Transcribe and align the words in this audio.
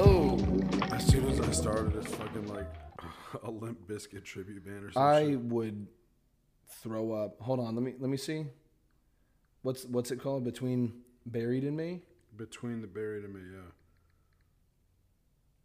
Oh, 0.00 0.38
As 0.92 1.04
soon 1.06 1.26
as 1.26 1.40
I 1.40 1.50
started, 1.50 1.96
it's 1.96 2.14
fucking 2.14 2.46
like 2.46 2.72
a 3.42 3.50
Limp 3.50 3.88
Bizkit 3.88 4.22
tribute 4.24 4.64
band 4.64 4.84
or 4.84 4.92
something. 4.92 5.32
I 5.32 5.34
would 5.36 5.88
throw 6.82 7.10
up. 7.10 7.40
Hold 7.40 7.58
on, 7.58 7.74
let 7.74 7.82
me 7.82 7.94
let 7.98 8.08
me 8.08 8.16
see. 8.16 8.46
What's 9.62 9.84
what's 9.86 10.12
it 10.12 10.20
called? 10.20 10.44
Between 10.44 11.00
buried 11.26 11.64
in 11.64 11.74
me 11.74 12.02
Between 12.36 12.80
the 12.80 12.86
Buried 12.86 13.24
and 13.24 13.34
Me, 13.34 13.40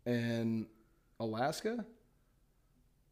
yeah. 0.08 0.12
and 0.14 0.66
Alaska. 1.20 1.86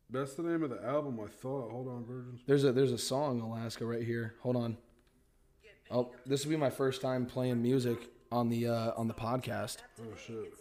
That's 0.10 0.34
the 0.34 0.42
name 0.42 0.64
of 0.64 0.72
the 0.72 0.84
album, 0.84 1.20
I 1.24 1.28
thought. 1.30 1.70
Hold 1.70 1.88
on, 1.88 2.04
Virgins. 2.04 2.42
There's 2.48 2.64
a 2.64 2.72
there's 2.72 2.92
a 2.92 2.98
song 2.98 3.42
Alaska 3.42 3.86
right 3.86 4.04
here. 4.04 4.34
Hold 4.42 4.56
on. 4.56 4.76
Oh, 5.92 6.14
this 6.26 6.46
will 6.46 6.50
be 6.50 6.58
my 6.58 6.72
first 6.72 7.00
time 7.00 7.28
playing 7.28 7.62
music 7.62 8.10
on 8.32 8.50
the 8.50 8.68
uh, 8.70 8.94
on 8.98 9.08
the 9.08 9.14
podcast. 9.14 9.78
Oh, 10.00 10.16
shit. 10.26 10.52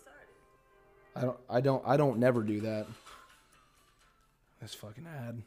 I 1.16 1.20
don't 1.23 1.37
I 1.48 1.60
don't 1.60 1.82
I 1.87 1.96
don't 1.96 2.19
never 2.19 2.42
do 2.42 2.60
that. 2.60 2.87
This 4.60 4.74
fucking 4.74 5.06
ad. 5.06 5.42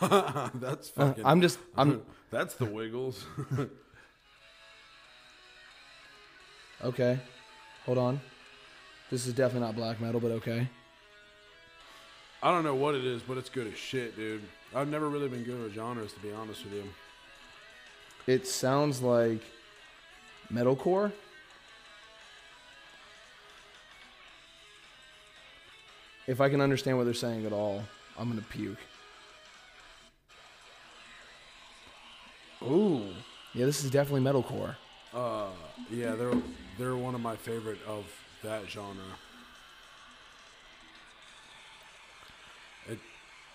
That's 0.60 0.90
Uh, 0.96 1.06
fucking. 1.06 1.24
I'm 1.26 1.40
just 1.40 1.58
I'm 1.76 2.02
That's 2.30 2.54
the 2.54 2.66
Wiggles. 2.66 3.24
okay. 6.84 7.18
Hold 7.86 7.98
on. 7.98 8.20
This 9.10 9.26
is 9.26 9.32
definitely 9.32 9.66
not 9.66 9.76
black 9.76 10.00
metal, 10.00 10.20
but 10.20 10.30
okay. 10.32 10.68
I 12.42 12.52
don't 12.52 12.62
know 12.62 12.74
what 12.74 12.94
it 12.94 13.04
is, 13.04 13.22
but 13.22 13.38
it's 13.38 13.48
good 13.48 13.66
as 13.66 13.76
shit, 13.76 14.14
dude. 14.16 14.42
I've 14.74 14.88
never 14.88 15.08
really 15.08 15.28
been 15.28 15.42
good 15.44 15.60
with 15.62 15.74
genres, 15.74 16.12
to 16.12 16.20
be 16.20 16.30
honest 16.30 16.62
with 16.64 16.74
you. 16.74 16.84
It 18.26 18.46
sounds 18.46 19.00
like 19.00 19.40
metalcore. 20.52 21.10
If 26.28 26.42
I 26.42 26.50
can 26.50 26.60
understand 26.60 26.98
what 26.98 27.04
they're 27.04 27.14
saying 27.14 27.46
at 27.46 27.54
all, 27.54 27.82
I'm 28.18 28.28
gonna 28.28 28.42
puke. 28.42 28.76
Ooh, 32.62 33.02
yeah, 33.54 33.64
this 33.64 33.82
is 33.82 33.90
definitely 33.90 34.20
metalcore. 34.20 34.76
Uh, 35.14 35.48
yeah, 35.90 36.14
they're 36.14 36.34
they're 36.76 36.96
one 36.96 37.14
of 37.14 37.22
my 37.22 37.34
favorite 37.34 37.78
of 37.86 38.04
that 38.42 38.68
genre. 38.68 39.02
It, 42.86 42.98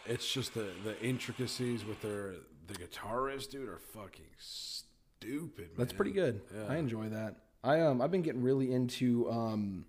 it's 0.07 0.33
just 0.33 0.55
the 0.55 0.71
the 0.83 0.99
intricacies 0.99 1.85
with 1.85 2.01
their 2.01 2.33
the 2.65 2.73
guitar 2.73 3.17
riffs, 3.19 3.47
dude, 3.47 3.69
are 3.69 3.77
fucking 3.93 4.25
stupid. 4.39 5.69
That's 5.77 5.93
pretty 5.93 6.11
good. 6.11 6.41
Yeah. 6.51 6.65
I 6.69 6.77
enjoy 6.77 7.09
that. 7.09 7.35
I 7.63 7.81
um 7.81 8.01
I've 8.01 8.09
been 8.09 8.23
getting 8.23 8.41
really 8.41 8.73
into 8.73 9.29
um 9.29 9.85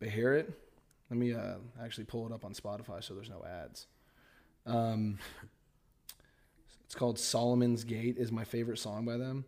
Beharit. 0.00 0.52
Let 1.10 1.18
me 1.18 1.34
uh 1.34 1.56
actually 1.82 2.04
pull 2.04 2.26
it 2.26 2.32
up 2.32 2.44
on 2.44 2.54
Spotify 2.54 3.02
so 3.02 3.14
there's 3.14 3.30
no 3.30 3.44
ads. 3.44 3.86
Um 4.66 5.18
it's 6.84 6.94
called 6.94 7.18
Salomon's 7.18 7.84
Gate 7.84 8.16
is 8.18 8.32
my 8.32 8.44
favorite 8.44 8.78
song 8.78 9.04
by 9.04 9.16
them. 9.16 9.44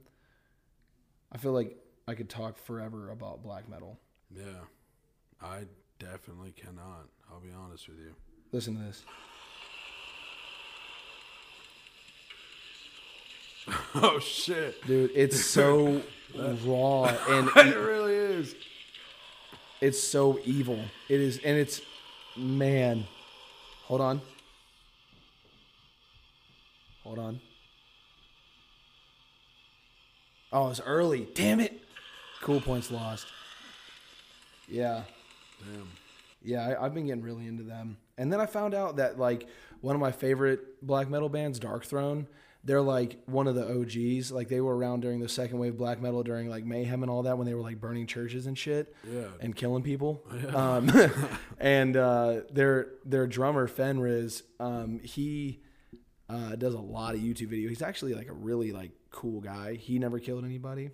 I 1.30 1.38
feel 1.38 1.52
like 1.52 1.76
I 2.06 2.14
could 2.14 2.28
talk 2.28 2.58
forever 2.58 3.10
about 3.10 3.42
black 3.42 3.68
metal. 3.68 3.98
Yeah, 4.30 4.42
I 5.40 5.64
definitely 5.98 6.52
cannot. 6.52 7.08
I'll 7.30 7.40
be 7.40 7.50
honest 7.50 7.88
with 7.88 7.98
you. 7.98 8.14
Listen 8.52 8.76
to 8.76 8.82
this. 8.82 9.04
oh 13.94 14.18
shit! 14.18 14.84
Dude, 14.86 15.10
it's 15.14 15.44
so 15.44 16.02
raw 16.64 17.04
and 17.28 17.48
it 17.56 17.76
really 17.76 18.14
is. 18.14 18.54
It's 19.82 20.00
so 20.00 20.38
evil. 20.44 20.78
It 21.08 21.20
is 21.20 21.40
and 21.44 21.58
it's 21.58 21.82
man. 22.36 23.04
Hold 23.86 24.00
on. 24.00 24.22
Hold 27.02 27.18
on. 27.18 27.40
Oh, 30.52 30.70
it's 30.70 30.80
early. 30.80 31.26
Damn 31.34 31.58
it. 31.58 31.80
Cool 32.42 32.60
points 32.60 32.92
lost. 32.92 33.26
Yeah. 34.68 35.02
Damn. 35.58 35.88
Yeah, 36.44 36.64
I, 36.64 36.84
I've 36.84 36.94
been 36.94 37.06
getting 37.06 37.24
really 37.24 37.48
into 37.48 37.64
them. 37.64 37.96
And 38.18 38.32
then 38.32 38.40
I 38.40 38.46
found 38.46 38.74
out 38.74 38.96
that 38.96 39.18
like 39.18 39.48
one 39.80 39.96
of 39.96 40.00
my 40.00 40.12
favorite 40.12 40.86
black 40.86 41.10
metal 41.10 41.28
bands, 41.28 41.58
Darkthrone, 41.58 42.26
they're 42.64 42.80
like 42.82 43.18
one 43.26 43.48
of 43.48 43.54
the 43.54 43.66
OGs. 43.80 44.30
Like 44.30 44.48
they 44.48 44.60
were 44.60 44.76
around 44.76 45.00
during 45.00 45.20
the 45.20 45.28
second 45.28 45.58
wave 45.58 45.76
black 45.76 46.00
metal 46.00 46.22
during 46.22 46.48
like 46.48 46.64
mayhem 46.64 47.02
and 47.02 47.10
all 47.10 47.24
that 47.24 47.36
when 47.38 47.46
they 47.46 47.54
were 47.54 47.60
like 47.60 47.80
burning 47.80 48.06
churches 48.06 48.46
and 48.46 48.56
shit 48.56 48.94
Yeah. 49.10 49.24
and 49.40 49.54
killing 49.56 49.82
people. 49.82 50.24
Um, 50.54 50.90
and 51.58 51.96
uh, 51.96 52.42
their 52.52 52.88
their 53.04 53.26
drummer 53.26 53.66
Fenriz, 53.68 54.42
um, 54.60 55.00
he 55.02 55.60
uh, 56.28 56.54
does 56.56 56.74
a 56.74 56.80
lot 56.80 57.14
of 57.14 57.20
YouTube 57.20 57.48
videos. 57.52 57.68
He's 57.70 57.82
actually 57.82 58.14
like 58.14 58.28
a 58.28 58.32
really 58.32 58.70
like 58.72 58.92
cool 59.10 59.40
guy. 59.40 59.74
He 59.74 59.98
never 59.98 60.18
killed 60.18 60.44
anybody. 60.44 60.90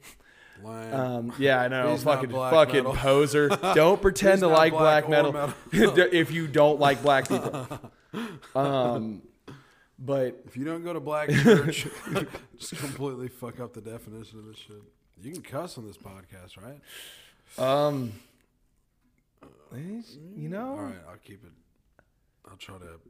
Um, 0.64 1.32
yeah, 1.38 1.60
I 1.60 1.68
know. 1.68 1.92
He's 1.92 2.04
not 2.04 2.16
fucking 2.16 2.30
fucking 2.30 2.74
metal. 2.84 2.94
poser. 2.94 3.48
Don't 3.74 4.02
pretend 4.02 4.40
to 4.40 4.48
like 4.48 4.72
black 4.72 5.06
black, 5.06 5.08
metal, 5.08 5.32
metal. 5.32 5.54
if 6.12 6.32
you 6.32 6.48
don't 6.48 6.80
like 6.80 7.00
black 7.02 7.28
people. 7.28 7.68
Um, 8.56 9.22
but 9.98 10.42
If 10.46 10.56
you 10.56 10.64
don't 10.64 10.84
go 10.84 10.92
to 10.92 11.00
black 11.00 11.30
church, 11.30 11.86
just 12.58 12.76
completely 12.76 13.28
fuck 13.28 13.60
up 13.60 13.74
the 13.74 13.80
definition 13.80 14.38
of 14.38 14.46
this 14.46 14.58
shit. 14.58 14.82
You 15.20 15.32
can 15.32 15.42
cuss 15.42 15.76
on 15.78 15.86
this 15.86 15.96
podcast, 15.96 16.56
right? 16.56 16.80
um, 17.58 18.12
you 19.74 20.48
know, 20.48 20.70
All 20.70 20.76
right, 20.76 20.94
I'll 21.08 21.16
keep 21.16 21.44
it. 21.44 21.52
I'll 22.48 22.56
try 22.56 22.76
to. 22.78 23.00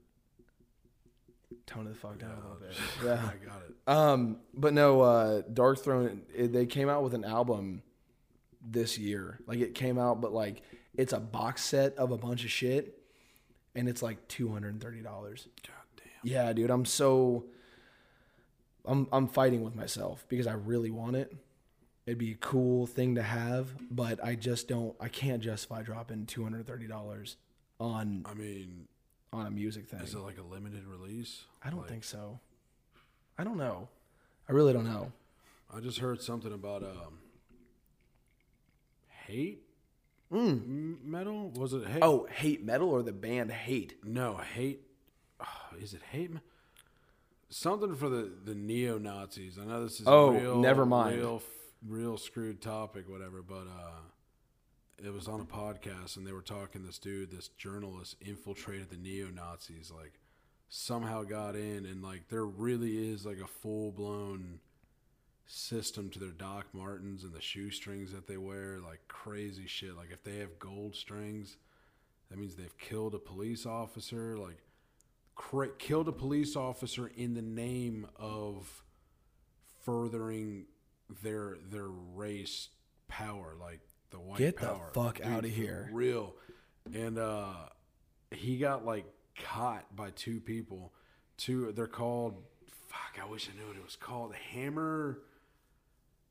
tone 1.66 1.87
it 1.87 1.91
the 1.91 1.94
fuck 1.94 2.19
down 2.19 2.31
a 2.31 2.34
little 2.41 2.56
bit. 2.60 2.76
Yeah, 3.05 3.12
I 3.31 3.47
got 3.47 3.62
it. 3.69 3.75
Um, 3.87 4.38
but 4.55 4.72
no, 4.72 5.03
uh, 5.03 5.43
Darkthrone. 5.43 6.20
It, 6.34 6.53
they 6.53 6.66
came 6.66 6.88
out 6.88 7.03
with 7.03 7.15
an 7.15 7.25
album 7.25 7.82
this 8.60 8.99
year. 8.99 9.38
Like 9.47 9.60
it 9.60 9.75
came 9.75 9.99
out, 9.99 10.20
but 10.20 10.32
like 10.32 10.62
it's 10.94 11.12
a 11.12 11.20
box 11.20 11.62
set 11.62 11.94
of 11.97 12.10
a 12.10 12.16
bunch 12.19 12.44
of 12.44 12.50
shit, 12.50 12.99
and 13.75 13.88
it's 13.88 14.03
like 14.03 14.26
two 14.28 14.50
hundred 14.50 14.72
and 14.72 14.82
thirty 14.82 15.03
dollars. 15.03 15.47
God. 15.66 15.75
Yeah, 16.23 16.53
dude, 16.53 16.71
I'm 16.71 16.84
so 16.84 17.45
I'm 18.84 19.06
I'm 19.12 19.29
fighting 19.29 19.62
with 19.62 19.75
myself 19.75 20.25
because 20.29 20.47
I 20.47 20.55
really 20.55 20.91
want 20.91 21.17
it. 21.17 21.34
It'd 22.06 22.19
be 22.19 22.33
a 22.33 22.37
cool 22.37 22.87
thing 22.87 23.17
to 23.17 23.23
have, 23.23 23.69
but 23.91 24.23
I 24.25 24.34
just 24.34 24.67
don't 24.69 24.95
I 25.01 25.09
can't 25.09 25.43
justify 25.43 25.83
dropping 25.83 26.27
$230 26.27 27.37
on 27.81 28.25
I 28.29 28.34
mean, 28.34 28.89
on 29.33 29.47
a 29.47 29.51
music 29.51 29.89
thing. 29.89 30.01
is 30.01 30.15
it 30.15 30.19
like 30.19 30.39
a 30.39 30.43
limited 30.43 30.87
release? 30.87 31.43
I 31.62 31.71
don't 31.71 31.81
Like, 31.81 31.89
think 31.91 32.05
so. 32.05 32.41
I 33.39 33.45
don't 33.45 33.59
know. 33.59 33.89
I 34.49 34.53
really 34.53 34.73
don't 34.73 34.87
know. 34.87 35.12
I 35.73 35.81
just 35.81 35.99
heard 35.99 36.23
something 36.23 36.53
about 36.53 36.83
um, 36.83 37.19
hate 39.27 39.62
Mm. 40.33 41.03
Metal. 41.05 41.50
Was 41.56 41.73
it 41.73 41.87
hate? 41.87 42.03
Oh, 42.03 42.27
Hate 42.31 42.62
Metal 42.62 42.91
or 42.91 43.03
the 43.03 43.12
band 43.12 43.50
Hate? 43.50 43.95
no, 44.05 44.37
hate. 44.37 44.83
Is 45.81 45.95
it 45.95 46.03
hate? 46.11 46.31
Something 47.51 47.95
for 47.95 48.09
the 48.09 48.31
the 48.45 48.55
neo 48.55 48.99
Nazis. 48.99 49.59
I 49.61 49.65
know 49.65 49.83
this 49.84 50.01
is 50.01 50.06
Oh, 50.06 50.31
real, 50.33 50.59
never 50.61 50.84
mind. 50.84 51.17
real, 51.17 51.43
real 51.87 52.17
screwed 52.19 52.61
topic, 52.61 53.09
whatever. 53.09 53.41
But 53.43 53.67
uh, 53.69 54.01
it 55.03 55.12
was 55.12 55.29
on 55.29 55.41
a 55.41 55.45
podcast, 55.45 56.17
and 56.17 56.27
they 56.27 56.33
were 56.33 56.43
talking. 56.43 56.84
This 56.84 56.99
dude, 56.99 57.31
this 57.31 57.49
journalist, 57.49 58.17
infiltrated 58.21 58.91
the 58.91 58.99
neo 58.99 59.29
Nazis. 59.29 59.91
Like 59.95 60.12
somehow 60.69 61.23
got 61.23 61.56
in, 61.56 61.87
and 61.87 62.03
like 62.03 62.29
there 62.29 62.45
really 62.45 63.11
is 63.11 63.25
like 63.25 63.39
a 63.39 63.47
full 63.47 63.93
blown 63.93 64.61
system 65.47 66.11
to 66.11 66.19
their 66.19 66.29
Doc 66.33 66.67
Martens 66.75 67.25
and 67.25 67.33
the 67.33 67.41
shoestrings 67.41 68.12
that 68.12 68.27
they 68.27 68.37
wear, 68.37 68.79
like 68.79 69.00
crazy 69.09 69.67
shit. 69.67 69.97
Like 69.97 70.11
if 70.12 70.23
they 70.23 70.37
have 70.41 70.59
gold 70.59 70.94
strings, 70.94 71.56
that 72.29 72.38
means 72.38 72.56
they've 72.56 72.76
killed 72.76 73.14
a 73.14 73.19
police 73.19 73.64
officer. 73.64 74.37
Like 74.37 74.59
cra- 75.38 75.70
killed 75.79 76.08
a 76.08 76.12
police 76.12 76.55
officer 76.56 77.11
in 77.17 77.32
the 77.32 77.40
name 77.40 78.06
of 78.17 78.82
furthering 79.85 80.67
their 81.23 81.56
their 81.70 81.88
race 81.88 82.69
power, 83.08 83.55
like 83.58 83.81
the 84.11 84.19
white 84.19 84.38
Get 84.38 84.58
the 84.58 84.75
fuck 84.93 85.17
Dude, 85.17 85.26
outta 85.26 85.49
for 85.49 85.55
here. 85.55 85.88
real. 85.93 86.35
And 86.93 87.19
uh, 87.19 87.55
he 88.31 88.58
got 88.58 88.85
like 88.85 89.06
caught 89.43 89.94
by 89.96 90.11
two 90.11 90.40
people. 90.40 90.93
Two, 91.38 91.73
they're 91.73 91.87
called. 91.87 92.43
Fuck, 92.88 93.23
I 93.23 93.31
wish 93.31 93.49
I 93.49 93.58
knew 93.58 93.67
what 93.69 93.76
it 93.76 93.85
was 93.85 93.96
called. 93.96 94.35
Hammer. 94.52 95.20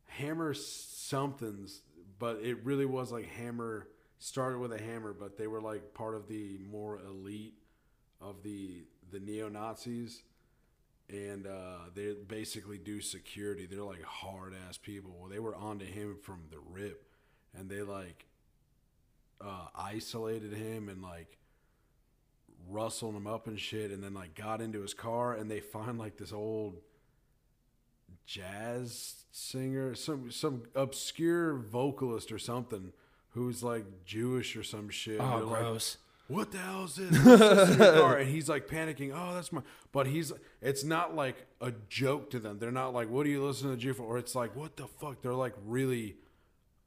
Hammer 0.05 0.53
somethings, 0.53 1.81
but 2.17 2.39
it 2.41 2.63
really 2.65 2.85
was 2.85 3.11
like 3.11 3.25
Hammer. 3.25 3.87
Started 4.19 4.57
with 4.57 4.73
a 4.73 4.81
hammer, 4.81 5.13
but 5.13 5.37
they 5.37 5.45
were 5.45 5.61
like 5.61 5.93
part 5.93 6.15
of 6.15 6.27
the 6.27 6.57
more 6.71 6.99
elite 7.07 7.53
of 8.21 8.43
the 8.43 8.83
the 9.11 9.19
neo 9.19 9.49
Nazis, 9.49 10.23
and 11.09 11.47
uh, 11.47 11.89
they 11.95 12.13
basically 12.27 12.77
do 12.77 13.01
security. 13.01 13.65
They're 13.65 13.83
like 13.83 14.03
hard 14.03 14.53
ass 14.67 14.77
people. 14.77 15.15
Well, 15.19 15.29
they 15.29 15.39
were 15.39 15.55
onto 15.55 15.85
him 15.85 16.17
from 16.21 16.41
the 16.51 16.59
rip, 16.59 17.03
and 17.57 17.69
they 17.69 17.81
like 17.81 18.25
uh, 19.41 19.67
isolated 19.75 20.53
him 20.53 20.89
and 20.89 21.01
like 21.01 21.37
rustled 22.69 23.15
him 23.15 23.27
up 23.27 23.47
and 23.47 23.59
shit, 23.59 23.91
and 23.91 24.03
then 24.03 24.13
like 24.13 24.35
got 24.35 24.61
into 24.61 24.81
his 24.81 24.93
car, 24.93 25.33
and 25.33 25.49
they 25.49 25.59
find 25.59 25.97
like 25.97 26.17
this 26.17 26.33
old 26.33 26.77
jazz 28.25 29.25
singer, 29.31 29.95
some 29.95 30.31
some 30.31 30.63
obscure 30.75 31.53
vocalist 31.53 32.31
or 32.31 32.39
something 32.39 32.91
who's 33.31 33.63
like 33.63 33.85
Jewish 34.05 34.55
or 34.55 34.63
some 34.63 34.89
shit. 34.89 35.19
Oh, 35.21 35.37
They're 35.37 35.45
like, 35.45 35.59
gross. 35.61 35.97
What 36.27 36.51
the 36.51 36.57
hell 36.57 36.85
is 36.85 36.95
this? 36.95 37.11
What's 37.25 37.39
this 37.39 37.69
in 37.71 37.77
car? 37.77 38.17
And 38.17 38.29
he's 38.29 38.49
like 38.49 38.67
panicking. 38.67 39.11
Oh, 39.13 39.33
that's 39.33 39.51
my. 39.51 39.61
But 39.91 40.07
he's. 40.07 40.31
It's 40.61 40.83
not 40.83 41.15
like 41.15 41.47
a 41.61 41.71
joke 41.89 42.29
to 42.31 42.39
them. 42.39 42.59
They're 42.59 42.71
not 42.71 42.93
like, 42.93 43.09
"What 43.09 43.25
are 43.25 43.29
you 43.29 43.43
listening 43.43 43.73
to 43.73 43.77
Jew 43.77 43.93
for?" 43.93 44.03
Or 44.03 44.17
it's 44.17 44.35
like, 44.35 44.55
"What 44.55 44.77
the 44.77 44.87
fuck?" 44.87 45.21
They're 45.21 45.33
like 45.33 45.55
really 45.65 46.17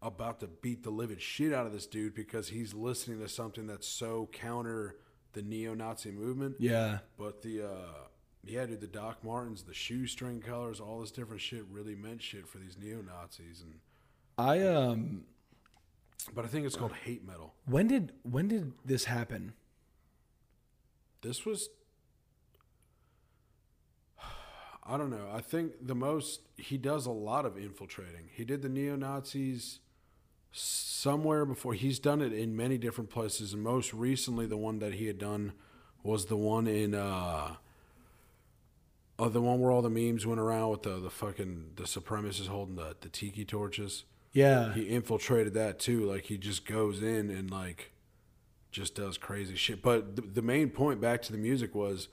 about 0.02 0.40
to 0.40 0.46
beat 0.46 0.82
the 0.82 0.90
living 0.90 1.18
shit 1.18 1.52
out 1.52 1.66
of 1.66 1.72
this 1.72 1.86
dude 1.86 2.14
because 2.14 2.48
he's 2.48 2.72
listening 2.74 3.20
to 3.20 3.28
something 3.28 3.66
that's 3.66 3.86
so 3.86 4.28
counter 4.32 4.96
the 5.32 5.42
neo-Nazi 5.42 6.10
movement. 6.10 6.56
Yeah. 6.58 6.98
But 7.18 7.42
the. 7.42 7.62
uh 7.62 8.06
yeah, 8.42 8.64
dude, 8.64 8.80
the 8.80 8.86
Doc 8.86 9.22
Martens, 9.22 9.64
the 9.64 9.74
shoestring 9.74 10.40
colors, 10.40 10.80
all 10.80 11.00
this 11.00 11.10
different 11.10 11.42
shit 11.42 11.64
really 11.70 11.94
meant 11.94 12.22
shit 12.22 12.48
for 12.48 12.56
these 12.56 12.76
neo 12.80 13.02
Nazis, 13.02 13.62
and 13.62 13.80
I 14.38 14.62
um 14.66 15.24
but 16.34 16.44
I 16.44 16.48
think 16.48 16.66
it's 16.66 16.76
called 16.76 16.92
hate 17.04 17.26
metal. 17.26 17.54
when 17.66 17.86
did 17.86 18.12
when 18.22 18.48
did 18.48 18.72
this 18.84 19.04
happen? 19.04 19.54
This 21.22 21.44
was 21.44 21.68
I 24.90 24.96
don't 24.96 25.10
know. 25.10 25.28
I 25.32 25.40
think 25.40 25.72
the 25.80 25.94
most 25.94 26.40
he 26.56 26.76
does 26.76 27.06
a 27.06 27.12
lot 27.12 27.46
of 27.46 27.56
infiltrating. 27.56 28.28
He 28.32 28.44
did 28.44 28.62
the 28.62 28.68
neo 28.68 28.96
Nazis 28.96 29.78
somewhere 30.50 31.44
before. 31.44 31.74
He's 31.74 32.00
done 32.00 32.20
it 32.20 32.32
in 32.32 32.56
many 32.56 32.76
different 32.76 33.08
places, 33.08 33.52
and 33.52 33.62
most 33.62 33.94
recently, 33.94 34.46
the 34.46 34.56
one 34.56 34.80
that 34.80 34.94
he 34.94 35.06
had 35.06 35.18
done 35.18 35.52
was 36.02 36.26
the 36.26 36.36
one 36.36 36.66
in 36.66 36.94
uh, 36.94 37.54
uh 39.18 39.28
the 39.28 39.40
one 39.40 39.60
where 39.60 39.70
all 39.70 39.82
the 39.82 39.90
memes 39.90 40.26
went 40.26 40.40
around 40.40 40.70
with 40.70 40.82
the 40.82 40.98
the 40.98 41.10
fucking 41.10 41.72
the 41.76 41.84
supremacists 41.84 42.48
holding 42.48 42.76
the 42.76 42.96
the 43.00 43.08
tiki 43.08 43.44
torches. 43.44 44.04
Yeah. 44.32 44.72
He 44.72 44.82
infiltrated 44.82 45.54
that 45.54 45.78
too. 45.78 46.04
Like 46.04 46.24
he 46.24 46.38
just 46.38 46.66
goes 46.66 47.02
in 47.02 47.30
and 47.30 47.50
like 47.50 47.92
just 48.70 48.94
does 48.94 49.18
crazy 49.18 49.56
shit. 49.56 49.82
But 49.82 50.16
the, 50.16 50.22
the 50.22 50.42
main 50.42 50.70
point 50.70 51.00
back 51.00 51.22
to 51.22 51.32
the 51.32 51.38
music 51.38 51.74
was 51.74 52.08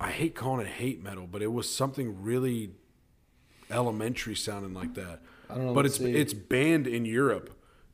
I 0.00 0.10
hate 0.10 0.34
calling 0.34 0.64
it 0.64 0.70
hate 0.70 1.02
metal, 1.02 1.26
but 1.30 1.42
it 1.42 1.52
was 1.52 1.72
something 1.72 2.22
really 2.22 2.70
elementary 3.70 4.36
sounding 4.36 4.74
like 4.74 4.94
that. 4.94 5.20
I 5.50 5.54
don't 5.54 5.66
know. 5.66 5.74
But 5.74 5.86
it's 5.86 5.98
see. 5.98 6.14
it's 6.14 6.34
banned 6.34 6.86
in 6.86 7.04
Europe. 7.04 7.50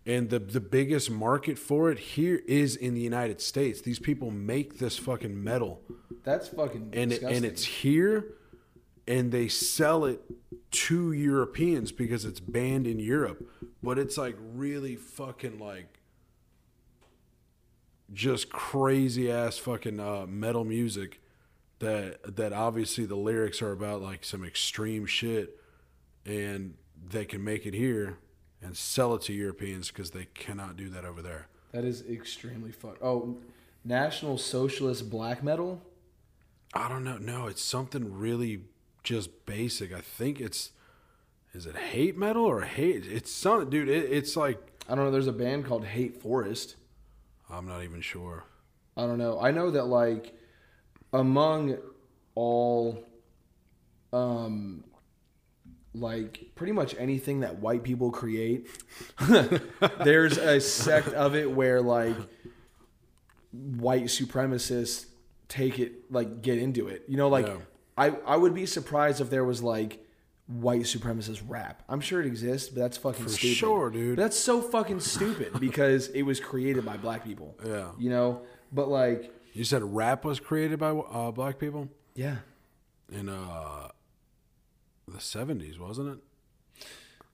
And 0.07 0.29
the 0.29 0.39
the 0.39 0.61
biggest 0.61 1.11
market 1.11 1.59
for 1.59 1.91
it 1.91 1.99
here 1.99 2.43
is 2.47 2.77
in 2.77 2.93
the 2.93 3.01
United 3.01 3.41
States. 3.41 3.81
These 3.81 3.99
people 3.99 4.31
make 4.31 4.79
this 4.79 4.99
fucking 4.99 5.43
metal 5.43 5.81
that's 6.25 6.49
fucking 6.49 6.91
and 6.93 7.11
it, 7.11 7.23
and 7.23 7.45
it's 7.45 7.65
here 7.65 8.35
and 9.06 9.33
they 9.33 9.49
sell 9.49 10.05
it 10.05 10.23
to 10.71 11.12
Europeans 11.12 11.93
because 11.93 12.25
it's 12.25 12.41
banned 12.41 12.87
in 12.87 12.99
Europe 12.99 13.47
but 13.85 13.99
it's 13.99 14.17
like 14.17 14.37
really 14.55 14.97
fucking 14.97 15.59
like 15.59 16.01
just 18.12 18.51
crazy 18.51 19.31
ass 19.31 19.59
fucking 19.59 20.01
uh, 20.01 20.27
metal 20.27 20.65
music 20.65 21.21
that 21.81 22.37
that 22.37 22.53
obviously 22.53 23.05
the 23.05 23.17
lyrics 23.17 23.61
are 23.61 23.73
about 23.73 24.01
like 24.01 24.25
some 24.25 24.45
extreme 24.45 25.05
shit 25.05 25.59
and 26.25 26.75
they 27.07 27.25
can 27.25 27.45
make 27.45 27.67
it 27.67 27.75
here 27.75 28.19
and 28.62 28.77
sell 28.77 29.15
it 29.15 29.23
to 29.23 29.33
Europeans 29.33 29.89
because 29.89 30.12
they 30.12 30.25
cannot 30.35 30.77
do 30.77 30.89
that 30.89 31.05
over 31.05 31.21
there. 31.21 31.49
that 31.73 31.85
is 31.85 32.03
extremely 32.09 32.73
fuck. 32.73 32.97
Oh, 33.03 33.37
National 33.85 34.39
Socialist 34.39 35.11
black 35.11 35.43
metal. 35.43 35.83
I 36.73 36.89
don't 36.89 37.05
know. 37.05 37.19
No, 37.19 37.47
it's 37.47 37.62
something 37.62 38.17
really 38.17 38.62
just 39.05 39.47
basic. 39.47 39.93
I 39.95 40.01
think 40.01 40.41
it's 40.41 40.71
is 41.53 41.67
it 41.67 41.77
hate 41.77 42.17
metal 42.19 42.45
or 42.45 42.62
hate? 42.62 43.06
It's 43.06 43.31
something, 43.31 43.71
dude. 43.71 43.89
It, 43.89 44.11
it's 44.11 44.37
like 44.37 44.59
I 44.89 44.95
don't 44.95 45.05
know. 45.05 45.11
There's 45.11 45.29
a 45.29 45.33
band 45.33 45.67
called 45.67 45.85
Hate 45.85 46.21
Forest. 46.21 46.77
I'm 47.49 47.67
not 47.67 47.85
even 47.85 48.01
sure. 48.01 48.45
I 48.97 49.03
don't 49.03 49.19
know. 49.19 49.41
I 49.41 49.51
know 49.51 49.71
that 49.71 49.85
like 49.85 50.35
among 51.12 51.79
all 52.35 53.05
um 54.12 54.83
like 55.93 56.50
pretty 56.57 56.73
much 56.73 56.95
anything 56.99 57.41
that 57.41 57.61
white 57.61 57.85
people 57.85 58.11
create 58.11 58.67
there's 60.03 60.37
a 60.39 60.61
sect 60.61 61.09
of 61.09 61.37
it 61.37 61.49
where 61.49 61.81
like 61.81 62.17
white 63.53 64.05
supremacists 64.05 65.07
take 65.49 65.79
it 65.79 66.11
like 66.11 66.43
get 66.43 66.59
into 66.59 66.89
it. 66.89 67.05
You 67.07 67.17
know 67.17 67.29
like 67.29 67.47
Yeah. 67.47 67.59
I 67.96 68.11
I 68.26 68.37
would 68.37 68.55
be 68.55 68.67
surprised 68.67 69.20
if 69.20 69.31
there 69.31 69.44
was 69.44 69.62
like 69.62 70.00
white 70.46 70.82
supremacist 70.82 71.43
rap. 71.49 71.82
I'm 71.88 72.00
sure 72.00 72.20
it 72.20 72.26
exists, 72.26 72.69
but 72.69 72.81
that's 72.81 72.96
fucking 72.99 73.25
For 73.25 73.31
stupid. 73.31 73.56
sure, 73.56 73.91
dude. 73.91 74.17
But 74.17 74.23
that's 74.23 74.37
so 74.38 74.61
fucking 74.61 75.00
stupid 75.00 75.58
because 75.61 76.08
it 76.08 76.23
was 76.23 76.38
created 76.41 76.85
by 76.85 76.96
black 76.99 77.25
people. 77.25 77.56
Yeah. 77.64 77.88
You 77.99 78.11
know, 78.11 78.43
but 78.73 78.88
like 78.88 79.32
You 79.55 79.64
said 79.64 79.82
rap 79.82 80.25
was 80.25 80.41
created 80.41 80.79
by 80.79 80.91
uh, 80.91 81.31
black 81.31 81.58
people 81.58 81.88
yeah, 82.14 82.37
in 83.11 83.29
uh, 83.29 83.88
the 85.08 85.19
70s, 85.19 85.79
wasn't 85.79 86.11
it? 86.11 86.87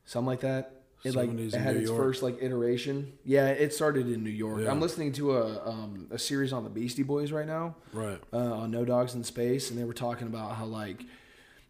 something 0.04 0.26
like 0.26 0.40
that. 0.40 0.79
It 1.02 1.14
like 1.14 1.31
it 1.31 1.55
had 1.55 1.75
New 1.76 1.81
its 1.81 1.88
York. 1.91 2.02
first 2.02 2.23
like 2.23 2.38
iteration. 2.43 3.12
Yeah, 3.25 3.49
it 3.49 3.73
started 3.73 4.08
in 4.11 4.23
New 4.23 4.31
York. 4.31 4.62
Yeah. 4.62 4.70
I'm 4.70 4.81
listening 4.81 5.12
to 5.14 5.37
a 5.38 5.69
um, 5.69 6.06
a 6.11 6.19
series 6.19 6.52
on 6.52 6.64
the 6.64 6.70
Beastie 6.70 7.02
Boys 7.02 7.32
right 7.32 7.47
now. 7.47 7.75
Right. 7.93 8.20
uh, 8.32 8.37
on 8.37 8.70
No 8.70 8.85
Dogs 8.85 9.14
in 9.14 9.25
Space, 9.25 9.70
and 9.70 9.79
they 9.79 9.85
were 9.85 9.94
talking 9.94 10.26
about 10.26 10.56
how 10.56 10.67
like 10.67 11.05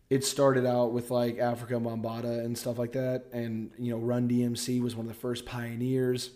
it 0.08 0.24
started 0.24 0.66
out 0.66 0.92
with 0.92 1.10
like 1.12 1.36
Afrika 1.36 1.80
Bambaataa 1.80 2.44
and 2.44 2.58
stuff 2.58 2.76
like 2.78 2.92
that, 2.92 3.26
and 3.32 3.70
you 3.78 3.92
know 3.92 3.98
Run 3.98 4.28
DMC 4.28 4.82
was 4.82 4.96
one 4.96 5.06
of 5.06 5.12
the 5.12 5.18
first 5.20 5.46
pioneers, 5.46 6.30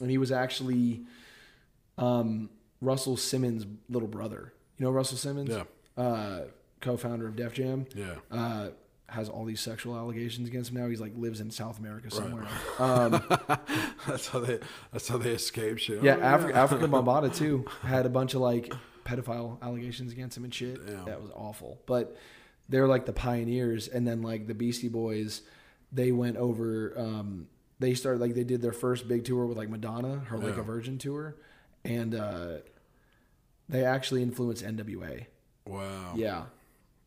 and 0.00 0.08
he 0.10 0.18
was 0.18 0.30
actually 0.30 1.02
um, 1.96 2.50
Russell 2.80 3.16
Simmons' 3.16 3.66
little 3.88 4.08
brother. 4.08 4.52
You 4.76 4.84
know 4.84 4.92
Russell 4.92 5.16
Simmons, 5.18 5.50
Yeah. 5.50 5.64
uh, 5.96 6.42
co-founder 6.80 7.26
of 7.26 7.34
Def 7.34 7.52
Jam. 7.54 7.86
Yeah. 7.96 8.14
Uh, 8.30 8.68
has 9.08 9.28
all 9.28 9.44
these 9.44 9.60
sexual 9.60 9.96
allegations 9.96 10.48
against 10.48 10.70
him 10.70 10.76
now. 10.80 10.88
He's 10.88 11.00
like 11.00 11.12
lives 11.16 11.40
in 11.40 11.50
South 11.50 11.78
America 11.78 12.10
somewhere. 12.10 12.46
Um, 12.78 13.22
that's 14.06 14.28
how 14.28 14.38
they. 14.40 14.60
That's 14.92 15.08
how 15.08 15.18
they 15.18 15.30
escape 15.32 15.78
shit. 15.78 16.02
Yeah, 16.02 16.16
Oh, 16.16 16.22
Africa, 16.22 16.52
Afrika 16.86 16.88
Bambaataa 16.88 17.34
too 17.34 17.64
had 17.82 18.06
a 18.06 18.08
bunch 18.10 18.34
of 18.34 18.40
like 18.40 18.72
pedophile 19.04 19.60
allegations 19.62 20.12
against 20.12 20.36
him 20.36 20.44
and 20.44 20.54
shit. 20.54 20.86
Damn. 20.86 21.04
That 21.06 21.20
was 21.22 21.30
awful. 21.34 21.80
But 21.86 22.16
they're 22.68 22.86
like 22.86 23.06
the 23.06 23.12
pioneers, 23.14 23.88
and 23.88 24.06
then 24.06 24.22
like 24.22 24.46
the 24.46 24.54
Beastie 24.54 24.88
Boys, 24.88 25.42
they 25.90 26.12
went 26.12 26.36
over. 26.36 26.92
Um, 26.96 27.48
they 27.80 27.94
started 27.94 28.20
like 28.20 28.34
they 28.34 28.44
did 28.44 28.60
their 28.60 28.72
first 28.72 29.08
big 29.08 29.24
tour 29.24 29.46
with 29.46 29.56
like 29.56 29.70
Madonna, 29.70 30.18
her 30.26 30.36
like 30.38 30.54
Yeah. 30.54 30.60
a 30.60 30.64
Virgin 30.64 30.98
tour, 30.98 31.36
and 31.84 32.14
uh, 32.14 32.48
they 33.68 33.84
actually 33.84 34.22
influenced 34.22 34.64
NWA. 34.64 35.26
Wow. 35.66 36.12
Yeah, 36.16 36.44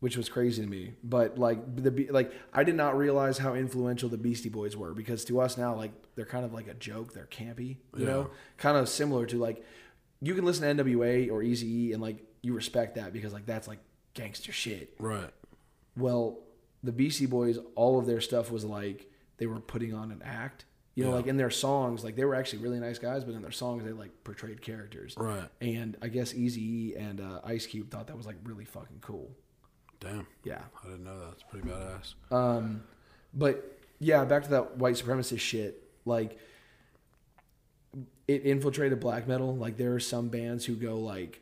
which 0.02 0.16
was 0.16 0.28
crazy 0.28 0.60
to 0.62 0.68
me. 0.68 0.94
But 1.04 1.38
like 1.38 1.76
the 1.80 1.92
Be- 1.92 2.10
like 2.10 2.32
I 2.52 2.64
did 2.64 2.74
not 2.74 2.96
realize 2.98 3.38
how 3.38 3.54
influential 3.54 4.08
the 4.08 4.18
Beastie 4.18 4.48
Boys 4.48 4.76
were 4.76 4.94
because 4.94 5.24
to 5.26 5.40
us 5.40 5.56
now 5.56 5.76
like 5.76 5.92
they're 6.16 6.26
kind 6.26 6.44
of 6.44 6.52
like 6.52 6.66
a 6.66 6.74
joke. 6.74 7.14
They're 7.14 7.28
campy, 7.30 7.76
you 7.96 8.00
Yeah. 8.04 8.06
know, 8.06 8.30
kind 8.58 8.76
of 8.76 8.88
similar 8.88 9.26
to 9.26 9.38
like 9.38 9.64
you 10.20 10.34
can 10.34 10.44
listen 10.44 10.76
to 10.76 10.82
NWA 10.84 11.30
or 11.30 11.40
Eazy-E 11.42 11.92
and 11.92 12.02
like 12.02 12.16
you 12.42 12.52
respect 12.52 12.96
that 12.96 13.12
because 13.12 13.32
like 13.32 13.46
that's 13.46 13.68
like 13.68 13.78
gangster 14.14 14.50
shit. 14.50 14.92
Right. 14.98 15.30
Well, 15.96 16.40
the 16.82 16.90
Beastie 16.92 17.26
Boys, 17.26 17.58
all 17.76 17.98
of 18.00 18.06
their 18.06 18.20
stuff 18.20 18.50
was 18.50 18.64
like 18.64 19.08
they 19.38 19.46
were 19.46 19.60
putting 19.60 19.94
on 19.94 20.10
an 20.10 20.20
act. 20.24 20.64
You 20.96 21.04
know, 21.04 21.10
Yeah. 21.10 21.16
like 21.16 21.26
in 21.28 21.36
their 21.36 21.50
songs, 21.50 22.02
like 22.02 22.16
they 22.16 22.24
were 22.24 22.34
actually 22.34 22.62
really 22.64 22.80
nice 22.80 22.98
guys, 22.98 23.22
but 23.24 23.34
in 23.34 23.40
their 23.42 23.50
songs 23.52 23.84
they 23.84 23.92
like 23.92 24.10
portrayed 24.24 24.60
characters. 24.62 25.14
Right. 25.16 25.48
And 25.60 25.96
I 26.02 26.08
guess 26.08 26.32
Eazy-E 26.32 26.96
and 26.96 27.20
uh, 27.20 27.40
Ice 27.44 27.66
Cube 27.66 27.88
thought 27.88 28.08
that 28.08 28.16
was 28.16 28.26
like 28.26 28.36
really 28.42 28.64
fucking 28.64 28.98
cool. 29.00 29.30
Damn. 30.02 30.26
Yeah. 30.44 30.62
I 30.82 30.86
didn't 30.88 31.04
know 31.04 31.18
that. 31.20 31.32
It's 31.34 31.42
pretty 31.44 31.68
badass. 31.68 32.14
Um, 32.34 32.82
but 33.34 33.78
yeah, 34.00 34.24
back 34.24 34.42
to 34.44 34.50
that 34.50 34.76
white 34.78 34.96
supremacist 34.96 35.38
shit. 35.40 35.82
Like, 36.04 36.38
it 38.26 38.42
infiltrated 38.44 38.98
black 39.00 39.28
metal. 39.28 39.54
Like, 39.56 39.76
there 39.76 39.94
are 39.94 40.00
some 40.00 40.28
bands 40.28 40.64
who 40.64 40.74
go 40.74 40.96
like 40.96 41.40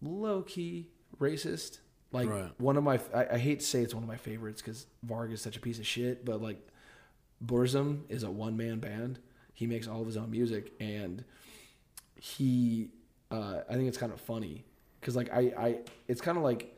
low 0.00 0.42
key 0.42 0.88
racist. 1.18 1.78
Like 2.10 2.28
Right. 2.28 2.50
one 2.60 2.76
of 2.76 2.84
my, 2.84 3.00
I, 3.14 3.26
I 3.34 3.38
hate 3.38 3.60
to 3.60 3.66
say 3.66 3.80
it's 3.80 3.94
one 3.94 4.02
of 4.02 4.08
my 4.08 4.16
favorites 4.16 4.60
because 4.60 4.86
Varg 5.06 5.32
is 5.32 5.40
such 5.40 5.56
a 5.56 5.60
piece 5.60 5.78
of 5.78 5.86
shit. 5.86 6.24
But 6.24 6.42
like, 6.42 6.58
Burzum 7.44 8.02
is 8.08 8.22
a 8.22 8.30
one 8.30 8.56
man 8.56 8.78
band. 8.80 9.18
He 9.54 9.66
makes 9.66 9.86
all 9.88 10.00
of 10.00 10.06
his 10.06 10.16
own 10.16 10.30
music, 10.30 10.72
and 10.80 11.24
he, 12.16 12.88
uh, 13.30 13.60
I 13.68 13.74
think 13.74 13.86
it's 13.88 13.98
kind 13.98 14.12
of 14.12 14.20
funny 14.20 14.64
because 15.02 15.16
like 15.16 15.30
I, 15.34 15.52
I, 15.58 15.78
it's 16.08 16.20
kind 16.22 16.38
of 16.38 16.44
like 16.44 16.74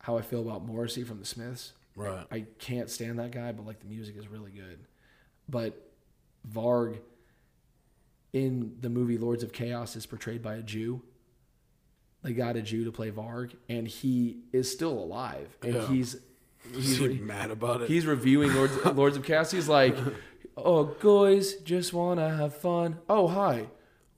how 0.00 0.16
I 0.18 0.22
feel 0.22 0.40
about 0.40 0.64
Morrissey 0.66 1.04
from 1.04 1.18
the 1.20 1.24
Smiths. 1.26 1.72
Right. 1.94 2.26
I 2.30 2.46
can't 2.58 2.88
stand 2.90 3.18
that 3.20 3.30
guy, 3.32 3.52
but 3.52 3.66
like 3.66 3.78
the 3.80 3.86
music 3.86 4.16
is 4.16 4.26
really 4.28 4.50
good. 4.50 4.80
But 5.48 5.90
Varg 6.52 6.98
in 8.32 8.76
the 8.80 8.88
movie 8.90 9.18
Lords 9.18 9.42
of 9.42 9.52
Chaos 9.52 9.96
is 9.96 10.06
portrayed 10.06 10.42
by 10.42 10.54
a 10.54 10.62
Jew. 10.62 11.02
They 12.22 12.32
got 12.32 12.56
a 12.56 12.62
Jew 12.62 12.84
to 12.84 12.92
play 12.92 13.10
Varg, 13.10 13.52
and 13.68 13.86
he 13.86 14.38
is 14.52 14.70
still 14.70 14.92
alive, 14.92 15.56
and 15.62 15.74
Yeah. 15.74 15.86
he's 15.88 16.16
he's 16.72 16.98
he 16.98 17.08
mad 17.18 17.50
about 17.50 17.82
it? 17.82 17.88
he's 17.88 18.06
reviewing 18.06 18.52
Lords 18.54 18.84
Lords 18.84 19.16
of 19.16 19.22
Chaos. 19.24 19.50
He's 19.50 19.68
like, 19.68 19.96
"Oh, 20.56 20.84
guys, 20.84 21.54
just 21.56 21.92
wanna 21.92 22.28
have 22.36 22.56
fun. 22.56 22.98
Oh, 23.08 23.28
hi, 23.28 23.68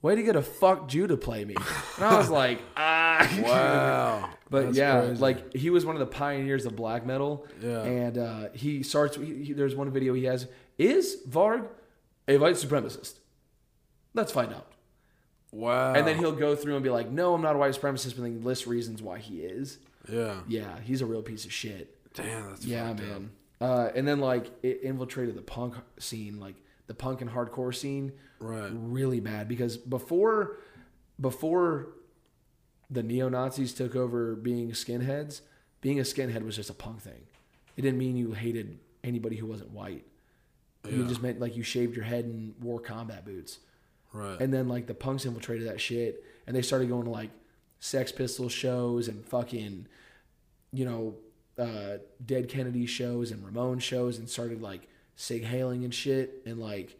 way 0.01 0.15
to 0.15 0.23
get 0.23 0.35
a 0.35 0.41
fuck 0.41 0.87
Jew 0.87 1.07
to 1.07 1.15
play 1.15 1.45
me." 1.45 1.55
And 1.97 2.05
I 2.05 2.17
was 2.17 2.29
like, 2.29 2.59
"Ah, 2.75 2.79
wow. 3.41 4.29
But 4.51 4.65
That's 4.65 4.77
yeah, 4.77 4.99
crazy. 4.99 5.21
like 5.21 5.53
he 5.55 5.69
was 5.69 5.85
one 5.85 5.95
of 5.95 6.01
the 6.01 6.05
pioneers 6.07 6.65
of 6.65 6.75
black 6.75 7.05
metal. 7.05 7.47
Yeah. 7.61 7.83
And 7.83 8.17
uh, 8.17 8.49
he 8.53 8.83
starts. 8.83 9.15
He, 9.15 9.45
he- 9.45 9.53
there's 9.53 9.75
one 9.75 9.89
video 9.91 10.13
he 10.13 10.25
has. 10.25 10.45
Is 10.77 11.17
Varg 11.29 11.67
a 12.27 12.37
white 12.37 12.55
supremacist? 12.55 13.13
Let's 14.13 14.33
find 14.33 14.53
out. 14.53 14.67
wow. 15.53 15.93
And 15.93 16.05
then 16.05 16.17
he'll 16.17 16.33
go 16.33 16.53
through 16.57 16.75
and 16.75 16.83
be 16.83 16.89
like, 16.89 17.09
"No, 17.09 17.33
I'm 17.33 17.41
not 17.41 17.55
a 17.55 17.59
white 17.59 17.73
supremacist," 17.73 18.15
but 18.17 18.23
then 18.23 18.43
list 18.43 18.67
reasons 18.67 19.01
why 19.01 19.19
he 19.19 19.39
is. 19.39 19.77
yeah. 20.11 20.41
Yeah, 20.49 20.79
he's 20.83 20.99
a 21.01 21.05
real 21.05 21.21
piece 21.21 21.45
of 21.45 21.53
shit. 21.53 21.95
Damn, 22.13 22.49
that's 22.49 22.65
Yeah, 22.65 22.91
man. 22.93 23.31
Uh, 23.61 23.89
and 23.95 24.05
then 24.05 24.19
like 24.19 24.51
it 24.63 24.81
infiltrated 24.83 25.35
the 25.37 25.41
punk 25.41 25.75
scene, 25.97 26.41
like 26.41 26.55
the 26.87 26.93
punk 26.93 27.21
and 27.21 27.29
hardcore 27.29 27.73
scene, 27.73 28.11
Right. 28.39 28.69
really 28.73 29.21
bad 29.21 29.47
because 29.47 29.77
before 29.77 30.57
before 31.21 31.87
the 32.91 33.01
neo 33.01 33.29
Nazis 33.29 33.73
took 33.73 33.95
over 33.95 34.35
being 34.35 34.71
skinheads, 34.71 35.41
being 35.79 35.99
a 35.99 36.03
skinhead 36.03 36.43
was 36.43 36.57
just 36.57 36.69
a 36.69 36.73
punk 36.73 37.01
thing. 37.01 37.23
It 37.77 37.81
didn't 37.81 37.97
mean 37.97 38.17
you 38.17 38.33
hated 38.33 38.77
anybody 39.03 39.37
who 39.37 39.47
wasn't 39.47 39.71
white. 39.71 40.05
You 40.89 41.05
just 41.05 41.21
meant 41.21 41.39
like 41.39 41.55
you 41.55 41.63
shaved 41.63 41.95
your 41.95 42.05
head 42.05 42.25
and 42.25 42.55
wore 42.59 42.79
combat 42.79 43.23
boots. 43.23 43.59
Right. 44.13 44.41
And 44.41 44.53
then 44.53 44.67
like 44.67 44.87
the 44.87 44.95
punks 44.95 45.25
infiltrated 45.25 45.67
that 45.67 45.79
shit 45.79 46.23
and 46.47 46.55
they 46.55 46.63
started 46.63 46.89
going 46.89 47.05
to 47.05 47.11
like 47.11 47.29
Sex 47.79 48.11
Pistols 48.11 48.51
shows 48.51 49.07
and 49.07 49.23
fucking, 49.25 49.87
you 50.73 50.85
know, 50.85 51.15
uh, 51.57 51.97
Dead 52.25 52.49
Kennedy 52.49 52.87
shows 52.87 53.31
and 53.31 53.45
Ramon 53.45 53.79
shows 53.79 54.17
and 54.17 54.27
started 54.27 54.61
like 54.61 54.87
sig 55.15 55.43
hailing 55.43 55.83
and 55.83 55.93
shit 55.93 56.41
and 56.45 56.59
like, 56.59 56.97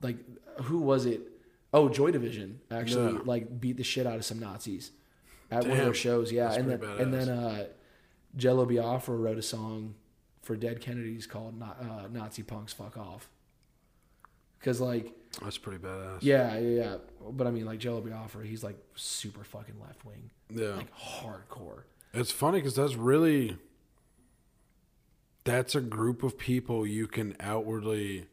like 0.00 0.16
who 0.62 0.78
was 0.78 1.04
it? 1.04 1.20
Oh, 1.72 1.88
Joy 1.88 2.10
Division 2.10 2.60
actually 2.70 3.12
like 3.24 3.60
beat 3.60 3.76
the 3.76 3.84
shit 3.84 4.06
out 4.06 4.16
of 4.16 4.24
some 4.24 4.40
Nazis 4.40 4.90
at 5.50 5.62
one 5.62 5.72
of 5.78 5.84
their 5.84 5.94
shows. 5.94 6.32
Yeah, 6.32 6.44
That's 6.48 6.56
and 6.58 6.70
then 6.70 6.78
pretty 6.78 7.02
and 7.02 7.14
then 7.14 7.28
uh, 7.28 7.66
Jello 8.36 8.66
Biafra 8.66 9.16
wrote 9.16 9.38
a 9.38 9.42
song 9.42 9.94
for 10.42 10.56
Dead 10.56 10.80
Kennedys 10.80 11.26
called 11.26 11.62
uh, 11.62 12.08
"Nazi 12.10 12.42
Punks 12.42 12.72
Fuck 12.72 12.96
Off." 12.96 13.28
Because 14.58 14.80
like 14.80 15.12
That's 15.42 15.58
pretty 15.58 15.78
badass. 15.78 16.18
yeah, 16.22 16.58
yeah, 16.58 16.82
yeah. 16.82 16.96
But 17.30 17.46
I 17.46 17.50
mean, 17.50 17.64
like 17.66 17.78
Jello 17.78 18.00
Biafra, 18.00 18.44
he's 18.46 18.62
like 18.64 18.76
super 18.94 19.44
fucking 19.44 19.76
left 19.80 20.04
wing, 20.04 20.30
Yeah. 20.50 20.74
like 20.76 20.92
hardcore. 20.96 21.82
It's 22.12 22.32
funny 22.32 22.58
because 22.58 22.74
that's 22.74 22.96
really 22.96 23.56
that's 25.44 25.74
a 25.74 25.80
group 25.80 26.22
of 26.22 26.36
people 26.36 26.86
you 26.86 27.06
can 27.06 27.34
outwardly, 27.40 28.26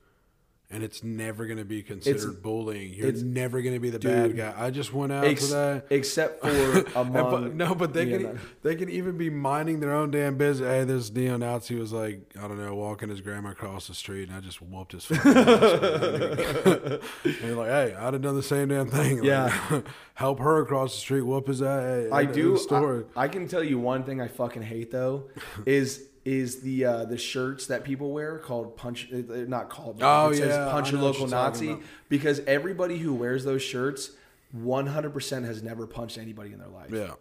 and 0.69 0.83
it's 0.83 1.01
never 1.01 1.45
going 1.45 1.59
to 1.59 1.63
be 1.65 1.81
considered 1.81 2.43
bullying. 2.43 2.93
You're 2.93 3.07
it's- 3.07 3.23
never 3.23 3.61
going 3.61 3.73
to 3.75 3.79
be 3.79 3.89
the 3.89 3.99
bad 3.99 4.35
guy. 4.35 4.53
I 4.57 4.69
just 4.69 4.93
went 4.93 5.13
out 5.13 5.23
Ex- 5.23 5.49
that. 5.49 5.85
except 5.89 6.41
for 6.41 6.79
among 6.99 7.13
but- 7.43 7.55
no, 7.55 7.73
but 7.73 7.93
they 7.93 8.03
Yeah, 8.05 8.17
can 8.17 8.23
no. 8.23 8.37
they 8.63 8.75
can 8.75 8.89
even 8.89 9.17
be 9.17 9.29
minding 9.29 9.79
their 9.79 9.93
own 9.93 10.11
damn 10.11 10.35
business. 10.35 10.67
Hey, 10.69 10.83
this 10.83 11.09
neo 11.11 11.37
Nazi 11.37 11.75
was 11.75 11.93
like 11.93 12.19
I 12.37 12.47
don't 12.49 12.57
know 12.57 12.75
walking 12.75 13.07
his 13.09 13.21
grandma 13.21 13.51
across 13.51 13.87
the 13.87 13.93
street, 13.93 14.27
and 14.27 14.37
I 14.37 14.41
just 14.41 14.61
whooped 14.61 14.91
his. 14.91 15.05
fucking 15.05 15.31
ass, 15.37 16.99
and 17.23 17.35
you're 17.43 17.55
like, 17.55 17.69
hey, 17.69 17.95
I'd 17.97 18.13
have 18.13 18.21
done 18.21 18.35
the 18.35 18.43
same 18.43 18.67
damn 18.67 18.87
thing. 18.87 19.17
Like, 19.19 19.25
Yeah. 19.25 19.81
help 20.15 20.39
her 20.39 20.61
across 20.61 20.93
the 20.95 20.99
street, 20.99 21.21
whoop 21.21 21.47
his 21.47 21.61
ass. 21.61 21.81
Hey, 21.81 22.09
I 22.11 22.25
do. 22.25 22.57
I, 22.71 23.03
I 23.15 23.27
can 23.27 23.47
tell 23.47 23.63
you 23.63 23.79
one 23.79 24.03
thing 24.03 24.19
I 24.21 24.27
fucking 24.27 24.63
hate 24.63 24.91
though 24.91 25.29
is 25.65 26.07
is 26.27 26.59
the 26.59 26.83
uh, 26.83 27.05
the 27.05 27.17
shirts 27.17 27.67
that 27.67 27.85
people 27.85 28.11
wear 28.11 28.37
called 28.37 28.75
punch. 28.75 29.07
uh, 29.13 29.19
They're 29.25 29.45
not 29.45 29.69
called. 29.69 29.99
Oh, 30.01 30.31
it 30.31 30.35
says 30.35 30.49
yeah, 30.49 30.69
punch 30.69 30.89
I 30.89 30.91
your 30.91 31.01
local 31.01 31.25
Nazi 31.27 31.77
because 32.09 32.41
everybody 32.41 32.97
who 32.97 33.13
wears 33.13 33.45
those 33.45 33.61
shirts, 33.61 34.11
one 34.51 34.87
hundred 34.87 35.13
percent 35.13 35.45
has 35.45 35.63
never 35.63 35.87
punched 35.87 36.17
anybody 36.17 36.51
in 36.51 36.59
their 36.59 36.67
life. 36.67 36.89
yeah. 36.91 37.13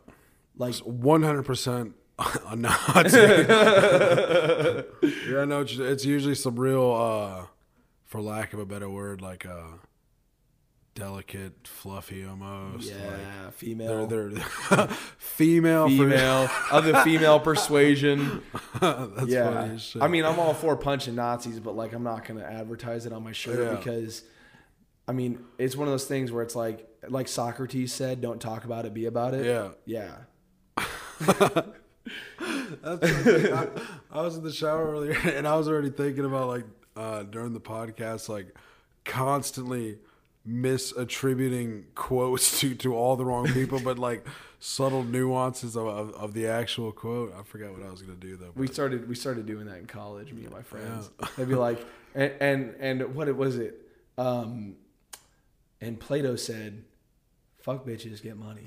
Like 0.58 0.75
One 0.78 1.22
hundred 1.22 1.44
percent 1.44 1.92
a 2.18 2.56
Nazi. 2.56 3.18
yeah, 5.30 5.44
no, 5.44 5.60
it's, 5.60 5.78
it's 5.78 6.04
usually 6.04 6.34
some 6.34 6.58
real, 6.58 6.90
uh, 6.92 7.46
for 8.04 8.20
lack 8.20 8.54
of 8.54 8.58
a 8.58 8.66
better 8.66 8.90
word, 8.90 9.20
like 9.20 9.46
uh, 9.46 9.76
delicate, 10.97 11.53
fluffy 11.69 12.25
almost. 12.26 12.91
yeah, 12.91 12.97
Like, 13.45 13.53
female. 13.53 14.07
they're 14.09 14.31
they're 14.31 14.88
female. 15.19 15.88
female 15.88 16.50
of 16.73 16.85
the 16.85 16.95
female 17.05 17.38
persuasion. 17.38 18.43
That's 18.81 19.26
yeah, 19.29 19.53
funny 19.53 19.75
as 19.76 19.83
shit. 19.83 20.03
I 20.03 20.09
mean, 20.09 20.25
I'm 20.25 20.41
all 20.41 20.55
for 20.55 20.75
punching 20.76 21.15
Nazis, 21.15 21.61
but 21.61 21.76
like, 21.76 21.93
I'm 21.93 22.03
not 22.03 22.25
gonna 22.26 22.43
advertise 22.43 23.07
it 23.07 23.12
on 23.12 23.23
my 23.23 23.31
shirt 23.33 23.61
Yeah. 23.61 23.76
because, 23.76 24.23
I 25.07 25.12
mean, 25.12 25.38
it's 25.59 25.76
one 25.76 25.87
of 25.87 25.93
those 25.93 26.07
things 26.07 26.33
where 26.33 26.43
it's 26.43 26.57
like, 26.57 26.88
like 27.09 27.29
Socrates 27.29 27.93
said, 27.93 28.21
"Don't 28.21 28.41
talk 28.41 28.65
about 28.65 28.85
it, 28.87 28.93
be 28.95 29.07
about 29.07 29.35
it." 29.35 29.45
yeah. 29.47 29.69
yeah. 29.85 30.17
I, 32.85 33.69
I 34.11 34.23
was 34.23 34.37
in 34.37 34.43
the 34.45 34.53
shower 34.53 34.91
earlier, 34.91 35.17
and 35.25 35.47
I 35.47 35.57
was 35.57 35.69
already 35.69 35.91
thinking 35.91 36.25
about 36.25 36.49
like 36.49 36.65
uh, 36.97 37.23
during 37.25 37.53
the 37.53 37.61
podcast, 37.61 38.29
like 38.29 38.55
constantly 39.05 39.99
misattributing 40.49 41.85
quotes 41.95 42.61
to 42.61 42.75
to 42.76 42.95
all 42.95 43.17
the 43.17 43.25
wrong 43.25 43.47
people, 43.53 43.81
but 43.81 43.99
like 43.99 44.26
subtle 44.59 45.05
nuances 45.05 45.76
of, 45.76 45.87
of, 45.87 46.11
of 46.15 46.35
the 46.35 46.47
actual 46.47 46.93
quote. 46.93 47.35
I 47.38 47.43
forgot 47.43 47.73
what 47.73 47.87
I 47.87 47.91
was 47.91 48.03
gonna 48.03 48.15
do 48.19 48.37
though. 48.37 48.53
We 48.55 48.67
started 48.69 49.09
we 49.09 49.15
started 49.15 49.47
doing 49.47 49.67
that 49.67 49.79
in 49.79 49.87
college, 49.87 50.33
me 50.33 50.45
and 50.45 50.53
my 50.53 50.62
friends. 50.62 51.11
They'd 51.37 51.49
be 51.49 51.55
like, 51.69 51.85
and, 52.15 52.33
and 52.41 52.75
and 52.81 53.15
what 53.15 53.29
it 53.29 53.37
was 53.37 53.57
it? 53.59 53.81
Um, 54.19 54.76
and 55.81 56.00
Plato 56.00 56.37
said, 56.37 56.85
"Fuck 57.61 57.85
bitches, 57.87 58.23
get 58.23 58.37
money," 58.37 58.62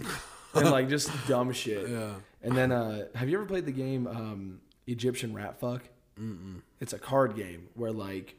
and 0.54 0.70
like 0.70 0.90
just 0.90 1.10
dumb 1.28 1.52
shit. 1.54 1.90
yeah, 1.90 2.14
And 2.44 2.56
then, 2.56 2.72
uh, 2.72 3.06
have 3.16 3.30
you 3.30 3.38
ever 3.38 3.46
played 3.46 3.66
the 3.66 3.72
game 3.72 4.06
um, 4.08 4.62
Egyptian 4.86 5.34
Rat 5.34 5.60
Fuck? 5.60 5.84
Mm-mm. 6.20 6.62
It's 6.80 6.94
a 6.94 7.00
card 7.00 7.36
game 7.36 7.70
where 7.76 7.92
like 7.92 8.36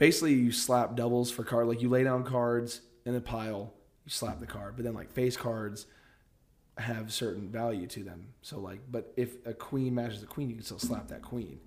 basically 0.00 0.32
you 0.32 0.50
slap 0.50 0.96
doubles 0.96 1.30
for 1.30 1.44
card. 1.44 1.68
Like 1.68 1.80
you 1.80 1.88
lay 1.88 2.02
down 2.02 2.24
cards 2.24 2.80
in 3.04 3.14
a 3.14 3.20
pile, 3.20 3.72
you 4.04 4.10
slap 4.10 4.40
the 4.40 4.46
card, 4.46 4.74
but 4.74 4.84
then 4.84 4.94
like 4.94 5.12
face 5.12 5.36
cards 5.36 5.86
have 6.78 7.12
certain 7.12 7.50
value 7.50 7.86
to 7.86 8.02
them. 8.02 8.28
So 8.42 8.58
like, 8.58 8.80
but 8.90 9.12
if 9.16 9.34
a 9.46 9.52
queen 9.52 9.94
matches 9.94 10.22
a 10.22 10.26
queen, 10.26 10.48
you 10.48 10.56
can 10.56 10.64
still 10.64 10.78
slap 10.78 11.08
that 11.08 11.22
queen. 11.22 11.60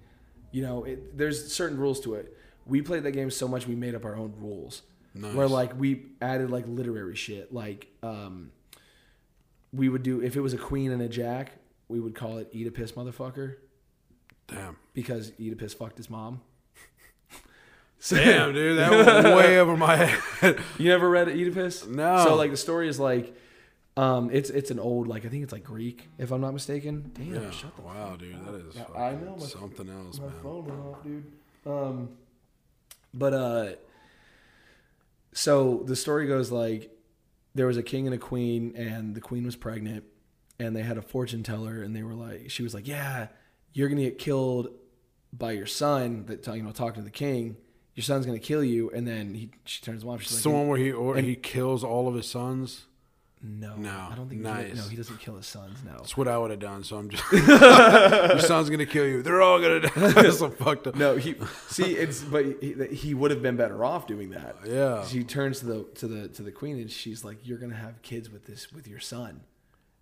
You 0.52 0.64
know, 0.64 0.84
it, 0.84 1.18
there's 1.18 1.54
certain 1.54 1.78
rules 1.78 2.02
to 2.02 2.16
it. 2.16 2.36
We 2.66 2.82
played 2.82 3.04
that 3.04 3.12
game 3.12 3.30
so 3.30 3.48
much 3.48 3.68
we 3.68 3.76
made 3.76 3.96
up 3.96 4.04
our 4.04 4.16
own 4.16 4.34
rules. 4.38 4.82
Nice. 5.14 5.36
Where 5.36 5.48
like 5.48 5.80
we 5.80 6.08
added 6.22 6.50
like 6.50 6.66
literary 6.68 7.16
shit. 7.16 7.54
Like 7.54 7.88
um, 8.02 8.52
we 9.72 9.90
would 9.90 10.02
do 10.02 10.22
if 10.22 10.36
it 10.36 10.42
was 10.42 10.54
a 10.54 10.58
queen 10.58 10.92
and 10.92 11.02
a 11.04 11.08
jack, 11.08 11.52
we 11.88 12.00
would 12.00 12.16
call 12.16 12.40
it 12.40 12.50
eat 12.52 12.66
a 12.66 12.72
piss 12.72 12.94
motherfucker 12.94 13.58
damn, 14.48 14.78
because 14.94 15.32
Oedipus 15.40 15.74
fucked 15.74 15.98
his 15.98 16.10
mom. 16.10 16.42
Damn, 18.10 18.54
dude, 18.54 18.78
that 18.80 18.92
went 19.24 19.36
way 19.38 19.60
over 19.60 19.78
my 19.78 19.96
head. 19.96 20.60
You 20.78 20.90
never 20.90 21.10
read 21.10 21.30
Oedipus? 21.30 21.86
No. 21.88 22.24
So 22.26 22.36
like 22.36 22.52
the 22.52 22.58
story 22.58 22.88
is 22.90 23.00
like, 23.00 23.36
um, 23.96 24.30
it's 24.32 24.50
it's 24.50 24.72
an 24.72 24.80
old 24.80 25.08
like 25.08 25.26
I 25.26 25.30
think 25.30 25.44
it's 25.44 25.54
like 25.54 25.64
Greek 25.64 26.10
if 26.18 26.32
I'm 26.32 26.42
not 26.42 26.52
mistaken. 26.54 27.12
Damn, 27.14 27.36
Yeah, 27.36 27.52
shut 27.52 27.76
the 27.76 27.82
wow, 27.84 28.16
dude, 28.18 28.36
that 28.46 28.56
is 28.56 28.76
Yeah, 28.76 28.86
I 28.96 29.12
know, 29.14 29.36
my- 29.40 29.46
something 29.46 29.88
else, 29.90 30.20
my 30.20 30.26
man. 30.28 30.36
phone 30.42 30.66
went 30.66 30.80
off, 30.82 31.04
dude. 31.04 31.32
Um, 31.66 32.10
but 33.14 33.34
uh, 33.34 33.68
so 35.34 35.84
the 35.86 35.96
story 35.96 36.28
goes 36.28 36.52
like 36.52 36.92
there 37.56 37.68
was 37.68 37.78
a 37.78 37.84
king 37.84 38.08
and 38.08 38.16
a 38.16 38.18
queen, 38.20 38.74
and 38.76 39.16
the 39.16 39.22
queen 39.22 39.46
was 39.46 39.56
pregnant, 39.56 40.04
and 40.60 40.76
they 40.76 40.82
had 40.82 40.98
a 40.98 41.02
fortune 41.02 41.44
teller, 41.44 41.82
and 41.84 41.96
they 41.96 42.02
were 42.04 42.16
like, 42.16 42.50
she 42.50 42.64
was 42.64 42.74
like, 42.74 42.88
yeah, 42.88 43.28
you're 43.74 43.90
gonna 43.90 44.02
get 44.02 44.18
killed 44.18 44.70
by 45.32 45.52
your 45.52 45.66
son 45.68 46.26
that 46.26 46.46
you 46.48 46.64
know 46.64 46.72
talking 46.72 47.02
to 47.02 47.06
the 47.06 47.12
king. 47.12 47.58
Your 47.96 48.04
son's 48.04 48.26
gonna 48.26 48.40
kill 48.40 48.64
you, 48.64 48.90
and 48.92 49.08
then 49.08 49.34
he 49.36 49.52
she 49.66 49.82
turns 49.82 50.02
to 50.02 50.08
mom. 50.08 50.18
She's 50.20 50.34
like, 50.34 50.44
the 50.44 50.50
one 50.50 50.68
where 50.68 50.80
he 50.80 50.92
or 50.92 51.16
and- 51.18 51.28
he 51.28 51.36
kills 51.36 51.84
all 51.84 52.08
of 52.08 52.16
his 52.16 52.28
sons. 52.28 52.86
no, 53.46 53.76
No, 53.76 54.08
I 54.12 54.16
don't 54.16 54.30
think 54.30 54.42
nice. 54.42 54.70
he, 54.70 54.74
no, 54.74 54.84
he 54.88 54.96
doesn't 54.96 55.20
kill 55.20 55.36
his 55.36 55.46
sons. 55.46 55.78
No, 55.86 55.98
That's 55.98 56.16
what 56.18 56.28
I 56.28 56.38
would 56.38 56.50
have 56.50 56.60
done. 56.62 56.84
So 56.84 56.96
I'm 56.98 57.10
just 57.10 57.24
your 57.32 58.40
son's 58.40 58.70
gonna 58.70 58.86
kill 58.86 59.06
you. 59.06 59.22
They're 59.22 59.42
all 59.42 59.60
gonna 59.60 59.82
die. 59.82 59.92
That's 59.96 60.40
so 60.40 60.50
fucked 60.50 60.88
up. 60.88 60.96
no, 60.96 61.18
he 61.18 61.36
see 61.68 61.92
it's 61.94 62.22
but 62.24 62.46
he, 62.62 62.74
he 62.92 63.14
would 63.14 63.32
have 63.32 63.42
been 63.42 63.58
better 63.58 63.84
off 63.86 64.08
doing 64.08 64.30
that. 64.32 64.56
Yeah. 64.66 65.06
She 65.06 65.24
turns 65.24 65.60
to 65.60 65.66
the 65.66 65.84
to 65.96 66.08
the 66.08 66.28
to 66.30 66.42
the 66.42 66.52
queen 66.52 66.80
and 66.80 66.90
she's 66.90 67.24
like, 67.24 67.38
"You're 67.44 67.58
gonna 67.60 67.76
have 67.76 68.02
kids 68.02 68.30
with 68.32 68.46
this 68.46 68.72
with 68.72 68.88
your 68.88 69.00
son," 69.02 69.42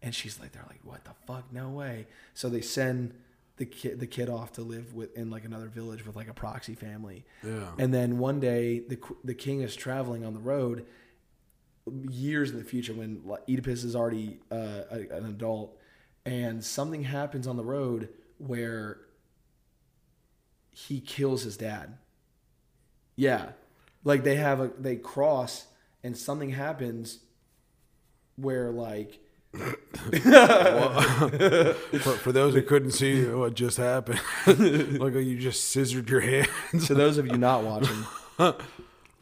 and 0.01 0.15
she's 0.15 0.39
like, 0.39 0.51
"They're 0.53 0.65
like, 0.69 0.79
what 0.83 1.03
the 1.03 1.11
fuck? 1.27 1.51
No 1.51 1.69
way!" 1.69 2.07
So 2.35 2.47
they 2.47 2.61
send 2.61 3.15
the 3.61 3.65
kid 3.67 3.99
the 3.99 4.07
kid 4.07 4.27
off 4.27 4.53
to 4.53 4.63
live 4.63 4.95
with 4.95 5.15
in 5.15 5.29
like 5.29 5.45
another 5.45 5.67
village 5.67 6.03
with 6.03 6.15
like 6.15 6.27
a 6.27 6.33
proxy 6.33 6.73
family. 6.73 7.23
Yeah. 7.43 7.67
And 7.77 7.93
then 7.93 8.17
one 8.17 8.39
day 8.39 8.79
the 8.79 8.97
the 9.23 9.35
king 9.35 9.61
is 9.61 9.75
traveling 9.75 10.25
on 10.25 10.33
the 10.33 10.39
road 10.39 10.87
years 12.09 12.49
in 12.49 12.57
the 12.57 12.63
future 12.63 12.93
when 12.93 13.21
Oedipus 13.47 13.83
is 13.83 13.95
already 13.95 14.39
uh, 14.51 14.81
a, 14.89 14.99
an 15.11 15.25
adult 15.25 15.77
and 16.25 16.63
something 16.63 17.03
happens 17.03 17.45
on 17.45 17.55
the 17.55 17.63
road 17.63 18.09
where 18.39 19.01
he 20.71 20.99
kills 20.99 21.43
his 21.43 21.55
dad. 21.55 21.99
Yeah. 23.15 23.49
Like 24.03 24.23
they 24.23 24.37
have 24.37 24.59
a 24.59 24.71
they 24.75 24.95
cross 24.95 25.67
and 26.03 26.17
something 26.17 26.49
happens 26.49 27.19
where 28.37 28.71
like 28.71 29.19
for, 29.53 29.73
for 31.99 32.31
those 32.31 32.53
who 32.53 32.61
couldn't 32.61 32.91
see 32.91 33.25
what 33.25 33.53
just 33.53 33.77
happened, 33.77 34.21
like 34.47 35.13
you 35.13 35.37
just 35.37 35.69
scissored 35.69 36.09
your 36.09 36.21
hands. 36.21 36.87
to 36.87 36.93
those 36.93 37.17
of 37.17 37.27
you 37.27 37.37
not 37.37 37.63
watching, 37.63 38.03
For 38.37 38.55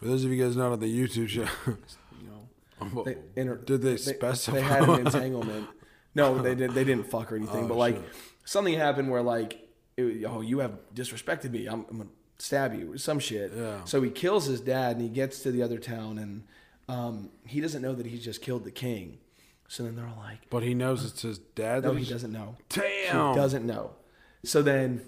those 0.02 0.24
of 0.24 0.32
you 0.32 0.42
guys 0.44 0.56
not 0.56 0.72
on 0.72 0.80
the 0.80 0.86
YouTube 0.86 1.28
show, 1.28 1.48
you 1.66 2.30
know, 2.30 3.04
they, 3.06 3.18
inter- 3.36 3.58
did 3.58 3.82
they 3.82 3.92
they, 3.92 3.98
specify? 3.98 4.58
they 4.58 4.62
had 4.62 4.84
an 4.84 5.00
entanglement. 5.06 5.68
No, 6.16 6.38
they 6.40 6.56
did. 6.56 6.72
They 6.72 6.84
didn't 6.84 7.10
fuck 7.10 7.32
or 7.32 7.36
anything. 7.36 7.66
Oh, 7.66 7.68
but 7.68 7.78
like 7.78 7.96
shit. 7.96 8.06
something 8.46 8.74
happened 8.76 9.10
where 9.10 9.22
like, 9.22 9.68
it, 9.98 10.26
oh, 10.26 10.42
you 10.42 10.60
have 10.60 10.78
disrespected 10.94 11.52
me. 11.52 11.68
I'm, 11.68 11.86
I'm 11.90 11.98
gonna 11.98 12.10
stab 12.38 12.74
you. 12.76 12.98
Some 12.98 13.20
shit. 13.20 13.52
Yeah. 13.56 13.84
So 13.86 14.02
he 14.02 14.10
kills 14.10 14.46
his 14.46 14.62
dad 14.62 14.94
and 14.94 15.02
he 15.02 15.10
gets 15.10 15.42
to 15.44 15.52
the 15.52 15.64
other 15.64 15.80
town 15.80 16.18
and 16.18 16.44
um, 16.88 17.30
he 17.46 17.62
doesn't 17.62 17.82
know 17.82 17.94
that 17.94 18.06
he's 18.06 18.24
just 18.24 18.42
killed 18.42 18.64
the 18.64 18.72
king. 18.72 19.20
So 19.70 19.84
then 19.84 19.96
they're 19.96 20.08
all 20.08 20.18
like, 20.18 20.50
but 20.50 20.64
he 20.64 20.74
knows 20.74 21.06
it's 21.06 21.22
his 21.22 21.38
dad. 21.38 21.84
no, 21.84 21.90
that 21.92 22.00
he 22.00 22.04
he's- 22.04 22.10
doesn't 22.12 22.32
know. 22.34 22.56
Damn. 22.70 23.30
He 23.30 23.36
doesn't 23.36 23.66
know. 23.66 23.92
So 24.44 24.62
then 24.62 25.02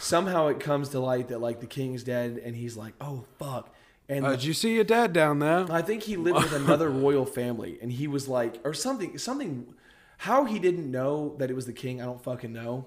somehow 0.00 0.48
it 0.48 0.58
comes 0.60 0.88
to 0.90 1.00
light 1.00 1.28
that 1.28 1.38
like 1.40 1.60
the 1.60 1.66
king's 1.66 2.02
dead 2.02 2.40
and 2.44 2.54
he's 2.56 2.76
like, 2.76 2.94
oh 3.00 3.24
fuck. 3.38 3.72
And 4.08 4.26
Uh, 4.26 4.30
did 4.32 4.44
you 4.44 4.54
see 4.54 4.74
your 4.74 4.84
dad 4.84 5.12
down 5.12 5.38
there? 5.38 5.66
I 5.70 5.82
think 5.82 6.02
he 6.02 6.16
lived 6.16 6.38
with 6.42 6.52
another 6.52 6.88
royal 7.04 7.26
family, 7.26 7.78
and 7.82 7.92
he 7.92 8.06
was 8.08 8.26
like, 8.26 8.58
or 8.64 8.72
something, 8.74 9.16
something. 9.18 9.72
How 10.18 10.44
he 10.46 10.58
didn't 10.58 10.90
know 10.90 11.36
that 11.38 11.48
it 11.50 11.54
was 11.54 11.66
the 11.66 11.72
king, 11.74 12.00
I 12.02 12.06
don't 12.06 12.20
fucking 12.22 12.52
know, 12.52 12.86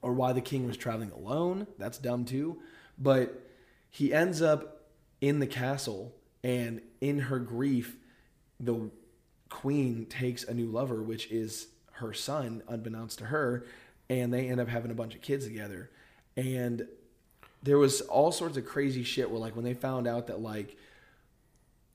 or 0.00 0.12
why 0.14 0.32
the 0.32 0.40
king 0.40 0.66
was 0.66 0.76
traveling 0.76 1.10
alone. 1.10 1.66
That's 1.76 1.98
dumb 1.98 2.24
too. 2.24 2.58
But 2.96 3.42
he 3.90 4.14
ends 4.14 4.40
up 4.40 4.84
in 5.20 5.40
the 5.40 5.46
castle, 5.48 6.14
and 6.44 6.80
in 7.00 7.18
her 7.18 7.38
grief, 7.40 7.96
the 8.60 8.90
queen 9.48 10.06
takes 10.06 10.44
a 10.44 10.54
new 10.54 10.66
lover, 10.66 11.02
which 11.02 11.30
is 11.30 11.68
her 11.92 12.12
son, 12.12 12.62
unbeknownst 12.68 13.18
to 13.18 13.26
her, 13.26 13.64
and 14.08 14.32
they 14.32 14.48
end 14.48 14.60
up 14.60 14.68
having 14.68 14.90
a 14.90 14.94
bunch 14.94 15.14
of 15.14 15.20
kids 15.20 15.44
together. 15.46 15.90
And 16.36 16.86
there 17.62 17.78
was 17.78 18.00
all 18.02 18.30
sorts 18.30 18.56
of 18.56 18.64
crazy 18.64 19.02
shit 19.02 19.30
where 19.30 19.40
like 19.40 19.56
when 19.56 19.64
they 19.64 19.74
found 19.74 20.06
out 20.06 20.28
that 20.28 20.40
like 20.40 20.76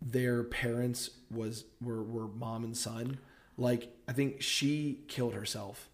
their 0.01 0.43
parents 0.43 1.09
was 1.31 1.63
were 1.81 2.03
were 2.03 2.27
mom 2.27 2.65
and 2.65 2.75
son 2.75 3.17
like 3.57 3.95
i 4.05 4.11
think 4.11 4.41
she 4.41 4.99
killed 5.07 5.33
herself 5.33 5.87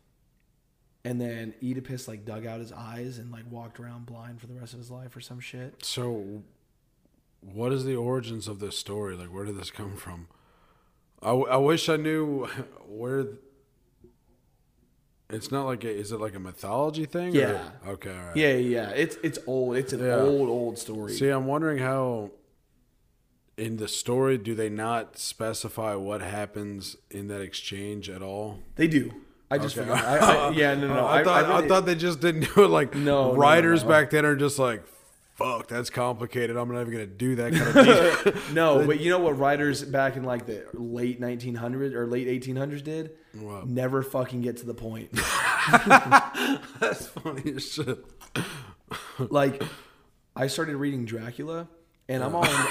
and 1.06 1.22
then 1.22 1.54
oedipus 1.64 2.08
like 2.08 2.26
dug 2.26 2.44
out 2.44 2.60
his 2.60 2.72
eyes 2.72 3.20
and 3.20 3.32
like 3.32 3.44
walked 3.52 3.80
around 3.80 4.08
blind 4.08 4.42
for 4.42 4.48
the 4.48 4.56
rest 4.56 4.74
of 4.74 4.80
his 4.80 4.90
life 4.90 5.16
or 5.16 5.22
some 5.22 5.40
shit 5.40 5.86
So, 5.86 6.42
what 7.42 7.72
is 7.72 7.86
the 7.86 7.96
origins 7.96 8.48
of 8.48 8.60
this 8.60 8.76
story? 8.78 9.16
Like, 9.16 9.32
where 9.32 9.46
did 9.46 9.58
this 9.58 9.70
come 9.70 9.96
from? 9.96 10.28
I, 11.22 11.32
I 11.32 11.58
wish 11.58 11.90
I 11.90 11.98
knew 11.98 12.46
where. 12.88 13.24
th- 13.24 13.36
It's 15.30 15.52
not 15.52 15.66
like 15.66 15.84
a, 15.84 15.90
is 15.90 16.12
it 16.12 16.20
like 16.20 16.36
a 16.36 16.40
mythology 16.40 17.06
thing? 17.06 17.36
or- 17.36 17.40
Yeah. 17.40 17.70
okay. 17.88 18.10
All 18.12 18.26
right. 18.28 18.36
yeah 18.36 18.54
yeah 18.54 18.90
it's 18.92 19.18
it's 19.24 19.38
old 19.46 19.76
it's 19.78 19.94
an 19.94 20.00
Yeah. 20.04 20.16
old 20.22 20.50
old 20.50 20.78
story 20.80 21.14
See, 21.14 21.30
I'm 21.30 21.46
wondering 21.46 21.80
how. 21.80 22.32
In 23.58 23.76
the 23.76 23.90
story, 23.90 24.38
do 24.38 24.56
they 24.56 24.70
not 24.70 25.18
specify 25.18 25.94
what 25.94 26.22
happens 26.22 26.96
in 27.12 27.28
that 27.28 27.42
exchange 27.42 28.10
at 28.10 28.22
all? 28.22 28.60
they 28.76 28.88
do 28.88 29.12
i 29.52 29.58
just 29.58 29.78
Okay. 29.78 29.86
forgot 29.90 30.06
I, 30.06 30.18
I, 30.48 30.50
yeah 30.62 30.76
no 30.76 30.88
no, 30.88 30.94
no. 30.94 31.06
I, 31.08 31.24
thought, 31.26 31.44
I, 31.46 31.68
thought 31.68 31.86
they 31.86 31.96
just 31.96 32.22
didn't 32.22 32.48
do 32.56 32.64
it 32.64 32.70
like 32.70 32.96
No, 32.96 33.34
no, 33.34 33.36
writers 33.36 33.84
no. 33.84 33.90
back 33.90 34.12
then 34.12 34.24
are 34.26 34.36
just 34.38 34.60
like, 34.60 34.82
fuck, 35.40 35.68
that's 35.68 35.90
complicated. 35.90 36.56
I'm 36.58 36.72
not 36.72 36.82
even 36.82 36.92
gonna 36.94 37.06
do 37.08 37.36
that 37.38 37.54
kind 37.54 37.78
of 37.78 38.24
detail. 38.34 38.54
no 38.54 38.86
but 38.86 39.00
you 39.00 39.10
know 39.10 39.20
what 39.20 39.38
writers 39.40 39.84
back 39.84 40.16
in 40.16 40.24
like 40.24 40.46
the 40.46 40.66
late 40.74 41.20
1900s 41.20 41.94
or 41.94 42.06
late 42.06 42.28
1800s 42.28 42.84
did 42.84 43.12
never 43.66 44.04
fucking 44.04 44.42
get 44.42 44.58
to 44.58 44.66
the 44.66 44.74
point 44.74 45.12
that's 46.80 47.08
funny 47.08 47.54
as 47.56 47.72
shit. 47.72 48.04
like 49.20 49.64
I 50.36 50.48
started 50.48 50.76
reading 50.78 51.06
Dracula 51.06 51.68
and 52.08 52.24
I'm 52.24 52.34
all 52.36 52.44
into, 52.44 52.68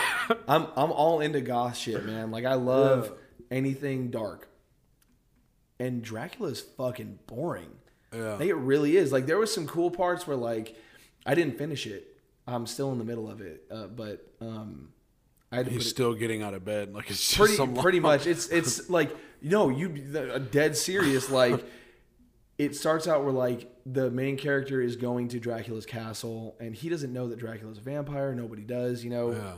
I'm 0.49 0.67
I'm 0.77 0.91
all 0.93 1.21
into 1.21 1.41
goth 1.41 1.77
shit, 1.77 2.05
man. 2.05 2.31
Like 2.31 2.45
I 2.45 2.55
love 2.55 3.13
anything 3.51 4.11
dark. 4.11 4.49
And 5.79 6.03
Dracula 6.03 6.51
is 6.51 6.61
fucking 6.61 7.21
boring. 7.27 7.71
Yeah. 8.13 8.35
Like 8.35 8.49
it 8.49 8.55
really 8.55 8.97
is. 8.97 9.13
Like 9.13 9.27
there 9.27 9.39
was 9.39 9.55
some 9.55 9.67
cool 9.69 9.91
parts 9.93 10.27
where 10.27 10.37
like 10.37 10.77
I 11.25 11.35
didn't 11.35 11.57
finish 11.57 11.87
it. 11.87 12.08
I'm 12.55 12.67
still 12.67 12.93
in 12.93 12.99
the 12.99 13.05
middle 13.05 13.31
of 13.31 13.41
it, 13.41 13.65
uh, 13.71 13.87
but 13.87 14.27
um, 14.41 14.89
I 15.53 15.57
had 15.57 15.67
to 15.67 15.73
He's 15.73 15.87
it, 15.87 15.91
still 15.91 16.15
getting 16.15 16.43
out 16.43 16.55
of 16.55 16.65
bed. 16.65 16.95
Like 16.95 17.11
it's 17.11 17.37
pretty 17.37 17.57
pretty 17.75 18.01
much. 18.01 18.27
It's 18.27 18.49
it's 18.49 18.89
like 18.89 19.15
no, 19.43 19.69
you 19.69 19.95
a 20.17 20.41
dead 20.41 20.77
serious 20.77 21.31
like. 21.31 21.65
It 22.57 22.75
starts 22.75 23.07
out 23.07 23.23
where 23.23 23.33
like 23.33 23.71
the 23.87 24.11
main 24.11 24.37
character 24.37 24.81
is 24.81 24.97
going 24.97 25.29
to 25.29 25.39
Dracula's 25.39 25.87
castle 25.87 26.57
and 26.59 26.75
he 26.75 26.89
doesn't 26.89 27.13
know 27.13 27.29
that 27.29 27.39
Dracula's 27.39 27.79
a 27.79 27.81
vampire. 27.81 28.35
Nobody 28.35 28.63
does, 28.63 29.05
you 29.05 29.11
know. 29.11 29.31
Yeah. 29.31 29.55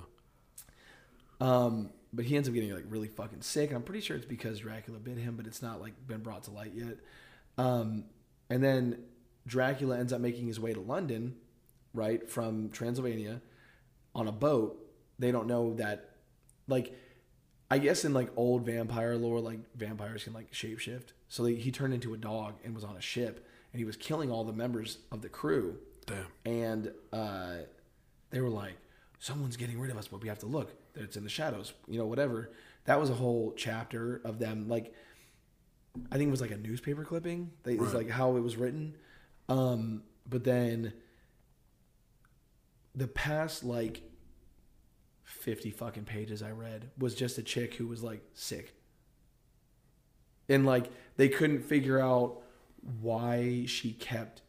Um, 1.41 1.89
but 2.13 2.27
he 2.27 2.37
ends 2.37 2.47
up 2.47 2.55
getting 2.55 2.75
like 2.75 2.85
really 2.89 3.09
fucking 3.09 3.41
sick. 3.41 3.73
I'm 3.73 3.83
pretty 3.83 4.03
sure 4.03 4.19
it's 4.19 4.27
because 4.27 4.59
Dracula 4.59 4.99
bit 4.99 5.17
him, 5.17 5.37
but 5.37 5.47
it's 5.47 5.63
not 5.63 5.81
like 5.81 5.95
been 6.07 6.21
brought 6.21 6.43
to 6.43 6.51
light 6.51 6.73
yet. 6.75 6.99
Um, 7.57 8.05
and 8.51 8.63
then 8.63 8.99
Dracula 9.47 9.99
ends 9.99 10.13
up 10.13 10.21
making 10.21 10.47
his 10.47 10.61
way 10.61 10.75
to 10.75 10.81
London, 10.81 11.37
right 11.95 12.29
from 12.29 12.71
Transylvania, 12.71 13.41
on 14.15 14.29
a 14.29 14.33
boat. 14.33 14.77
They 15.19 15.31
don't 15.33 15.47
know 15.47 15.75
that, 15.75 16.11
like, 16.67 16.95
I 17.71 17.79
guess 17.79 18.05
in 18.05 18.13
like 18.15 18.31
old 18.37 18.65
vampire 18.67 19.17
lore, 19.17 19.41
like 19.41 19.61
vampires 19.77 20.25
can 20.25 20.33
like 20.33 20.51
shapeshift. 20.53 21.09
So 21.29 21.45
they, 21.45 21.55
he 21.55 21.71
turned 21.71 21.95
into 21.95 22.15
a 22.15 22.17
dog 22.17 22.55
and 22.65 22.75
was 22.75 22.85
on 22.85 22.97
a 22.97 23.01
ship, 23.01 23.47
and 23.73 23.79
he 23.79 23.85
was 23.85 23.97
killing 23.97 24.31
all 24.31 24.45
the 24.45 24.53
members 24.53 24.99
of 25.13 25.23
the 25.23 25.29
crew 25.29 25.77
Damn. 26.07 26.27
and 26.45 26.93
uh, 27.13 27.57
they 28.31 28.41
were 28.41 28.49
like, 28.49 28.75
"Someone's 29.21 29.57
getting 29.57 29.79
rid 29.79 29.91
of 29.93 29.97
us, 29.99 30.09
but 30.09 30.21
we 30.21 30.29
have 30.29 30.41
to 30.41 30.47
look. 30.47 30.73
That 30.95 31.05
it's 31.05 31.17
in 31.17 31.23
the 31.23 31.31
shadows, 31.31 31.73
you 31.87 31.99
know, 31.99 32.07
whatever." 32.07 32.51
That 32.87 32.99
was 32.99 33.11
a 33.11 33.15
whole 33.15 33.53
chapter 33.57 34.21
of 34.25 34.39
them. 34.41 34.67
Like, 34.69 34.93
I 36.11 36.17
think 36.17 36.29
it 36.29 36.31
was 36.33 36.41
like 36.41 36.51
a 36.51 36.57
newspaper 36.57 37.05
clipping. 37.05 37.53
They, 37.63 37.75
It's 37.75 37.83
Right. 37.83 37.95
like 37.95 38.11
how 38.11 38.37
it 38.37 38.41
was 38.41 38.57
written. 38.57 38.97
Um, 39.49 40.03
but 40.29 40.43
then 40.45 40.93
the 42.95 43.09
past 43.09 43.65
like 43.65 44.03
fifty 45.23 45.71
fucking 45.71 46.05
pages 46.05 46.43
I 46.43 46.51
read 46.51 46.91
was 46.99 47.15
just 47.15 47.39
a 47.39 47.43
chick 47.43 47.75
who 47.75 47.87
was 47.87 48.03
like 48.03 48.23
sick, 48.35 48.75
and 50.49 50.67
like 50.67 50.91
they 51.17 51.29
couldn't 51.29 51.63
figure 51.63 52.01
out 52.01 52.43
why 53.01 53.65
she 53.67 53.93
kept 53.93 54.43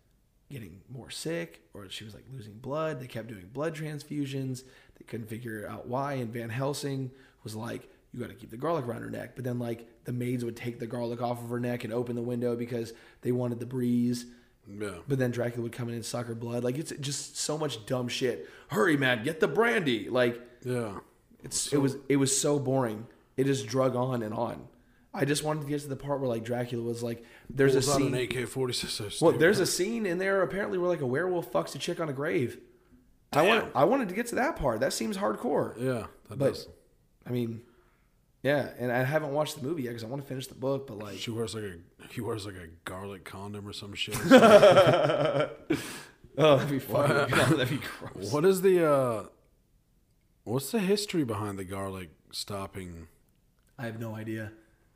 getting 0.50 0.82
more 0.90 1.10
sick 1.10 1.62
or 1.74 1.90
she 1.90 2.04
was 2.04 2.14
like 2.14 2.26
losing 2.32 2.54
blood. 2.54 3.00
They 3.00 3.08
kept 3.08 3.28
doing 3.28 3.50
blood 3.52 3.76
transfusions. 3.76 4.64
They 4.98 5.06
couldn't 5.06 5.28
figure 5.28 5.68
out 5.70 5.88
why. 5.88 6.14
And 6.14 6.32
Van 6.32 6.50
Helsing 6.50 7.12
was 7.44 7.56
like, 7.56 7.90
you 8.14 8.20
got 8.20 8.30
to 8.30 8.36
keep 8.36 8.52
the 8.52 8.58
garlic 8.58 8.86
around 8.86 9.02
her 9.02 9.10
neck. 9.10 9.32
But 9.36 9.46
then, 9.46 9.58
like, 9.60 9.88
the 10.04 10.12
maids 10.12 10.44
would 10.44 10.58
take 10.58 10.80
the 10.80 10.88
garlic 10.88 11.22
off 11.22 11.42
of 11.42 11.50
her 11.50 11.60
neck 11.60 11.84
and 11.84 11.94
open 11.94 12.16
the 12.16 12.22
window 12.22 12.56
because 12.56 12.94
they 13.22 13.32
wanted 13.32 13.60
the 13.60 13.66
breeze. 13.66 14.26
Yeah. 14.68 14.96
But 15.08 15.20
then 15.20 15.32
Dracula 15.32 15.64
would 15.64 15.72
come 15.72 15.90
in 15.90 15.96
and 15.96 16.06
suck 16.06 16.28
her 16.28 16.36
blood. 16.36 16.64
Like, 16.64 16.78
it's 16.78 16.92
just 17.00 17.38
so 17.38 17.58
much 17.58 17.86
dumb 17.86 18.08
shit. 18.08 18.48
Hurry, 18.70 18.96
man, 18.98 19.24
get 19.24 19.40
the 19.40 19.48
brandy. 19.48 20.08
Like, 20.10 20.40
Yeah. 20.64 21.00
it's 21.44 21.74
it 21.74 21.78
was 21.78 21.98
it 22.08 22.18
was 22.18 22.36
so 22.40 22.60
boring. 22.60 23.08
It 23.38 23.46
just 23.46 23.68
drug 23.68 23.96
on 23.96 24.22
and 24.24 24.34
on. 24.34 24.68
I 25.14 25.26
just 25.26 25.44
wanted 25.44 25.62
to 25.64 25.68
get 25.68 25.82
to 25.82 25.88
the 25.90 25.96
part 25.98 26.20
where 26.22 26.30
like 26.30 26.46
Dracula 26.46 26.84
was 26.84 27.04
like, 27.04 27.26
there's 27.50 27.76
a 27.76 27.82
scene. 27.82 28.14
an 28.14 28.22
AK-47. 28.22 29.22
Well, 29.22 29.34
there's 29.34 29.60
a 29.60 29.66
scene 29.66 30.06
in 30.06 30.20
there 30.20 30.42
apparently 30.42 30.78
where 30.78 30.88
like 30.90 31.02
a 31.02 31.06
werewolf 31.08 31.52
fucks 31.52 31.76
a 31.76 31.78
chick 31.80 32.00
on 32.00 32.08
a 32.08 32.14
grave. 32.14 32.60
I 33.34 33.42
want 33.48 33.72
I 33.76 33.84
wanted 33.86 34.10
to 34.10 34.16
get 34.16 34.28
to 34.28 34.36
that 34.36 34.56
part. 34.58 34.80
That 34.82 34.94
seems 34.94 35.18
hardcore. 35.18 35.76
Yeah. 35.78 36.08
That 36.30 36.38
But 36.40 36.54
does. 36.54 36.68
I 37.26 37.32
mean, 37.32 37.62
yeah, 38.44 38.70
and 38.80 38.92
I 38.92 39.04
haven't 39.04 39.32
watched 39.34 39.58
the 39.62 39.68
movie 39.68 39.84
yet 39.84 39.90
because 39.92 40.04
I 40.04 40.08
want 40.08 40.22
to 40.22 40.28
finish 40.28 40.48
the 40.48 40.56
book. 40.56 40.88
But 40.88 40.98
like, 41.00 41.18
She 41.18 41.32
wears 41.32 41.54
like 41.56 41.64
a 41.64 41.76
he 42.12 42.22
wears 42.22 42.46
like 42.46 42.56
a 42.56 42.68
garlic 42.86 43.24
condom 43.24 43.68
or 43.68 43.74
some 43.74 43.94
shit. 43.94 44.16
oh, 44.32 45.52
that'd 46.38 46.70
be 46.70 46.80
fucking, 46.80 47.36
that'd 47.58 47.70
be 47.70 47.80
gross. 48.00 48.32
what 48.32 48.46
is 48.46 48.62
the 48.62 48.86
uh 48.90 49.24
what's 50.44 50.72
the 50.72 50.80
history 50.80 51.24
behind 51.24 51.58
the 51.60 51.64
garlic 51.64 52.10
stopping? 52.32 53.08
I 53.78 53.86
have 53.86 54.00
no 54.00 54.16
idea. 54.16 54.52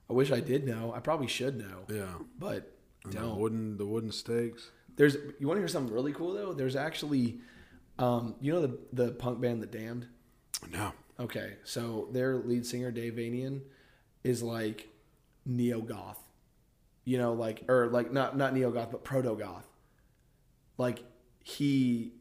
I 0.09 0.13
wish 0.13 0.31
I 0.31 0.39
did 0.39 0.65
know. 0.67 0.93
I 0.95 0.99
probably 0.99 1.27
should 1.27 1.57
know, 1.57 1.85
Yeah. 1.89 2.13
but 2.37 2.71
And 3.03 3.13
the 3.13 3.19
don't. 3.19 3.39
wooden 3.39 3.77
the 3.77 3.85
wooden 3.85 4.11
stakes. 4.11 4.71
there's 4.95 5.15
you 5.39 5.47
want 5.47 5.57
to 5.57 5.61
hear 5.61 5.67
something 5.67 5.93
really 5.93 6.13
cool 6.13 6.33
though? 6.33 6.53
There's 6.53 6.75
actually, 6.75 7.39
um, 7.99 8.35
you 8.41 8.53
know 8.53 8.61
the 8.61 8.77
the 8.93 9.11
punk 9.13 9.41
band 9.41 9.61
The 9.61 9.67
Damned. 9.67 10.07
No. 10.71 10.93
Okay, 11.19 11.53
so 11.63 12.09
their 12.11 12.35
lead 12.37 12.65
singer 12.65 12.91
Dave 12.91 13.13
Vanian 13.13 13.61
is 14.23 14.43
like 14.43 14.89
neo 15.45 15.79
goth, 15.81 16.19
you 17.05 17.17
know, 17.17 17.33
like 17.33 17.63
or 17.69 17.87
like 17.87 18.11
not 18.11 18.35
not 18.37 18.53
neo 18.53 18.71
goth 18.71 18.91
but 18.91 19.03
proto 19.03 19.35
goth. 19.35 19.65
Like 20.77 20.99
he 21.43 22.11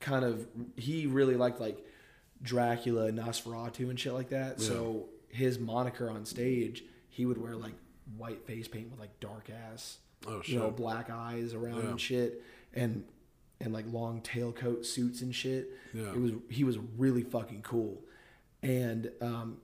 kind 0.00 0.24
of 0.24 0.46
he 0.76 1.06
really 1.06 1.36
liked 1.36 1.60
like 1.60 1.78
Dracula 2.42 3.06
and 3.06 3.18
Nosferatu 3.18 3.88
and 3.88 3.98
shit 3.98 4.12
like 4.12 4.28
that. 4.30 4.60
So 4.60 5.06
his 5.28 5.58
moniker 5.58 6.10
on 6.10 6.24
stage, 6.26 6.84
he 7.08 7.24
would 7.26 7.38
wear 7.38 7.56
like 7.56 7.74
white 8.16 8.46
face 8.46 8.68
paint 8.68 8.90
with 8.90 9.00
like 9.00 9.18
dark 9.20 9.48
ass, 9.72 9.98
Oh 10.26 10.42
you 10.44 10.58
know, 10.58 10.70
black 10.70 11.08
eyes 11.10 11.54
around 11.54 11.82
Yeah. 11.82 11.90
and 11.90 12.00
shit, 12.00 12.42
and 12.74 13.04
and 13.60 13.72
like 13.72 13.86
long 13.90 14.20
tailcoat 14.20 14.84
suits 14.84 15.22
and 15.22 15.34
shit. 15.34 15.70
Yeah. 15.94 16.10
It 16.12 16.20
was 16.20 16.32
he 16.50 16.62
was 16.64 16.76
really 16.98 17.22
fucking 17.22 17.62
cool, 17.62 18.02
and 18.62 19.10
um, 19.20 19.58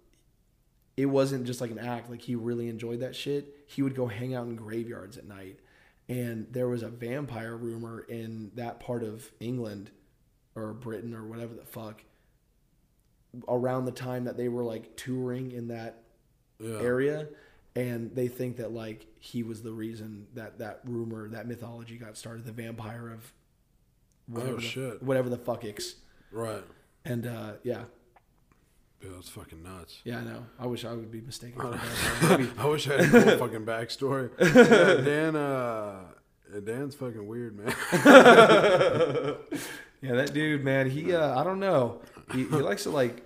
it 0.97 1.07
wasn't 1.07 1.45
just 1.47 1.61
like 1.61 1.71
an 1.71 1.79
act. 1.79 2.11
Like 2.11 2.23
he 2.23 2.35
really 2.35 2.69
enjoyed 2.69 3.01
that 3.01 3.15
shit. 3.17 3.55
He 3.67 3.83
would 3.83 3.95
go 3.95 4.07
hang 4.07 4.35
out 4.35 4.47
in 4.47 4.55
graveyards 4.57 5.17
at 5.19 5.27
night, 5.27 5.59
and 6.09 6.47
there 6.51 6.69
was 6.69 6.83
a 6.83 6.89
vampire 6.89 7.57
rumor 7.57 8.01
in 8.01 8.51
that 8.55 8.81
part 8.81 9.03
of 9.03 9.31
England 9.41 9.91
or 10.55 10.73
Britain 10.73 11.15
or 11.15 11.25
whatever 11.25 11.55
the 11.55 11.65
fuck 11.65 12.03
around 13.49 13.85
the 13.85 13.93
time 13.93 14.25
that 14.25 14.37
they 14.37 14.49
were 14.49 14.63
like 14.63 14.97
touring 14.97 15.51
in 15.51 15.69
that 15.69 16.03
Yeah. 16.61 16.79
area 16.79 17.29
and 17.75 18.15
they 18.15 18.29
think 18.29 18.59
that 18.59 18.71
like 18.73 19.07
he 19.19 19.43
was 19.43 19.63
the 19.63 19.73
reason 19.73 20.29
that 20.35 20.59
that 20.61 20.81
rumor 20.85 21.29
that 21.31 21.49
mythology 21.49 21.97
got 21.99 22.17
started 22.17 22.45
the 22.45 22.53
vampire 22.53 23.11
of 23.11 23.33
whatever 24.29 24.53
Oh, 24.53 24.57
the, 24.57 24.63
shit. 24.63 25.03
whatever 25.03 25.29
the 25.29 25.37
fuck 25.37 25.65
icks 25.65 25.97
Right. 26.31 26.63
and 27.05 27.27
uh 27.27 27.55
yeah 27.65 27.85
Yeah, 29.05 29.11
that's 29.17 29.29
fucking 29.29 29.63
nuts. 29.63 30.01
yeah 30.05 30.19
i 30.19 30.23
know 30.25 30.47
i 30.59 30.67
wish 30.67 30.85
i 30.87 30.93
would 30.93 31.11
be 31.13 31.21
mistaken 31.21 31.61
for 31.61 31.71
that. 32.31 32.49
I 32.59 32.67
wish 32.67 32.89
I 32.89 33.03
had 33.03 33.15
a 33.15 33.23
cool 33.25 33.39
fucking 33.47 33.67
backstory. 33.67 34.31
Yeah, 34.39 35.05
Dan, 35.05 35.37
uh, 35.37 36.01
Dan's 36.65 36.95
fucking 36.95 37.27
weird, 37.27 37.57
man. 37.59 37.75
yeah 40.01 40.15
that 40.17 40.33
dude 40.35 40.63
man 40.63 40.89
he 40.91 41.15
uh 41.15 41.39
i 41.41 41.43
don't 41.45 41.59
know 41.61 42.01
he, 42.33 42.41
he 42.41 42.45
likes 42.57 42.83
to 42.85 42.91
like 42.91 43.24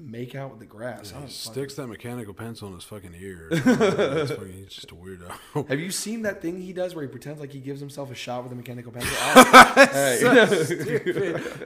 make 0.00 0.34
out 0.34 0.50
with 0.50 0.58
the 0.60 0.66
grass 0.66 1.12
I 1.14 1.22
He 1.22 1.30
sticks 1.30 1.74
that 1.74 1.86
mechanical 1.86 2.32
pencil 2.34 2.68
in 2.68 2.74
his 2.74 2.84
fucking 2.84 3.14
ear. 3.20 3.48
Fucking, 3.54 4.52
he's 4.52 4.72
just 4.72 4.90
a 4.90 4.94
weirdo. 4.94 5.68
have 5.68 5.78
you 5.78 5.90
seen 5.90 6.22
that 6.22 6.40
thing 6.40 6.60
he 6.60 6.72
does 6.72 6.94
where 6.94 7.02
he 7.02 7.08
pretends 7.08 7.40
like 7.40 7.52
he 7.52 7.60
gives 7.60 7.80
himself 7.80 8.10
a 8.10 8.14
shot 8.14 8.42
with 8.42 8.52
a 8.52 8.54
mechanical 8.54 8.92
pencil 8.92 9.12
oh, 9.20 9.44
I- 9.76 9.86
hey. 9.92 10.20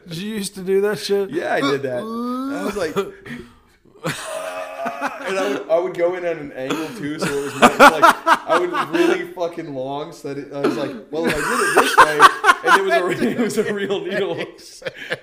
Did 0.09 0.17
you 0.17 0.35
used 0.35 0.55
to 0.57 0.63
do 0.63 0.81
that 0.83 0.99
shit? 0.99 1.31
Yeah, 1.31 1.55
I 1.55 1.61
did 1.61 1.83
that. 1.83 2.03
I 2.03 2.65
was 2.65 2.77
like, 2.77 2.95
and 5.27 5.39
I 5.39 5.49
would, 5.49 5.69
I 5.71 5.79
would 5.79 5.95
go 5.95 6.15
in 6.15 6.25
at 6.25 6.37
an 6.37 6.53
angle 6.53 6.89
too, 6.97 7.19
so 7.19 7.27
it 7.27 7.45
was 7.45 7.53
more, 7.61 7.71
like 7.79 8.17
I 8.27 8.59
would 8.59 8.89
really 8.91 9.33
fucking 9.33 9.75
long, 9.75 10.13
so 10.13 10.33
that 10.33 10.39
it, 10.47 10.53
I 10.53 10.61
was 10.61 10.77
like, 10.77 10.91
well, 11.11 11.27
if 11.27 11.35
I 11.35 11.41
did 11.41 11.61
it 11.61 11.75
this 11.81 11.97
way, 11.97 12.21
and 12.65 12.81
it 12.81 12.85
was 12.85 13.21
a, 13.21 13.31
it 13.31 13.39
was 13.39 13.59
a 13.59 13.75
real 13.75 14.01
needle, 14.01 14.37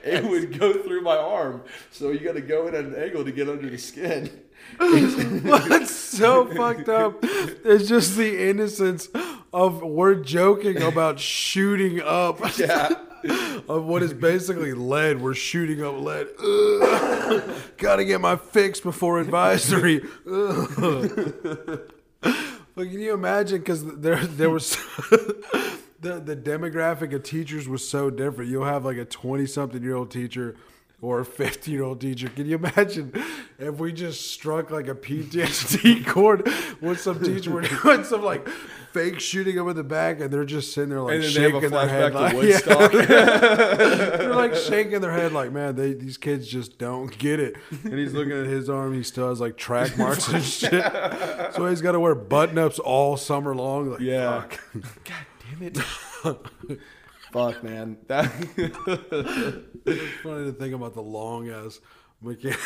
it 0.03 0.23
would 0.23 0.59
go 0.59 0.73
through 0.83 1.01
my 1.01 1.17
arm. 1.17 1.63
So 1.91 2.11
you 2.11 2.19
got 2.19 2.35
to 2.35 2.41
go 2.41 2.67
in 2.67 2.75
at 2.75 2.85
an 2.85 2.95
angle 2.95 3.23
to 3.25 3.31
get 3.31 3.49
under 3.49 3.69
the 3.69 3.77
skin. 3.77 4.29
What's 4.77 5.91
so 5.93 6.45
fucked 6.45 6.87
up 6.87 7.17
It's 7.23 7.89
just 7.89 8.15
the 8.15 8.49
innocence 8.49 9.09
of 9.51 9.81
we're 9.81 10.15
joking 10.15 10.81
about 10.81 11.19
shooting 11.19 11.99
up 11.99 12.39
Yeah. 12.57 12.89
Of 13.67 13.85
what 13.85 14.03
is 14.03 14.13
basically 14.13 14.73
lead. 14.73 15.21
We're 15.21 15.33
shooting 15.33 15.83
up 15.83 15.95
lead. 15.99 16.27
Gotta 17.77 18.05
get 18.05 18.21
my 18.21 18.35
fix 18.35 18.79
before 18.79 19.19
advisory. 19.19 20.01
But 22.73 22.89
can 22.89 22.99
you 22.99 23.13
imagine? 23.13 23.59
Because 23.59 23.83
there, 23.97 24.25
there 24.25 24.49
was 24.49 24.71
the 25.99 26.19
the 26.23 26.35
demographic 26.35 27.13
of 27.13 27.23
teachers 27.23 27.67
was 27.67 27.87
so 27.87 28.09
different. 28.09 28.49
You'll 28.49 28.65
have 28.65 28.85
like 28.85 28.97
a 28.97 29.05
twenty 29.05 29.45
something 29.45 29.83
year 29.83 29.95
old 29.95 30.09
teacher 30.09 30.55
or 31.01 31.19
a 31.21 31.25
fifty 31.25 31.71
year 31.71 31.83
old 31.83 31.99
teacher. 32.01 32.29
Can 32.29 32.45
you 32.45 32.55
imagine 32.57 33.11
if 33.59 33.75
we 33.79 33.91
just 33.91 34.31
struck 34.31 34.69
like 34.71 34.87
a 34.87 34.95
PTSD 34.95 36.05
chord 36.07 36.47
with 36.79 36.99
some 37.01 37.23
teacher? 37.23 37.51
We're 37.51 37.61
doing 37.61 38.03
some 38.03 38.21
like 38.23 38.47
fake 38.93 39.19
shooting 39.19 39.55
them 39.55 39.67
in 39.69 39.75
the 39.75 39.83
back, 39.83 40.19
and 40.19 40.31
they're 40.31 40.45
just 40.45 40.73
sitting 40.73 40.89
there 40.89 41.01
like 41.01 41.15
And 41.15 41.23
then 41.23 41.33
they 41.33 41.41
have 41.43 41.55
a 41.55 41.61
shaking 41.61 41.69
their 41.71 41.87
head, 41.87 42.13
like, 42.13 42.33
Yeah. 42.33 42.39
Woodstock. 42.39 42.91
They're 42.91 44.35
like 44.35 44.53
shaking 44.55 45.01
their 45.01 45.13
head, 45.13 45.31
like, 45.33 45.51
man, 45.51 45.75
they, 45.75 45.93
these 45.93 46.17
kids 46.17 46.47
just 46.47 46.77
don't 46.77 47.17
get 47.17 47.39
it. 47.39 47.55
And 47.83 47.93
he's 47.97 48.13
looking 48.13 48.33
at 48.33 48.45
his 48.45 48.69
arm; 48.69 48.93
he 48.93 49.03
still 49.03 49.29
has 49.29 49.39
like 49.39 49.57
track 49.57 49.97
marks 49.97 50.27
and 50.27 50.43
shit. 50.61 50.83
So 51.53 51.67
he's 51.67 51.81
got 51.81 51.93
to 51.93 51.99
wear 51.99 52.15
button 52.15 52.57
ups 52.57 52.79
all 52.79 53.17
summer 53.17 53.55
long. 53.55 53.91
Like, 53.91 54.01
Yeah. 54.01 54.41
fuck. 54.41 54.59
God 54.73 55.25
damn 55.59 55.63
it. 55.67 55.77
Fuck, 57.31 57.63
man. 57.63 57.97
That. 58.07 58.31
It's 59.83 60.21
funny 60.21 60.45
to 60.45 60.51
think 60.53 60.75
about 60.75 60.93
the 60.93 61.01
long 61.01 61.49
ass 61.49 61.79
mechanic. 62.21 62.59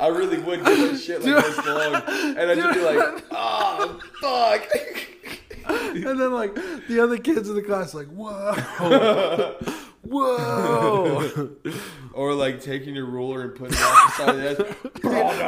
I 0.00 0.08
really 0.08 0.38
would 0.38 0.64
get 0.64 0.76
this 0.76 1.04
shit 1.04 1.22
like 1.22 1.44
this 1.44 1.66
long, 1.66 1.94
and 1.94 2.50
I'd 2.50 2.56
just 2.56 2.78
be 2.78 2.84
like, 2.84 3.24
"Oh, 3.30 4.00
fuck." 4.20 4.66
and 5.68 6.20
then 6.20 6.32
like 6.32 6.54
the 6.88 7.00
other 7.00 7.18
kids 7.18 7.48
in 7.48 7.54
the 7.56 7.62
class, 7.62 7.94
like, 7.94 8.06
whoa, 8.08 8.54
whoa. 10.02 11.50
or 12.12 12.34
like 12.34 12.60
taking 12.60 12.94
your 12.94 13.06
ruler 13.06 13.42
and 13.42 13.54
putting 13.54 13.74
it 13.74 13.82
off 13.82 14.16
the 14.16 14.24
side 14.24 14.34
of 14.34 14.42
the 14.58 14.76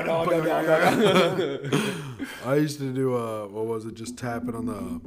no. 0.04 0.22
I 2.50 2.56
used 2.56 2.78
to 2.80 2.92
do 2.92 3.16
uh, 3.16 3.46
what 3.46 3.66
was 3.66 3.86
it? 3.86 3.94
Just 3.94 4.18
tapping 4.18 4.54
on 4.54 4.66
the 4.66 5.00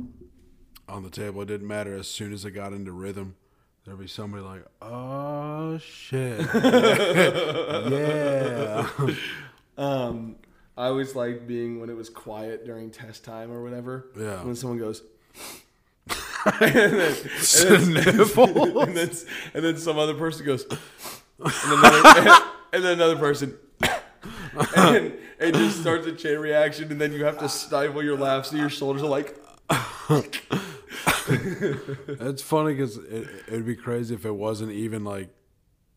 on 0.91 1.03
the 1.03 1.09
table. 1.09 1.41
It 1.41 1.47
didn't 1.47 1.67
matter. 1.67 1.95
As 1.95 2.07
soon 2.07 2.33
as 2.33 2.45
it 2.45 2.51
got 2.51 2.73
into 2.73 2.91
rhythm, 2.91 3.35
there'd 3.85 3.99
be 3.99 4.07
somebody 4.07 4.43
like, 4.43 4.65
"Oh 4.81 5.77
shit, 5.79 6.41
yeah." 7.91 8.87
Um, 9.77 10.35
I 10.77 10.87
always 10.87 11.15
liked 11.15 11.47
being 11.47 11.79
when 11.79 11.89
it 11.89 11.95
was 11.95 12.09
quiet 12.09 12.65
during 12.65 12.91
test 12.91 13.23
time 13.23 13.51
or 13.51 13.63
whatever. 13.63 14.07
Yeah. 14.17 14.43
When 14.43 14.55
someone 14.55 14.79
goes. 14.79 15.01
and, 16.59 16.73
then, 16.73 17.15
and, 17.59 17.95
then, 17.95 18.19
and, 18.19 18.97
then, 18.97 19.11
and 19.53 19.63
then 19.63 19.77
some 19.77 19.99
other 19.99 20.15
person 20.15 20.43
goes, 20.43 20.65
and, 20.65 21.51
another, 21.65 22.41
and 22.73 22.83
then 22.83 22.93
another 22.93 23.15
person, 23.15 23.55
and 24.75 25.13
it 25.39 25.53
just 25.53 25.81
starts 25.81 26.07
a 26.07 26.13
chain 26.13 26.39
reaction, 26.39 26.91
and 26.91 26.99
then 26.99 27.13
you 27.13 27.23
have 27.25 27.37
to 27.37 27.47
stifle 27.47 28.03
your 28.03 28.17
laugh 28.17 28.47
so 28.47 28.55
your 28.55 28.69
shoulders 28.69 29.03
are 29.03 29.09
like, 29.09 29.37
It's 32.07 32.41
funny 32.41 32.73
because 32.73 32.97
it, 32.97 33.27
it'd 33.47 33.65
be 33.65 33.75
crazy 33.75 34.15
if 34.15 34.25
it 34.25 34.31
wasn't 34.31 34.71
even 34.71 35.03
like, 35.03 35.29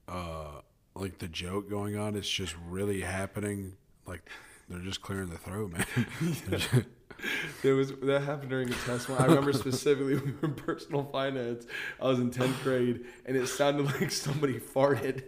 uh, 0.09 0.61
like 0.95 1.19
the 1.19 1.29
joke 1.29 1.69
going 1.69 1.97
on. 1.97 2.17
It's 2.17 2.29
just 2.29 2.55
really 2.69 3.01
happening. 3.01 3.77
Like 4.07 4.29
they're 4.69 4.81
just 4.81 5.03
clearing 5.03 5.31
the 5.31 5.39
throat, 5.39 5.73
man. 5.73 6.87
There 7.63 7.75
was 7.75 7.93
that 8.03 8.23
happened 8.23 8.51
during 8.51 8.69
a 8.69 8.75
test. 8.75 9.09
I 9.09 9.25
remember 9.25 9.53
specifically 9.53 10.17
we 10.17 10.33
were 10.33 10.49
in 10.49 10.55
personal 10.55 11.05
finance. 11.05 11.65
I 12.01 12.09
was 12.09 12.19
in 12.19 12.31
tenth 12.31 12.63
grade, 12.63 13.05
and 13.25 13.37
it 13.37 13.47
sounded 13.47 13.87
like 13.87 14.11
somebody 14.11 14.59
farted. 14.61 15.23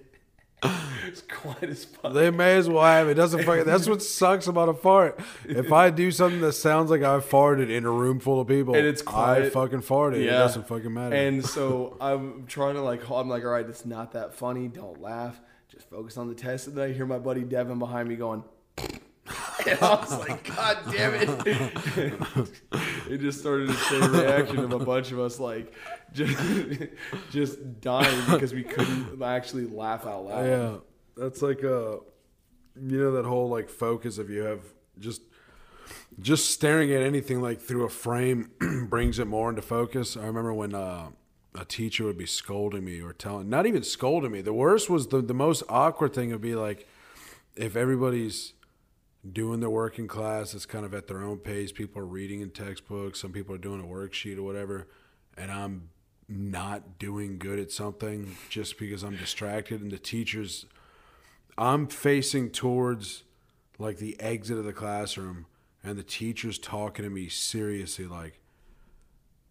It's 1.06 1.22
quiet 1.22 1.62
as 1.70 1.84
fuck. 1.84 2.12
they 2.14 2.30
may 2.30 2.56
as 2.56 2.68
well 2.68 2.84
have 2.84 3.08
it. 3.08 3.14
Doesn't 3.14 3.44
fucking, 3.44 3.64
that's 3.64 3.88
what 3.88 4.02
sucks 4.02 4.48
about 4.48 4.68
a 4.68 4.74
fart. 4.74 5.18
If 5.46 5.72
I 5.72 5.90
do 5.90 6.10
something 6.10 6.40
that 6.40 6.52
sounds 6.54 6.90
like 6.90 7.02
I 7.02 7.18
farted 7.20 7.70
in 7.70 7.84
a 7.86 7.90
room 7.90 8.18
full 8.18 8.40
of 8.40 8.48
people, 8.48 8.74
And 8.74 8.84
it's 8.86 9.06
I 9.06 9.48
fucking 9.50 9.82
farted. 9.82 10.16
It 10.16 10.24
Yeah. 10.24 10.32
doesn't 10.38 10.66
fucking 10.66 10.92
matter. 10.92 11.14
And 11.14 11.46
so 11.46 11.96
I'm 12.00 12.46
trying 12.46 12.74
to 12.74 12.82
like, 12.82 13.08
I'm 13.08 13.28
like, 13.28 13.44
all 13.44 13.50
right, 13.50 13.64
it's 13.66 13.86
not 13.86 14.12
that 14.12 14.34
funny. 14.34 14.66
Don't 14.68 15.00
laugh. 15.00 15.40
Just 15.70 15.88
focus 15.88 16.16
on 16.16 16.28
the 16.28 16.34
test. 16.34 16.66
And 16.66 16.76
then 16.76 16.90
I 16.90 16.92
hear 16.92 17.06
my 17.06 17.18
buddy 17.18 17.44
Devin 17.44 17.78
behind 17.78 18.08
me 18.08 18.16
going. 18.16 18.42
And 19.68 19.78
I 19.80 19.94
was 19.96 20.16
like, 20.18 20.54
God 20.54 20.78
damn 20.92 21.14
it. 21.14 22.48
It 23.08 23.18
just 23.18 23.40
started 23.40 23.70
a 23.70 23.74
chain 23.74 24.10
reaction 24.10 24.58
of 24.58 24.72
a 24.72 24.78
bunch 24.78 25.12
of 25.12 25.18
us 25.18 25.38
like 25.38 25.72
just, 26.12 26.38
just 27.30 27.80
dying 27.80 28.20
because 28.30 28.52
we 28.54 28.62
couldn't 28.62 29.22
actually 29.22 29.66
laugh 29.66 30.06
out 30.06 30.26
loud. 30.26 30.46
Yeah, 30.46 30.76
that's 31.16 31.42
like 31.42 31.62
a 31.62 31.98
you 32.80 32.98
know 32.98 33.12
that 33.12 33.24
whole 33.24 33.48
like 33.48 33.68
focus 33.68 34.18
if 34.18 34.28
you 34.28 34.42
have 34.42 34.60
just 34.98 35.22
just 36.20 36.50
staring 36.50 36.92
at 36.92 37.02
anything 37.02 37.40
like 37.40 37.60
through 37.60 37.84
a 37.84 37.88
frame 37.88 38.50
brings 38.88 39.18
it 39.18 39.26
more 39.26 39.50
into 39.50 39.62
focus. 39.62 40.16
I 40.16 40.26
remember 40.26 40.52
when 40.52 40.74
uh, 40.74 41.10
a 41.54 41.64
teacher 41.64 42.04
would 42.04 42.18
be 42.18 42.26
scolding 42.26 42.84
me 42.84 43.00
or 43.00 43.12
telling, 43.12 43.48
not 43.48 43.66
even 43.66 43.82
scolding 43.82 44.32
me. 44.32 44.40
The 44.40 44.52
worst 44.52 44.90
was 44.90 45.08
the 45.08 45.20
the 45.20 45.34
most 45.34 45.62
awkward 45.68 46.14
thing 46.14 46.30
would 46.30 46.40
be 46.40 46.54
like 46.54 46.86
if 47.54 47.76
everybody's 47.76 48.52
doing 49.32 49.60
their 49.60 49.70
work 49.70 49.98
in 49.98 50.08
class, 50.08 50.54
it's 50.54 50.66
kind 50.66 50.84
of 50.84 50.94
at 50.94 51.06
their 51.06 51.22
own 51.22 51.38
pace. 51.38 51.72
People 51.72 52.02
are 52.02 52.06
reading 52.06 52.40
in 52.40 52.50
textbooks. 52.50 53.20
Some 53.20 53.32
people 53.32 53.54
are 53.54 53.58
doing 53.58 53.80
a 53.80 53.84
worksheet 53.86 54.38
or 54.38 54.42
whatever. 54.42 54.88
and 55.36 55.50
I'm 55.50 55.90
not 56.28 56.98
doing 56.98 57.38
good 57.38 57.58
at 57.58 57.70
something 57.70 58.36
just 58.48 58.78
because 58.78 59.02
I'm 59.04 59.16
distracted 59.16 59.80
and 59.80 59.92
the 59.92 59.98
teachers 59.98 60.66
I'm 61.56 61.86
facing 61.86 62.50
towards 62.50 63.22
like 63.78 63.98
the 63.98 64.18
exit 64.20 64.58
of 64.58 64.64
the 64.64 64.72
classroom 64.72 65.46
and 65.84 65.96
the 65.96 66.02
teacher's 66.02 66.58
talking 66.58 67.04
to 67.04 67.10
me 67.10 67.28
seriously 67.28 68.06
like 68.06 68.40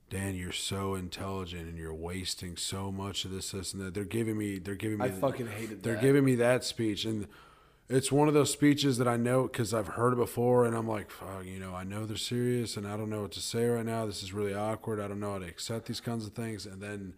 Dan, 0.10 0.36
you're 0.36 0.52
so 0.52 0.94
intelligent 0.96 1.68
and 1.68 1.78
you're 1.78 1.94
wasting 1.94 2.58
so 2.58 2.92
much 2.92 3.26
of 3.26 3.32
this, 3.32 3.52
this, 3.52 3.74
and 3.74 3.82
that. 3.82 3.96
They're 3.96 4.04
giving 4.04 4.38
me, 4.38 4.60
they're 4.60 4.76
giving 4.76 5.00
me, 5.00 5.06
I 5.06 5.10
fucking 5.10 5.48
hated 5.48 5.82
they're 5.82 5.96
that. 5.96 6.02
giving 6.02 6.24
me 6.24 6.36
that 6.36 6.64
speech, 6.64 7.06
and 7.06 7.28
it's 7.88 8.12
one 8.12 8.28
of 8.28 8.34
those 8.34 8.52
speeches 8.52 8.98
that 8.98 9.08
I 9.08 9.16
know 9.16 9.44
because 9.44 9.74
I've 9.74 9.90
heard 9.90 10.14
it 10.14 10.18
before, 10.18 10.66
and 10.66 10.76
I'm 10.76 10.88
like, 10.88 11.12
fuck, 11.12 11.46
you 11.46 11.60
know, 11.60 11.76
I 11.76 11.84
know 11.84 12.06
they're 12.06 12.18
serious, 12.18 12.78
and 12.78 12.88
I 12.88 12.98
don't 12.98 13.10
know 13.10 13.22
what 13.22 13.32
to 13.34 13.42
say 13.42 13.66
right 13.66 13.86
now. 13.86 14.06
This 14.06 14.24
is 14.24 14.34
really 14.34 14.56
awkward. 14.56 15.00
I 15.00 15.08
don't 15.08 15.20
know 15.20 15.34
how 15.34 15.40
to 15.40 15.46
accept 15.46 15.86
these 15.86 16.00
kinds 16.00 16.26
of 16.26 16.34
things, 16.34 16.66
and 16.66 16.82
then 16.82 17.14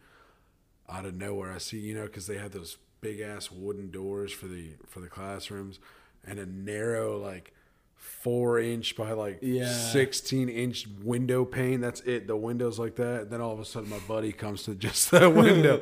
out 0.90 1.06
of 1.06 1.16
nowhere, 1.16 1.54
I 1.54 1.58
see, 1.58 1.80
you 1.80 1.96
know, 1.96 2.06
because 2.06 2.28
they 2.28 2.38
have 2.38 2.52
those 2.52 2.78
big 3.00 3.22
ass 3.22 3.52
wooden 3.52 3.92
doors 3.92 4.32
for 4.32 4.48
the 4.48 4.72
for 4.86 5.00
the 5.00 5.08
classrooms, 5.08 5.80
and 6.26 6.40
a 6.40 6.46
narrow 6.46 7.18
like 7.18 7.54
four 7.98 8.60
inch 8.60 8.96
by 8.96 9.12
like 9.12 9.40
Yeah. 9.42 9.72
16 9.72 10.50
inch 10.50 10.88
window 11.04 11.46
pane. 11.46 11.82
That's 11.82 12.02
it. 12.02 12.28
The 12.28 12.36
window's 12.36 12.78
like 12.80 12.96
that. 12.96 13.30
Then 13.30 13.42
all 13.42 13.54
of 13.54 13.60
a 13.60 13.66
sudden, 13.66 13.90
my 13.90 14.00
buddy 14.00 14.32
comes 14.32 14.64
to 14.64 14.76
just 14.76 15.12
that 15.12 15.34
window. 15.34 15.82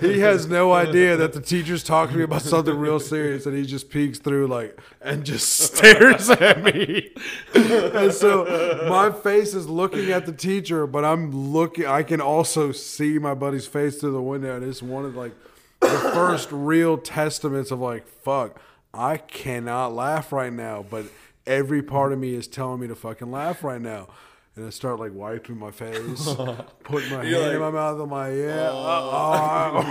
he 0.00 0.20
has 0.20 0.46
no 0.46 0.72
idea 0.72 1.16
that 1.16 1.32
the 1.32 1.40
teacher's 1.40 1.82
talking 1.82 2.12
to 2.12 2.18
me 2.18 2.24
about 2.24 2.42
something 2.42 2.76
real 2.76 3.00
serious, 3.00 3.44
and 3.46 3.56
he 3.56 3.64
just 3.64 3.90
peeks 3.90 4.18
through 4.18 4.46
like 4.46 4.78
and 5.00 5.24
just 5.24 5.48
stares 5.60 6.30
at 6.30 6.62
me. 6.62 7.10
and 7.54 8.12
so 8.12 8.86
my 8.88 9.10
face 9.10 9.54
is 9.54 9.68
looking 9.68 10.10
at 10.10 10.26
the 10.26 10.32
teacher, 10.32 10.86
but 10.86 11.04
I'm 11.04 11.52
looking. 11.52 11.86
I 11.86 12.02
can 12.02 12.20
also 12.20 12.72
see 12.72 13.18
my 13.18 13.34
buddy's 13.34 13.66
face 13.66 13.98
through 13.98 14.12
the 14.12 14.22
window, 14.22 14.56
and 14.56 14.64
it's 14.64 14.82
one 14.82 15.04
of 15.04 15.16
like 15.16 15.32
the 15.80 15.88
first 16.14 16.48
real 16.52 16.96
testaments 16.98 17.70
of 17.72 17.80
like, 17.80 18.06
fuck, 18.06 18.60
I 18.94 19.16
cannot 19.16 19.94
laugh 19.94 20.32
right 20.32 20.52
now, 20.52 20.84
but 20.88 21.06
every 21.46 21.82
part 21.82 22.12
of 22.12 22.18
me 22.18 22.34
is 22.34 22.46
telling 22.46 22.80
me 22.80 22.88
to 22.88 22.94
fucking 22.94 23.30
laugh 23.30 23.64
right 23.64 23.80
now. 23.80 24.08
And 24.54 24.66
I 24.66 24.70
start 24.70 25.00
like 25.00 25.14
wiping 25.14 25.56
my 25.58 25.70
face, 25.70 26.24
putting 26.84 27.10
my 27.10 27.24
hand 27.24 27.54
in 27.54 27.60
my 27.60 27.70
mouth. 27.70 27.98
I'm 27.98 28.10
like, 28.10 28.34
yeah. 28.34 28.68
uh, 28.70 29.82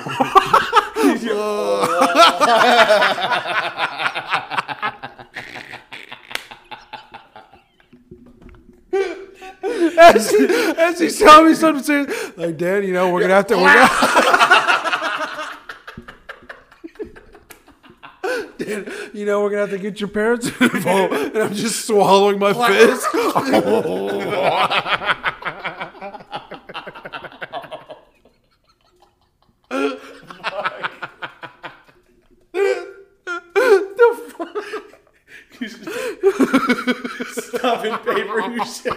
as, 9.98 10.30
he, 10.30 10.46
as 10.46 11.00
he's 11.00 11.18
telling 11.18 11.48
me 11.48 11.56
something 11.56 11.84
serious, 11.84 12.38
like, 12.38 12.58
Dad, 12.58 12.86
you 12.86 12.94
know, 12.94 13.12
we're 13.12 13.22
gonna 13.22 13.34
have 13.34 13.48
to. 13.48 13.58
We're 13.58 13.74
gonna, 13.74 13.88
You 19.14 19.26
know, 19.26 19.42
we're 19.42 19.50
gonna 19.50 19.62
have 19.62 19.72
to 19.72 19.78
get 19.78 20.00
your 20.00 20.10
parents 20.10 20.48
involved, 20.62 21.14
and 21.14 21.38
I'm 21.38 21.54
just 21.54 21.86
swallowing 21.86 22.40
my 22.40 22.54
fist. 22.54 23.08
Oh. 23.14 24.82
Stuffing 37.34 37.98
paper 37.98 38.40
in 38.40 38.54
your 38.54 38.66
shit. 38.66 38.94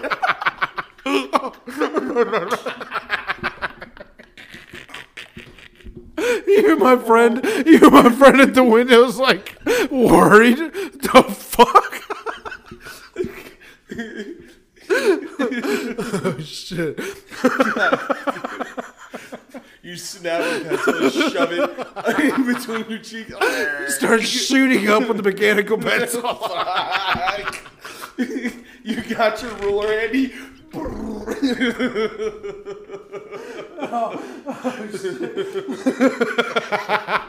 Even 6.48 6.78
my 6.78 6.96
friend, 6.96 7.44
even 7.66 7.92
my 7.92 8.10
friend 8.10 8.40
at 8.40 8.54
the 8.54 8.62
window 8.64 9.02
window's 9.02 9.18
like 9.18 9.53
worried. 10.04 10.58
The 10.58 11.22
fuck? 11.22 12.02
oh 16.20 16.40
shit! 16.40 17.00
You 19.84 19.96
snap 19.96 20.40
a 20.40 20.64
pencil 20.64 20.94
and 20.94 21.12
shove 21.12 21.52
it 21.52 21.60
in 22.20 22.46
between 22.54 22.88
your 22.88 23.00
cheeks. 23.00 23.34
Start 23.94 24.22
shooting 24.22 24.88
up 24.88 25.06
with 25.06 25.18
the 25.18 25.22
mechanical 25.22 25.76
pencil. 25.76 26.22
Fuck. 26.22 27.70
you 28.16 29.02
got 29.14 29.42
your 29.42 29.52
ruler 29.56 29.88
handy. 29.88 30.32
Oh, 30.72 31.24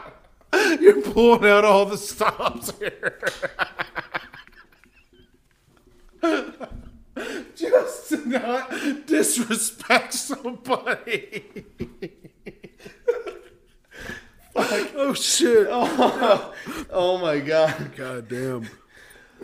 oh, 0.00 0.12
You're 0.86 1.02
pulling 1.02 1.50
out 1.50 1.64
all 1.64 1.84
the 1.84 1.98
stops 1.98 2.72
here. 2.78 3.18
Just 7.56 8.10
to 8.10 8.28
not 8.28 8.70
disrespect 9.06 10.14
somebody. 10.14 11.44
Oh 14.54 15.12
shit! 15.12 15.66
Oh, 15.68 16.54
oh 16.90 17.18
my 17.18 17.40
god. 17.40 17.90
God 17.96 18.28
damn. 18.28 18.68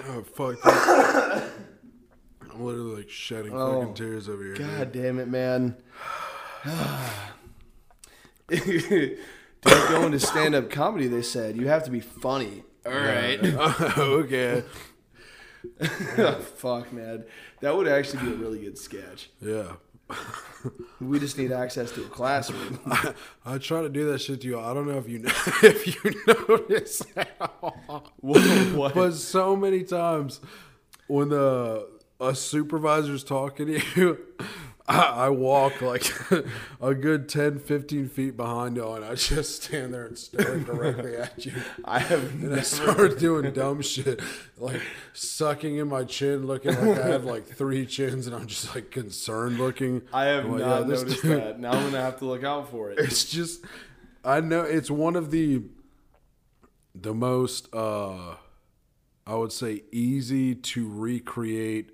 Oh 0.07 0.23
fuck. 0.23 0.59
I'm 0.65 2.65
literally 2.65 2.99
like 2.99 3.11
shedding 3.11 3.53
Oh, 3.53 3.81
fucking 3.81 3.95
tears 3.95 4.29
over 4.29 4.45
here. 4.45 4.55
God 4.55 4.93
damn 4.93 5.19
it, 5.19 5.27
man. 5.27 5.77
to 9.63 9.87
go 9.89 10.07
into 10.07 10.21
stand 10.21 10.55
up 10.55 10.71
comedy, 10.71 11.09
they 11.09 11.23
said 11.23 11.57
you 11.57 11.69
have 11.69 11.85
to 11.85 11.91
be 11.91 12.01
funny. 12.01 12.65
All 12.85 12.93
right. 12.93 13.41
dude. 13.41 13.55
Oh, 13.59 14.25
okay. 14.25 14.65
Fuck, 16.57 16.93
man. 16.93 17.25
That 17.61 17.77
would 17.77 17.87
actually 17.87 18.25
be 18.25 18.33
a 18.33 18.37
really 18.37 18.59
good 18.59 18.79
sketch. 18.79 19.31
Yeah. 19.41 19.75
We 21.01 21.19
just 21.19 21.39
need 21.39 21.53
access 21.53 21.91
to 21.93 22.03
a 22.03 22.09
classroom. 22.09 22.81
I, 22.87 23.15
I 23.45 23.59
try 23.59 23.83
to 23.83 23.89
do 23.89 24.11
that 24.11 24.21
shit 24.21 24.41
to 24.43 24.47
you. 24.47 24.61
I 24.61 24.75
don't 24.75 24.87
know 24.87 24.99
if 24.99 25.09
you 25.09 25.21
know, 25.21 25.31
if 25.63 25.87
you 25.87 26.15
notice 26.49 27.03
what? 28.21 28.95
But 28.95 29.13
so 29.15 29.57
many 29.57 29.85
times 29.85 30.41
when 31.07 31.31
the 31.31 31.89
a 32.21 32.35
supervisor's 32.35 33.25
talking 33.25 33.67
to 33.67 33.81
you, 33.97 34.19
I, 34.93 35.27
I 35.27 35.29
walk 35.31 35.81
like 35.81 36.13
a 36.81 36.95
good 36.95 37.29
10, 37.29 37.61
15 37.61 38.09
feet 38.09 38.37
behind 38.37 38.77
you, 38.77 38.93
and 38.93 39.05
I 39.05 39.15
just 39.15 39.63
stand 39.63 39.95
there 39.95 40.05
and 40.05 40.19
stare 40.19 40.59
directly 40.59 41.17
at 41.17 41.47
you. 41.47 41.53
I 41.85 41.99
have 41.99 42.43
And 42.43 42.55
I 42.55 42.61
start 42.61 43.19
doing 43.19 43.53
dumb 43.53 43.81
shit, 43.81 44.21
like 44.59 44.83
sucking 45.15 45.77
in 45.77 45.89
my 45.89 46.05
chin, 46.05 46.47
looking 46.47 46.75
like 46.75 46.99
I 46.99 47.09
have 47.09 47.25
like 47.25 47.47
three 47.47 47.87
chins, 47.87 48.27
and 48.27 48.37
I'm 48.37 48.47
just 48.47 48.75
like 48.75 48.91
concerned 48.91 49.59
looking. 49.59 50.03
I 50.13 50.25
have 50.27 50.45
like, 50.45 50.61
not 50.61 50.81
yeah, 50.83 50.87
noticed 50.87 51.23
dude- 51.23 51.41
that. 51.41 51.59
Now 51.61 51.73
I'm 51.73 51.85
gonna 51.85 52.03
have 52.03 52.19
to 52.19 52.27
look 52.27 52.45
out 52.45 52.71
for 52.71 52.91
it. 52.91 52.99
It's 52.99 53.25
just, 53.25 53.65
I 54.25 54.41
know 54.41 54.61
it's 54.63 54.91
one 54.91 55.17
of 55.17 55.31
the, 55.31 55.63
the 56.95 57.15
most, 57.15 57.73
uh, 57.75 58.35
I 59.27 59.35
would 59.37 59.53
say, 59.53 59.85
easy 59.91 60.55
to 60.55 60.89
recreate 60.89 61.91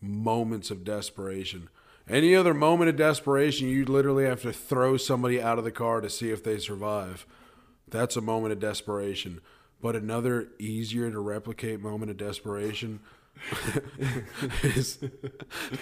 moments 0.00 0.70
of 0.70 0.84
desperation. 0.84 1.68
Any 2.08 2.34
other 2.34 2.54
moment 2.54 2.88
of 2.88 2.96
desperation, 2.96 3.68
you 3.68 3.84
literally 3.84 4.24
have 4.24 4.42
to 4.42 4.52
throw 4.52 4.96
somebody 4.96 5.42
out 5.42 5.58
of 5.58 5.64
the 5.64 5.70
car 5.70 6.00
to 6.00 6.08
see 6.08 6.30
if 6.30 6.42
they 6.42 6.58
survive. 6.58 7.26
That's 7.86 8.16
a 8.16 8.20
moment 8.22 8.52
of 8.52 8.60
desperation. 8.60 9.40
But 9.80 9.94
another 9.94 10.48
easier 10.58 11.10
to 11.10 11.20
replicate 11.20 11.80
moment 11.80 12.10
of 12.10 12.16
desperation 12.16 13.00
is 14.62 14.98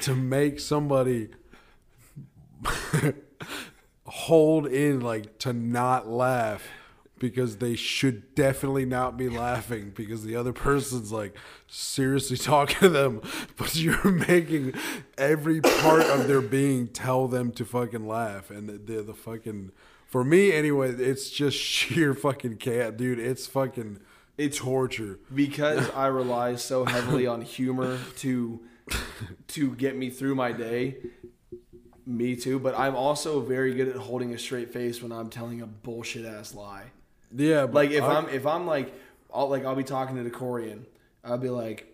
to 0.03 0.15
make 0.15 0.61
somebody 0.61 1.29
hold 4.07 4.67
in 4.67 5.01
like 5.01 5.39
to 5.39 5.53
not 5.53 6.09
laugh 6.09 6.69
because 7.19 7.57
they 7.59 7.75
should 7.75 8.35
definitely 8.35 8.85
not 8.85 9.17
be 9.17 9.29
laughing 9.29 9.93
because 9.95 10.25
the 10.25 10.37
other 10.37 10.53
person's 10.53 11.11
like 11.11 11.37
seriously 11.67 12.37
talking 12.37 12.79
to 12.79 12.89
them 12.89 13.21
but 13.57 13.75
you're 13.75 14.11
making 14.11 14.75
every 15.17 15.61
part 15.61 16.03
of 16.03 16.29
their 16.29 16.41
being 16.41 16.87
tell 16.87 17.27
them 17.27 17.51
to 17.53 17.65
fucking 17.65 18.07
laugh 18.07 18.51
and 18.51 18.69
the, 18.69 18.79
the, 18.79 19.03
the 19.03 19.15
fucking 19.15 19.71
for 20.07 20.25
me 20.25 20.53
anyway 20.53 20.91
it's 20.91 21.31
just 21.31 21.59
sheer 21.75 22.15
fucking 22.15 22.57
cat 22.57 22.97
dude 22.97 23.19
it's 23.19 23.47
fucking 23.47 23.99
it's 24.39 24.59
torture 24.59 25.19
because 25.35 25.89
I 25.95 26.07
rely 26.09 26.57
so 26.57 26.85
heavily 26.85 27.27
on 27.27 27.41
humor 27.41 27.99
to 28.19 28.61
to 29.49 29.75
get 29.75 29.97
me 29.97 30.11
through 30.11 30.35
my 30.35 30.53
day. 30.53 30.97
Me 32.05 32.37
too, 32.37 32.61
but 32.61 32.79
I'm 32.79 32.95
also 32.95 33.41
very 33.41 33.75
good 33.75 33.89
at 33.89 33.97
holding 33.97 34.33
a 34.33 34.39
straight 34.39 34.73
face 34.73 35.03
when 35.03 35.11
I'm 35.11 35.29
telling 35.29 35.61
a 35.61 35.67
bullshit 35.67 36.25
ass 36.25 36.55
lie. 36.55 36.85
Yeah 37.37 37.67
but 37.67 37.75
Like 37.75 37.91
if 37.91 38.03
I- 38.03 38.15
I'm 38.17 38.29
if 38.31 38.47
I'm 38.47 38.67
like 38.67 38.93
I'll 39.33 39.49
like 39.49 39.65
I'll 39.65 39.77
be 39.77 39.85
talking 39.85 40.17
to 40.17 40.23
the 40.23 40.31
Korean, 40.31 40.87
I'll 41.25 41.37
be 41.39 41.51
like, 41.51 41.93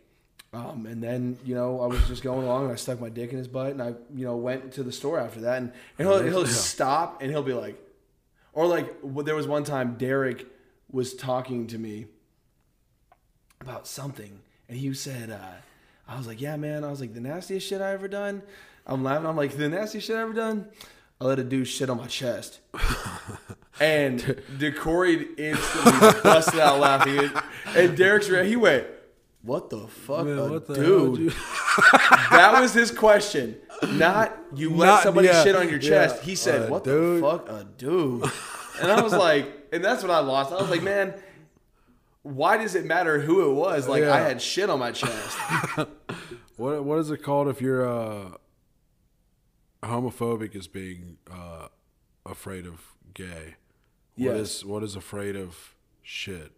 Um, 0.52 0.86
and 0.86 1.02
then 1.02 1.38
you 1.44 1.54
know 1.54 1.80
I 1.80 1.86
was 1.86 2.06
just 2.06 2.22
going 2.22 2.44
along 2.46 2.64
and 2.64 2.72
I 2.72 2.76
stuck 2.76 3.00
my 3.00 3.08
dick 3.08 3.32
in 3.32 3.38
his 3.38 3.48
butt 3.48 3.72
and 3.72 3.82
I 3.82 3.94
you 4.14 4.24
know 4.26 4.36
went 4.36 4.72
to 4.74 4.82
the 4.82 4.92
store 4.92 5.18
after 5.18 5.40
that 5.40 5.58
and, 5.58 5.72
and 5.98 6.06
he'll, 6.08 6.22
he'll 6.22 6.46
stop 6.46 7.20
and 7.22 7.30
he'll 7.30 7.42
be 7.42 7.54
like, 7.54 7.76
or 8.52 8.66
like 8.66 8.94
there 9.24 9.34
was 9.34 9.46
one 9.46 9.64
time 9.64 9.94
Derek 9.96 10.46
was 10.90 11.14
talking 11.14 11.66
to 11.68 11.78
me 11.78 12.06
about 13.60 13.86
something 13.86 14.40
and 14.68 14.76
he 14.78 14.92
said 14.94 15.30
uh, 15.30 15.38
I 16.08 16.16
was 16.18 16.26
like 16.26 16.40
yeah 16.40 16.56
man 16.56 16.84
I 16.84 16.90
was 16.90 17.00
like 17.00 17.14
the 17.14 17.20
nastiest 17.20 17.66
shit 17.66 17.80
I 17.80 17.92
ever 17.92 18.08
done. 18.08 18.42
I'm 18.86 19.04
laughing. 19.04 19.26
I'm 19.26 19.36
like 19.36 19.56
the 19.56 19.68
nastiest 19.68 20.06
shit 20.08 20.16
I 20.16 20.22
ever 20.22 20.32
done 20.32 20.66
I 21.22 21.24
let 21.24 21.38
a 21.38 21.44
dude 21.44 21.68
shit 21.68 21.88
on 21.88 21.98
my 21.98 22.08
chest 22.08 22.58
and 23.80 24.18
DeCorey 24.58 25.38
instantly 25.38 26.20
busted 26.20 26.58
out 26.58 26.80
laughing 26.80 27.30
and, 27.76 27.96
Derek's 27.96 28.28
re- 28.28 28.48
he 28.48 28.56
went 28.56 28.88
what 29.42 29.70
the 29.70 29.86
fuck 29.86 30.26
Man, 30.26 30.36
a 30.36 30.50
what 30.50 30.66
the 30.66 30.74
dude 30.74 31.30
that 32.32 32.60
was 32.60 32.74
his 32.74 32.90
question. 32.90 33.56
Not 33.92 34.36
you 34.52 34.70
let 34.70 34.86
Not- 34.86 35.02
somebody 35.04 35.28
yeah, 35.28 35.44
shit 35.44 35.54
on 35.54 35.68
your 35.68 35.78
chest. 35.78 36.16
yeah, 36.18 36.22
he 36.24 36.34
said, 36.34 36.68
"What 36.70 36.82
dude." 36.82 37.22
the 37.22 37.28
fuck, 37.28 37.48
a 37.48 37.66
dude?" 37.78 38.24
And 38.80 38.90
I 38.90 39.00
was 39.02 39.12
like, 39.12 39.68
and 39.70 39.84
that's 39.84 40.02
what 40.02 40.10
I 40.10 40.20
lost. 40.20 40.50
I 40.50 40.56
was 40.56 40.70
like, 40.70 40.82
man, 40.82 41.14
why 42.22 42.56
does 42.56 42.74
it 42.74 42.86
matter 42.86 43.20
who 43.20 43.50
it 43.50 43.54
was? 43.54 43.86
Like 43.86 44.02
I 44.04 44.20
had 44.20 44.40
shit 44.40 44.70
on 44.70 44.78
my 44.78 44.92
chest. 44.92 45.36
What 46.56 46.84
what 46.84 46.98
is 46.98 47.10
it 47.10 47.22
called 47.22 47.48
if 47.48 47.60
you're 47.60 47.86
uh, 47.86 48.36
homophobic 49.82 50.54
is 50.54 50.66
being 50.68 51.18
uh, 51.30 51.68
afraid 52.24 52.66
of 52.66 52.80
gay? 53.14 53.56
What 54.16 54.36
Yes. 54.36 54.58
is 54.58 54.64
what 54.64 54.82
is 54.82 54.94
afraid 54.96 55.36
of 55.36 55.74
shit? 56.02 56.52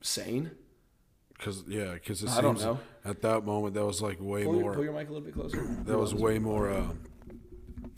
Sane. 0.00 0.50
Because 1.36 1.64
yeah, 1.68 1.92
because 1.94 2.22
it 2.22 2.30
I 2.30 2.40
don't 2.40 2.56
seems 2.56 2.64
know. 2.64 2.78
at 3.04 3.22
that 3.22 3.44
moment 3.44 3.74
that 3.74 3.84
was 3.84 4.02
like 4.02 4.16
way 4.20 4.44
Pull, 4.44 4.54
your- 4.54 4.62
more. 4.62 4.74
pull 4.74 4.84
your 4.84 4.92
mic 4.92 5.08
a 5.08 5.12
little 5.12 5.24
bit 5.24 5.34
closer. 5.34 5.64
that 5.84 5.98
was 5.98 6.14
way 6.14 6.38
more 6.38 6.70
uh, 6.70 6.88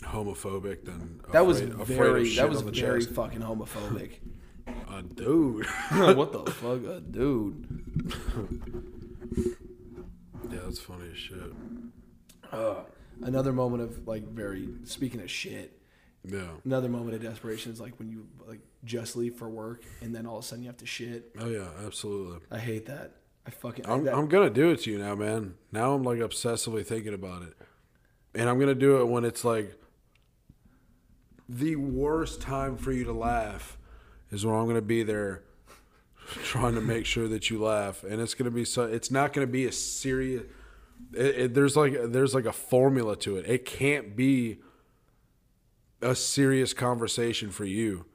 homophobic 0.03 0.85
than 0.85 1.21
That 1.33 1.47
was 1.47 1.61
afraid- 1.61 1.81
of 1.81 1.87
very. 1.89 2.35
That 2.37 2.49
was 2.51 2.61
very 2.63 3.01
chest. 3.03 3.15
fucking 3.15 3.41
homophobic. 3.41 4.13
Uh, 4.89 5.03
dude. 5.15 5.67
what 6.17 6.33
the 6.33 6.45
fuck, 6.53 6.85
a 6.85 7.01
dude? 7.01 7.83
yeah, 10.51 10.59
that's 10.65 10.79
funny 10.81 11.09
as 11.13 11.17
shit. 11.19 11.53
Uh, 12.53 12.77
another 13.23 13.53
moment 13.53 13.83
of 13.83 14.07
like 14.07 14.27
very 14.29 14.69
speaking 14.85 15.21
of 15.21 15.31
shit. 15.31 15.77
Yeah. 16.25 16.49
Another 16.65 16.89
moment 16.89 17.15
of 17.15 17.23
desperation 17.23 17.73
is 17.73 17.81
like 17.81 17.99
when 17.99 18.11
you 18.11 18.27
like 18.47 18.61
just 18.85 19.17
leave 19.17 19.37
for 19.37 19.49
work 19.49 19.85
and 20.03 20.15
then 20.15 20.27
all 20.27 20.39
of 20.39 20.45
a 20.45 20.47
sudden 20.47 20.63
you 20.65 20.69
have 20.69 20.77
to 20.79 20.87
shit. 20.87 21.35
Oh 21.39 21.49
yeah, 21.49 21.69
absolutely. 21.85 22.41
I 22.51 22.59
hate 22.59 22.87
that. 22.87 23.13
I 23.47 23.51
fucking. 23.51 23.87
I'm, 23.89 24.05
that, 24.05 24.15
I'm 24.15 24.29
gonna 24.29 24.51
do 24.51 24.71
it 24.71 24.83
to 24.83 24.91
you 24.91 24.99
now, 24.99 25.15
man. 25.15 25.55
Now 25.73 25.95
I'm 25.95 26.03
like 26.03 26.19
obsessively 26.19 26.85
thinking 26.85 27.15
about 27.15 27.43
it, 27.43 27.55
and 28.35 28.49
I'm 28.49 28.59
gonna 28.59 28.75
do 28.75 29.01
it 29.01 29.07
when 29.07 29.25
it's 29.25 29.45
like 29.45 29.77
the 31.49 31.77
worst 31.77 32.41
time 32.41 32.77
for 32.77 32.93
you 32.93 33.05
to 33.05 33.13
laugh 33.13 33.79
is 34.31 34.45
when 34.45 34.55
I'm 34.55 34.67
gonna 34.67 34.83
be 34.83 35.03
there 35.03 35.43
trying 36.45 36.75
to 36.75 36.81
make 36.81 37.07
sure 37.07 37.29
that 37.29 37.51
you 37.51 37.63
laugh, 37.63 38.05
and 38.05 38.21
it's 38.21 38.35
gonna 38.35 38.51
be 38.51 38.65
so. 38.65 38.85
It's 38.85 39.11
not 39.11 39.33
gonna 39.33 39.47
be 39.47 39.65
a 39.67 39.73
serious. 39.73 40.43
It, 41.13 41.37
it, 41.37 41.55
there's 41.55 41.77
like 41.77 41.95
there's 42.07 42.35
like 42.35 42.47
a 42.47 42.53
formula 42.53 43.17
to 43.17 43.37
it. 43.37 43.49
It 43.49 43.65
can't 43.65 44.17
be 44.17 44.59
a 46.03 46.15
serious 46.15 46.73
conversation 46.73 47.51
for 47.51 47.65
you. 47.65 48.07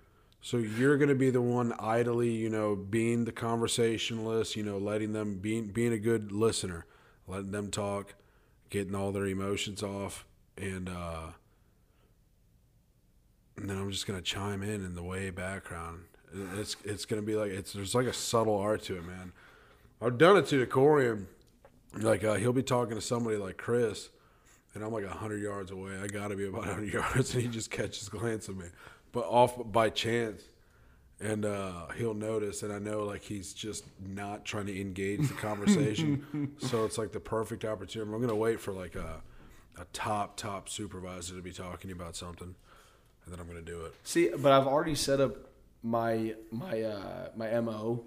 So 0.41 0.57
you're 0.57 0.97
going 0.97 1.09
to 1.09 1.15
be 1.15 1.31
the 1.31 1.41
one 1.41 1.73
idly, 1.79 2.29
you 2.29 2.49
know, 2.49 2.75
being 2.75 3.25
the 3.25 3.31
conversationalist, 3.31 4.55
you 4.55 4.63
know, 4.63 4.77
letting 4.77 5.13
them 5.13 5.39
being 5.39 5.67
being 5.67 5.91
a 5.91 5.97
good 5.97 6.31
listener, 6.31 6.85
letting 7.27 7.51
them 7.51 7.71
talk, 7.71 8.13
getting 8.69 8.93
all 8.93 9.11
their 9.11 9.25
emotions 9.25 9.81
off, 9.81 10.25
and 10.55 10.87
uh, 10.87 11.31
and 13.57 13.69
then 13.69 13.77
I'm 13.77 13.89
just 13.89 14.05
going 14.05 14.19
to 14.19 14.23
chime 14.23 14.61
in 14.61 14.85
in 14.85 14.93
the 14.93 15.03
way 15.03 15.31
background. 15.31 16.03
It's 16.57 16.75
it's 16.83 17.05
going 17.05 17.21
to 17.21 17.25
be 17.25 17.35
like 17.35 17.51
it's 17.51 17.73
there's 17.73 17.95
like 17.95 18.05
a 18.05 18.13
subtle 18.13 18.57
art 18.57 18.83
to 18.83 18.97
it, 18.97 19.05
man. 19.05 19.31
I've 20.01 20.17
done 20.17 20.37
it 20.37 20.45
to 20.47 20.59
the. 20.59 20.67
Like 21.95 22.23
uh, 22.23 22.35
he'll 22.35 22.53
be 22.53 22.63
talking 22.63 22.95
to 22.95 23.01
somebody 23.01 23.37
like 23.37 23.57
Chris, 23.57 24.09
and 24.73 24.83
I'm 24.83 24.91
like 24.91 25.05
hundred 25.05 25.41
yards 25.41 25.71
away. 25.71 25.97
I 26.01 26.07
got 26.07 26.29
to 26.29 26.35
be 26.35 26.47
about 26.47 26.65
hundred 26.65 26.93
yards, 26.93 27.33
and 27.33 27.43
he 27.43 27.47
just 27.47 27.71
catches 27.71 28.09
glance 28.09 28.47
of 28.47 28.57
me, 28.57 28.67
but 29.11 29.21
off 29.21 29.55
by 29.71 29.89
chance, 29.89 30.43
and 31.19 31.45
uh, 31.45 31.87
he'll 31.97 32.13
notice, 32.13 32.63
and 32.63 32.73
I 32.73 32.79
know 32.79 33.03
like 33.03 33.21
he's 33.23 33.53
just 33.53 33.85
not 34.05 34.43
trying 34.43 34.65
to 34.65 34.79
engage 34.79 35.27
the 35.27 35.35
conversation. 35.35 36.53
so 36.59 36.83
it's 36.85 36.97
like 36.97 37.11
the 37.11 37.19
perfect 37.19 37.63
opportunity. 37.63 38.11
I'm 38.11 38.21
gonna 38.21 38.35
wait 38.35 38.59
for 38.59 38.73
like 38.73 38.95
a 38.95 39.21
a 39.77 39.85
top 39.93 40.37
top 40.37 40.69
supervisor 40.69 41.35
to 41.35 41.41
be 41.41 41.51
talking 41.51 41.91
about 41.91 42.15
something, 42.15 42.55
and 43.25 43.33
then 43.33 43.39
I'm 43.39 43.47
gonna 43.47 43.61
do 43.61 43.85
it. 43.85 43.93
See, 44.03 44.29
but 44.37 44.51
I've 44.51 44.67
already 44.67 44.95
set 44.95 45.21
up 45.21 45.35
my 45.81 46.35
my 46.51 46.81
uh, 46.81 47.29
my 47.35 47.59
mo 47.61 48.03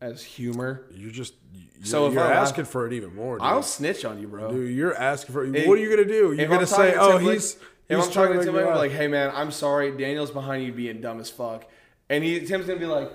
as 0.00 0.22
humor. 0.22 0.86
You're 0.92 1.10
just 1.10 1.34
you're, 1.52 1.84
So 1.84 2.06
if 2.06 2.14
you're 2.14 2.22
laugh- 2.22 2.48
asking 2.48 2.64
for 2.66 2.86
it 2.86 2.92
even 2.92 3.14
more. 3.14 3.38
Dude. 3.38 3.46
I'll 3.46 3.62
snitch 3.62 4.04
on 4.04 4.20
you, 4.20 4.28
bro. 4.28 4.50
Dude, 4.52 4.74
you're 4.74 4.94
asking 4.96 5.32
for. 5.32 5.44
If- 5.44 5.66
what 5.66 5.78
are 5.78 5.80
you 5.80 5.90
gonna 5.90 6.04
do? 6.04 6.32
You're 6.32 6.46
gonna 6.48 6.60
I'm 6.60 6.66
say, 6.66 6.94
"Oh, 6.96 7.18
he's." 7.18 7.56
If 7.88 7.96
he's 7.96 8.06
I'm 8.06 8.12
talking 8.12 8.40
to 8.42 8.68
I'm 8.68 8.76
like, 8.76 8.90
"Hey, 8.92 9.08
man, 9.08 9.32
I'm 9.34 9.50
sorry. 9.50 9.90
Daniel's 9.96 10.30
behind 10.30 10.62
you 10.64 10.72
being 10.72 11.00
dumb 11.00 11.20
as 11.20 11.30
fuck," 11.30 11.64
and 12.10 12.22
he 12.22 12.40
Tim's 12.40 12.66
gonna 12.66 12.78
be 12.78 12.84
like, 12.84 13.10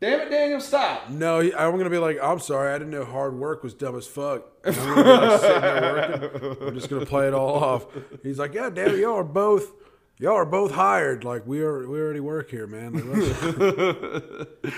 "Damn 0.00 0.20
it, 0.22 0.30
Daniel, 0.30 0.60
stop!" 0.60 1.08
No, 1.10 1.38
I'm 1.40 1.76
gonna 1.78 1.88
be 1.88 1.98
like, 1.98 2.18
I'm 2.20 2.40
sorry, 2.40 2.72
I 2.74 2.78
didn't 2.78 2.90
know 2.90 3.04
hard 3.04 3.34
work 3.38 3.62
was 3.62 3.72
dumb 3.72 3.96
as 3.96 4.06
fuck. 4.06 4.46
And 4.64 4.76
I'm 4.76 4.94
gonna 4.94 5.04
be 5.04 5.10
like 5.10 5.40
sitting 5.40 5.60
there 5.62 5.92
working. 5.92 6.66
I'm 6.68 6.74
just 6.74 6.90
gonna 6.90 7.06
play 7.06 7.28
it 7.28 7.34
all 7.34 7.54
off. 7.54 7.86
He's 8.24 8.38
like, 8.40 8.52
Yeah, 8.52 8.68
damn, 8.68 8.98
y'all 8.98 9.14
are 9.14 9.22
both, 9.22 9.70
y'all 10.18 10.34
are 10.34 10.44
both 10.44 10.72
hired. 10.72 11.22
Like 11.22 11.46
we 11.46 11.60
are, 11.60 11.88
we 11.88 12.00
already 12.00 12.18
work 12.20 12.50
here, 12.50 12.66
man. 12.66 12.94
Like, 12.94 14.48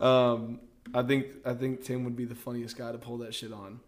Um, 0.00 0.60
I 0.94 1.02
think 1.02 1.26
I 1.44 1.54
think 1.54 1.84
Tim 1.84 2.04
would 2.04 2.16
be 2.16 2.24
the 2.24 2.34
funniest 2.34 2.76
guy 2.76 2.90
to 2.92 2.98
pull 2.98 3.18
that 3.18 3.34
shit 3.34 3.52
on 3.52 3.80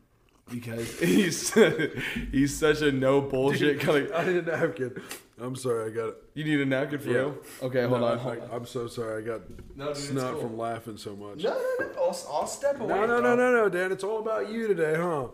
because 0.51 0.99
he's 1.01 1.53
he's 2.33 2.57
such 2.57 2.83
a 2.83 2.93
no 2.93 3.21
bullshit 3.21 3.81
kind 3.81 4.07
of. 4.07 4.13
I 4.15 4.27
need 4.27 4.37
a 4.37 4.43
napkin. 4.43 5.03
I'm 5.41 5.57
sorry, 5.57 5.91
I 5.91 5.95
got 5.95 6.09
it. 6.11 6.17
You 6.35 6.45
need 6.45 6.61
a 6.61 6.67
napkin 6.67 7.01
for 7.01 7.09
Yeah. 7.11 7.17
real? 7.17 7.39
Okay, 7.63 7.85
hold 7.87 8.01
No, 8.01 8.07
on. 8.07 8.19
I, 8.19 8.21
Hold 8.23 8.39
on. 8.39 8.51
am 8.53 8.67
so 8.67 8.87
sorry. 8.87 9.23
I 9.23 9.27
got 9.27 9.41
No, 9.77 9.87
dude, 9.89 9.97
snot 9.97 10.35
cool. 10.35 10.43
from 10.43 10.59
laughing 10.59 10.97
so 10.97 11.17
much. 11.17 11.43
No, 11.43 11.51
no, 11.51 11.87
no. 11.87 11.93
I'll, 11.97 12.17
I'll 12.31 12.47
step 12.47 12.79
away. 12.79 12.89
No, 12.95 13.01
no, 13.07 13.21
bro. 13.21 13.35
no, 13.35 13.37
no, 13.37 13.53
no, 13.63 13.69
Dan. 13.69 13.91
It's 13.91 14.05
all 14.05 14.21
about 14.21 14.53
you 14.53 14.69
today, 14.69 14.95
huh? 14.97 15.29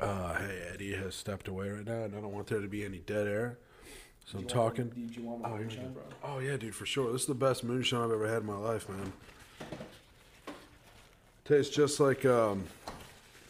Uh, 0.00 0.34
hey, 0.34 0.68
Eddie 0.72 0.94
has 0.94 1.14
stepped 1.14 1.46
away 1.46 1.68
right 1.68 1.84
now, 1.86 2.04
and 2.04 2.16
I 2.16 2.20
don't 2.20 2.32
want 2.32 2.46
there 2.46 2.60
to 2.60 2.66
be 2.68 2.84
any 2.84 2.98
dead 2.98 3.26
air. 3.28 3.58
So 4.30 4.38
I'm 4.38 4.44
talking. 4.44 4.88
Did 4.90 5.16
you 5.16 5.24
want 5.24 5.42
Oh, 5.44 5.56
moonshine, 5.56 5.92
bro? 5.92 6.02
Oh 6.22 6.38
yeah, 6.38 6.56
dude, 6.56 6.74
for 6.74 6.86
sure. 6.86 7.10
This 7.12 7.22
is 7.22 7.26
the 7.26 7.34
best 7.34 7.64
moonshine 7.64 8.04
I've 8.04 8.12
ever 8.12 8.28
had 8.28 8.42
in 8.42 8.46
my 8.46 8.56
life, 8.56 8.88
man. 8.88 9.12
Tastes 11.44 11.74
just 11.74 11.98
like 11.98 12.24
um, 12.24 12.62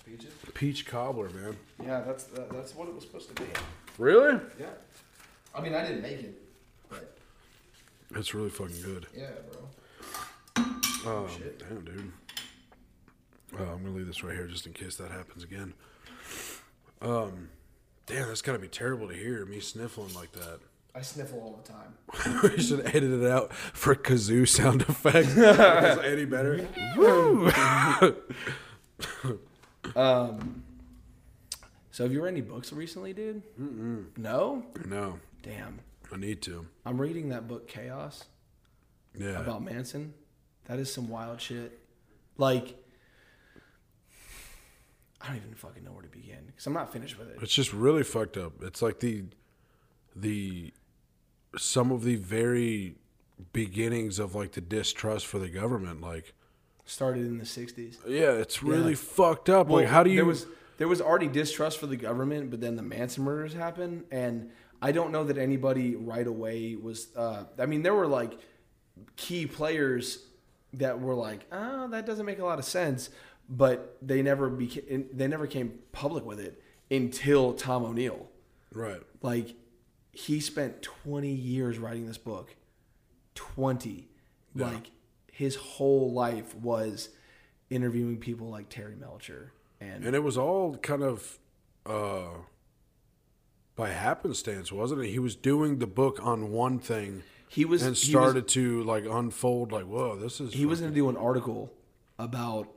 Peaches? 0.07 0.33
peach 0.55 0.87
cobbler, 0.87 1.29
man. 1.31 1.57
Yeah, 1.85 2.01
that's 2.01 2.25
that, 2.25 2.51
that's 2.51 2.75
what 2.75 2.88
it 2.88 2.95
was 2.95 3.05
supposed 3.05 3.35
to 3.35 3.43
be. 3.43 3.49
Really? 3.99 4.40
Yeah. 4.59 4.66
I 5.55 5.61
mean, 5.61 5.75
I 5.75 5.83
didn't 5.85 6.01
make 6.01 6.21
it, 6.21 6.40
but 6.88 7.14
It's 8.14 8.33
really 8.33 8.49
fucking 8.49 8.81
good. 8.83 9.07
yeah, 9.14 9.27
bro. 9.53 10.64
Um, 11.07 11.29
shit. 11.29 11.59
damn, 11.59 11.85
dude. 11.85 12.12
Uh, 13.59 13.64
I'm 13.64 13.83
gonna 13.83 13.95
leave 13.97 14.07
this 14.07 14.23
right 14.25 14.35
here 14.35 14.47
just 14.47 14.66
in 14.66 14.73
case 14.73 14.97
that 14.97 15.11
happens 15.11 15.45
again. 15.45 15.75
Um, 17.03 17.51
damn, 18.07 18.29
that's 18.29 18.40
gotta 18.43 18.59
be 18.59 18.69
terrible 18.69 19.09
to 19.09 19.14
hear 19.14 19.45
me 19.45 19.61
sniffling 19.61 20.14
like 20.14 20.33
that. 20.33 20.61
I 20.94 21.03
sniffle 21.03 21.40
all 21.40 21.62
the 21.62 21.72
time. 21.72 21.94
we 22.57 22.62
should 22.62 22.81
edit 22.87 23.05
it 23.22 23.31
out 23.31 23.53
for 23.55 23.94
kazoo 23.94 24.46
sound 24.48 24.83
effects. 24.83 25.29
Is 25.37 25.98
any 26.05 26.24
better? 26.24 26.66
Um. 29.96 30.62
So 31.91 32.05
have 32.05 32.12
you 32.12 32.22
read 32.22 32.32
any 32.32 32.41
books 32.43 32.72
recently, 32.72 33.12
dude? 33.12 33.43
Mm-mm. 33.61 34.07
No. 34.16 34.62
no, 34.86 35.18
Damn. 35.43 35.80
I 36.12 36.16
need 36.16 36.43
to. 36.43 36.66
I'm 36.86 37.01
reading 37.01 37.30
that 37.30 37.49
book 37.49 37.66
Chaos 37.66 38.24
Yeah. 39.18 39.41
about 39.41 39.62
Manson. 39.64 40.14
That 40.66 40.78
is 40.78 40.93
some 40.93 41.09
wild 41.09 41.41
shit. 41.41 41.80
Like, 42.36 42.76
I 45.20 45.28
don't 45.28 45.36
even 45.36 45.55
fucking 45.55 45.82
know 45.82 45.93
where 45.93 46.03
to 46.03 46.09
begin 46.09 46.45
because 46.47 46.66
I'm 46.66 46.74
not 46.74 46.93
finished 46.93 47.18
with 47.18 47.28
it. 47.30 47.38
It's 47.43 47.55
just 47.55 47.72
really 47.72 48.05
fucked 48.05 48.36
up. 48.36 48.62
It's 48.62 48.82
like 48.82 49.01
the 49.01 49.24
the 50.14 50.72
some 51.57 51.90
of 51.90 52.05
the 52.05 52.16
very 52.16 52.94
beginnings 53.53 54.18
of 54.18 54.34
like 54.34 54.53
the 54.53 54.61
distrust 54.61 55.26
for 55.26 55.38
the 55.38 55.48
government. 55.48 56.01
Like, 56.01 56.32
Started 56.84 57.26
in 57.26 57.38
the 57.38 57.44
'60s. 57.44 57.98
yeah, 58.07 58.32
it's 58.32 58.62
really 58.62 58.90
Yeah. 58.90 58.96
fucked 58.96 59.48
up. 59.48 59.70
like, 59.70 59.86
how 59.86 60.03
do 60.03 60.11
you? 60.11 60.16
There 60.16 60.24
was 60.24 60.46
there 60.78 60.88
was 60.88 61.01
already 61.01 61.28
distrust 61.28 61.78
for 61.78 61.86
the 61.86 61.96
government, 61.96 62.51
but 62.51 62.61
then 62.61 62.74
the 62.76 62.82
Manson 62.82 63.22
murders 63.24 63.53
happened, 63.53 64.05
and 64.11 64.51
I 64.82 64.92
don't 64.92 65.12
know 65.12 65.24
that 65.24 65.36
anybody 65.38 65.94
right 65.94 66.26
away 66.26 66.74
was. 66.74 67.09
Uh, 67.14 67.44
I 67.59 67.66
mean, 67.66 67.82
there 67.82 67.94
were 67.94 68.07
like 68.07 68.38
key 69.16 69.46
players 69.46 70.24
that 70.74 71.01
were 71.01 71.14
like, 71.14 71.46
oh, 71.53 71.88
that 71.88 72.07
doesn't 72.07 72.26
make 72.26 72.38
a 72.38 72.44
lot 72.44 72.59
of 72.59 72.64
sense, 72.64 73.11
but 73.48 73.96
they 74.03 74.22
never 74.22 74.48
became 74.48 75.07
they 75.12 75.28
never 75.28 75.46
came 75.46 75.78
public 75.92 76.24
with 76.24 76.40
it 76.40 76.62
until 76.90 77.53
Tom 77.55 77.84
O'Neill. 77.84 78.28
Right. 78.72 79.03
Like 79.22 79.55
he 80.12 80.40
spent 80.40 80.82
20 80.82 81.28
years 81.30 81.78
writing 81.78 82.06
this 82.06 82.18
book. 82.18 82.54
20. 83.34 84.08
Yeah. 84.54 84.66
Like 84.66 84.90
his 85.32 85.56
whole 85.56 86.12
life 86.12 86.54
was 86.54 87.11
interviewing 87.70 88.18
people 88.18 88.48
like 88.48 88.68
Terry 88.68 88.96
Melcher 88.96 89.52
and, 89.80 90.04
And 90.04 90.14
it 90.14 90.22
was 90.22 90.36
all 90.36 90.76
kind 90.78 91.02
of 91.02 91.38
uh, 91.86 92.28
by 93.76 93.90
happenstance, 93.90 94.70
wasn't 94.72 95.02
it? 95.02 95.08
He 95.11 95.18
was 95.18 95.34
doing 95.36 95.78
the 95.78 95.86
book 95.86 96.18
on 96.22 96.50
one 96.50 96.78
thing 96.78 97.22
he 97.48 97.64
was 97.64 97.82
and 97.82 97.96
he 97.96 98.14
was- 98.14 98.22
started 98.22 98.48
to 98.48 98.82
like 98.82 99.04
unfold. 99.06 99.72
Like, 99.72 99.86
whoa, 99.86 100.16
this 100.16 100.40
is. 100.40 100.52
he 100.52 100.66
was 100.66 100.80
going 100.80 100.92
to 100.92 100.94
do 100.94 101.08
an 101.08 101.16
article 101.16 101.72
about 102.18 102.68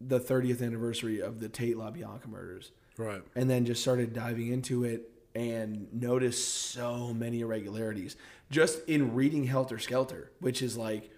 the 0.00 0.18
30th 0.18 0.62
anniversary 0.62 1.20
of 1.20 1.40
the 1.40 1.48
Tate 1.48 1.76
LaBianca 1.76 2.26
murders. 2.26 2.72
right. 2.96 3.22
and 3.36 3.48
then 3.50 3.64
just 3.66 3.82
started 3.82 4.12
diving 4.14 4.48
into 4.48 4.82
it 4.82 5.10
and 5.34 5.88
noticed 5.92 6.72
so 6.72 7.14
many 7.14 7.40
irregularities 7.40 8.16
just 8.50 8.86
in 8.88 9.14
reading 9.14 9.44
Helter 9.44 9.78
Skelter, 9.78 10.32
which 10.40 10.62
is 10.62 10.76
like 10.76 11.10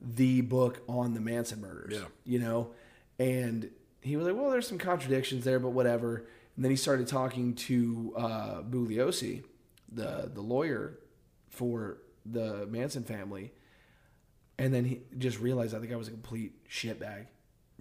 the 0.00 0.42
book 0.42 0.82
on 0.88 1.14
the 1.14 1.20
Manson 1.20 1.60
murders. 1.60 1.94
Yeah. 1.94 2.06
You 2.24 2.38
know? 2.38 2.70
And 3.18 3.70
he 4.00 4.16
was 4.16 4.26
like, 4.26 4.36
well, 4.36 4.50
there's 4.50 4.68
some 4.68 4.78
contradictions 4.78 5.44
there, 5.44 5.58
but 5.58 5.70
whatever. 5.70 6.26
And 6.54 6.64
then 6.64 6.70
he 6.70 6.76
started 6.76 7.08
talking 7.08 7.54
to 7.54 8.14
uh, 8.16 8.62
Bugliosi, 8.62 9.42
the, 9.90 10.30
the 10.32 10.40
lawyer 10.40 10.98
for 11.50 11.98
the 12.24 12.66
Manson 12.66 13.02
family. 13.02 13.52
And 14.58 14.72
then 14.72 14.84
he 14.84 15.00
just 15.18 15.40
realized 15.40 15.74
that 15.74 15.80
the 15.80 15.86
guy 15.86 15.96
was 15.96 16.08
a 16.08 16.12
complete 16.12 16.66
shitbag. 16.68 17.26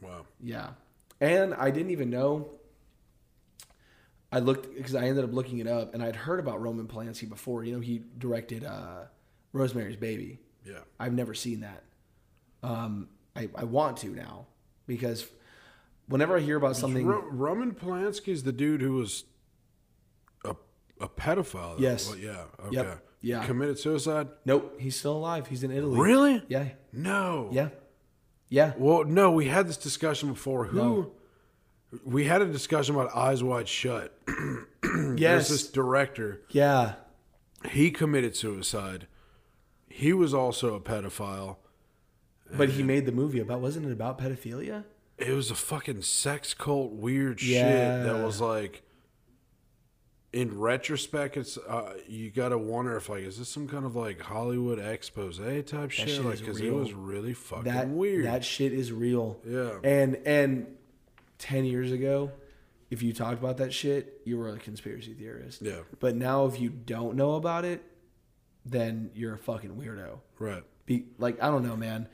Wow. 0.01 0.25
Yeah. 0.41 0.71
And 1.21 1.53
I 1.53 1.69
didn't 1.71 1.91
even 1.91 2.09
know. 2.09 2.49
I 4.35 4.39
looked 4.39 4.75
because 4.75 4.95
I 4.95 5.05
ended 5.07 5.23
up 5.23 5.33
looking 5.33 5.59
it 5.59 5.67
up, 5.67 5.93
and 5.93 6.03
I'd 6.03 6.15
heard 6.15 6.39
about 6.41 6.61
Roman 6.61 6.87
Polanski 6.87 7.27
before. 7.29 7.63
You 7.63 7.75
know, 7.75 7.79
he 7.79 8.03
directed 8.17 8.65
uh, 8.65 9.05
Rosemary's 9.53 9.95
Baby. 9.95 10.39
Yeah. 10.65 10.79
I've 10.99 11.13
never 11.13 11.33
seen 11.33 11.61
that. 11.61 11.83
Um, 12.61 13.07
I, 13.35 13.47
I 13.55 13.63
want 13.63 13.97
to 13.97 14.07
now 14.09 14.47
because 14.87 15.25
whenever 16.07 16.35
I 16.37 16.41
hear 16.41 16.57
about 16.57 16.75
something, 16.75 17.05
Ro- 17.05 17.25
Roman 17.29 17.73
Polanski 17.73 18.29
is 18.29 18.43
the 18.43 18.51
dude 18.51 18.81
who 18.81 18.93
was 18.93 19.23
a 20.43 20.55
a 20.99 21.07
pedophile. 21.07 21.79
Yes. 21.79 22.09
Well, 22.09 22.17
yeah. 22.17 22.43
Okay. 22.65 22.75
Yep. 22.75 23.01
Yeah. 23.21 23.45
Committed 23.45 23.79
suicide. 23.79 24.27
nope, 24.45 24.75
he's 24.79 24.95
still 24.95 25.15
alive. 25.17 25.47
He's 25.47 25.63
in 25.63 25.71
Italy. 25.71 25.99
Really? 25.99 26.43
Yeah. 26.47 26.69
No. 26.93 27.49
Yeah. 27.51 27.69
Yeah. 28.49 28.73
Well, 28.77 29.03
no, 29.05 29.31
we 29.31 29.45
had 29.47 29.67
this 29.67 29.77
discussion 29.77 30.29
before. 30.29 30.65
Who? 30.65 30.77
No. 30.77 31.11
We 32.03 32.25
had 32.25 32.41
a 32.41 32.45
discussion 32.47 32.95
about 32.95 33.15
Eyes 33.15 33.43
Wide 33.43 33.67
Shut. 33.67 34.13
yes, 34.27 34.35
There's 34.83 35.49
this 35.49 35.67
director. 35.67 36.41
Yeah. 36.49 36.95
He 37.69 37.91
committed 37.91 38.35
suicide. 38.35 39.07
He 39.87 40.13
was 40.13 40.33
also 40.33 40.75
a 40.75 40.79
pedophile. 40.79 41.57
But 42.55 42.69
he 42.69 42.83
made 42.83 43.05
the 43.05 43.11
movie 43.11 43.39
about. 43.39 43.61
Wasn't 43.61 43.85
it 43.85 43.91
about 43.91 44.19
pedophilia? 44.19 44.83
It 45.17 45.31
was 45.31 45.49
a 45.49 45.55
fucking 45.55 46.01
sex 46.03 46.53
cult 46.53 46.91
weird 46.91 47.41
Yeah. 47.41 47.61
shit 48.03 48.05
that 48.13 48.23
was 48.23 48.39
like. 48.41 48.81
In 50.33 50.59
retrospect, 50.59 51.37
it's 51.37 51.57
uh, 51.57 51.93
you 52.09 52.29
gotta 52.29 52.57
wonder 52.57 52.97
if 52.97 53.07
like 53.07 53.23
is 53.23 53.39
this 53.39 53.47
some 53.47 53.69
kind 53.69 53.85
of 53.85 53.95
like 53.95 54.19
Hollywood 54.21 54.79
expose 54.79 55.37
type 55.37 55.91
shit? 55.91 56.09
shit 56.09 56.25
like 56.25 56.39
because 56.39 56.59
it 56.59 56.73
was 56.73 56.91
really 56.91 57.33
fucking 57.33 57.71
That 57.71 57.87
weird. 57.87 58.25
That 58.25 58.43
shit 58.43 58.73
is 58.73 58.91
real. 58.91 59.39
Yeah. 59.47 59.77
And 59.81 60.17
and 60.25 60.67
ten 61.37 61.65
years 61.65 61.91
ago, 61.91 62.31
if 62.89 63.01
you 63.03 63.13
talked 63.13 63.39
about 63.39 63.57
that 63.57 63.73
shit, 63.73 64.21
you 64.25 64.37
were 64.37 64.49
a 64.49 64.57
conspiracy 64.59 65.13
theorist. 65.13 65.61
yeah, 65.61 65.79
But 65.99 66.15
now, 66.15 66.45
if 66.45 66.59
you 66.59 66.69
don't 66.69 67.15
know 67.15 67.33
about 67.35 67.65
it, 67.65 67.83
then 68.65 69.11
you're 69.13 69.33
a 69.35 69.37
fucking 69.37 69.71
weirdo. 69.75 70.19
right. 70.39 70.63
Be 70.85 71.05
like 71.17 71.41
I 71.41 71.47
don't 71.47 71.65
know, 71.67 71.75
man. 71.75 72.07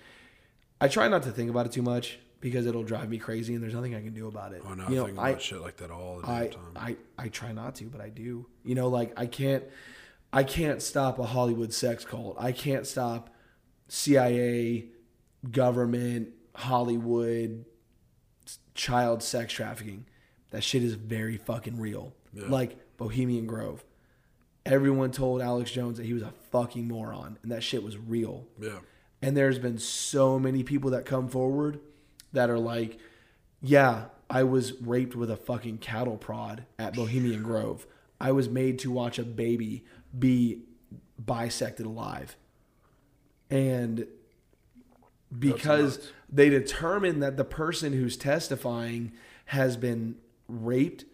I 0.79 0.87
try 0.87 1.07
not 1.09 1.23
to 1.23 1.31
think 1.31 1.49
about 1.49 1.65
it 1.65 1.71
too 1.73 1.81
much 1.81 2.17
because 2.39 2.65
it'll 2.65 2.83
drive 2.83 3.09
me 3.09 3.17
crazy, 3.19 3.53
and 3.53 3.61
there's 3.61 3.73
nothing 3.73 3.93
I 3.95 4.01
can 4.01 4.13
do 4.13 4.27
about 4.27 4.53
it. 4.53 4.61
Oh 4.65 4.73
no, 4.73 4.83
you 4.87 4.93
I 4.93 4.95
know, 4.95 5.05
think 5.07 5.19
I 5.19 5.29
about 5.31 5.41
shit 5.41 5.61
like 5.61 5.77
that 5.77 5.91
all 5.91 6.21
the 6.21 6.29
I, 6.29 6.47
time. 6.47 6.61
I 6.75 6.95
I 7.17 7.27
try 7.27 7.51
not 7.51 7.75
to, 7.75 7.85
but 7.85 7.99
I 8.01 8.07
do. 8.09 8.47
You 8.63 8.75
know, 8.75 8.87
like 8.87 9.13
I 9.17 9.25
can't 9.25 9.63
I 10.33 10.43
can't 10.43 10.81
stop 10.81 11.19
a 11.19 11.25
Hollywood 11.25 11.73
sex 11.73 12.05
cult. 12.05 12.37
I 12.39 12.53
can't 12.53 12.87
stop 12.87 13.29
CIA, 13.89 14.85
government, 15.51 16.29
Hollywood, 16.55 17.65
child 18.81 19.21
sex 19.21 19.53
trafficking. 19.53 20.05
That 20.49 20.63
shit 20.63 20.83
is 20.83 20.95
very 20.95 21.37
fucking 21.37 21.79
real. 21.79 22.15
Yeah. 22.33 22.45
Like 22.47 22.77
Bohemian 22.97 23.45
Grove. 23.45 23.83
Everyone 24.65 25.11
told 25.11 25.39
Alex 25.41 25.69
Jones 25.71 25.97
that 25.97 26.05
he 26.07 26.13
was 26.13 26.23
a 26.23 26.33
fucking 26.51 26.87
moron, 26.87 27.37
and 27.43 27.51
that 27.51 27.61
shit 27.61 27.83
was 27.83 27.97
real. 27.97 28.47
yeah, 28.59 28.79
And 29.21 29.37
there's 29.37 29.59
been 29.59 29.77
so 29.77 30.39
many 30.39 30.63
people 30.63 30.91
that 30.91 31.05
come 31.05 31.27
forward 31.27 31.79
that 32.33 32.49
are 32.49 32.59
like, 32.59 32.99
yeah, 33.61 34.05
I 34.29 34.43
was 34.43 34.73
raped 34.81 35.15
with 35.15 35.29
a 35.29 35.37
fucking 35.37 35.77
cattle 35.77 36.17
prod 36.17 36.65
at 36.79 36.95
Bohemian 36.95 37.43
Grove. 37.43 37.85
I 38.19 38.31
was 38.31 38.49
made 38.49 38.79
to 38.79 38.91
watch 38.91 39.19
a 39.19 39.23
baby 39.23 39.85
be 40.17 40.63
bisected 41.23 41.85
alive. 41.85 42.35
And 43.49 44.07
because 45.37 46.09
they 46.29 46.49
determine 46.49 47.19
that 47.21 47.37
the 47.37 47.43
person 47.45 47.93
who's 47.93 48.17
testifying 48.17 49.11
has 49.45 49.77
been 49.77 50.15
raped, 50.47 51.05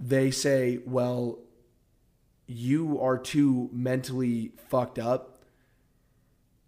they 0.00 0.30
say, 0.30 0.80
well, 0.86 1.38
you 2.46 3.00
are 3.00 3.16
too 3.18 3.70
mentally 3.72 4.52
fucked 4.68 4.98
up, 4.98 5.42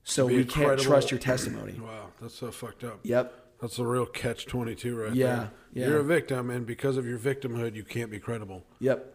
so 0.03 0.27
we 0.27 0.41
a 0.41 0.45
can't 0.45 0.79
trust 0.81 1.11
your 1.11 1.20
testimony. 1.20 1.72
wow, 1.83 2.09
that's 2.20 2.35
so 2.35 2.51
fucked 2.51 2.85
up. 2.85 3.01
Yep. 3.03 3.41
That's 3.61 3.79
a 3.79 3.87
real 3.87 4.05
catch 4.07 4.47
twenty 4.47 4.75
two 4.75 4.97
right 4.97 5.14
Yeah, 5.14 5.27
there. 5.37 5.51
yeah. 5.72 5.87
You're 5.89 5.99
a 6.01 6.05
victim, 6.05 6.51
and 6.51 6.66
because 6.66 6.97
of 6.97 7.07
your 7.07 7.18
victimhood, 7.18 7.75
you 7.75 7.85
can't 7.85 8.11
be 8.11 8.18
credible. 8.18 8.64
Yep. 8.81 9.12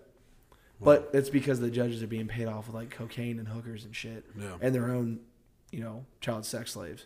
But 0.81 1.09
it's 1.13 1.29
because 1.29 1.59
the 1.59 1.69
judges 1.69 2.01
are 2.01 2.07
being 2.07 2.27
paid 2.27 2.47
off 2.47 2.67
with 2.67 2.75
like 2.75 2.89
cocaine 2.89 3.37
and 3.37 3.47
hookers 3.47 3.83
and 3.83 3.93
shit, 3.95 4.25
Yeah. 4.39 4.53
and 4.61 4.73
their 4.73 4.89
own, 4.89 5.19
you 5.71 5.79
know, 5.81 6.05
child 6.21 6.45
sex 6.45 6.71
slaves. 6.73 7.05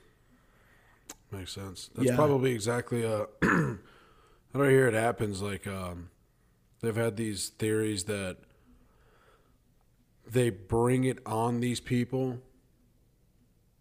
Makes 1.31 1.51
sense. 1.53 1.89
That's 1.95 2.09
Yeah. 2.09 2.15
probably 2.15 2.51
exactly 2.51 3.05
uh 3.05 3.25
I 3.43 3.77
don't 4.57 4.69
hear 4.69 4.87
it 4.87 4.93
happens 4.93 5.41
like 5.41 5.65
um 5.67 6.09
they've 6.81 6.95
had 6.95 7.17
these 7.17 7.49
theories 7.49 8.03
that 8.05 8.37
they 10.29 10.49
bring 10.49 11.03
it 11.03 11.19
on 11.25 11.59
these 11.59 11.79
people 11.79 12.39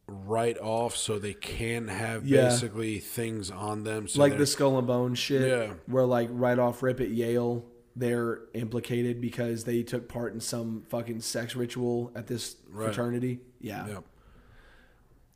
right 0.09 0.59
off 0.59 0.97
so 0.97 1.19
they 1.19 1.35
can 1.35 1.89
have 1.89 2.27
Yeah. 2.27 2.49
basically 2.49 2.99
things 2.99 3.51
on 3.51 3.85
them 3.85 4.09
so 4.09 4.21
like 4.21 4.37
the 4.37 4.47
skull 4.47 4.77
and 4.79 4.87
bone 4.87 5.15
shit, 5.15 5.49
Yeah. 5.49 5.75
where 5.87 6.05
like 6.05 6.29
right 6.33 6.59
off 6.59 6.83
rip 6.83 7.01
at 7.01 7.11
Yale, 7.11 7.65
they're 7.95 8.41
implicated 8.55 9.21
because 9.21 9.65
they 9.65 9.83
took 9.83 10.09
part 10.09 10.33
in 10.35 10.41
some 10.41 10.83
fucking 10.89 11.21
sex 11.21 11.55
ritual 11.55 12.11
at 12.15 12.27
this 12.27 12.57
Right. 12.71 12.87
fraternity. 12.87 13.41
Yeah. 13.61 13.87
yeah, 13.87 13.99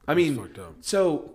I 0.09 0.15
mean, 0.15 0.49
so 0.81 1.35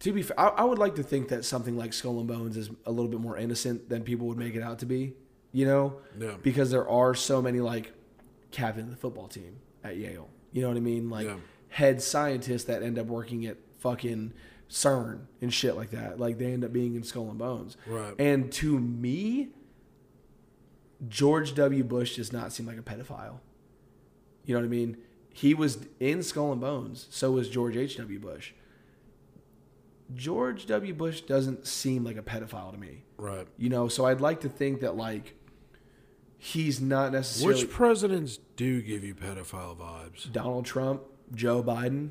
to 0.00 0.12
be 0.12 0.22
fair, 0.22 0.38
I, 0.38 0.48
I 0.48 0.64
would 0.64 0.78
like 0.78 0.94
to 0.96 1.02
think 1.02 1.28
that 1.28 1.44
something 1.44 1.76
like 1.76 1.92
Skull 1.92 2.18
and 2.18 2.28
Bones 2.28 2.56
is 2.56 2.70
a 2.86 2.90
little 2.90 3.10
bit 3.10 3.20
more 3.20 3.36
innocent 3.36 3.88
than 3.88 4.02
people 4.02 4.26
would 4.28 4.38
make 4.38 4.54
it 4.54 4.62
out 4.62 4.78
to 4.80 4.86
be. 4.86 5.14
You 5.52 5.66
know, 5.66 5.96
Yeah. 6.18 6.34
because 6.42 6.70
there 6.70 6.88
are 6.88 7.14
so 7.14 7.42
many 7.42 7.60
like 7.60 7.92
captain 8.52 8.84
of 8.84 8.90
the 8.90 8.96
football 8.96 9.26
team 9.26 9.56
at 9.82 9.96
Yale. 9.96 10.28
You 10.52 10.62
know 10.62 10.68
what 10.68 10.76
I 10.76 10.80
mean? 10.80 11.10
Like 11.10 11.26
Yeah. 11.26 11.36
head 11.70 12.00
scientists 12.02 12.64
that 12.64 12.82
end 12.82 12.98
up 12.98 13.06
working 13.06 13.46
at 13.46 13.56
fucking 13.78 14.32
CERN 14.68 15.22
and 15.40 15.52
shit 15.52 15.74
like 15.76 15.90
that. 15.90 16.20
Like 16.20 16.38
they 16.38 16.52
end 16.52 16.64
up 16.64 16.72
being 16.72 16.94
in 16.94 17.02
Skull 17.02 17.28
and 17.30 17.38
Bones. 17.38 17.76
Right. 17.86 18.14
And 18.18 18.52
to 18.52 18.78
me, 18.78 19.48
George 21.08 21.54
W. 21.54 21.82
Bush 21.82 22.16
does 22.16 22.32
not 22.32 22.52
seem 22.52 22.66
like 22.66 22.78
a 22.78 22.82
pedophile. 22.82 23.38
You 24.44 24.54
know 24.54 24.60
what 24.60 24.66
I 24.66 24.68
mean? 24.68 24.96
He 25.32 25.54
was 25.54 25.86
in 26.00 26.22
Skull 26.22 26.52
and 26.52 26.60
Bones. 26.60 27.06
So 27.10 27.32
was 27.32 27.48
George 27.48 27.76
H.W. 27.76 28.18
Bush. 28.18 28.52
George 30.14 30.66
W. 30.66 30.92
Bush 30.92 31.20
doesn't 31.20 31.66
seem 31.66 32.04
like 32.04 32.16
a 32.16 32.22
pedophile 32.22 32.72
to 32.72 32.78
me. 32.78 33.04
right. 33.16 33.46
You 33.56 33.68
know, 33.68 33.88
so 33.88 34.06
I'd 34.06 34.20
like 34.20 34.40
to 34.40 34.48
think 34.48 34.80
that 34.80 34.96
like 34.96 35.34
he's 36.36 36.80
not 36.80 37.12
necessarily 37.12 37.62
Which 37.62 37.70
presidents 37.70 38.38
do 38.56 38.82
give 38.82 39.04
you 39.04 39.14
pedophile 39.14 39.76
vibes? 39.76 40.30
Donald 40.32 40.66
Trump, 40.66 41.02
Joe 41.32 41.62
Biden, 41.62 42.10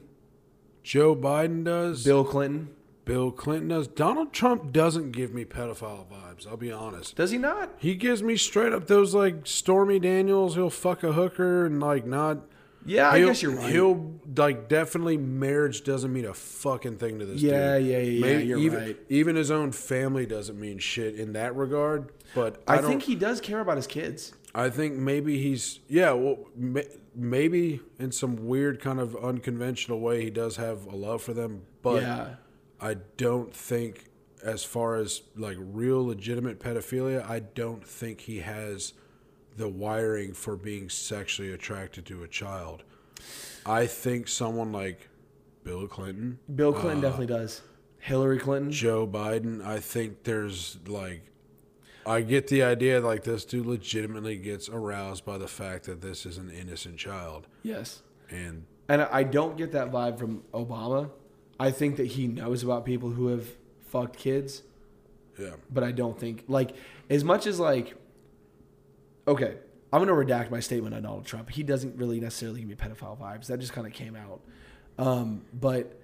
Joe 0.83 1.15
Biden 1.15 1.63
does. 1.65 2.03
Bill 2.03 2.23
Clinton. 2.23 2.69
Bill 3.05 3.31
Clinton 3.31 3.69
does. 3.69 3.87
Donald 3.87 4.31
Trump 4.33 4.71
doesn't 4.71 5.11
give 5.11 5.33
me 5.33 5.43
pedophile 5.43 6.05
vibes. 6.07 6.47
I'll 6.47 6.57
be 6.57 6.71
honest. 6.71 7.15
Does 7.15 7.31
he 7.31 7.37
not? 7.37 7.71
He 7.79 7.95
gives 7.95 8.23
me 8.23 8.37
straight 8.37 8.71
up 8.71 8.87
those 8.87 9.13
like 9.13 9.45
Stormy 9.45 9.99
Daniels. 9.99 10.55
He'll 10.55 10.69
fuck 10.69 11.03
a 11.03 11.13
hooker 11.13 11.65
and 11.65 11.79
like 11.79 12.05
not. 12.05 12.45
Yeah, 12.85 13.09
I 13.09 13.17
He'll- 13.19 13.27
guess 13.27 13.41
you're 13.41 13.55
right. 13.55 13.71
He'll 13.71 14.19
like 14.35 14.69
definitely 14.69 15.17
marriage 15.17 15.83
doesn't 15.83 16.11
mean 16.11 16.25
a 16.25 16.33
fucking 16.33 16.97
thing 16.97 17.19
to 17.19 17.25
this 17.25 17.41
Yeah, 17.41 17.77
dude. 17.77 17.87
yeah, 17.87 17.97
yeah, 17.97 18.03
yeah, 18.03 18.21
Maybe 18.21 18.45
you're 18.45 18.59
even, 18.59 18.79
right. 18.79 18.97
Even 19.09 19.35
his 19.35 19.51
own 19.51 19.71
family 19.71 20.25
doesn't 20.25 20.59
mean 20.59 20.79
shit 20.79 21.15
in 21.15 21.33
that 21.33 21.55
regard. 21.55 22.11
But 22.35 22.61
I, 22.67 22.77
I, 22.77 22.81
think 22.81 23.03
he 23.03 23.15
does 23.15 23.41
care 23.41 23.59
about 23.59 23.77
his 23.77 23.87
kids. 23.87 24.33
I 24.53 24.69
think 24.69 24.95
maybe 24.95 25.41
he's 25.41 25.79
yeah. 25.87 26.11
Well, 26.11 26.37
maybe 27.15 27.81
in 27.99 28.11
some 28.11 28.47
weird 28.47 28.79
kind 28.81 28.99
of 28.99 29.15
unconventional 29.15 29.99
way, 29.99 30.23
he 30.23 30.29
does 30.29 30.55
have 30.57 30.85
a 30.85 30.95
love 30.95 31.21
for 31.21 31.33
them. 31.33 31.63
But 31.81 32.01
yeah. 32.03 32.35
I 32.79 32.95
don't 33.17 33.53
think, 33.53 34.05
as 34.43 34.63
far 34.63 34.95
as 34.95 35.21
like 35.35 35.57
real 35.59 36.05
legitimate 36.05 36.59
pedophilia, 36.59 37.27
I 37.27 37.39
don't 37.39 37.85
think 37.85 38.21
he 38.21 38.39
has 38.39 38.93
the 39.59 39.67
wiring 39.67 40.33
for 40.33 40.55
being 40.55 40.89
sexually 40.89 41.51
attracted 41.51 42.05
to 42.05 42.23
a 42.23 42.27
child. 42.27 42.83
I 43.65 43.87
think 43.87 44.29
someone 44.29 44.71
like 44.71 45.09
Bill 45.65 45.85
Clinton, 45.85 46.39
Bill 46.55 46.71
Clinton 46.71 46.99
uh, 46.99 47.01
definitely 47.01 47.27
does. 47.27 47.61
Hillary 47.99 48.39
Clinton. 48.39 48.71
Joe 48.71 49.05
Biden, 49.05 49.63
I 49.63 49.81
think 49.81 50.23
there's 50.23 50.77
like. 50.87 51.23
I 52.05 52.21
get 52.21 52.47
the 52.47 52.63
idea 52.63 53.01
like 53.01 53.25
this 53.25 53.43
dude 53.43 53.65
legitimately 53.65 54.37
gets 54.37 54.69
aroused 54.69 55.25
by 55.25 55.37
the 55.37 55.49
fact 55.49 55.85
that 55.85 55.99
this 55.99 56.25
is 56.25 56.37
an 56.37 56.49
innocent 56.49 56.97
child. 56.97 57.45
Yes. 57.61 58.01
And 58.31 58.65
And 58.87 59.01
I 59.01 59.23
don't 59.23 59.57
get 59.57 59.73
that 59.73 59.91
vibe 59.91 60.17
from 60.17 60.43
Obama. 60.53 61.11
I 61.59 61.71
think 61.71 61.97
that 61.97 62.07
he 62.07 62.27
knows 62.27 62.63
about 62.63 62.85
people 62.85 63.09
who 63.09 63.27
have 63.27 63.45
fucked 63.81 64.15
kids, 64.15 64.63
yeah. 65.37 65.55
but 65.69 65.83
I 65.83 65.91
don't 65.91 66.17
think 66.17 66.45
like 66.47 66.71
as 67.09 67.25
much 67.25 67.45
as 67.45 67.59
like 67.59 67.95
okay, 69.29 69.57
I'm 69.93 70.01
gonna 70.01 70.13
redact 70.13 70.51
my 70.51 70.59
statement 70.59 70.95
on 70.95 71.03
Donald 71.03 71.25
Trump. 71.25 71.49
He 71.49 71.63
doesn't 71.63 71.95
really 71.95 72.19
necessarily 72.19 72.61
give 72.61 72.69
me 72.69 72.75
pedophile 72.75 73.17
vibes. 73.19 73.47
That 73.47 73.59
just 73.59 73.73
kind 73.73 73.87
of 73.87 73.93
came 73.93 74.15
out. 74.15 74.41
Um, 74.97 75.43
but 75.53 75.99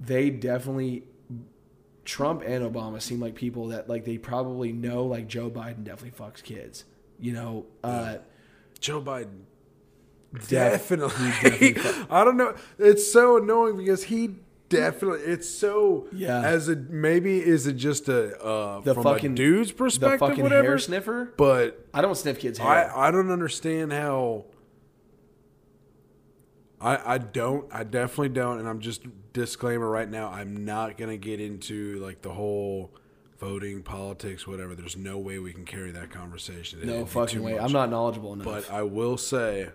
they 0.00 0.30
definitely 0.30 1.04
Trump 2.04 2.42
and 2.44 2.64
Obama 2.64 3.00
seem 3.00 3.20
like 3.20 3.34
people 3.34 3.68
that 3.68 3.88
like 3.88 4.04
they 4.04 4.18
probably 4.18 4.72
know 4.72 5.04
like 5.04 5.28
Joe 5.28 5.50
Biden 5.50 5.84
definitely 5.84 6.18
fucks 6.18 6.42
kids. 6.42 6.84
You 7.18 7.32
know, 7.32 7.66
uh, 7.82 8.18
Joe 8.80 9.00
Biden 9.00 9.40
Def- 10.32 10.48
definitely. 10.48 11.76
I 12.10 12.24
don't 12.24 12.36
know. 12.36 12.54
It's 12.78 13.10
so 13.10 13.38
annoying 13.38 13.76
because 13.76 14.04
he 14.04 14.36
definitely. 14.68 15.20
It's 15.20 15.48
so. 15.48 16.06
Yeah. 16.12 16.40
As 16.42 16.68
a 16.68 16.76
maybe 16.76 17.38
is 17.44 17.66
it 17.66 17.74
just 17.74 18.08
a 18.08 18.38
uh, 18.42 18.80
The 18.80 18.94
from 18.94 19.02
fucking- 19.04 19.32
a 19.32 19.34
dude's 19.34 19.70
the 19.70 19.76
perspective, 19.76 20.20
fucking 20.20 20.42
whatever. 20.42 20.68
hair 20.68 20.78
sniffer. 20.78 21.32
But 21.36 21.86
I 21.94 22.00
don't 22.00 22.14
sniff 22.16 22.38
kids' 22.38 22.58
hair. 22.58 22.68
I 22.94 23.08
I 23.08 23.10
don't 23.10 23.30
understand 23.30 23.92
how. 23.92 24.44
I 26.80 27.14
I 27.14 27.18
don't. 27.18 27.66
I 27.72 27.84
definitely 27.84 28.28
don't. 28.30 28.58
And 28.60 28.68
I'm 28.68 28.80
just 28.80 29.02
disclaimer 29.32 29.88
right 29.88 30.08
now. 30.08 30.28
I'm 30.30 30.64
not 30.64 30.96
gonna 30.96 31.16
get 31.16 31.40
into 31.40 31.98
like 32.00 32.22
the 32.22 32.30
whole. 32.32 32.92
Voting, 33.40 33.84
politics, 33.84 34.48
whatever. 34.48 34.74
There's 34.74 34.96
no 34.96 35.16
way 35.16 35.38
we 35.38 35.52
can 35.52 35.64
carry 35.64 35.92
that 35.92 36.10
conversation. 36.10 36.80
no 36.84 36.92
It'd 36.94 37.04
be 37.04 37.10
fucking 37.12 37.40
way. 37.40 37.52
much. 37.52 37.62
I'm 37.62 37.70
not 37.70 37.88
knowledgeable 37.88 38.32
enough. 38.32 38.44
But 38.44 38.68
I 38.68 38.82
will 38.82 39.16
say, 39.16 39.68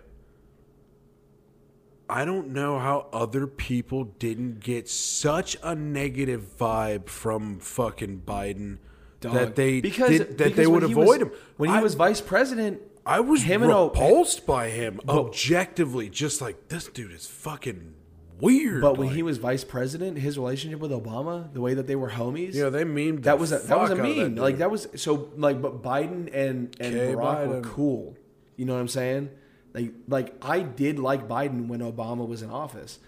I 2.08 2.24
don't 2.24 2.48
know 2.48 2.78
how 2.78 3.06
other 3.12 3.46
people 3.46 4.04
didn't 4.04 4.60
get 4.60 4.88
such 4.88 5.56
a 5.62 5.74
negative 5.74 6.56
vibe 6.58 7.08
from 7.08 7.58
fucking 7.60 8.22
Biden 8.26 8.78
Dog. 9.20 9.34
that 9.34 9.56
they 9.56 9.80
because, 9.80 10.10
did, 10.10 10.38
that 10.38 10.38
because 10.38 10.56
they 10.56 10.66
would 10.66 10.82
avoid 10.82 11.06
was, 11.06 11.16
him. 11.16 11.30
when 11.56 11.70
he 11.70 11.76
I, 11.76 11.82
was 11.82 11.94
vice 11.94 12.20
president. 12.20 12.82
I 13.06 13.20
was 13.20 13.42
him 13.42 13.62
and 13.62 13.72
repulsed 13.72 14.46
by 14.46 14.70
him 14.70 15.00
objectively, 15.08 16.08
just 16.08 16.40
like 16.40 16.68
this 16.68 16.88
dude 16.88 17.12
is 17.12 17.26
fucking 17.26 17.94
weird. 18.40 18.82
But 18.82 18.98
when 18.98 19.08
like, 19.08 19.16
he 19.16 19.22
was 19.22 19.38
vice 19.38 19.64
president, 19.64 20.18
his 20.18 20.38
relationship 20.38 20.80
with 20.80 20.90
Obama, 20.90 21.52
the 21.52 21.60
way 21.60 21.74
that 21.74 21.86
they 21.86 21.96
were 21.96 22.10
homies, 22.10 22.54
know, 22.54 22.70
they 22.70 22.84
memed 22.84 23.22
that 23.22 23.38
was 23.38 23.52
a, 23.52 23.58
that 23.58 23.78
was 23.78 23.90
a 23.90 23.96
meme. 23.96 24.36
like 24.36 24.58
that 24.58 24.70
was 24.70 24.88
so 24.96 25.30
like. 25.36 25.60
But 25.60 25.82
Biden 25.82 26.30
and 26.32 26.76
and 26.80 26.94
Barack 26.94 27.46
were 27.46 27.60
cool. 27.62 28.16
You 28.56 28.66
know 28.66 28.74
what 28.74 28.80
I'm 28.80 28.88
saying? 28.88 29.30
Like 29.74 29.92
like 30.08 30.34
I 30.40 30.60
did 30.60 30.98
like 30.98 31.28
Biden 31.28 31.66
when 31.66 31.80
Obama 31.80 32.26
was 32.26 32.42
in 32.42 32.50
office. 32.50 33.00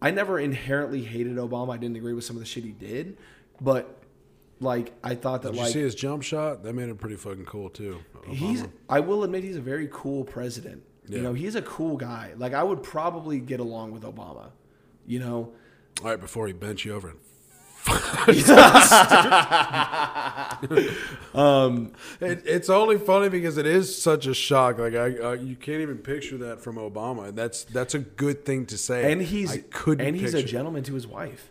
I 0.00 0.10
never 0.10 0.38
inherently 0.38 1.02
hated 1.02 1.36
Obama. 1.36 1.74
I 1.74 1.76
didn't 1.76 1.96
agree 1.96 2.12
with 2.12 2.24
some 2.24 2.36
of 2.36 2.40
the 2.40 2.46
shit 2.46 2.64
he 2.64 2.72
did, 2.72 3.16
but 3.60 3.98
like 4.60 4.92
I 5.02 5.14
thought 5.14 5.42
that 5.42 5.50
Did 5.50 5.56
you 5.56 5.64
like 5.64 5.72
see 5.72 5.80
his 5.80 5.94
jump 5.94 6.22
shot? 6.22 6.62
That 6.62 6.74
made 6.74 6.88
him 6.88 6.96
pretty 6.96 7.16
fucking 7.16 7.44
cool 7.44 7.68
too. 7.68 8.00
He's. 8.28 8.64
I 8.88 9.00
will 9.00 9.24
admit 9.24 9.44
he's 9.44 9.56
a 9.56 9.60
very 9.60 9.88
cool 9.92 10.24
president. 10.24 10.82
You 11.08 11.20
know, 11.20 11.34
he's 11.34 11.56
a 11.56 11.62
cool 11.62 11.96
guy. 11.96 12.32
Like 12.36 12.54
I 12.54 12.62
would 12.62 12.82
probably 12.82 13.40
get 13.40 13.60
along 13.60 13.90
with 13.90 14.04
Obama. 14.04 14.50
You 15.06 15.18
know, 15.18 15.52
all 16.00 16.10
right 16.10 16.20
before 16.20 16.46
he 16.46 16.52
bent 16.52 16.84
you 16.84 16.94
over. 16.94 17.08
And 17.08 17.18
um, 21.34 21.92
It, 22.20 22.42
it's 22.46 22.70
only 22.70 22.98
funny 22.98 23.28
because 23.28 23.58
it 23.58 23.66
is 23.66 24.00
such 24.00 24.26
a 24.26 24.34
shock. 24.34 24.78
Like 24.78 24.94
I, 24.94 25.16
uh, 25.18 25.32
you 25.32 25.56
can't 25.56 25.80
even 25.80 25.98
picture 25.98 26.38
that 26.38 26.60
from 26.60 26.76
Obama. 26.76 27.34
That's 27.34 27.64
that's 27.64 27.94
a 27.94 27.98
good 27.98 28.44
thing 28.44 28.66
to 28.66 28.78
say. 28.78 29.10
and 29.12 29.20
he's 29.22 29.50
and 30.06 30.16
he's 30.16 30.34
a 30.34 30.42
gentleman 30.44 30.82
to 30.84 30.94
his 30.94 31.06
wife. 31.06 31.50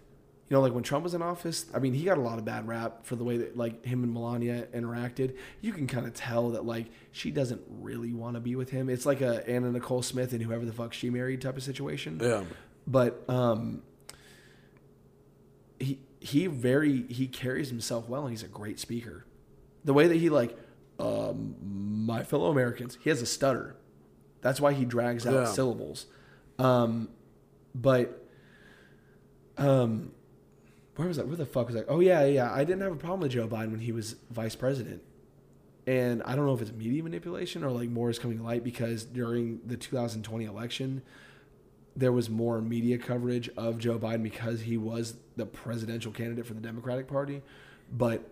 You 0.50 0.58
know, 0.58 0.62
like 0.62 0.74
when 0.74 0.84
Trump 0.84 1.04
was 1.06 1.14
in 1.14 1.22
office, 1.22 1.66
I 1.74 1.80
mean, 1.80 1.94
he 1.94 2.04
got 2.04 2.18
a 2.18 2.22
lot 2.22 2.38
of 2.38 2.44
bad 2.44 2.68
rap 2.68 3.06
for 3.06 3.16
the 3.16 3.24
way 3.24 3.38
that 3.38 3.56
like 3.56 3.86
him 3.86 4.04
and 4.04 4.14
Melania 4.14 4.68
interacted. 4.74 5.38
You 5.62 5.72
can 5.72 5.88
kind 5.88 6.06
of 6.06 6.14
tell 6.14 6.50
that 6.52 6.66
like 6.66 6.88
she 7.14 7.32
doesn't 7.32 7.62
really 7.70 8.14
want 8.14 8.36
to 8.36 8.42
be 8.42 8.58
with 8.58 8.70
him. 8.70 8.90
It's 8.90 9.06
like 9.06 9.22
a 9.22 9.48
Anna 9.50 9.72
Nicole 9.72 10.02
Smith 10.02 10.34
and 10.34 10.42
whoever 10.42 10.66
the 10.66 10.74
fuck 10.74 10.92
she 10.94 11.10
married 11.10 11.42
type 11.42 11.56
of 11.56 11.64
situation. 11.64 12.20
Yeah, 12.22 12.44
but 12.86 13.24
um 13.30 13.82
he 15.80 16.00
he 16.22 16.48
very 16.48 17.02
he 17.08 17.28
carries 17.28 17.68
himself 17.70 18.08
well 18.08 18.22
and 18.22 18.30
he's 18.32 18.44
a 18.44 18.48
great 18.48 18.80
speaker. 18.80 19.26
The 19.84 19.94
way 19.94 20.08
that 20.08 20.16
he 20.16 20.30
like 20.30 20.56
um 21.00 21.56
my 22.06 22.22
fellow 22.24 22.50
americans 22.52 22.98
he 23.04 23.10
has 23.10 23.22
a 23.22 23.26
stutter. 23.26 23.76
That's 24.42 24.62
why 24.62 24.74
he 24.74 24.86
drags 24.86 25.26
out 25.28 25.34
Yeah. 25.34 25.46
syllables. 25.46 26.06
Um 26.60 27.10
but 27.76 28.24
um 29.58 30.12
where 30.96 31.08
was 31.08 31.18
that 31.18 31.28
where 31.28 31.36
the 31.38 31.46
fuck 31.46 31.68
was 31.68 31.76
that 31.76 31.86
oh 31.88 32.00
yeah 32.00 32.24
yeah 32.26 32.52
i 32.54 32.64
didn't 32.64 32.82
have 32.82 32.92
a 32.92 32.96
problem 32.96 33.22
with 33.22 33.32
joe 33.32 33.48
biden 33.48 33.72
when 33.72 33.80
he 33.80 33.92
was 33.92 34.16
vice 34.30 34.56
president. 34.56 35.02
And 35.88 36.22
I 36.24 36.36
don't 36.36 36.46
know 36.46 36.54
if 36.54 36.62
it's 36.62 36.72
media 36.72 37.02
manipulation 37.02 37.64
or 37.64 37.72
like 37.72 37.90
more 37.90 38.12
is 38.12 38.20
coming 38.20 38.38
to 38.38 38.44
light 38.44 38.64
because 38.64 39.04
during 39.04 39.62
the 39.66 39.76
2020 39.76 40.46
election, 40.46 41.02
there 41.96 42.12
was 42.12 42.30
more 42.30 42.62
media 42.62 42.98
coverage 42.98 43.50
of 43.58 43.78
Joe 43.78 44.00
Biden 44.00 44.24
because 44.24 44.62
he 44.62 44.78
was 44.78 45.16
the 45.36 45.46
presidential 45.46 46.12
candidate 46.12 46.46
for 46.46 46.54
the 46.54 46.62
Democratic 46.62 47.08
Party. 47.08 47.42
But 47.92 48.30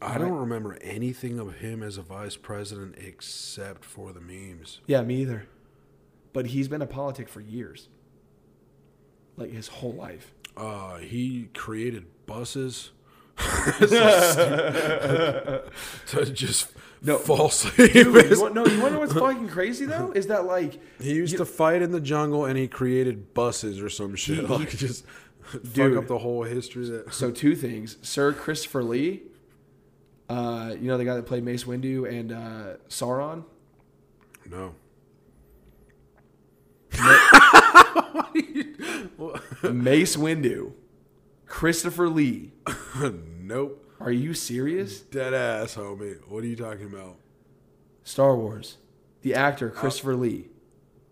I 0.00 0.18
don't 0.18 0.32
remember 0.32 0.78
anything 0.80 1.38
of 1.38 1.56
him 1.56 1.82
as 1.82 1.96
a 1.96 2.02
vice 2.02 2.36
president 2.36 2.96
except 2.98 3.84
for 3.84 4.12
the 4.12 4.20
memes. 4.20 4.80
yeah, 4.86 5.02
me 5.02 5.22
either. 5.22 5.46
But 6.32 6.46
he's 6.46 6.66
been 6.68 6.82
a 6.82 6.86
politic 6.86 7.28
for 7.28 7.40
years, 7.40 7.88
like 9.36 9.50
his 9.50 9.68
whole 9.68 9.92
life. 9.92 10.32
Uh, 10.56 10.96
he 10.98 11.48
created 11.54 12.06
buses 12.26 12.92
to 16.06 16.26
just 16.32 16.68
No. 17.02 17.18
falsely. 17.18 17.88
Dude, 17.88 18.30
you 18.30 18.40
want, 18.40 18.54
no, 18.58 18.64
you 18.66 18.80
want 18.80 18.88
to 18.88 18.90
know 18.94 18.98
what's 19.00 19.12
fucking 19.12 19.48
crazy 19.48 19.86
though? 19.86 20.12
Is 20.12 20.26
that 20.28 20.44
like 20.46 20.78
he 21.00 21.14
used 21.14 21.36
to 21.36 21.44
fight 21.44 21.82
in 21.82 21.92
the 21.92 22.00
jungle 22.00 22.44
and 22.44 22.56
he 22.58 22.68
created 22.68 23.34
buses 23.34 23.80
or 23.80 23.88
some 23.90 24.14
shit. 24.16 24.38
He- 24.38 24.46
like 24.46 24.70
just 24.70 25.04
fuck 25.44 25.96
up 25.96 26.06
the 26.06 26.18
whole 26.18 26.44
history. 26.44 26.86
That 26.88 27.12
so 27.12 27.30
two 27.30 27.54
things? 27.56 27.96
Sir 28.02 28.32
Christopher 28.32 28.82
Lee, 28.84 29.22
uh, 30.28 30.74
you 30.80 30.86
know 30.88 30.96
the 30.98 31.04
guy 31.04 31.14
that 31.16 31.26
played 31.26 31.44
Mace 31.44 31.64
Windu 31.64 32.08
and 32.08 32.32
uh, 32.32 32.76
Sauron. 32.88 33.44
no. 34.48 34.74
Mace 39.62 40.16
Windu, 40.16 40.72
Christopher 41.46 42.08
Lee. 42.08 42.52
Nope. 43.42 43.84
Are 44.00 44.10
you 44.12 44.34
serious? 44.34 45.00
Dead 45.00 45.32
ass, 45.34 45.76
homie. 45.76 46.18
What 46.28 46.42
are 46.44 46.46
you 46.46 46.56
talking 46.56 46.86
about? 46.86 47.16
Star 48.04 48.34
Wars, 48.36 48.78
the 49.22 49.34
actor 49.34 49.70
Christopher 49.70 50.16
Lee. 50.16 50.48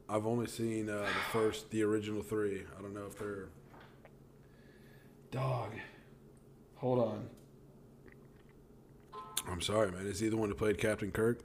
I've 0.09 0.27
only 0.27 0.47
seen 0.47 0.89
uh, 0.91 1.03
the 1.03 1.39
first, 1.39 1.71
the 1.71 1.83
original 1.85 2.23
three. 2.23 2.65
I 2.77 2.83
don't 2.83 2.95
know 2.95 3.07
if 3.07 3.17
they're. 3.17 3.49
Dog. 5.31 5.73
Hold 6.77 6.99
on. 6.99 7.29
I'm 9.49 9.61
sorry, 9.61 9.93
man. 9.93 10.07
Is 10.07 10.19
he 10.19 10.29
the 10.29 10.37
one 10.37 10.49
who 10.49 10.55
played 10.57 10.79
Captain 10.79 11.13
Kirk? 11.13 11.41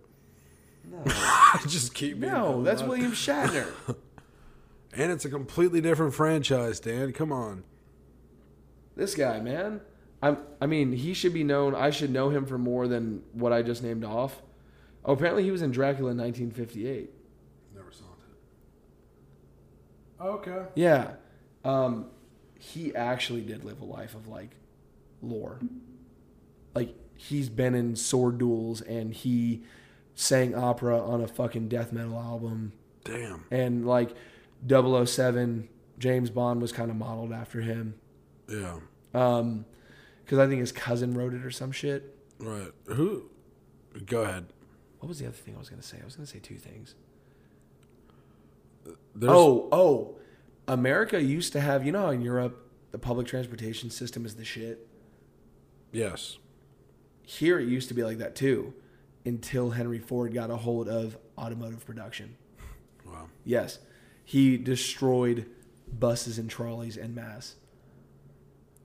No, 0.83 1.03
Just 1.67 1.93
keep 1.93 2.19
being 2.19 2.33
no, 2.33 2.63
that's. 2.63 2.81
William 2.81 3.11
Shatner. 3.11 3.67
And 4.97 5.11
it's 5.11 5.25
a 5.25 5.29
completely 5.29 5.81
different 5.81 6.13
franchise, 6.13 6.79
Dan. 6.79 7.11
Come 7.11 7.29
on. 7.29 7.65
this 8.95 9.13
guy, 9.13 9.41
man. 9.41 9.81
I'm. 10.21 10.37
I 10.61 10.65
mean, 10.65 10.91
he 10.91 11.13
should 11.13 11.33
be 11.33 11.43
known. 11.43 11.75
I 11.75 11.89
should 11.89 12.09
know 12.11 12.29
him 12.29 12.45
for 12.45 12.57
more 12.57 12.87
than 12.87 13.23
what 13.33 13.53
I 13.53 13.61
just 13.61 13.83
named 13.83 14.03
off. 14.03 14.41
Oh, 15.03 15.13
apparently 15.13 15.43
he 15.43 15.51
was 15.51 15.61
in 15.61 15.71
Dracula 15.71 16.11
in 16.11 16.17
1958. 16.17 17.11
Never 17.75 17.91
saw 17.91 18.05
it. 20.19 20.23
Okay. 20.23 20.65
Yeah. 20.75 21.11
Um, 21.63 22.07
he 22.59 22.95
actually 22.95 23.41
did 23.41 23.63
live 23.63 23.81
a 23.81 23.85
life 23.85 24.15
of 24.15 24.27
like 24.27 24.51
lore. 25.21 25.59
Like 26.73 26.95
he's 27.15 27.49
been 27.49 27.75
in 27.75 27.95
sword 27.95 28.37
duels 28.37 28.81
and 28.81 29.13
he 29.13 29.63
sang 30.15 30.55
opera 30.55 30.99
on 30.99 31.21
a 31.21 31.27
fucking 31.27 31.67
death 31.67 31.91
metal 31.91 32.17
album 32.17 32.71
Damn. 33.03 33.45
and 33.51 33.85
like 33.85 34.11
007 34.67 35.67
James 35.99 36.29
Bond 36.29 36.61
was 36.61 36.71
kind 36.71 36.89
of 36.89 36.97
modeled 36.97 37.31
after 37.33 37.61
him. 37.61 37.95
Yeah. 38.49 38.79
Um 39.13 39.65
cuz 40.25 40.37
I 40.39 40.47
think 40.47 40.59
his 40.59 40.71
cousin 40.71 41.13
wrote 41.13 41.33
it 41.33 41.43
or 41.45 41.51
some 41.51 41.71
shit. 41.71 42.15
Right. 42.39 42.71
Who? 42.87 43.29
Go 44.05 44.23
ahead. 44.23 44.45
What 44.99 45.07
was 45.09 45.19
the 45.19 45.25
other 45.27 45.35
thing 45.35 45.55
I 45.55 45.59
was 45.59 45.69
going 45.69 45.81
to 45.81 45.87
say? 45.87 45.97
I 46.01 46.05
was 46.05 46.15
going 46.15 46.25
to 46.25 46.31
say 46.31 46.39
two 46.39 46.55
things. 46.57 46.95
There's, 49.15 49.31
oh, 49.31 49.67
oh. 49.71 50.15
America 50.67 51.21
used 51.21 51.53
to 51.53 51.61
have, 51.61 51.85
you 51.85 51.91
know 51.91 52.01
how 52.01 52.09
in 52.09 52.21
Europe 52.21 52.69
the 52.91 52.97
public 52.97 53.27
transportation 53.27 53.89
system 53.89 54.25
is 54.25 54.35
the 54.35 54.43
shit. 54.45 54.87
Yes. 55.91 56.37
Here 57.23 57.59
it 57.59 57.67
used 57.67 57.87
to 57.89 57.93
be 57.93 58.03
like 58.03 58.17
that 58.17 58.35
too, 58.35 58.73
until 59.25 59.71
Henry 59.71 59.99
Ford 59.99 60.33
got 60.33 60.49
a 60.49 60.57
hold 60.57 60.87
of 60.89 61.17
automotive 61.37 61.85
production. 61.85 62.35
Wow. 63.05 63.27
Yes, 63.43 63.79
he 64.23 64.57
destroyed 64.57 65.45
buses 65.99 66.37
and 66.39 66.49
trolleys 66.49 66.97
en 66.97 67.13
masse. 67.15 67.55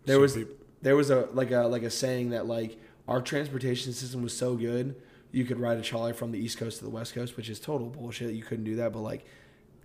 There 0.05 0.16
So 0.16 0.20
was 0.20 0.36
peop- 0.36 0.60
there 0.83 0.97
was 0.97 1.11
a 1.11 1.28
like 1.33 1.51
a 1.51 1.61
like 1.61 1.83
a 1.83 1.91
saying 1.91 2.31
that 2.31 2.47
like 2.47 2.78
our 3.09 3.20
transportation 3.20 3.93
system 3.93 4.22
was 4.22 4.37
so 4.37 4.57
good 4.57 4.95
you 5.33 5.45
could 5.45 5.61
ride 5.61 5.78
a 5.78 5.83
trolley 5.83 6.12
from 6.12 6.33
the 6.33 6.39
east 6.39 6.59
coast 6.59 6.78
to 6.78 6.85
the 6.85 6.91
west 6.91 7.14
coast, 7.14 7.37
which 7.37 7.49
is 7.49 7.61
total 7.61 7.89
bullshit. 7.89 8.35
You 8.35 8.43
couldn't 8.43 8.64
do 8.64 8.76
that, 8.76 8.93
but 8.93 9.01
like 9.01 9.24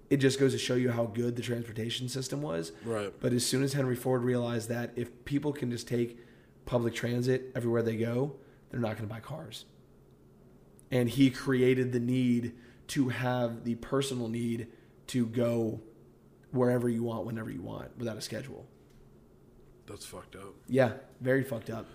it 0.10 0.18
just 0.18 0.40
goes 0.40 0.52
to 0.54 0.58
show 0.58 0.76
you 0.76 0.92
how 0.92 1.06
good 1.06 1.36
the 1.36 1.42
transportation 1.42 2.10
system 2.10 2.42
was. 2.42 2.72
Right. 2.84 3.12
But 3.20 3.34
as 3.34 3.46
soon 3.46 3.64
as 3.64 3.74
Henry 3.74 3.96
Ford 3.96 4.24
realized 4.24 4.70
that 4.70 4.92
if 4.96 5.26
people 5.26 5.52
can 5.52 5.72
just 5.72 5.88
take 5.88 6.20
public 6.66 6.94
transit 6.94 7.52
everywhere 7.56 7.82
they 7.82 7.96
go, 7.96 8.36
they're 8.70 8.80
not 8.80 8.98
going 8.98 9.08
to 9.08 9.14
buy 9.14 9.20
cars. 9.20 9.66
And 10.92 11.10
he 11.10 11.30
created 11.30 11.92
the 11.92 12.00
need 12.00 12.54
to 12.90 13.10
have 13.10 13.64
the 13.64 13.76
personal 13.76 14.28
need 14.28 14.68
to 15.08 15.26
go 15.26 15.82
wherever 16.52 16.88
you 16.88 17.04
want, 17.04 17.26
whenever 17.26 17.50
you 17.50 17.62
want, 17.62 17.98
without 17.98 18.18
a 18.18 18.22
schedule. 18.22 18.68
That's 19.88 20.06
fucked 20.06 20.36
up. 20.36 20.54
Yeah, 20.68 20.94
very 21.22 21.44
fucked 21.44 21.70
up. 21.70 21.86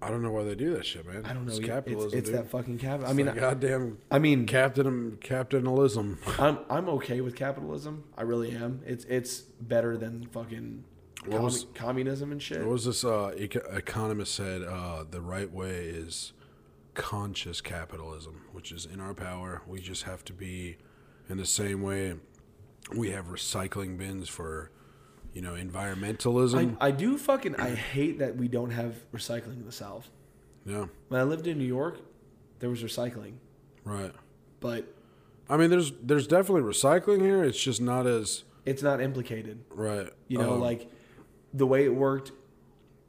I 0.00 0.10
don't 0.10 0.20
know 0.22 0.32
why 0.32 0.42
they 0.42 0.56
do 0.56 0.74
that 0.74 0.84
shit, 0.84 1.06
man. 1.06 1.24
I 1.24 1.32
don't 1.32 1.44
know. 1.44 1.50
It's 1.50 1.60
It's, 1.60 1.68
capitalism. 1.68 2.18
it's 2.18 2.28
dude. 2.28 2.38
that 2.38 2.50
fucking 2.50 2.78
capital. 2.78 3.06
I 3.06 3.10
It's 3.10 3.16
mean, 3.16 3.26
that 3.26 3.36
goddamn 3.36 3.98
I 4.10 4.18
mean, 4.18 4.46
captain 4.46 5.16
capitalism. 5.20 6.18
I'm 6.38 6.58
I'm 6.68 6.88
okay 6.90 7.20
with 7.20 7.36
capitalism. 7.36 8.04
I 8.18 8.22
really 8.22 8.50
am. 8.50 8.80
It's 8.84 9.04
it's 9.04 9.40
better 9.40 9.96
than 9.96 10.26
fucking 10.26 10.82
What 11.26 11.40
commu- 11.40 11.44
was- 11.44 11.66
communism 11.74 12.32
and 12.32 12.42
shit. 12.42 12.58
What 12.60 12.70
was 12.70 12.84
this? 12.84 13.04
Uh, 13.04 13.32
eco- 13.36 13.60
economist 13.70 14.34
said 14.34 14.62
uh, 14.62 15.04
the 15.08 15.20
right 15.20 15.50
way 15.52 15.84
is 15.86 16.32
conscious 16.94 17.60
capitalism, 17.60 18.42
which 18.52 18.72
is 18.72 18.84
in 18.86 19.00
our 19.00 19.14
power. 19.14 19.62
We 19.68 19.80
just 19.80 20.02
have 20.02 20.24
to 20.26 20.32
be 20.32 20.78
in 21.28 21.38
the 21.38 21.46
same 21.46 21.80
way 21.80 22.14
we 22.94 23.10
have 23.12 23.26
recycling 23.26 23.96
bins 23.96 24.28
for, 24.28 24.72
you 25.32 25.40
know, 25.42 25.52
environmentalism. 25.52 26.76
I, 26.80 26.88
I 26.88 26.90
do 26.90 27.16
fucking 27.18 27.56
I 27.56 27.74
hate 27.74 28.18
that 28.18 28.36
we 28.36 28.48
don't 28.48 28.70
have 28.70 28.94
recycling 29.12 29.56
in 29.56 29.66
the 29.66 29.72
South. 29.72 30.08
yeah, 30.66 30.86
When 31.08 31.20
I 31.20 31.24
lived 31.24 31.46
in 31.46 31.58
New 31.58 31.64
York, 31.66 32.00
there 32.58 32.70
was 32.70 32.82
recycling, 32.82 33.34
right. 33.84 34.12
but 34.60 34.94
I 35.48 35.56
mean, 35.56 35.70
there's 35.70 35.92
there's 36.02 36.26
definitely 36.26 36.62
recycling 36.62 37.20
here. 37.20 37.42
It's 37.42 37.60
just 37.62 37.80
not 37.80 38.06
as 38.06 38.44
it's 38.64 38.82
not 38.82 39.00
implicated. 39.00 39.64
right. 39.70 40.08
You 40.28 40.38
know, 40.38 40.54
Um, 40.54 40.60
like 40.60 40.90
the 41.52 41.66
way 41.66 41.84
it 41.84 41.94
worked 41.94 42.32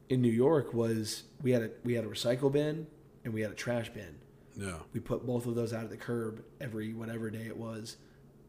in 0.09 0.21
New 0.21 0.31
York 0.31 0.73
was 0.73 1.23
we 1.41 1.51
had 1.51 1.61
a 1.63 1.69
we 1.83 1.93
had 1.93 2.03
a 2.05 2.07
recycle 2.07 2.51
bin 2.51 2.87
and 3.23 3.33
we 3.33 3.41
had 3.41 3.51
a 3.51 3.55
trash 3.55 3.89
bin. 3.89 4.15
yeah, 4.57 4.77
We 4.93 4.99
put 4.99 5.25
both 5.25 5.45
of 5.45 5.55
those 5.55 5.73
out 5.73 5.83
at 5.83 5.89
the 5.89 5.97
curb 5.97 6.43
every 6.59 6.93
whatever 6.93 7.29
day 7.29 7.45
it 7.47 7.55
was, 7.57 7.97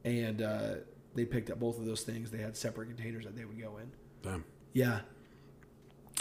and 0.05 0.43
uh, 0.43 0.75
they 1.14 1.24
picked 1.24 1.50
up 1.50 1.60
both 1.60 1.78
of 1.78 1.86
those 1.86 2.02
things. 2.02 2.30
They 2.30 2.38
had 2.38 2.56
separate 2.56 2.86
containers 2.86 3.24
that 3.24 3.36
they 3.36 3.44
would 3.44 3.60
go 3.60 3.78
in. 3.78 3.90
damn. 4.22 4.44
Yeah, 4.72 5.00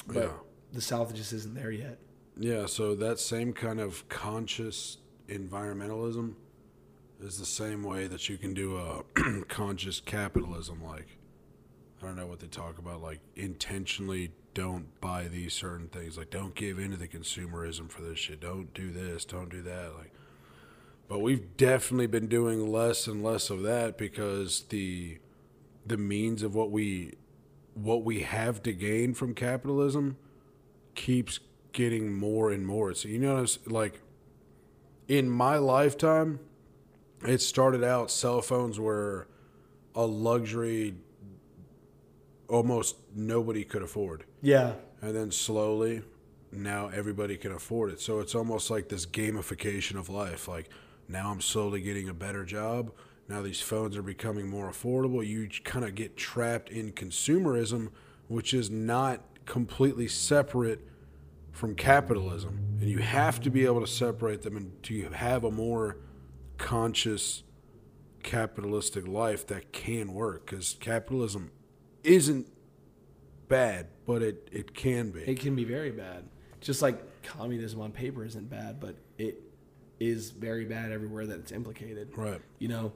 but 0.07 0.15
yeah. 0.15 0.29
the 0.71 0.81
South 0.81 1.13
just 1.13 1.33
isn't 1.33 1.55
there 1.55 1.71
yet. 1.71 1.97
Yeah, 2.37 2.65
so 2.65 2.95
that 2.95 3.19
same 3.19 3.53
kind 3.53 3.79
of 3.79 4.07
conscious 4.09 4.97
environmentalism 5.27 6.35
is 7.21 7.39
the 7.39 7.45
same 7.45 7.83
way 7.83 8.07
that 8.07 8.27
you 8.29 8.37
can 8.37 8.53
do 8.53 8.77
a 8.77 9.03
conscious 9.47 9.99
capitalism. 9.99 10.83
Like, 10.83 11.07
I 12.01 12.05
don't 12.05 12.15
know 12.15 12.27
what 12.27 12.39
they 12.39 12.47
talk 12.47 12.77
about, 12.77 13.01
like 13.01 13.19
intentionally 13.35 14.31
don't 14.53 14.99
buy 15.01 15.27
these 15.27 15.53
certain 15.53 15.87
things. 15.87 16.17
Like, 16.17 16.29
don't 16.29 16.53
give 16.53 16.79
into 16.79 16.97
the 16.97 17.07
consumerism 17.07 17.89
for 17.89 18.01
this 18.01 18.19
shit. 18.19 18.39
Don't 18.39 18.73
do 18.73 18.91
this. 18.91 19.25
Don't 19.25 19.49
do 19.49 19.61
that. 19.63 19.93
Like, 19.97 20.12
but 21.07 21.19
we've 21.19 21.55
definitely 21.57 22.07
been 22.07 22.27
doing 22.27 22.71
less 22.71 23.07
and 23.07 23.23
less 23.23 23.49
of 23.49 23.63
that 23.63 23.97
because 23.97 24.63
the 24.69 25.19
the 25.85 25.97
means 25.97 26.43
of 26.43 26.55
what 26.55 26.71
we 26.71 27.13
what 27.73 28.03
we 28.03 28.21
have 28.21 28.61
to 28.63 28.73
gain 28.73 29.13
from 29.13 29.33
capitalism 29.33 30.17
keeps 30.95 31.39
getting 31.71 32.13
more 32.13 32.51
and 32.51 32.65
more. 32.65 32.93
So 32.93 33.09
you 33.09 33.19
notice, 33.19 33.57
like, 33.65 33.99
in 35.07 35.29
my 35.29 35.57
lifetime, 35.57 36.39
it 37.25 37.41
started 37.41 37.83
out 37.83 38.11
cell 38.11 38.41
phones 38.41 38.79
were 38.79 39.27
a 39.95 40.05
luxury 40.05 40.95
almost 42.47 42.97
nobody 43.15 43.63
could 43.63 43.81
afford. 43.81 44.25
Yeah, 44.41 44.73
And 45.01 45.15
then 45.15 45.31
slowly, 45.31 46.03
now 46.51 46.89
everybody 46.89 47.37
can 47.37 47.51
afford 47.51 47.91
it. 47.91 47.99
So 47.99 48.19
it's 48.19 48.35
almost 48.35 48.69
like 48.69 48.89
this 48.89 49.05
gamification 49.05 49.97
of 49.97 50.09
life. 50.09 50.47
Like, 50.47 50.69
now 51.07 51.31
I'm 51.31 51.41
slowly 51.41 51.81
getting 51.81 52.09
a 52.09 52.13
better 52.13 52.45
job. 52.45 52.91
Now 53.27 53.41
these 53.41 53.61
phones 53.61 53.95
are 53.97 54.03
becoming 54.03 54.49
more 54.49 54.69
affordable. 54.69 55.25
You 55.25 55.49
kind 55.63 55.85
of 55.85 55.95
get 55.95 56.17
trapped 56.17 56.69
in 56.69 56.91
consumerism, 56.91 57.89
which 58.27 58.53
is 58.53 58.69
not 58.69 59.21
completely 59.45 60.07
separate 60.07 60.87
from 61.51 61.75
capitalism. 61.75 62.77
And 62.81 62.89
you 62.89 62.99
have 62.99 63.39
to 63.41 63.49
be 63.49 63.65
able 63.65 63.81
to 63.81 63.87
separate 63.87 64.41
them 64.41 64.57
and 64.57 64.83
to 64.83 65.09
have 65.11 65.43
a 65.43 65.51
more 65.51 65.97
conscious 66.57 67.43
capitalistic 68.23 69.07
life 69.07 69.45
that 69.47 69.71
can 69.71 70.13
work 70.13 70.45
because 70.45 70.77
capitalism 70.79 71.51
isn't 72.03 72.47
bad, 73.47 73.87
but 74.05 74.21
it, 74.21 74.49
it 74.51 74.73
can 74.73 75.11
be. 75.11 75.21
it 75.21 75.39
can 75.39 75.55
be 75.55 75.63
very 75.63 75.91
bad. 75.91 76.23
Just 76.59 76.81
like 76.81 77.23
communism 77.23 77.81
on 77.81 77.91
paper 77.91 78.23
isn't 78.25 78.49
bad, 78.49 78.79
but 78.79 78.95
it 79.17 79.42
is 80.07 80.31
very 80.31 80.65
bad 80.65 80.91
everywhere 80.91 81.25
that 81.27 81.39
it's 81.39 81.51
implicated. 81.51 82.09
right. 82.15 82.41
You 82.59 82.67
know, 82.67 82.93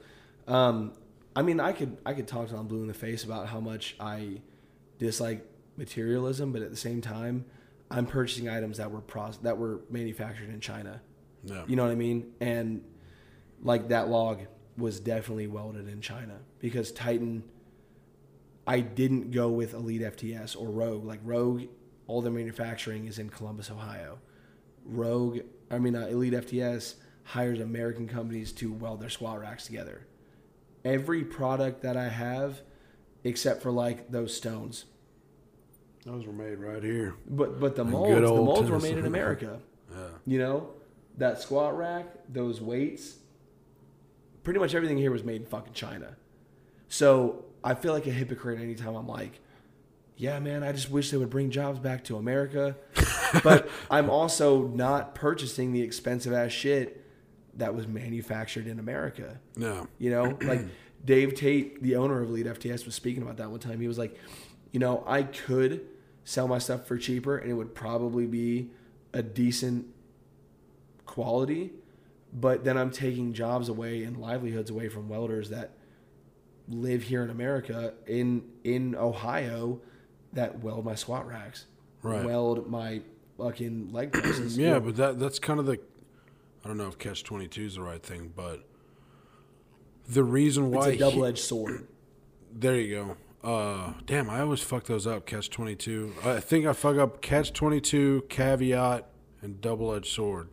um, 0.47 0.93
I 1.35 1.41
mean, 1.41 1.59
I 1.59 1.71
could 1.71 1.97
I 2.05 2.13
could 2.13 2.27
talk 2.27 2.49
to 2.49 2.55
blue 2.63 2.81
in 2.81 2.87
the 2.87 2.93
face 2.93 3.23
about 3.23 3.47
how 3.47 3.59
much 3.59 3.95
I 3.99 4.41
dislike 4.97 5.45
materialism, 5.77 6.51
but 6.51 6.61
at 6.61 6.71
the 6.71 6.77
same 6.77 7.01
time, 7.01 7.45
I'm 7.91 8.05
purchasing 8.05 8.49
items 8.49 8.77
that 8.77 8.91
were 8.91 9.01
proce- 9.01 9.41
that 9.43 9.57
were 9.57 9.81
manufactured 9.89 10.49
in 10.49 10.59
China. 10.59 11.01
Yeah. 11.43 11.63
You 11.67 11.75
know 11.75 11.83
what 11.83 11.91
I 11.91 11.95
mean? 11.95 12.33
And 12.41 12.83
like 13.61 13.89
that 13.89 14.09
log 14.09 14.41
was 14.77 14.99
definitely 14.99 15.47
welded 15.47 15.87
in 15.87 16.01
China 16.01 16.39
because 16.59 16.91
Titan. 16.91 17.43
I 18.69 18.81
didn't 18.81 19.31
go 19.31 19.47
with 19.47 19.73
Elite 19.73 20.01
FTS 20.01 20.59
or 20.59 20.69
Rogue. 20.69 21.05
Like 21.05 21.21
Rogue, 21.23 21.67
all 22.05 22.21
the 22.21 22.29
manufacturing 22.29 23.05
is 23.05 23.17
in 23.17 23.29
Columbus, 23.29 23.71
Ohio. 23.71 24.19
Rogue, 24.83 25.39
I 25.69 25.79
mean 25.79 25.95
uh, 25.95 26.07
Elite 26.07 26.33
FTS 26.33 26.95
hires 27.23 27.59
American 27.59 28.07
companies 28.07 28.51
to 28.53 28.71
weld 28.71 29.01
their 29.01 29.09
squat 29.09 29.39
racks 29.39 29.65
together. 29.65 30.07
Every 30.85 31.23
product 31.23 31.81
that 31.81 31.97
I 31.97 32.07
have, 32.07 32.61
except 33.23 33.61
for 33.61 33.71
like 33.71 34.09
those 34.11 34.33
stones, 34.35 34.85
Those 36.05 36.25
were 36.25 36.31
made 36.33 36.59
right 36.59 36.81
here. 36.83 37.15
but 37.27 37.59
but 37.59 37.75
the 37.75 37.81
And 37.81 37.91
molds, 37.91 38.15
the 38.21 38.25
old 38.27 38.45
molds 38.45 38.69
were 38.69 38.79
made 38.79 38.97
in 38.97 39.05
America. 39.05 39.59
Yeah. 39.89 40.07
You 40.25 40.37
know, 40.39 40.69
that 41.17 41.41
squat 41.41 41.75
rack, 41.77 42.05
those 42.27 42.59
weights, 42.61 43.15
pretty 44.43 44.59
much 44.59 44.75
everything 44.75 44.97
here 44.97 45.11
was 45.11 45.23
made 45.23 45.41
in 45.41 45.47
fucking 45.47 45.73
China. 45.73 46.17
So 46.89 47.45
I 47.63 47.73
feel 47.73 47.93
like 47.93 48.05
a 48.05 48.11
hypocrite 48.11 48.59
anytime 48.59 48.95
I'm 48.95 49.07
like, 49.07 49.39
yeah, 50.17 50.39
man, 50.39 50.63
I 50.63 50.71
just 50.71 50.89
wish 50.89 51.11
they 51.11 51.17
would 51.17 51.29
bring 51.29 51.51
jobs 51.51 51.79
back 51.79 52.03
to 52.05 52.17
America. 52.17 52.75
but 53.43 53.69
I'm 53.89 54.09
also 54.09 54.67
not 54.67 55.13
purchasing 55.15 55.73
the 55.73 55.81
expensive 55.81 56.33
ass 56.33 56.51
shit 56.51 57.03
that 57.55 57.75
was 57.75 57.87
manufactured 57.87 58.67
in 58.67 58.79
America. 58.79 59.39
No. 59.55 59.87
You 59.99 60.09
know, 60.09 60.37
like 60.41 60.61
Dave 61.05 61.35
Tate, 61.35 61.81
the 61.83 61.95
owner 61.95 62.21
of 62.21 62.29
Elite 62.29 62.47
FTS, 62.47 62.85
was 62.85 62.95
speaking 62.95 63.21
about 63.21 63.37
that 63.37 63.51
one 63.51 63.59
time. 63.59 63.79
He 63.79 63.87
was 63.87 63.99
like, 63.99 64.17
you 64.71 64.79
know, 64.79 65.03
I 65.05 65.23
could 65.23 65.85
sell 66.23 66.47
my 66.47 66.57
stuff 66.57 66.87
for 66.87 66.97
cheaper 66.97 67.37
and 67.37 67.49
it 67.49 67.53
would 67.53 67.73
probably 67.73 68.25
be 68.25 68.71
a 69.13 69.21
decent 69.21 69.85
quality, 71.05 71.71
but 72.33 72.63
then 72.63 72.77
I'm 72.77 72.91
taking 72.91 73.33
jobs 73.33 73.69
away 73.69 74.03
and 74.03 74.17
livelihoods 74.17 74.69
away 74.69 74.89
from 74.89 75.07
welders 75.07 75.49
that 75.51 75.71
live 76.67 77.03
here 77.03 77.23
in 77.23 77.29
America 77.29 77.93
in 78.05 78.43
in 78.65 78.93
Ohio 78.93 79.79
that 80.37 80.59
weld 80.63 80.85
my 80.85 80.95
squat 80.95 81.27
racks, 81.27 81.65
Right. 82.03 82.23
weld 82.23 82.69
my 82.69 83.01
fucking 83.37 83.91
leg 83.91 84.11
presses. 84.13 84.57
Yeah, 84.57 84.79
but 84.79 84.95
that 84.95 85.19
that's 85.19 85.39
kind 85.39 85.59
of 85.59 85.65
the 85.65 85.79
I 86.63 86.67
don't 86.67 86.77
know 86.77 86.87
if 86.87 86.97
catch 86.97 87.23
twenty 87.23 87.47
two 87.47 87.63
is 87.65 87.75
the 87.75 87.81
right 87.81 88.01
thing, 88.01 88.31
but 88.35 88.63
the 90.07 90.23
reason 90.23 90.71
why 90.71 90.89
it's 90.89 90.95
a 90.95 90.99
double 90.99 91.25
edged 91.25 91.39
sword. 91.39 91.87
there 92.53 92.75
you 92.79 92.95
go. 92.95 93.17
Uh, 93.43 93.93
damn, 94.05 94.29
I 94.29 94.41
always 94.41 94.61
fuck 94.61 94.85
those 94.85 95.05
up. 95.07 95.25
Catch 95.25 95.49
twenty 95.49 95.75
two. 95.75 96.13
I 96.23 96.39
think 96.39 96.65
I 96.65 96.73
fuck 96.73 96.97
up 96.97 97.21
catch 97.21 97.51
twenty 97.53 97.81
two, 97.81 98.23
caveat, 98.29 99.07
and 99.41 99.59
double 99.59 99.93
edged 99.93 100.13
sword. 100.13 100.49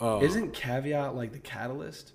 Uh, 0.00 0.20
Isn't 0.22 0.52
caveat 0.54 1.14
like 1.14 1.32
the 1.32 1.38
catalyst? 1.38 2.12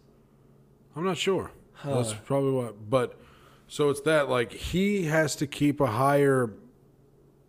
I'm 0.95 1.03
not 1.03 1.17
sure. 1.17 1.51
That's 1.83 2.13
probably 2.13 2.51
what. 2.53 2.89
But 2.89 3.19
so 3.67 3.89
it's 3.89 4.01
that 4.01 4.29
like 4.29 4.51
he 4.51 5.03
has 5.05 5.35
to 5.37 5.47
keep 5.47 5.79
a 5.79 5.87
higher 5.87 6.51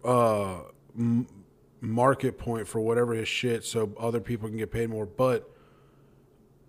uh 0.07 0.61
m- 0.96 1.26
market 1.80 2.38
point 2.38 2.66
for 2.66 2.80
whatever 2.80 3.14
his 3.14 3.28
shit, 3.28 3.64
so 3.64 3.92
other 3.98 4.20
people 4.20 4.48
can 4.48 4.57
get 4.57 4.70
paid 4.70 4.88
more. 4.88 5.07
But 5.07 5.50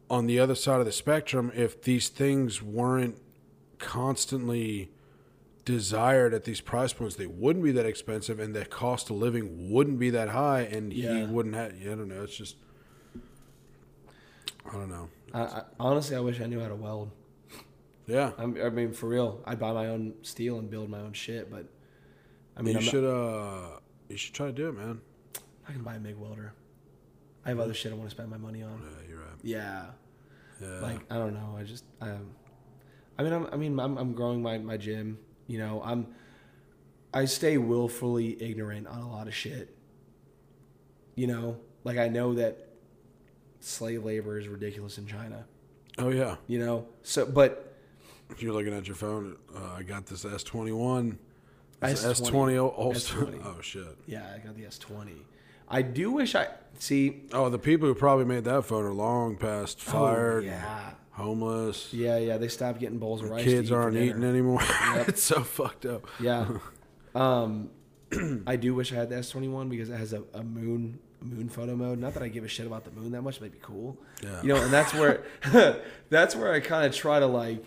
on 0.09 0.25
the 0.25 0.39
other 0.39 0.55
side 0.55 0.79
of 0.79 0.85
the 0.85 0.91
spectrum, 0.91 1.51
if 1.55 1.81
these 1.81 2.09
things 2.09 2.61
weren't 2.61 3.17
constantly 3.77 4.91
desired 5.65 6.33
at 6.33 6.45
these 6.45 6.61
price 6.61 6.93
points, 6.93 7.15
they 7.15 7.27
wouldn't 7.27 7.63
be 7.63 7.71
that 7.73 7.85
expensive, 7.85 8.39
and 8.39 8.55
the 8.55 8.65
cost 8.65 9.09
of 9.09 9.17
living 9.17 9.69
wouldn't 9.69 9.99
be 9.99 10.09
that 10.09 10.29
high, 10.29 10.61
and 10.61 10.93
he 10.93 11.25
wouldn't 11.25 11.55
have. 11.55 11.73
I 11.81 11.85
don't 11.85 12.07
know. 12.07 12.23
It's 12.23 12.35
just. 12.35 12.55
I 14.65 14.73
don't 14.73 14.89
know. 14.89 15.09
I, 15.33 15.41
I, 15.41 15.63
honestly, 15.79 16.15
I 16.15 16.19
wish 16.19 16.41
I 16.41 16.45
knew 16.45 16.59
how 16.59 16.67
to 16.67 16.75
weld. 16.75 17.11
Yeah. 18.05 18.31
I'm, 18.37 18.57
I 18.61 18.69
mean, 18.69 18.93
for 18.93 19.07
real, 19.07 19.41
I'd 19.45 19.59
buy 19.59 19.73
my 19.73 19.87
own 19.87 20.13
steel 20.21 20.59
and 20.59 20.69
build 20.69 20.89
my 20.89 20.99
own 20.99 21.13
shit. 21.13 21.51
But 21.51 21.65
I 22.57 22.61
mean, 22.61 22.73
you 22.73 22.79
I'm 22.79 22.85
not- 22.85 22.91
should 22.91 23.03
uh 23.05 23.79
you 24.09 24.17
should 24.17 24.33
try 24.33 24.47
to 24.47 24.53
do 24.53 24.69
it, 24.69 24.73
man. 24.73 25.01
I 25.67 25.73
can 25.73 25.83
buy 25.83 25.95
a 25.95 25.99
MIG 25.99 26.15
welder. 26.15 26.53
I 27.45 27.49
have 27.49 27.59
other 27.59 27.73
shit 27.73 27.91
I 27.91 27.95
want 27.95 28.09
to 28.09 28.15
spend 28.15 28.29
my 28.29 28.37
money 28.37 28.63
on. 28.63 28.81
Yeah, 28.83 29.09
you're 29.09 29.19
right. 29.19 29.27
Yeah, 29.43 29.85
Yeah. 30.61 30.79
like 30.81 30.99
I 31.11 31.15
don't 31.15 31.33
know. 31.33 31.55
I 31.57 31.63
just 31.63 31.83
I, 32.01 32.13
I 33.19 33.23
mean, 33.23 33.33
I'm, 33.33 33.47
I 33.51 33.55
mean, 33.57 33.79
I'm, 33.79 33.97
I'm 33.97 34.13
growing 34.13 34.41
my 34.41 34.57
my 34.57 34.77
gym. 34.77 35.17
You 35.47 35.59
know, 35.59 35.81
I'm 35.83 36.07
I 37.13 37.25
stay 37.25 37.57
willfully 37.57 38.41
ignorant 38.41 38.87
on 38.87 38.99
a 39.01 39.09
lot 39.09 39.27
of 39.27 39.35
shit. 39.35 39.75
You 41.15 41.27
know, 41.27 41.57
like 41.83 41.97
I 41.97 42.07
know 42.09 42.33
that 42.35 42.67
slave 43.59 44.03
labor 44.05 44.39
is 44.39 44.47
ridiculous 44.47 44.97
in 44.97 45.07
China. 45.07 45.45
oh 45.97 46.09
yeah. 46.09 46.35
You 46.47 46.59
know, 46.59 46.87
so 47.03 47.25
but 47.25 47.75
If 48.29 48.41
You're 48.43 48.53
looking 48.53 48.73
at 48.73 48.87
your 48.87 48.95
phone. 48.95 49.37
Uh, 49.55 49.75
I 49.77 49.83
got 49.83 50.05
this 50.05 50.25
S 50.25 50.43
twenty 50.43 50.71
one. 50.73 51.13
S20. 51.13 51.17
S 51.81 52.19
twenty. 52.21 52.55
S20. 52.55 53.41
Oh 53.45 53.61
shit. 53.61 53.83
yeah, 54.05 54.33
I 54.35 54.39
got 54.45 54.55
the 54.55 54.63
S20. 54.63 55.11
I 55.69 55.81
do 55.81 56.11
wish 56.11 56.33
I 56.33 56.47
see. 56.79 57.23
Oh, 57.33 57.49
the 57.49 57.59
people 57.59 57.87
who 57.87 57.93
probably 57.95 58.25
made 58.25 58.45
that 58.45 58.63
phone 58.65 58.85
are 58.85 58.93
long 58.93 59.35
past 59.35 59.81
fired, 59.81 60.43
Oh, 60.45 60.47
yeah, 60.47 60.91
homeless. 61.11 61.93
yeah, 61.93 62.17
yeah. 62.17 62.37
They 62.37 62.47
stopped 62.47 62.79
getting 62.79 62.97
bowls 62.99 63.21
of 63.21 63.29
rice. 63.29 63.43
Kids 63.43 63.71
aren't 63.71 63.97
eating 63.97 64.23
anymore. 64.23 64.61
Yep. 64.95 65.09
it's 65.09 65.21
so 65.23 65.41
fucked 65.43 65.85
up. 65.85 66.07
Yeah. 66.19 66.47
Um, 67.15 67.71
I 68.45 68.57
do 68.57 68.75
wish 68.75 68.93
I 68.93 68.95
had 68.95 69.09
the 69.09 69.15
S 69.17 69.29
twenty 69.31 69.47
one 69.47 69.69
because 69.69 69.89
it 69.89 69.97
has 69.97 70.13
a, 70.13 70.21
a 70.35 70.43
moon 70.43 70.99
moon 71.19 71.49
photo 71.49 71.75
mode. 71.75 71.97
Not 71.97 72.13
that 72.13 72.21
I 72.21 72.27
give 72.27 72.43
a 72.43 72.47
shit 72.47 72.67
about 72.67 72.85
the 72.85 72.91
moon 72.91 73.11
that 73.13 73.23
much, 73.23 73.39
but 73.39 73.45
it'd 73.47 73.53
be 73.59 73.65
cool. 73.65 73.97
Yeah. 74.23 74.39
You 74.43 74.49
know, 74.49 74.57
and 74.61 74.71
that's 74.71 74.93
where 74.93 75.23
that's 76.09 76.35
where 76.35 76.53
I 76.53 76.59
kind 76.59 76.85
of 76.85 76.93
try 76.93 77.19
to 77.19 77.25
like 77.25 77.63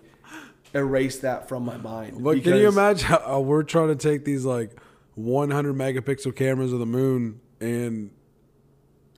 erase 0.75 1.19
that 1.21 1.49
from 1.49 1.65
my 1.65 1.77
mind. 1.77 2.23
But 2.23 2.43
can 2.43 2.57
you 2.57 2.69
imagine 2.69 3.07
how 3.09 3.41
we're 3.41 3.63
trying 3.63 3.89
to 3.89 3.97
take 3.97 4.25
these 4.25 4.45
like 4.45 4.71
100 5.15 5.75
megapixel 5.75 6.35
cameras 6.37 6.73
of 6.73 6.79
the 6.79 6.87
moon 6.87 7.41
and 7.61 8.11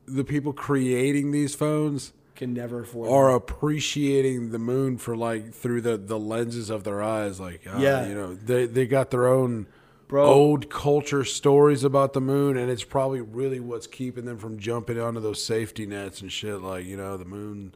the 0.06 0.24
people 0.24 0.52
creating 0.52 1.30
these 1.30 1.54
phones 1.54 2.12
Can 2.34 2.54
never 2.54 2.80
afford. 2.82 3.08
are 3.10 3.30
that. 3.30 3.36
appreciating 3.36 4.50
the 4.50 4.58
moon 4.58 4.98
for 4.98 5.16
like 5.16 5.52
through 5.54 5.80
the, 5.82 5.96
the 5.96 6.18
lenses 6.18 6.70
of 6.70 6.84
their 6.84 7.02
eyes. 7.02 7.38
Like, 7.38 7.62
ah, 7.68 7.78
Yeah. 7.78 8.06
you 8.08 8.14
know, 8.14 8.34
they, 8.34 8.66
they 8.66 8.86
got 8.86 9.10
their 9.10 9.26
own 9.28 9.66
Bro. 10.08 10.26
old 10.26 10.68
culture 10.70 11.24
stories 11.24 11.84
about 11.84 12.12
the 12.14 12.20
moon, 12.20 12.56
and 12.58 12.70
it's 12.70 12.84
probably 12.84 13.20
really 13.20 13.60
what's 13.60 13.86
keeping 13.86 14.24
them 14.24 14.38
from 14.38 14.58
jumping 14.58 14.98
onto 15.00 15.20
those 15.20 15.42
safety 15.42 15.86
nets 15.86 16.20
and 16.20 16.30
shit. 16.32 16.60
Like, 16.60 16.84
you 16.84 16.96
know, 16.96 17.16
the 17.16 17.24
moon, 17.24 17.74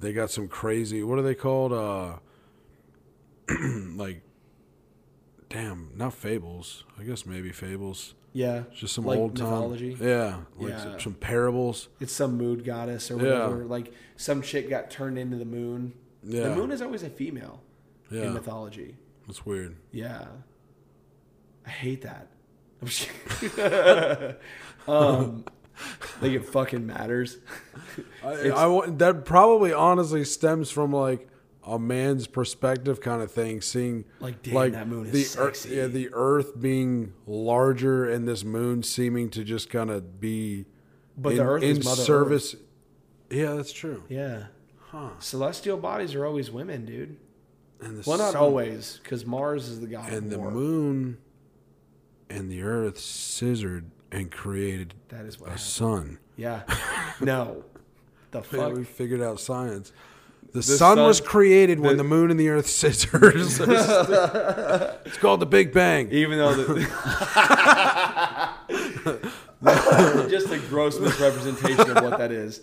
they 0.00 0.12
got 0.12 0.30
some 0.30 0.48
crazy, 0.48 1.02
what 1.02 1.18
are 1.18 1.22
they 1.22 1.34
called? 1.34 1.72
Uh, 1.72 2.18
like, 3.96 4.22
damn, 5.48 5.90
not 5.94 6.14
fables. 6.14 6.84
I 6.98 7.04
guess 7.04 7.24
maybe 7.26 7.50
fables. 7.52 8.14
Yeah. 8.32 8.64
Just 8.74 8.94
some 8.94 9.06
Like 9.06 9.18
old 9.18 9.36
time. 9.36 9.74
Yeah. 10.00 10.40
Like 10.58 10.70
Yeah. 10.70 10.82
Some, 10.82 11.00
some 11.00 11.14
parables. 11.14 11.88
It's 12.00 12.12
some 12.12 12.36
mood 12.36 12.64
goddess 12.64 13.10
or 13.10 13.14
Yeah. 13.16 13.22
whatever. 13.46 13.64
Like 13.64 13.92
some 14.16 14.42
chick 14.42 14.68
got 14.68 14.90
turned 14.90 15.18
into 15.18 15.36
the 15.36 15.44
moon. 15.46 15.94
Yeah. 16.22 16.48
The 16.48 16.54
moon 16.56 16.70
is 16.70 16.82
always 16.82 17.02
a 17.02 17.10
female 17.10 17.62
Yeah. 18.10 18.24
in 18.24 18.34
mythology. 18.34 18.96
That's 19.26 19.44
weird. 19.46 19.76
Yeah. 19.92 20.26
I 21.66 21.70
hate 21.70 22.02
that. 22.02 22.28
Um, 24.86 25.44
like 26.22 26.32
it 26.32 26.46
fucking 26.46 26.86
matters. 26.86 27.36
I, 28.24 28.50
I 28.56 28.86
that 28.92 29.24
probably 29.26 29.70
honestly 29.72 30.24
stems 30.24 30.70
from 30.70 30.92
like 30.94 31.28
a 31.68 31.78
man's 31.78 32.26
perspective 32.26 33.00
kind 33.00 33.22
of 33.22 33.30
thing, 33.30 33.60
seeing 33.60 34.04
Like, 34.20 34.42
damn, 34.42 34.72
that 34.72 34.88
moon 34.88 35.06
is 35.06 35.34
the 35.34 35.40
earth, 35.40 35.66
yeah, 35.70 35.86
the 35.86 36.08
Earth 36.12 36.58
being 36.60 37.12
larger 37.26 38.08
and 38.08 38.26
this 38.26 38.44
moon 38.44 38.82
seeming 38.82 39.30
to 39.30 39.44
just 39.44 39.68
kind 39.70 39.90
of 39.90 40.20
be 40.20 40.64
But 41.16 41.30
in, 41.32 41.36
the 41.38 41.44
Earth 41.44 41.62
in 41.62 41.76
is 41.78 41.84
Mother 41.84 42.02
service. 42.02 42.56
Yeah, 43.30 43.54
that's 43.54 43.72
true. 43.72 44.02
Yeah. 44.08 44.44
Huh? 44.78 45.10
Celestial 45.18 45.76
bodies 45.76 46.14
are 46.14 46.24
always 46.24 46.50
women, 46.50 46.86
dude. 46.86 47.16
And 47.80 48.04
Well, 48.06 48.18
not 48.18 48.32
sun- 48.32 48.42
always, 48.42 48.98
because 49.02 49.24
Mars 49.26 49.68
is 49.68 49.80
the 49.80 49.86
god 49.86 50.10
And 50.12 50.30
the 50.32 50.38
war. 50.38 50.50
moon 50.50 51.18
and 52.30 52.50
the 52.50 52.62
Earth 52.62 52.98
scissored 52.98 53.90
and 54.10 54.30
created 54.30 54.94
That 55.10 55.26
is 55.26 55.38
what 55.38 55.48
a 55.48 55.50
happened. 55.50 55.60
sun. 55.66 56.18
Yeah. 56.36 56.62
no. 57.20 57.64
The 58.30 58.42
fuck. 58.42 58.74
we 58.74 58.84
figured 58.84 59.22
out 59.22 59.40
science. 59.40 59.90
The, 60.52 60.62
sun, 60.62 60.96
sun- 60.96 61.06
was 61.06 61.20
created 61.20 61.78
when 61.80 61.96
the- 61.96 62.02
the 62.02 62.08
moon 62.08 62.30
and 62.30 62.40
the 62.40 62.48
Earth 62.48 62.68
scissors. 62.68 63.60
it's 63.60 65.18
called 65.18 65.40
the 65.40 65.46
Big 65.46 65.72
Bang. 65.72 66.08
Even 66.10 66.38
though 66.38 66.54
the 66.54 66.84
just 70.30 70.50
a 70.50 70.58
gross 70.68 70.98
misrepresentation 70.98 71.96
of 71.96 72.04
what 72.04 72.18
that 72.18 72.32
is. 72.32 72.62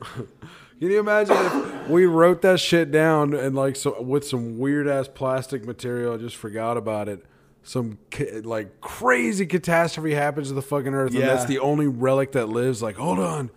Can 0.00 0.90
you 0.92 1.00
imagine 1.00 1.36
if 1.36 1.88
we 1.88 2.06
wrote 2.06 2.42
that 2.42 2.60
shit 2.60 2.90
down 2.92 3.34
and 3.34 3.54
like 3.56 3.74
so 3.76 4.00
with 4.00 4.26
some 4.26 4.58
weird 4.58 4.86
ass 4.86 5.08
plastic 5.08 5.64
material, 5.66 6.14
I 6.14 6.16
just 6.18 6.36
forgot 6.36 6.76
about 6.76 7.08
it. 7.08 7.24
Some 7.64 7.98
ca- 8.10 8.40
like 8.42 8.80
crazy 8.80 9.44
catastrophe 9.44 10.14
happens 10.14 10.48
to 10.48 10.54
the 10.54 10.62
fucking 10.62 10.94
Earth, 10.94 11.14
and 11.14 11.22
that's 11.22 11.44
the 11.46 11.58
only 11.58 11.86
relic 11.86 12.32
that 12.32 12.46
lives. 12.48 12.80
Like, 12.82 12.96
hold 12.96 13.18
on, 13.18 13.50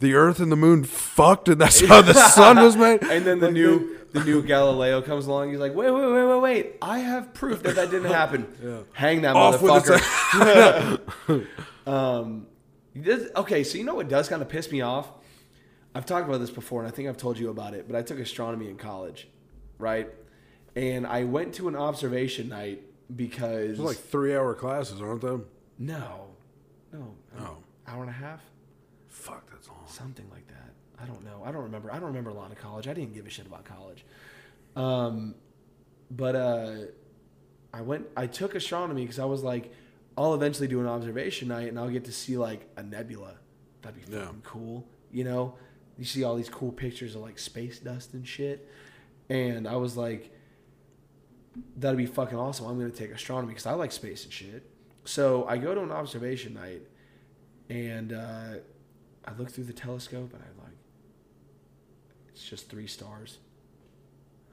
the 0.00 0.14
Earth 0.14 0.40
and 0.40 0.50
the 0.52 0.56
Moon 0.56 0.84
fucked, 0.84 1.48
and 1.48 1.60
that's 1.60 1.80
how 1.84 2.02
the 2.02 2.12
sun 2.30 2.56
was 2.62 2.76
made. 2.76 3.02
And 3.02 3.24
then 3.24 3.38
the 3.40 3.46
Like, 3.46 3.54
new 3.54 3.96
the 4.12 4.24
new 4.24 4.42
Galileo 4.42 5.02
comes 5.02 5.26
along. 5.26 5.50
He's 5.50 5.58
like, 5.58 5.74
wait, 5.74 5.90
wait, 5.90 6.10
wait, 6.12 6.24
wait, 6.24 6.40
wait. 6.40 6.74
I 6.80 7.00
have 7.00 7.34
proof 7.34 7.62
that 7.64 7.74
that 7.76 7.90
didn't 7.90 8.10
happen. 8.10 8.46
Yeah. 8.62 8.78
Hang 8.92 9.22
that 9.22 9.36
Off 9.36 9.60
motherfucker. 9.60 11.46
um, 11.86 12.46
this- 12.94 13.30
okay, 13.36 13.62
so 13.64 13.78
you 13.78 13.84
know 13.84 13.94
what 13.94 14.08
does 14.08 14.28
kind 14.28 14.40
of 14.42 14.48
piss 14.48 14.70
me 14.72 14.80
off? 14.80 15.10
I've 15.94 16.06
talked 16.06 16.28
about 16.28 16.38
this 16.40 16.50
before, 16.50 16.80
and 16.82 16.88
I 16.88 16.94
think 16.94 17.08
I've 17.08 17.16
told 17.16 17.38
you 17.38 17.48
about 17.50 17.74
it. 17.74 17.86
But 17.88 17.96
I 17.96 18.02
took 18.02 18.18
astronomy 18.18 18.68
in 18.68 18.76
college, 18.76 19.28
right? 19.78 20.08
And 20.74 21.06
I 21.06 21.24
went 21.24 21.54
to 21.54 21.68
an 21.68 21.76
observation 21.76 22.48
night 22.50 22.82
because 23.14 23.78
like 23.78 23.96
three 23.96 24.34
hour 24.36 24.52
classes, 24.54 25.00
aren't 25.00 25.22
they? 25.22 25.38
no, 25.78 26.26
no, 26.92 27.14
Oh. 27.38 27.56
hour 27.86 28.00
and 28.02 28.10
a 28.10 28.14
half. 28.14 28.40
Fuck, 29.96 29.98
that's 29.98 30.00
long. 30.00 30.08
something 30.08 30.30
like 30.30 30.46
that. 30.48 31.02
I 31.02 31.06
don't 31.06 31.24
know. 31.24 31.42
I 31.44 31.52
don't 31.52 31.62
remember. 31.62 31.90
I 31.92 31.96
don't 31.96 32.08
remember 32.08 32.30
a 32.30 32.34
lot 32.34 32.50
of 32.50 32.58
college. 32.58 32.88
I 32.88 32.94
didn't 32.94 33.14
give 33.14 33.26
a 33.26 33.30
shit 33.30 33.46
about 33.46 33.64
college. 33.64 34.04
Um, 34.76 35.34
but 36.10 36.34
uh, 36.36 36.74
I 37.72 37.82
went. 37.82 38.06
I 38.16 38.26
took 38.26 38.54
astronomy 38.54 39.02
because 39.02 39.18
I 39.18 39.24
was 39.26 39.42
like, 39.42 39.72
I'll 40.16 40.34
eventually 40.34 40.68
do 40.68 40.80
an 40.80 40.86
observation 40.86 41.48
night, 41.48 41.68
and 41.68 41.78
I'll 41.78 41.90
get 41.90 42.04
to 42.06 42.12
see 42.12 42.36
like 42.38 42.68
a 42.76 42.82
nebula. 42.82 43.34
That'd 43.82 44.04
be 44.06 44.12
Yeah. 44.12 44.24
fucking 44.24 44.42
cool. 44.44 44.86
You 45.12 45.24
know, 45.24 45.54
you 45.98 46.04
see 46.04 46.24
all 46.24 46.34
these 46.36 46.48
cool 46.48 46.72
pictures 46.72 47.14
of 47.14 47.20
like 47.22 47.38
space 47.38 47.78
dust 47.78 48.14
and 48.14 48.26
shit, 48.26 48.68
and 49.28 49.68
I 49.68 49.76
was 49.76 49.96
like, 49.96 50.30
that'd 51.76 51.98
be 51.98 52.06
fucking 52.06 52.38
awesome. 52.38 52.66
I'm 52.66 52.78
gonna 52.78 52.90
take 52.90 53.10
astronomy 53.10 53.48
because 53.52 53.66
I 53.66 53.72
like 53.74 53.92
space 53.92 54.24
and 54.24 54.32
shit. 54.32 54.68
So 55.04 55.44
I 55.46 55.56
go 55.58 55.74
to 55.74 55.82
an 55.82 55.92
observation 55.92 56.54
night, 56.54 56.82
and 57.68 58.12
uh, 58.12 58.54
I 59.26 59.32
look 59.38 59.50
through 59.50 59.64
the 59.64 59.72
telescope, 59.72 60.32
and 60.32 60.42
I 60.42 60.62
like, 60.62 60.72
it's 62.28 62.44
just 62.48 62.68
three 62.70 62.86
stars. 62.86 63.38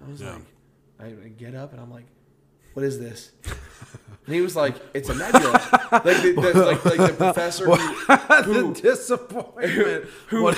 I 0.06 0.10
was 0.10 0.22
Yeah. 0.22 0.38
like, 1.00 1.16
I, 1.26 1.28
get 1.30 1.54
up 1.56 1.72
and 1.74 1.82
I'm 1.82 1.92
like, 1.92 2.06
what 2.74 2.84
is 2.86 2.98
this? 3.00 3.32
And 4.26 4.34
he 4.34 4.42
was 4.42 4.56
like, 4.56 4.76
it's 4.94 5.10
a 5.10 5.16
nebula. 5.16 5.52
like, 5.92 6.04
the, 6.04 6.34
the, 6.54 6.66
like, 6.66 6.86
like 6.86 6.98
the 7.12 7.14
professor 7.18 7.66
who, 7.66 7.74
the 8.74 8.80
disappointment. 8.82 10.06
who, 10.28 10.44
What- 10.44 10.58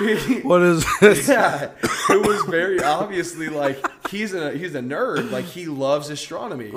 he- 0.00 0.40
what 0.40 0.62
is 0.62 0.84
this? 1.00 1.28
yeah, 1.28 1.70
it 2.10 2.26
was 2.26 2.42
very 2.44 2.82
obviously 2.82 3.48
like 3.48 3.78
he's 4.10 4.34
a 4.34 4.52
he's 4.52 4.74
a 4.74 4.80
nerd. 4.80 5.30
Like 5.30 5.44
he 5.46 5.66
loves 5.66 6.10
astronomy, 6.10 6.72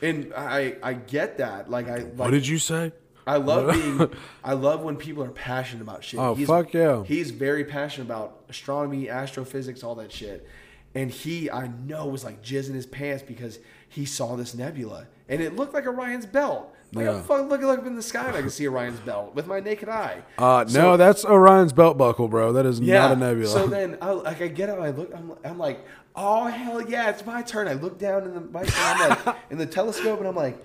and 0.00 0.32
I 0.34 0.76
I 0.82 0.94
get 0.94 1.36
that. 1.38 1.70
Like 1.70 1.88
I 1.88 2.00
What 2.04 2.16
like 2.18 2.30
did 2.30 2.46
you 2.46 2.58
say? 2.58 2.92
I 3.26 3.36
love 3.36 3.72
being 3.72 4.10
I 4.42 4.54
love 4.54 4.82
when 4.82 4.96
people 4.96 5.22
are 5.22 5.30
passionate 5.30 5.82
about 5.82 6.04
shit. 6.04 6.20
Oh, 6.20 6.34
he's, 6.34 6.46
fuck 6.46 6.72
yeah. 6.72 7.04
He's 7.04 7.30
very 7.30 7.64
passionate 7.64 8.06
about 8.06 8.40
astronomy, 8.48 9.08
astrophysics, 9.08 9.82
all 9.82 9.94
that 9.96 10.12
shit. 10.12 10.46
And 10.94 11.10
he 11.10 11.50
I 11.50 11.68
know 11.86 12.06
was 12.06 12.24
like 12.24 12.42
jizzing 12.42 12.74
his 12.74 12.86
pants 12.86 13.22
because 13.22 13.58
he 13.88 14.04
saw 14.04 14.36
this 14.36 14.54
nebula 14.54 15.06
and 15.28 15.40
it 15.40 15.56
looked 15.56 15.72
like 15.74 15.86
Orion's 15.86 16.26
belt. 16.26 16.74
Like 16.94 17.06
Yeah. 17.06 17.12
I'm 17.16 17.22
fucking 17.22 17.48
looking 17.48 17.70
up 17.70 17.86
in 17.86 17.96
the 17.96 18.02
sky 18.02 18.26
and 18.28 18.36
I 18.36 18.40
can 18.40 18.50
see 18.50 18.66
Orion's 18.68 19.00
belt 19.00 19.34
with 19.34 19.46
my 19.46 19.60
naked 19.60 19.88
eye. 19.88 20.22
Uh, 20.36 20.66
So- 20.66 20.82
no, 20.82 20.96
that's 20.98 21.24
Orion's 21.24 21.72
belt 21.72 21.96
buckle, 21.96 22.28
bro. 22.28 22.52
That 22.52 22.66
is 22.66 22.80
not 22.80 23.12
a 23.12 23.16
nebula. 23.16 23.48
so 23.48 23.66
then, 23.68 23.96
I, 24.02 24.10
like, 24.10 24.42
I 24.42 24.48
get 24.48 24.68
up, 24.68 24.80
I 24.80 24.90
look, 24.90 25.10
I'm, 25.14 25.32
I'm 25.44 25.58
like, 25.58 25.86
oh 26.14 26.46
hell 26.48 26.82
yeah, 26.82 27.08
it's 27.08 27.24
my 27.24 27.40
turn. 27.40 27.68
I 27.68 27.72
look 27.74 27.98
down 27.98 28.24
in 28.24 28.34
the 28.34 28.40
my, 28.40 28.64
I'm 28.76 29.08
like, 29.24 29.36
in 29.50 29.56
the 29.56 29.64
telescope, 29.66 30.18
and 30.18 30.28
I'm 30.28 30.36
like, 30.36 30.62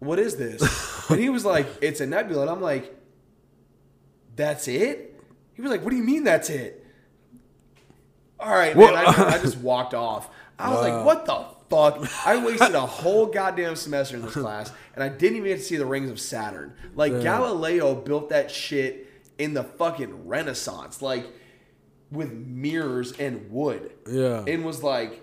what 0.00 0.18
is 0.18 0.36
this? 0.36 0.62
And 1.10 1.18
he 1.18 1.30
was 1.30 1.42
like, 1.42 1.66
it's 1.80 2.02
a 2.02 2.06
nebula, 2.06 2.42
and 2.42 2.50
I'm 2.50 2.60
like, 2.60 2.94
that's 4.36 4.68
it. 4.68 5.18
He 5.54 5.62
was 5.62 5.70
like, 5.70 5.82
what 5.82 5.88
do 5.90 5.96
you 5.96 6.02
mean 6.02 6.24
that's 6.24 6.50
it? 6.50 6.84
All 8.38 8.50
right, 8.52 8.76
man. 8.76 8.94
I, 8.94 9.36
I 9.36 9.38
just 9.42 9.56
walked 9.56 9.94
off. 9.94 10.28
I 10.58 10.68
was 10.70 10.86
like, 10.86 11.06
what 11.06 11.24
the 11.24 11.46
fuck? 11.70 12.26
I 12.26 12.44
wasted 12.44 12.74
a 12.74 12.80
whole 12.84 13.24
goddamn 13.24 13.74
semester 13.76 14.16
in 14.16 14.22
this 14.22 14.34
class, 14.34 14.70
and 14.94 15.02
I 15.02 15.08
didn't 15.08 15.38
even 15.38 15.48
get 15.48 15.56
to 15.56 15.62
see 15.64 15.76
the 15.76 15.86
rings 15.86 16.10
of 16.10 16.20
Saturn. 16.20 16.74
Like 16.94 17.22
Galileo 17.22 17.94
built 17.94 18.28
that 18.28 18.50
shit 18.50 19.10
in 19.38 19.54
the 19.54 19.64
fucking 19.64 20.28
Renaissance, 20.28 21.00
like 21.00 21.26
with 22.10 22.32
mirrors 22.32 23.12
and 23.12 23.50
wood. 23.50 23.92
Yeah. 24.06 24.44
and 24.46 24.62
was 24.62 24.82
like, 24.82 25.22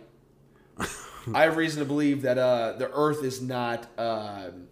I 1.31 1.43
have 1.43 1.57
reason 1.57 1.79
to 1.81 1.85
believe 1.85 2.23
that 2.23 2.39
uh, 2.39 2.73
the 2.79 2.89
Earth 2.91 3.23
is 3.23 3.39
not. 3.39 3.87
um 3.99 4.64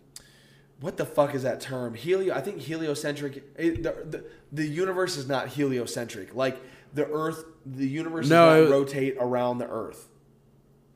what 0.83 0.97
the 0.97 1.05
fuck 1.05 1.33
is 1.33 1.43
that 1.43 1.61
term? 1.61 1.93
Helio. 1.93 2.35
I 2.35 2.41
think 2.41 2.59
heliocentric. 2.59 3.41
It, 3.57 3.83
the, 3.83 3.95
the 4.05 4.25
the 4.51 4.67
universe 4.67 5.15
is 5.15 5.29
not 5.29 5.47
heliocentric. 5.47 6.35
Like 6.35 6.61
the 6.93 7.07
Earth, 7.09 7.45
the 7.65 7.87
universe 7.87 8.27
No, 8.27 8.49
does 8.49 8.67
it- 8.67 8.69
not 8.69 8.75
rotate 8.75 9.15
around 9.17 9.59
the 9.59 9.69
Earth. 9.69 10.09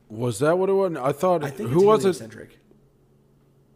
was 0.10 0.40
that 0.40 0.58
what 0.58 0.68
it 0.68 0.74
was? 0.74 0.94
I 0.98 1.14
thought. 1.14 1.42
I 1.42 1.50
think 1.52 1.70
who 1.70 1.86
was 1.86 2.02
it? 2.04 2.10
heliocentric. 2.10 2.60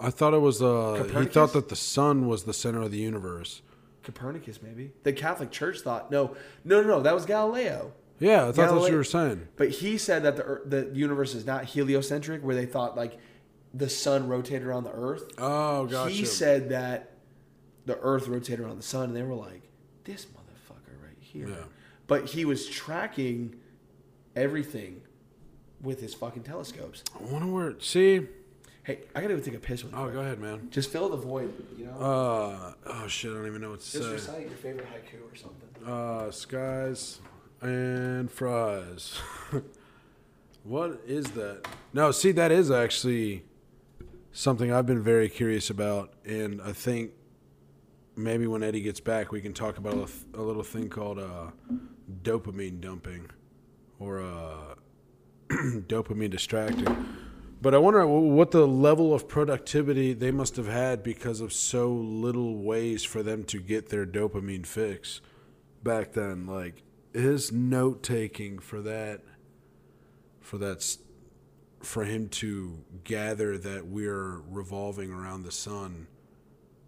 I 0.01 0.09
thought 0.09 0.33
it 0.33 0.41
was. 0.41 0.61
Uh, 0.61 1.07
he 1.17 1.25
thought 1.27 1.53
that 1.53 1.69
the 1.69 1.77
sun 1.77 2.27
was 2.27 2.43
the 2.43 2.53
center 2.53 2.81
of 2.81 2.91
the 2.91 2.97
universe. 2.97 3.61
Copernicus, 4.03 4.61
maybe. 4.61 4.91
The 5.03 5.13
Catholic 5.13 5.49
Church 5.49 5.79
thought 5.79 6.11
no, 6.11 6.35
no, 6.65 6.81
no, 6.81 6.87
no. 6.87 7.01
That 7.01 7.15
was 7.15 7.25
Galileo. 7.25 7.93
Yeah, 8.19 8.41
I 8.41 8.45
thought 8.47 8.55
that's 8.55 8.73
what 8.73 8.91
you 8.91 8.97
were 8.97 9.03
saying. 9.05 9.47
But 9.55 9.69
he 9.69 9.97
said 9.97 10.23
that 10.23 10.35
the 10.35 10.61
the 10.65 10.91
universe 10.93 11.33
is 11.35 11.45
not 11.45 11.63
heliocentric, 11.65 12.43
where 12.43 12.55
they 12.55 12.65
thought 12.65 12.97
like 12.97 13.17
the 13.73 13.89
sun 13.89 14.27
rotated 14.27 14.63
around 14.67 14.83
the 14.83 14.91
Earth. 14.93 15.31
Oh, 15.37 15.85
gotcha. 15.85 16.11
He 16.11 16.25
said 16.25 16.69
that 16.69 17.13
the 17.85 17.97
Earth 17.99 18.27
rotated 18.27 18.59
around 18.61 18.77
the 18.77 18.83
sun, 18.83 19.05
and 19.05 19.15
they 19.15 19.23
were 19.23 19.35
like, 19.35 19.63
"This 20.03 20.25
motherfucker 20.25 21.01
right 21.03 21.17
here." 21.19 21.47
Yeah. 21.49 21.55
But 22.07 22.25
he 22.25 22.43
was 22.45 22.67
tracking 22.67 23.55
everything 24.35 25.01
with 25.81 26.01
his 26.01 26.13
fucking 26.13 26.43
telescopes. 26.43 27.03
I 27.19 27.23
wonder 27.31 27.47
where. 27.51 27.79
See. 27.79 28.27
Hey, 28.83 29.01
I 29.15 29.21
gotta 29.21 29.35
go 29.35 29.39
take 29.39 29.53
a 29.53 29.59
piss 29.59 29.83
with 29.83 29.93
Oh, 29.93 30.07
you. 30.07 30.11
go 30.13 30.21
ahead, 30.21 30.39
man. 30.39 30.69
Just 30.71 30.89
fill 30.89 31.07
the 31.09 31.15
void, 31.15 31.53
you 31.77 31.85
know. 31.85 31.91
Uh, 31.99 32.73
oh 32.87 33.07
shit! 33.07 33.29
I 33.31 33.35
don't 33.35 33.45
even 33.45 33.61
know 33.61 33.69
what 33.69 33.81
to 33.81 33.91
Just 33.91 34.03
say. 34.07 34.11
recite 34.13 34.41
your 34.41 34.57
favorite 34.57 34.87
haiku 34.87 35.31
or 35.31 35.35
something. 35.35 35.85
Uh, 35.87 36.31
skies 36.31 37.19
and 37.61 38.31
fries. 38.31 39.19
what 40.63 40.99
is 41.05 41.25
that? 41.31 41.67
No, 41.93 42.09
see, 42.11 42.31
that 42.31 42.51
is 42.51 42.71
actually 42.71 43.43
something 44.31 44.71
I've 44.71 44.85
been 44.85 45.03
very 45.03 45.29
curious 45.29 45.69
about, 45.69 46.13
and 46.25 46.61
I 46.61 46.73
think 46.73 47.11
maybe 48.15 48.47
when 48.47 48.63
Eddie 48.63 48.81
gets 48.81 48.99
back, 48.99 49.31
we 49.31 49.41
can 49.41 49.53
talk 49.53 49.77
about 49.77 49.93
a, 49.93 50.05
th- 50.05 50.25
a 50.33 50.41
little 50.41 50.63
thing 50.63 50.89
called 50.89 51.19
uh, 51.19 51.51
dopamine 52.23 52.81
dumping 52.81 53.29
or 53.99 54.21
uh, 54.21 54.75
dopamine 55.49 56.29
distracting. 56.29 57.07
But 57.61 57.75
I 57.75 57.77
wonder 57.77 58.05
what 58.07 58.49
the 58.49 58.67
level 58.67 59.13
of 59.13 59.27
productivity 59.27 60.13
they 60.13 60.31
must 60.31 60.55
have 60.55 60.67
had 60.67 61.03
because 61.03 61.41
of 61.41 61.53
so 61.53 61.91
little 61.91 62.57
ways 62.57 63.03
for 63.03 63.21
them 63.21 63.43
to 63.45 63.59
get 63.59 63.89
their 63.89 64.05
dopamine 64.05 64.65
fix 64.65 65.21
back 65.83 66.13
then. 66.13 66.47
Like 66.47 66.81
his 67.13 67.51
note 67.51 68.01
taking 68.01 68.57
for 68.57 68.81
that, 68.81 69.21
for 70.39 70.57
that, 70.57 70.97
for 71.81 72.03
him 72.03 72.29
to 72.29 72.83
gather 73.03 73.57
that 73.57 73.87
we're 73.87 74.39
revolving 74.49 75.11
around 75.11 75.43
the 75.43 75.51
sun, 75.51 76.07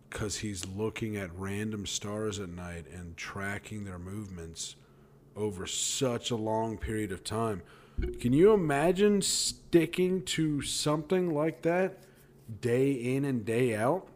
because 0.10 0.38
he's 0.38 0.66
looking 0.68 1.18
at 1.18 1.34
random 1.36 1.86
stars 1.86 2.40
at 2.40 2.50
night 2.50 2.86
and 2.94 3.18
tracking 3.18 3.84
their 3.84 4.00
movements 4.00 4.76
over 5.36 5.66
such 5.66 6.30
a 6.30 6.36
long 6.36 6.78
period 6.78 7.12
of 7.12 7.24
time. 7.24 7.64
Can 8.20 8.34
you 8.34 8.54
imagine 8.54 9.22
sticking 9.22 10.24
to 10.26 10.62
something 10.62 11.34
like 11.34 11.64
that 11.64 12.00
day 12.62 12.92
in 12.92 13.26
and 13.26 13.44
day 13.46 13.76
out? 13.76 14.08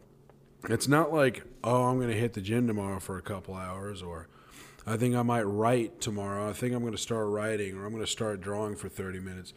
It's 0.68 0.88
not 0.88 1.12
like, 1.12 1.44
oh, 1.62 1.84
I'm 1.84 1.96
going 1.96 2.10
to 2.10 2.16
hit 2.18 2.32
the 2.32 2.40
gym 2.40 2.66
tomorrow 2.66 2.98
for 2.98 3.16
a 3.18 3.22
couple 3.22 3.54
hours, 3.54 4.02
or 4.02 4.28
I 4.86 4.96
think 4.96 5.14
I 5.14 5.22
might 5.22 5.42
write 5.42 6.00
tomorrow. 6.00 6.48
I 6.48 6.52
think 6.52 6.74
I'm 6.74 6.80
going 6.80 6.92
to 6.92 6.98
start 6.98 7.28
writing, 7.28 7.76
or 7.76 7.84
I'm 7.84 7.92
going 7.92 8.04
to 8.04 8.10
start 8.10 8.40
drawing 8.40 8.74
for 8.74 8.88
30 8.88 9.20
minutes. 9.20 9.54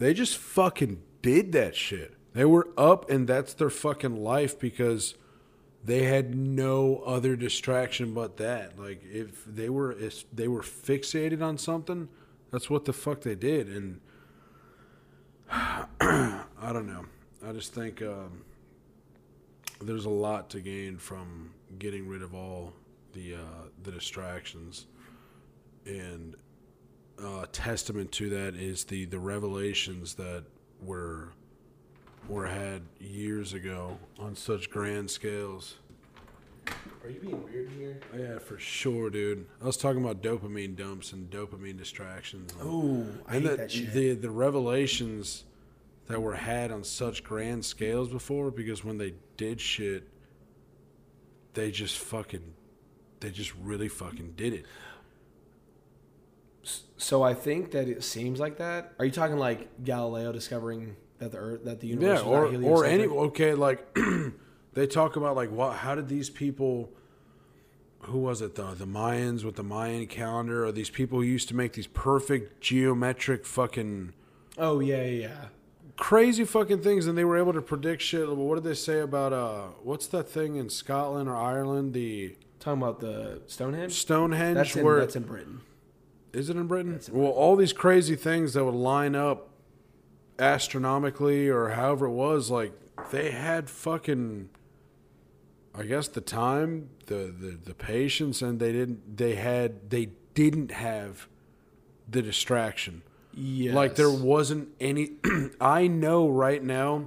They 0.00 0.14
just 0.14 0.38
fucking 0.38 1.02
did 1.20 1.52
that 1.52 1.76
shit. 1.76 2.16
They 2.32 2.46
were 2.46 2.68
up, 2.76 3.10
and 3.10 3.28
that's 3.28 3.52
their 3.52 3.68
fucking 3.68 4.16
life 4.16 4.58
because 4.58 5.14
they 5.84 6.04
had 6.04 6.34
no 6.34 7.02
other 7.04 7.36
distraction 7.36 8.14
but 8.14 8.38
that. 8.38 8.78
Like 8.78 9.02
if 9.04 9.44
they 9.44 9.68
were 9.68 9.92
if 9.92 10.24
they 10.34 10.48
were 10.48 10.62
fixated 10.62 11.42
on 11.42 11.58
something, 11.58 12.08
that's 12.50 12.70
what 12.70 12.86
the 12.86 12.94
fuck 12.94 13.20
they 13.20 13.34
did. 13.34 13.68
And 13.68 14.00
I 15.50 16.72
don't 16.72 16.86
know. 16.86 17.04
I 17.46 17.52
just 17.52 17.74
think 17.74 18.00
um, 18.00 18.42
there's 19.82 20.06
a 20.06 20.10
lot 20.10 20.48
to 20.50 20.60
gain 20.60 20.96
from 20.96 21.50
getting 21.78 22.08
rid 22.08 22.22
of 22.22 22.34
all 22.34 22.72
the 23.12 23.34
uh, 23.34 23.68
the 23.82 23.90
distractions. 23.90 24.86
And 25.84 26.36
uh, 27.24 27.46
testament 27.52 28.12
to 28.12 28.28
that 28.30 28.54
is 28.54 28.84
the 28.84 29.04
the 29.04 29.18
revelations 29.18 30.14
that 30.14 30.44
were 30.82 31.28
were 32.28 32.46
had 32.46 32.82
years 32.98 33.54
ago 33.54 33.98
on 34.18 34.34
such 34.34 34.70
grand 34.70 35.10
scales. 35.10 35.76
Are 37.02 37.08
you 37.10 37.20
being 37.20 37.42
weird 37.42 37.70
here? 37.70 38.00
Yeah, 38.16 38.38
for 38.38 38.58
sure, 38.58 39.10
dude. 39.10 39.46
I 39.60 39.66
was 39.66 39.76
talking 39.76 40.04
about 40.04 40.22
dopamine 40.22 40.76
dumps 40.76 41.12
and 41.12 41.30
dopamine 41.30 41.78
distractions. 41.78 42.52
Oh, 42.62 43.06
I 43.26 43.36
and 43.36 43.44
hate 43.44 43.50
the, 43.50 43.56
that 43.56 43.70
shit. 43.70 43.92
the 43.92 44.14
the 44.14 44.30
revelations 44.30 45.44
that 46.06 46.20
were 46.20 46.34
had 46.34 46.72
on 46.72 46.82
such 46.84 47.22
grand 47.22 47.64
scales 47.64 48.08
before 48.08 48.50
because 48.50 48.84
when 48.84 48.98
they 48.98 49.14
did 49.36 49.60
shit, 49.60 50.08
they 51.54 51.70
just 51.70 51.98
fucking, 51.98 52.52
they 53.20 53.30
just 53.30 53.54
really 53.62 53.88
fucking 53.88 54.32
did 54.36 54.52
it. 54.52 54.66
So 56.96 57.22
I 57.22 57.34
think 57.34 57.70
that 57.70 57.88
it 57.88 58.04
seems 58.04 58.40
like 58.40 58.58
that. 58.58 58.92
Are 58.98 59.04
you 59.04 59.10
talking 59.10 59.38
like 59.38 59.84
Galileo 59.84 60.32
discovering 60.32 60.96
that 61.18 61.32
the 61.32 61.38
Earth, 61.38 61.64
that 61.64 61.80
the 61.80 61.86
universe, 61.88 62.20
Yeah, 62.20 62.26
or 62.26 62.54
or 62.62 62.84
any 62.84 63.04
okay, 63.04 63.54
like 63.54 63.96
they 64.74 64.86
talk 64.86 65.16
about 65.16 65.36
like 65.36 65.50
what 65.50 65.76
how 65.76 65.94
did 65.94 66.08
these 66.08 66.30
people 66.30 66.90
who 68.04 68.18
was 68.18 68.42
it 68.42 68.54
the 68.54 68.74
the 68.74 68.86
Mayans 68.86 69.44
with 69.44 69.56
the 69.56 69.62
Mayan 69.62 70.06
calendar 70.06 70.64
or 70.64 70.72
these 70.72 70.90
people 70.90 71.18
who 71.18 71.24
used 71.24 71.48
to 71.48 71.56
make 71.56 71.74
these 71.74 71.86
perfect 71.86 72.60
geometric 72.60 73.46
fucking 73.46 74.12
Oh 74.58 74.80
yeah, 74.80 75.02
yeah, 75.02 75.28
yeah. 75.28 75.44
crazy 75.96 76.44
fucking 76.44 76.82
things 76.82 77.06
and 77.06 77.16
they 77.16 77.24
were 77.24 77.36
able 77.36 77.52
to 77.52 77.62
predict 77.62 78.02
shit. 78.02 78.28
What 78.28 78.56
did 78.56 78.64
they 78.64 78.74
say 78.74 79.00
about 79.00 79.32
uh 79.32 79.68
what's 79.82 80.06
that 80.08 80.28
thing 80.28 80.56
in 80.56 80.68
Scotland 80.68 81.28
or 81.28 81.36
Ireland 81.36 81.94
the 81.94 82.36
Talking 82.60 82.82
about 82.82 83.00
the 83.00 83.40
Stonehenge. 83.46 83.92
Stonehenge 83.94 84.54
That's 84.54 84.76
in 84.76 84.84
where 84.84 85.00
that's 85.00 85.16
in 85.16 85.22
Britain. 85.22 85.62
Is 86.32 86.50
it 86.50 86.56
in 86.56 86.66
Britain? 86.66 87.00
In 87.08 87.14
well, 87.14 87.30
all 87.30 87.56
these 87.56 87.72
crazy 87.72 88.16
things 88.16 88.54
that 88.54 88.64
would 88.64 88.74
line 88.74 89.14
up 89.14 89.48
astronomically 90.38 91.48
or 91.48 91.70
however 91.70 92.06
it 92.06 92.12
was, 92.12 92.50
like 92.50 92.72
they 93.10 93.30
had 93.30 93.68
fucking 93.68 94.48
I 95.74 95.84
guess 95.84 96.08
the 96.08 96.20
time, 96.20 96.90
the, 97.06 97.32
the, 97.36 97.58
the 97.64 97.74
patience 97.74 98.42
and 98.42 98.58
they 98.58 98.72
didn't 98.72 99.16
they 99.16 99.36
had 99.36 99.90
they 99.90 100.10
didn't 100.34 100.72
have 100.72 101.28
the 102.08 102.22
distraction. 102.22 103.02
Yes. 103.32 103.74
Like 103.74 103.94
there 103.94 104.10
wasn't 104.10 104.68
any. 104.80 105.12
I 105.60 105.86
know 105.86 106.28
right 106.28 106.62
now, 106.62 107.06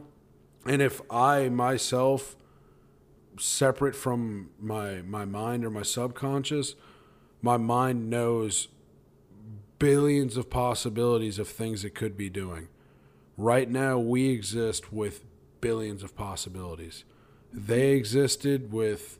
and 0.65 0.81
if 0.81 1.01
I 1.11 1.49
myself, 1.49 2.37
separate 3.37 3.95
from 3.95 4.49
my 4.59 5.01
my 5.01 5.25
mind 5.25 5.65
or 5.65 5.69
my 5.69 5.83
subconscious, 5.83 6.75
my 7.41 7.57
mind 7.57 8.09
knows 8.09 8.69
billions 9.83 10.37
of 10.37 10.49
possibilities 10.49 11.37
of 11.37 11.45
things 11.45 11.83
it 11.83 11.93
could 11.93 12.15
be 12.15 12.29
doing. 12.29 12.69
Right 13.35 13.69
now, 13.69 13.99
we 13.99 14.29
exist 14.29 14.93
with 14.93 15.25
billions 15.59 16.03
of 16.03 16.15
possibilities. 16.15 17.03
They 17.51 17.91
existed 17.91 18.71
with 18.71 19.19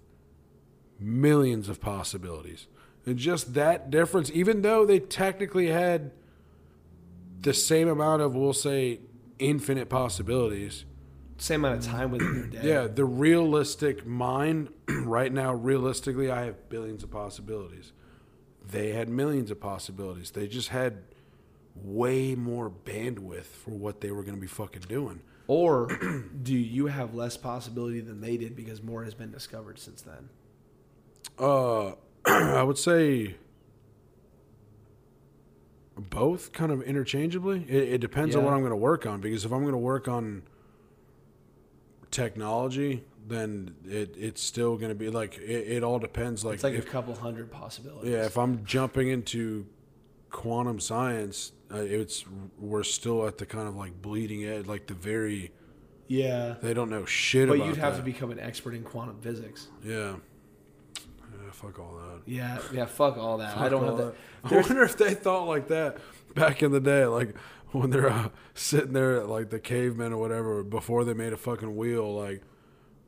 millions 0.97 1.67
of 1.67 1.81
possibilities. 1.81 2.67
And 3.05 3.17
just 3.17 3.55
that 3.55 3.91
difference, 3.91 4.31
even 4.33 4.61
though 4.61 4.85
they 4.85 4.99
technically 4.99 5.67
had 5.67 6.11
the 7.41 7.53
same 7.53 7.89
amount 7.89 8.21
of, 8.21 8.33
we'll 8.33 8.53
say, 8.53 9.01
infinite 9.39 9.89
possibilities. 9.89 10.85
Same 11.39 11.65
amount 11.65 11.85
of 11.85 11.91
time 11.91 12.11
with 12.11 12.21
your 12.21 12.43
dad. 12.47 12.63
Yeah, 12.63 12.87
the 12.87 13.03
realistic 13.03 14.07
mind, 14.07 14.69
right 14.87 15.33
now, 15.33 15.53
realistically, 15.53 16.31
I 16.31 16.45
have 16.45 16.69
billions 16.69 17.03
of 17.03 17.11
possibilities. 17.11 17.91
They 18.69 18.91
had 18.91 19.09
millions 19.09 19.51
of 19.51 19.59
possibilities. 19.59 20.31
They 20.31 20.47
just 20.47 20.69
had 20.69 21.03
way 21.75 22.35
more 22.35 22.69
bandwidth 22.69 23.45
for 23.45 23.71
what 23.71 24.01
they 24.01 24.11
were 24.11 24.23
going 24.23 24.35
to 24.35 24.41
be 24.41 24.47
fucking 24.47 24.83
doing. 24.87 25.21
Or 25.47 25.87
do 26.43 26.53
you 26.53 26.87
have 26.87 27.13
less 27.13 27.35
possibility 27.35 27.99
than 27.99 28.21
they 28.21 28.37
did 28.37 28.55
because 28.55 28.81
more 28.81 29.03
has 29.03 29.13
been 29.13 29.31
discovered 29.31 29.79
since 29.79 30.01
then? 30.01 30.29
Uh, 31.37 31.93
I 32.25 32.63
would 32.63 32.77
say 32.77 33.35
both 35.97 36.53
kind 36.53 36.71
of 36.71 36.81
interchangeably. 36.83 37.65
It, 37.67 37.93
it 37.93 37.97
depends 37.99 38.35
on 38.35 38.43
what 38.43 38.53
I'm 38.53 38.59
going 38.59 38.71
to 38.71 38.75
work 38.75 39.05
on 39.05 39.21
because 39.21 39.45
if 39.45 39.51
I'm 39.51 39.61
going 39.61 39.73
to 39.73 39.77
work 39.77 40.07
on 40.07 40.43
technology, 42.11 43.03
then 43.25 43.75
it 43.85 44.15
it's 44.17 44.41
still 44.41 44.75
going 44.77 44.89
to 44.89 44.95
be 44.95 45.09
like 45.09 45.37
it, 45.37 45.67
it 45.77 45.83
all 45.83 45.99
depends. 45.99 46.43
Like, 46.43 46.55
It's 46.55 46.63
like 46.63 46.73
if, 46.73 46.85
a 46.85 46.89
couple 46.89 47.15
hundred 47.15 47.51
possibilities. 47.51 48.11
yeah, 48.11 48.25
if 48.25 48.37
I'm 48.37 48.63
jumping 48.65 49.09
into 49.09 49.65
quantum 50.29 50.79
science, 50.79 51.51
uh, 51.73 51.77
it's 51.77 52.25
we're 52.59 52.83
still 52.83 53.27
at 53.27 53.37
the 53.37 53.45
kind 53.45 53.67
of 53.67 53.75
like 53.75 54.01
bleeding 54.01 54.45
edge, 54.45 54.65
like 54.67 54.87
the 54.87 54.93
very 54.93 55.51
yeah. 56.07 56.55
they 56.61 56.73
don't 56.73 56.89
know 56.89 57.05
shit 57.05 57.47
But 57.47 57.59
you'd 57.59 57.77
have 57.77 57.93
that. 57.93 57.99
to 57.99 58.03
become 58.03 58.31
an 58.31 58.39
expert 58.39 58.73
in 58.73 58.83
quantum 58.83 59.19
physics. 59.21 59.67
yeah. 59.83 60.15
Yeah, 60.95 61.51
fuck 61.51 61.79
all 61.79 61.95
that. 61.95 62.21
Yeah, 62.25 62.59
yeah. 62.71 62.85
Fuck 62.85 63.17
all 63.17 63.37
that. 63.39 63.57
I 63.57 63.67
don't 63.69 63.85
have 63.85 63.97
that. 63.97 64.15
I 64.43 64.55
wonder 64.55 64.83
if 64.83 64.97
they 64.97 65.13
thought 65.13 65.47
like 65.47 65.67
that 65.69 65.97
back 66.35 66.61
in 66.63 66.71
the 66.71 66.79
day, 66.79 67.05
like 67.05 67.35
when 67.71 67.89
they're 67.89 68.09
uh, 68.09 68.29
sitting 68.53 68.93
there, 68.93 69.23
like 69.23 69.49
the 69.49 69.59
cavemen 69.59 70.13
or 70.13 70.17
whatever, 70.17 70.63
before 70.63 71.03
they 71.05 71.13
made 71.13 71.33
a 71.33 71.37
fucking 71.37 71.75
wheel. 71.75 72.13
Like, 72.15 72.43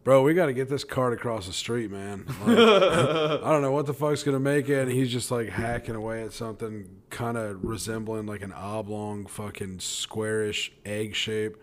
bro, 0.05 0.21
we 0.23 0.33
got 0.33 0.45
to 0.45 0.53
get 0.53 0.69
this 0.69 0.85
cart 0.85 1.11
across 1.11 1.47
the 1.47 1.53
street, 1.53 1.91
man. 1.91 2.25
Like, 2.45 2.57
I 2.57 3.51
don't 3.51 3.61
know 3.61 3.71
what 3.73 3.85
the 3.87 3.93
fuck's 3.93 4.23
gonna 4.23 4.39
make 4.39 4.69
it. 4.69 4.83
And 4.83 4.91
he's 4.91 5.11
just 5.11 5.31
like 5.31 5.49
hacking 5.49 5.95
away 5.95 6.23
at 6.23 6.31
something, 6.31 6.87
kind 7.09 7.37
of 7.37 7.63
resembling 7.65 8.25
like 8.27 8.41
an 8.43 8.53
oblong, 8.53 9.25
fucking 9.25 9.79
squarish 9.79 10.71
egg 10.85 11.15
shape. 11.15 11.57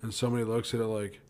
And 0.00 0.14
somebody 0.14 0.44
looks 0.44 0.72
at 0.74 0.80
it 0.80 0.86
like, 0.86 1.20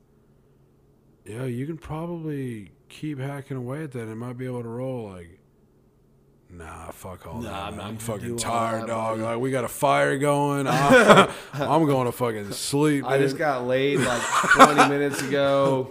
yeah, 1.24 1.44
you 1.44 1.66
can 1.66 1.78
probably 1.78 2.72
keep 2.88 3.18
hacking 3.18 3.56
away 3.56 3.82
at 3.84 3.92
that. 3.92 4.02
and 4.02 4.10
It 4.12 4.16
might 4.16 4.36
be 4.38 4.46
able 4.46 4.62
to 4.62 4.68
roll. 4.68 5.10
Like, 5.10 5.38
nah, 6.50 6.90
fuck 6.90 7.26
all 7.26 7.40
Nah, 7.40 7.50
that. 7.50 7.54
I'm 7.64 7.76
man. 7.76 7.86
I'm 7.86 7.96
fucking 7.98 8.36
tired, 8.36 8.86
dog. 8.88 9.20
Like, 9.20 9.38
we 9.38 9.50
got 9.50 9.64
a 9.64 9.68
fire 9.68 10.16
going. 10.18 10.66
I'm, 10.68 11.28
I'm 11.54 11.86
going 11.86 12.06
to 12.06 12.12
fucking 12.12 12.52
sleep. 12.52 13.04
I 13.06 13.18
just 13.18 13.36
got 13.38 13.66
laid 13.66 14.00
like 14.00 14.22
20 14.22 14.88
minutes 14.88 15.22
ago. 15.22 15.90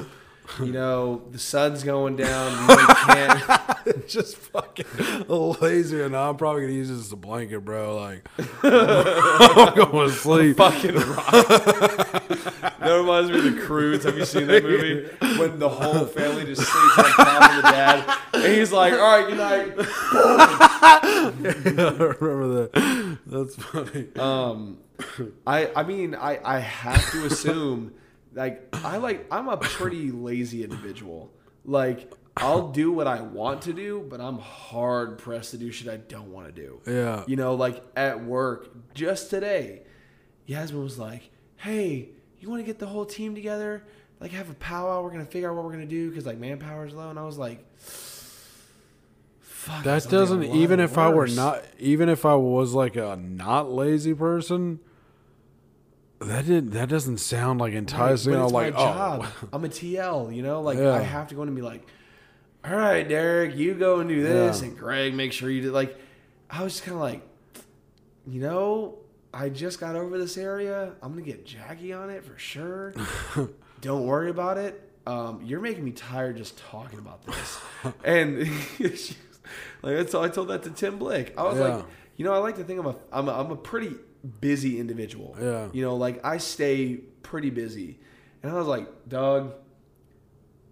You 0.59 0.71
know, 0.71 1.21
the 1.31 1.39
sun's 1.39 1.83
going 1.83 2.15
down. 2.17 2.51
You 2.51 2.75
really 2.75 2.93
can't. 2.93 4.07
just 4.07 4.37
fucking 4.37 5.25
lazy, 5.27 6.01
and 6.01 6.15
I'm 6.15 6.35
probably 6.37 6.61
gonna 6.61 6.73
use 6.73 6.89
this 6.89 6.99
as 6.99 7.11
a 7.11 7.15
blanket, 7.15 7.61
bro. 7.61 7.95
Like, 7.95 8.27
I'm 8.63 9.75
going 9.75 10.09
to 10.09 10.15
sleep. 10.15 10.57
fucking 10.61 10.95
rock. 10.95 11.31
that 11.31 12.95
reminds 12.97 13.31
me 13.31 13.37
of 13.39 13.55
the 13.55 13.61
Croods. 13.61 14.05
Have 14.05 14.17
you 14.17 14.25
seen 14.25 14.47
that 14.47 14.63
movie? 14.63 15.07
When 15.39 15.59
the 15.59 15.69
whole 15.69 16.05
family 16.05 16.45
just 16.45 16.61
sleeps 16.61 16.97
on 16.97 17.05
top 17.05 17.49
of 17.49 17.55
the 17.57 17.61
dad, 17.63 18.17
and 18.33 18.53
he's 18.53 18.71
like, 18.71 18.93
"All 18.93 18.99
right, 18.99 19.27
good 19.27 19.37
night." 19.37 19.73
I 21.71 22.15
remember 22.19 22.67
that. 22.67 23.17
That's 23.25 23.55
funny. 23.55 24.07
Um, 24.17 24.79
I 25.47 25.71
I 25.75 25.83
mean 25.83 26.15
I 26.15 26.39
I 26.43 26.59
have 26.59 27.11
to 27.11 27.25
assume 27.25 27.93
like 28.33 28.67
I 28.85 28.97
like 28.97 29.27
I'm 29.31 29.47
a 29.49 29.57
pretty 29.57 30.11
lazy 30.11 30.63
individual. 30.63 31.31
Like 31.65 32.11
I'll 32.37 32.69
do 32.69 32.91
what 32.91 33.07
I 33.07 33.21
want 33.21 33.63
to 33.63 33.73
do, 33.73 34.05
but 34.09 34.21
I'm 34.21 34.39
hard 34.39 35.17
pressed 35.17 35.51
to 35.51 35.57
do 35.57 35.71
shit 35.71 35.89
I 35.89 35.97
don't 35.97 36.31
want 36.31 36.47
to 36.47 36.51
do. 36.53 36.79
Yeah. 36.87 37.23
You 37.27 37.35
know, 37.35 37.55
like 37.55 37.83
at 37.95 38.23
work 38.23 38.69
just 38.93 39.29
today, 39.29 39.83
Yasmin 40.45 40.83
was 40.83 40.97
like, 40.97 41.29
"Hey, 41.57 42.09
you 42.39 42.49
want 42.49 42.61
to 42.61 42.65
get 42.65 42.79
the 42.79 42.87
whole 42.87 43.05
team 43.05 43.35
together? 43.35 43.83
Like 44.19 44.31
have 44.31 44.49
a 44.49 44.55
powwow. 44.55 45.03
We're 45.03 45.11
gonna 45.11 45.25
figure 45.25 45.49
out 45.49 45.55
what 45.55 45.65
we're 45.65 45.71
gonna 45.71 45.85
do 45.85 46.09
because 46.09 46.25
like 46.25 46.37
manpower's 46.37 46.93
low." 46.93 47.09
And 47.09 47.19
I 47.19 47.23
was 47.23 47.37
like. 47.37 47.65
Fuck, 49.61 49.83
That 49.83 49.97
it's 49.97 50.07
only 50.07 50.17
a 50.17 50.19
doesn't 50.21 50.43
even 50.55 50.79
if 50.79 50.97
I 50.97 51.09
were 51.09 51.27
not 51.27 51.63
even 51.77 52.09
if 52.09 52.25
I 52.25 52.33
was 52.33 52.73
like 52.73 52.95
a 52.95 53.15
not 53.15 53.71
lazy 53.71 54.15
person. 54.15 54.79
That 56.21 56.45
didn't 56.45 56.71
that 56.71 56.87
doesn't 56.89 57.17
sound 57.17 57.59
like 57.59 57.71
Right, 57.71 57.77
enticing. 57.79 58.35
I'm 58.35 58.43
it's 58.43 58.51
like, 58.53 58.73
my 58.73 58.79
oh, 58.79 58.83
job. 58.85 59.25
I'm 59.53 59.65
a 59.65 59.69
TL, 59.69 60.35
you 60.35 60.43
know, 60.43 60.61
like 60.61 60.77
Yeah. 60.77 60.93
I 60.93 61.01
have 61.01 61.27
to 61.29 61.35
go 61.35 61.41
in 61.41 61.47
and 61.49 61.55
be 61.55 61.63
like, 61.63 61.85
all 62.63 62.75
right, 62.75 63.07
Derek, 63.07 63.55
you 63.55 63.73
go 63.73 63.99
and 63.99 64.07
do 64.09 64.21
this, 64.21 64.61
Yeah. 64.61 64.67
and 64.67 64.77
Greg, 64.77 65.15
make 65.15 65.33
sure 65.33 65.49
you 65.49 65.61
do. 65.63 65.71
Like, 65.71 65.97
I 66.49 66.63
was 66.63 66.73
just 66.73 66.83
kind 66.85 66.95
of 66.95 67.01
like, 67.01 67.21
you 68.27 68.39
know, 68.39 68.99
I 69.33 69.49
just 69.49 69.79
got 69.79 69.95
over 69.95 70.17
this 70.19 70.37
area. 70.37 70.93
I'm 71.01 71.11
gonna 71.11 71.23
get 71.23 71.45
Jackie 71.45 71.91
on 71.93 72.09
it 72.11 72.23
for 72.23 72.37
sure. 72.37 72.93
Don't 73.81 74.05
worry 74.05 74.29
about 74.29 74.57
it. 74.59 74.89
Um, 75.07 75.41
you're 75.43 75.59
making 75.61 75.83
me 75.83 75.91
tired 75.91 76.37
just 76.37 76.57
talking 76.59 76.99
about 76.99 77.25
this. 77.25 77.59
and 78.03 78.47
was- 78.79 79.15
like 79.81 79.97
I 79.97 80.03
told, 80.03 80.25
I 80.25 80.29
told 80.29 80.47
that 80.49 80.61
to 80.63 80.69
Tim 80.69 80.99
Blake. 80.99 81.33
I 81.35 81.43
was 81.43 81.57
Yeah. 81.57 81.75
like, 81.77 81.85
you 82.15 82.25
know, 82.25 82.33
I 82.33 82.37
like 82.37 82.57
to 82.57 82.63
think 82.63 82.79
I'm 82.79 82.85
a 82.85 82.95
I'm 83.11 83.27
a, 83.27 83.31
I'm 83.33 83.49
a 83.51 83.55
pretty 83.55 83.95
busy 84.39 84.79
individual. 84.79 85.35
Yeah. 85.41 85.67
You 85.71 85.83
know, 85.83 85.95
like 85.95 86.23
I 86.25 86.37
stay 86.37 86.95
pretty 87.23 87.49
busy. 87.49 87.99
And 88.43 88.51
I 88.51 88.55
was 88.55 88.67
like, 88.67 88.87
Doug, 89.07 89.53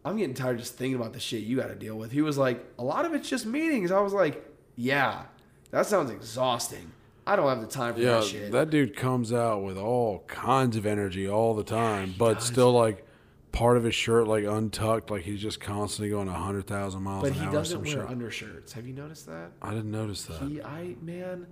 I'm 0.06 0.18
getting 0.18 0.34
tired 0.34 0.58
just 0.58 0.76
thinking 0.76 1.00
about 1.00 1.14
the 1.14 1.20
shit 1.20 1.43
you 1.43 1.58
got 1.58 1.68
to 1.68 1.76
deal 1.76 1.95
with. 1.95 2.12
He 2.12 2.22
was 2.22 2.38
like, 2.38 2.64
a 2.80 2.84
lot 2.84 3.06
of 3.06 3.14
it's 3.14 3.30
just 3.30 3.45
meetings. 3.45 3.91
I 3.91 4.00
was 4.00 4.14
like, 4.14 4.45
yeah, 4.76 5.24
that 5.72 5.86
sounds 5.86 6.10
exhausting. 6.10 6.91
I 7.28 7.36
don't 7.36 7.47
have 7.47 7.62
the 7.62 7.68
time 7.68 7.93
for 7.93 8.00
yeah, 8.00 8.20
that 8.20 8.24
shit. 8.24 8.52
that 8.54 8.70
dude 8.72 8.95
comes 8.95 9.32
out 9.32 9.62
with 9.62 9.78
all 9.78 10.24
kinds 10.28 10.76
of 10.76 10.88
energy 10.88 11.30
all 11.30 11.54
the 11.54 11.64
time, 11.64 12.16
but 12.18 12.36
does. 12.36 12.45
still 12.47 12.72
like 12.72 13.06
part 13.52 13.78
of 13.78 13.84
his 13.84 13.93
shirt 13.93 14.28
like 14.28 14.45
untucked, 14.45 15.12
like 15.12 15.24
he's 15.24 15.41
just 15.41 15.60
constantly 15.60 16.10
going 16.10 16.28
hundred 16.28 16.66
thousand 16.66 17.04
miles 17.04 17.22
but 17.24 17.32
an 17.34 17.38
he 17.38 17.45
hour. 17.45 17.52
doesn't 17.52 17.82
wear 17.82 17.91
shit. 17.91 18.08
undershirts. 18.08 18.74
Have 18.74 18.88
you 18.88 18.93
noticed 18.93 19.28
that? 19.28 19.52
I 19.62 19.72
didn't 19.72 19.91
notice 19.91 20.24
that. 20.24 20.41
He, 20.41 20.62
I, 20.62 20.95
man, 21.02 21.45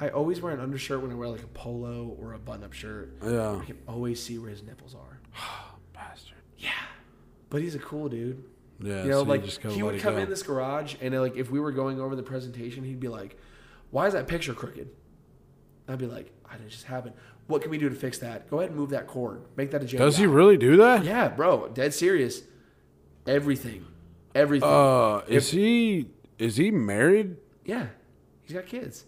I 0.00 0.08
always 0.08 0.40
wear 0.40 0.52
an 0.52 0.60
undershirt 0.60 1.00
when 1.02 1.10
I 1.10 1.14
wear 1.14 1.28
like 1.28 1.42
a 1.42 1.46
polo 1.48 2.16
or 2.20 2.32
a 2.32 2.38
button-up 2.38 2.72
shirt. 2.72 3.14
yeah, 3.24 3.52
I 3.60 3.64
can 3.64 3.78
always 3.86 4.20
see 4.22 4.38
where 4.38 4.50
his 4.50 4.62
nipples 4.62 4.94
are. 4.94 5.20
Oh, 5.38 5.74
bastard. 5.92 6.38
Yeah, 6.58 6.70
but 7.50 7.62
he's 7.62 7.74
a 7.74 7.78
cool 7.78 8.08
dude. 8.08 8.42
Yeah, 8.80 9.04
You 9.04 9.10
know, 9.10 9.22
so 9.22 9.28
like 9.28 9.64
you 9.64 9.70
he 9.70 9.82
would 9.84 10.00
come 10.00 10.14
go. 10.14 10.20
in 10.20 10.28
this 10.28 10.42
garage 10.42 10.96
and 11.00 11.14
uh, 11.14 11.20
like 11.20 11.36
if 11.36 11.50
we 11.50 11.60
were 11.60 11.70
going 11.72 12.00
over 12.00 12.16
the 12.16 12.22
presentation, 12.24 12.82
he'd 12.84 12.98
be 13.00 13.08
like, 13.08 13.38
"Why 13.92 14.06
is 14.08 14.14
that 14.14 14.26
picture 14.26 14.52
crooked?" 14.52 14.88
I'd 15.88 15.98
be 15.98 16.06
like, 16.06 16.32
"I 16.50 16.56
did 16.56 16.68
just 16.70 16.84
happen. 16.84 17.12
What 17.46 17.62
can 17.62 17.70
we 17.70 17.78
do 17.78 17.88
to 17.88 17.94
fix 17.94 18.18
that? 18.18 18.50
Go 18.50 18.58
ahead 18.58 18.70
and 18.70 18.78
move 18.78 18.90
that 18.90 19.06
cord. 19.06 19.42
Make 19.56 19.70
that 19.70 19.82
a 19.82 19.84
J. 19.86 19.98
Does 19.98 20.16
he 20.16 20.26
really 20.26 20.56
do 20.56 20.76
that? 20.78 21.04
Yeah, 21.04 21.28
bro, 21.28 21.68
dead 21.68 21.94
serious. 21.94 22.42
Everything, 23.26 23.84
everything. 24.34 24.68
Uh, 24.68 25.22
is 25.28 25.50
he 25.50 26.08
is 26.38 26.56
he 26.56 26.70
married? 26.72 27.36
yeah, 27.64 27.86
he's 28.42 28.54
got 28.56 28.66
kids. 28.66 29.04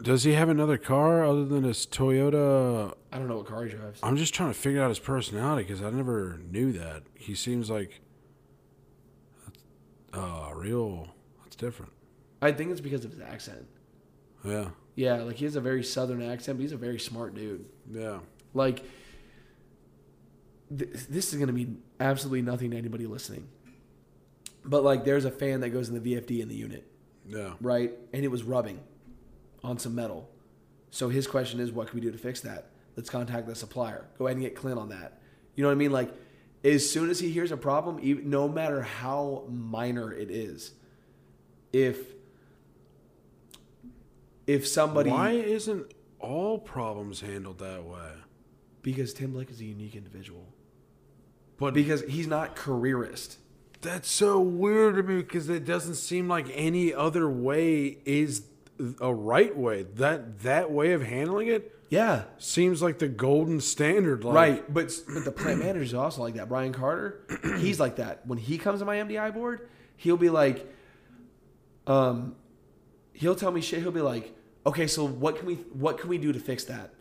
Does 0.00 0.22
he 0.22 0.32
have 0.32 0.48
another 0.48 0.78
car 0.78 1.24
other 1.24 1.44
than 1.44 1.64
his 1.64 1.84
Toyota? 1.84 2.94
I 3.12 3.18
don't 3.18 3.26
know 3.26 3.38
what 3.38 3.46
car 3.46 3.64
he 3.64 3.70
drives. 3.70 3.98
I'm 4.02 4.16
just 4.16 4.32
trying 4.32 4.50
to 4.50 4.58
figure 4.58 4.82
out 4.82 4.90
his 4.90 5.00
personality 5.00 5.64
because 5.64 5.82
I 5.82 5.90
never 5.90 6.38
knew 6.50 6.72
that. 6.72 7.02
He 7.14 7.34
seems 7.34 7.68
like 7.68 8.00
uh 10.12 10.50
real. 10.54 11.08
That's 11.42 11.56
different. 11.56 11.92
I 12.40 12.52
think 12.52 12.70
it's 12.70 12.80
because 12.80 13.04
of 13.04 13.10
his 13.10 13.20
accent. 13.20 13.66
Yeah, 14.44 14.68
Yeah, 14.94 15.22
like 15.22 15.36
he 15.36 15.44
has 15.44 15.56
a 15.56 15.60
very 15.60 15.82
southern 15.82 16.22
accent, 16.22 16.58
but 16.58 16.62
he's 16.62 16.72
a 16.72 16.76
very 16.76 17.00
smart 17.00 17.34
dude. 17.34 17.64
yeah, 17.90 18.20
Like, 18.54 18.84
th- 20.76 20.90
this 21.10 21.32
is 21.32 21.34
going 21.34 21.48
to 21.48 21.52
mean 21.52 21.82
absolutely 21.98 22.42
nothing 22.42 22.70
to 22.70 22.76
anybody 22.76 23.06
listening. 23.06 23.48
But, 24.64 24.84
like, 24.84 25.04
there's 25.04 25.24
a 25.24 25.30
fan 25.32 25.60
that 25.60 25.70
goes 25.70 25.88
in 25.88 26.00
the 26.00 26.14
VFD 26.14 26.40
in 26.40 26.48
the 26.48 26.54
unit, 26.54 26.86
yeah. 27.26 27.54
right? 27.60 27.92
And 28.12 28.24
it 28.24 28.28
was 28.28 28.44
rubbing 28.44 28.78
on 29.62 29.78
some 29.78 29.94
metal. 29.94 30.28
So 30.90 31.08
his 31.08 31.26
question 31.26 31.60
is, 31.60 31.70
what 31.72 31.88
can 31.88 31.96
we 31.96 32.00
do 32.00 32.10
to 32.10 32.18
fix 32.18 32.40
that? 32.40 32.70
Let's 32.96 33.10
contact 33.10 33.46
the 33.46 33.54
supplier. 33.54 34.06
Go 34.18 34.26
ahead 34.26 34.36
and 34.36 34.44
get 34.44 34.54
Clint 34.56 34.78
on 34.78 34.88
that. 34.88 35.20
You 35.54 35.62
know 35.62 35.68
what 35.68 35.74
I 35.74 35.76
mean? 35.76 35.92
Like, 35.92 36.10
as 36.64 36.88
soon 36.90 37.10
as 37.10 37.20
he 37.20 37.30
hears 37.30 37.52
a 37.52 37.56
problem, 37.56 37.98
even, 38.02 38.30
no 38.30 38.48
matter 38.48 38.82
how 38.82 39.44
minor 39.48 40.12
it 40.12 40.30
is, 40.30 40.72
if 41.72 41.98
if 44.46 44.66
somebody 44.66 45.10
Why 45.10 45.32
isn't 45.32 45.92
all 46.18 46.58
problems 46.58 47.20
handled 47.20 47.58
that 47.58 47.84
way? 47.84 48.12
because 48.80 49.12
Tim 49.12 49.32
Blake 49.32 49.50
is 49.50 49.60
a 49.60 49.64
unique 49.64 49.94
individual 49.94 50.46
But 51.58 51.74
because 51.74 52.02
he's 52.04 52.26
not 52.26 52.56
careerist. 52.56 53.36
that's 53.82 54.08
so 54.10 54.40
weird 54.40 54.96
to 54.96 55.02
me 55.02 55.16
because 55.16 55.48
it 55.50 55.64
doesn't 55.66 55.96
seem 55.96 56.26
like 56.28 56.46
any 56.54 56.94
other 56.94 57.28
way 57.28 57.98
is 58.06 58.40
a 59.00 59.12
right 59.12 59.56
way. 59.56 59.84
That 59.94 60.40
that 60.40 60.70
way 60.70 60.92
of 60.92 61.02
handling 61.02 61.48
it 61.48 61.74
Yeah, 61.90 62.24
seems 62.38 62.80
like 62.82 62.98
the 62.98 63.08
golden 63.08 63.60
standard. 63.60 64.24
Like, 64.24 64.34
right. 64.34 64.74
But 64.74 64.92
but 65.12 65.24
the 65.24 65.32
plant 65.32 65.58
manager 65.60 65.82
is 65.82 65.94
also 65.94 66.22
like 66.22 66.34
that. 66.34 66.48
Brian 66.48 66.72
Carter, 66.72 67.20
he's 67.58 67.80
like 67.80 67.96
that. 67.96 68.26
When 68.26 68.38
he 68.38 68.58
comes 68.58 68.80
to 68.80 68.84
my 68.84 68.96
MDI 68.96 69.32
board, 69.34 69.68
he'll 69.96 70.16
be 70.16 70.30
like, 70.30 70.66
um, 71.86 72.36
he'll 73.12 73.34
tell 73.34 73.50
me 73.50 73.60
shit. 73.60 73.80
He'll 73.80 73.90
be 73.90 74.00
like, 74.00 74.34
okay, 74.66 74.86
so 74.86 75.06
what 75.06 75.36
can 75.36 75.46
we 75.46 75.54
what 75.54 75.98
can 75.98 76.08
we 76.10 76.18
do 76.18 76.32
to 76.32 76.38
fix 76.40 76.64
that? 76.64 76.92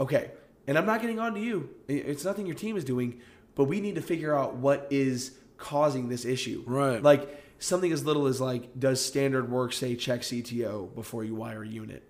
Okay, 0.00 0.30
and 0.66 0.76
I'm 0.78 0.86
not 0.86 1.00
getting 1.00 1.18
on 1.18 1.34
to 1.34 1.40
you. 1.40 1.70
It's 1.88 2.24
nothing 2.24 2.46
your 2.46 2.56
team 2.56 2.76
is 2.76 2.84
doing, 2.84 3.20
but 3.54 3.64
we 3.64 3.80
need 3.80 3.94
to 3.96 4.02
figure 4.02 4.34
out 4.36 4.56
what 4.56 4.86
is 4.90 5.32
causing 5.58 6.08
this 6.08 6.24
issue. 6.24 6.64
Right. 6.66 7.02
Like 7.02 7.41
something 7.62 7.92
as 7.92 8.04
little 8.04 8.26
as 8.26 8.40
like, 8.40 8.78
does 8.78 9.04
standard 9.04 9.50
work 9.50 9.72
say 9.72 9.96
check 9.96 10.20
CTO 10.20 10.94
before 10.94 11.24
you 11.24 11.34
wire 11.34 11.62
a 11.62 11.68
unit? 11.68 12.02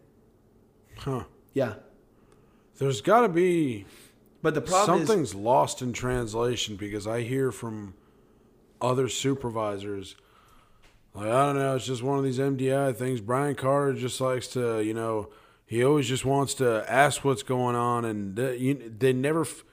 Huh. 0.99 1.25
Yeah. 1.53 1.75
There's 2.79 3.01
got 3.01 3.23
to 3.23 3.29
be 3.29 3.87
But 4.43 4.55
the 4.55 4.61
problem 4.61 5.03
is 5.03 5.09
something's 5.09 5.35
lost 5.35 5.83
in 5.83 5.93
translation 5.93 6.77
because 6.77 7.07
I 7.07 7.23
hear 7.23 7.53
from 7.53 7.95
other 8.81 9.09
supervisors 9.09 10.17
like 11.15 11.27
I 11.27 11.47
don't 11.47 11.57
know, 11.57 11.77
it's 11.77 11.85
just 11.85 12.03
one 12.03 12.19
of 12.19 12.25
these 12.25 12.39
MDI 12.39 12.97
things. 12.97 13.21
Brian 13.21 13.55
Carter 13.55 13.93
just 13.93 14.21
likes 14.21 14.47
to, 14.49 14.81
you 14.81 14.95
know, 14.95 15.29
he 15.67 15.85
always 15.85 16.09
just 16.09 16.25
wants 16.25 16.55
to 16.55 16.85
ask 16.91 17.25
what's 17.25 17.43
going 17.43 17.77
on, 17.77 18.05
and 18.05 18.37
they, 18.37 18.57
you, 18.57 18.95
they 18.99 19.13
never. 19.13 19.43
F- 19.43 19.65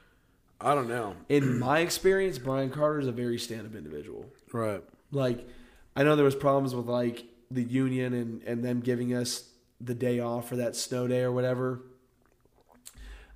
I 0.61 0.75
don't 0.75 0.89
know. 0.89 1.15
in 1.29 1.57
my 1.57 1.79
experience, 1.79 2.37
Brian 2.37 2.69
Carter 2.69 2.99
is 2.99 3.07
a 3.07 3.13
very 3.13 3.39
stand-up 3.39 3.75
individual. 3.75 4.25
Right. 4.51 4.83
Like, 5.11 5.47
I 5.99 6.03
know 6.03 6.15
there 6.15 6.23
was 6.23 6.33
problems 6.35 6.73
with 6.73 6.85
like 6.85 7.25
the 7.51 7.61
union 7.61 8.13
and 8.13 8.41
and 8.43 8.63
them 8.63 8.79
giving 8.79 9.13
us 9.13 9.49
the 9.81 9.93
day 9.93 10.21
off 10.21 10.47
for 10.47 10.55
that 10.55 10.77
snow 10.77 11.07
day 11.07 11.23
or 11.23 11.31
whatever. 11.33 11.81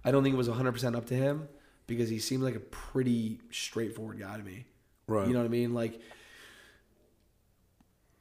I 0.06 0.12
don't 0.12 0.24
think 0.24 0.34
it 0.34 0.38
was 0.38 0.48
100 0.48 0.72
percent 0.72 0.96
up 0.96 1.06
to 1.08 1.14
him 1.14 1.50
because 1.88 2.10
he 2.10 2.20
seemed 2.20 2.42
like 2.42 2.56
a 2.56 2.62
pretty 2.62 3.42
straightforward 3.52 4.20
guy 4.20 4.38
to 4.38 4.44
me. 4.44 4.66
Right. 5.08 5.28
You 5.28 5.34
know 5.34 5.40
what 5.40 5.46
I 5.46 5.50
mean? 5.50 5.74
Like, 5.74 6.00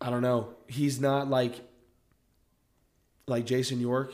I 0.01 0.11
don't 0.11 0.23
know. 0.23 0.55
He's 0.67 1.01
not 1.01 1.31
like 1.31 1.61
like 3.29 3.47
Jason 3.47 3.79
York. 3.79 4.13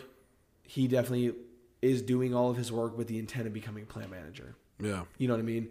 He 0.63 0.89
definitely 0.89 1.35
is 1.81 2.03
doing 2.03 2.35
all 2.35 2.51
of 2.51 2.59
his 2.59 2.71
work 2.71 2.99
with 2.99 3.09
the 3.09 3.19
intent 3.19 3.47
of 3.47 3.55
becoming 3.55 3.85
a 3.85 3.87
plant 3.87 4.11
manager. 4.11 4.57
Yeah. 4.79 5.05
You 5.17 5.27
know 5.27 5.35
what 5.35 5.41
I 5.41 5.45
mean? 5.45 5.69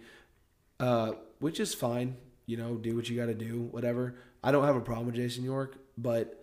Uh, 0.80 1.12
which 1.38 1.60
is 1.60 1.76
fine. 1.76 2.18
You 2.48 2.58
know, 2.58 2.74
do 2.74 2.96
what 2.96 3.08
you 3.08 3.16
got 3.16 3.28
to 3.28 3.36
do, 3.36 3.68
whatever. 3.72 4.16
I 4.48 4.52
don't 4.52 4.64
have 4.64 4.78
a 4.78 4.82
problem 4.82 5.08
with 5.08 5.16
Jason 5.16 5.44
York, 5.44 5.76
but 5.98 6.42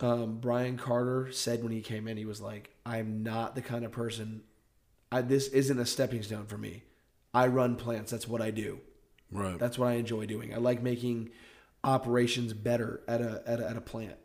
um, 0.00 0.38
Brian 0.40 0.76
Carter 0.76 1.30
said 1.30 1.62
when 1.62 1.70
he 1.70 1.82
came 1.82 2.08
in, 2.08 2.16
he 2.16 2.24
was 2.24 2.40
like, 2.40 2.74
"I'm 2.84 3.22
not 3.22 3.54
the 3.54 3.62
kind 3.62 3.84
of 3.84 3.92
person. 3.92 4.42
I, 5.12 5.20
this 5.20 5.46
isn't 5.46 5.78
a 5.78 5.86
stepping 5.86 6.24
stone 6.24 6.46
for 6.46 6.58
me. 6.58 6.82
I 7.32 7.46
run 7.46 7.76
plants. 7.76 8.10
That's 8.10 8.26
what 8.26 8.42
I 8.42 8.50
do. 8.50 8.80
Right. 9.30 9.56
That's 9.56 9.78
what 9.78 9.86
I 9.86 9.92
enjoy 9.92 10.26
doing. 10.26 10.52
I 10.52 10.56
like 10.56 10.82
making 10.82 11.30
operations 11.84 12.54
better 12.54 13.02
at 13.06 13.20
a 13.20 13.40
at 13.46 13.60
a, 13.60 13.70
at 13.70 13.76
a 13.76 13.80
plant. 13.80 14.16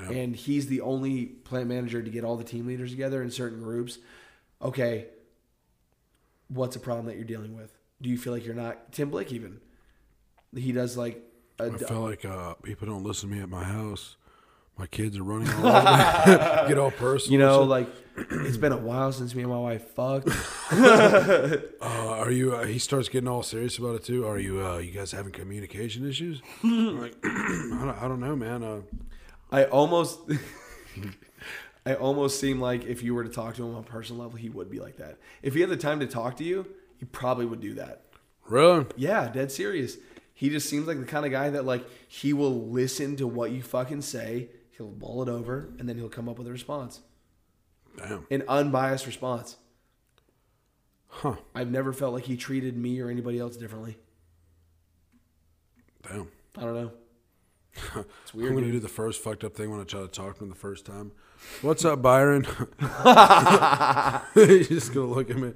Yep. 0.00 0.10
And 0.10 0.34
he's 0.34 0.66
the 0.66 0.80
only 0.80 1.26
plant 1.26 1.68
manager 1.68 2.02
to 2.02 2.10
get 2.10 2.24
all 2.24 2.36
the 2.36 2.42
team 2.42 2.66
leaders 2.66 2.90
together 2.90 3.22
in 3.22 3.30
certain 3.30 3.60
groups. 3.62 3.98
Okay, 4.60 5.06
what's 6.48 6.74
a 6.74 6.80
problem 6.80 7.06
that 7.06 7.14
you're 7.14 7.24
dealing 7.24 7.54
with? 7.56 7.72
Do 8.02 8.10
you 8.10 8.18
feel 8.18 8.32
like 8.32 8.44
you're 8.44 8.56
not 8.56 8.90
Tim 8.90 9.08
Blake 9.08 9.32
even? 9.32 9.60
He 10.52 10.72
does 10.72 10.96
like 10.96 11.22
I 11.58 11.70
feel 11.70 12.00
like 12.00 12.24
uh, 12.24 12.54
people 12.54 12.86
don't 12.86 13.02
listen 13.02 13.30
to 13.30 13.34
me 13.34 13.42
at 13.42 13.48
my 13.48 13.64
house. 13.64 14.16
My 14.78 14.86
kids 14.86 15.16
are 15.16 15.22
running 15.22 15.48
all 15.54 15.66
over 15.66 16.62
me. 16.62 16.68
Get 16.68 16.78
all 16.78 16.90
personal. 16.90 17.32
you 17.32 17.38
know 17.38 17.62
like 17.62 17.88
it's 18.30 18.56
been 18.56 18.72
a 18.72 18.76
while 18.76 19.12
since 19.12 19.34
me 19.34 19.42
and 19.42 19.50
my 19.50 19.58
wife 19.58 19.90
fucked. 19.94 20.28
uh, 20.72 21.58
are 21.80 22.30
you? 22.30 22.54
Uh, 22.54 22.64
he 22.64 22.78
starts 22.78 23.08
getting 23.08 23.28
all 23.28 23.42
serious 23.42 23.78
about 23.78 23.94
it 23.96 24.04
too. 24.04 24.26
Are 24.26 24.38
you? 24.38 24.64
Uh, 24.64 24.78
you 24.78 24.90
guys 24.90 25.12
having 25.12 25.32
communication 25.32 26.08
issues? 26.08 26.42
I'm 26.62 27.00
like, 27.00 27.16
I 27.24 27.78
don't, 27.80 27.98
I 28.02 28.08
don't 28.08 28.20
know, 28.20 28.36
man. 28.36 28.62
Uh, 28.62 28.80
I 29.50 29.64
almost 29.64 30.20
I 31.86 31.94
almost 31.94 32.40
seem 32.40 32.60
like 32.60 32.84
if 32.84 33.02
you 33.02 33.14
were 33.14 33.24
to 33.24 33.30
talk 33.30 33.54
to 33.56 33.64
him 33.64 33.74
on 33.74 33.80
a 33.80 33.82
personal 33.82 34.22
level, 34.22 34.36
he 34.36 34.48
would 34.48 34.70
be 34.70 34.80
like 34.80 34.96
that. 34.96 35.18
If 35.42 35.54
he 35.54 35.60
had 35.60 35.70
the 35.70 35.76
time 35.76 36.00
to 36.00 36.06
talk 36.06 36.36
to 36.38 36.44
you, 36.44 36.66
he 36.98 37.04
probably 37.04 37.46
would 37.46 37.60
do 37.60 37.74
that. 37.74 38.02
really? 38.48 38.86
Yeah, 38.96 39.28
dead 39.28 39.52
serious. 39.52 39.96
He 40.38 40.50
just 40.50 40.68
seems 40.68 40.86
like 40.86 41.00
the 41.00 41.06
kind 41.06 41.24
of 41.24 41.32
guy 41.32 41.48
that 41.48 41.64
like 41.64 41.82
he 42.08 42.34
will 42.34 42.68
listen 42.68 43.16
to 43.16 43.26
what 43.26 43.52
you 43.52 43.62
fucking 43.62 44.02
say, 44.02 44.50
he'll 44.76 44.92
mull 45.00 45.22
it 45.22 45.30
over, 45.30 45.70
and 45.78 45.88
then 45.88 45.96
he'll 45.96 46.10
come 46.10 46.28
up 46.28 46.36
with 46.36 46.46
a 46.46 46.50
response. 46.52 47.00
Damn. 47.96 48.26
An 48.30 48.42
unbiased 48.46 49.06
response. 49.06 49.56
Huh. 51.08 51.36
I've 51.54 51.70
never 51.70 51.94
felt 51.94 52.12
like 52.12 52.24
he 52.24 52.36
treated 52.36 52.76
me 52.76 53.00
or 53.00 53.08
anybody 53.08 53.38
else 53.38 53.56
differently. 53.56 53.96
Damn. 56.06 56.28
I 56.58 56.60
don't 56.60 56.74
know. 56.74 56.92
It's 58.22 58.34
weird. 58.34 58.50
I'm 58.50 58.56
gonna 58.56 58.66
dude. 58.66 58.74
do 58.74 58.80
the 58.80 58.88
first 58.88 59.22
fucked 59.22 59.42
up 59.42 59.54
thing 59.54 59.70
when 59.70 59.80
I 59.80 59.84
try 59.84 60.00
to 60.02 60.08
talk 60.08 60.36
to 60.36 60.44
him 60.44 60.50
the 60.50 60.54
first 60.54 60.84
time. 60.84 61.12
What's 61.62 61.82
up, 61.86 62.02
Byron? 62.02 62.44
He's 64.34 64.68
just 64.68 64.92
gonna 64.92 65.06
look 65.06 65.30
at 65.30 65.36
me. 65.38 65.54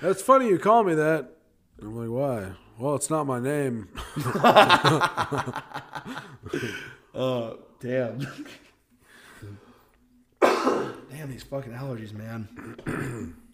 That's 0.00 0.22
funny 0.22 0.48
you 0.48 0.58
call 0.58 0.84
me 0.84 0.94
that. 0.94 1.36
I'm 1.82 1.96
like, 1.96 2.10
why? 2.10 2.52
Well, 2.78 2.94
it's 2.96 3.10
not 3.10 3.26
my 3.26 3.40
name. 3.40 3.88
Uh, 7.12 7.54
damn. 7.80 8.20
damn 10.40 11.28
these 11.30 11.42
fucking 11.42 11.72
allergies, 11.72 12.12
man. 12.12 13.36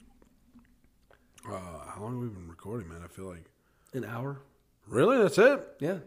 Uh, 1.48 1.52
how 1.94 2.00
long 2.00 2.14
have 2.14 2.22
we 2.22 2.26
been 2.28 2.48
recording, 2.48 2.88
man? 2.88 3.02
I 3.04 3.06
feel 3.06 3.26
like 3.26 3.44
An 3.94 4.04
hour? 4.04 4.40
really 4.88 5.16
that's 5.16 5.38
it. 5.38 5.64
Yeah. 5.78 5.98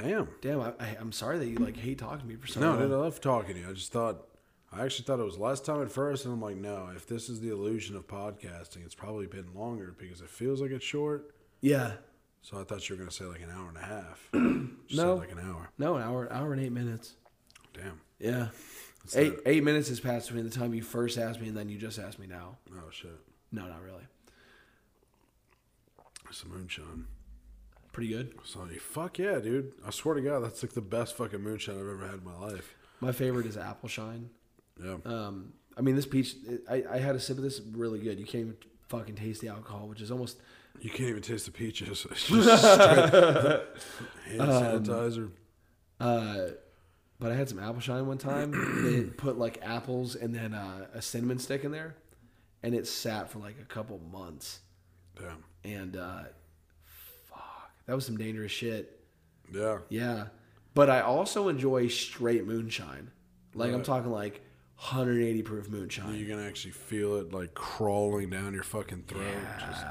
Damn. 0.00 0.28
Damn, 0.40 0.62
I, 0.62 0.72
I, 0.80 0.96
I'm 0.98 1.12
sorry 1.12 1.36
that 1.38 1.46
you 1.46 1.58
like 1.58 1.76
hate 1.76 1.98
talking 1.98 2.20
to 2.20 2.26
me 2.26 2.36
for 2.36 2.46
so 2.46 2.60
No, 2.60 2.70
long. 2.70 2.78
dude, 2.80 2.92
I 2.92 2.96
love 2.96 3.20
talking 3.20 3.54
to 3.54 3.60
you. 3.60 3.68
I 3.68 3.74
just 3.74 3.92
thought, 3.92 4.26
I 4.72 4.84
actually 4.84 5.04
thought 5.04 5.20
it 5.20 5.24
was 5.24 5.38
last 5.38 5.64
time 5.64 5.80
at 5.82 5.90
first, 5.90 6.24
and 6.24 6.34
I'm 6.34 6.40
like, 6.40 6.56
no. 6.56 6.90
If 6.94 7.06
this 7.06 7.28
is 7.28 7.40
the 7.40 7.50
illusion 7.50 7.96
of 7.96 8.06
podcasting, 8.06 8.84
it's 8.84 8.94
probably 8.94 9.26
been 9.26 9.54
longer 9.54 9.94
because 9.98 10.20
it 10.20 10.28
feels 10.28 10.60
like 10.60 10.70
it's 10.72 10.84
short. 10.84 11.34
Yeah. 11.60 11.92
So 12.42 12.60
I 12.60 12.64
thought 12.64 12.88
you 12.88 12.94
were 12.94 12.98
gonna 12.98 13.10
say 13.10 13.24
like 13.24 13.40
an 13.42 13.50
hour 13.50 13.68
and 13.68 13.76
a 13.76 13.80
half. 13.80 14.28
No. 14.94 15.16
like 15.16 15.32
an 15.32 15.40
hour. 15.40 15.68
No, 15.78 15.96
an 15.96 16.02
hour, 16.02 16.32
hour 16.32 16.52
and 16.52 16.62
eight 16.62 16.70
minutes. 16.70 17.14
Damn. 17.74 18.00
Yeah. 18.20 18.48
That's 19.02 19.16
Eight 19.16 19.34
eight 19.44 19.64
minutes 19.64 19.88
has 19.88 19.98
passed 19.98 20.28
between 20.28 20.44
the 20.44 20.50
time 20.56 20.72
you 20.74 20.82
first 20.82 21.18
asked 21.18 21.40
me 21.40 21.48
and 21.48 21.56
then 21.56 21.68
you 21.68 21.76
just 21.76 21.98
asked 21.98 22.20
me 22.20 22.28
now. 22.28 22.56
Oh 22.72 22.88
shit. 22.92 23.18
No, 23.50 23.66
not 23.66 23.82
really. 23.82 24.04
Some 26.30 26.50
moonshine. 26.50 27.06
Pretty 27.92 28.10
good. 28.10 28.34
So 28.44 28.60
fuck 28.80 29.18
yeah, 29.18 29.40
dude. 29.40 29.72
I 29.84 29.90
swear 29.90 30.14
to 30.14 30.20
God, 30.20 30.44
that's 30.44 30.62
like 30.62 30.72
the 30.72 30.80
best 30.80 31.16
fucking 31.16 31.40
moonshine 31.40 31.74
I've 31.74 31.80
ever 31.88 32.06
had 32.06 32.18
in 32.20 32.24
my 32.24 32.36
life. 32.38 32.76
My 33.00 33.10
favorite 33.10 33.46
is 33.46 33.56
apple 33.56 33.88
shine. 33.88 34.30
Yeah. 34.82 34.96
Um, 35.04 35.52
I 35.76 35.80
mean, 35.82 35.96
this 35.96 36.06
peach. 36.06 36.36
I, 36.68 36.84
I 36.90 36.98
had 36.98 37.14
a 37.14 37.20
sip 37.20 37.36
of 37.36 37.42
this, 37.42 37.60
really 37.72 37.98
good. 37.98 38.18
You 38.18 38.24
can't 38.26 38.42
even 38.42 38.56
fucking 38.88 39.14
taste 39.14 39.40
the 39.40 39.48
alcohol, 39.48 39.88
which 39.88 40.00
is 40.00 40.10
almost. 40.10 40.38
You 40.80 40.90
can't 40.90 41.08
even 41.10 41.22
taste 41.22 41.46
the 41.46 41.52
peaches. 41.52 42.06
It's 42.10 42.26
just 42.28 42.62
straight 42.74 43.10
hand 44.38 44.40
Um, 44.40 44.84
sanitizer. 44.84 45.30
Uh, 45.98 46.38
but 47.18 47.32
I 47.32 47.34
had 47.34 47.48
some 47.48 47.58
apple 47.58 47.80
shine 47.80 48.06
one 48.06 48.18
time. 48.18 48.84
they 48.84 49.02
put 49.04 49.38
like 49.38 49.58
apples 49.62 50.14
and 50.16 50.34
then 50.34 50.52
uh, 50.52 50.86
a 50.92 51.00
cinnamon 51.00 51.38
stick 51.38 51.64
in 51.64 51.72
there, 51.72 51.94
and 52.62 52.74
it 52.74 52.86
sat 52.86 53.30
for 53.30 53.38
like 53.38 53.56
a 53.60 53.64
couple 53.64 53.98
months. 54.12 54.60
Damn. 55.18 55.44
And 55.64 55.96
uh, 55.96 56.24
fuck, 56.84 57.70
that 57.86 57.94
was 57.94 58.04
some 58.04 58.16
dangerous 58.18 58.52
shit. 58.52 59.00
Yeah. 59.52 59.78
Yeah, 59.88 60.26
but 60.74 60.90
I 60.90 61.00
also 61.00 61.48
enjoy 61.48 61.88
straight 61.88 62.46
moonshine. 62.46 63.10
Like 63.54 63.72
I'm 63.72 63.82
talking 63.82 64.10
like 64.10 64.42
180 64.78 65.42
proof 65.42 65.68
moonshine. 65.68 66.14
You 66.16 66.26
can 66.26 66.40
actually 66.44 66.72
feel 66.72 67.16
it 67.16 67.32
like 67.32 67.54
crawling 67.54 68.30
down 68.30 68.52
your 68.54 68.62
fucking 68.62 69.04
throat. 69.08 69.24
Just, 69.58 69.84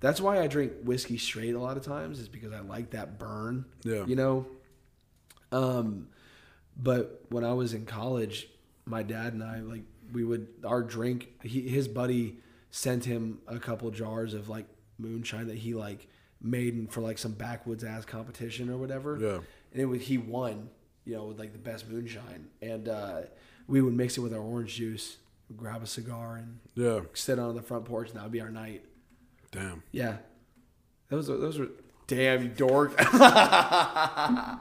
That's 0.00 0.20
why 0.20 0.40
I 0.40 0.48
drink 0.48 0.72
whiskey 0.82 1.18
straight 1.18 1.54
a 1.54 1.60
lot 1.60 1.76
of 1.76 1.84
times, 1.84 2.18
is 2.18 2.28
because 2.28 2.52
I 2.52 2.60
like 2.60 2.90
that 2.90 3.18
burn. 3.18 3.64
Yeah. 3.84 4.04
You 4.06 4.16
know? 4.16 4.46
Um, 5.52 6.08
but 6.76 7.24
when 7.28 7.44
I 7.44 7.52
was 7.52 7.74
in 7.74 7.86
college, 7.86 8.48
my 8.84 9.02
dad 9.02 9.32
and 9.34 9.42
I, 9.42 9.60
like, 9.60 9.82
we 10.12 10.24
would 10.24 10.48
our 10.64 10.82
drink. 10.82 11.32
He, 11.42 11.68
his 11.68 11.86
buddy 11.86 12.38
sent 12.70 13.04
him 13.04 13.38
a 13.46 13.58
couple 13.58 13.90
jars 13.90 14.34
of 14.34 14.48
like 14.48 14.66
moonshine 14.98 15.46
that 15.46 15.58
he 15.58 15.74
like 15.74 16.08
made 16.40 16.90
for 16.90 17.00
like 17.00 17.18
some 17.18 17.32
backwoods 17.32 17.84
ass 17.84 18.04
competition 18.04 18.70
or 18.70 18.76
whatever. 18.76 19.18
Yeah. 19.20 19.38
and 19.72 19.82
it 19.82 19.86
was 19.86 20.02
he 20.02 20.18
won, 20.18 20.70
you 21.04 21.14
know, 21.14 21.24
with 21.26 21.38
like 21.38 21.52
the 21.52 21.58
best 21.58 21.88
moonshine, 21.88 22.48
and 22.62 22.88
uh, 22.88 23.20
we 23.68 23.80
would 23.80 23.94
mix 23.94 24.16
it 24.18 24.22
with 24.22 24.32
our 24.34 24.40
orange 24.40 24.74
juice, 24.74 25.18
grab 25.56 25.82
a 25.82 25.86
cigar, 25.86 26.36
and 26.36 26.58
Yeah. 26.74 27.00
sit 27.14 27.38
on 27.38 27.54
the 27.54 27.62
front 27.62 27.84
porch, 27.84 28.08
and 28.08 28.16
that 28.18 28.24
would 28.24 28.32
be 28.32 28.40
our 28.40 28.50
night. 28.50 28.84
Damn. 29.52 29.82
Yeah, 29.92 30.16
those 31.08 31.30
are 31.30 31.36
those 31.36 31.58
were 31.58 31.68
damn 32.06 32.42
you 32.42 32.48
dork. 32.48 32.94
I 32.98 34.58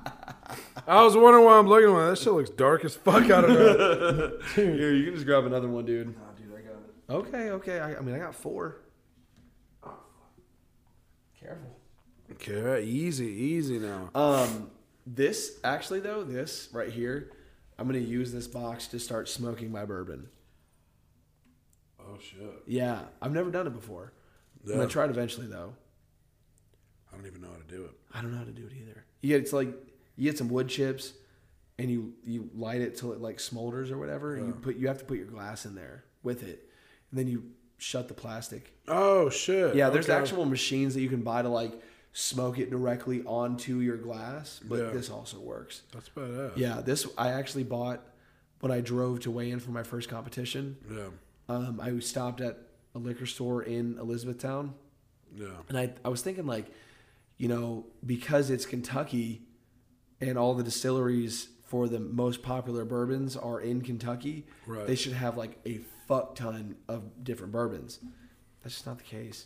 was 1.04 1.16
wondering 1.18 1.44
why 1.46 1.58
I'm 1.58 1.68
looking 1.68 1.90
at 1.90 1.96
that. 1.96 2.10
That 2.12 2.18
shit 2.20 2.34
looks 2.34 2.50
dark 2.50 2.86
as 2.86 2.96
fuck 2.96 3.30
out 3.30 3.44
of 3.50 3.54
there. 3.58 4.66
Here, 4.66 4.94
you 4.94 5.06
can 5.06 5.14
just 5.16 5.26
grab 5.26 5.46
another 5.46 5.68
one, 5.68 5.86
dude. 5.86 6.08
Nah, 6.08 6.14
dude, 6.38 6.54
I 6.54 6.62
got 6.62 6.72
it. 6.74 7.28
Okay, 7.28 7.50
okay. 7.52 7.80
I, 7.80 7.96
I 7.98 8.02
mean, 8.02 8.16
I 8.16 8.20
got 8.20 8.36
four. 8.36 8.78
Careful. 11.40 11.78
Okay, 12.34 12.84
easy, 12.84 13.26
easy 13.28 13.80
now. 13.80 14.10
Um, 14.16 14.70
this 15.06 15.60
actually 15.64 16.00
though, 16.02 16.24
this 16.24 16.68
right 16.74 16.90
here, 16.90 17.32
I'm 17.80 17.86
gonna 17.88 18.00
use 18.00 18.32
this 18.32 18.48
box 18.48 18.88
to 18.88 19.00
start 19.00 19.30
smoking 19.30 19.72
my 19.72 19.86
bourbon. 19.86 20.30
Oh 22.00 22.18
shit. 22.20 22.64
Yeah, 22.66 23.02
I've 23.22 23.34
never 23.34 23.52
done 23.52 23.68
it 23.68 23.74
before. 23.74 24.14
I'm 24.66 24.74
gonna 24.74 24.88
try 24.88 25.06
it 25.06 25.10
eventually 25.10 25.48
though. 25.48 25.74
I 27.12 27.16
don't 27.16 27.26
even 27.28 27.42
know 27.42 27.50
how 27.50 27.58
to 27.58 27.64
do 27.76 27.86
it. 27.86 27.92
I 28.14 28.22
don't 28.22 28.32
know 28.32 28.38
how 28.38 28.44
to 28.44 28.52
do 28.52 28.66
it 28.66 28.74
either. 28.82 29.06
You 29.22 29.30
get 29.30 29.42
it's 29.42 29.54
like 29.54 29.70
you 30.16 30.24
get 30.30 30.38
some 30.38 30.50
wood 30.50 30.68
chips, 30.68 31.14
and 31.80 31.90
you 31.90 32.14
you 32.24 32.50
light 32.56 32.82
it 32.82 32.98
till 32.98 33.14
it 33.14 33.22
like 33.22 33.38
smolders 33.38 33.92
or 33.92 33.98
whatever. 33.98 34.36
And 34.36 34.48
you 34.48 34.54
put 34.54 34.78
you 34.78 34.88
have 34.88 34.98
to 35.00 35.06
put 35.06 35.18
your 35.18 35.28
glass 35.28 35.66
in 35.66 35.76
there 35.76 36.04
with 36.24 36.44
it, 36.44 36.68
and 37.12 37.20
then 37.20 37.28
you 37.28 37.44
shut 37.78 38.08
the 38.08 38.14
plastic. 38.14 38.74
Oh 38.88 39.30
shit. 39.30 39.76
Yeah, 39.76 39.90
there's 39.90 40.10
Okay. 40.10 40.18
actual 40.20 40.46
machines 40.46 40.96
that 40.96 41.02
you 41.02 41.10
can 41.10 41.22
buy 41.22 41.42
to 41.44 41.50
like 41.50 41.80
smoke 42.20 42.58
it 42.58 42.72
directly 42.72 43.22
onto 43.26 43.78
your 43.78 43.96
glass, 43.96 44.60
but 44.68 44.80
Yeah. 44.80 44.90
this 44.90 45.08
also 45.12 45.40
works. 45.40 45.84
That's 45.92 46.10
badass. 46.10 46.58
Yeah, 46.58 46.82
this 46.82 47.06
I 47.16 47.30
actually 47.30 47.64
bought 47.64 48.04
when 48.60 48.72
I 48.72 48.82
drove 48.82 49.20
to 49.20 49.30
weigh 49.32 49.52
in 49.52 49.60
for 49.60 49.70
my 49.70 49.84
first 49.84 50.10
competition. 50.10 50.78
Yeah. 50.92 51.10
Um, 51.48 51.80
I 51.80 52.00
stopped 52.00 52.42
at 52.42 52.58
a 52.96 52.98
liquor 52.98 53.28
store 53.28 53.62
in 53.62 54.00
Elizabethtown, 54.00 54.74
Yeah. 55.36 55.58
and 55.70 55.78
I 55.78 55.94
I 56.04 56.10
was 56.10 56.24
thinking 56.24 56.48
like, 56.48 56.72
you 57.38 57.48
know, 57.48 57.86
because 58.04 58.50
it's 58.50 58.66
Kentucky, 58.66 59.44
and 60.20 60.40
all 60.40 60.56
the 60.56 60.64
distilleries 60.64 61.50
for 61.66 61.88
the 61.88 62.00
most 62.00 62.42
popular 62.42 62.84
bourbons 62.84 63.38
are 63.38 63.60
in 63.62 63.82
Kentucky, 63.82 64.48
Right. 64.66 64.88
they 64.88 64.96
should 64.96 65.14
have 65.14 65.38
like 65.38 65.60
a 65.68 65.82
fuck 66.08 66.34
ton 66.34 66.78
of 66.88 67.24
different 67.24 67.52
bourbons. 67.54 68.00
That's 68.64 68.74
just 68.74 68.88
not 68.88 68.98
the 68.98 69.04
case. 69.04 69.46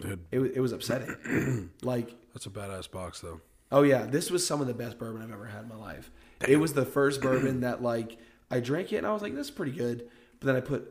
Dude, 0.00 0.24
It 0.30 0.38
was, 0.38 0.50
it 0.52 0.60
was 0.60 0.72
upsetting. 0.72 1.70
like, 1.82 2.14
that's 2.32 2.46
a 2.46 2.50
badass 2.50 2.90
box 2.90 3.20
though. 3.20 3.40
oh 3.72 3.82
yeah, 3.82 4.04
this 4.06 4.30
was 4.30 4.46
some 4.46 4.60
of 4.60 4.66
the 4.66 4.74
best 4.74 4.98
bourbon 4.98 5.22
I've 5.22 5.32
ever 5.32 5.46
had 5.46 5.62
in 5.62 5.68
my 5.68 5.76
life. 5.76 6.10
It 6.46 6.56
was 6.56 6.72
the 6.74 6.84
first 6.84 7.20
bourbon 7.22 7.60
that 7.60 7.82
like 7.82 8.18
I 8.50 8.60
drank 8.60 8.92
it 8.92 8.96
and 8.98 9.06
I 9.06 9.12
was 9.12 9.22
like, 9.22 9.34
this 9.34 9.46
is 9.46 9.50
pretty 9.50 9.72
good. 9.72 10.08
But 10.40 10.46
then 10.46 10.56
I 10.56 10.60
put 10.60 10.88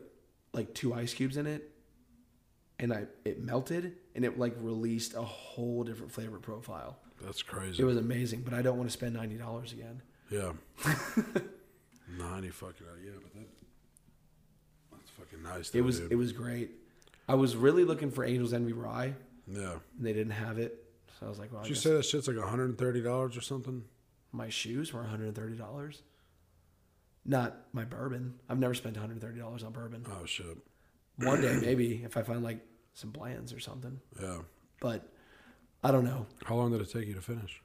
like 0.52 0.74
two 0.74 0.92
ice 0.92 1.14
cubes 1.14 1.36
in 1.36 1.46
it, 1.46 1.70
and 2.78 2.92
I 2.92 3.06
it 3.24 3.40
melted 3.40 3.92
and 4.14 4.24
it 4.24 4.38
like 4.38 4.54
released 4.58 5.14
a 5.14 5.22
whole 5.22 5.84
different 5.84 6.10
flavor 6.12 6.38
profile. 6.38 6.98
That's 7.22 7.42
crazy. 7.42 7.80
It 7.82 7.86
was 7.86 7.96
amazing, 7.96 8.42
but 8.42 8.52
I 8.54 8.60
don't 8.62 8.76
want 8.76 8.88
to 8.90 8.92
spend 8.92 9.14
ninety 9.14 9.36
dollars 9.36 9.72
again. 9.72 10.02
yeah. 10.30 10.52
Ninety 12.18 12.50
fucking 12.50 12.86
uh, 12.86 12.96
yeah, 13.04 13.10
but 13.20 13.34
that 13.34 13.46
that's 14.92 15.10
fucking 15.10 15.42
nice. 15.42 15.70
Though, 15.70 15.78
It 15.80 15.84
was 15.84 16.00
dude. 16.00 16.12
it 16.12 16.16
was 16.16 16.32
great. 16.32 16.70
I 17.28 17.34
was 17.34 17.56
really 17.56 17.84
looking 17.84 18.10
for 18.10 18.24
Angels 18.24 18.52
Envy 18.52 18.72
Rye, 18.72 19.14
yeah. 19.48 19.72
and 19.96 20.06
they 20.06 20.12
didn't 20.12 20.32
have 20.32 20.58
it. 20.58 20.82
So 21.18 21.26
I 21.26 21.28
was 21.28 21.38
like, 21.38 21.52
well, 21.52 21.62
I 21.62 21.64
you 21.66 21.74
guess 21.74 21.82
say 21.82 21.90
that 21.94 22.04
shit's 22.04 22.28
like 22.28 22.36
130 22.36 23.02
dollars 23.02 23.36
or 23.36 23.40
something? 23.40 23.84
my 24.32 24.48
shoes 24.50 24.92
were 24.92 25.00
one 25.00 25.08
hundred 25.08 25.26
and 25.28 25.34
thirty 25.34 25.56
dollars. 25.56 26.02
Not 27.24 27.56
my 27.72 27.84
bourbon. 27.84 28.34
I've 28.48 28.58
never 28.58 28.74
spent 28.74 28.96
one 28.96 29.00
hundred 29.00 29.14
and 29.14 29.22
thirty 29.22 29.38
dollars 29.40 29.62
on 29.62 29.72
bourbon. 29.72 30.04
Oh 30.08 30.26
shit. 30.26 30.58
One 31.16 31.40
day 31.40 31.56
maybe 31.60 32.02
if 32.04 32.16
I 32.16 32.22
find 32.22 32.42
like 32.44 32.60
some 32.92 33.10
Blanton's 33.10 33.52
or 33.52 33.60
something, 33.60 33.98
Yeah. 34.20 34.38
but 34.80 35.08
I 35.82 35.90
don't 35.90 36.04
know. 36.04 36.26
How 36.44 36.54
long 36.56 36.70
did 36.72 36.80
it 36.82 36.90
take 36.90 37.06
you 37.08 37.14
to 37.14 37.22
finish? 37.22 37.60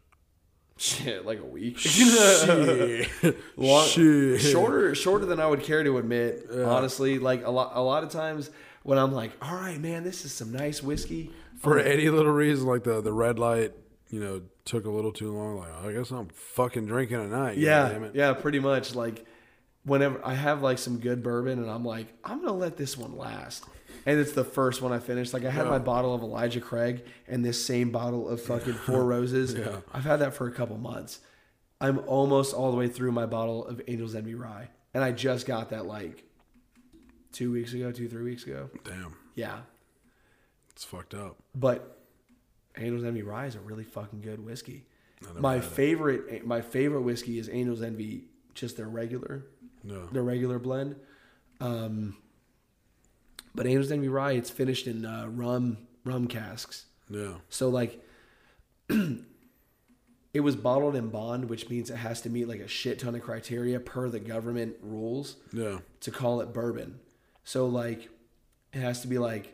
Shit, 0.77 1.25
like 1.25 1.39
a 1.39 1.45
week. 1.45 1.77
Shit. 1.79 3.37
Long, 3.57 3.87
Shit. 3.87 4.41
shorter 4.41 4.95
shorter 4.95 5.25
than 5.25 5.39
I 5.39 5.45
would 5.47 5.61
care 5.61 5.83
to 5.83 5.97
admit. 5.97 6.47
Yeah. 6.51 6.63
Honestly, 6.63 7.19
like 7.19 7.45
a 7.45 7.51
lot 7.51 7.71
a 7.75 7.81
lot 7.81 8.03
of 8.03 8.09
times 8.09 8.49
when 8.83 8.97
I'm 8.97 9.11
like, 9.11 9.31
all 9.41 9.55
right, 9.55 9.79
man, 9.79 10.03
this 10.03 10.25
is 10.25 10.31
some 10.33 10.51
nice 10.51 10.81
whiskey. 10.81 11.31
For 11.59 11.77
any 11.77 12.09
little 12.09 12.31
reason, 12.31 12.65
like 12.67 12.83
the 12.83 13.01
the 13.01 13.13
red 13.13 13.37
light, 13.37 13.73
you 14.09 14.19
know, 14.19 14.41
took 14.65 14.85
a 14.85 14.89
little 14.89 15.11
too 15.11 15.31
long. 15.31 15.57
Like 15.59 15.71
I 15.85 15.91
guess 15.93 16.09
I'm 16.09 16.29
fucking 16.29 16.87
drinking 16.87 17.17
tonight. 17.17 17.57
Yeah, 17.57 17.89
damn 17.89 18.03
it. 18.05 18.15
yeah, 18.15 18.33
pretty 18.33 18.59
much. 18.59 18.95
Like 18.95 19.25
whenever 19.83 20.19
I 20.25 20.33
have 20.33 20.63
like 20.63 20.79
some 20.79 20.97
good 20.97 21.21
bourbon, 21.21 21.59
and 21.59 21.69
I'm 21.69 21.85
like, 21.85 22.07
I'm 22.23 22.39
gonna 22.39 22.57
let 22.57 22.77
this 22.77 22.97
one 22.97 23.15
last. 23.15 23.65
And 24.05 24.19
it's 24.19 24.31
the 24.33 24.43
first 24.43 24.81
one 24.81 24.91
I 24.91 24.99
finished. 24.99 25.33
Like 25.33 25.45
I 25.45 25.51
had 25.51 25.65
Yeah. 25.65 25.71
my 25.71 25.79
bottle 25.79 26.13
of 26.15 26.21
Elijah 26.21 26.61
Craig 26.61 27.05
and 27.27 27.45
this 27.45 27.63
same 27.63 27.91
bottle 27.91 28.27
of 28.27 28.41
fucking 28.41 28.73
Four 28.85 29.05
Roses. 29.05 29.53
Yeah. 29.53 29.81
I've 29.93 30.03
had 30.05 30.17
that 30.17 30.33
for 30.33 30.47
a 30.47 30.51
couple 30.51 30.77
months. 30.77 31.19
I'm 31.79 31.99
almost 32.07 32.53
all 32.53 32.71
the 32.71 32.77
way 32.77 32.87
through 32.87 33.11
my 33.11 33.25
bottle 33.25 33.65
of 33.65 33.81
Angel's 33.87 34.13
Envy 34.15 34.35
Rye, 34.35 34.69
and 34.93 35.03
I 35.03 35.11
just 35.11 35.45
got 35.47 35.69
that 35.71 35.85
like 35.85 36.23
two 37.31 37.51
weeks 37.51 37.73
ago, 37.73 37.91
two 37.91 38.07
three 38.07 38.23
weeks 38.23 38.43
ago. 38.43 38.69
Damn, 38.83 39.15
Yeah, 39.35 39.61
it's 40.71 40.83
fucked 40.83 41.13
up. 41.15 41.37
but 41.55 41.97
Angel's 42.75 43.03
Envy 43.03 43.23
Rye 43.23 43.47
is 43.47 43.55
a 43.55 43.59
really 43.59 43.83
fucking 43.83 44.21
good 44.21 44.43
whiskey. 44.45 44.85
My 45.39 45.55
had 45.55 45.63
it. 45.63 45.67
favorite, 45.67 46.45
my 46.45 46.61
favorite 46.61 47.01
whiskey 47.01 47.37
is 47.39 47.47
Angel's 47.49 47.81
Envy, 47.81 48.25
just 48.53 48.77
their 48.77 48.87
regular 48.89 49.45
No. 49.83 50.05
their 50.07 50.23
regular 50.23 50.59
blend. 50.59 50.95
Um, 51.59 52.17
but 53.55 53.65
Angel's 53.65 53.91
Envy 53.91 54.07
Rye, 54.07 54.33
it's 54.33 54.49
finished 54.49 54.87
in 54.87 55.05
uh, 55.05 55.27
rum 55.29 55.77
rum 56.03 56.27
casks. 56.27 56.85
Yeah. 57.09 57.33
So 57.49 57.69
like, 57.69 58.01
it 58.89 60.39
was 60.41 60.55
bottled 60.55 60.95
in 60.95 61.09
bond, 61.09 61.49
which 61.49 61.69
means 61.69 61.89
it 61.89 61.97
has 61.97 62.21
to 62.21 62.29
meet 62.29 62.47
like 62.47 62.59
a 62.61 62.67
shit 62.67 62.99
ton 62.99 63.15
of 63.15 63.21
criteria 63.21 63.79
per 63.79 64.09
the 64.09 64.19
government 64.19 64.75
rules 64.81 65.35
Yeah. 65.51 65.79
to 66.01 66.11
call 66.11 66.41
it 66.41 66.53
bourbon. 66.53 66.99
So 67.43 67.65
like, 67.67 68.09
it 68.73 68.79
has 68.79 69.01
to 69.01 69.07
be 69.07 69.17
like 69.17 69.53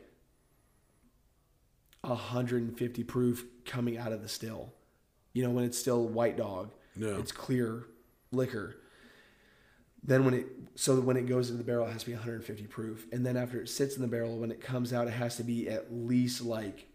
150 2.01 3.03
proof 3.03 3.45
coming 3.65 3.97
out 3.97 4.11
of 4.11 4.21
the 4.21 4.29
still. 4.29 4.73
You 5.33 5.43
know, 5.43 5.49
when 5.51 5.65
it's 5.65 5.77
still 5.77 6.07
white 6.07 6.37
dog, 6.37 6.71
Yeah. 6.95 7.17
it's 7.17 7.31
clear 7.31 7.85
liquor. 8.31 8.77
Then 10.07 10.23
when 10.25 10.33
it 10.33 10.47
so 10.75 10.99
when 11.01 11.17
it 11.17 11.27
goes 11.27 11.49
into 11.49 11.57
the 11.57 11.63
barrel, 11.65 11.85
it 11.87 11.91
has 11.91 12.01
to 12.01 12.07
be 12.07 12.13
150 12.13 12.65
proof, 12.67 13.05
and 13.11 13.25
then 13.25 13.35
after 13.37 13.59
it 13.61 13.67
sits 13.69 13.95
in 13.95 14.01
the 14.01 14.07
barrel, 14.07 14.37
when 14.37 14.51
it 14.51 14.61
comes 14.61 14.93
out, 14.93 15.07
it 15.07 15.11
has 15.13 15.35
to 15.37 15.43
be 15.43 15.67
at 15.69 15.93
least 15.93 16.41
like 16.41 16.87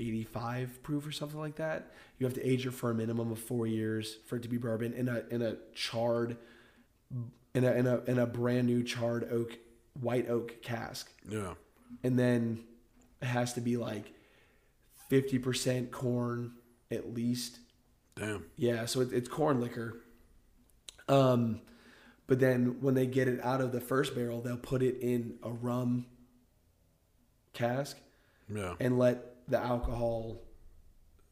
85 0.00 0.82
proof 0.82 1.06
or 1.06 1.12
something 1.12 1.38
like 1.38 1.56
that. 1.56 1.92
You 2.18 2.26
have 2.26 2.34
to 2.34 2.46
age 2.46 2.66
it 2.66 2.72
for 2.72 2.90
a 2.90 2.94
minimum 2.94 3.30
of 3.32 3.38
four 3.38 3.66
years 3.66 4.16
for 4.26 4.36
it 4.36 4.42
to 4.42 4.48
be 4.48 4.56
bourbon 4.58 4.92
in 4.92 5.08
a 5.08 5.22
in 5.30 5.40
a 5.42 5.56
charred 5.74 6.36
in 7.54 7.64
a 7.64 7.72
in 7.72 7.86
a 7.86 7.98
in 8.06 8.18
a 8.18 8.26
brand 8.26 8.66
new 8.66 8.82
charred 8.82 9.28
oak 9.30 9.56
white 10.00 10.28
oak 10.28 10.62
cask, 10.62 11.10
Yeah. 11.28 11.54
and 12.02 12.18
then 12.18 12.64
it 13.20 13.26
has 13.26 13.52
to 13.54 13.60
be 13.60 13.76
like 13.76 14.12
50% 15.10 15.90
corn 15.90 16.52
at 16.90 17.12
least 17.14 17.58
Damn. 18.16 18.46
yeah, 18.56 18.86
so 18.86 19.00
it, 19.02 19.12
it's 19.12 19.28
corn 19.28 19.60
liquor. 19.60 20.00
Um, 21.08 21.60
but 22.32 22.40
then 22.40 22.80
when 22.80 22.94
they 22.94 23.04
get 23.04 23.28
it 23.28 23.44
out 23.44 23.60
of 23.60 23.72
the 23.72 23.80
first 23.82 24.14
barrel, 24.14 24.40
they'll 24.40 24.56
put 24.56 24.82
it 24.82 24.96
in 25.02 25.34
a 25.42 25.50
rum 25.50 26.06
cask 27.52 27.98
Yeah. 28.48 28.72
and 28.80 28.98
let 28.98 29.46
the 29.50 29.58
alcohol 29.58 30.40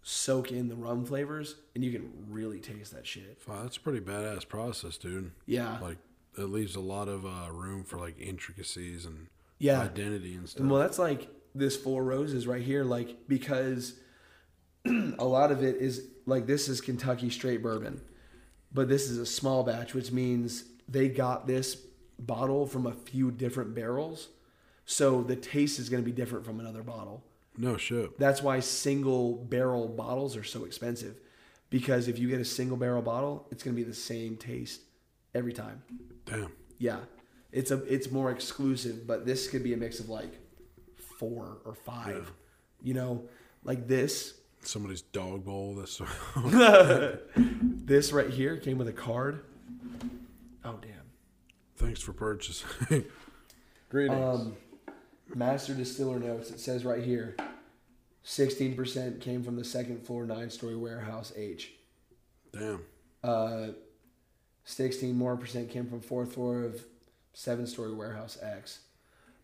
soak 0.03 0.53
in 0.53 0.69
the 0.69 0.75
rum 0.77 1.07
flavors, 1.07 1.55
and 1.75 1.83
you 1.83 1.91
can 1.91 2.13
really 2.29 2.61
taste 2.61 2.93
that 2.93 3.07
shit. 3.07 3.41
Wow, 3.49 3.63
that's 3.63 3.79
a 3.79 3.81
pretty 3.81 4.01
badass 4.01 4.47
process, 4.47 4.99
dude. 4.99 5.31
Yeah, 5.47 5.79
Like 5.81 5.97
it 6.37 6.43
leaves 6.51 6.77
a 6.77 6.81
lot 6.81 7.09
of 7.09 7.25
uh, 7.25 7.51
room 7.51 7.83
for 7.85 7.97
like 7.97 8.21
intricacies 8.21 9.07
and 9.07 9.29
yeah. 9.59 9.81
identity 9.81 10.35
and 10.35 10.47
stuff. 10.47 10.61
And 10.61 10.71
well, 10.71 10.83
that's 10.83 10.99
like 10.99 11.29
this 11.55 11.79
Four 11.79 12.05
Roses 12.05 12.47
right 12.47 12.61
here, 12.61 12.85
like 12.85 13.27
because 13.27 13.95
a 14.85 15.25
lot 15.25 15.51
of 15.51 15.63
it 15.63 15.77
is 15.77 16.09
like 16.27 16.47
this 16.47 16.69
is 16.69 16.83
Kentucky 16.83 17.31
straight 17.31 17.63
bourbon, 17.63 18.03
but 18.71 18.91
this 18.91 19.09
is 19.09 19.17
a 19.17 19.25
small 19.25 19.63
batch, 19.63 19.95
which 19.95 20.13
means 20.13 20.65
they 20.91 21.09
got 21.09 21.47
this 21.47 21.77
bottle 22.19 22.67
from 22.67 22.87
a 22.87 22.93
few 22.93 23.31
different 23.31 23.75
barrels, 23.75 24.29
so 24.85 25.23
the 25.23 25.37
taste 25.37 25.79
is 25.79 25.89
going 25.89 26.03
to 26.03 26.05
be 26.05 26.13
different 26.13 26.45
from 26.45 26.61
another 26.61 26.83
bottle. 26.83 27.23
no 27.57 27.77
shit. 27.77 28.19
That's 28.19 28.43
why 28.43 28.61
single 28.61 29.35
barrel 29.37 29.89
bottles 29.89 30.37
are 30.37 30.45
so 30.45 30.65
expensive, 30.65 31.21
because 31.71 32.09
if 32.09 32.19
you 32.19 32.29
get 32.29 32.41
a 32.41 32.45
single 32.45 32.77
barrel 32.77 33.03
bottle, 33.03 33.47
it's 33.51 33.63
going 33.63 33.75
to 33.77 33.83
be 33.83 33.89
the 33.89 33.95
same 33.95 34.37
taste 34.37 34.81
every 35.35 35.53
time. 35.53 35.83
Damn. 36.27 36.53
Yeah. 36.79 36.99
It's 37.53 37.71
a 37.71 37.83
it's 37.93 38.11
more 38.11 38.31
exclusive, 38.31 39.07
but 39.07 39.27
this 39.27 39.49
could 39.49 39.63
be 39.65 39.73
a 39.75 39.77
mix 39.77 39.99
of 40.01 40.09
like 40.09 40.33
four 41.19 41.59
or 41.65 41.75
five. 41.75 42.31
You 42.83 42.95
know, 42.95 43.25
like 43.65 43.87
this. 43.89 44.35
Somebody's 44.63 45.03
dog 45.03 45.45
bowl. 45.45 45.75
This. 45.75 46.01
This 47.91 48.13
right 48.13 48.31
here 48.31 48.57
came 48.57 48.79
with 48.79 48.87
a 48.87 48.93
card. 48.93 49.43
Oh 50.65 50.79
damn. 50.81 50.93
Thanks 51.77 52.01
for 52.01 52.13
purchasing. 52.13 52.69
Greetings. 53.89 54.21
Um, 54.21 54.57
master 55.35 55.75
distiller 55.75 56.19
notes. 56.19 56.51
It 56.51 56.61
says 56.61 56.85
right 56.85 57.03
here, 57.03 57.37
sixteen 58.23 58.77
percent 58.77 59.21
came 59.21 59.43
from 59.43 59.57
the 59.57 59.65
second 59.65 60.05
floor 60.05 60.27
nine 60.27 60.51
story 60.51 60.77
warehouse 60.77 61.33
H. 61.37 61.73
Damn. 62.53 62.83
Uh, 63.25 63.69
sixteen 64.65 65.17
more 65.17 65.37
percent 65.37 65.71
came 65.71 65.89
from 65.89 66.01
fourth 66.01 66.35
floor 66.35 66.63
of 66.63 66.85
seven 67.33 67.67
story 67.67 67.95
warehouse 67.95 68.37
X, 68.43 68.81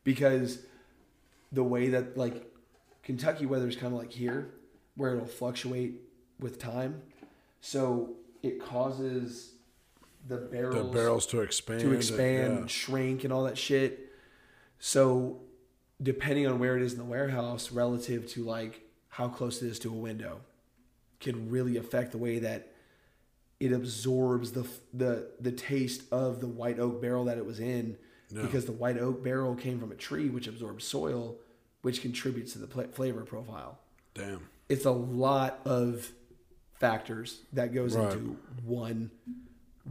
because 0.04 0.60
the 1.52 1.64
way 1.64 1.88
that 1.88 2.16
like 2.16 2.52
Kentucky 3.02 3.46
weather 3.46 3.68
is 3.68 3.76
kind 3.76 3.92
of 3.94 3.98
like 3.98 4.12
here, 4.12 4.50
where 4.96 5.14
it'll 5.14 5.26
fluctuate 5.26 5.94
with 6.38 6.58
time, 6.58 7.00
so 7.60 8.10
it 8.42 8.62
causes 8.62 9.52
the 10.28 10.36
The 10.38 10.46
barrels 10.46 10.94
barrels 10.94 11.26
to 11.28 11.40
expand. 11.40 11.80
to 11.80 11.92
expand, 11.92 12.58
yeah. 12.60 12.66
shrink, 12.66 13.24
and 13.24 13.32
all 13.32 13.44
that 13.44 13.58
shit. 13.58 14.12
So, 14.78 15.40
depending 16.02 16.46
on 16.46 16.58
where 16.58 16.76
it 16.76 16.82
is 16.82 16.92
in 16.92 16.98
the 16.98 17.04
warehouse, 17.04 17.72
relative 17.72 18.26
to 18.32 18.44
like 18.44 18.82
how 19.08 19.28
close 19.28 19.62
it 19.62 19.68
is 19.68 19.78
to 19.80 19.90
a 19.90 19.96
window, 19.96 20.40
can 21.20 21.48
really 21.50 21.76
affect 21.76 22.12
the 22.12 22.18
way 22.18 22.38
that 22.40 22.72
it 23.60 23.72
absorbs 23.72 24.52
the 24.52 24.66
the 24.92 25.30
the 25.40 25.52
taste 25.52 26.02
of 26.12 26.40
the 26.40 26.46
white 26.48 26.78
oak 26.78 27.00
barrel 27.00 27.24
that 27.24 27.38
it 27.38 27.46
was 27.46 27.58
in, 27.60 27.96
Yeah. 28.30 28.42
because 28.42 28.66
the 28.66 28.72
white 28.72 28.98
oak 28.98 29.22
barrel 29.24 29.54
came 29.54 29.78
from 29.80 29.92
a 29.92 29.94
tree 29.96 30.28
which 30.28 30.46
absorbs 30.46 30.84
soil, 30.84 31.36
which 31.82 32.02
contributes 32.02 32.52
to 32.52 32.58
the 32.58 32.66
pla 32.66 32.84
flavor 32.92 33.22
profile. 33.22 33.78
Damn. 34.14 34.48
It's 34.68 34.84
a 34.84 34.90
lot 34.90 35.60
of 35.64 36.12
factors 36.80 37.40
that 37.54 37.72
goes 37.72 37.96
Right. 37.96 38.12
into 38.12 38.36
one 38.64 39.10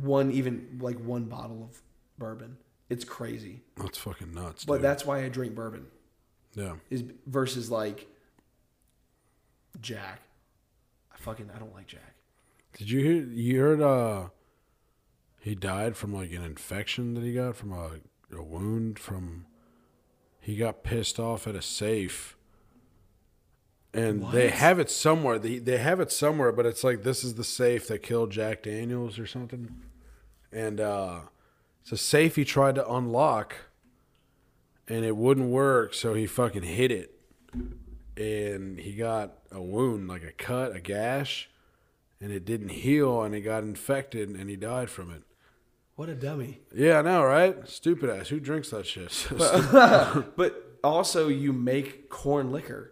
one 0.01 0.31
even 0.31 0.77
like 0.81 0.99
one 0.99 1.25
bottle 1.25 1.63
of 1.63 1.81
bourbon. 2.17 2.57
It's 2.89 3.03
crazy. 3.03 3.61
That's 3.77 3.97
fucking 3.97 4.33
nuts. 4.33 4.65
But 4.65 4.75
dude. 4.75 4.83
that's 4.83 5.05
why 5.05 5.23
I 5.23 5.29
drink 5.29 5.55
bourbon 5.55 5.87
yeah. 6.53 6.75
is 6.89 7.03
versus 7.25 7.69
like 7.69 8.07
Jack. 9.81 10.21
I 11.13 11.17
fucking 11.17 11.49
I 11.55 11.59
don't 11.59 11.73
like 11.73 11.87
Jack. 11.87 12.15
Did 12.77 12.89
you 12.89 12.99
hear? 13.01 13.23
You 13.23 13.59
heard? 13.61 13.81
Uh, 13.81 14.29
he 15.39 15.55
died 15.55 15.95
from 15.95 16.13
like 16.13 16.31
an 16.31 16.43
infection 16.43 17.13
that 17.13 17.23
he 17.23 17.33
got 17.33 17.55
from 17.55 17.71
a, 17.71 17.91
a 18.35 18.43
wound 18.43 18.99
from. 18.99 19.45
He 20.39 20.55
got 20.57 20.83
pissed 20.83 21.19
off 21.19 21.47
at 21.47 21.55
a 21.55 21.61
safe. 21.61 22.34
And 23.95 24.31
they 24.31 24.49
have 24.49 24.79
it 24.79 24.89
somewhere. 24.89 25.39
They 25.39 25.57
they 25.59 25.77
have 25.77 25.99
it 25.99 26.11
somewhere, 26.11 26.51
but 26.51 26.65
it's 26.65 26.83
like 26.83 27.03
this 27.03 27.23
is 27.23 27.35
the 27.35 27.43
safe 27.43 27.87
that 27.87 27.99
killed 28.03 28.31
Jack 28.31 28.63
Daniels 28.63 29.17
or 29.17 29.25
something. 29.25 29.73
And 30.51 30.79
uh, 30.79 31.19
it's 31.81 31.91
a 31.91 31.97
safe 31.97 32.35
he 32.35 32.45
tried 32.45 32.75
to 32.75 32.89
unlock, 32.91 33.55
and 34.87 35.05
it 35.05 35.15
wouldn't 35.15 35.49
work. 35.49 35.93
So 35.93 36.13
he 36.13 36.25
fucking 36.27 36.63
hit 36.63 36.91
it, 36.91 37.17
and 38.17 38.79
he 38.79 38.93
got 38.93 39.37
a 39.51 39.61
wound, 39.61 40.07
like 40.07 40.23
a 40.23 40.31
cut, 40.31 40.75
a 40.75 40.81
gash, 40.81 41.49
and 42.19 42.31
it 42.31 42.45
didn't 42.45 42.69
heal, 42.69 43.23
and 43.23 43.33
he 43.33 43.41
got 43.41 43.63
infected, 43.63 44.29
and 44.29 44.49
he 44.49 44.55
died 44.55 44.89
from 44.89 45.11
it. 45.11 45.23
What 45.95 46.09
a 46.09 46.15
dummy. 46.15 46.59
Yeah, 46.73 46.99
I 46.99 47.01
know, 47.03 47.23
right? 47.23 47.67
Stupid 47.69 48.09
ass. 48.09 48.27
Who 48.27 48.41
drinks 48.41 48.69
that 48.71 48.85
shit? 48.85 49.27
But 50.35 50.79
also 50.83 51.29
you 51.29 51.53
make 51.53 52.09
corn 52.09 52.51
liquor. 52.51 52.91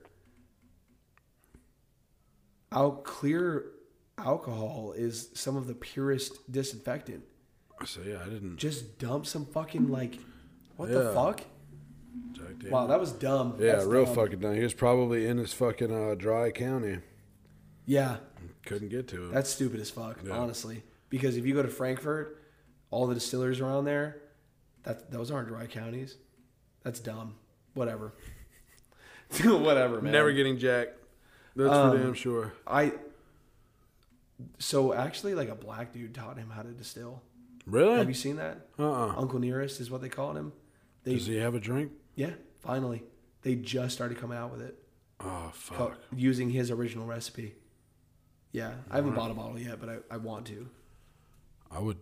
Out 2.73 3.03
clear 3.03 3.65
alcohol 4.17 4.93
is 4.95 5.29
some 5.33 5.55
of 5.55 5.67
the 5.67 5.73
purest 5.75 6.51
disinfectant. 6.51 7.23
so 7.85 8.01
yeah, 8.05 8.19
I 8.25 8.29
didn't. 8.29 8.57
Just 8.57 8.97
dump 8.99 9.25
some 9.25 9.45
fucking 9.45 9.89
like 9.89 10.19
what 10.77 10.89
the 10.89 11.03
Yeah. 11.03 11.13
fuck? 11.13 11.41
Jack 12.33 12.47
Daniels. 12.59 12.71
Wow, 12.71 12.87
that 12.87 12.99
was 12.99 13.11
dumb. 13.11 13.55
Yeah, 13.59 13.73
That's 13.73 13.85
real 13.85 14.05
dumb. 14.05 14.15
fucking 14.15 14.39
dumb. 14.39 14.55
He 14.55 14.61
was 14.63 14.73
probably 14.73 15.25
in 15.25 15.37
his 15.37 15.53
fucking 15.53 15.91
uh, 15.91 16.15
dry 16.15 16.51
county. 16.51 16.99
Yeah, 17.85 18.17
Couldn't 18.65 18.89
get 18.89 19.07
to 19.09 19.27
it. 19.29 19.33
that's 19.33 19.49
stupid 19.49 19.79
as 19.79 19.89
fuck, 19.89 20.19
Yeah. 20.25 20.37
honestly. 20.37 20.83
Because 21.09 21.35
if 21.37 21.45
you 21.45 21.53
go 21.53 21.61
to 21.63 21.67
Frankfort, 21.69 22.41
all 22.91 23.07
the 23.07 23.13
distillers 23.15 23.59
around 23.59 23.85
there, 23.85 24.21
that 24.83 25.11
those 25.11 25.31
aren't 25.31 25.47
dry 25.49 25.65
counties. 25.67 26.15
That's 26.83 26.99
dumb. 26.99 27.35
Whatever. 27.73 28.13
Whatever, 29.43 30.01
man. 30.01 30.11
Never 30.11 30.31
getting 30.31 30.57
Jack. 30.59 30.89
That's 31.55 31.73
Um, 31.73 31.91
for 31.97 32.03
damn 32.03 32.13
sure. 32.13 32.53
I. 32.67 32.93
So 34.59 34.93
actually, 34.93 35.35
like 35.35 35.49
a 35.49 35.55
black 35.55 35.93
dude 35.93 36.13
taught 36.13 36.37
him 36.37 36.49
how 36.49 36.61
to 36.63 36.69
distill. 36.71 37.21
Really? 37.65 37.97
Have 37.97 38.07
you 38.09 38.13
seen 38.15 38.35
that? 38.37 38.67
Uh 38.77 38.91
uh 38.91 39.13
Uncle 39.15 39.39
Nearest 39.39 39.79
is 39.79 39.89
what 39.89 40.01
they 40.01 40.09
called 40.09 40.35
him. 40.35 40.51
They, 41.03 41.13
Does 41.15 41.27
he 41.27 41.37
have 41.37 41.55
a 41.55 41.59
drink? 41.59 41.91
yeah, 42.15 42.31
finally, 42.59 43.03
they 43.41 43.55
just 43.55 43.93
started 43.95 44.17
coming 44.17 44.37
out 44.37 44.51
with 44.51 44.61
it, 44.61 44.77
Oh 45.19 45.51
fuck. 45.53 45.97
using 46.15 46.49
his 46.49 46.71
original 46.71 47.05
recipe. 47.05 47.55
Yeah, 48.51 48.73
I 48.91 48.97
haven't 48.97 49.15
bought 49.15 49.31
a 49.31 49.33
bottle 49.33 49.59
yet, 49.59 49.79
but 49.79 49.89
I, 49.89 49.97
I 50.11 50.17
want 50.17 50.45
to. 50.47 50.67
I 51.71 51.79
would. 51.79 51.97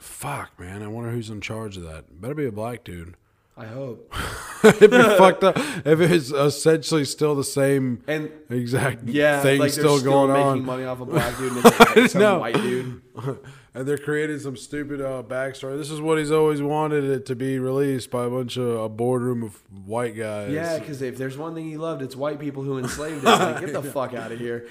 Fuck, 0.00 0.58
man. 0.58 0.82
I 0.82 0.88
wonder 0.88 1.10
who's 1.10 1.28
in 1.30 1.40
charge 1.42 1.76
of 1.76 1.82
that. 1.84 2.20
Better 2.20 2.34
be 2.34 2.46
a 2.46 2.52
black 2.52 2.84
dude. 2.84 3.16
I 3.56 3.66
hope. 3.66 4.12
It'd 4.64 4.90
be 4.90 5.02
fucked 5.02 5.44
up 5.44 5.56
if 5.58 6.00
it's 6.00 6.30
essentially 6.30 7.04
still 7.04 7.34
the 7.34 7.44
same 7.44 8.02
And 8.06 8.30
exact 8.48 9.04
yeah, 9.06 9.42
thing 9.42 9.60
like 9.60 9.72
they're 9.72 9.82
still 9.84 10.00
going 10.02 10.32
making 10.32 10.46
on. 10.46 10.64
money 10.64 10.84
off 10.84 11.00
a 11.00 11.04
black 11.06 11.36
dude 11.36 11.52
and 11.52 11.64
it's 11.66 11.78
like 11.96 12.10
some 12.10 12.20
know. 12.22 12.38
white 12.38 12.54
dude. 12.54 13.02
and 13.74 13.86
they're 13.86 13.98
creating 13.98 14.38
some 14.38 14.56
stupid 14.56 15.00
uh, 15.00 15.22
backstory. 15.26 15.76
This 15.76 15.90
is 15.90 16.00
what 16.00 16.16
he's 16.18 16.30
always 16.30 16.62
wanted 16.62 17.04
it 17.04 17.26
to 17.26 17.36
be 17.36 17.58
released 17.58 18.10
by 18.10 18.24
a 18.24 18.30
bunch 18.30 18.56
of 18.56 18.66
a 18.66 18.88
boardroom 18.88 19.42
of 19.42 19.60
white 19.84 20.16
guys. 20.16 20.52
Yeah, 20.52 20.78
because 20.78 21.02
if 21.02 21.16
there's 21.18 21.36
one 21.36 21.54
thing 21.54 21.68
he 21.68 21.76
loved, 21.76 22.00
it's 22.02 22.16
white 22.16 22.38
people 22.40 22.62
who 22.62 22.78
enslaved 22.78 23.18
him. 23.18 23.24
Like, 23.24 23.60
get 23.60 23.72
the 23.72 23.82
fuck 23.82 24.14
out 24.14 24.32
of 24.32 24.38
here. 24.38 24.66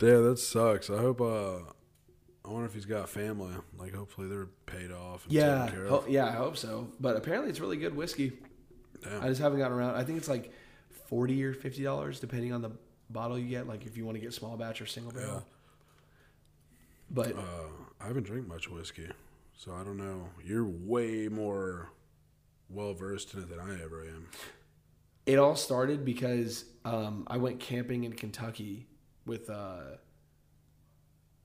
Yeah, 0.00 0.18
that 0.18 0.38
sucks. 0.38 0.90
I 0.90 0.98
hope. 0.98 1.20
Uh, 1.20 1.72
I 2.44 2.50
wonder 2.50 2.66
if 2.66 2.74
he's 2.74 2.84
got 2.84 3.08
family. 3.08 3.54
Like, 3.78 3.94
hopefully 3.94 4.28
they're 4.28 4.48
paid 4.66 4.90
off. 4.92 5.24
And 5.24 5.32
Yeah, 5.32 5.64
taken 5.66 5.80
care 5.80 5.88
ho- 5.88 6.04
yeah, 6.08 6.26
I 6.26 6.32
hope 6.32 6.56
so. 6.58 6.88
But 7.00 7.16
apparently, 7.16 7.48
it's 7.50 7.60
really 7.60 7.76
good 7.78 7.96
whiskey. 7.96 8.32
Damn. 9.02 9.22
I 9.22 9.28
just 9.28 9.40
haven't 9.40 9.58
gotten 9.58 9.76
around. 9.76 9.94
I 9.96 10.04
think 10.04 10.18
it's 10.18 10.28
like 10.28 10.52
forty 11.06 11.42
or 11.44 11.52
fifty 11.54 11.82
dollars, 11.82 12.20
depending 12.20 12.52
on 12.52 12.60
the 12.62 12.70
bottle 13.10 13.38
you 13.38 13.48
get. 13.48 13.66
Like 13.66 13.86
if 13.86 13.96
you 13.96 14.04
want 14.04 14.16
to 14.16 14.20
get 14.20 14.32
small 14.34 14.56
batch 14.56 14.80
or 14.82 14.86
single 14.86 15.12
barrel. 15.12 15.44
But 17.10 17.36
Uh, 17.36 17.42
I 18.00 18.06
haven't 18.06 18.24
drank 18.24 18.46
much 18.48 18.68
whiskey, 18.70 19.08
so 19.56 19.72
I 19.72 19.84
don't 19.84 19.96
know. 19.98 20.28
You're 20.44 20.64
way 20.64 21.28
more 21.28 21.90
well 22.70 22.94
versed 22.94 23.34
in 23.34 23.40
it 23.40 23.48
than 23.50 23.60
I 23.60 23.82
ever 23.82 24.02
am. 24.04 24.28
it 25.26 25.38
all 25.38 25.56
started 25.56 26.04
because 26.04 26.64
um, 26.84 27.24
I 27.26 27.36
went 27.38 27.60
camping 27.60 28.04
in 28.04 28.12
Kentucky 28.12 28.86
with. 29.26 29.48
Uh, 29.48 29.96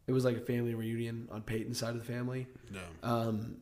it 0.10 0.11
was 0.11 0.26
like 0.26 0.36
a 0.36 0.41
family 0.41 0.73
reunion 0.73 1.27
on 1.31 1.44
Peyton's 1.44 1.77
side 1.77 1.91
of 1.91 1.99
the 1.99 2.11
family. 2.11 2.48
No. 2.72 2.80
Um, 3.03 3.57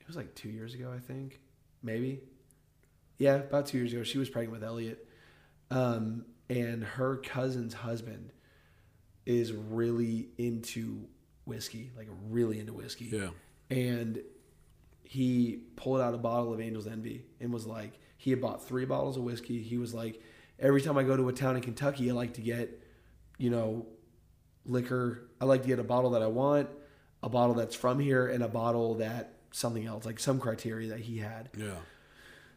it 0.00 0.08
was 0.08 0.16
like 0.16 0.34
two 0.34 0.48
years 0.48 0.74
ago, 0.74 0.92
I 0.92 0.98
think, 0.98 1.40
maybe. 1.84 2.20
Yeah, 3.18 3.36
about 3.36 3.66
two 3.66 3.78
years 3.78 3.92
ago. 3.92 4.02
She 4.02 4.18
was 4.18 4.28
pregnant 4.28 4.60
with 4.60 4.68
Elliot, 4.68 5.06
um, 5.70 6.24
and 6.50 6.82
her 6.82 7.18
cousin's 7.18 7.74
husband 7.74 8.32
is 9.24 9.52
really 9.52 10.30
into 10.36 11.06
whiskey, 11.44 11.92
like 11.96 12.08
really 12.28 12.58
into 12.58 12.72
whiskey. 12.72 13.04
Yeah. 13.04 13.28
And 13.70 14.20
he 15.04 15.60
pulled 15.76 16.00
out 16.00 16.12
a 16.12 16.18
bottle 16.18 16.52
of 16.52 16.60
Angel's 16.60 16.88
Envy 16.88 17.24
and 17.40 17.52
was 17.52 17.66
like, 17.66 18.00
he 18.16 18.30
had 18.30 18.40
bought 18.40 18.66
three 18.66 18.84
bottles 18.84 19.16
of 19.16 19.22
whiskey. 19.22 19.62
He 19.62 19.78
was 19.78 19.94
like, 19.94 20.20
every 20.58 20.82
time 20.82 20.98
I 20.98 21.04
go 21.04 21.16
to 21.16 21.28
a 21.28 21.32
town 21.32 21.54
in 21.54 21.62
Kentucky, 21.62 22.10
I 22.10 22.14
like 22.14 22.34
to 22.34 22.40
get, 22.40 22.82
you 23.38 23.50
know, 23.50 23.86
liquor. 24.66 25.28
I 25.40 25.44
like 25.44 25.62
to 25.62 25.68
get 25.68 25.78
a 25.78 25.84
bottle 25.84 26.10
that 26.10 26.22
I 26.22 26.26
want, 26.28 26.68
a 27.22 27.28
bottle 27.28 27.54
that's 27.54 27.74
from 27.74 27.98
here, 27.98 28.26
and 28.28 28.42
a 28.42 28.48
bottle 28.48 28.94
that 28.96 29.34
something 29.50 29.86
else, 29.86 30.04
like 30.06 30.18
some 30.18 30.38
criteria 30.40 30.88
that 30.90 31.00
he 31.00 31.18
had. 31.18 31.50
Yeah. 31.56 31.76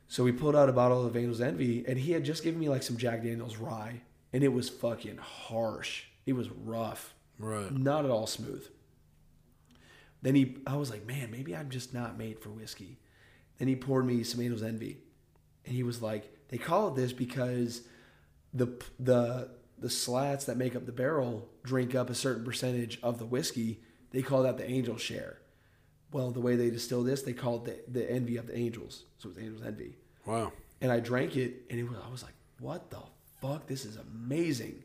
So 0.08 0.24
we 0.24 0.32
pulled 0.32 0.56
out 0.56 0.70
a 0.70 0.74
bottle 0.74 1.06
of 1.06 1.16
Angel's 1.16 1.42
Envy, 1.42 1.84
and 1.88 1.98
he 2.00 2.12
had 2.12 2.24
just 2.24 2.44
given 2.44 2.60
me 2.60 2.70
like 2.70 2.84
some 2.84 2.96
Jack 2.98 3.24
Daniels 3.24 3.58
rye, 3.58 4.02
and 4.32 4.44
it 4.44 4.54
was 4.54 4.70
fucking 4.70 5.18
harsh. 5.18 6.04
It 6.26 6.34
was 6.34 6.50
rough 6.50 7.14
Right. 7.40 7.72
not 7.72 8.06
at 8.06 8.12
all 8.12 8.28
smooth. 8.28 8.66
Then 10.22 10.36
he, 10.36 10.58
I 10.66 10.76
was 10.78 10.90
like, 10.90 11.06
man, 11.06 11.30
maybe 11.32 11.56
I'm 11.56 11.70
just 11.70 11.94
not 11.94 12.18
made 12.18 12.40
for 12.40 12.50
whiskey. 12.50 12.98
Then 13.60 13.68
he 13.68 13.76
poured 13.76 14.06
me 14.06 14.24
some 14.24 14.42
Angel's 14.42 14.64
Envy, 14.64 14.98
and 15.66 15.76
he 15.76 15.84
was 15.84 16.02
like, 16.02 16.32
they 16.50 16.58
call 16.58 16.90
it 16.90 16.96
this 16.96 17.14
because 17.14 17.82
the 18.54 18.68
the 19.00 19.50
the 19.80 19.90
slats 19.90 20.46
that 20.46 20.58
make 20.58 20.76
up 20.76 20.86
the 20.86 20.92
barrel 20.92 21.48
drink 21.64 21.94
up 21.96 22.10
a 22.10 22.16
certain 22.16 22.44
percentage 22.46 23.00
of 23.04 23.20
the 23.20 23.26
whiskey. 23.26 23.82
They 24.12 24.22
call 24.22 24.44
that 24.44 24.58
the 24.58 24.70
angel 24.70 24.98
share. 24.98 25.40
well, 26.12 26.32
the 26.32 26.40
way 26.40 26.56
they 26.56 26.70
distill 26.70 27.04
this, 27.04 27.24
they 27.24 27.34
call 27.34 27.58
it 27.58 27.66
the, 27.94 28.00
the 28.00 28.10
envy 28.12 28.38
of 28.38 28.48
the 28.48 28.58
angels. 28.58 29.04
So 29.18 29.30
it's 29.30 29.38
angels 29.38 29.62
envy. 29.66 29.98
Wow. 30.26 30.54
And 30.82 30.92
I 30.92 31.00
drank 31.02 31.36
it, 31.36 31.64
and 31.70 31.78
it 31.80 31.84
was 31.84 31.98
I 32.06 32.10
was 32.10 32.24
like, 32.24 32.34
what 32.60 32.90
the 32.90 33.00
fuck? 33.42 33.68
This 33.68 33.84
is 33.86 33.98
amazing. 33.98 34.84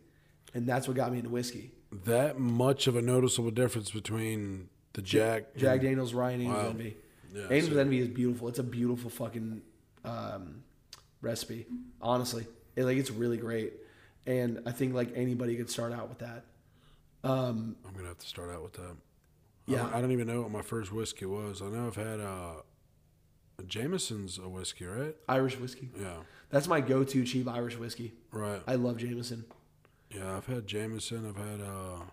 And 0.55 0.67
that's 0.69 0.89
what 0.89 0.97
got 0.97 1.13
me 1.13 1.19
into 1.19 1.31
whiskey. 1.31 1.71
That 2.05 2.39
much 2.41 2.87
of 2.89 2.97
a 2.97 3.03
noticeable 3.03 3.51
difference 3.53 3.91
between 3.93 4.69
the 4.95 5.03
Jack. 5.03 5.55
Jack 5.57 5.83
Daniels, 5.83 6.13
Ryan 6.15 6.41
Angels 6.43 6.63
Wow. 6.65 6.71
Envy. 6.71 6.97
Yeah, 7.33 7.47
Angels 7.51 7.75
so- 7.75 7.81
Envy 7.81 8.01
is 8.01 8.09
beautiful. 8.09 8.49
It's 8.49 8.59
a 8.59 8.65
beautiful 8.65 9.11
fucking 9.11 9.63
um, 10.05 10.63
recipe. 11.21 11.67
Honestly, 12.03 12.47
it, 12.75 12.85
like 12.85 12.97
it's 12.97 13.11
really 13.11 13.37
great, 13.37 13.75
and 14.27 14.61
I 14.67 14.73
think 14.73 14.95
like 14.95 15.13
anybody 15.15 15.57
could 15.57 15.71
start 15.71 15.93
out 15.93 16.09
with 16.09 16.19
that. 16.19 16.45
Um, 17.23 17.77
I'm 17.87 17.95
gonna 17.95 18.09
have 18.09 18.19
to 18.19 18.27
start 18.27 18.51
out 18.51 18.63
with 18.63 18.75
that. 18.75 18.97
Yeah. 19.67 19.77
I 19.77 19.83
don't, 19.83 19.95
I 19.95 20.01
don't 20.01 20.13
even 20.13 20.27
know 20.27 20.43
what 20.43 20.51
my 20.51 20.63
first 20.63 20.93
whiskey 20.93 21.27
was. 21.27 21.63
I 21.63 21.67
know 21.67 21.87
I've 21.87 21.97
had 21.97 22.21
uh, 22.21 22.63
Jameson's 23.67 24.39
a 24.39 24.49
whiskey, 24.49 24.87
right? 24.87 25.15
Irish 25.29 25.59
whiskey. 25.59 25.91
Yeah. 26.01 26.17
That's 26.51 26.67
my 26.67 26.81
go-to 26.81 27.25
cheap 27.25 27.49
Irish 27.49 27.77
whiskey. 27.77 28.15
Right. 28.33 28.63
I 28.67 28.75
love 28.75 28.97
Jameson. 28.97 29.45
Yeah, 30.11 30.37
I've 30.37 30.47
had 30.47 30.67
Jameson. 30.67 31.29
I've 31.29 31.37
had 31.37 31.61
uh, 31.61 32.05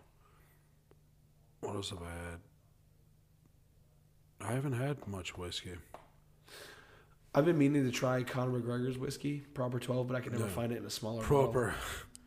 what 1.61 1.75
else 1.75 1.89
have 1.89 2.01
I 2.01 2.11
had? 2.11 2.39
I 4.39 4.53
haven't 4.53 4.73
had 4.73 5.07
much 5.07 5.35
whiskey. 5.37 5.75
I've 7.37 7.45
been 7.45 7.57
meaning 7.57 7.85
to 7.85 7.91
try 7.91 8.23
Conor 8.23 8.59
McGregor's 8.59 8.97
whiskey, 8.97 9.43
Proper 9.53 9.79
12, 9.79 10.07
but 10.07 10.15
I 10.15 10.21
can 10.21 10.33
never 10.33 10.47
find 10.47 10.71
it 10.71 10.77
in 10.79 10.85
a 10.85 10.89
smaller 10.89 11.21
bottle. 11.21 11.43
Proper. 11.51 11.75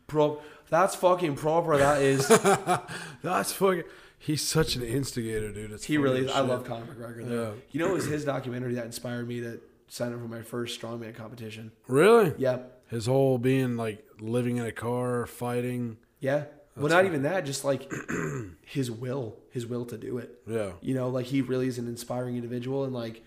Pro, 0.07 0.41
that's 0.69 0.95
fucking 0.95 1.35
proper. 1.35 1.77
That 1.77 2.01
is. 2.01 2.27
That's 3.21 3.53
fucking. 3.53 3.83
He's 4.19 4.41
such 4.41 4.75
an 4.75 4.83
instigator, 4.83 5.51
dude. 5.51 5.71
It's 5.71 5.85
he 5.85 5.97
really. 5.97 6.25
as 6.25 6.31
I 6.31 6.41
love 6.41 6.65
Conor 6.65 6.85
McGregor. 6.85 7.27
Though. 7.27 7.43
Yeah. 7.43 7.61
You 7.71 7.79
know, 7.79 7.91
it 7.91 7.93
was 7.95 8.05
his 8.05 8.23
documentary 8.23 8.75
that 8.75 8.85
inspired 8.85 9.27
me 9.27 9.39
to 9.41 9.59
sign 9.87 10.13
up 10.13 10.19
for 10.19 10.27
my 10.27 10.41
first 10.41 10.79
strongman 10.79 11.15
competition. 11.15 11.71
Really? 11.87 12.33
Yeah, 12.37 12.59
His 12.89 13.05
whole 13.07 13.37
being 13.37 13.75
like 13.77 14.05
living 14.19 14.57
in 14.57 14.65
a 14.65 14.71
car, 14.71 15.25
fighting. 15.25 15.97
yeah. 16.19 16.45
well, 16.75 16.89
not 16.89 17.05
even 17.05 17.23
that. 17.23 17.45
Just 17.45 17.65
like 17.65 17.91
his 18.65 18.89
will, 18.91 19.37
his 19.49 19.65
will 19.65 19.85
to 19.85 19.97
do 19.97 20.17
it. 20.17 20.41
Yeah. 20.47 20.71
You 20.81 20.93
know, 20.93 21.09
like 21.09 21.25
he 21.25 21.41
really 21.41 21.67
is 21.67 21.77
an 21.77 21.87
inspiring 21.87 22.35
individual, 22.35 22.83
and 22.85 22.93
like, 22.93 23.23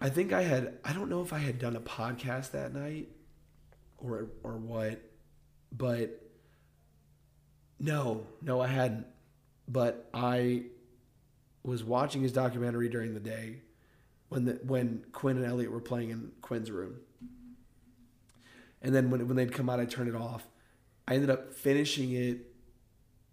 I 0.00 0.08
think 0.10 0.32
I 0.32 0.42
had. 0.42 0.78
I 0.84 0.92
don't 0.92 1.08
know 1.08 1.22
if 1.22 1.32
I 1.32 1.38
had 1.38 1.58
done 1.58 1.76
a 1.76 1.80
podcast 1.80 2.50
that 2.52 2.74
night, 2.74 3.08
or 3.98 4.28
or 4.42 4.56
what, 4.56 5.00
but 5.72 6.22
no, 7.78 8.26
no, 8.42 8.60
I 8.60 8.66
hadn't. 8.66 9.06
But 9.68 10.08
I 10.12 10.64
was 11.62 11.82
watching 11.82 12.22
his 12.22 12.32
documentary 12.32 12.88
during 12.88 13.14
the 13.14 13.20
day 13.20 13.62
when 14.28 14.44
the 14.44 14.60
when 14.62 15.04
Quinn 15.12 15.36
and 15.36 15.46
Elliot 15.46 15.70
were 15.70 15.80
playing 15.80 16.10
in 16.10 16.32
Quinn's 16.42 16.70
room. 16.70 16.96
And 18.82 18.94
then 18.94 19.10
when 19.10 19.26
when 19.26 19.36
they'd 19.36 19.52
come 19.52 19.68
out, 19.68 19.80
I 19.80 19.84
turned 19.84 20.08
it 20.08 20.14
off. 20.14 20.46
I 21.08 21.14
ended 21.14 21.30
up 21.30 21.54
finishing 21.54 22.12
it 22.12 22.38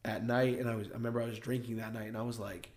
at 0.06 0.26
night, 0.26 0.60
and 0.60 0.70
I 0.70 0.76
was 0.76 0.88
I 0.90 0.94
remember 0.94 1.22
I 1.22 1.26
was 1.26 1.40
drinking 1.40 1.78
that 1.78 1.94
night, 1.94 2.08
and 2.08 2.18
I 2.18 2.22
was 2.22 2.40
like, 2.40 2.72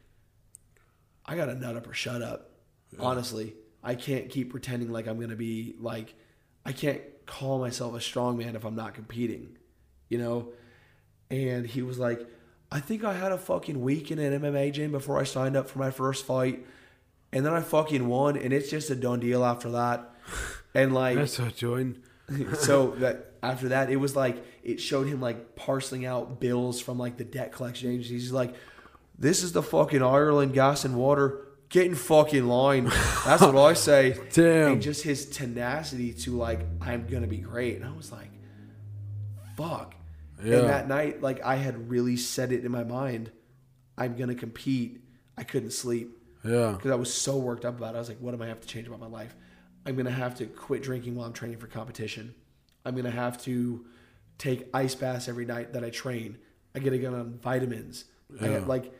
I 1.25 1.37
got 1.37 1.47
to 1.47 1.55
nut 1.55 1.77
up 1.77 1.89
or 1.89 1.95
shut 1.95 2.23
up. 2.23 2.51
Honestly, 2.99 3.55
I 3.87 3.95
can't 3.95 4.29
keep 4.29 4.51
pretending 4.51 4.91
like 4.91 5.07
I'm 5.07 5.21
gonna 5.21 5.37
be 5.37 5.77
like, 5.79 6.15
I 6.65 6.73
can't 6.73 7.01
call 7.25 7.61
myself 7.61 7.95
a 7.95 8.01
strong 8.01 8.37
man 8.37 8.57
if 8.57 8.65
I'm 8.65 8.75
not 8.75 8.95
competing, 8.95 9.57
you 10.09 10.19
know. 10.19 10.49
And 11.31 11.65
he 11.65 11.83
was 11.83 11.97
like, 11.97 12.27
I 12.71 12.81
think 12.81 13.05
I 13.05 13.15
had 13.15 13.31
a 13.31 13.39
fucking 13.39 13.81
week 13.81 14.11
in 14.11 14.19
an 14.19 14.41
MMA 14.43 14.73
gym 14.73 14.91
before 14.91 15.21
I 15.21 15.25
signed 15.25 15.57
up 15.57 15.69
for 15.71 15.79
my 15.79 15.93
first 15.93 16.27
fight. 16.27 16.67
And 17.33 17.47
then 17.47 17.53
I 17.53 17.61
fucking 17.61 18.09
won, 18.09 18.37
and 18.37 18.53
it's 18.53 18.71
just 18.71 18.91
a 18.91 18.97
done 18.97 19.21
deal 19.21 19.45
after 19.45 19.71
that. 19.71 20.13
And 20.75 20.93
like, 20.93 21.17
That's 21.17 21.39
what 21.39 21.57
joined. 21.57 22.03
so 22.59 22.91
that 22.97 23.33
after 23.43 23.69
that, 23.69 23.89
it 23.89 23.97
was 23.97 24.15
like 24.15 24.45
it 24.63 24.79
showed 24.79 25.07
him 25.07 25.23
like 25.23 25.57
parceling 25.57 26.05
out 26.05 26.39
bills 26.39 26.83
from 26.83 26.99
like 26.99 27.17
the 27.17 27.25
debt 27.25 27.53
collection 27.53 27.89
agencies. 27.89 28.25
He's 28.25 28.33
like, 28.33 28.55
"This 29.19 29.43
is 29.43 29.53
the 29.53 29.63
fucking 29.63 30.03
Ireland 30.03 30.53
gas 30.53 30.85
and 30.85 30.97
water. 30.97 31.46
Get 31.69 31.87
in 31.87 31.95
fucking 31.95 32.47
line." 32.47 32.85
That's 33.25 33.43
what 33.43 33.57
I 33.57 33.73
say. 33.75 34.19
Damn. 34.33 34.73
And 34.75 34.83
just 34.83 35.03
his 35.03 35.27
tenacity 35.27 36.13
to 36.13 36.37
like, 36.37 36.61
I'm 36.81 37.07
gonna 37.07 37.27
be 37.27 37.39
great. 37.39 37.77
And 37.77 37.85
I 37.85 37.93
was 37.97 38.13
like, 38.13 38.31
"Fuck." 39.57 39.95
Yeah. 40.45 40.59
And 40.59 40.69
that 40.69 40.89
night, 40.89 41.23
like 41.23 41.43
I 41.45 41.57
had 41.57 41.89
really 41.91 42.17
set 42.17 42.53
it 42.53 42.65
in 42.65 42.71
my 42.71 42.85
mind, 42.85 43.31
I'm 43.97 44.17
gonna 44.17 44.35
compete. 44.35 45.01
I 45.39 45.45
couldn't 45.45 45.73
sleep 45.73 46.17
Yeah. 46.45 46.73
because 46.73 46.91
I 46.91 46.95
was 46.95 47.13
so 47.13 47.37
worked 47.39 47.65
up 47.65 47.77
about 47.79 47.95
it. 47.95 47.97
I 47.97 48.01
was 48.01 48.09
like, 48.09 48.19
what 48.21 48.33
am 48.35 48.41
I 48.43 48.47
have 48.47 48.61
to 48.61 48.67
change 48.67 48.87
about 48.87 49.01
my 49.01 49.07
life? 49.07 49.35
I'm 49.85 49.97
gonna 49.97 50.11
have 50.11 50.35
to 50.37 50.47
quit 50.47 50.83
drinking 50.83 51.15
while 51.15 51.27
I'm 51.27 51.33
training 51.33 51.59
for 51.59 51.67
competition. 51.67 52.35
I'm 52.85 52.95
gonna 52.97 53.11
have 53.11 53.43
to 53.45 53.85
take 54.39 54.69
ice 54.75 54.95
baths 54.95 55.29
every 55.29 55.45
night 55.47 55.73
that 55.73 55.85
I 55.85 55.91
train. 55.91 56.39
I 56.75 56.79
gotta 56.81 56.99
get 56.99 57.13
on 57.13 57.39
vitamins. 57.43 58.05
I 58.41 58.47
Yeah. 58.49 58.59
got 58.61 58.69
like 58.69 58.93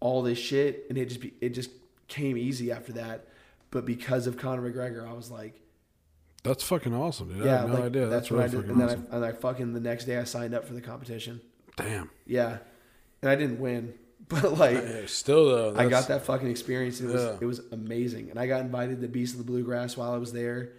all 0.00 0.22
this 0.22 0.38
shit, 0.38 0.86
and 0.88 0.98
it 0.98 1.06
just 1.06 1.20
be, 1.20 1.32
it 1.40 1.50
just 1.50 1.70
came 2.12 2.36
easy 2.36 2.70
after 2.70 2.92
that. 2.92 3.26
But 3.70 3.86
because 3.86 4.26
of 4.26 4.36
Conor 4.36 4.70
McGregor, 4.70 5.08
I 5.08 5.14
was 5.14 5.30
like, 5.30 5.60
That's 6.44 6.62
fucking 6.62 6.94
awesome, 6.94 7.32
dude. 7.32 7.42
I 7.42 7.46
yeah, 7.46 7.66
no 7.66 7.74
like, 7.74 7.84
idea. 7.84 8.06
That's, 8.06 8.30
what 8.30 8.38
really 8.44 8.58
I 8.58 8.60
did. 8.60 8.70
And 8.70 8.80
then 8.80 8.88
awesome. 8.88 9.06
I, 9.10 9.16
and 9.16 9.24
I 9.24 9.32
fucking 9.32 9.72
the 9.72 9.80
next 9.80 10.04
day 10.04 10.18
I 10.18 10.24
signed 10.24 10.54
up 10.54 10.66
for 10.66 10.74
the 10.74 10.82
competition. 10.82 11.40
Damn. 11.76 12.10
Yeah, 12.26 12.58
and 13.22 13.30
I 13.30 13.34
didn't 13.34 13.60
win, 13.60 13.94
but 14.28 14.58
like. 14.58 15.08
Still 15.08 15.46
though, 15.48 15.74
I 15.80 15.88
got 15.88 16.08
that 16.08 16.26
fucking 16.26 16.50
experience. 16.50 17.00
It 17.00 17.06
was 17.06 17.22
Yeah. 17.22 17.36
it 17.40 17.46
was 17.46 17.60
amazing, 17.72 18.28
and 18.28 18.38
I 18.38 18.46
got 18.46 18.60
invited 18.60 19.00
to 19.00 19.08
Beast 19.08 19.32
of 19.32 19.38
the 19.38 19.44
Bluegrass 19.44 19.96
while 19.96 20.12
I 20.12 20.18
was 20.18 20.34
there, 20.34 20.72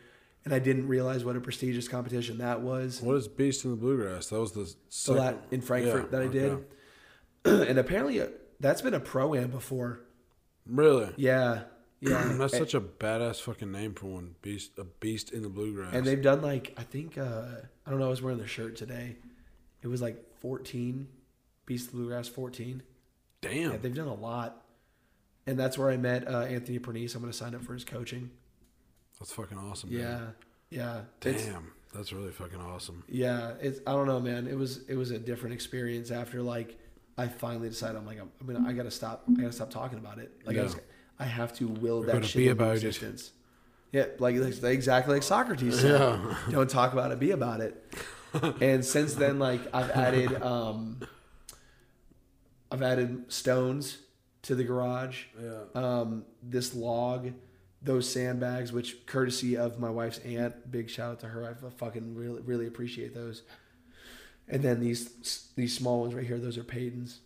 and 0.45 0.53
I 0.53 0.59
didn't 0.59 0.87
realize 0.87 1.25
what 1.25 1.35
a 1.35 1.41
prestigious 1.41 1.87
competition 1.87 2.37
that 2.37 2.61
was. 2.61 3.01
What 3.01 3.15
is 3.15 3.27
Beast 3.27 3.65
in 3.65 3.71
the 3.71 3.77
Bluegrass? 3.77 4.27
That 4.27 4.39
was 4.39 4.51
the 4.51 4.71
So 4.89 5.15
that 5.15 5.47
in 5.49 5.61
Frankfort 5.61 6.03
Yeah, 6.03 6.09
that 6.11 6.21
I 6.21 6.25
okay. 6.25 6.57
did, 7.43 7.69
and 7.69 7.79
apparently 7.79 8.21
uh, 8.21 8.27
that's 8.59 8.83
been 8.83 8.93
a 8.93 8.99
pro 8.99 9.33
am 9.33 9.49
before. 9.49 10.01
Really? 10.65 11.11
Yeah, 11.17 11.63
yeah. 11.99 12.33
That's 12.37 12.57
such 12.57 12.73
a 12.73 12.81
badass 12.81 13.41
fucking 13.41 13.71
name 13.71 13.93
for 13.93 14.07
one. 14.07 14.35
Beast, 14.41 14.71
a 14.77 14.83
beast 14.83 15.31
in 15.31 15.41
the 15.43 15.49
bluegrass. 15.49 15.93
and 15.93 16.05
they've 16.05 16.21
done 16.21 16.41
like 16.41 16.73
I 16.77 16.83
think 16.83 17.17
uh, 17.17 17.45
I 17.85 17.89
don't 17.89 17.99
know. 17.99 18.07
I 18.07 18.09
was 18.09 18.21
wearing 18.21 18.37
their 18.39 18.47
shirt 18.47 18.75
today. 18.75 19.15
It 19.81 19.87
was 19.87 20.01
like 20.01 20.23
fourteen, 20.39 21.07
Beast 21.65 21.87
of 21.87 21.91
the 21.93 21.97
Bluegrass 21.99 22.27
fourteen. 22.27 22.83
Damn. 23.41 23.71
Yeah, 23.71 23.77
they've 23.77 23.93
done 23.93 24.07
a 24.07 24.13
lot, 24.13 24.63
and 25.45 25.59
that's 25.59 25.77
where 25.77 25.89
I 25.89 25.97
met 25.97 26.27
uh, 26.27 26.41
Anthony 26.43 26.79
Pernice. 26.79 27.13
I'm 27.15 27.21
going 27.21 27.31
to 27.31 27.37
sign 27.37 27.53
up 27.55 27.63
for 27.63 27.73
his 27.73 27.83
coaching. 27.83 28.31
That's 29.19 29.33
fucking 29.33 29.57
awesome. 29.57 29.91
man. 29.93 29.99
Yeah, 30.71 30.77
yeah. 31.23 31.29
It's- 31.29 31.45
Damn. 31.45 31.71
That's 31.93 32.11
really 32.11 32.31
fucking 32.31 32.59
awesome. 32.59 33.03
Yeah, 33.07 33.51
it's 33.61 33.79
I 33.85 33.91
don't 33.91 34.07
know, 34.07 34.19
man. 34.19 34.47
It 34.47 34.57
was 34.57 34.79
it 34.89 34.95
was 34.95 35.11
a 35.11 35.19
different 35.19 35.53
experience 35.53 36.09
after 36.09 36.41
like 36.41 36.75
I 37.17 37.27
finally 37.27 37.69
decided 37.69 37.97
I'm 37.97 38.05
like 38.05 38.19
I'm, 38.19 38.31
I 38.41 38.43
mean 38.43 38.65
I 38.65 38.73
gotta 38.73 38.91
stop 38.91 39.23
I 39.29 39.41
gotta 39.41 39.51
stop 39.53 39.69
talking 39.69 39.99
about 39.99 40.17
it. 40.19 40.31
Like 40.45 40.57
I, 40.57 40.63
just, 40.63 40.79
I 41.19 41.25
have 41.25 41.53
to 41.57 41.67
will 41.67 42.01
gotta 42.03 42.19
that 42.19 42.25
shit 42.27 42.37
be 42.39 42.47
about 42.49 42.71
it. 42.71 42.83
existence. 42.83 43.31
Yeah, 43.91 44.05
like 44.19 44.35
like- 44.37 44.63
exactly 44.63 45.13
like 45.13 45.23
Socrates 45.23 45.79
said. 45.81 45.99
Yeah. 45.99 46.35
Don't 46.49 46.69
talk 46.69 46.93
about 46.93 47.11
it, 47.11 47.19
be 47.19 47.31
about 47.31 47.61
it. 47.61 47.83
and 48.61 48.83
since 48.83 49.13
then, 49.13 49.37
like 49.37 49.61
I've 49.73 49.91
added 49.91 50.41
um 50.41 50.99
I've 52.71 52.81
added 52.81 53.31
stones 53.31 53.99
to 54.43 54.55
the 54.55 54.63
garage. 54.63 55.25
Yeah. 55.41 55.59
Um, 55.75 56.25
this 56.41 56.73
log, 56.73 57.31
those 57.83 58.09
sandbags, 58.09 58.73
which 58.73 59.05
courtesy 59.05 59.55
of 59.57 59.79
my 59.79 59.89
wife's 59.91 60.17
aunt, 60.19 60.71
big 60.71 60.89
shout 60.89 61.11
out 61.11 61.19
to 61.19 61.27
her. 61.27 61.47
I 61.47 61.69
fucking 61.69 62.15
really 62.15 62.41
really 62.41 62.65
appreciate 62.65 63.13
those. 63.13 63.43
And 64.47 64.61
then 64.61 64.79
these 64.79 65.49
these 65.55 65.75
small 65.75 66.01
ones 66.01 66.13
right 66.13 66.25
here, 66.25 66.37
those 66.37 66.57
are 66.57 66.63
Payton's. 66.63 67.19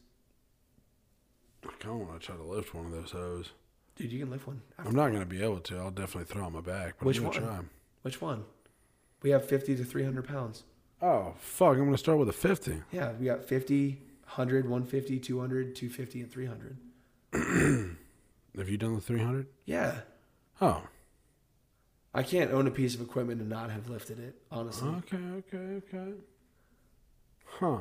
I 1.63 1.71
kind 1.79 2.01
of 2.01 2.07
want 2.07 2.21
to 2.21 2.25
try 2.25 2.35
to 2.35 2.43
lift 2.43 2.73
one 2.73 2.85
of 2.85 2.91
those 2.91 3.11
hoes. 3.11 3.51
Dude, 3.95 4.11
you 4.11 4.19
can 4.19 4.29
lift 4.29 4.45
one. 4.47 4.61
I'm 4.77 4.95
not 4.95 5.11
gonna 5.11 5.25
be 5.25 5.43
able 5.43 5.59
to. 5.61 5.77
I'll 5.77 5.91
definitely 5.91 6.25
throw 6.31 6.45
on 6.45 6.53
my 6.53 6.61
back. 6.61 6.95
But 6.99 7.07
Which 7.07 7.17
I'm 7.17 7.23
gonna 7.25 7.41
one? 7.41 7.49
try. 7.49 7.59
Which 8.03 8.21
one? 8.21 8.45
We 9.23 9.31
have 9.31 9.45
50 9.45 9.75
to 9.75 9.83
300 9.83 10.27
pounds. 10.27 10.63
Oh 11.01 11.33
fuck! 11.39 11.75
I'm 11.77 11.85
gonna 11.85 11.97
start 11.97 12.19
with 12.19 12.29
a 12.29 12.33
50. 12.33 12.83
Yeah, 12.91 13.13
we 13.19 13.25
got 13.25 13.43
50, 13.43 13.89
100, 14.23 14.65
150, 14.69 15.19
200, 15.19 15.75
250, 15.75 16.21
and 16.21 16.31
300. 16.31 16.77
Have 18.57 18.69
you 18.69 18.77
done 18.77 18.95
the 18.95 19.01
300? 19.01 19.47
Yeah. 19.65 19.99
Oh. 20.61 20.83
I 22.13 22.23
can't 22.23 22.51
own 22.51 22.65
a 22.65 22.71
piece 22.71 22.95
of 22.95 23.01
equipment 23.01 23.41
and 23.41 23.49
not 23.49 23.69
have 23.69 23.89
lifted 23.89 24.17
it, 24.19 24.35
honestly. 24.51 24.89
Okay. 24.89 25.17
Okay. 25.17 25.81
Okay. 25.93 26.13
Huh. 27.59 27.79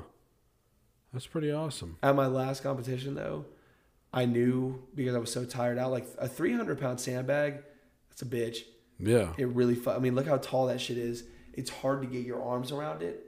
That's 1.13 1.27
pretty 1.27 1.51
awesome. 1.51 1.99
At 2.03 2.15
my 2.15 2.27
last 2.27 2.63
competition, 2.63 3.15
though, 3.15 3.47
I 4.13 4.25
knew 4.25 4.83
because 4.95 5.15
I 5.15 5.19
was 5.19 5.31
so 5.33 5.45
tired 5.45 5.79
out, 5.79 5.91
like 5.91 6.07
a 6.19 6.29
300 6.29 6.81
pound 6.81 7.01
sandbag, 7.01 7.63
that's 8.09 8.23
a 8.23 8.27
bitch. 8.27 8.59
Yeah. 8.99 9.33
It 9.37 9.49
really, 9.49 9.75
fu- 9.75 9.91
I 9.91 9.99
mean, 9.99 10.15
look 10.15 10.27
how 10.27 10.39
tall 10.39 10.67
that 10.67 10.81
shit 10.81 10.99
is. 10.99 11.25
It's 11.55 11.71
hard 11.71 12.03
to 12.03 12.09
get 12.09 12.25
your 12.25 12.43
arms 12.43 12.73
around 12.73 13.03
it 13.03 13.25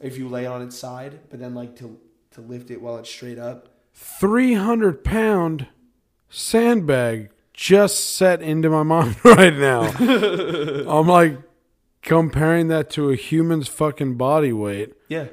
if 0.00 0.18
you 0.18 0.28
lay 0.28 0.46
on 0.46 0.62
its 0.62 0.76
side, 0.76 1.20
but 1.30 1.38
then 1.40 1.54
like 1.54 1.76
to 1.76 1.98
to 2.32 2.40
lift 2.40 2.70
it 2.72 2.80
while 2.82 2.96
it's 2.98 3.08
straight 3.08 3.38
up. 3.38 3.68
300 3.94 5.04
pound 5.04 5.68
sandbag 6.28 7.30
just 7.52 8.14
set 8.16 8.42
into 8.42 8.68
my 8.68 8.82
mind 8.84 9.16
right 9.24 9.54
now. 9.54 9.82
I'm 10.88 11.06
like 11.08 11.38
comparing 12.02 12.68
that 12.68 12.90
to 12.90 13.10
a 13.10 13.16
human's 13.16 13.68
fucking 13.68 14.16
body 14.16 14.52
weight. 14.52 14.94
Yeah. 15.08 15.26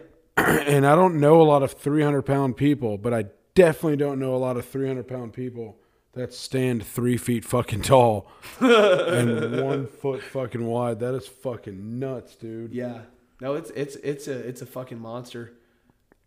and 0.68 0.86
I 0.86 0.96
don't 0.96 1.20
know 1.20 1.42
a 1.42 1.44
lot 1.44 1.64
of 1.64 1.74
300 1.74 2.24
pound 2.24 2.58
people, 2.58 2.98
but 2.98 3.14
I 3.14 3.26
definitely 3.56 3.98
don't 3.98 4.20
know 4.20 4.36
a 4.36 4.38
lot 4.38 4.58
of 4.58 4.66
300 4.66 5.08
pound 5.08 5.34
people 5.34 5.78
that 6.14 6.34
stand 6.34 6.86
three 6.86 7.18
feet 7.18 7.46
fucking 7.46 7.82
tall 7.82 8.30
and 8.60 9.62
one 9.62 9.88
foot 9.88 10.22
fucking 10.22 10.66
wide. 10.66 11.00
That 11.00 11.16
is 11.16 11.28
fucking 11.28 12.00
nuts, 12.00 12.36
dude. 12.36 12.74
Yeah. 12.74 13.02
No, 13.40 13.56
it's 13.56 13.72
it's 13.72 13.96
it's 13.98 14.28
a 14.28 14.38
it's 14.38 14.62
a 14.62 14.66
fucking 14.66 15.00
monster. 15.00 15.54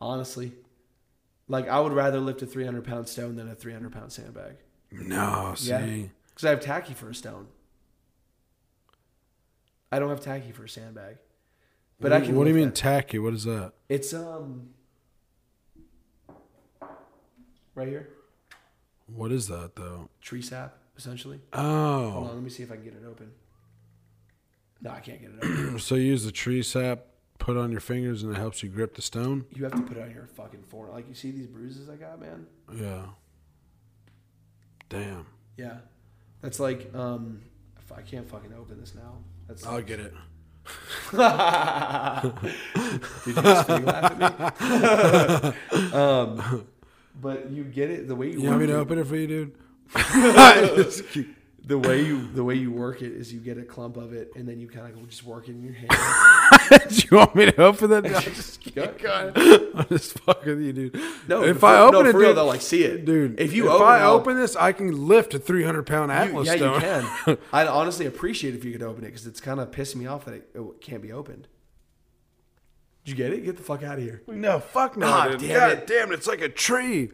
Honestly. 0.01 0.53
Like 1.47 1.69
I 1.69 1.79
would 1.79 1.93
rather 1.93 2.21
lift 2.21 2.41
a 2.43 2.47
300 2.47 2.85
pound 2.85 3.09
stone 3.09 3.37
than 3.37 3.49
a 3.49 3.55
300 3.55 3.93
pound 3.93 4.13
sandbag. 4.13 4.57
No, 4.91 5.55
see. 5.57 5.69
Yeah. 5.71 6.07
Because 6.29 6.45
I 6.47 6.51
have 6.51 6.61
tacky 6.61 6.95
for 6.95 7.11
a 7.11 7.15
stone. 7.15 7.47
I 9.93 9.99
don't 9.99 10.09
have 10.09 10.21
tacky 10.21 10.51
for 10.51 10.65
a 10.65 10.69
sandbag. 10.69 11.19
But 12.05 12.13
what, 12.13 12.23
I 12.23 12.27
can. 12.27 12.37
What 12.37 12.45
do 12.45 12.51
you 12.51 12.57
mean 12.57 12.67
that. 12.67 12.75
tacky? 12.75 13.19
What 13.19 13.33
is 13.33 13.45
that? 13.45 13.73
It's 13.89 14.13
um. 14.13 14.69
Right 17.75 17.89
here, 17.89 18.11
What 19.07 19.33
is 19.33 19.49
that 19.49 19.75
though? 19.75 20.11
tree 20.21 20.43
sap 20.43 20.77
essentially. 20.97 21.41
Oh. 21.53 22.11
Hold 22.11 22.29
on, 22.29 22.35
let 22.35 22.45
me 22.45 22.51
see 22.51 22.63
if 22.63 22.71
I 22.71 22.77
can 22.77 22.85
get 22.85 22.93
it 22.93 23.03
open. 23.09 23.33
No, 24.81 24.91
I 24.91 25.01
can't 25.01 25.21
get 25.21 25.31
it 25.31 25.37
open. 25.39 25.79
so 25.81 25.95
you 25.97 26.05
use 26.05 26.25
the 26.25 26.31
tree 26.31 26.63
sap, 26.63 27.07
put 27.39 27.57
on 27.57 27.73
your 27.73 27.81
fingers, 27.81 28.23
and 28.23 28.33
it 28.33 28.39
helps 28.39 28.63
you 28.63 28.69
grip 28.69 28.95
the 28.95 29.03
stone. 29.03 29.47
you 29.51 29.65
have 29.65 29.73
to 29.73 29.83
put 29.83 29.97
it 29.97 30.03
on 30.03 30.13
your 30.13 30.27
fucking 30.27 30.63
forearm. 30.63 30.95
Like 30.95 31.09
you 31.09 31.15
see 31.15 31.31
these 31.33 31.47
bruises 31.49 31.89
I 31.89 31.97
got, 31.97 32.21
man. 32.21 32.47
Yeah. 32.73 33.07
Damn. 34.91 35.27
Yeah, 35.57 35.79
that's 36.43 36.61
like 36.61 36.95
um. 36.95 37.41
I 37.97 38.03
can't 38.03 38.29
fucking 38.29 38.53
open 38.53 38.79
this 38.79 38.95
now. 38.95 39.19
That's. 39.49 39.65
I'll 39.67 39.81
get 39.83 40.01
it. 40.01 40.13
Did 41.11 41.21
you 43.27 43.43
just 43.43 43.67
fake 43.67 43.85
laugh 43.85 44.21
at 44.21 45.53
me? 45.73 45.83
um, 45.93 46.67
but 47.21 47.51
you 47.51 47.65
get 47.65 47.91
it 47.91 48.09
the 48.09 48.15
way 48.15 48.31
you. 48.31 48.41
You 48.41 48.49
want 48.49 48.61
me 48.61 48.67
to 48.69 48.77
open 48.77 48.99
it 48.99 49.07
for 49.07 49.17
you, 49.17 49.27
dude? 49.27 49.53
the 51.67 51.79
way 51.79 52.05
you 52.05 52.29
the 52.29 52.45
way 52.45 52.55
you 52.55 52.71
work 52.71 53.01
it 53.01 53.13
is 53.13 53.33
you 53.33 53.41
get 53.41 53.57
a 53.57 53.63
clump 53.63 53.97
of 53.97 54.13
it 54.13 54.31
and 54.37 54.47
then 54.47 54.61
you 54.61 54.69
kind 54.69 54.93
of 54.93 55.09
just 55.09 55.25
work 55.25 55.49
it 55.49 55.53
in 55.53 55.63
your 55.63 55.73
hand. 55.73 55.91
Do 56.91 57.07
you 57.11 57.17
want 57.17 57.35
me 57.35 57.47
to 57.47 57.63
open 57.63 57.91
it? 57.93 58.05
I'm 58.07 58.23
just, 58.35 58.75
Go- 58.75 59.33
I'm 59.75 59.87
just 59.89 60.19
fucking 60.21 60.57
with 60.57 60.61
you, 60.61 60.73
dude. 60.73 61.01
No, 61.27 61.43
if 61.43 61.65
I 61.65 61.77
no, 61.77 61.87
open 61.89 62.07
it, 62.07 62.13
for 62.13 62.19
real, 62.19 62.29
dude, 62.31 62.37
they'll 62.37 62.47
like 62.47 62.61
see 62.61 62.85
it, 62.85 63.05
dude. 63.07 63.41
If 63.41 63.55
you 63.55 63.67
if 63.67 63.73
open, 63.73 63.87
I 63.87 64.01
it, 64.01 64.05
open 64.05 64.37
this, 64.37 64.57
I 64.57 64.73
can 64.73 65.09
lift 65.09 65.33
a 65.35 65.39
300 65.39 65.87
pound 65.87 66.11
you, 66.11 66.17
Atlas 66.19 66.49
yeah, 66.49 66.57
stone. 66.57 66.75
you 66.75 66.81
can. 66.81 67.39
I'd 67.53 67.67
honestly 67.67 68.07
appreciate 68.07 68.55
if 68.55 68.65
you 68.65 68.73
could 68.73 68.83
open 68.83 69.05
it 69.05 69.09
because 69.09 69.27
it's 69.27 69.41
kind 69.41 69.59
of 69.59 69.71
pissing 69.71 69.97
me 69.97 70.07
off 70.07 70.27
that 70.27 70.35
it, 70.35 70.51
it 70.55 70.81
can't 70.81 71.03
be 71.03 71.13
opened. 71.13 71.49
Did 73.05 73.11
you 73.11 73.17
get 73.17 73.33
it? 73.33 73.45
Get 73.45 73.57
the 73.57 73.63
fuck 73.63 73.83
out 73.83 73.99
of 73.99 74.05
here. 74.05 74.23
No, 74.27 74.61
fuck 74.61 74.97
no, 74.97 75.07
God 75.07 75.31
dude. 75.33 75.41
damn 75.49 75.61
God 75.61 75.71
it. 75.73 75.87
damn, 75.87 76.13
it's 76.13 76.27
like 76.27 76.41
a 76.41 76.49
tree. 76.49 77.11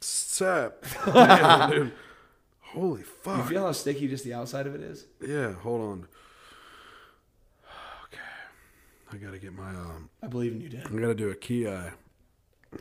Sap. 0.00 0.84
Damn, 1.06 1.70
dude. 1.70 1.92
Holy 2.72 3.02
fuck! 3.02 3.38
You 3.38 3.44
feel 3.44 3.66
how 3.66 3.72
sticky 3.72 4.08
just 4.08 4.24
the 4.24 4.34
outside 4.34 4.66
of 4.66 4.74
it 4.74 4.80
is? 4.80 5.06
yeah, 5.26 5.52
hold 5.52 5.80
on. 5.80 6.06
Okay. 8.04 8.22
I 9.12 9.16
gotta 9.16 9.38
get 9.38 9.52
my 9.54 9.70
um 9.70 10.08
I 10.22 10.26
believe 10.26 10.52
in 10.52 10.60
you, 10.60 10.68
Dan. 10.68 10.86
I 10.86 11.00
gotta 11.00 11.14
do 11.14 11.30
a 11.30 11.34
key 11.34 11.68
eye. 11.68 11.92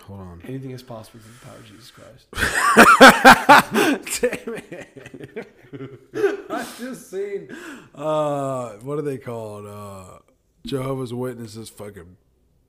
Hold 0.04 0.22
on. 0.22 0.42
Anything 0.48 0.72
is 0.72 0.82
possible 0.82 1.20
through 1.20 1.34
the 1.34 1.46
power 1.46 1.58
of 1.58 1.66
Jesus 1.68 1.92
Christ. 1.92 2.28
Damn 4.22 4.56
it. 4.72 5.48
I 6.50 6.66
just 6.80 7.12
seen 7.12 7.50
uh 7.94 8.70
what 8.76 8.98
are 8.98 9.02
they 9.02 9.18
called? 9.18 9.66
Uh 9.66 10.20
Jehovah's 10.66 11.14
Witnesses 11.14 11.70
fucking 11.70 12.16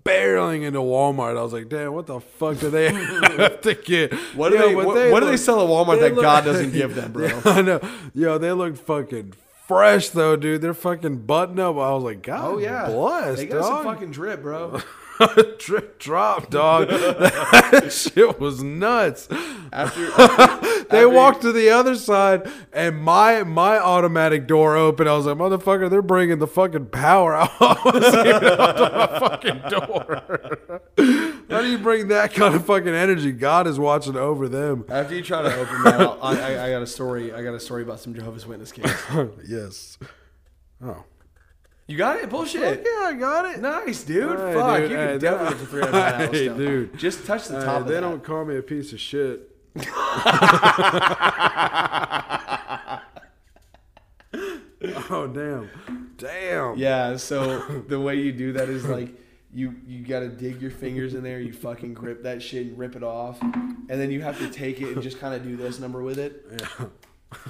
barreling 0.04 0.62
into 0.62 0.80
Walmart. 0.80 1.36
I 1.38 1.42
was 1.42 1.52
like, 1.52 1.68
damn, 1.68 1.92
what 1.92 2.06
the 2.06 2.20
fuck 2.20 2.58
do 2.58 2.70
they 2.70 2.92
have 2.92 3.60
to 3.62 3.74
get? 3.74 4.12
What 4.34 4.50
do 4.50 4.56
Yo, 4.56 4.68
they? 4.68 4.74
What, 4.74 5.10
what 5.12 5.20
do 5.20 5.26
they 5.26 5.36
sell 5.36 5.60
at 5.60 5.68
Walmart 5.68 6.00
that 6.00 6.14
look- 6.14 6.22
God 6.22 6.44
doesn't 6.44 6.72
give 6.72 6.94
them, 6.96 7.12
bro? 7.12 7.26
Yeah, 7.26 7.40
I 7.44 7.62
know. 7.62 7.80
Yo, 8.14 8.38
they 8.38 8.52
look 8.52 8.76
fucking 8.76 9.34
fresh 9.66 10.08
though, 10.10 10.36
dude. 10.36 10.60
They're 10.60 10.74
fucking 10.74 11.18
button 11.26 11.58
up. 11.60 11.76
I 11.76 11.92
was 11.94 12.02
like, 12.04 12.18
oh, 12.18 12.20
God 12.20 12.44
Oh 12.54 12.58
yeah, 12.58 12.86
bless, 12.86 13.38
They 13.38 13.46
got 13.46 13.64
some 13.64 13.84
fucking 13.84 14.10
drip, 14.10 14.42
bro. 14.42 14.80
Drop, 15.98 16.50
dog. 16.50 16.88
that 16.88 17.90
shit 18.14 18.40
was 18.40 18.62
nuts. 18.62 19.28
After 19.72 20.04
They 20.06 20.98
After- 20.98 21.08
walked 21.08 21.42
to 21.42 21.52
the 21.52 21.70
other 21.70 21.94
side, 21.94 22.50
and 22.72 22.98
my 22.98 23.42
my 23.44 23.78
automatic 23.78 24.46
door 24.46 24.76
opened. 24.76 25.08
I 25.08 25.16
was 25.16 25.24
like, 25.26 25.38
"Motherfucker, 25.38 25.88
they're 25.88 26.02
bringing 26.02 26.38
the 26.38 26.46
fucking 26.46 26.86
power 26.86 27.34
out." 27.34 27.50
I 27.60 27.80
wasn't 27.84 28.26
even 28.26 28.44
out 28.60 28.76
to 28.76 28.90
my 28.92 29.18
fucking 29.18 29.62
door. 29.70 30.22
How 31.48 31.60
do 31.62 31.68
you 31.70 31.78
bring 31.78 32.08
that 32.08 32.34
kind 32.34 32.54
of 32.54 32.66
fucking 32.66 32.88
energy? 32.88 33.32
God 33.32 33.66
is 33.66 33.78
watching 33.78 34.16
over 34.16 34.48
them. 34.48 34.84
After 34.88 35.14
you 35.14 35.22
try 35.22 35.42
to 35.42 35.54
open 35.54 35.82
that, 35.84 36.00
I, 36.22 36.34
I, 36.56 36.66
I 36.66 36.70
got 36.70 36.82
a 36.82 36.86
story. 36.86 37.32
I 37.32 37.42
got 37.42 37.54
a 37.54 37.60
story 37.60 37.82
about 37.82 38.00
some 38.00 38.14
Jehovah's 38.14 38.46
Witness 38.46 38.72
kids. 38.72 38.92
yes. 39.46 39.98
Oh. 40.84 41.04
You 41.88 41.96
got 41.98 42.18
it? 42.20 42.30
Bullshit. 42.30 42.82
Yeah, 42.86 43.06
I 43.08 43.12
got 43.14 43.44
it. 43.54 43.60
Nice, 43.60 44.04
dude. 44.04 44.38
Hey, 44.38 44.54
Fuck, 44.54 44.76
dude, 44.80 44.90
you 44.92 44.96
hey, 44.96 45.06
can 45.08 45.18
definitely 45.18 45.50
get 45.54 45.60
to 45.60 45.66
300 45.66 45.92
hey, 46.34 46.48
Atlas 46.48 46.56
dude. 46.58 46.98
Just 46.98 47.26
touch 47.26 47.48
the 47.48 47.58
Hey, 47.58 47.64
top 47.66 47.80
of 47.82 47.88
they 47.88 47.94
that. 47.94 48.00
don't 48.00 48.22
call 48.24 48.44
me 48.44 48.56
a 48.56 48.62
piece 48.62 48.92
of 48.92 49.00
shit. 49.00 49.48
oh 55.10 55.26
damn, 55.32 55.70
damn. 56.16 56.76
Yeah, 56.78 57.16
so 57.16 57.58
the 57.88 58.00
way 58.00 58.16
you 58.16 58.32
do 58.32 58.52
that 58.54 58.68
is 58.68 58.84
like 58.86 59.10
you 59.52 59.74
you 59.86 60.04
got 60.04 60.20
to 60.20 60.28
dig 60.28 60.60
your 60.62 60.70
fingers 60.70 61.14
in 61.14 61.22
there, 61.22 61.40
you 61.40 61.52
fucking 61.52 61.94
grip 61.94 62.22
that 62.22 62.42
shit 62.42 62.66
and 62.68 62.78
rip 62.78 62.96
it 62.96 63.02
off, 63.02 63.40
and 63.42 63.88
then 63.88 64.10
you 64.10 64.22
have 64.22 64.38
to 64.38 64.48
take 64.48 64.80
it 64.80 64.92
and 64.94 65.02
just 65.02 65.18
kind 65.20 65.34
of 65.34 65.42
do 65.42 65.56
this 65.56 65.78
number 65.78 66.02
with 66.02 66.18
it, 66.18 66.46
Yeah. 66.58 66.86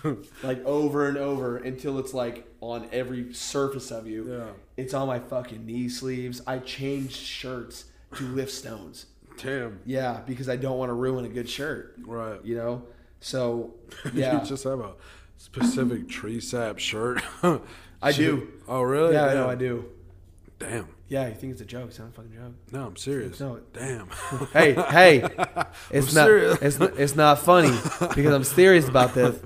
like 0.43 0.65
over 0.65 1.09
and 1.09 1.17
over 1.17 1.57
until 1.57 1.99
it's 1.99 2.15
like 2.15 2.47
on 2.61 2.89
every 2.93 3.33
surface 3.35 3.91
of 3.91 4.07
you. 4.07 4.33
Yeah. 4.33 4.51
It's 4.77 4.95
on 4.95 5.07
my 5.07 5.19
fucking 5.19 5.65
knee 5.65 5.89
sleeves. 5.89 6.41
I 6.47 6.59
changed 6.59 7.17
shirts 7.17 7.87
to 8.17 8.25
lift 8.25 8.53
stones. 8.53 9.07
Damn. 9.39 9.81
Yeah, 9.85 10.21
because 10.27 10.49
I 10.49 10.57
don't 10.57 10.79
want 10.79 10.91
to 10.91 10.95
ruin 10.95 11.25
a 11.25 11.29
good 11.29 11.49
shirt. 11.49 11.97
Right. 12.05 12.45
You 12.45 12.57
know. 12.57 12.83
So 13.21 13.75
yeah, 14.13 14.41
you 14.41 14.47
just 14.47 14.65
have 14.65 14.81
a 14.81 14.95
specific 15.37 16.09
tree 16.09 16.41
sap 16.41 16.79
shirt. 16.79 17.23
I 18.03 18.13
do. 18.13 18.49
Oh 18.69 18.83
really? 18.83 19.15
yeah, 19.15 19.27
I 19.27 19.35
know 19.35 19.49
I 19.49 19.55
do. 19.55 19.85
Damn. 20.59 20.89
Yeah, 21.09 21.29
you 21.29 21.35
think 21.35 21.53
it's 21.53 21.61
a 21.61 21.67
joke? 21.67 21.89
It's 21.89 21.99
not 21.99 22.09
a 22.09 22.13
fucking 22.13 22.33
joke. 22.33 22.55
No, 22.71 22.87
I'm 22.87 22.97
serious. 22.97 23.39
No. 23.39 23.61
Damn. 23.73 24.09
Hey, 24.53 24.73
hey, 24.73 25.23
it's 25.91 26.09
I'm 26.09 26.15
not 26.15 26.27
serious. 26.27 26.59
it's 26.63 26.79
not, 26.79 26.99
it's 26.99 27.17
not 27.17 27.39
funny 27.41 27.77
because 28.15 28.33
I'm 28.33 28.45
serious 28.45 28.89
about 28.89 29.13
this. 29.13 29.39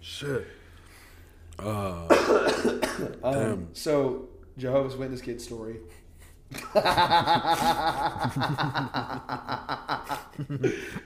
Shit. 0.00 0.46
Uh, 1.58 2.06
Um, 3.22 3.34
Damn. 3.34 3.68
so 3.74 4.28
Jehovah's 4.56 4.96
Witness 4.96 5.20
kid 5.20 5.40
story. 5.40 5.76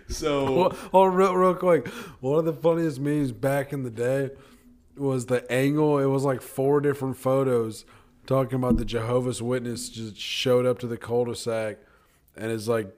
so 0.08 0.72
oh, 0.94 1.04
real, 1.04 1.36
real 1.36 1.54
quick. 1.54 1.88
One 2.20 2.38
of 2.38 2.44
the 2.44 2.52
funniest 2.52 2.98
memes 3.00 3.32
back 3.32 3.72
in 3.72 3.82
the 3.82 3.90
day 3.90 4.30
was 4.96 5.26
the 5.26 5.50
angle. 5.52 5.98
It 5.98 6.06
was 6.06 6.24
like 6.24 6.40
four 6.40 6.80
different 6.80 7.16
photos 7.16 7.84
talking 8.26 8.56
about 8.56 8.76
the 8.78 8.84
Jehovah's 8.84 9.42
Witness 9.42 9.88
just 9.88 10.16
showed 10.16 10.64
up 10.64 10.78
to 10.78 10.86
the 10.86 10.96
cul-de-sac 10.96 11.78
and 12.36 12.50
it's 12.50 12.68
like 12.68 12.94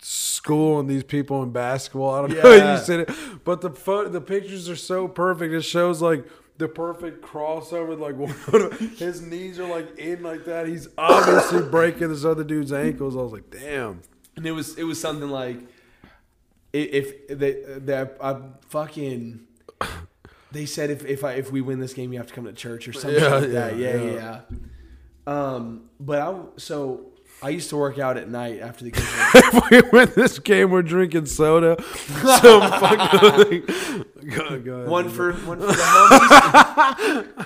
school 0.00 0.78
and 0.80 0.88
these 0.88 1.04
people 1.04 1.42
in 1.42 1.50
basketball. 1.50 2.14
I 2.14 2.20
don't 2.28 2.30
know 2.42 2.50
Yeah. 2.54 2.74
if 2.74 2.80
you 2.80 2.84
said 2.84 3.00
it, 3.00 3.10
but 3.44 3.60
the 3.60 3.70
photo, 3.70 4.08
the 4.08 4.20
pictures 4.20 4.68
are 4.68 4.76
so 4.76 5.08
perfect. 5.08 5.52
It 5.52 5.62
shows 5.62 6.00
like 6.00 6.26
the 6.58 6.68
perfect 6.68 7.22
crossover. 7.24 7.98
Like 7.98 8.16
one 8.52 8.62
of 8.62 8.78
his 8.78 9.20
knees 9.22 9.58
are 9.58 9.68
like 9.68 9.98
in 9.98 10.22
like 10.22 10.44
that. 10.44 10.66
He's 10.68 10.88
obviously 10.96 11.62
breaking 11.70 12.08
this 12.08 12.24
other 12.24 12.44
dude's 12.44 12.72
ankles. 12.72 13.16
I 13.16 13.20
was 13.20 13.32
like, 13.32 13.50
damn. 13.50 14.00
and 14.36 14.46
it 14.46 14.52
was 14.52 14.76
it 14.78 14.84
was 14.84 15.00
something 15.00 15.30
like 15.30 15.58
if 16.72 17.26
they 17.28 17.62
that 17.78 18.16
I 18.20 18.36
fucking 18.68 19.40
they 20.52 20.66
said 20.66 20.90
if 20.90 21.04
if 21.04 21.24
I 21.24 21.32
if 21.32 21.50
we 21.50 21.60
win 21.60 21.80
this 21.80 21.94
game 21.94 22.12
you 22.12 22.18
have 22.18 22.28
to 22.28 22.34
come 22.34 22.44
to 22.44 22.52
church 22.52 22.86
or 22.88 22.92
something 22.92 23.20
Yeah, 23.22 23.34
like 23.36 23.50
that. 23.50 23.76
yeah, 23.76 23.94
Yeah, 23.96 24.02
yeah, 24.02 24.10
yeah. 24.12 24.40
yeah. 24.50 24.56
Um, 25.26 25.90
but 26.00 26.20
I 26.20 26.34
so 26.56 27.06
I 27.40 27.50
used 27.50 27.70
to 27.70 27.76
work 27.76 27.98
out 27.98 28.16
at 28.16 28.28
night 28.28 28.60
after 28.60 28.84
the 28.84 28.90
kids. 28.90 29.06
if 29.34 29.70
we 29.70 29.80
win 29.90 30.12
this 30.16 30.38
game, 30.38 30.70
we're 30.70 30.82
drinking 30.82 31.26
soda. 31.26 31.82
Some 31.82 32.62
fucking. 32.62 33.62
Go, 34.28 34.60
go 34.60 34.74
ahead. 34.74 34.88
One 34.88 35.08
for 35.08 35.32
one 35.32 35.60
for 35.60 35.66
the 35.66 35.72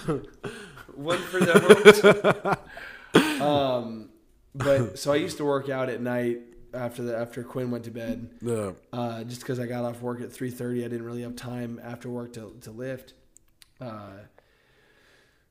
homies. 0.08 0.26
one 0.94 1.18
for 1.18 1.40
the 1.40 2.58
homies. 3.14 3.40
Um, 3.40 4.08
but 4.54 4.98
so 4.98 5.12
I 5.12 5.16
used 5.16 5.36
to 5.36 5.44
work 5.44 5.68
out 5.68 5.88
at 5.90 6.00
night 6.00 6.40
after 6.74 7.02
the 7.02 7.16
after 7.16 7.44
Quinn 7.44 7.70
went 7.70 7.84
to 7.84 7.90
bed. 7.90 8.30
Yeah. 8.40 8.72
Uh, 8.92 9.24
just 9.24 9.42
because 9.42 9.60
I 9.60 9.66
got 9.66 9.84
off 9.84 10.00
work 10.00 10.20
at 10.20 10.32
three 10.32 10.50
thirty, 10.50 10.84
I 10.84 10.88
didn't 10.88 11.04
really 11.04 11.22
have 11.22 11.36
time 11.36 11.80
after 11.82 12.08
work 12.08 12.32
to 12.34 12.56
to 12.62 12.70
lift. 12.70 13.14
Uh, 13.80 14.12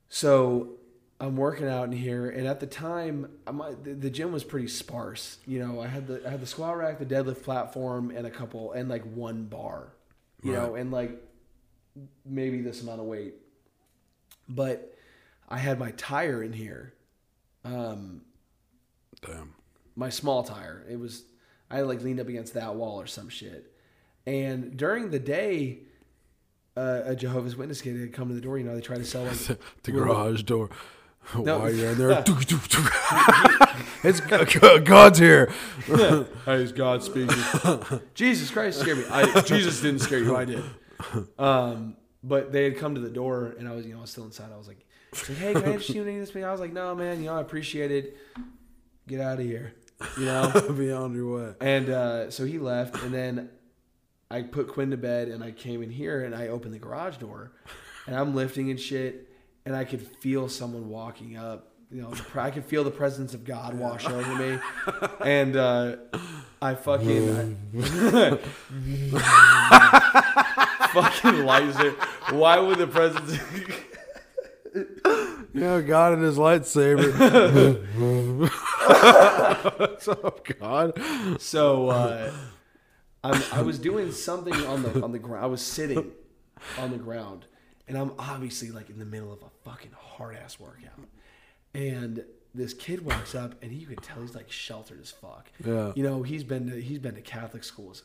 so 0.10 0.78
I'm 1.22 1.36
working 1.36 1.68
out 1.68 1.84
in 1.84 1.92
here, 1.92 2.28
and 2.30 2.48
at 2.48 2.60
the 2.60 2.66
time, 2.66 3.30
I'm, 3.46 3.62
the, 3.84 3.94
the 3.94 4.10
gym 4.10 4.32
was 4.32 4.44
pretty 4.44 4.68
sparse. 4.68 5.38
You 5.46 5.60
know, 5.60 5.80
I 5.80 5.86
had 5.86 6.08
the 6.08 6.26
I 6.26 6.32
had 6.32 6.42
the 6.42 6.48
squat 6.48 6.76
rack, 6.76 6.98
the 6.98 7.06
deadlift 7.06 7.44
platform, 7.44 8.10
and 8.10 8.26
a 8.26 8.32
couple, 8.32 8.72
and 8.72 8.90
like 8.90 9.04
one 9.04 9.44
bar. 9.44 9.94
You 10.44 10.54
know, 10.54 10.74
and 10.74 10.92
like 10.92 11.22
maybe 12.26 12.62
this 12.62 12.82
amount 12.82 13.00
of 13.00 13.06
weight. 13.06 13.36
But 14.50 14.98
I 15.48 15.60
had 15.60 15.78
my 15.78 15.92
tire 15.92 16.42
in 16.42 16.54
here. 16.54 16.94
Um, 17.64 18.22
Damn. 19.24 19.54
my 19.96 20.10
small 20.10 20.44
tire. 20.44 20.84
It 20.90 21.00
was 21.00 21.24
I 21.70 21.82
like 21.82 22.02
leaned 22.02 22.20
up 22.20 22.28
against 22.28 22.56
that 22.56 22.74
wall 22.74 23.00
or 23.00 23.06
some 23.06 23.30
shit. 23.30 23.72
And 24.26 24.76
during 24.76 25.12
the 25.12 25.20
day, 25.20 25.80
uh, 26.76 27.02
a 27.06 27.16
Jehovah's 27.16 27.56
Witness 27.56 27.82
kid 27.82 28.00
had 28.00 28.14
come 28.14 28.30
to 28.30 28.34
the 28.34 28.42
door. 28.42 28.58
You 28.58 28.64
know, 28.64 28.74
they 28.74 28.82
try 28.82 28.98
to 28.98 29.06
sell 29.06 29.24
like 29.24 29.60
The 29.84 29.92
garage 29.92 30.44
door. 30.44 30.70
No. 31.36 31.60
While 31.60 31.74
you're 31.74 31.92
in 31.92 31.98
there, 31.98 32.10
it's 34.04 34.20
God's 34.20 35.20
here. 35.20 35.52
hey, 35.86 36.26
is 36.56 36.72
God 36.72 37.04
speaking? 37.04 37.38
Jesus 38.14 38.52
Christ 38.52 38.80
scared 38.82 38.98
me. 38.98 39.06
I, 39.10 39.42
Jesus 39.42 39.82
didn't 39.82 40.00
scare 40.00 40.20
you. 40.20 40.36
I 40.36 40.46
did. 40.46 40.64
Um, 41.38 41.96
but 42.24 42.52
they 42.52 42.66
had 42.66 42.78
come 42.78 42.96
to 42.96 43.02
the 43.02 43.10
door, 43.10 43.56
and 43.58 43.68
I 43.68 43.74
was, 43.74 43.86
you 43.86 43.94
know, 43.94 44.00
I 44.00 44.02
was 44.02 44.10
still 44.12 44.26
inside. 44.26 44.52
I 44.54 44.58
was 44.58 44.68
like, 44.68 44.86
it's 45.12 45.30
like, 45.30 45.38
hey, 45.38 45.54
can 45.54 45.64
I 45.64 45.68
interest 45.68 45.90
you 45.90 46.02
in 46.02 46.08
any 46.08 46.20
of 46.20 46.34
this? 46.34 46.44
I 46.44 46.52
was 46.52 46.60
like, 46.60 46.74
no, 46.74 46.96
man. 46.96 47.20
You 47.20 47.28
know, 47.28 47.38
I 47.38 47.42
appreciate 47.42 47.92
it. 47.92 48.18
Get 49.08 49.22
out 49.22 49.40
of 49.40 49.46
here. 49.46 49.74
You 50.18 50.26
know. 50.26 50.52
Be 50.78 50.92
on 50.92 51.14
your 51.14 51.36
way. 51.36 51.54
And 51.60 51.90
uh, 51.90 52.32
so 52.32 52.46
he 52.46 52.60
left, 52.60 53.02
and 53.04 53.14
then 53.14 53.50
I 54.30 54.44
put 54.44 54.70
Quinn 54.70 54.92
to 54.92 54.98
bed, 54.98 55.28
and 55.28 55.44
I 55.44 55.52
came 55.52 55.84
in 55.84 55.90
here, 55.90 56.24
and 56.24 56.34
I 56.36 56.48
opened 56.48 56.74
the 56.74 56.80
garage 56.80 57.18
door, 57.18 57.52
and 58.08 58.16
I'm 58.16 58.36
lifting 58.36 58.70
and 58.70 58.80
shit, 58.80 59.30
and 59.66 59.76
I 59.76 59.84
could 59.84 60.02
feel 60.02 60.50
someone 60.50 60.90
walking 60.90 61.38
up. 61.38 61.68
You 61.92 62.04
know, 62.04 62.14
I 62.36 62.52
could 62.52 62.66
feel 62.66 62.84
the 62.86 62.92
presence 62.92 63.34
of 63.34 63.44
God 63.44 63.78
wash 63.78 64.08
over 64.08 64.36
me, 64.36 64.60
and 65.20 65.58
uh, 65.58 65.98
I 66.62 66.76
fucking 66.76 67.58
fucking 70.94 71.46
lighter. 71.46 71.92
Why 72.30 72.60
would 72.60 72.78
the 72.78 72.88
presence? 72.88 73.38
Yeah, 75.54 75.82
God 75.82 76.14
and 76.14 76.24
his 76.24 76.38
lightsaber. 76.38 77.12
Up, 80.24 80.46
God? 80.60 81.00
So 81.42 81.90
uh, 81.90 82.32
I'm, 83.24 83.44
I 83.52 83.62
was 83.62 83.78
doing 83.78 84.12
something 84.12 84.54
on 84.54 84.82
the 84.84 85.04
on 85.04 85.12
the 85.12 85.20
ground. 85.20 85.44
I 85.44 85.48
was 85.48 85.62
sitting 85.62 86.12
on 86.78 86.92
the 86.92 86.98
ground, 86.98 87.46
and 87.88 87.98
I'm 87.98 88.14
obviously 88.18 88.72
like 88.72 88.90
in 88.90 88.98
the 88.98 89.06
middle 89.06 89.32
of 89.32 89.42
a 89.44 89.51
fucking 89.64 89.92
hard 89.98 90.36
ass 90.36 90.60
workout. 90.60 91.08
And 91.74 92.24
this 92.54 92.74
kid 92.74 93.06
walks 93.06 93.34
up, 93.34 93.56
and 93.62 93.72
you 93.72 93.88
can 93.88 93.96
tell 93.98 94.22
he's 94.22 94.36
like 94.36 94.52
sheltered 94.52 95.00
as 95.02 95.12
fuck. 95.12 95.50
Yeah. 95.66 95.94
You 95.96 96.04
know, 96.04 96.24
he's 96.24 96.44
been 96.44 96.70
to, 96.70 96.82
he's 96.82 97.00
been 97.00 97.16
to 97.16 97.22
Catholic 97.22 97.64
schools, 97.64 98.04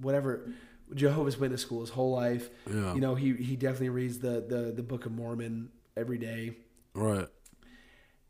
whatever, 0.00 0.52
Jehovah's 0.94 1.38
Witness 1.38 1.62
school 1.62 1.80
his 1.80 1.90
whole 1.90 2.12
life. 2.12 2.50
Yeah. 2.68 2.94
You 2.94 3.00
know, 3.00 3.14
he 3.14 3.34
he 3.34 3.56
definitely 3.56 3.90
reads 3.90 4.18
the 4.18 4.44
the 4.46 4.72
the 4.74 4.82
Book 4.82 5.06
of 5.06 5.12
Mormon 5.12 5.70
every 5.96 6.18
day. 6.18 6.56
Right. 6.94 7.28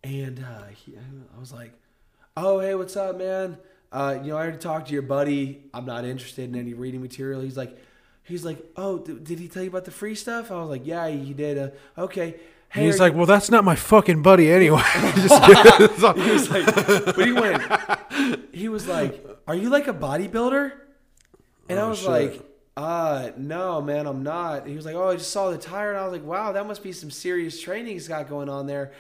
And 0.03 0.39
uh, 0.39 0.67
he, 0.69 0.95
I 0.97 1.39
was 1.39 1.53
like, 1.53 1.73
"Oh, 2.37 2.61
hey, 2.61 2.75
what's 2.75 2.97
up, 2.97 3.19
man? 3.19 3.59
Uh, 3.93 4.19
you 4.23 4.31
know, 4.31 4.37
I 4.37 4.43
already 4.43 4.59
talked 4.59 4.89
to 4.89 4.93
your 4.93 5.03
buddy. 5.03 5.65
I'm 5.75 5.85
not 5.85 6.05
interested 6.05 6.49
in 6.49 6.59
any 6.59 6.75
reading 6.75 7.03
material." 7.03 7.41
He's 7.41 7.57
like, 7.57 7.77
"He's 8.23 8.45
like, 8.45 8.65
oh, 8.77 8.99
th- 8.99 9.23
did 9.25 9.39
he 9.39 9.49
tell 9.49 9.63
you 9.63 9.69
about 9.71 9.85
the 9.85 9.91
free 9.91 10.15
stuff?" 10.15 10.51
I 10.51 10.57
was 10.61 10.69
like, 10.71 10.87
"Yeah, 10.87 11.09
he 11.09 11.33
did." 11.33 11.59
Uh, 11.59 11.71
okay. 12.03 12.37
Hey, 12.69 12.85
he's 12.85 13.01
like, 13.01 13.15
well, 13.15 13.27
that's 13.27 13.51
not 13.51 13.65
my 13.65 13.75
fucking 13.75 14.23
buddy 14.23 14.49
anyway. 14.51 14.81
Just 15.17 15.45
he 16.17 16.31
was 16.31 16.51
like, 16.51 16.67
but 17.17 17.27
he 17.27 17.33
went. 17.33 17.63
He 18.55 18.69
was 18.69 18.87
like, 18.87 19.27
"Are 19.49 19.55
you 19.57 19.71
like 19.71 19.89
a 19.89 19.95
bodybuilder?" 19.95 20.73
And 21.69 21.79
I 21.79 21.83
Oh, 21.83 21.89
was 21.91 21.99
shit. 21.99 22.09
like, 22.09 22.43
"Uh, 22.77 23.31
no, 23.37 23.81
man, 23.81 24.07
I'm 24.07 24.23
not." 24.23 24.67
He 24.69 24.77
was 24.77 24.85
like, 24.87 24.95
"Oh, 24.95 25.09
I 25.09 25.17
just 25.17 25.31
saw 25.33 25.51
the 25.51 25.59
tire," 25.59 25.91
and 25.91 25.99
I 25.99 26.05
was 26.05 26.13
like, 26.13 26.25
"Wow, 26.25 26.53
that 26.53 26.67
must 26.67 26.83
be 26.83 26.93
some 26.93 27.11
serious 27.11 27.61
training 27.61 27.95
he's 27.95 28.07
got 28.09 28.29
going 28.29 28.49
on 28.49 28.67
there." 28.67 28.93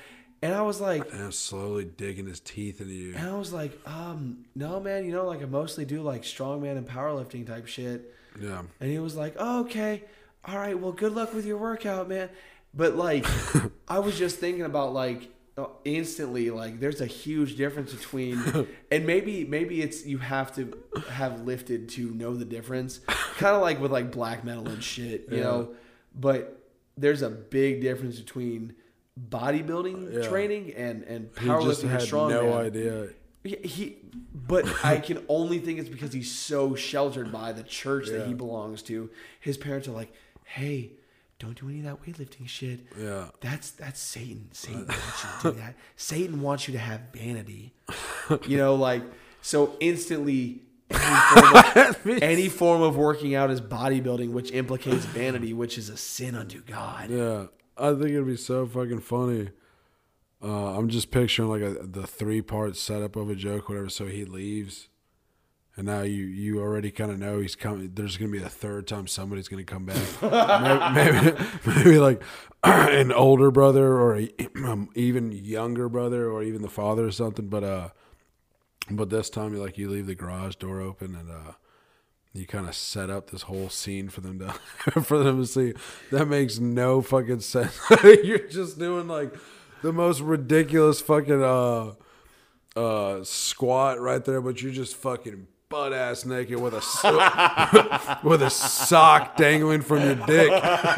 And 0.43 0.55
I 0.55 0.63
was 0.63 0.81
like, 0.81 1.03
and 1.13 1.33
slowly 1.35 1.85
digging 1.85 2.27
his 2.27 2.41
teeth 2.41 2.81
into 2.81 2.95
you. 2.95 3.15
And 3.15 3.29
I 3.29 3.37
was 3.37 3.53
like, 3.53 3.79
um, 3.87 4.47
no, 4.57 4.81
man, 4.81 5.05
you 5.05 5.13
know, 5.13 5.27
like 5.27 5.43
I 5.43 5.45
mostly 5.45 5.85
do 5.85 6.01
like 6.03 6.23
strongman 6.23 6.79
and 6.79 6.89
powerlifting 6.89 7.47
type 7.47 7.67
shit. 7.67 8.15
Yeah. 8.39 8.63
And 8.81 8.91
he 8.91 8.99
was 8.99 9.17
like, 9.17 9.35
oh, 9.39 9.61
okay, 9.63 10.05
all 10.45 10.57
right, 10.59 10.79
well, 10.79 10.93
good 10.93 11.13
luck 11.15 11.33
with 11.35 11.47
your 11.47 11.57
workout, 11.59 12.09
man. 12.09 12.29
But 12.75 12.97
like, 12.97 13.27
I 13.89 13.99
was 13.99 14.19
just 14.19 14.39
thinking 14.39 14.63
about 14.65 14.93
like 14.93 15.31
uh, 15.59 15.67
instantly, 15.85 16.51
like, 16.51 16.81
there's 16.81 17.01
a 17.01 17.07
huge 17.07 17.57
difference 17.57 17.93
between, 17.93 18.41
and 18.93 19.07
maybe 19.07 19.45
maybe 19.45 19.83
it's 19.83 20.07
you 20.07 20.19
have 20.19 20.55
to 20.57 20.77
have 21.11 21.41
lifted 21.43 21.89
to 21.91 22.11
know 22.13 22.35
the 22.37 22.45
difference, 22.45 23.01
kind 23.37 23.57
of 23.57 23.63
like 23.63 23.81
with 23.81 23.91
like 23.93 24.13
black 24.13 24.45
metal 24.45 24.69
and 24.69 24.83
shit, 24.83 25.27
you 25.31 25.39
Yeah. 25.39 25.43
know. 25.43 25.75
But 26.15 26.57
there's 26.97 27.23
a 27.23 27.31
big 27.31 27.81
difference 27.81 28.19
between 28.21 28.75
bodybuilding 29.29 30.15
Yeah. 30.23 30.29
training 30.29 30.73
and 30.75 31.03
and 31.05 31.31
He 31.39 31.47
powerlifting 31.47 31.65
just 31.65 31.83
and 31.83 31.91
had 31.93 32.01
strongman. 32.03 32.31
no 32.31 32.55
idea. 32.59 33.09
He, 33.43 33.57
he, 33.57 33.97
but 34.35 34.67
I 34.85 34.99
can 35.01 35.25
only 35.29 35.59
think 35.59 35.79
it's 35.79 35.89
because 35.89 36.13
he's 36.13 36.31
so 36.31 36.75
sheltered 36.75 37.33
by 37.33 37.53
the 37.53 37.63
church 37.63 38.09
that 38.09 38.27
he 38.27 38.35
belongs 38.35 38.83
to. 38.83 39.11
His 39.41 39.57
parents 39.57 39.89
are 39.89 39.93
like, 39.93 40.13
"Hey, 40.45 40.91
don't 41.39 41.59
do 41.59 41.69
any 41.69 41.79
of 41.79 41.85
that 41.87 42.03
weightlifting 42.05 42.47
shit. 42.47 42.81
Yeah. 42.99 43.29
That's 43.41 43.71
that's 43.71 44.01
Satan. 44.01 44.49
Satan 44.53 44.87
wants 44.87 45.25
you 45.25 45.51
to 45.51 45.55
do 45.55 45.61
that. 45.61 45.75
Satan 45.97 46.43
wants 46.43 46.69
you 46.69 46.73
to 46.73 46.81
have 46.81 47.01
vanity. 47.13 47.73
You 48.47 48.59
know, 48.59 48.75
like 48.77 49.03
so 49.43 49.77
instantly." 49.81 50.63
Any 50.93 51.21
form, 51.31 51.55
of, 51.55 52.23
any 52.23 52.49
form 52.49 52.83
of 52.83 52.97
working 52.97 53.35
out 53.37 53.51
is 53.51 53.61
bodybuilding, 53.61 54.33
which 54.33 54.51
implicates 54.51 55.05
vanity, 55.05 55.53
which 55.53 55.79
is 55.79 55.89
a 55.89 55.97
sin 55.97 56.35
unto 56.35 56.61
God. 56.63 57.11
Yeah, 57.11 57.47
I 57.77 57.91
think 57.91 58.11
it'd 58.11 58.27
be 58.27 58.37
so 58.37 58.67
fucking 58.67 59.01
funny. 59.01 59.51
Uh, 60.43 60.77
I'm 60.77 60.89
just 60.89 61.11
picturing 61.11 61.49
like 61.49 61.63
a, 61.63 61.87
the 61.87 62.07
three 62.07 62.41
part 62.43 62.77
setup 62.77 63.17
of 63.17 63.29
a 63.29 63.35
joke, 63.35 63.69
whatever. 63.69 63.89
So 63.89 64.07
he 64.07 64.25
leaves, 64.25 64.89
and 65.77 65.87
now 65.87 66.03
you 66.03 66.25
you 66.25 66.61
already 66.61 66.91
kind 66.91 67.11
of 67.11 67.19
know 67.19 67.41
he's 67.41 67.57
coming. 67.57 67.91
There's 67.95 68.17
gonna 68.17 68.31
be 68.31 68.43
a 68.43 68.49
third 68.49 68.87
time 68.87 69.07
somebody's 69.07 69.49
gonna 69.49 69.65
come 69.65 69.85
back. 69.85 70.23
maybe, 70.95 71.23
maybe 71.23 71.45
maybe 71.67 71.99
like 71.99 72.23
an 72.65 73.13
older 73.13 73.51
brother 73.51 73.93
or 73.93 74.17
a, 74.17 74.31
um, 74.65 74.89
even 74.95 75.31
younger 75.33 75.89
brother 75.89 76.31
or 76.31 76.43
even 76.43 76.63
the 76.63 76.69
father 76.69 77.07
or 77.07 77.13
something. 77.13 77.49
But 77.49 77.65
uh, 77.65 77.89
but 78.91 79.11
this 79.11 79.31
time 79.31 79.55
you 79.55 79.61
like 79.61 79.79
you 79.79 79.91
leave 79.91 80.07
the 80.07 80.15
garage 80.15 80.57
door 80.57 80.81
open 80.81 81.15
and 81.15 81.31
uh 81.31 81.53
you 82.33 82.47
kind 82.47 82.69
of 82.69 82.75
set 82.75 83.11
up 83.11 83.31
this 83.31 83.43
whole 83.43 83.69
scene 83.69 84.09
for 84.09 84.21
them 84.21 84.39
to 84.39 84.53
for 85.03 85.19
them 85.23 85.41
to 85.41 85.47
see. 85.47 85.75
That 86.11 86.27
makes 86.27 86.59
no 86.59 87.03
fucking 87.03 87.41
sense. 87.41 87.79
You're 88.05 88.47
just 88.47 88.79
doing 88.79 89.09
like 89.09 89.35
the 89.83 89.93
most 89.93 90.21
ridiculous 90.21 91.01
fucking 91.01 91.43
uh 91.43 91.93
uh 92.77 93.25
squat 93.25 94.01
right 94.01 94.25
there, 94.25 94.41
but 94.41 94.63
you're 94.63 94.73
just 94.73 94.97
fucking 94.97 95.47
butt 95.69 95.93
ass 95.93 96.25
naked 96.25 96.61
with 96.61 96.75
a 96.75 96.83
so- 96.83 98.19
with 98.29 98.43
a 98.43 98.51
sock 98.51 99.37
dangling 99.37 99.83
from 99.83 100.01
your 100.01 100.17
dick. 100.27 100.51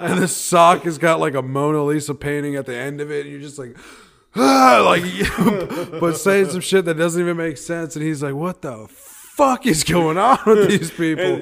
and 0.00 0.20
the 0.20 0.28
sock 0.28 0.82
has 0.82 0.98
got 0.98 1.20
like 1.20 1.34
a 1.34 1.42
Mona 1.42 1.84
Lisa 1.84 2.14
painting 2.14 2.56
at 2.56 2.66
the 2.66 2.74
end 2.74 3.00
of 3.00 3.10
it, 3.10 3.26
and 3.26 3.30
you're 3.32 3.40
just 3.40 3.58
like 3.58 3.76
ah, 4.36 4.82
like 4.84 5.04
but 6.00 6.14
saying 6.16 6.50
some 6.50 6.60
shit 6.60 6.84
that 6.86 6.94
doesn't 6.94 7.20
even 7.20 7.36
make 7.36 7.56
sense 7.56 7.94
and 7.94 8.04
he's 8.04 8.22
like, 8.22 8.34
What 8.34 8.62
the 8.62 8.88
fuck 8.88 9.66
is 9.66 9.84
going 9.84 10.18
on 10.18 10.38
with 10.46 10.68
these 10.68 10.90
people? 10.90 11.40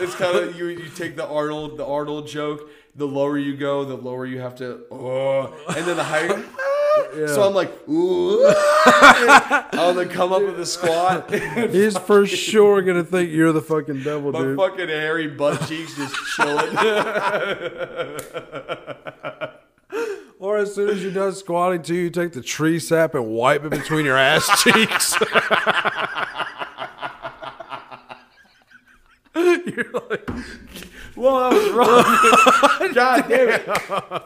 it's 0.00 0.14
kind 0.14 0.36
of 0.36 0.56
you. 0.58 0.68
You 0.68 0.88
take 0.90 1.16
the 1.16 1.26
Arnold, 1.26 1.78
the 1.78 1.86
Arnold 1.86 2.26
joke. 2.26 2.68
The 2.94 3.06
lower 3.06 3.38
you 3.38 3.56
go, 3.56 3.84
the 3.84 3.96
lower 3.96 4.26
you 4.26 4.40
have 4.40 4.54
to. 4.56 4.82
Oh, 4.90 5.54
and 5.68 5.86
then 5.86 5.96
the 5.96 6.04
higher. 6.04 6.26
you 6.26 6.34
go, 6.34 6.44
"Ah." 6.58 7.26
So 7.26 7.42
I'm 7.42 7.54
like, 7.54 7.72
ooh. 7.88 8.44
I'll 9.72 9.94
then 9.94 10.10
come 10.10 10.30
up 10.32 10.42
with 10.42 10.60
a 10.60 10.66
squat. 10.66 11.32
He's 11.70 11.96
for 11.96 12.26
sure 12.26 12.82
gonna 12.82 13.02
think 13.04 13.30
you're 13.30 13.52
the 13.52 13.62
fucking 13.62 14.02
devil, 14.02 14.30
My 14.30 14.40
dude. 14.40 14.56
My 14.58 14.68
fucking 14.68 14.88
hairy 14.88 15.28
butt 15.28 15.66
cheeks 15.66 15.96
just 15.96 16.14
chilling. 16.36 16.76
Or 20.38 20.56
as 20.58 20.74
soon 20.74 20.88
as 20.88 21.00
you're 21.04 21.12
done 21.12 21.32
squatting 21.36 21.82
too, 21.82 21.94
you 21.94 22.10
take 22.10 22.32
the 22.32 22.42
tree 22.42 22.80
sap 22.80 23.14
and 23.14 23.28
wipe 23.28 23.64
it 23.64 23.70
between 23.70 24.04
your 24.04 24.16
ass 24.16 24.44
cheeks. 24.64 25.14
you're 29.36 29.92
like, 30.10 30.28
well, 31.16 31.36
I 31.36 31.48
was 31.54 31.70
wrong. 31.70 32.92
God 32.94 33.26
damn 33.28 33.48
it! 33.48 33.64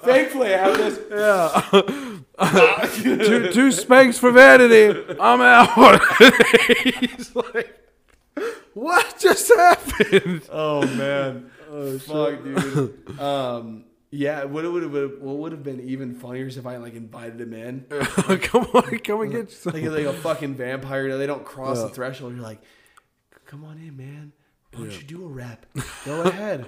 Thankfully, 0.03 0.55
I 0.55 0.59
have 0.59 0.77
this. 0.79 1.01
Yeah. 1.11 2.89
two, 3.03 3.53
two 3.53 3.73
spanks 3.73 4.19
for 4.19 4.31
vanity. 4.31 5.17
I'm 5.21 5.41
out. 5.41 6.01
He's 6.83 7.35
like, 7.35 7.79
what 8.75 9.19
just 9.19 9.49
happened? 9.55 10.43
Oh 10.51 10.87
man, 10.87 11.51
oh 11.71 11.99
fuck, 11.99 12.43
dude. 12.45 13.19
Um, 13.21 13.85
yeah, 14.11 14.45
what 14.45 14.71
would 14.71 14.83
have 14.83 14.93
what 15.21 15.37
would 15.39 15.53
have 15.53 15.63
been 15.63 15.81
even 15.89 16.15
funnier 16.15 16.47
is 16.47 16.57
if 16.57 16.67
I 16.67 16.77
like 16.77 16.95
invited 16.95 17.41
him 17.41 17.53
in, 17.53 17.85
come 18.43 18.65
on, 18.75 18.99
come 19.01 19.21
and 19.23 19.33
get 19.33 19.51
some. 19.51 19.73
like 19.73 19.85
like 19.85 20.07
a 20.07 20.13
fucking 20.13 20.55
vampire. 20.55 21.17
They 21.19 21.27
don't 21.27 21.45
cross 21.45 21.79
Yeah. 21.79 21.85
the 21.85 21.89
threshold. 21.91 22.35
You're 22.35 22.43
like, 22.43 22.61
come 23.47 23.65
on 23.65 23.79
in, 23.79 23.97
man. 23.97 24.33
Why 24.77 24.83
don't 24.85 24.93
Yeah. 24.93 24.99
you 24.99 25.05
do 25.05 25.25
a 25.25 25.29
rap? 25.29 25.67
Go 26.05 26.23
ahead. 26.23 26.67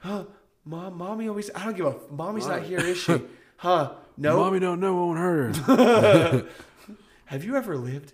Huh? 0.00 0.24
Mom, 0.64 0.98
mommy 0.98 1.28
always. 1.28 1.50
I 1.54 1.64
don't 1.64 1.76
give 1.76 1.86
a. 1.86 1.94
Mommy's 2.10 2.46
not 2.46 2.62
here, 2.62 2.80
is 2.80 2.98
she? 2.98 3.20
Huh? 3.58 3.92
No. 4.18 4.36
Mommy 4.36 4.58
don't 4.60 4.80
know, 4.80 4.94
won't 4.96 5.18
hurt 5.18 5.56
her. 5.56 6.46
Have 7.24 7.42
you 7.42 7.56
ever 7.56 7.74
lived? 7.78 8.12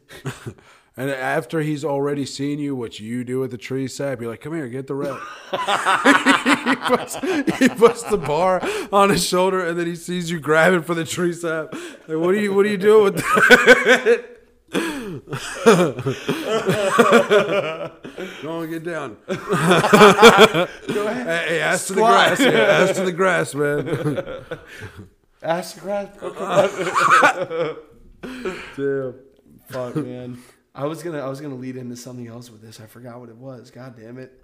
And 0.97 1.11
after 1.11 1.63
he's 1.63 1.85
already 1.85 2.25
seen 2.27 2.61
you, 2.61 2.77
what 2.77 3.01
you 3.01 3.25
do 3.25 3.43
at 3.43 3.51
the 3.51 3.59
tree 3.59 3.89
sap, 3.89 4.21
you're 4.21 4.31
like, 4.31 4.41
"Come 4.41 4.55
here, 4.55 4.69
get 4.69 4.87
the 4.87 4.95
rep." 4.95 5.19
he, 5.51 6.77
puts, 6.77 7.17
he 7.59 7.69
puts 7.71 8.03
the 8.05 8.19
bar 8.19 8.63
on 8.93 9.11
his 9.11 9.27
shoulder, 9.27 9.67
and 9.67 9.77
then 9.79 9.87
he 9.87 9.97
sees 9.97 10.31
you 10.31 10.39
grabbing 10.39 10.83
for 10.83 10.95
the 10.95 11.05
tree 11.05 11.33
sap. 11.33 11.73
Like, 12.07 12.19
what 12.19 12.35
are 12.35 12.39
you? 12.41 12.55
What 12.55 12.65
are 12.67 12.69
you 12.69 12.79
doing 12.79 13.05
with 13.05 13.17
that? 13.17 14.25
Go 18.43 18.51
on, 18.51 18.71
get 18.71 18.85
down. 18.85 19.17
Go 19.27 19.35
ahead. 21.07 21.49
Hey, 21.49 21.61
ass 21.61 21.87
to 21.89 21.93
the 21.95 22.01
grass. 22.01 22.41
Yeah, 22.41 22.49
ass 22.51 22.97
to 22.97 23.05
the 23.05 23.13
grass, 23.13 23.55
man. 23.55 24.45
Ask 25.43 25.75
the 25.75 25.81
crowd. 25.81 26.11
Okay. 26.23 27.77
Damn. 28.77 29.15
Fuck, 29.69 29.97
man. 29.97 30.39
I 30.75 30.87
was 30.87 31.03
gonna 31.03 31.19
I 31.19 31.29
was 31.29 31.41
gonna 31.41 31.57
lead 31.57 31.77
into 31.77 31.97
something 31.97 32.27
else 32.29 32.51
with 32.51 32.63
this. 32.63 32.81
I 32.81 32.87
forgot 32.87 33.21
what 33.21 33.29
it 33.29 33.37
was. 33.37 33.71
God 33.71 33.97
damn 33.97 34.19
it. 34.19 34.43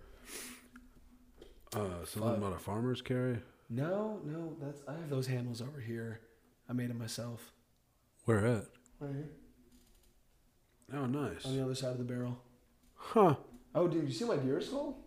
Uh, 1.75 2.05
something 2.05 2.37
about 2.37 2.53
a 2.55 2.59
farmer's 2.59 3.01
carry. 3.01 3.39
No, 3.71 4.21
no, 4.25 4.57
that's 4.61 4.83
I 4.89 4.93
have 4.93 5.09
those 5.11 5.27
handles 5.27 5.63
over 5.63 5.81
here. 5.81 6.21
I 6.69 6.73
made 6.73 6.91
them 6.91 6.99
myself. 6.99 7.53
Where 8.25 8.45
at? 8.47 8.65
Right 9.01 9.15
here. 9.15 9.31
Oh, 10.95 11.07
nice. 11.07 11.45
On 11.45 11.57
the 11.57 11.63
other 11.63 11.75
side 11.75 11.93
of 11.93 11.99
the 11.99 12.05
barrel. 12.05 12.39
Huh. 12.95 13.37
Oh 13.75 13.89
dude, 13.89 14.09
you 14.09 14.13
see 14.13 14.25
my 14.25 14.37
deer 14.37 14.61
skull? 14.61 14.99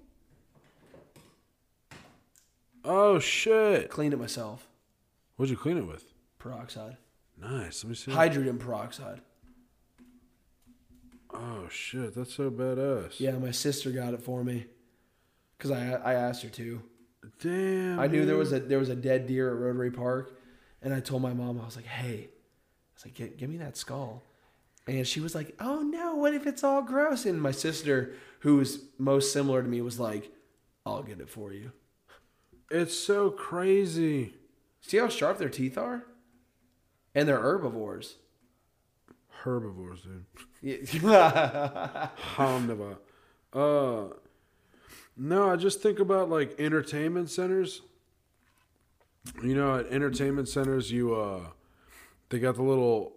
Oh 2.84 3.20
shit. 3.20 3.90
Cleaned 3.90 4.14
it 4.14 4.18
myself. 4.18 4.68
What'd 5.36 5.52
you 5.52 5.58
clean 5.58 5.78
it 5.78 5.88
with? 5.88 6.06
Peroxide. 6.40 6.98
Nice. 7.40 7.84
Let 7.84 7.90
me 7.90 7.96
see. 7.96 8.12
Hydrogen 8.12 8.58
peroxide. 8.58 9.22
Oh 11.34 11.68
shit, 11.70 12.14
that's 12.14 12.34
so 12.34 12.52
badass. 12.52 13.20
Yeah, 13.20 13.32
my 13.38 13.52
sister 13.52 13.92
got 13.92 14.14
it 14.14 14.22
for 14.22 14.44
me. 14.44 14.66
Cause 15.60 15.72
I 15.72 15.94
I 15.94 16.14
asked 16.14 16.44
her 16.44 16.50
to. 16.50 16.82
Damn. 17.40 18.00
I 18.00 18.08
knew 18.08 18.26
there 18.26 18.38
was 18.38 18.52
a 18.52 18.60
there 18.60 18.80
was 18.80 18.90
a 18.90 18.96
dead 18.96 19.28
deer 19.28 19.50
at 19.50 19.60
Rotary 19.60 19.92
Park, 19.92 20.40
and 20.82 20.94
I 20.94 21.00
told 21.00 21.22
my 21.22 21.34
mom 21.34 21.60
I 21.62 21.66
was 21.66 21.76
like, 21.76 21.86
"Hey, 21.86 22.30
I 22.30 22.94
was 22.96 23.06
like, 23.06 23.14
give, 23.14 23.38
give 23.38 23.50
me 23.50 23.58
that 23.58 23.78
skull," 23.78 24.24
and 24.88 25.08
she 25.08 25.20
was 25.20 25.36
like, 25.36 25.56
"Oh 25.60 25.82
no, 25.82 26.16
what 26.16 26.34
if 26.34 26.46
it's 26.48 26.64
all 26.64 26.82
gross?" 26.82 27.26
And 27.26 27.42
my 27.42 27.52
sister, 27.52 28.14
who 28.40 28.58
was 28.58 28.80
most 28.98 29.32
similar 29.34 29.62
to 29.62 29.68
me, 29.68 29.82
was 29.82 30.00
like, 30.00 30.32
"I'll 30.86 31.04
get 31.04 31.20
it 31.20 31.30
for 31.30 31.54
you." 31.54 31.72
It's 32.70 32.98
so 32.98 33.30
crazy. 33.30 34.36
See 34.82 34.98
how 34.98 35.10
sharp 35.10 35.38
their 35.38 35.50
teeth 35.50 35.78
are, 35.78 36.06
and 37.14 37.28
they're 37.28 37.42
herbivores. 37.42 38.16
Herbivores, 39.44 40.02
dude. 40.02 40.26
Yeah. 40.62 42.10
Uh, 43.54 44.06
no, 45.18 45.50
I 45.52 45.58
just 45.58 45.82
think 45.82 46.00
about 46.00 46.30
like 46.30 46.56
entertainment 46.60 47.30
centers. 47.30 47.82
You 49.44 49.54
know, 49.56 49.78
at 49.78 49.88
entertainment 49.88 50.48
centers, 50.48 50.92
you 50.92 51.14
uh, 51.14 51.48
they 52.30 52.40
got 52.40 52.56
the 52.56 52.64
little. 52.64 53.14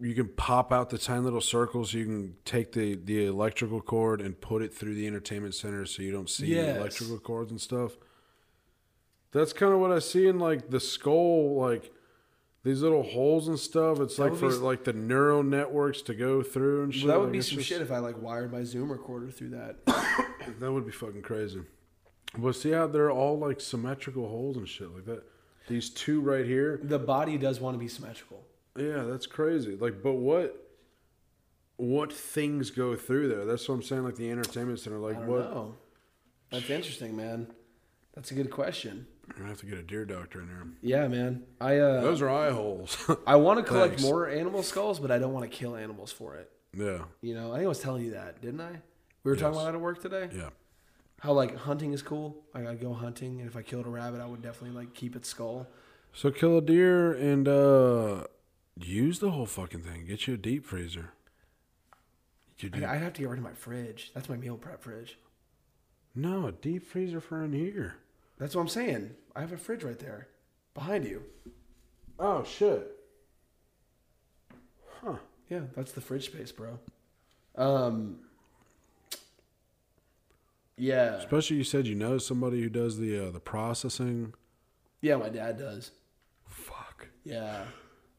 You 0.00 0.14
can 0.14 0.28
pop 0.28 0.72
out 0.72 0.88
the 0.90 0.96
tiny 0.98 1.20
little 1.20 1.40
circles. 1.42 1.92
You 1.92 2.04
can 2.06 2.36
take 2.44 2.72
the 2.72 2.94
the 2.96 3.26
electrical 3.26 3.80
cord 3.82 4.20
and 4.20 4.40
put 4.40 4.62
it 4.62 4.72
through 4.72 4.94
the 4.94 5.06
entertainment 5.06 5.54
center, 5.54 5.84
so 5.84 6.02
you 6.02 6.10
don't 6.10 6.30
see 6.30 6.46
Yes. 6.54 6.74
the 6.74 6.80
electrical 6.80 7.18
cords 7.18 7.50
and 7.50 7.60
stuff. 7.60 7.98
That's 9.32 9.52
kind 9.52 9.72
of 9.72 9.78
what 9.80 9.92
I 9.92 9.98
see 10.00 10.26
in 10.26 10.38
like 10.38 10.70
the 10.70 10.80
skull, 10.80 11.54
like 11.56 11.92
these 12.64 12.82
little 12.82 13.02
holes 13.02 13.46
and 13.48 13.58
stuff. 13.58 14.00
It's 14.00 14.16
That 14.16 14.30
like 14.30 14.34
for 14.36 14.48
be 14.48 14.54
like 14.56 14.84
the 14.84 14.92
neural 14.92 15.42
networks 15.42 16.02
to 16.02 16.14
go 16.14 16.42
through 16.42 16.84
and 16.84 16.94
shit. 16.94 17.04
Well, 17.04 17.12
that 17.14 17.18
would 17.20 17.26
Like, 17.26 17.32
be 17.32 17.40
some 17.42 17.58
just- 17.58 17.68
shit 17.68 17.80
if 17.82 17.92
I 17.92 17.98
like 17.98 18.20
wired 18.20 18.50
my 18.52 18.64
Zoom 18.64 18.90
recorder 18.90 19.30
through 19.30 19.50
that. 19.50 19.76
That 20.58 20.72
would 20.72 20.84
be 20.86 20.90
fucking 20.92 21.22
crazy. 21.22 21.60
But 22.36 22.56
see 22.56 22.70
how 22.70 22.86
they're 22.86 23.10
all 23.10 23.38
like 23.38 23.60
symmetrical 23.60 24.26
holes 24.28 24.56
and 24.56 24.66
shit 24.68 24.90
like 24.90 25.04
that. 25.04 25.22
These 25.68 25.90
two 25.90 26.20
right 26.22 26.44
here. 26.46 26.80
the 26.82 26.98
body 26.98 27.36
does 27.38 27.60
want 27.60 27.74
to 27.74 27.78
be 27.78 27.86
symmetrical. 27.88 28.42
Yeah, 28.80 29.02
that's 29.04 29.26
crazy. 29.26 29.76
Like, 29.76 30.02
but 30.02 30.14
what? 30.14 30.56
What 31.76 32.12
things 32.12 32.70
go 32.70 32.94
through 32.94 33.28
there? 33.28 33.44
That's 33.46 33.66
what 33.68 33.74
I'm 33.76 33.82
saying. 33.82 34.04
Like 34.04 34.16
the 34.16 34.30
entertainment 34.30 34.80
center. 34.80 34.98
Like 34.98 35.16
I 35.16 35.20
don't 35.20 35.28
what? 35.28 35.50
know. 35.54 35.74
That's 36.50 36.68
interesting, 36.68 37.16
man. 37.16 37.46
That's 38.14 38.30
a 38.32 38.34
good 38.34 38.50
question. 38.50 39.06
I'm 39.30 39.36
gonna 39.36 39.48
have 39.48 39.60
to 39.60 39.66
get 39.66 39.78
a 39.78 39.82
deer 39.82 40.04
doctor 40.04 40.40
in 40.42 40.48
there. 40.48 40.66
Yeah, 40.82 41.08
man. 41.08 41.44
I 41.60 41.78
uh, 41.78 42.00
Those 42.02 42.20
are 42.20 42.28
eye 42.28 42.50
holes. 42.50 42.98
I 43.26 43.36
want 43.36 43.58
to 43.58 43.64
collect 43.64 43.92
Thanks. 43.94 44.02
more 44.02 44.28
animal 44.28 44.62
skulls, 44.62 44.98
but 44.98 45.10
I 45.10 45.18
don't 45.18 45.32
want 45.32 45.50
to 45.50 45.56
kill 45.56 45.76
animals 45.76 46.10
for 46.12 46.34
it. 46.36 46.50
yeah, 46.76 46.98
You 47.22 47.34
know, 47.34 47.52
I 47.52 47.56
think 47.56 47.64
I 47.66 47.68
was 47.68 47.78
telling 47.78 48.04
you 48.04 48.10
that, 48.10 48.42
didn't 48.42 48.60
I? 48.60 48.72
We 49.22 49.30
were 49.30 49.36
talking 49.36 49.54
Yes. 49.54 49.62
about 49.62 49.72
that 49.72 49.74
at 49.76 49.80
work 49.80 50.02
today. 50.02 50.28
yeah. 50.36 50.50
How 51.20 51.32
like 51.32 51.54
hunting 51.56 51.92
is 51.92 52.02
cool. 52.02 52.36
Like 52.54 52.66
I 52.66 52.74
go 52.74 52.92
hunting, 52.92 53.40
and 53.40 53.48
if 53.48 53.56
I 53.56 53.62
killed 53.62 53.86
a 53.86 53.90
rabbit, 53.90 54.20
I 54.20 54.26
would 54.26 54.42
definitely 54.42 54.76
like 54.76 54.92
keep 54.94 55.14
its 55.16 55.28
skull. 55.28 55.66
So 56.12 56.30
kill 56.30 56.58
a 56.58 56.62
deer 56.62 57.12
and 57.12 57.46
uh 57.46 58.24
use 58.78 59.18
the 59.18 59.30
whole 59.30 59.46
fucking 59.46 59.82
thing. 59.82 60.06
Get 60.06 60.26
you 60.26 60.34
a 60.34 60.38
deep 60.38 60.64
freezer. 60.64 61.12
Do, 62.58 62.70
I, 62.84 62.94
I'd 62.94 63.02
have 63.02 63.14
to 63.14 63.20
get 63.22 63.28
rid 63.30 63.38
of 63.38 63.44
my 63.44 63.54
fridge. 63.54 64.10
That's 64.14 64.28
my 64.28 64.36
meal 64.36 64.56
prep 64.56 64.82
fridge. 64.82 65.18
no, 66.14 66.46
a 66.48 66.52
deep 66.52 66.86
freezer 66.86 67.20
for 67.20 67.42
in 67.42 67.52
here. 67.52 67.96
That's 68.38 68.54
what 68.54 68.62
I'm 68.62 68.68
saying. 68.68 69.10
I 69.34 69.40
have 69.40 69.52
a 69.52 69.56
fridge 69.56 69.82
right 69.82 69.98
there, 69.98 70.28
behind 70.74 71.04
you. 71.06 71.22
Oh 72.18 72.44
shit. 72.44 72.90
Huh. 75.02 75.16
Yeah, 75.48 75.60
that's 75.74 75.92
the 75.92 76.00
fridge 76.02 76.26
space, 76.26 76.52
bro. 76.52 76.78
Um. 77.56 78.18
Yeah, 80.76 81.16
Especially 81.16 81.56
you 81.58 81.64
said 81.64 81.86
you 81.86 81.94
know 81.94 82.16
somebody 82.18 82.62
who 82.62 82.70
does 82.70 82.96
the 82.98 83.28
uh, 83.28 83.30
the 83.30 83.40
processing. 83.40 84.32
yeah, 85.02 85.16
my 85.16 85.28
dad 85.28 85.58
does. 85.58 85.90
Fuck. 86.48 87.08
Yeah, 87.24 87.64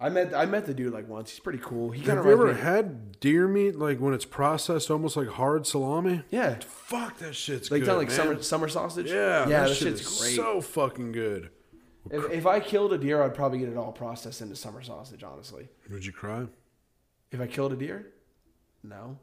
I 0.03 0.10
met 0.10 0.34
I 0.34 0.45
met 0.45 0.65
the 0.65 0.73
dude 0.73 0.91
like 0.94 1.07
once. 1.07 1.30
He's 1.30 1.40
pretty 1.40 1.60
cool. 1.60 1.91
He 1.91 1.99
kind 1.99 2.18
Have 2.18 2.19
of 2.19 2.26
you 2.26 2.32
ever 2.32 2.53
had 2.56 3.19
deer 3.19 3.48
meat 3.48 3.76
like 3.78 3.99
when 3.99 4.15
it's 4.15 4.26
processed 4.26 4.90
almost 4.90 5.15
like 5.15 5.28
hard 5.28 5.68
salami? 5.68 6.23
yeah, 6.32 6.56
Fuck 6.60 7.19
that 7.19 7.36
shit's 7.36 7.69
like 7.69 7.82
good. 7.82 7.88
kind 7.88 7.99
like 7.99 8.07
man. 8.07 8.18
summer 8.18 8.41
summer 8.41 8.68
sausage. 8.68 9.07
Yeah, 9.11 9.14
yeah, 9.14 9.45
that, 9.45 9.68
that, 9.69 9.76
shit 9.78 9.98
shit's 9.99 10.19
great. 10.19 10.36
so 10.36 10.60
fucking 10.60 11.11
good. 11.11 11.52
if, 12.10 12.32
if 12.32 12.45
I 12.48 12.60
killed 12.60 12.94
a 12.94 12.98
deer, 12.98 13.22
I'd 13.22 13.36
probably 13.36 13.60
get 13.60 13.69
it 13.69 13.78
all 13.78 13.91
processed 13.91 14.41
into 14.41 14.56
summer 14.56 14.82
sausage. 14.82 15.23
Honestly, 15.23 15.69
Would 15.91 16.03
you 16.03 16.11
cry? 16.11 16.48
if 17.32 17.40
I 17.40 17.45
killed 17.45 17.72
a 17.73 17.76
deer, 17.76 18.07
no. 18.84 19.19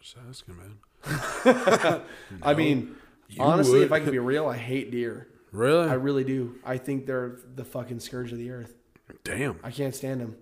Just 0.00 0.16
asking, 0.28 0.56
man. 0.56 0.78
I 2.42 2.54
mean, 2.54 2.96
honestly, 3.38 3.80
would. 3.80 3.86
if 3.86 3.92
I 3.92 4.00
can 4.00 4.10
be 4.10 4.18
real, 4.18 4.46
I 4.46 4.56
hate 4.56 4.90
deer. 4.90 5.28
Really? 5.52 5.88
I 5.88 5.94
really 5.94 6.24
do. 6.24 6.56
I 6.64 6.78
think 6.78 7.06
they're 7.06 7.38
the 7.54 7.64
fucking 7.64 8.00
scourge 8.00 8.32
of 8.32 8.38
the 8.38 8.50
earth. 8.50 8.74
Damn. 9.22 9.58
I 9.62 9.70
can't 9.70 9.94
stand 9.94 10.20
them. 10.20 10.36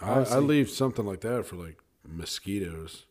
I, 0.00 0.20
I 0.20 0.38
leave 0.38 0.70
something 0.70 1.04
like 1.04 1.20
that 1.20 1.46
for 1.46 1.56
like 1.56 1.78
mosquitoes. 2.06 3.06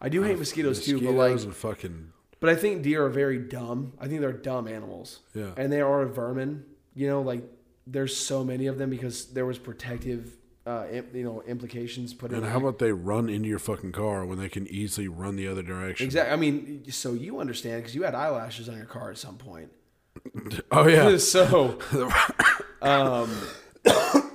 I 0.00 0.08
do 0.08 0.22
hate 0.22 0.38
mosquitoes, 0.38 0.84
too, 0.84 1.00
but 1.00 1.12
like, 1.12 1.32
and 1.40 1.54
fucking 1.54 2.12
but 2.40 2.50
I 2.50 2.54
think 2.54 2.82
deer 2.82 3.04
are 3.04 3.10
very 3.10 3.38
dumb. 3.38 3.94
I 4.00 4.06
think 4.06 4.20
they're 4.20 4.32
dumb 4.32 4.68
animals. 4.68 5.20
yeah. 5.34 5.50
and 5.56 5.72
they 5.72 5.80
are 5.80 6.06
vermin. 6.06 6.64
You 6.94 7.08
know, 7.08 7.22
like 7.22 7.42
there's 7.86 8.16
so 8.16 8.44
many 8.44 8.66
of 8.66 8.78
them 8.78 8.90
because 8.90 9.26
there 9.26 9.46
was 9.46 9.58
protective, 9.58 10.36
uh, 10.66 10.86
im- 10.90 11.08
you 11.14 11.24
know, 11.24 11.42
implications 11.42 12.14
put 12.14 12.30
in. 12.32 12.38
And 12.38 12.46
how 12.46 12.58
about 12.58 12.78
they 12.78 12.92
run 12.92 13.28
into 13.28 13.48
your 13.48 13.58
fucking 13.58 13.92
car 13.92 14.24
when 14.24 14.38
they 14.38 14.48
can 14.48 14.66
easily 14.68 15.08
run 15.08 15.36
the 15.36 15.48
other 15.48 15.62
direction? 15.62 16.04
exactly? 16.06 16.32
I 16.32 16.36
mean, 16.36 16.84
so 16.90 17.12
you 17.12 17.40
understand 17.40 17.82
because 17.82 17.94
you 17.94 18.02
had 18.02 18.14
eyelashes 18.14 18.68
on 18.68 18.76
your 18.76 18.86
car 18.86 19.10
at 19.10 19.18
some 19.18 19.36
point. 19.36 19.70
Oh 20.70 20.86
yeah. 20.86 21.16
so, 21.18 21.78
um, 22.82 23.30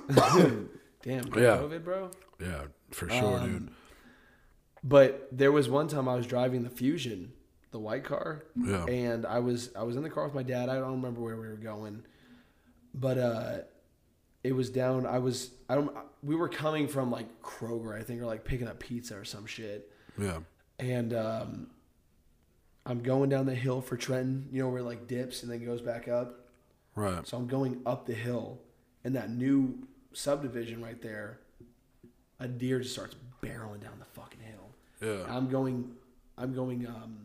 damn, 0.08 0.68
Yeah. 1.02 1.58
COVID, 1.58 1.84
bro. 1.84 2.10
yeah, 2.40 2.64
for 2.90 3.08
sure, 3.08 3.38
Um, 3.38 3.50
dude. 3.52 3.68
But 4.82 5.28
there 5.32 5.50
was 5.52 5.68
one 5.68 5.88
time 5.88 6.08
I 6.08 6.14
was 6.14 6.26
driving 6.26 6.62
the 6.62 6.70
Fusion, 6.70 7.32
the 7.70 7.78
white 7.78 8.04
car, 8.04 8.44
Yeah. 8.54 8.84
and 8.84 9.24
I 9.24 9.38
was 9.38 9.74
I 9.74 9.82
was 9.82 9.96
in 9.96 10.02
the 10.02 10.10
car 10.10 10.24
with 10.24 10.34
my 10.34 10.42
dad. 10.42 10.68
I 10.68 10.74
don't 10.76 10.92
remember 10.92 11.20
where 11.20 11.36
we 11.36 11.48
were 11.48 11.54
going, 11.56 12.04
but 12.92 13.16
uh, 13.18 13.58
it 14.42 14.52
was 14.52 14.68
down. 14.70 15.06
I 15.06 15.18
was 15.18 15.52
I 15.68 15.74
don't. 15.76 15.94
We 16.22 16.34
were 16.36 16.48
coming 16.50 16.86
from 16.88 17.10
like 17.10 17.40
Kroger, 17.42 17.98
I 17.98 18.02
think, 18.02 18.20
or 18.20 18.26
like 18.26 18.44
picking 18.44 18.68
up 18.68 18.78
pizza 18.78 19.16
or 19.16 19.24
some 19.24 19.46
shit, 19.46 19.90
Yeah. 20.18 20.40
and 20.78 21.14
um, 21.14 21.70
I'm 22.84 23.02
going 23.02 23.30
down 23.30 23.46
the 23.46 23.54
hill 23.54 23.80
for 23.80 23.96
Trenton. 23.96 24.48
You 24.52 24.62
know 24.62 24.68
where 24.68 24.80
it 24.80 24.84
like 24.84 25.06
dips 25.06 25.42
and 25.42 25.50
then 25.50 25.64
goes 25.64 25.80
back 25.80 26.08
up. 26.08 26.40
Right. 26.94 27.26
So 27.26 27.38
I'm 27.38 27.46
going 27.46 27.80
up 27.86 28.04
the 28.06 28.14
hill, 28.14 28.60
and 29.02 29.16
that 29.16 29.30
new 29.30 29.78
subdivision 30.14 30.82
right 30.82 31.00
there, 31.02 31.40
a 32.40 32.48
deer 32.48 32.80
just 32.80 32.94
starts 32.94 33.16
barreling 33.42 33.80
down 33.80 33.98
the 33.98 34.04
fucking 34.20 34.40
hill. 34.40 34.70
Yeah. 35.00 35.24
I'm 35.36 35.48
going, 35.48 35.92
I'm 36.38 36.54
going, 36.54 36.86
um, 36.86 37.18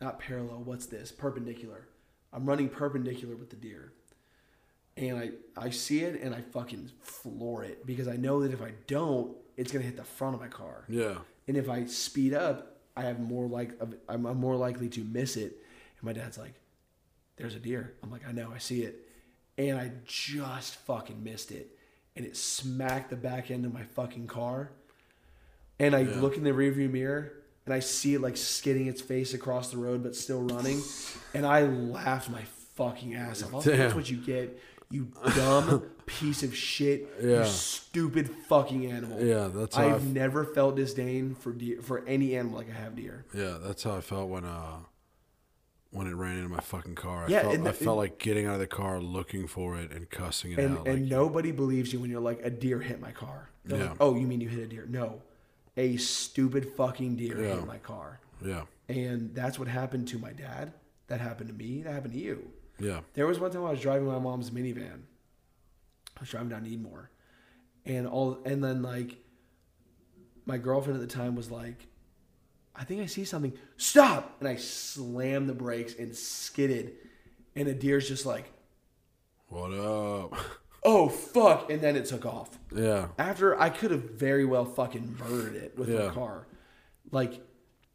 not 0.00 0.18
parallel. 0.18 0.62
What's 0.64 0.86
this? 0.86 1.10
Perpendicular. 1.12 1.86
I'm 2.32 2.44
running 2.46 2.68
perpendicular 2.68 3.36
with 3.36 3.50
the 3.50 3.56
deer, 3.56 3.92
and 4.96 5.18
I 5.18 5.30
I 5.56 5.68
see 5.70 6.00
it 6.00 6.20
and 6.22 6.34
I 6.34 6.40
fucking 6.40 6.90
floor 7.02 7.62
it 7.62 7.84
because 7.86 8.08
I 8.08 8.16
know 8.16 8.40
that 8.42 8.52
if 8.52 8.62
I 8.62 8.72
don't, 8.86 9.36
it's 9.56 9.70
gonna 9.70 9.84
hit 9.84 9.96
the 9.96 10.04
front 10.04 10.34
of 10.34 10.40
my 10.40 10.48
car, 10.48 10.84
Yeah. 10.88 11.18
and 11.46 11.56
if 11.58 11.68
I 11.68 11.84
speed 11.84 12.32
up, 12.32 12.78
I 12.96 13.02
have 13.02 13.20
more 13.20 13.46
like 13.46 13.72
I'm, 14.08 14.26
I'm 14.26 14.38
more 14.38 14.56
likely 14.56 14.88
to 14.90 15.04
miss 15.04 15.36
it. 15.36 15.52
And 15.98 16.02
my 16.04 16.14
dad's 16.14 16.38
like, 16.38 16.54
"There's 17.36 17.54
a 17.54 17.58
deer." 17.60 17.92
I'm 18.02 18.10
like, 18.10 18.26
"I 18.26 18.32
know, 18.32 18.50
I 18.54 18.58
see 18.58 18.82
it," 18.82 19.06
and 19.58 19.78
I 19.78 19.92
just 20.06 20.76
fucking 20.76 21.22
missed 21.22 21.52
it, 21.52 21.76
and 22.16 22.26
it 22.26 22.36
smacked 22.36 23.10
the 23.10 23.16
back 23.16 23.50
end 23.50 23.64
of 23.64 23.72
my 23.72 23.82
fucking 23.84 24.26
car. 24.26 24.70
And 25.78 25.94
I 25.96 26.00
Yeah. 26.00 26.20
look 26.20 26.36
in 26.36 26.44
the 26.44 26.50
rearview 26.50 26.90
mirror 26.90 27.32
and 27.66 27.74
I 27.74 27.80
see 27.80 28.14
it 28.14 28.20
like 28.20 28.36
skidding 28.36 28.86
its 28.86 29.00
face 29.00 29.34
across 29.34 29.70
the 29.70 29.78
road, 29.78 30.02
but 30.02 30.14
still 30.16 30.42
running, 30.42 30.82
and 31.32 31.46
I 31.46 31.62
laughed 31.62 32.28
my 32.30 32.42
fucking 32.74 33.14
ass 33.14 33.42
off. 33.42 33.52
Like, 33.66 33.76
That's 33.76 33.94
what 33.94 34.10
you 34.10 34.16
get, 34.18 34.58
you 34.90 35.08
dumb 35.36 35.84
piece 36.06 36.42
of 36.42 36.54
shit, 36.56 37.08
Yeah. 37.22 37.40
you 37.40 37.44
stupid 37.46 38.28
fucking 38.48 38.86
animal. 38.90 39.22
Yeah. 39.24 39.48
That's 39.52 39.76
how 39.76 39.84
I 39.88 39.94
I've 39.94 40.04
never 40.12 40.44
felt 40.44 40.74
disdain 40.76 41.34
for 41.36 41.52
deer, 41.52 41.80
for 41.82 42.04
any 42.06 42.36
animal 42.36 42.58
like 42.58 42.68
I 42.68 42.74
have 42.74 42.96
deer. 42.96 43.24
Yeah, 43.32 43.58
that's 43.62 43.84
how 43.84 43.96
I 43.96 44.00
felt 44.00 44.28
when 44.28 44.44
uh 44.44 44.78
when 45.92 46.06
it 46.06 46.14
ran 46.14 46.36
into 46.38 46.48
my 46.48 46.58
fucking 46.60 46.94
car. 46.94 47.24
I 47.24 47.28
Yeah, 47.28 47.42
felt, 47.42 47.54
and 47.54 47.68
I 47.68 47.70
the- 47.70 47.84
felt 47.84 47.98
like 47.98 48.18
getting 48.18 48.46
out 48.46 48.54
of 48.54 48.60
the 48.60 48.66
car, 48.66 48.98
looking 49.00 49.46
for 49.46 49.76
it, 49.78 49.92
and 49.92 50.08
cussing 50.10 50.52
it 50.52 50.58
And 50.58 50.78
out. 50.78 50.88
and 50.88 51.02
like, 51.02 51.10
nobody 51.10 51.52
believes 51.52 51.92
you 51.92 52.00
when 52.00 52.10
you're 52.10 52.20
like 52.20 52.40
a 52.42 52.50
deer 52.50 52.80
hit 52.80 53.00
my 53.00 53.12
car. 53.12 53.50
They're 53.64 53.78
Yeah. 53.78 53.88
like, 53.90 53.98
oh, 54.00 54.16
you 54.16 54.26
mean 54.26 54.40
you 54.40 54.48
hit 54.48 54.58
a 54.60 54.66
deer? 54.66 54.86
No, 54.88 55.22
a 55.76 55.96
stupid 55.98 56.66
fucking 56.76 57.16
deer 57.16 57.40
Yeah. 57.40 57.56
hit 57.56 57.66
my 57.66 57.78
car, 57.78 58.20
yeah, 58.44 58.64
and 58.88 59.34
that's 59.34 59.58
what 59.58 59.68
happened 59.68 60.08
to 60.08 60.18
my 60.18 60.32
dad. 60.32 60.72
That 61.08 61.20
happened 61.20 61.48
to 61.50 61.54
me. 61.54 61.82
That 61.82 61.92
happened 61.92 62.14
to 62.14 62.18
you. 62.20 62.50
yeah, 62.78 63.00
There 63.12 63.26
was 63.26 63.38
one 63.38 63.50
time 63.50 63.64
I 63.64 63.70
was 63.70 63.80
driving 63.80 64.08
my 64.08 64.18
mom's 64.18 64.50
minivan. 64.50 65.02
I 66.16 66.20
was 66.20 66.30
driving 66.30 66.48
down 66.48 66.64
Needmore, 66.64 67.08
and 67.84 68.06
all, 68.06 68.38
and 68.46 68.64
then 68.64 68.80
like, 68.82 69.18
my 70.46 70.56
girlfriend 70.58 71.00
at 71.00 71.06
the 71.06 71.14
time 71.14 71.36
was 71.36 71.50
like, 71.50 71.86
"I 72.74 72.84
think 72.84 73.02
I 73.02 73.06
see 73.06 73.24
something. 73.24 73.52
Stop!" 73.76 74.36
And 74.40 74.48
I 74.48 74.56
slammed 74.56 75.48
the 75.48 75.54
brakes 75.54 75.94
and 75.98 76.14
skidded, 76.16 76.92
and 77.56 77.68
a 77.68 77.74
deer's 77.74 78.08
just 78.08 78.26
like, 78.26 78.52
what 79.48 79.72
up? 79.72 80.34
"Oh 80.84 81.08
fuck!" 81.08 81.70
And 81.70 81.80
then 81.80 81.96
it 81.96 82.06
took 82.06 82.24
off. 82.26 82.58
yeah, 82.74 83.08
After 83.18 83.58
I 83.60 83.68
could 83.70 83.90
have 83.90 84.10
very 84.12 84.44
well 84.44 84.64
fucking 84.64 85.16
murdered 85.18 85.54
it 85.56 85.76
with 85.78 85.88
Yeah. 85.88 86.08
my 86.08 86.14
car, 86.14 86.46
like 87.10 87.40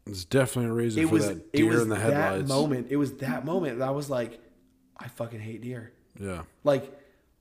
it's 0.06 0.24
definitely 0.24 0.70
a 0.70 0.74
reason 0.74 1.02
it 1.02 1.06
for 1.08 1.12
was 1.12 1.26
that 1.28 1.36
it 1.36 1.52
deer 1.52 1.66
was 1.70 1.82
in 1.82 1.88
the 1.90 1.96
that 1.96 2.12
headlights. 2.12 2.48
moment. 2.48 2.86
It 2.90 2.96
was 2.96 3.12
that 3.18 3.44
moment 3.44 3.80
that 3.80 3.88
I 3.88 3.90
was 3.90 4.08
like, 4.08 4.40
I 4.96 5.08
fucking 5.08 5.40
hate 5.40 5.60
deer. 5.60 5.92
Yeah, 6.18 6.42
Like, 6.64 6.90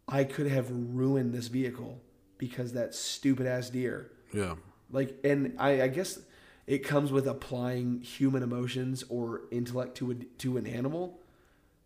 I 0.07 0.23
could 0.25 0.47
have 0.47 0.69
ruined 0.69 1.33
this 1.33 1.47
vehicle 1.47 1.99
because 2.37 2.73
that 2.73 2.93
stupid 2.93 3.47
ass 3.47 3.69
deer. 3.69 4.11
yeah, 4.33 4.55
Like, 4.91 5.17
and 5.23 5.55
I, 5.57 5.83
I 5.83 5.87
guess 5.87 6.19
it 6.67 6.79
comes 6.79 7.11
with 7.11 7.25
applying 7.27 8.01
human 8.01 8.43
emotions 8.43 9.03
or 9.09 9.43
intellect 9.51 9.95
to 9.97 10.11
a, 10.11 10.15
to 10.15 10.57
an 10.57 10.67
animal. 10.67 11.19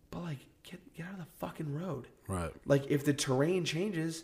But 0.10 0.24
like, 0.24 0.40
get 0.64 0.94
get 0.95 1.06
out 1.06 1.14
of 1.14 1.20
the 1.20 1.28
fucking 1.38 1.74
road. 1.74 2.08
right. 2.28 2.52
Like, 2.66 2.90
if 2.90 3.06
the 3.06 3.14
terrain 3.14 3.64
changes, 3.64 4.24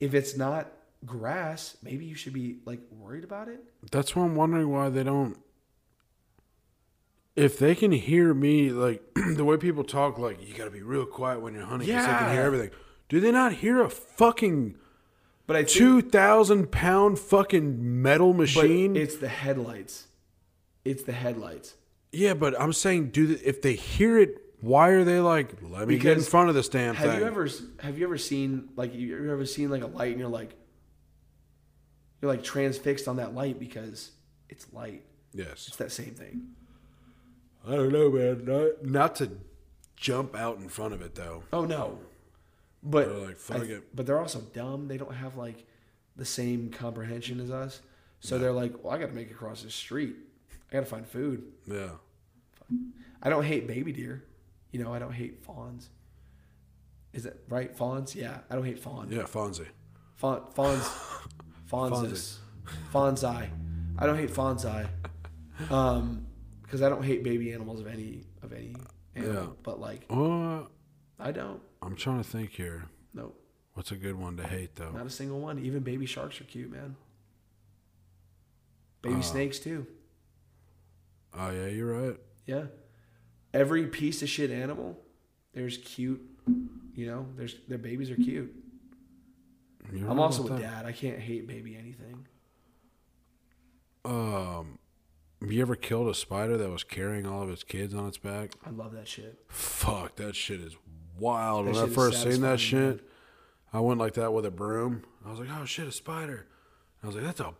if 0.00 0.12
it's 0.12 0.36
not 0.36 0.72
grass, 1.06 1.76
maybe 1.82 2.04
you 2.04 2.14
should 2.16 2.32
be 2.32 2.58
like 2.64 2.80
worried 2.90 3.24
about 3.24 3.48
it. 3.48 3.62
That's 3.90 4.14
why 4.14 4.24
I'm 4.24 4.34
wondering 4.34 4.70
why 4.70 4.90
they 4.90 5.04
don't. 5.04 5.38
If 7.34 7.58
they 7.58 7.74
can 7.74 7.92
hear 7.92 8.34
me, 8.34 8.70
like 8.70 9.02
the 9.36 9.44
way 9.44 9.56
people 9.56 9.84
talk, 9.84 10.18
like 10.18 10.46
you 10.46 10.54
got 10.54 10.64
to 10.64 10.70
be 10.70 10.82
real 10.82 11.06
quiet 11.06 11.40
when 11.40 11.54
you're 11.54 11.64
hunting 11.64 11.86
because 11.86 12.04
they 12.04 12.12
can 12.12 12.32
hear 12.32 12.42
everything. 12.42 12.70
Do 13.08 13.20
they 13.20 13.30
not 13.30 13.54
hear 13.54 13.80
a 13.82 13.88
fucking 13.88 14.76
But 15.46 15.56
I 15.56 15.62
two 15.64 16.00
thousand 16.02 16.70
pound 16.70 17.18
fucking 17.18 18.02
metal 18.02 18.32
but 18.32 18.38
machine? 18.40 18.96
it's 18.96 19.16
the 19.16 19.28
headlights. 19.28 20.06
It's 20.84 21.02
the 21.02 21.12
headlights. 21.12 21.74
Yeah, 22.12 22.34
but 22.34 22.58
I'm 22.60 22.72
saying, 22.72 23.10
do 23.10 23.38
if 23.44 23.62
they 23.62 23.74
hear 23.74 24.18
it, 24.18 24.38
why 24.60 24.90
are 24.90 25.02
they 25.04 25.18
like, 25.20 25.54
let 25.62 25.88
me 25.88 25.96
get 25.96 26.12
in 26.12 26.18
Because 26.18 26.28
front 26.28 26.48
of 26.48 26.54
this 26.54 26.68
damn 26.68 26.94
Have 26.94 27.10
thing? 27.10 27.20
you 27.20 27.26
ever 27.26 27.48
have 27.80 27.98
you 27.98 28.04
ever 28.04 28.18
seen 28.18 28.68
like 28.76 28.94
you 28.94 29.08
you 29.08 29.32
ever 29.32 29.46
seen 29.46 29.70
like 29.70 29.82
a 29.82 29.86
light 29.86 30.10
and 30.12 30.20
you're 30.20 30.28
like 30.28 30.54
you're 32.20 32.30
like 32.30 32.44
transfixed 32.44 33.08
on 33.08 33.16
that 33.16 33.34
light 33.34 33.58
because 33.58 34.12
it's 34.48 34.66
light. 34.72 35.02
yes. 35.34 35.66
It's 35.68 35.76
that 35.76 35.90
same 35.90 36.14
thing. 36.14 36.48
I 37.66 37.74
don't 37.76 37.92
know, 37.92 38.10
man. 38.10 38.44
Not, 38.44 38.84
not 38.84 39.16
to 39.16 39.30
jump 39.96 40.36
out 40.36 40.58
in 40.58 40.68
front 40.68 40.94
of 40.94 41.02
it 41.02 41.14
though. 41.14 41.42
Oh 41.52 41.64
no, 41.64 41.98
but 42.82 43.08
They're 43.08 43.26
like, 43.26 43.36
fuck 43.38 43.62
it. 43.62 43.94
but 43.94 44.06
they're 44.06 44.18
also 44.20 44.40
dumb. 44.40 44.88
They 44.88 44.96
don't 44.96 45.14
have 45.14 45.36
like 45.36 45.66
the 46.16 46.24
same 46.24 46.70
comprehension 46.70 47.40
as 47.40 47.50
us. 47.50 47.80
So 48.20 48.38
they're 48.38 48.52
like, 48.52 48.82
well, 48.84 48.92
I 48.92 48.98
got 48.98 49.06
to 49.08 49.12
make 49.14 49.28
it 49.28 49.32
across 49.32 49.62
this 49.62 49.74
street. 49.74 50.16
I 50.70 50.74
got 50.74 50.80
to 50.80 50.86
find 50.86 51.06
food. 51.06 51.44
Yeah. 51.66 51.90
I 53.22 53.28
don't 53.30 53.44
hate 53.44 53.66
baby 53.66 53.92
deer. 53.92 54.24
You 54.70 54.82
know, 54.82 54.92
I 54.94 54.98
don't 54.98 55.12
hate 55.12 55.44
fawns. 55.44 55.90
Is 57.12 57.24
that 57.24 57.36
right? 57.48 57.74
Fawns? 57.76 58.14
Yeah, 58.16 58.38
I 58.48 58.54
don't 58.54 58.64
hate 58.64 58.78
fawn. 58.78 59.08
Yeah, 59.10 59.22
Fonzie. 59.24 59.66
Fawn, 60.16 60.44
fawns, 60.54 60.82
fawnsis, 61.70 62.36
fawnsi. 62.92 63.48
I 63.98 64.06
don't 64.06 64.16
hate 64.16 64.30
fawnsi, 64.32 64.86
um, 65.70 66.26
because 66.62 66.80
I 66.80 66.88
don't 66.88 67.02
hate 67.02 67.22
baby 67.22 67.52
animals 67.52 67.80
of 67.80 67.86
any 67.86 68.24
of 68.42 68.52
any 68.54 68.74
animal. 69.14 69.34
Yeah. 69.42 69.46
But 69.62 69.78
like, 69.80 70.06
Uh, 70.08 70.62
I 71.18 71.32
don't. 71.32 71.60
I'm 71.82 71.96
trying 71.96 72.22
to 72.22 72.28
think 72.28 72.52
here. 72.52 72.84
No, 73.12 73.32
What's 73.74 73.90
a 73.90 73.96
good 73.96 74.16
one 74.16 74.36
to 74.36 74.46
hate 74.46 74.76
though? 74.76 74.90
not 74.92 75.06
a 75.06 75.10
single 75.10 75.40
one. 75.40 75.58
Even 75.58 75.82
baby 75.82 76.06
sharks 76.06 76.40
are 76.40 76.44
cute, 76.44 76.70
man. 76.70 76.94
Baby 79.02 79.16
Uh. 79.16 79.20
snakes 79.22 79.58
too. 79.58 79.86
Oh 81.34 81.50
yeah, 81.50 81.66
you're 81.66 82.08
right. 82.08 82.20
Yeah. 82.46 82.66
Every 83.54 83.86
piece 83.86 84.22
of 84.22 84.28
shit 84.28 84.50
animal, 84.50 84.98
there's 85.54 85.78
cute. 85.78 86.20
You 86.94 87.06
know, 87.06 87.26
there's 87.36 87.56
their 87.68 87.78
babies 87.78 88.10
are 88.10 88.16
cute. 88.16 88.54
You're 89.92 90.08
I'm 90.08 90.20
also 90.20 90.44
a 90.46 90.50
that. 90.50 90.60
dad. 90.60 90.86
I 90.86 90.92
can't 90.92 91.18
hate 91.18 91.46
baby 91.46 91.74
anything. 91.76 92.26
Um, 94.04 94.78
have 95.40 95.50
you 95.52 95.62
ever 95.62 95.76
killed 95.76 96.08
a 96.08 96.14
spider 96.14 96.56
that 96.56 96.70
was 96.70 96.84
carrying 96.84 97.26
all 97.26 97.42
of 97.42 97.50
its 97.50 97.62
kids 97.64 97.94
on 97.94 98.06
its 98.06 98.18
back? 98.18 98.52
I 98.64 98.70
love 98.70 98.92
that 98.92 99.08
shit. 99.08 99.40
Fuck, 99.48 100.16
that 100.16 100.34
shit 100.36 100.60
is 100.60 100.76
wild. 101.22 101.66
That 101.66 101.74
when 101.74 101.84
I 101.84 101.86
first 101.88 102.22
seen 102.22 102.42
that 102.42 102.60
shit, 102.60 103.00
I 103.72 103.80
went 103.80 103.98
like 104.00 104.14
that 104.14 104.32
with 104.32 104.44
a 104.44 104.50
broom. 104.50 105.04
I 105.24 105.30
was 105.30 105.38
like, 105.40 105.48
oh 105.58 105.64
shit, 105.64 105.86
a 105.86 105.92
spider. 105.92 106.46
I 107.02 107.06
was 107.06 107.16
like, 107.16 107.24
that's 107.24 107.40
a 107.40 107.54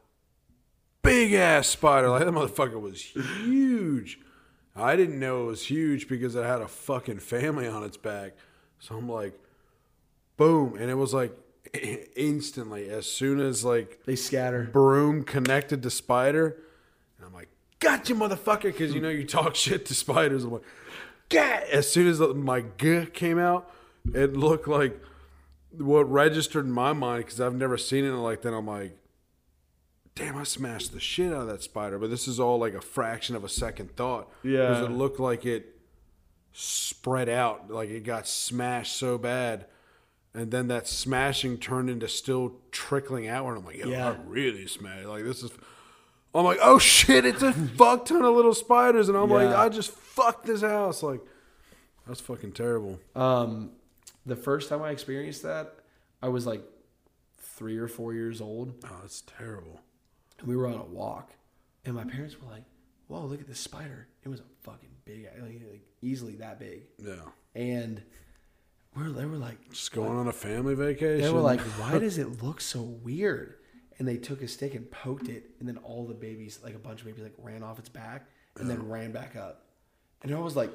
big 1.03 1.33
ass 1.33 1.69
spider. 1.69 2.09
Like 2.11 2.25
that 2.25 2.31
motherfucker 2.33 2.81
was 2.81 3.01
huge. 3.01 4.21
I 4.75 4.97
didn't 4.97 5.19
know 5.21 5.45
it 5.45 5.47
was 5.47 5.67
huge 5.67 6.09
because 6.09 6.35
it 6.35 6.45
had 6.45 6.61
a 6.61 6.69
fucking 6.69 7.19
family 7.19 7.67
on 7.67 7.83
its 7.85 7.97
back. 7.97 8.33
So 8.79 8.97
I'm 8.97 9.09
like, 9.09 9.39
boom, 10.37 10.77
and 10.79 10.91
it 10.91 10.95
was 10.95 11.13
like 11.15 11.33
instantly 12.17 12.89
as 12.89 13.07
soon 13.07 13.41
as 13.41 13.65
like 13.65 14.01
They 14.07 14.17
scatter. 14.17 14.65
broom 14.73 15.25
connected 15.25 15.83
to 15.83 15.91
spider. 15.91 16.57
And 17.19 17.27
I'm 17.27 17.35
like, 17.35 17.49
gotcha, 17.81 18.15
motherfucker. 18.15 18.63
Because 18.65 18.95
you 18.95 19.01
know, 19.01 19.09
you 19.09 19.25
talk 19.27 19.55
shit 19.57 19.87
to 19.87 19.95
spiders. 19.95 20.45
I'm 20.45 20.53
like, 20.53 20.63
God. 21.33 21.63
As 21.71 21.91
soon 21.91 22.07
as 22.09 22.21
my 22.21 22.65
g 22.79 23.07
came 23.07 23.39
out, 23.39 23.71
it 24.15 24.37
looked 24.37 24.69
like 24.69 25.01
what 25.77 26.11
registered 26.11 26.65
in 26.67 26.73
my 26.73 26.93
mind 26.93 27.25
because 27.25 27.41
I've 27.41 27.55
never 27.55 27.79
seen 27.79 28.05
it 28.05 28.11
like 28.13 28.43
that. 28.43 28.53
I'm 28.53 28.67
like, 28.67 28.97
damn, 30.15 30.37
I 30.37 30.45
smashed 30.45 30.93
the 30.93 31.01
shit 31.01 31.33
out 31.33 31.43
of 31.43 31.47
that 31.49 31.63
spider. 31.63 31.99
But 31.99 32.11
this 32.11 32.29
is 32.29 32.39
all 32.39 32.59
like 32.59 32.75
a 32.75 32.81
fraction 32.81 33.35
of 33.37 33.45
a 33.45 33.49
second 33.49 33.97
thought. 33.97 34.31
Yeah. 34.43 34.69
Because 34.69 34.89
it 34.89 34.93
looked 34.93 35.21
like 35.21 35.47
it 35.47 35.77
spread 36.53 37.29
out, 37.29 37.71
like 37.71 37.89
it 37.89 38.05
got 38.05 38.27
smashed 38.27 38.97
so 38.97 39.19
bad. 39.19 39.67
And 40.35 40.51
then 40.51 40.69
that 40.69 40.89
smashing 40.89 41.59
turned 41.59 41.91
into 41.91 42.09
still 42.09 42.55
trickling 42.71 43.29
out. 43.29 43.41
outward. 43.41 43.57
I'm 43.59 43.65
like, 43.67 43.85
Yeah. 43.85 44.11
I 44.11 44.17
really 44.27 44.67
smashed. 44.67 45.07
Like 45.07 45.25
this 45.25 45.43
is 45.43 45.51
I'm 46.35 46.45
like, 46.45 46.59
oh 46.63 46.79
shit, 46.79 47.25
it's 47.27 47.43
a 47.43 47.53
fuck 47.53 48.07
ton 48.07 48.23
of 48.25 48.35
little 48.35 48.55
spiders, 48.55 49.09
and 49.09 49.19
I'm 49.19 49.29
like, 49.31 49.55
I 49.55 49.69
just 49.69 49.91
fucked 49.91 50.47
this 50.47 50.63
house. 50.63 51.03
Like, 51.03 51.21
that's 52.07 52.21
fucking 52.21 52.53
terrible. 52.53 52.99
Um, 53.15 53.73
the 54.25 54.37
first 54.37 54.69
time 54.69 54.83
I 54.83 54.91
experienced 54.91 55.43
that, 55.43 55.75
I 56.23 56.29
was 56.29 56.47
like 56.47 56.63
three 57.39 57.77
or 57.77 57.89
four 57.89 58.15
years 58.15 58.41
old. 58.41 58.75
Oh, 58.85 58.97
that's 59.03 59.23
terrible. 59.39 59.81
And 60.39 60.49
we 60.49 60.57
were 60.57 60.67
on 60.67 60.75
a 60.75 60.85
walk, 60.85 61.33
and 61.85 61.95
my 61.95 62.05
parents 62.05 62.41
were 62.41 62.51
like, 62.51 62.65
"Whoa, 63.09 63.27
look 63.27 63.41
at 63.41 63.47
this 63.47 63.61
spider! 63.61 64.09
It 64.25 64.29
was 64.29 64.41
a 64.41 64.45
fucking 64.63 64.91
big, 65.05 65.29
like, 65.41 65.61
like 65.71 65.83
easily 66.01 66.37
that 66.37 66.59
big." 66.59 66.85
Yeah. 66.99 67.15
And 67.55 68.03
we're 68.97 69.11
they 69.11 69.27
were 69.27 69.37
like, 69.37 69.71
Just 69.71 69.93
going 69.93 70.17
on 70.17 70.29
a 70.29 70.33
family 70.33 70.75
vacation. 70.75 71.21
they 71.21 71.31
were 71.31 71.41
like, 71.41 71.61
"Why 71.79 71.99
does 71.99 72.17
it 72.17 72.43
look 72.43 72.61
so 72.63 72.81
weird?" 72.81 73.57
And 73.99 74.09
they 74.09 74.17
took 74.17 74.43
a 74.43 74.49
stick 74.49 74.75
and 74.75 74.91
poked 74.91 75.29
it, 75.29 75.51
and 75.61 75.69
then 75.69 75.77
all 75.79 76.07
the 76.07 76.15
babies, 76.15 76.59
like 76.65 76.75
a 76.75 76.79
bunch 76.79 77.01
of 77.01 77.07
babies, 77.07 77.23
like 77.23 77.35
ran 77.39 77.63
off 77.63 77.79
its 77.79 77.89
back 77.89 78.27
and 78.59 78.69
then 78.69 78.89
ran 78.89 79.13
back 79.13 79.37
up. 79.37 79.65
And 80.23 80.35
I 80.35 80.39
was 80.39 80.55
like, 80.57 80.71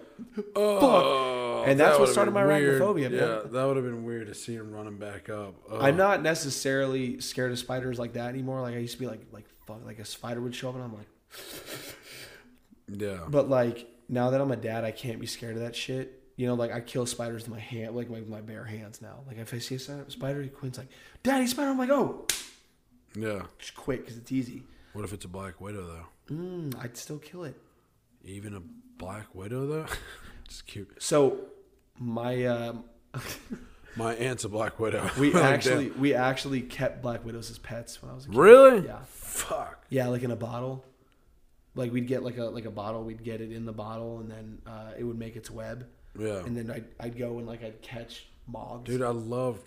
oh, 0.56 1.64
And 1.65 1.80
that's 1.80 1.95
that 1.95 1.99
what 1.99 2.10
started 2.10 2.31
my 2.34 2.45
weird. 2.45 2.81
arachnophobia, 2.81 3.10
man. 3.11 3.14
Yeah, 3.14 3.39
that 3.49 3.65
would 3.65 3.76
have 3.77 3.85
been 3.85 4.03
weird 4.03 4.27
to 4.27 4.34
see 4.34 4.53
him 4.56 4.72
running 4.72 4.98
back 4.98 5.30
up. 5.30 5.56
Ugh. 5.72 5.80
I'm 5.81 5.95
not 5.98 6.22
necessarily 6.22 7.19
scared 7.22 7.52
of 7.52 7.60
spiders 7.60 7.98
like 7.98 8.14
that 8.14 8.30
anymore. 8.30 8.61
Like 8.61 8.76
I 8.76 8.80
used 8.80 8.94
to 8.95 8.99
be 8.99 9.07
like, 9.07 9.22
like 9.31 9.45
fuck, 9.65 9.85
like 9.85 9.99
a 9.99 10.06
spider 10.06 10.41
would 10.41 10.53
show 10.56 10.69
up, 10.69 10.76
and 10.76 10.84
I'm 10.84 10.94
like. 10.95 11.07
Yeah. 12.89 13.19
But 13.27 13.49
like 13.49 13.88
now 14.07 14.30
that 14.30 14.39
I'm 14.39 14.52
a 14.52 14.56
dad, 14.56 14.85
I 14.85 14.91
can't 14.91 15.19
be 15.19 15.27
scared 15.27 15.56
of 15.57 15.61
that 15.61 15.76
shit. 15.76 16.23
You 16.38 16.48
know, 16.48 16.53
like 16.53 16.72
I 16.72 16.80
kill 16.80 17.06
spiders 17.06 17.44
with 17.44 17.52
my 17.52 17.60
hand, 17.60 17.95
like 17.95 18.10
my, 18.10 18.22
my 18.22 18.41
bare 18.41 18.64
hands 18.64 19.02
now. 19.02 19.22
Like 19.27 19.38
if 19.38 19.53
I 19.53 19.57
see 19.60 19.76
a 19.76 19.80
spider, 20.10 20.48
Quinn's 20.48 20.77
like, 20.77 20.88
"Daddy, 21.23 21.48
spider!" 21.48 21.69
I'm 21.72 21.77
like, 21.77 21.89
"Oh, 21.89 22.26
Yeah. 23.18 23.44
just 23.60 23.76
quick 23.76 24.02
because 24.02 24.18
it's 24.18 24.31
easy." 24.31 24.64
What 24.94 25.03
if 25.06 25.14
it's 25.14 25.26
a 25.26 25.30
black 25.30 25.60
widow 25.61 25.85
though? 25.85 26.35
Mm, 26.35 26.76
I'd 26.84 26.98
still 26.98 27.19
kill 27.19 27.44
it. 27.44 27.56
Even 28.23 28.53
a 28.56 28.61
black 28.98 29.34
widow 29.35 29.65
though? 29.68 29.85
Just 30.48 30.65
cute. 30.65 30.89
So 31.03 31.39
my 31.99 32.45
um, 32.45 32.84
My 33.95 34.14
aunt's 34.15 34.44
a 34.44 34.49
black 34.49 34.80
widow. 34.80 35.10
we 35.19 35.31
Like, 35.34 35.44
actually 35.44 35.91
we 35.91 36.14
actually 36.14 36.61
kept 36.61 37.02
black 37.02 37.23
widows 37.26 37.49
as 37.52 37.57
pets 37.57 38.02
when 38.02 38.11
I 38.11 38.15
was 38.15 38.26
a 38.26 38.30
kid. 38.30 38.38
really? 38.38 38.85
Yeah, 38.85 38.99
Fuck. 39.06 39.85
yeah, 39.89 40.07
like 40.07 40.23
in 40.23 40.31
a 40.31 40.35
bottle. 40.35 40.84
Like 41.76 41.91
we'd 41.91 42.07
get 42.07 42.23
like 42.23 42.38
a 42.38 42.45
like 42.45 42.65
a 42.65 42.72
bottle, 42.72 43.03
we'd 43.03 43.23
get 43.23 43.39
it 43.41 43.52
in 43.52 43.65
the 43.65 43.73
bottle, 43.73 44.19
and 44.19 44.31
then 44.31 44.57
uh, 44.65 44.91
it 44.98 45.03
would 45.03 45.18
make 45.19 45.35
its 45.35 45.52
web, 45.52 45.85
Yeah. 46.18 46.38
and 46.45 46.57
then 46.57 46.72
I'd, 46.72 46.85
I'd 46.99 47.18
go 47.18 47.38
and 47.38 47.45
like 47.48 47.64
I'd 47.64 47.81
catch 47.81 48.26
moths. 48.48 48.85
Dude, 48.85 49.02
I 49.03 49.10
loved 49.10 49.61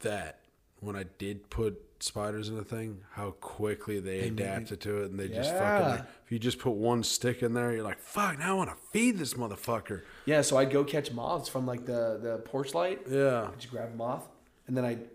that 0.00 0.40
when 0.80 0.96
I 0.96 1.04
did 1.18 1.50
put 1.50 1.80
spiders 2.02 2.48
in 2.48 2.58
a 2.58 2.64
thing, 2.64 3.00
how 3.12 3.30
quickly 3.40 4.00
they, 4.00 4.20
They 4.20 4.28
adapted 4.28 4.80
to 4.82 5.02
it 5.02 5.10
and 5.10 5.18
they 5.18 5.28
just 5.28 5.52
fucking 5.52 5.88
like, 5.88 6.00
if 6.24 6.32
you 6.32 6.38
just 6.38 6.58
put 6.58 6.72
one 6.72 7.02
stick 7.02 7.42
in 7.42 7.54
there, 7.54 7.72
you're 7.72 7.82
like, 7.82 8.00
fuck, 8.00 8.38
now 8.38 8.50
I 8.50 8.54
want 8.54 8.70
to 8.70 8.76
feed 8.92 9.18
this 9.18 9.34
motherfucker. 9.34 10.02
Yeah, 10.24 10.42
so 10.42 10.56
I'd 10.56 10.70
go 10.70 10.84
catch 10.84 11.12
moths 11.12 11.48
from 11.48 11.66
like 11.66 11.86
the 11.86 12.18
the 12.22 12.38
porch 12.44 12.74
light. 12.74 13.02
Yeah. 13.08 13.48
I'd 13.52 13.58
just 13.58 13.70
grab 13.70 13.90
a 13.92 13.96
moth, 13.96 14.26
and 14.66 14.76
then 14.76 14.84
I'd 14.84 15.06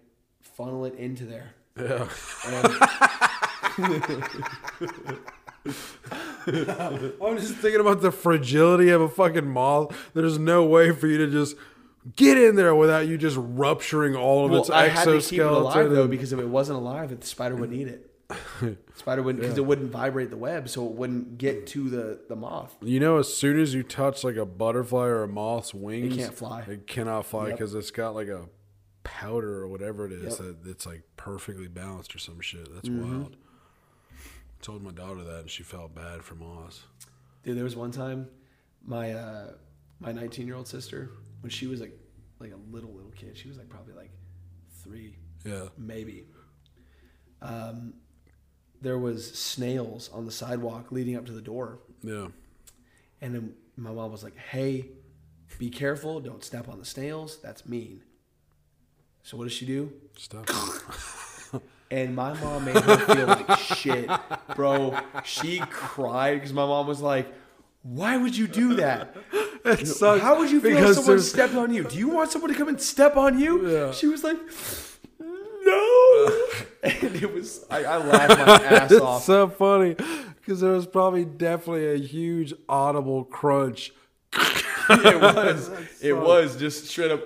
funnel 0.42 0.86
it 0.86 0.96
into 0.96 1.26
there. 1.26 1.54
Yeah. 1.78 2.08
I'm 6.48 7.38
just 7.38 7.56
thinking 7.56 7.80
about 7.80 8.02
the 8.02 8.12
fragility 8.12 8.90
of 8.90 9.02
a 9.02 9.10
fucking 9.10 9.48
moth. 9.48 9.96
There's 10.14 10.40
no 10.40 10.66
way 10.66 10.92
for 10.92 11.08
you 11.08 11.18
to 11.20 11.28
just 11.28 11.56
get 12.16 12.38
in 12.38 12.56
there 12.56 12.74
without 12.76 13.08
you 13.08 13.18
just 13.18 13.38
rupturing 13.40 14.16
all 14.16 14.46
of 14.46 14.52
well, 14.52 14.62
its 14.62 14.70
I 14.70 14.88
had 14.88 15.06
to 15.06 15.20
keep 15.22 15.40
it 15.40 15.46
alive 15.46 15.58
exoskeleton. 15.66 15.94
though 15.96 16.08
because 16.08 16.34
if 16.34 16.40
it 16.40 16.48
wasn't 16.48 16.80
alive, 16.80 17.18
the 17.20 17.26
spider 17.26 17.56
wouldn't 17.56 17.80
eat 17.80 17.88
it. 17.88 18.08
Spider 18.96 19.22
wouldn't 19.24 19.42
because 19.42 19.58
it 19.58 19.66
wouldn't 19.66 19.92
vibrate 19.92 20.30
the 20.30 20.38
web, 20.38 20.70
so 20.70 20.86
it 20.86 20.94
wouldn't 20.94 21.38
get 21.38 21.68
to 21.68 21.90
the 21.90 22.22
the 22.30 22.36
moth. 22.38 22.74
You 22.82 23.02
know, 23.02 23.18
as 23.18 23.34
soon 23.34 23.60
as 23.60 23.74
you 23.74 23.84
touch 23.84 24.24
like 24.24 24.38
a 24.38 24.46
butterfly 24.46 25.06
or 25.08 25.24
a 25.24 25.28
moth's 25.28 25.74
wings, 25.74 26.16
it 26.16 26.20
can't 26.20 26.34
fly. 26.34 26.62
It 26.62 26.88
cannot 26.88 27.26
fly 27.26 27.48
Yep. 27.50 27.58
because 27.58 27.76
it's 27.76 27.92
got 27.92 28.16
like 28.16 28.30
a 28.30 28.46
powder 29.04 29.58
or 29.62 29.68
whatever 29.68 30.06
it 30.06 30.14
is 30.14 30.40
Yep. 30.40 30.56
that 30.64 30.70
it's 30.70 30.86
like 30.86 31.02
perfectly 31.18 31.68
balanced 31.68 32.16
or 32.16 32.20
some 32.20 32.40
shit. 32.40 32.74
That's 32.74 32.88
Mm-hmm. 32.88 33.20
wild. 33.20 33.36
I 34.14 34.64
told 34.64 34.82
my 34.82 34.92
daughter 34.92 35.24
that 35.26 35.40
and 35.42 35.50
she 35.50 35.64
felt 35.64 35.94
bad 35.94 36.24
for 36.24 36.36
moths. 36.36 36.84
Dude, 37.44 37.58
there 37.58 37.66
was 37.66 37.76
one 37.76 37.92
time 37.92 38.28
my 38.86 39.12
uh 39.12 39.52
my 40.00 40.14
19 40.14 40.48
year 40.48 40.56
old 40.56 40.70
sister 40.70 41.10
when 41.42 41.50
she 41.50 41.68
was 41.68 41.82
like 41.82 41.98
like 42.40 42.52
a 42.54 42.74
little 42.74 42.92
little 42.92 43.12
kid. 43.12 43.38
She 43.38 43.48
was 43.48 43.58
like 43.58 43.70
probably 43.70 43.94
like 43.94 44.12
three, 44.84 45.18
Yeah. 45.46 45.66
maybe. 45.78 46.26
Um, 47.42 47.94
there 48.82 48.98
was 48.98 49.32
snails 49.38 50.10
on 50.14 50.26
the 50.26 50.32
sidewalk 50.32 50.92
leading 50.92 51.16
up 51.16 51.26
to 51.28 51.32
the 51.32 51.42
door. 51.42 51.80
Yeah. 52.04 52.28
And 53.22 53.36
then 53.36 53.54
my 53.78 53.92
mom 53.92 54.12
was 54.12 54.24
like, 54.24 54.36
"Hey, 54.38 54.88
be 55.60 55.70
careful! 55.70 56.20
Don't 56.20 56.44
step 56.44 56.68
on 56.68 56.80
the 56.80 56.86
snails. 56.86 57.38
That's 57.42 57.68
mean." 57.68 58.04
So 59.24 59.38
what 59.38 59.44
does 59.44 59.54
she 59.54 59.66
do? 59.66 59.92
Stop. 60.18 60.50
And 61.92 62.16
my 62.16 62.34
mom 62.40 62.64
made 62.64 62.78
her 62.78 62.98
feel 63.14 63.28
like 63.28 63.60
shit, 63.60 64.10
bro. 64.56 64.98
She 65.26 65.60
cried 65.60 66.36
because 66.36 66.54
my 66.54 66.66
mom 66.66 66.88
was 66.88 67.02
like, 67.02 67.28
"Why 67.84 68.16
would 68.16 68.38
you 68.38 68.48
do 68.48 68.76
that? 68.76 69.14
It 69.66 69.86
sucks 69.88 70.22
How 70.22 70.38
would 70.40 70.50
you 70.52 70.60
feel 70.62 70.78
if 70.78 70.96
someone 70.96 71.06
there's- 71.08 71.30
stepped 71.30 71.56
on 71.56 71.74
you? 71.74 71.84
Do 71.84 71.98
you 71.98 72.10
want 72.10 72.32
someone 72.32 72.52
to 72.52 72.58
come 72.58 72.68
and 72.68 72.80
step 72.82 73.16
on 73.18 73.40
you?" 73.40 73.68
Yeah. 73.70 73.92
She 73.92 74.08
was 74.08 74.24
like, 74.24 74.38
"No," 75.20 76.40
and 76.84 77.16
it 77.16 77.34
was 77.34 77.66
I, 77.70 77.84
I 77.84 77.98
laughed 77.98 78.40
my 78.40 78.66
ass 78.78 78.94
off. 78.94 79.18
it's 79.18 79.26
so 79.26 79.48
funny 79.50 79.96
because 80.40 80.62
there 80.62 80.72
was 80.72 80.88
probably 80.88 81.26
definitely 81.26 81.92
a 81.94 81.98
huge 81.98 82.54
audible 82.68 83.24
crunch. 83.26 83.92
it 84.90 85.22
was, 85.22 85.70
it 86.02 86.14
was 86.14 86.56
just 86.58 86.88
straight 86.88 87.12
up. 87.12 87.22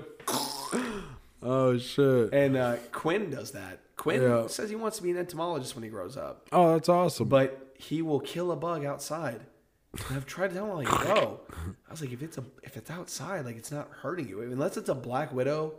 Oh 1.43 1.77
shit! 1.77 2.33
And 2.33 2.57
uh, 2.57 2.77
Quinn 2.91 3.29
does 3.29 3.51
that. 3.51 3.79
Quinn 3.95 4.21
Yeah. 4.21 4.47
says 4.47 4.69
he 4.69 4.75
wants 4.75 4.97
to 4.97 5.03
be 5.03 5.11
an 5.11 5.17
entomologist 5.17 5.75
when 5.75 5.83
he 5.83 5.89
grows 5.89 6.17
up, 6.17 6.47
Oh, 6.51 6.73
that's 6.73 6.89
awesome. 6.89 7.27
but 7.29 7.73
he 7.77 8.01
will 8.01 8.19
kill 8.19 8.51
a 8.51 8.55
bug 8.55 8.83
outside. 8.85 9.41
And 10.07 10.17
I've 10.17 10.25
tried 10.25 10.49
to 10.49 10.55
tell 10.55 10.65
him 10.65 10.85
like, 10.85 10.87
bro. 11.05 11.39
I 11.87 11.91
was 11.91 12.01
like, 12.01 12.11
if 12.11 12.21
it's 12.21 12.37
a 12.37 12.43
if 12.63 12.77
it's 12.77 12.89
outside, 12.91 13.45
like 13.45 13.55
it's 13.57 13.71
not 13.71 13.89
hurting 14.01 14.27
you. 14.27 14.41
Unless 14.41 14.77
it's 14.77 14.89
a 14.89 14.95
black 14.95 15.33
widow, 15.33 15.73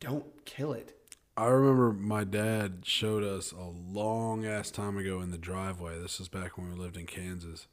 don't 0.00 0.24
kill 0.44 0.72
it. 0.72 0.94
I 1.36 1.46
remember 1.46 1.92
my 1.92 2.24
dad 2.24 2.80
showed 2.82 3.22
us 3.22 3.52
a 3.52 3.62
long 3.64 4.44
ass 4.44 4.70
time 4.72 4.96
ago 4.96 5.20
in 5.20 5.30
the 5.30 5.38
driveway. 5.38 6.00
This 6.00 6.18
is 6.18 6.28
back 6.28 6.58
when 6.58 6.68
we 6.72 6.76
lived 6.76 6.96
in 6.96 7.06
Kansas. 7.06 7.68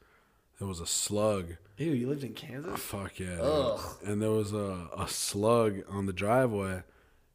There 0.60 0.68
was 0.68 0.80
a 0.80 0.86
slug. 0.86 1.56
Ew, 1.78 1.92
you 1.92 2.08
lived 2.08 2.24
in 2.24 2.34
Kansas? 2.34 2.80
Fuck 2.80 3.20
yeah. 3.20 3.32
dude. 3.38 3.42
Ugh. 3.42 3.80
And 4.06 4.22
there 4.22 4.30
was 4.32 4.54
a, 4.54 4.88
a 4.98 5.08
slug 5.08 5.82
on 5.90 6.06
the 6.06 6.14
driveway, 6.14 6.84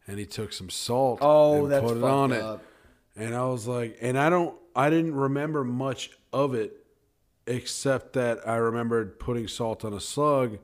and 0.06 0.18
he 0.18 0.24
took 0.24 0.52
some 0.52 0.70
salt 0.70 1.18
Oh, 1.20 1.64
and 1.64 1.72
that's 1.72 1.84
put 1.84 1.96
it 1.98 2.04
on 2.04 2.32
up. 2.32 2.62
it. 3.16 3.22
And 3.22 3.34
I 3.34 3.44
was 3.46 3.66
like, 3.66 3.98
and 4.00 4.16
I 4.16 4.30
don't, 4.30 4.54
I 4.74 4.88
didn't 4.88 5.14
remember 5.14 5.64
much 5.64 6.10
of 6.32 6.54
it, 6.54 6.79
except 7.50 8.12
that 8.12 8.46
I 8.48 8.56
remembered 8.56 9.18
putting 9.18 9.48
salt 9.48 9.84
on 9.84 9.92
a 9.92 10.00
slug 10.00 10.58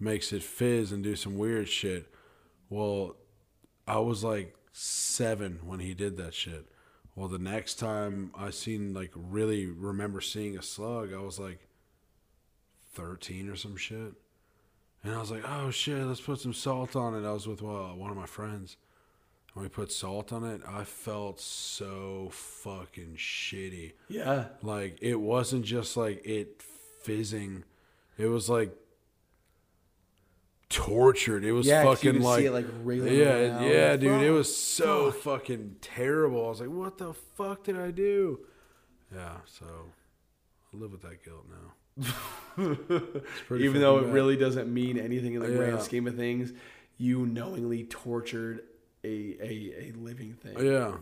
makes 0.00 0.32
it 0.32 0.42
fizz 0.42 0.92
and 0.92 1.02
do 1.02 1.14
some 1.14 1.38
weird 1.38 1.68
shit. 1.68 2.12
Well, 2.68 3.16
I 3.86 3.98
was 3.98 4.24
like 4.24 4.54
seven 4.72 5.60
when 5.64 5.80
he 5.80 5.94
did 5.94 6.16
that 6.16 6.34
shit. 6.34 6.66
Well, 7.14 7.28
the 7.28 7.38
next 7.38 7.76
time 7.76 8.32
I 8.36 8.50
seen 8.50 8.94
like 8.94 9.12
really 9.14 9.66
remember 9.66 10.20
seeing 10.20 10.58
a 10.58 10.62
slug, 10.62 11.12
I 11.12 11.18
was 11.20 11.38
like 11.38 11.68
thirteen 12.92 13.48
or 13.48 13.56
some 13.56 13.76
shit, 13.76 14.12
and 15.02 15.14
I 15.14 15.18
was 15.18 15.30
like, 15.30 15.42
oh 15.48 15.70
shit, 15.70 16.04
let's 16.04 16.20
put 16.20 16.40
some 16.40 16.52
salt 16.52 16.96
on 16.96 17.14
it. 17.14 17.26
I 17.26 17.32
was 17.32 17.46
with 17.46 17.62
uh, 17.62 17.94
one 17.94 18.10
of 18.10 18.16
my 18.16 18.26
friends, 18.26 18.76
and 19.58 19.64
we 19.64 19.68
put 19.68 19.90
salt 19.90 20.32
on 20.32 20.44
it. 20.44 20.60
I 20.68 20.84
felt 20.84 21.40
so 21.40 22.28
fucking 22.30 23.16
shitty. 23.16 23.94
Yeah. 24.08 24.44
Like 24.62 24.98
it 25.02 25.16
wasn't 25.16 25.64
just 25.64 25.96
like 25.96 26.24
it 26.24 26.62
fizzing; 27.02 27.64
it 28.16 28.26
was 28.26 28.48
like 28.48 28.72
tortured. 30.68 31.44
It 31.44 31.50
was 31.50 31.66
Yeah, 31.66 31.82
fucking 31.82 32.20
like 32.20 32.38
see 32.38 32.46
it, 32.46 32.52
like, 32.52 32.66
yeah, 32.84 33.60
yeah, 33.60 33.96
dude. 33.96 34.22
It 34.22 34.30
was 34.30 34.54
so 34.54 35.10
fucking 35.10 35.76
terrible. 35.80 36.46
I 36.46 36.48
was 36.50 36.60
like, 36.60 36.70
what 36.70 36.98
the 36.98 37.12
fuck 37.12 37.64
did 37.64 37.76
I 37.76 37.90
do? 37.90 38.38
Yeah, 39.12 39.38
so 39.44 39.66
I 39.66 40.76
live 40.76 40.92
with 40.92 41.02
that 41.02 41.24
guilt 41.24 41.46
now. 41.50 42.04
Even 43.56 43.80
though 43.80 43.98
it 43.98 44.04
bad. 44.04 44.14
really 44.14 44.36
doesn't 44.36 44.72
mean 44.72 44.98
anything 44.98 45.34
in 45.34 45.40
the 45.40 45.48
grand 45.48 45.82
scheme 45.82 46.06
of 46.06 46.14
things, 46.14 46.52
you 46.96 47.26
knowingly 47.26 47.82
tortured 47.82 48.60
a 49.08 49.36
a, 49.40 49.88
a 49.88 49.92
living 49.96 50.34
thing. 50.34 50.58
yeah, 50.58 50.94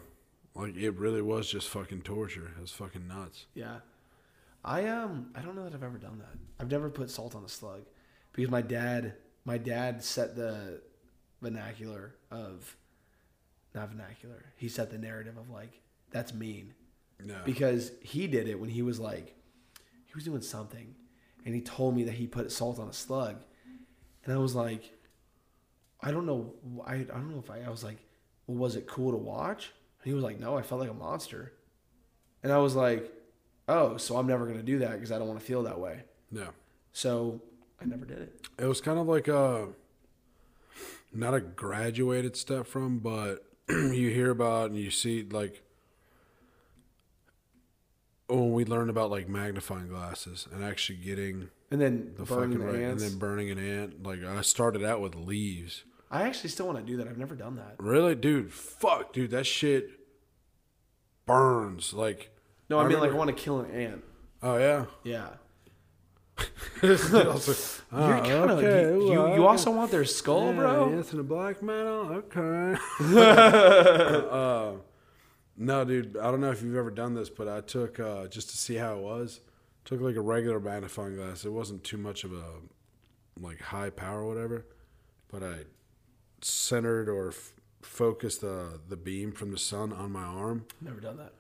like 0.55 0.77
it 0.77 0.91
really 0.93 1.23
was 1.23 1.51
just 1.51 1.69
fucking 1.69 2.03
torture. 2.03 2.53
It 2.57 2.61
was 2.61 2.73
fucking 2.73 3.07
nuts. 3.09 3.47
Yeah. 3.55 3.79
I 4.65 4.89
um 4.89 5.31
I 5.35 5.41
don't 5.43 5.55
know 5.55 5.65
that 5.65 5.75
I've 5.75 5.83
ever 5.83 5.99
done 5.99 6.19
that. 6.19 6.39
I've 6.59 6.71
never 6.71 6.91
put 6.91 7.11
salt 7.11 7.35
on 7.35 7.45
a 7.45 7.49
slug 7.49 7.83
because 8.33 8.51
my 8.51 8.63
dad 8.63 9.15
my 9.45 9.59
dad 9.59 10.03
set 10.03 10.35
the 10.35 10.81
vernacular 11.41 12.15
of 12.31 12.77
not 13.75 13.91
vernacular. 13.91 14.45
He 14.57 14.69
set 14.69 14.91
the 14.91 14.99
narrative 14.99 15.37
of 15.37 15.51
like 15.51 15.81
that's 16.11 16.35
mean. 16.35 16.75
Yeah. 17.25 17.37
because 17.47 17.93
he 18.03 18.27
did 18.27 18.47
it 18.47 18.61
when 18.61 18.69
he 18.69 18.83
was 18.83 19.01
like, 19.01 19.35
he 20.05 20.15
was 20.15 20.25
doing 20.25 20.43
something, 20.43 20.95
and 21.47 21.55
he 21.55 21.63
told 21.63 21.97
me 21.97 22.05
that 22.05 22.13
he 22.13 22.27
put 22.27 22.53
salt 22.53 22.79
on 22.79 22.89
a 22.89 22.93
slug, 22.93 23.37
and 24.25 24.35
I 24.35 24.37
was 24.37 24.55
like, 24.55 24.83
I 26.07 26.13
don't 26.13 26.25
know, 26.25 26.53
I, 26.87 26.95
I 26.95 27.03
don't 27.03 27.31
know 27.31 27.43
if 27.45 27.51
I, 27.51 27.63
I 27.67 27.69
was 27.69 27.83
like, 27.83 27.99
well, 28.47 28.59
was 28.59 28.77
it 28.77 28.87
cool 28.87 29.11
to 29.11 29.17
watch? 29.17 29.73
And 30.03 30.09
he 30.11 30.15
was 30.15 30.23
like, 30.23 30.39
no, 30.39 30.57
I 30.57 30.63
felt 30.63 30.81
like 30.81 30.91
a 30.91 30.95
monster, 30.95 31.53
and 32.43 32.53
I 32.53 32.59
was 32.59 32.77
like, 32.77 33.13
oh, 33.69 33.97
so 33.97 34.17
I'm 34.17 34.27
never 34.27 34.47
gonna 34.47 34.63
do 34.63 34.79
that 34.79 34.93
because 34.93 35.11
I 35.11 35.19
don't 35.19 35.27
want 35.27 35.41
to 35.41 35.45
feel 35.45 35.65
that 35.65 35.81
way. 35.81 36.03
yeah. 36.31 36.51
So 36.93 37.41
I 37.83 37.85
never 37.85 38.05
did 38.05 38.19
it. 38.19 38.47
It 38.59 38.67
was 38.67 38.81
kind 38.81 38.99
of 38.99 39.07
like 39.09 39.29
a 39.29 39.69
not 41.13 41.35
a 41.35 41.41
graduated 41.41 42.37
step 42.37 42.67
from, 42.67 43.01
but 43.01 43.45
you 43.69 44.11
hear 44.11 44.31
about 44.31 44.71
and 44.71 44.79
you 44.79 44.91
see 44.91 45.27
like 45.29 45.63
when 48.29 48.53
we 48.53 48.65
learned 48.65 48.91
about 48.91 49.11
like 49.11 49.29
magnifying 49.29 49.89
glasses 49.89 50.49
and 50.53 50.65
actually 50.65 50.99
getting 50.99 51.49
And 51.71 51.81
then 51.81 52.15
the 52.17 52.27
fucking 52.27 52.59
the 52.59 52.65
right, 52.65 52.77
and 52.77 53.01
then 53.01 53.19
burning 53.19 53.51
an 53.51 53.59
ant. 53.59 54.03
Like 54.03 54.25
I 54.25 54.41
started 54.43 54.85
out 54.85 55.01
with 55.01 55.15
leaves. 55.15 55.85
I 56.11 56.23
actually 56.23 56.51
still 56.51 56.67
want 56.67 56.79
to 56.79 56.85
do 56.85 56.97
that. 56.99 57.09
I've 57.09 57.19
never 57.19 57.35
done 57.35 57.57
that. 57.57 57.77
Really, 57.79 58.15
dude? 58.15 58.53
Fuck, 58.53 59.13
dude, 59.13 59.31
that 59.33 59.47
shit 59.47 59.91
burns. 61.27 61.93
Like, 61.93 62.31
No, 62.71 62.79
I, 62.79 62.87
mean 62.87 63.01
like 63.01 63.11
I 63.11 63.15
want 63.15 63.29
to 63.29 63.35
kill 63.37 63.61
an 63.61 63.71
ant. 63.71 64.05
oh 64.43 64.57
yeah. 64.57 64.85
Yeah. 65.03 65.29
I 66.83 66.87
was 66.87 67.13
like, 67.13 67.27
You're 67.91 68.15
"Ah, 68.19 68.21
kind 68.21 68.51
of 68.51 68.59
okay, 68.59 68.83
you, 68.93 69.13
you, 69.13 69.35
you 69.37 69.47
also 69.47 69.71
want 69.71 69.91
their 69.91 70.05
skull, 70.05 70.49
Yeah, 70.49 70.57
bro. 70.57 70.95
Yes, 70.97 71.11
in 71.11 71.17
the 71.17 71.25
black 71.25 71.63
metal. 71.63 72.23
Okay. 72.37 72.77
uh, 74.31 74.73
no, 75.57 75.85
dude. 75.87 76.17
I 76.19 76.31
don't 76.31 76.43
know 76.43 76.51
if 76.51 76.63
you've 76.63 76.77
ever 76.77 76.91
done 76.91 77.15
this, 77.15 77.31
but 77.31 77.49
I 77.49 77.63
took 77.63 77.99
uh, 77.99 78.27
just 78.27 78.51
to 78.51 78.57
see 78.59 78.75
how 78.75 78.97
it 78.97 79.01
was. 79.01 79.41
Took 79.87 80.03
like 80.03 80.17
a 80.17 80.21
regular 80.21 80.61
magnifying 80.61 81.17
glass. 81.17 81.45
It 81.47 81.53
wasn't 81.53 81.83
too 81.85 81.97
much 81.97 82.25
of 82.25 82.33
a 82.35 82.45
like 83.41 83.61
high 83.61 83.89
power, 83.91 84.21
or 84.21 84.27
whatever. 84.29 84.67
But 85.29 85.43
I 85.43 85.55
centered 86.41 87.09
or 87.09 87.29
f- 87.29 87.53
focused 87.83 88.41
the 88.41 88.81
the 88.89 88.97
beam 88.97 89.33
from 89.33 89.51
the 89.53 89.59
sun 89.59 89.93
on 89.93 90.13
my 90.13 90.23
arm. 90.23 90.67
Never 90.81 91.01
done 91.01 91.17
that. 91.19 91.33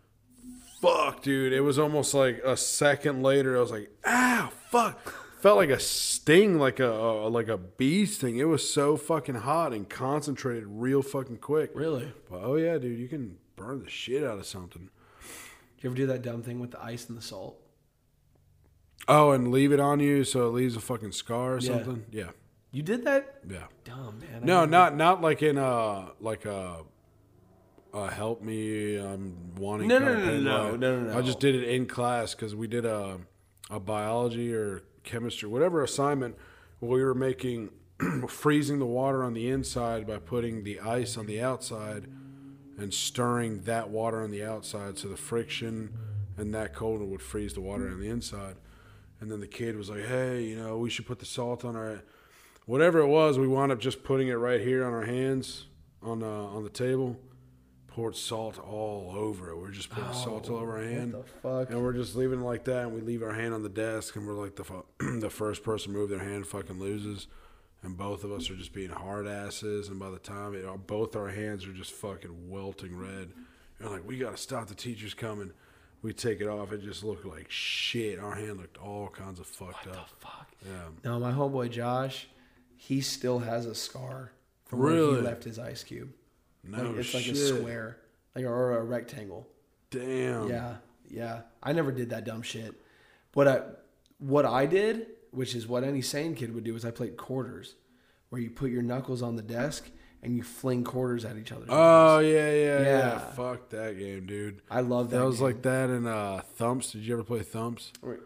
Fuck, 0.80 1.22
dude. 1.22 1.52
It 1.52 1.62
was 1.62 1.78
almost 1.78 2.12
like 2.14 2.38
a 2.44 2.56
second 2.56 3.22
later. 3.22 3.56
I 3.56 3.60
was 3.60 3.70
like, 3.70 3.90
ah, 4.04 4.50
fuck." 4.70 5.14
Felt 5.40 5.58
like 5.58 5.70
a 5.70 5.78
sting, 5.78 6.58
like 6.58 6.80
a, 6.80 6.90
a 6.90 7.28
like 7.28 7.48
a 7.48 7.58
bee 7.58 8.06
sting. 8.06 8.38
It 8.38 8.44
was 8.44 8.68
so 8.68 8.96
fucking 8.96 9.34
hot 9.36 9.72
and 9.72 9.88
concentrated, 9.88 10.64
real 10.66 11.02
fucking 11.02 11.38
quick. 11.38 11.70
Really? 11.74 12.10
But 12.30 12.40
oh 12.42 12.56
yeah, 12.56 12.78
dude, 12.78 12.98
you 12.98 13.06
can 13.06 13.36
burn 13.54 13.82
the 13.84 13.90
shit 13.90 14.24
out 14.24 14.38
of 14.38 14.46
something. 14.46 14.88
Do 14.88 15.28
you 15.82 15.90
ever 15.90 15.96
do 15.96 16.06
that 16.06 16.22
dumb 16.22 16.42
thing 16.42 16.58
with 16.58 16.70
the 16.72 16.82
ice 16.82 17.08
and 17.08 17.16
the 17.18 17.22
salt? 17.22 17.60
Oh, 19.08 19.30
and 19.30 19.52
leave 19.52 19.72
it 19.72 19.78
on 19.78 20.00
you 20.00 20.24
so 20.24 20.48
it 20.48 20.52
leaves 20.52 20.74
a 20.74 20.80
fucking 20.80 21.12
scar 21.12 21.54
or 21.54 21.58
Yeah. 21.58 21.74
something. 21.76 22.06
Yeah, 22.10 22.30
You 22.76 22.82
did 22.82 23.06
that? 23.06 23.38
yeah. 23.48 23.68
Dumb 23.84 24.18
man. 24.18 24.42
I 24.42 24.44
No, 24.44 24.60
never- 24.60 24.66
not 24.70 24.96
not 24.98 25.22
like 25.22 25.42
in 25.42 25.56
uh 25.56 26.10
like 26.20 26.44
a. 26.44 26.82
Uh, 27.94 28.08
help 28.08 28.42
me! 28.42 28.96
I'm 28.98 29.54
wanting. 29.54 29.88
No, 29.88 29.98
no, 29.98 30.12
no, 30.12 30.38
no, 30.38 30.40
no, 30.40 30.76
no, 30.76 31.00
no. 31.00 31.18
I 31.18 31.22
just 31.22 31.40
did 31.40 31.54
it 31.54 31.66
in 31.70 31.86
class 31.86 32.34
because 32.34 32.54
we 32.54 32.66
did 32.66 32.84
a 32.84 33.20
a 33.70 33.80
biology 33.80 34.52
or 34.52 34.82
chemistry, 35.04 35.48
whatever 35.48 35.82
assignment. 35.82 36.36
where 36.80 36.90
We 36.90 37.02
were 37.02 37.14
making 37.14 37.70
freezing 38.28 38.78
the 38.78 38.84
water 38.84 39.24
on 39.24 39.32
the 39.32 39.48
inside 39.48 40.06
by 40.06 40.18
putting 40.18 40.62
the 40.62 40.78
ice 40.80 41.16
on 41.16 41.24
the 41.24 41.40
outside 41.40 42.08
and 42.76 42.92
stirring 42.92 43.62
that 43.62 43.88
water 43.88 44.20
on 44.20 44.30
the 44.30 44.44
outside, 44.44 44.98
so 44.98 45.08
the 45.08 45.16
friction 45.16 45.94
and 46.36 46.52
that 46.52 46.74
cold 46.74 47.00
would 47.00 47.22
freeze 47.22 47.54
the 47.54 47.62
water 47.62 47.88
on 47.88 48.00
the 48.00 48.10
inside. 48.10 48.56
And 49.18 49.30
then 49.32 49.40
the 49.40 49.46
kid 49.48 49.78
was 49.78 49.88
like, 49.88 50.04
"Hey, 50.04 50.42
you 50.44 50.56
know, 50.62 50.76
we 50.76 50.90
should 50.90 51.06
put 51.06 51.20
the 51.20 51.24
salt 51.24 51.64
on 51.64 51.74
our." 51.74 52.02
Whatever 52.66 52.98
it 53.00 53.06
was, 53.06 53.38
we 53.38 53.46
wound 53.46 53.70
up 53.72 53.78
just 53.78 54.02
putting 54.04 54.28
it 54.28 54.34
right 54.34 54.60
here 54.60 54.84
on 54.84 54.92
our 54.92 55.04
hands 55.04 55.66
on 56.02 56.22
uh, 56.22 56.26
on 56.26 56.64
the 56.64 56.70
table. 56.70 57.16
Poured 57.86 58.14
salt 58.16 58.58
all 58.58 59.14
over 59.16 59.48
it. 59.48 59.56
We're 59.56 59.70
just 59.70 59.88
putting 59.88 60.12
salt 60.12 60.50
all 60.50 60.56
over 60.56 60.76
our 60.76 60.82
hand, 60.82 61.14
Oh, 61.14 61.18
What 61.18 61.26
the 61.26 61.32
fuck? 61.66 61.70
and 61.70 61.82
we're 61.82 61.94
just 61.94 62.14
leaving 62.14 62.40
it 62.40 62.44
like 62.44 62.64
that. 62.64 62.82
And 62.82 62.92
we 62.94 63.00
leave 63.00 63.22
our 63.22 63.32
hand 63.32 63.54
on 63.54 63.62
the 63.62 63.70
desk, 63.70 64.16
and 64.16 64.26
we're 64.26 64.34
like 64.34 64.54
the 64.56 64.64
fu- 64.64 64.84
the 65.20 65.30
first 65.30 65.62
person 65.62 65.92
to 65.92 65.98
move 65.98 66.10
their 66.10 66.18
hand 66.18 66.46
fucking 66.46 66.78
loses. 66.78 67.26
And 67.82 67.96
both 67.96 68.22
of 68.24 68.32
us 68.32 68.50
are 68.50 68.56
just 68.56 68.74
being 68.74 68.90
hard 68.90 69.26
asses. 69.26 69.88
And 69.88 69.98
by 69.98 70.10
the 70.10 70.18
time 70.18 70.54
it, 70.54 70.66
both 70.86 71.16
our 71.16 71.28
hands 71.28 71.64
are 71.66 71.72
just 71.72 71.92
fucking 71.92 72.50
welting 72.50 72.94
red, 72.98 73.30
and 73.78 73.90
like 73.90 74.06
we 74.06 74.18
gotta 74.18 74.36
stop. 74.36 74.66
The 74.66 74.74
teacher's 74.74 75.14
coming. 75.14 75.52
We 76.02 76.12
take 76.12 76.42
it 76.42 76.48
off. 76.48 76.72
It 76.72 76.82
just 76.82 77.02
looked 77.02 77.24
like 77.24 77.46
shit. 77.50 78.18
Our 78.18 78.34
hand 78.34 78.58
looked 78.58 78.76
all 78.76 79.08
kinds 79.08 79.40
of 79.40 79.46
fucked 79.46 79.86
up. 79.86 80.10
Fuck. 80.18 80.48
Yeah. 80.66 80.88
No, 81.02 81.18
my 81.18 81.32
homeboy 81.32 81.70
Josh, 81.70 82.28
he 82.76 83.00
still 83.00 83.40
has 83.40 83.66
a 83.66 83.74
scar 83.74 84.32
from 84.64 84.80
where 84.80 84.92
he 84.92 85.20
left 85.20 85.44
his 85.44 85.58
ice 85.58 85.82
cube. 85.82 86.12
No 86.62 86.90
Like, 86.90 86.96
it's 86.98 87.14
like 87.14 87.26
a 87.26 87.34
square, 87.34 87.98
like 88.34 88.44
or 88.44 88.78
a 88.78 88.84
rectangle. 88.84 89.46
Damn. 89.90 90.48
Yeah, 90.48 90.76
yeah. 91.08 91.42
I 91.62 91.72
never 91.72 91.92
did 91.92 92.10
that 92.10 92.24
dumb 92.24 92.42
shit. 92.42 92.74
What 93.34 93.48
I 93.48 93.62
what 94.18 94.44
I 94.44 94.66
did, 94.66 95.06
which 95.30 95.54
is 95.54 95.66
what 95.66 95.84
any 95.84 96.02
sane 96.02 96.34
kid 96.34 96.54
would 96.54 96.64
do, 96.64 96.74
is 96.74 96.84
I 96.84 96.90
played 96.90 97.16
quarters, 97.16 97.74
where 98.30 98.40
you 98.40 98.50
put 98.50 98.70
your 98.70 98.82
knuckles 98.82 99.22
on 99.22 99.36
the 99.36 99.42
desk 99.42 99.88
and 100.22 100.36
you 100.36 100.42
fling 100.42 100.82
quarters 100.82 101.24
at 101.24 101.36
each 101.36 101.52
other. 101.52 101.66
Oh 101.68 102.18
yeah, 102.18 102.50
yeah, 102.50 102.80
yeah, 102.80 102.82
Yeah. 102.82 103.18
Fuck 103.18 103.68
that 103.70 103.98
game, 103.98 104.26
dude. 104.26 104.62
I 104.70 104.80
love 104.80 105.10
that. 105.10 105.18
That 105.18 105.26
was 105.26 105.36
game. 105.36 105.44
like 105.44 105.62
that 105.62 105.90
in 105.90 106.06
uh, 106.06 106.42
Thumps. 106.56 106.92
Did 106.92 107.02
you 107.02 107.14
ever 107.14 107.22
play 107.22 107.42
Thumps? 107.42 107.92
Right. 108.02 108.18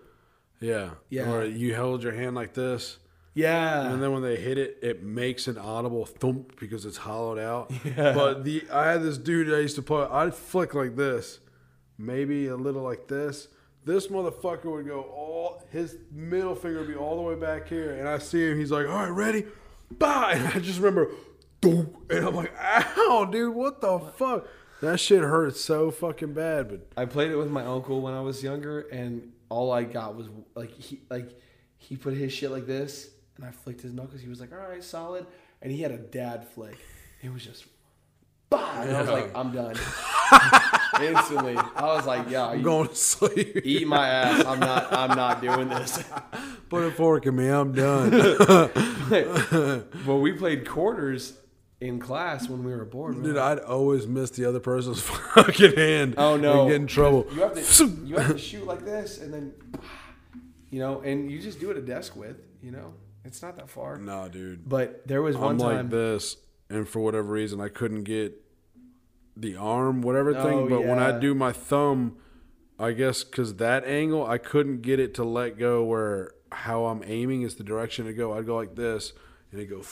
Yeah. 0.61 0.91
Yeah. 1.09 1.31
Where 1.31 1.45
you 1.45 1.75
held 1.75 2.03
your 2.03 2.13
hand 2.13 2.37
like 2.37 2.55
this, 2.55 2.99
yeah, 3.35 3.91
and 3.93 4.03
then 4.03 4.13
when 4.13 4.23
they 4.23 4.37
hit 4.37 4.59
it, 4.59 4.79
it 4.83 5.03
makes 5.03 5.47
an 5.47 5.57
audible 5.57 6.05
thump 6.05 6.59
because 6.59 6.85
it's 6.85 6.97
hollowed 6.97 7.39
out. 7.39 7.73
But 7.97 8.45
the 8.45 8.65
I 8.73 8.91
had 8.91 9.03
this 9.03 9.19
dude 9.19 9.53
I 9.53 9.61
used 9.61 9.77
to 9.77 9.83
play. 9.83 10.07
I'd 10.11 10.35
flick 10.35 10.75
like 10.75 10.97
this, 10.97 11.41
maybe 11.97 12.49
a 12.49 12.57
little 12.57 12.83
like 12.83 13.09
this. 13.09 13.49
This 13.85 14.09
motherfucker 14.09 14.67
would 14.67 14.87
go 14.87 15.03
all 15.03 15.63
his 15.71 15.97
middle 16.11 16.55
finger 16.55 16.81
would 16.81 16.89
be 16.89 16.95
all 16.95 17.17
the 17.17 17.23
way 17.23 17.35
back 17.35 17.69
here, 17.69 17.95
and 17.95 18.09
I 18.09 18.19
see 18.19 18.51
him. 18.51 18.59
He's 18.59 18.71
like, 18.71 18.87
"All 18.87 18.95
right, 18.95 19.09
ready, 19.09 19.45
bye." 19.91 20.35
And 20.35 20.49
I 20.49 20.59
just 20.59 20.81
remember, 20.81 21.13
and 21.63 21.97
I'm 22.11 22.35
like, 22.35 22.53
"Ow, 22.59 23.29
dude, 23.31 23.55
what 23.55 23.81
the 23.81 24.01
fuck?" 24.17 24.47
That 24.81 24.99
shit 24.99 25.23
hurt 25.23 25.57
so 25.57 25.91
fucking 25.91 26.33
bad, 26.33 26.69
but 26.69 26.87
I 26.97 27.05
played 27.05 27.31
it 27.31 27.37
with 27.37 27.51
my 27.51 27.65
uncle 27.65 28.01
when 28.01 28.15
I 28.15 28.23
was 28.23 28.43
younger, 28.43 28.81
and 28.81 29.33
all 29.51 29.71
I 29.71 29.85
got 29.85 30.17
was 30.17 30.29
like 30.55 30.71
he 30.73 31.01
like 31.11 31.39
he 31.77 31.97
put 31.97 32.15
his 32.15 32.33
shit 32.33 32.51
like 32.51 32.67
this, 32.67 33.11
and 33.41 33.49
I 33.49 33.53
flicked 33.53 33.81
his 33.81 33.93
knuckles. 33.93 34.21
He 34.21 34.29
was 34.29 34.41
like, 34.41 34.53
"All 34.53 34.59
right, 34.59 34.85
solid," 34.85 35.27
and 35.63 35.73
he 35.73 35.81
had 35.81 35.91
a 35.91 35.97
dad 35.97 36.47
flick. 36.49 36.77
It 37.23 37.33
was 37.33 37.45
just, 37.45 37.65
bah! 38.51 38.83
and 38.83 38.95
I 38.95 39.01
was 39.01 39.11
like, 39.11 39.35
"I'm 39.35 39.53
done." 39.53 39.77
Instantly, 41.01 41.57
I 41.57 41.95
was 41.95 42.07
like, 42.07 42.29
"Yeah, 42.29 42.49
I'm 42.49 42.59
you 42.59 42.65
going 42.65 42.89
to 42.89 42.95
sleep. 42.95 43.63
eat 43.65 43.87
my 43.87 44.07
ass. 44.07 44.45
I'm 44.45 44.61
not. 44.61 44.93
I'm 44.93 45.17
not 45.17 45.41
doing 45.41 45.69
this." 45.69 46.05
Put 46.69 46.85
a 46.85 46.91
fork 46.91 47.27
in 47.27 47.35
me. 47.35 47.49
I'm 47.49 47.73
done. 47.73 48.11
well, 50.07 50.21
we 50.21 50.33
played 50.33 50.69
quarters 50.69 51.33
in 51.81 51.99
class 51.99 52.49
when 52.49 52.63
we 52.63 52.73
were 52.73 52.85
bored. 52.85 53.23
Dude, 53.23 53.39
I'd 53.39 53.59
always 53.59 54.07
miss 54.07 54.31
the 54.31 54.45
other 54.45 54.61
person's 54.61 55.01
fucking 55.01 55.75
hand. 55.77 56.15
Oh 56.19 56.37
no! 56.37 56.61
And 56.61 56.71
get 56.71 56.77
in 56.77 56.87
trouble. 56.87 57.27
You 57.33 57.41
have 57.41 57.55
to 57.55 57.87
you 58.05 58.17
have 58.17 58.33
to 58.33 58.39
shoot 58.39 58.67
like 58.67 58.85
this, 58.85 59.19
and 59.19 59.33
then 59.33 59.55
you 60.69 60.79
know, 60.81 61.01
and 61.01 61.31
you 61.31 61.41
just 61.41 61.59
do 61.59 61.71
it 61.71 61.79
a 61.79 61.83
desk 61.83 62.15
width. 62.15 62.47
You 62.63 62.73
know, 62.73 62.93
it's 63.25 63.43
not 63.43 63.57
that 63.57 63.69
far. 63.69 63.99
No, 63.99 64.29
dude. 64.29 64.69
But 64.69 65.07
there 65.07 65.23
was 65.23 65.37
one 65.37 65.53
I'm 65.53 65.59
time. 65.59 65.77
like 65.77 65.91
this, 65.91 66.37
and 66.69 66.89
for 66.89 67.01
whatever 67.01 67.31
reason, 67.33 67.61
I 67.61 67.69
couldn't 67.69 68.05
get 68.05 68.35
the 69.37 69.57
arm, 69.57 70.03
whatever 70.03 70.37
Oh, 70.37 70.43
thing. 70.43 70.69
But 70.69 70.85
when 70.85 70.99
I 70.99 71.19
do 71.19 71.35
my 71.35 71.53
thumb, 71.53 72.17
I 72.79 72.93
guess 72.93 73.25
because 73.25 73.57
that 73.57 73.85
angle, 73.85 74.27
I 74.27 74.39
couldn't 74.39 74.83
get 74.83 75.01
it 75.01 75.15
to 75.15 75.25
let 75.25 75.59
go 75.59 75.85
where 75.85 76.33
how 76.53 76.87
I'm 76.87 77.03
aiming 77.07 77.43
is 77.43 77.55
the 77.57 77.65
direction 77.65 78.07
to 78.07 78.13
go. 78.13 78.33
I'd 78.37 78.47
go 78.47 78.57
like 78.57 78.75
this, 78.75 79.13
and 79.53 79.61
it 79.61 79.67
go 79.67 79.83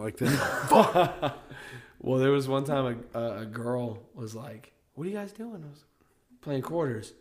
like 0.00 0.16
that. 0.18 0.66
Fuck. 0.68 1.38
well, 2.00 2.18
there 2.18 2.30
was 2.32 2.48
one 2.48 2.64
time 2.64 3.04
a, 3.14 3.18
a, 3.18 3.38
a 3.42 3.46
girl 3.46 4.00
was 4.14 4.34
like, 4.34 4.72
"What 4.94 5.06
are 5.06 5.10
you 5.10 5.16
guys 5.16 5.32
doing?" 5.32 5.62
I 5.64 5.68
was 5.70 5.84
playing 6.40 6.62
quarters. 6.62 7.12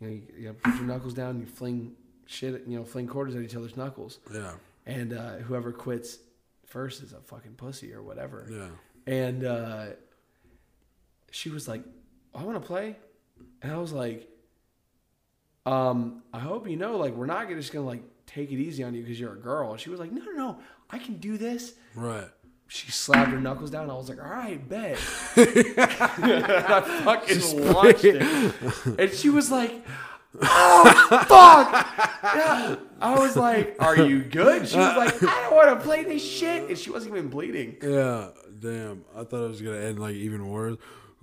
You 0.00 0.06
know, 0.08 0.12
you, 0.14 0.22
you 0.38 0.52
put 0.54 0.74
your 0.74 0.84
knuckles 0.84 1.14
down, 1.14 1.30
and 1.30 1.40
you 1.40 1.46
fling 1.46 1.92
shit. 2.26 2.64
You 2.66 2.78
know, 2.78 2.84
fling 2.84 3.06
quarters 3.06 3.34
at 3.36 3.42
each 3.42 3.54
other's 3.54 3.76
knuckles, 3.76 4.18
Yeah, 4.34 4.54
and 4.86 5.12
uh, 5.12 5.36
whoever 5.38 5.72
quits 5.72 6.18
first 6.66 7.02
is 7.02 7.12
a 7.12 7.20
fucking 7.20 7.54
pussy 7.54 7.92
or 7.92 8.02
whatever. 8.02 8.46
yeah. 8.50 8.68
And 9.12 9.44
uh, 9.44 9.86
she 11.30 11.50
was 11.50 11.66
like, 11.68 11.82
I 12.34 12.42
want 12.44 12.60
to 12.60 12.66
play. 12.66 12.96
And 13.62 13.72
I 13.72 13.76
was 13.78 13.92
like, 13.92 14.28
um, 15.66 16.22
I 16.32 16.38
hope 16.40 16.68
you 16.68 16.76
know, 16.76 16.96
like, 16.96 17.14
we're 17.14 17.26
not 17.26 17.44
gonna- 17.44 17.56
just 17.60 17.72
going 17.72 17.84
to, 17.84 17.88
like, 17.88 18.02
take 18.26 18.50
it 18.50 18.56
easy 18.60 18.82
on 18.84 18.94
you 18.94 19.02
because 19.02 19.18
you're 19.20 19.32
a 19.34 19.38
girl. 19.38 19.72
And 19.72 19.80
she 19.80 19.90
was 19.90 20.00
like, 20.00 20.10
no, 20.12 20.22
no, 20.24 20.32
no, 20.32 20.58
I 20.90 20.98
can 20.98 21.16
do 21.18 21.36
this. 21.36 21.74
Right. 21.94 22.28
She 22.68 22.90
slapped 22.90 23.30
her 23.30 23.40
knuckles 23.40 23.70
down. 23.70 23.90
I 23.90 23.94
was 23.94 24.08
like, 24.08 24.18
all 24.22 24.30
right, 24.30 24.66
bet. 24.68 24.96
I 25.36 27.02
fucking 27.04 27.72
watched 27.74 28.04
it. 28.04 28.22
And 28.98 29.12
she 29.12 29.28
was 29.28 29.50
like, 29.50 29.84
oh, 30.40 31.24
fuck. 31.28 32.08
Yeah. 32.34 32.76
I 33.02 33.18
was 33.18 33.36
like, 33.36 33.76
are 33.80 33.96
you 33.96 34.20
good? 34.22 34.68
She 34.68 34.76
was 34.78 34.96
like, 34.96 35.22
I 35.22 35.42
don't 35.42 35.54
want 35.56 35.78
to 35.78 35.84
play 35.84 36.04
this 36.04 36.22
shit. 36.24 36.68
And 36.68 36.78
she 36.78 36.90
wasn't 36.90 37.16
even 37.16 37.28
bleeding. 37.28 37.76
Yeah, 37.82 38.28
damn. 38.60 39.04
I 39.16 39.24
thought 39.24 39.44
it 39.44 39.48
was 39.48 39.60
gonna 39.62 39.78
end 39.80 39.98
like 39.98 40.14
even 40.14 40.48
worse. 40.48 40.76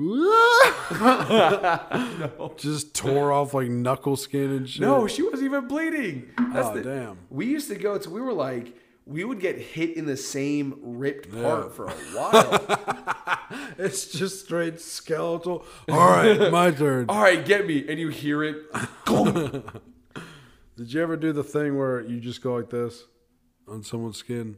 no. 0.99 2.53
Just 2.57 2.93
tore 2.95 3.31
off 3.31 3.53
like 3.53 3.69
knuckle 3.69 4.15
skin 4.15 4.51
and 4.51 4.69
shit. 4.69 4.81
No, 4.81 5.07
she 5.07 5.23
wasn't 5.23 5.43
even 5.43 5.68
bleeding. 5.68 6.30
That's 6.53 6.68
Oh, 6.68 6.73
the, 6.76 6.81
damn. 6.84 7.18
We 7.30 7.47
used 7.47 7.68
to 7.69 7.76
go 7.76 7.97
to, 7.97 8.10
we 8.10 8.22
were 8.22 8.34
like, 8.34 8.73
we 9.06 9.23
would 9.23 9.39
get 9.39 9.57
hit 9.57 9.97
in 9.97 10.06
the 10.06 10.15
same 10.18 10.76
ripped 10.81 11.31
part 11.31 11.65
Yeah. 11.65 11.69
for 11.72 11.85
a 11.88 11.91
while. 12.14 13.69
It's 13.77 14.07
just 14.11 14.45
straight 14.45 14.80
skeletal. 14.80 15.65
All 15.89 16.10
right, 16.11 16.51
my 16.51 16.72
turn. 16.72 17.07
All 17.10 17.22
right, 17.22 17.43
get 17.43 17.65
me. 17.68 17.85
And 17.89 17.99
you 17.99 18.10
hear 18.10 18.43
it. 18.43 18.65
Did 20.80 20.93
you 20.93 21.01
ever 21.01 21.18
do 21.18 21.34
the 21.34 21.43
thing 21.43 21.77
where 21.77 21.99
you 21.99 22.22
just 22.22 22.41
go 22.41 22.56
like 22.56 22.69
this 22.69 23.03
on 23.68 23.84
someone's 23.84 24.15
skin? 24.15 24.56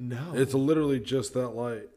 No. 0.00 0.32
It's 0.34 0.52
literally 0.52 0.98
just 0.98 1.32
that 1.34 1.50
light. 1.50 1.88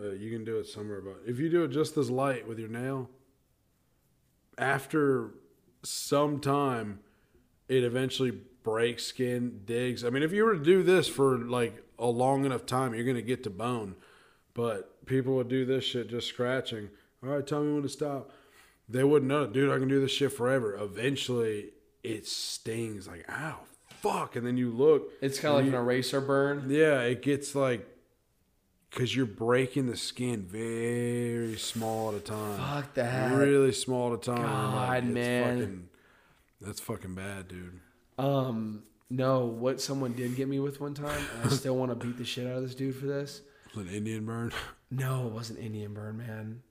Uh, 0.00 0.10
you 0.10 0.30
can 0.30 0.44
do 0.44 0.58
it 0.58 0.68
somewhere, 0.68 1.00
but 1.00 1.16
if 1.26 1.40
you 1.40 1.50
do 1.50 1.64
it 1.64 1.72
just 1.72 1.96
this 1.96 2.10
light 2.10 2.46
with 2.46 2.60
your 2.60 2.68
nail, 2.68 3.10
after 4.56 5.30
some 5.82 6.38
time, 6.38 7.00
it 7.66 7.82
eventually 7.82 8.30
breaks 8.62 9.02
skin, 9.02 9.62
digs. 9.64 10.04
I 10.04 10.10
mean, 10.10 10.22
if 10.22 10.30
you 10.30 10.44
were 10.44 10.54
to 10.54 10.62
do 10.62 10.84
this 10.84 11.08
for 11.08 11.38
like 11.38 11.82
a 11.98 12.06
long 12.06 12.44
enough 12.44 12.66
time, 12.66 12.94
you're 12.94 13.04
gonna 13.04 13.20
get 13.20 13.42
to 13.42 13.50
bone. 13.50 13.96
But 14.54 15.04
people 15.06 15.34
would 15.34 15.48
do 15.48 15.64
this 15.64 15.82
shit 15.82 16.08
just 16.08 16.28
scratching. 16.28 16.90
All 17.20 17.30
right, 17.30 17.44
tell 17.44 17.64
me 17.64 17.72
when 17.72 17.82
to 17.82 17.88
stop. 17.88 18.30
They 18.88 19.04
wouldn't 19.04 19.28
know, 19.28 19.46
dude. 19.46 19.70
I 19.70 19.78
can 19.78 19.88
do 19.88 20.00
this 20.00 20.10
shit 20.12 20.32
forever. 20.32 20.74
Eventually, 20.80 21.70
it 22.02 22.26
stings 22.26 23.06
like, 23.06 23.24
ow, 23.30 23.60
fuck, 24.00 24.34
and 24.36 24.46
then 24.46 24.56
you 24.56 24.70
look, 24.70 25.10
It's 25.20 25.38
kind 25.38 25.54
of 25.58 25.60
like 25.64 25.68
an 25.74 25.78
eraser 25.78 26.20
burn. 26.20 26.66
yeah, 26.70 27.00
it 27.02 27.20
gets 27.22 27.54
like 27.54 27.86
because 28.90 29.14
you're 29.14 29.26
breaking 29.26 29.86
the 29.86 29.96
skin 29.96 30.46
very 30.48 31.56
small 31.56 32.08
at 32.10 32.14
a 32.16 32.20
time. 32.20 32.56
Fuck 32.58 32.94
that. 32.94 33.32
Really 33.36 33.72
small 33.72 34.14
at 34.14 34.20
a 34.20 34.22
time. 34.22 34.42
God, 34.42 35.04
it's 35.04 35.12
man. 35.14 35.58
Fucking, 35.58 35.88
that's 36.62 36.80
fucking 36.80 37.14
bad, 37.14 37.48
dude. 37.48 37.80
Um, 38.18 38.84
no, 39.10 39.44
what 39.44 39.80
someone 39.82 40.14
did 40.14 40.34
get 40.36 40.48
me 40.48 40.58
with 40.60 40.80
one 40.80 40.94
time, 40.94 41.22
and 41.42 41.50
I 41.52 41.54
still 41.54 41.76
want 41.76 41.90
to 41.90 42.06
beat 42.06 42.16
the 42.16 42.24
shit 42.24 42.46
out 42.46 42.54
of 42.56 42.62
this 42.62 42.74
dude 42.74 42.96
for 42.96 43.04
this. 43.06 43.42
An 43.74 43.86
Indian 43.88 44.24
burn. 44.24 44.52
No, 44.90 45.26
it 45.26 45.32
wasn't 45.34 45.58
Indian 45.58 45.92
burn, 45.92 46.16
man. 46.16 46.62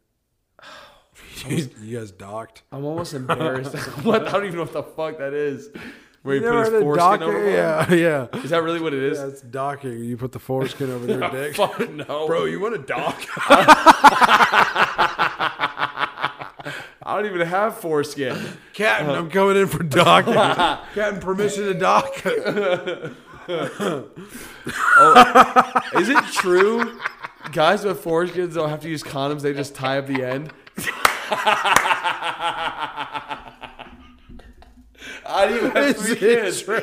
You 1.48 1.98
guys 1.98 2.12
docked. 2.18 2.64
I'm 2.72 2.86
almost 2.86 3.14
embarrassed. 3.16 3.76
what? 4.04 4.28
I 4.28 4.32
don't 4.32 4.46
even 4.46 4.58
know 4.58 4.64
what 4.64 4.74
the 4.74 4.84
fuck 4.84 5.18
that 5.20 5.34
is. 5.34 5.70
Where 6.24 6.36
you, 6.36 6.42
You 6.42 6.48
put 6.48 6.56
never 6.56 6.72
his 6.76 6.84
foreskin 6.84 7.06
docking? 7.06 7.28
over 7.28 7.44
one? 7.44 7.54
Yeah, 7.54 7.94
yeah. 8.34 8.40
Is 8.44 8.50
that 8.50 8.64
really 8.64 8.82
what 8.82 8.94
it 8.94 9.02
is? 9.02 9.18
Yeah, 9.18 9.28
it's 9.28 9.42
docking. 9.42 10.04
You 10.04 10.18
put 10.18 10.32
the 10.32 10.40
foreskin 10.40 10.92
over 10.92 11.06
their 11.06 11.24
oh, 11.24 11.30
dick. 11.30 11.56
Fuck 11.56 11.90
no, 11.90 12.28
Bro, 12.28 12.46
you 12.46 12.60
want 12.60 12.76
to 12.76 12.82
dock? 12.82 13.24
I 17.04 17.16
don't 17.16 17.26
even 17.26 17.48
have 17.48 17.78
foreskin. 17.78 18.36
Captain, 18.74 19.10
uh-huh. 19.10 19.20
I'm 19.20 19.30
coming 19.30 19.56
in 19.56 19.68
for 19.68 19.84
docking. 19.84 20.34
Captain, 20.34 21.22
permission 21.22 21.64
to 21.64 21.74
dock. 21.74 22.22
Oh, 24.98 25.82
is 25.96 26.10
it 26.10 26.22
true? 26.34 27.00
Guys 27.54 27.86
with 27.86 28.04
foreskins 28.04 28.56
don't 28.56 28.70
have 28.70 28.82
to 28.82 28.90
use 28.90 29.04
condoms; 29.04 29.42
they 29.42 29.54
just 29.54 29.74
tie 29.74 29.98
up 30.00 30.08
the 30.08 30.24
end. 30.24 30.52
I 35.30 35.46
didn't 35.48 35.58
even 35.58 35.72
have 35.72 35.98
three 35.98 36.16
kids. 36.20 36.64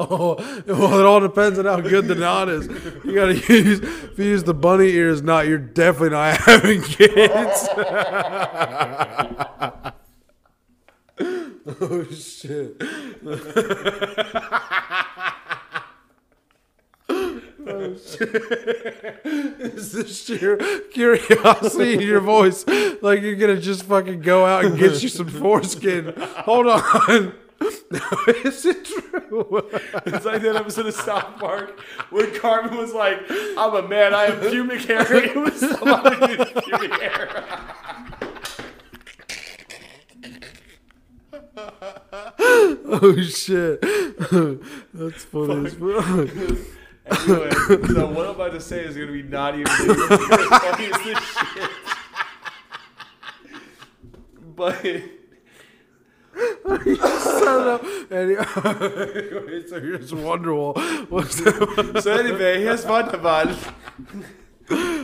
Oh, 0.00 0.36
well, 0.66 1.00
it 1.00 1.04
all 1.04 1.18
depends 1.20 1.58
on 1.58 1.64
how 1.64 1.80
good 1.80 2.06
the 2.06 2.14
knot 2.14 2.48
is. 2.48 2.68
You 3.04 3.14
gotta 3.14 3.34
use 3.34 3.80
if 3.80 4.18
you 4.18 4.26
use 4.26 4.44
the 4.44 4.54
bunny 4.54 4.88
ears 4.90 5.22
knot, 5.22 5.48
you're 5.48 5.58
definitely 5.58 6.10
not 6.10 6.36
having 6.38 6.82
kids. 6.82 7.68
oh 11.80 12.04
shit! 12.12 12.80
Oh 17.68 17.94
shit! 18.06 18.34
Is 19.24 19.92
this 19.92 20.24
sheer 20.24 20.56
curiosity 20.90 21.94
in 21.94 22.00
your 22.00 22.20
voice? 22.20 22.64
Like 23.02 23.20
you're 23.22 23.36
gonna 23.36 23.60
just 23.60 23.82
fucking 23.84 24.20
go 24.22 24.46
out 24.46 24.64
and 24.64 24.78
get 24.78 25.02
you 25.02 25.08
some 25.08 25.28
foreskin? 25.28 26.14
Hold 26.16 26.66
on. 26.68 27.34
Is 28.44 28.64
it 28.66 28.84
true? 28.84 29.68
It's 30.06 30.24
like 30.24 30.42
that 30.42 30.56
episode 30.56 30.86
of 30.86 30.94
South 30.94 31.38
Park 31.38 31.80
where 32.10 32.30
Cartman 32.38 32.78
was 32.78 32.94
like, 32.94 33.18
"I'm 33.30 33.74
a 33.74 33.86
man. 33.86 34.14
I 34.14 34.30
have 34.30 34.50
pubic 34.50 34.82
hair." 34.82 35.00
It 35.24 35.36
was 35.36 35.58
somebody 35.58 36.36
with 36.36 36.64
pubic 36.64 36.92
hair. 37.00 37.44
Oh 42.90 43.16
shit! 43.22 43.80
That's 44.94 45.24
funny 45.24 45.66
as 45.66 45.74
fuck. 45.74 46.77
Anyway, 47.10 47.50
so 47.50 48.06
what 48.06 48.26
I'm 48.26 48.34
about 48.34 48.52
to 48.52 48.60
say 48.60 48.84
is 48.84 48.96
gonna 48.96 49.12
be 49.12 49.22
not 49.22 49.54
even 49.54 49.66
funny 49.66 50.86
as 50.92 51.02
this 51.04 51.18
shit. 51.54 51.70
But 54.56 54.84
And 56.68 56.86
anyway, 58.10 58.44
so 59.66 59.80
here's 59.80 60.12
Wonderwall. 60.12 61.10
What's 61.10 61.40
that? 61.40 62.00
so 62.02 62.12
anyway, 62.12 62.60
here's 62.60 62.84
Vantavan. 62.84 63.56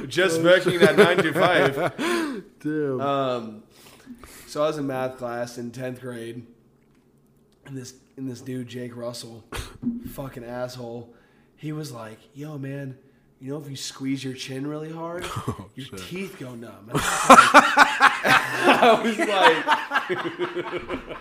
Just 0.09 0.43
working 0.43 0.81
at 0.83 0.97
nine 0.97 1.17
to 1.19 1.33
five. 1.33 1.75
Damn. 2.61 3.01
Um, 3.01 3.63
so 4.47 4.63
I 4.63 4.67
was 4.69 4.79
in 4.79 4.87
math 4.87 5.17
class 5.17 5.59
in 5.59 5.71
tenth 5.71 6.01
grade, 6.01 6.47
and 7.67 7.77
this 7.77 7.95
and 8.17 8.31
this 8.31 8.41
dude 8.41 8.69
Jake 8.69 8.95
Russell, 8.97 9.45
fucking 10.11 10.45
asshole, 10.45 11.15
he 11.65 11.73
was 11.73 11.91
like, 11.93 12.19
"Yo, 12.35 12.59
man, 12.59 12.99
you 13.41 13.51
know 13.51 13.59
if 13.59 13.69
you 13.71 13.77
squeeze 13.77 14.23
your 14.23 14.35
chin 14.35 14.67
really 14.67 14.93
hard, 14.93 15.25
oh, 15.27 15.71
your 15.75 15.87
shit. 15.87 15.99
teeth 16.01 16.37
go 16.39 16.55
numb." 16.55 16.91
I 16.95 17.01
was 19.03 19.19
like, 19.19 19.29
I 19.29 20.17
was 20.23 20.39
like 21.09 21.19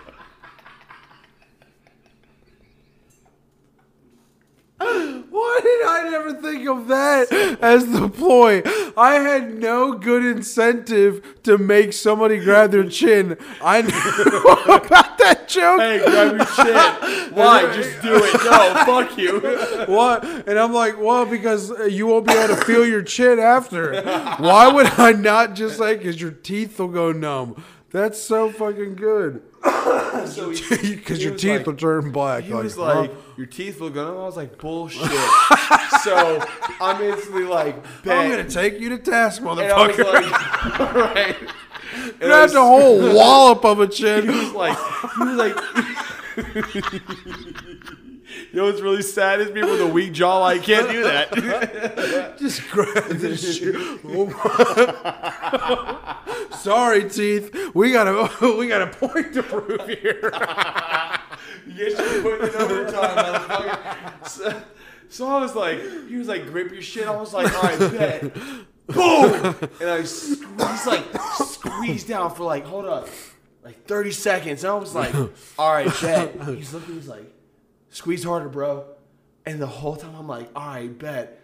Why 4.80 5.60
did 5.64 5.86
I 5.88 6.10
never 6.12 6.34
think 6.42 6.68
of 6.68 6.88
that 6.88 7.32
as 7.62 7.92
the 7.92 8.10
ploy? 8.10 8.62
I 8.98 9.16
had 9.16 9.60
no 9.60 9.94
good 9.94 10.26
incentive 10.26 11.42
to 11.44 11.58
make 11.58 11.94
somebody 11.94 12.40
grab 12.40 12.72
their 12.72 12.88
chin. 12.88 13.38
I 13.62 13.82
knew 13.82 13.88
about 14.76 15.18
that 15.20 15.48
joke. 15.48 15.80
"Hey, 15.80 16.00
grab 16.04 16.36
your 16.36 16.46
chin. 16.46 17.34
Why? 17.34 17.74
Just 17.74 18.02
do 18.02 18.16
it. 18.16 18.34
No, 18.44 18.84
fuck 18.86 19.18
you." 19.18 19.40
What? 19.94 20.24
And 20.48 20.60
I'm 20.60 20.74
like, 20.74 21.00
well, 21.00 21.26
because 21.26 21.72
you 21.92 22.08
won't 22.08 22.28
be 22.28 22.34
able 22.34 22.56
to 22.56 22.66
feel 22.66 22.86
your 22.86 23.04
chin 23.04 23.40
after. 23.40 24.02
Why 24.38 24.68
would 24.68 24.88
I 25.00 25.14
not 25.14 25.56
just 25.56 25.78
say, 25.78 25.96
because 25.98 26.20
your 26.20 26.32
teeth 26.32 26.80
will 26.80 26.88
go 26.90 27.12
numb? 27.12 27.64
That's 27.92 28.20
so 28.22 28.52
fucking 28.52 28.96
good. 28.96 29.44
So 30.26 30.52
Because 30.52 31.24
your 31.24 31.36
teeth 31.36 31.58
like- 31.60 31.66
will 31.68 31.76
turn 31.76 32.12
black. 32.12 32.44
He 32.46 32.54
like, 32.54 32.64
was 32.64 32.76
huh? 32.76 32.82
like, 33.02 33.12
"Your 33.38 33.46
teeth 33.46 33.80
will 33.80 33.90
go." 33.90 34.06
numb." 34.06 34.18
I 34.18 34.26
was 34.26 34.38
like, 34.38 34.58
"Bullshit." 34.58 35.02
so 36.04 36.44
I'm 36.82 37.02
instantly 37.04 37.44
like, 37.44 37.76
I'm 38.08 38.30
gonna 38.32 38.50
take 38.50 38.80
you 38.80 38.90
to 38.90 38.98
task, 38.98 39.42
And 39.42 39.50
motherfucker. 39.50 40.06
like, 40.14 40.94
right. 40.96 41.36
And 41.96 42.20
Grabbed 42.20 42.54
was- 42.54 42.56
a 42.56 42.62
whole 42.62 43.00
wallop 43.14 43.64
of 43.66 43.80
a 43.82 43.88
chin. 43.88 44.24
He 44.24 44.30
was 44.30 44.54
like, 44.54 44.78
he 45.18 45.24
was 45.24 45.38
like. 45.38 45.58
You 48.54 48.60
know 48.60 48.66
what's 48.66 48.82
really 48.82 49.02
sad 49.02 49.42
is 49.42 49.50
people 49.50 49.72
with 49.72 49.82
a 49.82 49.88
weak 49.88 50.14
jaw. 50.14 50.38
Like 50.42 50.62
I 50.62 50.64
can't 50.64 50.92
do 50.92 51.04
that. 51.04 52.38
Just 52.38 52.70
grab 52.70 53.06
this 53.10 53.58
shit. 53.58 53.76
Sorry, 56.60 57.10
teeth. 57.10 57.72
We 57.74 57.92
got 57.92 58.08
a 58.08 58.56
we 58.58 58.68
got 58.68 58.84
a 58.84 58.88
point 58.96 59.34
to 59.34 59.42
prove 59.42 59.88
here. 59.88 60.32
you 61.66 61.90
guys 61.90 61.98
should 61.98 62.22
put 62.22 62.42
in 62.42 62.56
overtime, 62.56 63.18
motherfucker. 63.18 64.28
So, 64.28 64.62
so 65.10 65.28
I 65.28 65.42
was 65.42 65.56
like, 65.56 65.80
he 66.08 66.16
was 66.18 66.28
like, 66.28 66.46
grip 66.46 66.72
your 66.72 66.84
shit. 66.84 67.08
I 67.08 67.16
was 67.16 67.34
like, 67.34 67.52
all 67.56 67.64
right, 67.64 67.80
bet. 67.92 68.36
Boom! 68.86 69.56
And 69.82 69.90
I 69.90 70.04
squeezed 70.04 70.86
like 70.86 71.06
squeezed 71.38 72.08
down 72.08 72.36
for 72.36 72.44
like, 72.44 72.66
hold 72.66 72.86
up, 72.86 73.08
like 73.64 73.84
30 73.88 74.12
seconds. 74.12 74.64
And 74.64 74.74
I 74.74 74.76
was 74.76 74.94
like, 74.94 75.16
all 75.58 75.74
right, 75.74 75.92
bet. 76.02 76.40
He's 76.50 76.72
looking, 76.72 76.94
he's 76.94 77.08
like, 77.08 77.33
squeeze 77.94 78.24
harder, 78.24 78.50
bro. 78.50 78.86
And 79.46 79.62
the 79.62 79.68
whole 79.68 79.96
time 79.96 80.16
I'm 80.16 80.28
like, 80.28 80.50
all 80.56 80.66
right, 80.68 80.98
bet. 81.00 81.40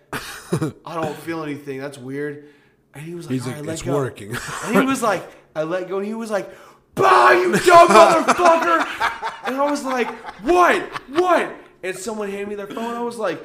I 0.86 0.96
don't 1.02 1.16
feel 1.26 1.44
anything. 1.44 1.80
That's 1.80 1.98
weird. 1.98 2.46
And 2.94 3.04
he 3.04 3.14
was 3.16 3.26
like, 3.28 3.34
He's 3.34 3.44
all 3.44 3.48
like, 3.50 3.56
right, 3.58 3.66
let 3.68 3.74
"It's 3.74 3.82
go. 3.84 3.94
working." 3.96 4.36
And 4.66 4.76
he 4.76 4.86
was 4.86 5.02
like, 5.04 5.24
I 5.56 5.64
let 5.64 5.88
go. 5.88 5.98
And 6.00 6.08
he 6.08 6.14
was 6.14 6.32
like, 6.32 6.50
bah, 6.96 7.32
you 7.32 7.52
dumb 7.66 7.88
motherfucker. 7.88 9.48
And 9.48 9.56
I 9.56 9.70
was 9.70 9.84
like, 9.84 10.10
what? 10.44 10.82
What? 11.10 11.56
And 11.84 11.96
someone 11.96 12.30
handed 12.30 12.50
me 12.50 12.56
their 12.56 12.68
phone. 12.68 12.96
I 12.96 13.02
was 13.02 13.18
like, 13.18 13.40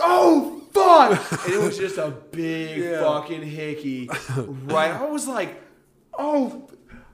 oh, 0.00 0.62
fuck. 0.72 1.44
And 1.46 1.54
it 1.54 1.60
was 1.60 1.76
just 1.76 1.98
a 1.98 2.10
big 2.10 2.78
Yeah. 2.84 3.00
fucking 3.02 3.42
hickey. 3.42 4.08
Right. 4.36 4.90
I 4.92 5.06
was 5.06 5.26
like, 5.26 5.60
oh, 6.18 6.68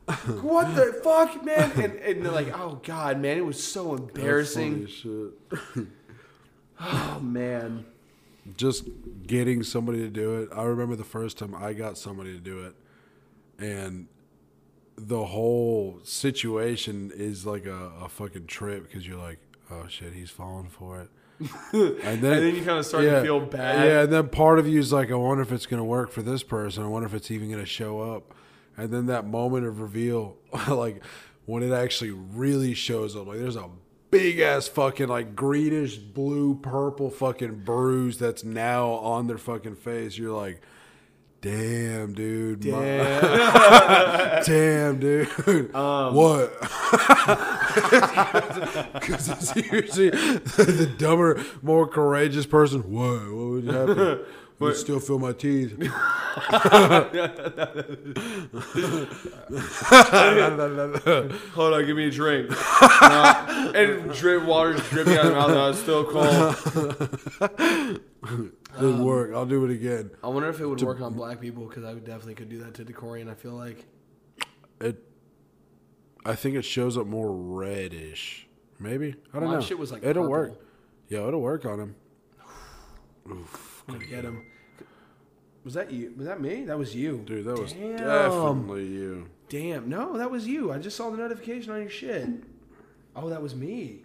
what 0.43 0.75
the 0.75 1.01
fuck, 1.03 1.45
man? 1.45 1.71
And, 1.73 1.95
and 1.95 2.25
they're 2.25 2.33
like, 2.33 2.59
oh, 2.59 2.81
God, 2.83 3.21
man. 3.21 3.39
It 3.39 3.47
was 3.47 3.63
so 3.63 3.95
embarrassing. 3.95 4.89
Oh, 6.81 7.21
man. 7.23 7.87
just 8.57 8.89
getting 9.27 9.63
somebody 9.63 9.99
to 10.01 10.11
do 10.11 10.43
it. 10.43 10.49
I 10.55 10.65
remember 10.65 10.97
the 10.97 11.05
first 11.05 11.39
time 11.39 11.55
I 11.55 11.73
got 11.73 11.97
somebody 11.97 12.33
to 12.35 12.41
do 12.41 12.65
it, 12.67 12.75
and 13.59 14.09
the 14.97 15.25
whole 15.25 16.01
situation 16.03 17.11
is 17.15 17.47
like 17.47 17.65
a, 17.67 17.93
a 18.03 18.09
fucking 18.09 18.47
trip 18.47 18.87
because 18.89 19.07
you're 19.07 19.19
like, 19.19 19.39
oh 19.71 19.87
shit, 19.89 20.13
he's 20.13 20.31
falling 20.31 20.69
for 20.69 21.01
it. 21.01 21.09
And 21.73 21.99
then, 22.03 22.05
And 22.13 22.23
then 22.23 22.55
you 22.55 22.63
kinda 22.65 22.85
start 22.85 23.05
to 23.05 23.23
feel 23.23 23.41
bad. 23.41 23.87
Yeah, 23.87 24.03
and 24.03 24.13
then 24.13 24.29
part 24.29 24.59
of 24.61 24.69
you 24.69 24.79
is 24.79 24.93
like, 24.93 25.11
I 25.11 25.15
wonder 25.17 25.43
if 25.43 25.51
it's 25.51 25.67
gonna 25.67 25.85
work 25.85 26.11
for 26.13 26.23
this 26.23 26.43
person. 26.45 26.85
I 26.85 26.87
wonder 26.87 27.07
if 27.07 27.15
it's 27.15 27.31
even 27.31 27.51
gonna 27.51 27.65
show 27.67 28.01
up. 28.01 28.35
And 28.77 28.91
then 28.91 29.07
that 29.07 29.27
moment 29.27 29.67
of 29.67 29.81
reveal, 29.81 30.37
like 30.69 31.03
when 31.47 31.63
it 31.63 31.73
actually 31.73 32.11
really 32.11 32.75
shows 32.75 33.15
up, 33.17 33.27
like 33.27 33.39
there's 33.39 33.57
a 33.57 33.69
big 34.11 34.41
ass 34.41 34.69
fucking 34.69 35.09
like 35.09 35.35
greenish 35.37 35.97
blue 35.97 36.55
purple 36.57 37.11
fucking 37.11 37.61
bruise 37.65 38.19
that's 38.19 38.45
now 38.45 38.91
on 38.91 39.27
their 39.27 39.39
fucking 39.39 39.77
face. 39.77 40.17
You're 40.19 40.37
like, 40.37 40.61
damn, 41.41 42.15
dude. 42.15 42.65
my- 42.65 44.41
damn, 44.47 44.99
dude. 45.01 45.75
Um, 45.75 46.15
what? 46.15 46.53
Because 48.95 49.29
it's 49.29 49.57
usually 49.57 50.11
the 50.11 50.93
dumber, 50.97 51.43
more 51.63 51.87
courageous 51.87 52.47
person. 52.47 52.83
What? 52.91 53.21
What 53.33 53.47
would 53.51 53.65
happen? 53.65 54.21
I 54.61 54.65
would 54.65 54.77
still 54.77 55.01
feel 55.01 55.19
my 55.19 55.33
teeth. 55.33 55.77
Hold 61.55 61.75
on, 61.75 61.87
give 61.87 61.97
me 61.97 62.07
a 62.07 62.11
drink. 62.11 62.51
No, 62.51 63.73
and 63.75 64.13
drip 64.13 64.45
water's 64.45 64.81
dripping 64.91 65.17
out 65.17 65.27
of 65.27 65.33
my 65.33 65.39
mouth. 65.39 65.51
No, 65.51 65.71
it's 65.71 65.79
still 65.81 66.05
cold. 66.05 68.01
Didn't 68.81 69.05
work. 69.05 69.33
I'll 69.35 69.47
do 69.47 69.65
it 69.65 69.71
again. 69.71 70.11
I 70.23 70.29
wonder 70.29 70.49
if 70.49 70.61
it 70.61 70.67
would 70.67 70.81
work 70.83 71.01
on 71.01 71.15
black 71.15 71.41
people 71.41 71.67
because 71.67 71.85
I 71.85 71.95
definitely 71.95 72.35
could 72.35 72.49
do 72.49 72.59
that 72.65 72.75
to 72.75 72.85
Decorian. 72.85 73.31
I 73.31 73.35
feel 73.35 73.53
like 73.53 73.85
It. 74.81 75.03
I 76.25 76.35
think 76.35 76.57
it 76.57 76.65
shows 76.65 76.97
up 76.97 77.07
more 77.07 77.31
reddish. 77.31 78.49
Maybe 78.79 79.15
I 79.33 79.39
don't 79.41 79.49
My 79.49 79.55
know. 79.57 79.61
shit 79.61 79.79
was, 79.79 79.93
like, 79.93 80.03
it'll 80.03 80.23
purple. 80.25 80.31
work. 80.31 80.61
Yeah, 81.09 81.29
it'll 81.29 81.43
work 81.43 81.65
on 81.67 81.79
him. 81.81 81.95
I'm 83.89 83.95
gonna 83.95 84.07
get 84.07 84.25
him. 84.25 84.45
Was 85.65 85.75
that 85.75 85.91
you? 85.91 86.13
Was 86.17 86.27
that 86.27 86.41
me? 86.41 86.65
That 86.65 86.79
was 86.79 86.95
you, 86.95 87.23
Dude, 87.27 87.45
that 87.47 87.59
was 87.59 87.73
Damn. 87.73 87.97
definitely 87.97 88.87
you. 88.87 89.27
Damn, 89.49 89.89
no, 89.89 90.17
that 90.19 90.31
was 90.31 90.47
you. 90.47 90.73
I 90.73 90.79
just 90.79 90.97
saw 90.97 91.11
the 91.11 91.17
notification 91.17 91.73
on 91.73 91.81
your 91.81 91.91
shit. 91.91 92.29
Oh, 93.17 93.29
that 93.29 93.41
was 93.43 93.55
me. 93.55 94.03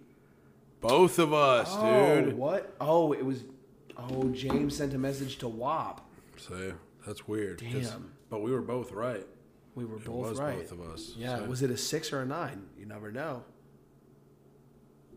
Both 0.81 1.19
of 1.19 1.33
us, 1.33 1.69
Oh, 1.73 2.21
dude. 2.21 2.37
what? 2.37 2.73
Oh, 2.79 3.11
it 3.13 3.25
was. 3.25 3.43
Oh, 3.97 4.29
James 4.29 4.77
sent 4.77 4.93
a 4.93 4.97
message 4.97 5.37
to 5.39 5.47
WAP. 5.49 5.99
So 6.37 6.73
that's 7.05 7.27
weird. 7.27 7.57
Damn. 7.59 8.11
But 8.29 8.41
we 8.41 8.51
were 8.51 8.61
both 8.61 8.91
right. 8.93 9.25
We 9.75 9.83
were 9.85 9.97
It 9.97 10.05
both 10.05 10.29
was 10.29 10.39
right. 10.39 10.57
both 10.59 10.71
of 10.71 10.81
us. 10.81 11.13
Yeah, 11.17 11.37
so 11.39 11.45
was 11.45 11.61
it 11.61 11.71
a 11.71 11.77
six 11.77 12.13
or 12.13 12.21
a 12.21 12.25
nine? 12.25 12.67
You 12.77 12.85
never 12.85 13.11
know, 13.11 13.43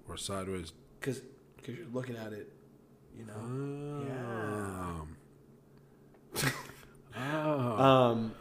we're 0.07 0.17
sideways. 0.17 0.73
because 1.01 1.21
because 1.57 1.77
you're 1.77 1.87
looking 1.93 2.17
at 2.17 2.33
it. 2.33 2.52
You 3.23 3.29
know. 3.29 4.09
Um, 4.83 5.17
oh. 7.17 7.83
Um, 7.83 8.35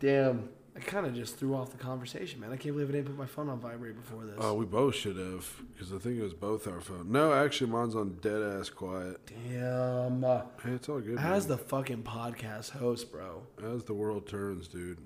damn. 0.00 0.48
I 0.76 0.78
kind 0.80 1.06
of 1.06 1.14
just 1.14 1.38
threw 1.38 1.54
off 1.54 1.70
the 1.70 1.78
conversation, 1.78 2.38
man. 2.38 2.52
I 2.52 2.56
can't 2.56 2.74
believe 2.74 2.90
I 2.90 2.92
didn't 2.92 3.06
put 3.06 3.16
my 3.16 3.24
phone 3.24 3.48
on 3.48 3.58
vibrate 3.58 3.96
before 3.96 4.26
this. 4.26 4.34
Oh, 4.38 4.52
we 4.52 4.66
both 4.66 4.94
should 4.94 5.16
have, 5.16 5.50
because 5.72 5.90
I 5.90 5.96
think 5.96 6.18
it 6.18 6.22
was 6.22 6.34
both 6.34 6.68
our 6.68 6.82
phone. 6.82 7.10
No, 7.10 7.32
actually, 7.32 7.70
mine's 7.70 7.94
on 7.94 8.18
dead 8.20 8.42
ass 8.42 8.68
quiet. 8.68 9.18
Damn. 9.26 10.20
Hey, 10.20 10.72
it's 10.72 10.88
all 10.90 11.00
good. 11.00 11.18
As 11.18 11.48
man. 11.48 11.56
the 11.56 11.64
fucking 11.64 12.02
podcast 12.02 12.72
host, 12.72 13.10
bro. 13.10 13.44
as 13.64 13.84
the 13.84 13.94
world 13.94 14.28
turns, 14.28 14.68
dude. 14.68 14.98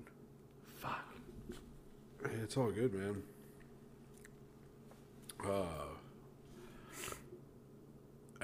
Fuck. 0.75 1.05
Hey, 2.21 2.35
it's 2.43 2.57
all 2.57 2.71
good, 2.71 2.93
man. 2.93 3.23
Uh, 5.45 5.90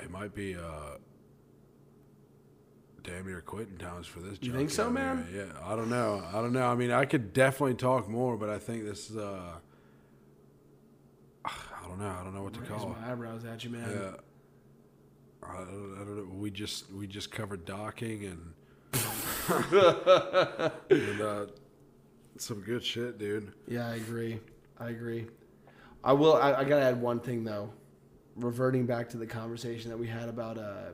it 0.01 0.11
might 0.11 0.33
be 0.33 0.55
uh, 0.55 0.97
damn 3.03 3.25
near 3.25 3.41
quitting 3.41 3.77
times 3.77 4.07
for 4.07 4.19
this. 4.19 4.37
You 4.41 4.51
think 4.53 4.69
so, 4.69 4.89
man? 4.89 5.27
area. 5.33 5.47
Yeah, 5.47 5.67
I 5.71 5.75
don't 5.75 5.89
know. 5.89 6.23
I 6.33 6.41
don't 6.41 6.53
know. 6.53 6.67
I 6.67 6.75
mean, 6.75 6.91
I 6.91 7.05
could 7.05 7.33
definitely 7.33 7.75
talk 7.75 8.07
more, 8.09 8.37
but 8.37 8.49
I 8.49 8.59
think 8.59 8.85
this 8.85 9.09
is. 9.09 9.17
Uh, 9.17 9.53
I 11.45 11.87
don't 11.87 11.99
know. 11.99 12.09
I 12.19 12.23
don't 12.23 12.35
know 12.35 12.43
what 12.43 12.53
to 12.55 12.59
Raise 12.61 12.69
call. 12.69 12.91
it. 12.91 13.01
my 13.01 13.11
eyebrows 13.11 13.45
at 13.45 13.63
you, 13.63 13.69
man. 13.69 13.89
Yeah. 13.89 14.11
I 15.43 15.57
don't, 15.59 15.95
I 15.95 16.03
don't 16.03 16.17
know. 16.17 16.35
We 16.35 16.51
just 16.51 16.91
we 16.91 17.07
just 17.07 17.31
covered 17.31 17.63
docking 17.63 18.25
and 18.25 18.53
and 20.89 21.21
uh, 21.21 21.45
some 22.37 22.59
good 22.61 22.83
shit, 22.83 23.17
dude. 23.17 23.53
Yeah, 23.67 23.87
I 23.87 23.95
agree. 23.95 24.39
I 24.79 24.89
agree. 24.89 25.27
I 26.03 26.13
will. 26.13 26.35
I, 26.35 26.53
I 26.53 26.63
gotta 26.63 26.83
add 26.83 26.99
one 26.99 27.19
thing 27.19 27.43
though. 27.45 27.71
Reverting 28.37 28.85
back 28.85 29.09
to 29.09 29.17
the 29.17 29.25
conversation 29.25 29.89
that 29.89 29.97
we 29.97 30.07
had 30.07 30.29
about 30.29 30.57
uh, 30.57 30.89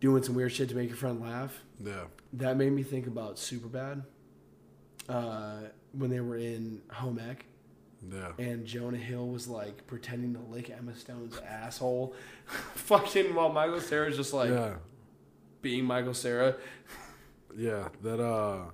doing 0.00 0.22
some 0.22 0.34
weird 0.34 0.52
shit 0.52 0.68
to 0.70 0.74
make 0.76 0.88
your 0.88 0.96
friend 0.96 1.20
laugh. 1.20 1.62
Yeah. 1.84 2.04
That 2.34 2.56
made 2.56 2.72
me 2.72 2.82
think 2.82 3.06
about 3.06 3.36
Superbad. 3.36 4.02
Uh, 5.08 5.60
when 5.92 6.10
they 6.10 6.20
were 6.20 6.36
in 6.36 6.82
home 6.90 7.18
ec, 7.18 7.46
Yeah. 8.12 8.32
and 8.38 8.66
Jonah 8.66 8.98
Hill 8.98 9.26
was 9.28 9.48
like 9.48 9.86
pretending 9.86 10.34
to 10.34 10.40
lick 10.40 10.68
Emma 10.68 10.94
Stone's 10.94 11.38
asshole, 11.38 12.14
fucking 12.74 13.34
while 13.34 13.48
Michael 13.50 13.80
Cera's 13.80 14.16
just 14.16 14.34
like 14.34 14.50
yeah. 14.50 14.74
being 15.62 15.84
Michael 15.84 16.12
Cera. 16.12 16.56
Yeah. 17.56 17.88
That 18.02 18.20
uh 18.22 18.64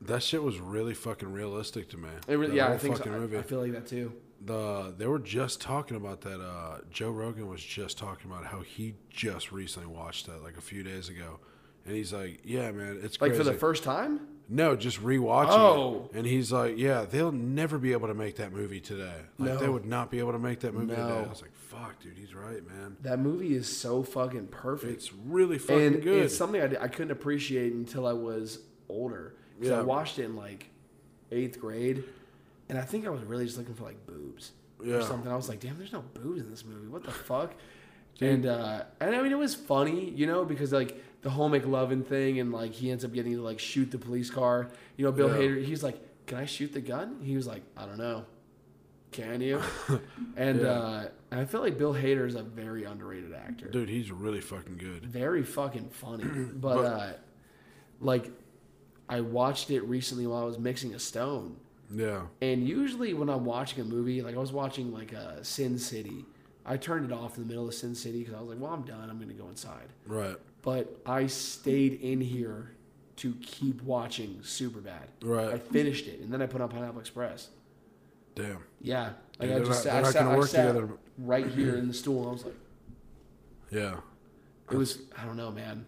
that 0.00 0.22
shit 0.22 0.42
was 0.42 0.58
really 0.58 0.94
fucking 0.94 1.30
realistic 1.32 1.90
to 1.90 1.96
me. 1.98 2.08
It 2.26 2.34
really, 2.36 2.48
That 2.52 2.56
yeah, 2.56 2.72
I 2.72 2.78
think 2.78 2.96
so. 2.96 3.04
I- 3.32 3.38
I 3.38 3.42
feel 3.42 3.60
like 3.60 3.72
that 3.72 3.86
too. 3.86 4.12
The 4.40 4.94
they 4.96 5.06
were 5.06 5.18
just 5.18 5.60
talking 5.60 5.96
about 5.96 6.22
that. 6.22 6.40
Uh, 6.40 6.78
Joe 6.90 7.10
Rogan 7.10 7.48
was 7.48 7.62
just 7.62 7.98
talking 7.98 8.30
about 8.30 8.46
how 8.46 8.60
he 8.60 8.94
just 9.10 9.52
recently 9.52 9.88
watched 9.88 10.26
that 10.26 10.42
like 10.42 10.56
a 10.56 10.60
few 10.62 10.82
days 10.82 11.08
ago, 11.08 11.40
and 11.84 11.94
he's 11.94 12.12
like, 12.12 12.40
"Yeah, 12.44 12.70
man, 12.72 13.00
it's 13.02 13.20
Like 13.20 13.30
crazy. 13.32 13.44
for 13.44 13.50
the 13.50 13.58
first 13.58 13.82
time. 13.84 14.20
no, 14.48 14.74
just 14.76 15.02
rewatching 15.02 15.48
Oh. 15.50 16.08
it." 16.12 16.16
And 16.18 16.26
he's 16.26 16.50
like, 16.52 16.74
"Yeah, 16.78 17.04
they'll 17.04 17.32
never 17.32 17.78
be 17.78 17.92
able 17.92 18.08
to 18.08 18.14
make 18.14 18.36
that 18.36 18.52
movie 18.52 18.80
today. 18.80 19.14
Like 19.38 19.58
they 19.60 19.68
would 19.68 19.84
not 19.86 20.10
be 20.10 20.18
able 20.20 20.32
to 20.32 20.38
make 20.38 20.60
that 20.60 20.72
movie 20.74 20.88
today." 20.94 21.02
I 21.02 21.28
was 21.28 21.42
like, 21.42 21.52
"Fuck, 21.54 22.00
dude, 22.02 22.16
he's 22.16 22.34
right, 22.34 22.66
man. 22.66 22.96
That 23.02 23.18
movie 23.18 23.54
is 23.54 23.74
so 23.74 24.02
fucking 24.02 24.46
perfect. 24.48 24.92
It's 24.92 25.12
really 25.12 25.58
fucking 25.58 25.86
and 25.86 26.02
good." 26.02 26.24
it's 26.24 26.36
something 26.36 26.60
I, 26.62 26.84
I 26.84 26.88
couldn't 26.88 27.12
appreciate 27.12 27.72
until 27.74 28.06
I 28.06 28.12
was 28.14 28.60
older. 28.88 29.34
Because 29.58 29.78
I 29.78 29.82
watched 29.82 30.18
it 30.18 30.24
in 30.24 30.36
like 30.36 30.70
eighth 31.30 31.60
grade, 31.60 32.02
and 32.70 32.78
I 32.78 32.82
think 32.82 33.06
I 33.06 33.10
was 33.10 33.22
really 33.22 33.44
just 33.44 33.58
looking 33.58 33.74
for 33.74 33.84
like 33.84 34.06
boobs 34.06 34.52
Yeah. 34.82 34.94
or 34.94 35.02
something. 35.02 35.30
I 35.30 35.36
was 35.36 35.48
like, 35.50 35.60
damn, 35.60 35.76
there's 35.76 35.92
no 35.92 36.00
boobs 36.14 36.40
in 36.40 36.50
this 36.50 36.64
movie. 36.64 36.88
What 36.88 37.04
the 37.04 37.10
fuck? 37.30 37.52
And 38.20 38.46
uh, 38.46 38.84
and 39.00 39.14
I 39.14 39.22
mean, 39.22 39.32
it 39.32 39.38
was 39.38 39.54
funny, 39.54 40.10
you 40.10 40.26
know, 40.26 40.44
because 40.44 40.72
like 40.72 41.02
the 41.22 41.30
whole 41.30 41.50
McLovin 41.50 42.04
thing, 42.06 42.38
and 42.40 42.50
like 42.52 42.72
he 42.72 42.90
ends 42.90 43.04
up 43.04 43.12
getting 43.12 43.32
to 43.34 43.42
like 43.42 43.58
shoot 43.58 43.90
the 43.90 43.98
police 43.98 44.30
car. 44.30 44.68
You 44.96 45.04
know, 45.04 45.12
Bill 45.12 45.28
Yeah. 45.28 45.36
Hader, 45.36 45.64
he's 45.64 45.82
like, 45.82 45.98
can 46.26 46.38
I 46.38 46.46
shoot 46.46 46.72
the 46.72 46.80
gun? 46.80 47.18
He 47.22 47.36
was 47.36 47.46
like, 47.46 47.62
I 47.76 47.84
don't 47.86 47.98
know. 47.98 48.24
Can 49.12 49.40
you? 49.40 49.60
and 50.36 50.60
Yeah. 50.60 50.68
uh, 50.68 51.08
I 51.32 51.44
feel 51.44 51.60
like 51.62 51.76
Bill 51.78 51.92
Hader 51.94 52.26
is 52.28 52.34
a 52.36 52.42
very 52.42 52.84
underrated 52.84 53.32
actor 53.34 53.68
Dude, 53.68 53.88
he's 53.88 54.10
really 54.12 54.40
fucking 54.40 54.76
good. 54.76 55.04
very 55.04 55.42
fucking 55.42 55.88
funny. 55.90 56.24
But, 56.54 56.74
But- 56.76 56.84
uh, 56.84 57.12
like, 58.00 58.30
I 59.08 59.20
watched 59.22 59.70
it 59.70 59.80
recently 59.82 60.26
while 60.28 60.42
I 60.42 60.44
was 60.44 60.58
mixing 60.58 60.94
a 60.94 60.98
stone. 61.00 61.56
Yeah. 61.92 62.22
And 62.40 62.66
usually 62.68 63.14
when 63.14 63.28
I'm 63.28 63.44
watching 63.44 63.80
a 63.80 63.84
movie, 63.84 64.22
like 64.22 64.34
I 64.36 64.38
was 64.38 64.52
watching 64.52 64.92
like 64.92 65.12
a 65.12 65.44
Sin 65.44 65.78
City, 65.78 66.24
I 66.64 66.76
turned 66.76 67.10
it 67.10 67.12
off 67.12 67.36
in 67.36 67.42
the 67.42 67.48
middle 67.48 67.66
of 67.66 67.74
Sin 67.74 67.94
City 67.94 68.20
because 68.20 68.34
I 68.34 68.40
was 68.40 68.48
like, 68.50 68.60
well, 68.60 68.72
I'm 68.72 68.82
done. 68.82 69.10
I'm 69.10 69.16
going 69.16 69.28
to 69.28 69.34
go 69.34 69.48
inside. 69.48 69.88
Right. 70.06 70.36
But 70.62 71.00
I 71.06 71.26
stayed 71.26 71.94
in 72.00 72.20
here 72.20 72.72
to 73.16 73.34
keep 73.42 73.82
watching 73.82 74.36
Superbad. 74.42 75.08
Right. 75.22 75.54
I 75.54 75.58
finished 75.58 76.06
it, 76.06 76.20
and 76.20 76.32
then 76.32 76.40
I 76.40 76.46
put 76.46 76.60
on 76.60 76.68
Pineapple 76.68 77.00
Express. 77.00 77.48
Damn. 78.34 78.58
Yeah, 78.80 79.10
like 79.38 79.50
Yeah, 79.50 79.56
I 79.56 79.58
just 79.58 79.70
not- 79.70 79.76
sat, 79.76 80.04
I 80.04 80.10
sat, 80.10 80.22
I 80.26 80.36
work 80.36 80.48
sat 80.48 80.66
together. 80.68 80.88
right 81.18 81.46
here 81.46 81.76
in 81.76 81.88
the 81.88 81.94
stool. 82.02 82.28
I 82.28 82.32
was 82.32 82.44
like, 82.44 82.54
Yeah. 83.70 83.96
it 84.70 84.76
was 84.76 85.00
I 85.20 85.24
don't 85.24 85.36
know, 85.36 85.50
man. 85.50 85.84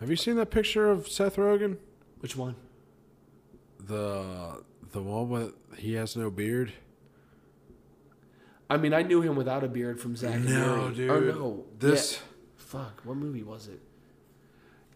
Have 0.00 0.10
you 0.10 0.16
seen 0.16 0.36
that 0.36 0.50
picture 0.50 0.90
of 0.90 1.08
Seth 1.08 1.36
Rogen? 1.36 1.78
Which 2.20 2.36
one? 2.36 2.56
The 3.86 4.62
the 4.92 5.02
one 5.02 5.28
with 5.28 5.54
he 5.76 5.94
has 5.94 6.16
no 6.16 6.30
beard. 6.30 6.72
I 8.68 8.76
mean, 8.76 8.92
I 8.92 9.02
knew 9.02 9.22
him 9.22 9.36
without 9.36 9.62
a 9.62 9.68
beard 9.68 10.00
from 10.00 10.16
Zack 10.16 10.34
and 10.34 10.46
No. 10.46 10.86
Or 10.86 10.90
dude. 10.90 11.08
no, 11.36 11.64
This 11.78 12.14
yeah. 12.14 12.18
Fuck, 12.56 13.02
what 13.04 13.16
movie 13.16 13.44
was 13.44 13.68
it? 13.68 13.80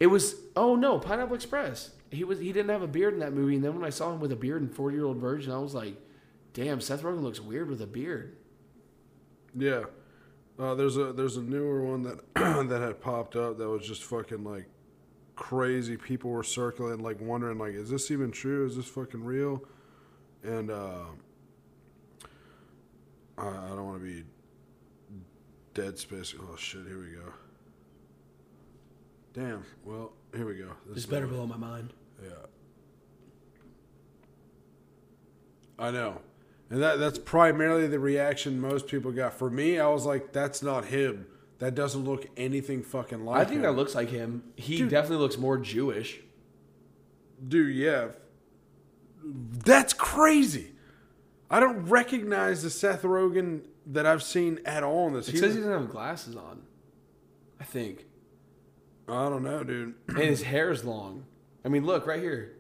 It 0.01 0.09
was 0.09 0.35
oh 0.57 0.75
no, 0.75 0.99
Pineapple 0.99 1.37
Express. 1.37 1.91
He 2.11 2.25
was 2.25 2.41
he 2.41 2.53
didn't 2.53 2.71
have 2.71 2.83
a 2.83 2.89
beard 2.89 3.15
in 3.15 3.21
that 3.21 3.33
movie, 3.33 3.55
and 3.55 3.65
then 3.65 3.75
when 3.75 3.85
I 3.85 3.91
saw 3.91 4.13
him 4.13 4.19
with 4.21 4.33
a 4.33 4.37
beard 4.37 4.63
in 4.63 4.69
Forty 4.69 4.97
Year 4.97 5.05
Old 5.05 5.19
Virgin, 5.19 5.53
I 5.53 5.59
was 5.59 5.75
like, 5.75 5.95
damn, 6.53 6.81
Seth 6.81 7.03
Rogen 7.03 7.23
looks 7.23 7.41
weird 7.41 7.69
with 7.71 7.81
a 7.81 7.87
beard. 7.87 8.37
Yeah. 9.57 9.85
Uh, 10.59 10.75
there's 10.75 10.97
a 10.97 11.13
there's 11.13 11.37
a 11.37 11.43
newer 11.43 11.83
one 11.83 12.03
that 12.03 12.35
that 12.69 12.81
had 12.81 13.01
popped 13.01 13.37
up 13.37 13.59
that 13.59 13.69
was 13.69 13.87
just 13.87 14.03
fucking 14.03 14.43
like 14.43 14.67
crazy. 15.37 15.97
People 15.97 16.31
were 16.31 16.43
circling, 16.43 17.03
like 17.03 17.21
wondering, 17.21 17.59
like, 17.59 17.75
is 17.75 17.91
this 17.91 18.11
even 18.11 18.33
true? 18.33 18.67
Is 18.67 18.77
this 18.77 18.87
fucking 18.87 19.23
real? 19.23 19.63
And 20.43 20.71
uh, 20.71 21.05
I, 23.39 23.47
I 23.49 23.69
don't 23.69 23.85
want 23.87 23.99
to 24.01 24.05
be 24.05 24.25
dead 25.75 25.99
space. 25.99 26.35
Oh 26.41 26.57
shit! 26.57 26.87
Here 26.87 26.99
we 26.99 27.11
go. 27.17 27.33
Damn. 29.33 29.65
Well, 29.85 30.13
here 30.35 30.47
we 30.47 30.55
go. 30.55 30.73
This 30.87 30.97
This 30.97 31.07
better 31.07 31.27
blow 31.27 31.47
my 31.47 31.57
mind. 31.57 31.93
Yeah. 32.23 32.31
I 35.79 35.91
know. 35.91 36.21
And 36.69 36.83
that 36.83 36.99
that's 36.99 37.19
primarily 37.19 37.87
the 37.87 37.99
reaction 37.99 38.61
most 38.61 38.87
people 38.87 39.13
got. 39.13 39.35
For 39.35 39.51
me, 39.51 39.79
I 39.79 39.89
was 39.89 40.05
like, 40.05 40.33
that's 40.33 40.63
not 40.63 40.87
him. 40.87 41.27
That 41.59 41.75
doesn't 41.75 42.05
look 42.05 42.27
anything 42.37 42.83
fucking 42.83 43.25
like 43.25 43.41
I 43.41 43.45
think 43.45 43.57
him. 43.57 43.63
that 43.63 43.73
looks 43.73 43.95
like 43.95 44.09
him. 44.11 44.45
He 44.57 44.79
Dude. 44.79 44.91
definitely 44.91 45.19
looks 45.19 45.37
more 45.37 45.59
Jewish. 45.59 46.21
Dude, 47.47 47.75
yeah. 47.75 48.09
That's 49.23 49.93
crazy. 49.93 50.73
I 51.51 51.61
don't 51.61 51.87
recognize 51.87 52.63
the 52.63 52.71
Seth 52.71 53.03
Rogen 53.03 53.63
that 53.87 54.07
I've 54.07 54.23
seen 54.23 54.61
at 54.65 54.83
all 54.83 55.09
in 55.09 55.15
this. 55.15 55.29
It 55.29 55.33
He- 55.33 55.39
says 55.39 55.55
he 55.55 55.61
doesn't 55.61 55.73
have 55.73 55.91
glasses 55.91 56.37
on. 56.37 56.63
I 57.59 57.65
think. 57.65 58.07
I 59.09 59.29
don't 59.29 59.43
know, 59.43 59.65
dude. 59.65 59.95
And 60.09 60.19
his 60.19 60.43
hair 60.43 60.71
is 60.71 60.85
long. 60.85 61.25
I 61.65 61.69
mean, 61.69 61.85
look 61.85 62.07
right 62.07 62.21
here. 62.21 62.53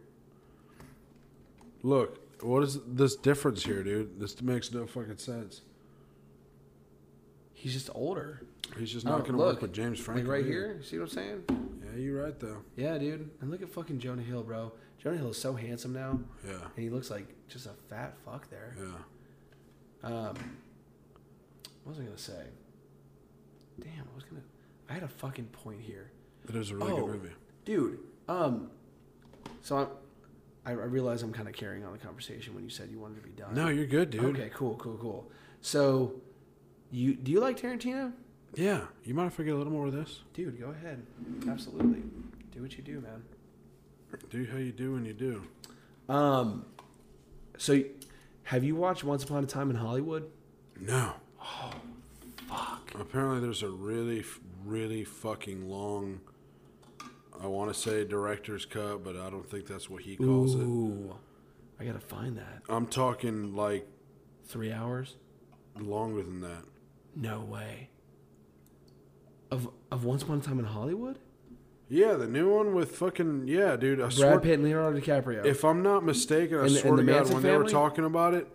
Look, 1.82 2.18
what 2.42 2.62
is 2.62 2.78
this 2.86 3.16
difference 3.16 3.64
here, 3.64 3.82
dude? 3.82 4.18
This 4.20 4.40
makes 4.42 4.72
no 4.72 4.86
fucking 4.86 5.16
sense. 5.18 5.62
He's 7.54 7.72
just 7.72 7.90
older. 7.94 8.42
He's 8.78 8.90
just 8.92 9.06
Oh, 9.06 9.10
not 9.10 9.20
going 9.20 9.32
to 9.32 9.38
look. 9.38 9.54
work 9.54 9.62
with 9.62 9.72
James 9.72 9.98
Like 9.98 10.04
Franco. 10.06 10.30
right 10.30 10.40
either. 10.40 10.48
here. 10.50 10.82
See 10.82 10.98
what 10.98 11.04
I'm 11.04 11.10
saying? 11.10 11.42
Yeah, 11.84 11.98
you're 11.98 12.22
right 12.22 12.38
though. 12.38 12.58
Yeah, 12.76 12.96
dude. 12.98 13.30
And 13.40 13.50
look 13.50 13.62
at 13.62 13.68
fucking 13.68 13.98
Jonah 13.98 14.22
Hill, 14.22 14.42
bro. 14.42 14.72
Jonah 15.02 15.16
Hill 15.16 15.30
is 15.30 15.38
so 15.38 15.54
handsome 15.54 15.92
now, 15.94 16.20
Yeah, 16.46 16.52
and 16.76 16.84
he 16.84 16.90
looks 16.90 17.10
like 17.10 17.26
just 17.48 17.66
a 17.66 17.70
fat 17.88 18.16
fuck 18.24 18.48
there. 18.50 18.76
yeah. 18.78 18.92
Um, 20.02 20.34
what 21.84 21.96
was 21.96 21.98
I 22.00 22.02
gonna 22.04 22.18
say? 22.18 22.44
Damn, 23.80 24.04
I 24.12 24.14
was 24.14 24.24
gonna. 24.24 24.42
I 24.88 24.92
had 24.94 25.02
a 25.02 25.08
fucking 25.08 25.46
point 25.46 25.80
here, 25.80 26.10
It 26.48 26.54
is 26.56 26.70
a 26.70 26.76
really 26.76 26.92
Oh. 26.92 27.06
good 27.06 27.22
movie. 27.22 27.34
dude. 27.64 27.98
Um, 28.28 28.70
so 29.62 29.76
I'm, 29.78 29.88
I, 30.66 30.70
I 30.72 30.84
realize 30.84 31.22
I'm 31.22 31.32
kind 31.32 31.48
of 31.48 31.54
carrying 31.54 31.84
on 31.84 31.92
the 31.92 31.98
conversation 31.98 32.54
when 32.54 32.62
you 32.64 32.70
said 32.70 32.90
you 32.90 32.98
wanted 32.98 33.16
to 33.16 33.22
be 33.22 33.30
done. 33.30 33.54
No, 33.54 33.68
you're 33.68 33.86
good, 33.86 34.10
dude. 34.10 34.24
Okay, 34.36 34.50
cool, 34.54 34.76
cool, 34.76 34.96
cool. 34.98 35.30
So, 35.62 36.14
you 36.90 37.14
do 37.14 37.32
you 37.32 37.40
like 37.40 37.58
Tarantino? 37.58 38.12
Yeah. 38.54 38.82
You 39.04 39.14
mind 39.14 39.32
if 39.32 39.40
I 39.40 39.44
get 39.44 39.54
a 39.54 39.56
little 39.56 39.72
more 39.72 39.86
of 39.86 39.92
this? 39.92 40.22
Dude, 40.34 40.58
go 40.60 40.70
ahead. 40.70 41.06
Absolutely. 41.48 42.02
Do 42.52 42.62
what 42.62 42.76
you 42.76 42.82
do, 42.82 43.00
man. 43.00 43.22
Do 44.30 44.46
how 44.50 44.58
you 44.58 44.72
do 44.72 44.92
when 44.92 45.04
you 45.04 45.12
do. 45.12 45.42
Um, 46.12 46.64
so 47.58 47.82
have 48.44 48.64
you 48.64 48.74
watched 48.76 49.04
Once 49.04 49.22
Upon 49.24 49.44
a 49.44 49.46
Time 49.46 49.70
in 49.70 49.76
Hollywood? 49.76 50.28
No. 50.80 51.12
Oh, 51.42 51.72
Fuck. 52.48 52.92
Apparently, 52.98 53.40
there's 53.40 53.62
a 53.62 53.68
really, 53.70 54.24
really 54.64 55.04
fucking 55.04 55.68
long. 55.68 56.20
I 57.42 57.46
want 57.46 57.72
to 57.72 57.78
say 57.78 58.04
director's 58.04 58.66
cut, 58.66 59.04
but 59.04 59.16
I 59.16 59.30
don't 59.30 59.48
think 59.48 59.66
that's 59.66 59.88
what 59.88 60.02
he 60.02 60.16
calls 60.16 60.54
it. 60.56 60.58
Ooh, 60.58 61.16
I 61.78 61.84
gotta 61.84 62.00
find 62.00 62.36
that. 62.36 62.62
I'm 62.68 62.86
talking 62.86 63.54
like 63.54 63.86
Three 64.44 64.72
hours? 64.72 65.16
longer 65.78 66.22
than 66.22 66.40
that. 66.40 66.64
No 67.14 67.40
way. 67.40 67.88
Of 69.50 69.70
of 69.90 70.04
Once 70.04 70.22
Upon 70.22 70.38
a 70.38 70.42
Time 70.42 70.58
in 70.58 70.64
Hollywood? 70.64 71.18
Yeah, 71.92 72.14
the 72.14 72.28
new 72.28 72.48
one 72.54 72.72
with 72.72 72.92
fucking 72.96 73.48
yeah, 73.48 73.74
dude. 73.76 74.00
I 74.00 74.08
Brad 74.10 74.42
Pitt 74.42 74.54
and 74.54 74.62
Leonardo 74.64 75.00
DiCaprio. 75.00 75.44
if 75.44 75.64
I'm 75.64 75.82
not 75.82 76.04
mistaken, 76.04 76.58
I 76.58 76.62
And 76.62 76.70
swear 76.70 76.94
and 76.94 76.98
to 76.98 77.04
God, 77.04 77.16
Manson 77.16 77.34
when 77.34 77.42
they 77.42 77.56
were 77.56 77.64
talking 77.64 78.04
about 78.04 78.32
it, 78.34 78.46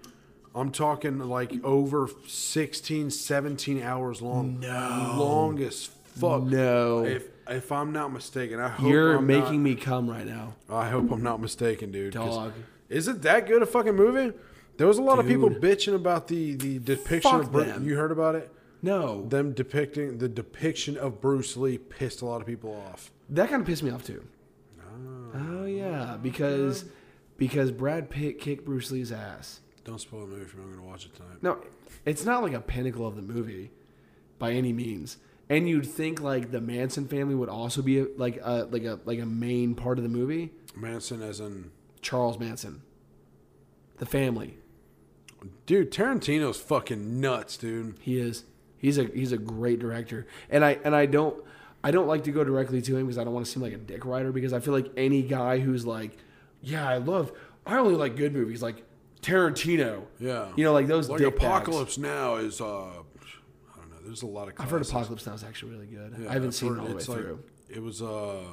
I'm 0.56 0.72
talking 0.72 1.20
like 1.20 1.52
over 1.64 2.08
16, 2.28 3.10
17 3.12 3.82
hours 3.82 4.22
long. 4.22 4.62
No. 4.62 5.16
long 5.18 5.60
as 5.62 5.86
fuck. 6.16 6.44
no, 6.44 7.04
If 7.06 7.28
if 7.48 7.72
I'm 7.72 7.92
not 7.92 8.12
mistaken, 8.14 8.60
I 8.60 8.70
hope 8.70 8.90
you're 8.90 9.18
I'm 9.18 9.28
making 9.28 9.62
Not, 9.64 9.70
me 9.70 9.76
come 9.76 10.10
right 10.10 10.26
now, 10.26 10.56
I 10.70 10.90
hope 10.90 11.12
I'm 11.12 11.22
not 11.22 11.40
mistaken, 11.42 11.92
dude. 11.92 12.14
dog. 12.14 12.54
Is 12.90 13.08
it 13.10 13.22
that 13.24 13.48
good 13.48 13.62
a 13.62 13.66
fucking 13.66 13.96
movie? 13.96 14.36
There 14.78 14.88
was 14.88 14.98
a 14.98 15.02
lot 15.04 15.20
of 15.20 15.28
people 15.28 15.50
bitching 15.50 15.94
about 15.94 16.28
the 16.30 16.56
the 16.56 16.80
depiction 16.80 17.32
Fuck 17.32 17.44
of 17.44 17.52
Bruce. 17.52 17.68
them. 17.68 17.86
You 17.86 17.98
heard 17.98 18.12
about 18.12 18.36
it? 18.36 18.50
No, 18.82 19.26
Them 19.28 19.52
depicting 19.54 20.20
the 20.20 20.30
depiction 20.30 20.96
of 20.98 21.20
Bruce 21.20 21.58
Lee 21.58 21.78
pissed 21.78 22.22
a 22.22 22.26
lot 22.26 22.40
of 22.42 22.48
people 22.48 22.72
off. 22.92 23.12
That 23.30 23.50
kind 23.50 23.62
of 23.62 23.68
pissed 23.68 23.84
me 23.84 23.92
off 23.92 24.06
too. 24.06 24.24
Ah, 24.80 24.84
oh 25.36 25.66
yeah, 25.66 26.18
because 26.22 26.86
because 27.38 27.72
Brad 27.72 28.10
Pitt 28.10 28.40
kicked 28.40 28.66
Bruce 28.66 28.92
Lee's 28.92 29.12
ass. 29.12 29.60
Don't 29.84 30.00
spoil 30.00 30.22
the 30.22 30.28
movie 30.28 30.44
if 30.44 30.54
you're 30.54 30.64
not 30.64 30.70
going 30.72 30.82
to 30.84 30.88
watch 30.88 31.06
it 31.06 31.16
tonight. 31.16 31.44
No, 31.44 31.60
it's 32.06 32.26
not 32.26 32.42
like 32.42 32.54
a 32.54 32.62
pinnacle 32.62 33.06
of 33.06 33.16
the 33.16 33.22
movie 33.22 33.72
by 34.40 34.52
any 34.52 34.74
means. 34.74 35.18
And 35.48 35.70
you'd 35.70 35.86
think 35.86 36.22
like 36.22 36.50
the 36.50 36.60
Manson 36.62 37.08
family 37.08 37.36
would 37.36 37.50
also 37.50 37.84
be 37.84 38.00
a, 38.00 38.08
like 38.18 38.40
a 38.42 38.68
like 38.72 38.84
a 38.84 39.00
like 39.06 39.20
a 39.20 39.26
main 39.26 39.76
part 39.76 40.00
of 40.00 40.04
the 40.04 40.10
movie. 40.10 40.52
Manson, 40.76 41.22
as 41.22 41.40
in, 41.40 41.72
Charles 42.02 42.40
Manson, 42.40 42.82
the 43.98 44.06
family. 44.06 44.58
dude, 45.66 45.92
Tarantino's 45.92 46.58
fucking 46.60 47.20
nuts, 47.22 47.58
dude. 47.58 47.96
He 48.02 48.20
is. 48.20 48.44
He's 48.78 48.98
a 48.98 49.06
he's 49.06 49.32
a 49.32 49.38
great 49.38 49.80
director. 49.80 50.26
And 50.50 50.66
I 50.66 50.80
and 50.84 50.96
I 50.96 51.06
don't 51.06 51.44
I 51.86 51.92
don't 51.92 52.08
like 52.08 52.24
to 52.24 52.32
go 52.32 52.44
directly 52.44 52.82
to 52.82 52.98
him 52.98 53.06
because 53.06 53.18
I 53.18 53.24
don't 53.24 53.34
want 53.34 53.46
to 53.46 53.52
seem 53.52 53.62
like 53.62 53.74
a 53.74 53.78
dick 53.78 54.06
writer 54.06 54.32
because 54.32 54.54
I 54.54 54.60
feel 54.60 54.74
like 54.74 54.92
any 54.98 55.22
guy 55.22 55.60
who's 55.60 55.86
like, 55.86 56.18
yeah, 56.62 56.88
I 56.90 56.98
love 56.98 57.32
I 57.66 57.78
only 57.78 57.96
like 57.96 58.16
good 58.16 58.34
movies 58.34 58.62
like 58.64 58.84
Tarantino. 59.22 60.04
Yeah, 60.20 60.50
You 60.56 60.64
know, 60.64 60.74
like 60.74 60.88
those 60.88 61.10
like 61.10 61.20
dick 61.20 61.36
bags. 61.36 61.46
Apocalypse 61.46 61.98
Now 61.98 62.36
is. 62.36 62.60
uh 62.62 62.66
I 62.66 62.94
don't 63.78 63.90
know. 63.92 63.98
There's 64.04 64.22
a 64.24 64.28
lot 64.28 64.48
of. 64.48 64.56
I've 64.60 64.70
heard. 64.70 64.82
Apocalypse 64.82 65.26
Now 65.26 65.34
is 65.34 65.44
actually 65.44 65.72
really 65.74 65.88
good. 65.88 66.16
Yeah, 66.20 66.30
I 66.30 66.34
haven't 66.34 66.50
I've 66.50 66.56
seen 66.56 66.74
it 66.76 66.80
all 66.80 66.86
the 66.88 66.96
way 66.96 67.04
like- 67.04 67.06
through. 67.06 67.44
It 67.70 67.82
was 67.82 68.02
uh 68.02 68.44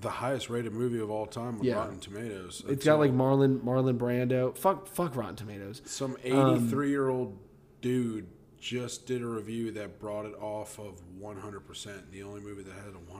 the 0.00 0.10
highest 0.10 0.50
rated 0.50 0.72
movie 0.72 1.00
of 1.00 1.10
all 1.10 1.26
time 1.26 1.58
on 1.58 1.64
Yeah. 1.64 1.76
Rotten 1.76 1.98
Tomatoes. 2.00 2.62
It's 2.68 2.84
got 2.84 2.98
like 2.98 3.12
Marlon 3.12 3.60
Marlon 3.60 3.96
Brando. 3.98 4.56
Fuck 4.56 4.86
fuck 4.88 5.16
Rotten 5.16 5.36
Tomatoes. 5.36 5.82
some 5.86 6.12
um, 6.30 6.56
83 6.66 6.90
year 6.90 7.08
old 7.08 7.38
dude 7.80 8.26
just 8.60 9.06
did 9.06 9.22
a 9.22 9.26
review 9.26 9.70
that 9.72 9.98
brought 10.00 10.26
it 10.26 10.34
off 10.40 10.78
of 10.78 11.00
100%. 11.20 12.10
The 12.10 12.22
only 12.22 12.40
movie 12.40 12.62
that 12.62 12.72
had 12.74 12.94
a 12.94 13.12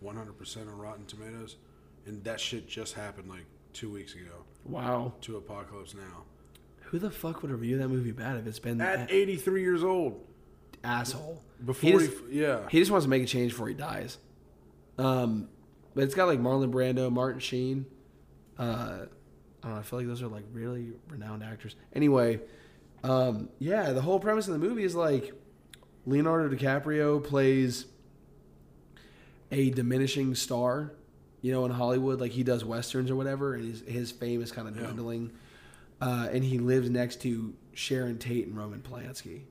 100 0.00 0.38
percent 0.38 0.68
on 0.68 0.76
Rotten 0.78 1.06
Tomatoes, 1.06 1.56
and 2.06 2.22
that 2.24 2.40
shit 2.40 2.68
just 2.68 2.94
happened 2.94 3.28
like 3.28 3.44
two 3.72 3.90
weeks 3.90 4.14
ago 4.14 4.44
Wow. 4.64 5.14
to 5.22 5.36
Apocalypse 5.36 5.94
Now. 5.94 6.24
Who 6.86 6.98
the 6.98 7.10
fuck 7.10 7.42
would 7.42 7.50
review 7.50 7.78
that 7.78 7.88
movie 7.88 8.12
bad 8.12 8.36
if 8.36 8.46
it's 8.46 8.58
been 8.58 8.80
At 8.80 9.08
that 9.08 9.10
83 9.12 9.62
years 9.62 9.82
old, 9.82 10.20
asshole? 10.84 11.40
before 11.64 12.00
He 12.00 12.06
he, 12.06 12.40
yeah, 12.40 12.68
He 12.68 12.78
just 12.80 12.90
wants 12.90 13.04
to 13.06 13.10
make 13.10 13.22
a 13.22 13.26
change 13.26 13.52
before 13.52 13.68
he 13.68 13.74
dies. 13.74 14.18
Um, 14.98 15.48
but 15.94 16.04
it's 16.04 16.14
got 16.14 16.26
like 16.26 16.38
Marlon 16.40 16.70
Brando, 16.70 17.10
Martin 17.10 17.40
Sheen. 17.40 17.86
Uh, 18.58 19.06
I 19.62 19.66
don't 19.66 19.72
know. 19.74 19.78
I 19.78 19.82
feel 19.82 19.98
like 20.00 20.08
those 20.08 20.22
are 20.22 20.28
like 20.28 20.44
really 20.52 20.92
renowned 21.08 21.42
actors. 21.42 21.76
Anyway, 21.94 22.40
um, 23.04 23.48
yeah, 23.58 23.92
the 23.92 24.00
whole 24.02 24.20
premise 24.20 24.46
of 24.48 24.52
the 24.52 24.58
movie 24.58 24.84
is 24.84 24.94
like 24.94 25.32
Leonardo 26.06 26.54
DiCaprio 26.54 27.22
plays 27.22 27.86
a 29.50 29.70
diminishing 29.70 30.34
star, 30.34 30.92
you 31.40 31.52
know, 31.52 31.64
in 31.64 31.70
Hollywood. 31.72 32.20
Like 32.20 32.32
he 32.32 32.42
does 32.42 32.64
westerns 32.64 33.10
or 33.10 33.16
whatever, 33.16 33.54
and 33.54 33.64
his 33.68 33.80
his 33.86 34.10
fame 34.12 34.42
is 34.42 34.52
kind 34.52 34.68
of 34.68 34.76
Yeah. 34.76 34.82
dwindling. 34.84 35.32
Uh, 36.00 36.28
and 36.32 36.42
he 36.42 36.58
lives 36.58 36.90
next 36.90 37.20
to 37.22 37.54
Sharon 37.74 38.18
Tate 38.18 38.46
and 38.48 38.56
Roman 38.56 38.80
Polanski, 38.80 39.42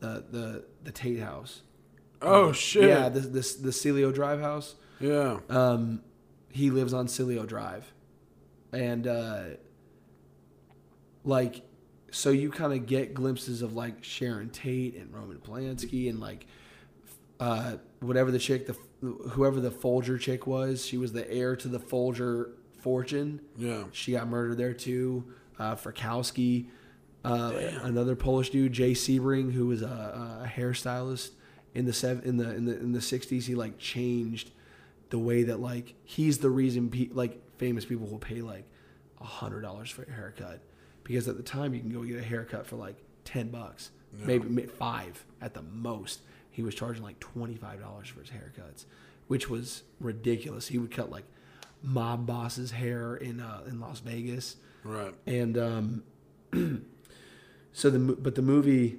the 0.00 0.24
the 0.30 0.64
the 0.84 0.92
Tate 0.92 1.20
house. 1.20 1.62
Oh 2.22 2.52
shit. 2.52 2.88
Yeah, 2.88 3.08
the 3.08 3.20
the 3.20 3.56
the 3.62 3.72
Cielo 3.72 4.12
Drive 4.12 4.40
house. 4.40 4.74
Yeah. 5.00 5.38
Um, 5.48 6.02
he 6.52 6.70
lives 6.70 6.92
on 6.92 7.08
Cielo 7.08 7.46
Drive, 7.46 7.92
and 8.72 9.06
uh, 9.06 9.42
like, 11.24 11.62
so 12.10 12.30
you 12.30 12.50
kind 12.50 12.72
of 12.72 12.86
get 12.86 13.14
glimpses 13.14 13.62
of 13.62 13.74
like 13.74 14.02
Sharon 14.02 14.50
Tate 14.50 14.96
and 14.96 15.12
Roman 15.14 15.38
Polanski 15.38 16.08
and 16.08 16.20
like, 16.20 16.46
uh, 17.38 17.76
whatever 18.00 18.30
the 18.30 18.38
chick, 18.38 18.66
the 18.66 18.76
whoever 19.30 19.60
the 19.60 19.70
Folger 19.70 20.18
chick 20.18 20.46
was, 20.46 20.84
she 20.84 20.98
was 20.98 21.12
the 21.12 21.30
heir 21.30 21.56
to 21.56 21.68
the 21.68 21.78
Folger 21.78 22.52
fortune. 22.80 23.40
Yeah. 23.56 23.84
She 23.92 24.12
got 24.12 24.28
murdered 24.28 24.58
there 24.58 24.74
too. 24.74 25.24
Uh, 25.58 25.76
Frykowski, 25.76 26.66
uh, 27.24 27.52
another 27.82 28.16
Polish 28.16 28.50
dude, 28.50 28.72
Jay 28.72 28.92
Sebring, 28.92 29.52
who 29.52 29.66
was 29.66 29.82
a, 29.82 29.86
a 30.44 30.48
hairstylist 30.48 31.30
in 31.74 31.84
the 31.84 31.92
seven 31.92 32.24
in 32.24 32.36
the 32.36 32.54
in 32.54 32.64
the 32.64 32.78
in 32.78 32.92
the 32.92 33.00
sixties. 33.00 33.46
He 33.46 33.54
like 33.54 33.78
changed 33.78 34.50
the 35.10 35.18
way 35.18 35.42
that 35.44 35.60
like 35.60 35.94
he's 36.04 36.38
the 36.38 36.50
reason 36.50 36.88
pe- 36.88 37.10
like 37.12 37.40
famous 37.58 37.84
people 37.84 38.06
will 38.06 38.18
pay 38.18 38.42
like 38.42 38.64
a 39.20 39.24
hundred 39.24 39.60
dollars 39.60 39.90
for 39.90 40.02
a 40.04 40.10
haircut 40.10 40.60
because 41.04 41.28
at 41.28 41.36
the 41.36 41.42
time 41.42 41.74
you 41.74 41.80
can 41.80 41.90
go 41.90 42.02
get 42.04 42.18
a 42.18 42.22
haircut 42.22 42.66
for 42.66 42.76
like 42.76 42.96
ten 43.24 43.48
bucks, 43.48 43.90
Yeah. 44.18 44.26
maybe 44.26 44.48
ma- 44.48 44.62
five 44.78 45.24
at 45.40 45.54
the 45.54 45.62
most. 45.62 46.20
He 46.50 46.62
was 46.62 46.74
charging 46.74 47.02
like 47.02 47.20
twenty 47.20 47.54
five 47.56 47.80
dollars 47.80 48.08
for 48.08 48.20
his 48.20 48.30
haircuts, 48.30 48.84
which 49.28 49.48
was 49.48 49.82
ridiculous. 50.00 50.68
He 50.68 50.78
would 50.78 50.90
cut 50.90 51.10
like 51.10 51.24
mob 51.82 52.26
bosses' 52.26 52.72
hair 52.72 53.16
in 53.16 53.40
uh, 53.40 53.62
in 53.68 53.80
Las 53.80 54.00
Vegas, 54.00 54.56
Right. 54.84 55.14
and 55.26 55.56
um, 55.56 56.02
so 57.72 57.88
the 57.90 57.98
but 57.98 58.34
the 58.34 58.42
movie 58.42 58.98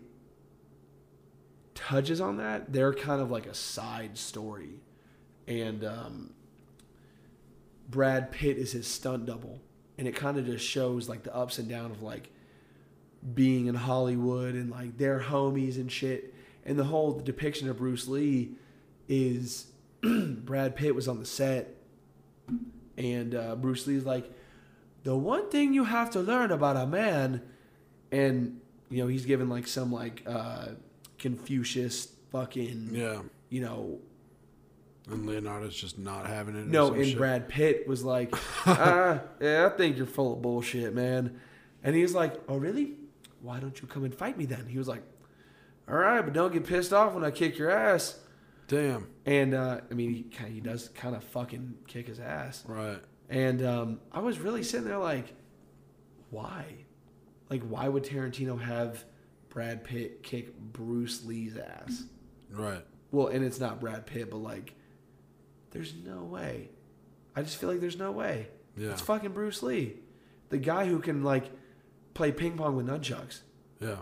touches 1.76 2.22
on 2.22 2.38
that. 2.38 2.72
They're 2.74 2.94
kind 2.94 3.22
of 3.22 3.30
like 3.32 3.46
a 3.46 3.54
side 3.54 4.18
story, 4.18 4.80
and 5.48 5.84
um, 5.84 6.34
Brad 7.90 8.32
Pitt 8.32 8.58
is 8.58 8.72
his 8.72 8.88
stunt 8.88 9.26
double, 9.26 9.60
and 10.02 10.08
it 10.08 10.16
kind 10.16 10.40
of 10.40 10.48
just 10.48 10.66
shows 10.66 11.08
like 11.08 11.22
the 11.22 11.36
ups 11.36 11.60
and 11.60 11.70
downs 11.70 11.96
of 11.96 12.02
like 12.02 12.32
being 13.36 13.68
in 13.68 13.76
Hollywood 13.76 14.56
and 14.56 14.72
like 14.72 14.98
their 14.98 15.20
homies 15.20 15.76
and 15.76 15.92
shit. 15.92 16.34
And 16.66 16.76
the 16.80 16.86
whole 16.86 17.20
depiction 17.20 17.70
of 17.70 17.78
Bruce 17.78 18.08
Lee 18.08 18.54
is 19.08 19.68
Brad 20.02 20.76
Pitt 20.76 20.96
was 20.96 21.08
on 21.08 21.20
the 21.20 21.26
set, 21.28 21.76
and 22.98 23.36
uh, 23.36 23.56
Bruce 23.56 23.86
Lee's 23.86 24.06
like, 24.06 24.32
the 25.04 25.16
one 25.16 25.50
thing 25.52 25.72
you 25.74 25.84
have 25.84 26.10
to 26.12 26.20
learn 26.20 26.52
about 26.52 26.78
a 26.78 26.88
man, 26.88 27.44
and 28.12 28.60
you 28.90 29.04
know 29.04 29.08
he's 29.08 29.26
given 29.26 29.50
like 29.50 29.68
some 29.68 29.92
like 29.92 30.24
uh, 30.26 30.70
Confucius 31.20 32.08
fucking 32.32 32.90
Yeah. 32.94 33.22
you 33.50 33.62
know 33.62 34.00
And 35.10 35.26
Leonardo's 35.26 35.76
just 35.76 35.98
not 35.98 36.28
having 36.28 36.56
it. 36.56 36.68
no, 36.68 36.94
and 36.94 37.06
shit. 37.06 37.18
Brad 37.18 37.50
Pitt 37.50 37.88
was 37.88 38.04
like, 38.04 38.34
ah, 38.66 39.22
yeah, 39.42 39.66
I 39.72 39.76
think 39.76 39.98
you're 39.98 40.06
full 40.06 40.34
of 40.34 40.42
bullshit, 40.42 40.94
man. 40.94 41.40
And 41.84 41.96
he 41.96 42.02
was 42.04 42.14
like, 42.14 42.40
oh, 42.48 42.58
really? 42.58 42.94
Why 43.42 43.60
don't 43.60 43.82
you 43.82 43.88
come 43.88 44.04
and 44.04 44.14
fight 44.14 44.38
me 44.38 44.46
then? 44.46 44.68
He 44.68 44.78
was 44.78 44.88
like, 44.88 45.02
all 45.90 45.96
right, 45.96 46.22
but 46.22 46.34
don't 46.34 46.54
get 46.54 46.66
pissed 46.66 46.94
off 46.94 47.14
when 47.14 47.24
I 47.24 47.32
kick 47.32 47.58
your 47.58 47.72
ass. 47.72 48.20
Damn. 48.68 49.08
And 49.26 49.54
uh, 49.54 49.82
I 49.90 49.94
mean, 49.94 50.14
he 50.14 50.46
he 50.48 50.62
does 50.62 50.90
kind 50.90 51.16
of 51.16 51.24
fucking 51.24 51.74
kick 51.88 52.08
his 52.08 52.20
ass. 52.20 52.64
Right. 52.68 53.00
And 53.30 53.66
um, 53.66 54.00
I 54.12 54.20
was 54.20 54.40
really 54.40 54.64
sitting 54.64 54.88
there 54.88 54.98
like, 54.98 55.34
why? 56.30 56.66
Like, 57.50 57.64
why 57.64 57.88
would 57.90 58.04
Tarantino 58.04 58.62
have 58.62 59.04
Brad 59.50 59.84
Pitt 59.84 60.24
kick 60.24 60.58
Bruce 60.58 61.26
Lee's 61.26 61.58
ass? 61.58 62.04
Right. 62.50 62.86
Well, 63.12 63.28
and 63.28 63.44
it's 63.44 63.60
not 63.60 63.82
Brad 63.82 64.06
Pitt, 64.06 64.30
but 64.30 64.38
like, 64.38 64.74
there's 65.72 65.94
no 66.06 66.24
way. 66.24 66.70
I 67.36 67.42
just 67.42 67.58
feel 67.58 67.70
like 67.70 67.80
there's 67.80 67.98
no 67.98 68.12
way. 68.12 68.48
Yeah. 68.78 68.92
It's 68.92 69.02
fucking 69.02 69.32
Bruce 69.32 69.64
Lee, 69.64 69.96
the 70.50 70.58
guy 70.58 70.86
who 70.86 71.00
can 71.00 71.24
like 71.24 71.46
play 72.14 72.32
ping 72.32 72.58
pong 72.58 72.76
with 72.76 72.88
nunchucks. 72.88 73.40
Yeah. 73.80 73.98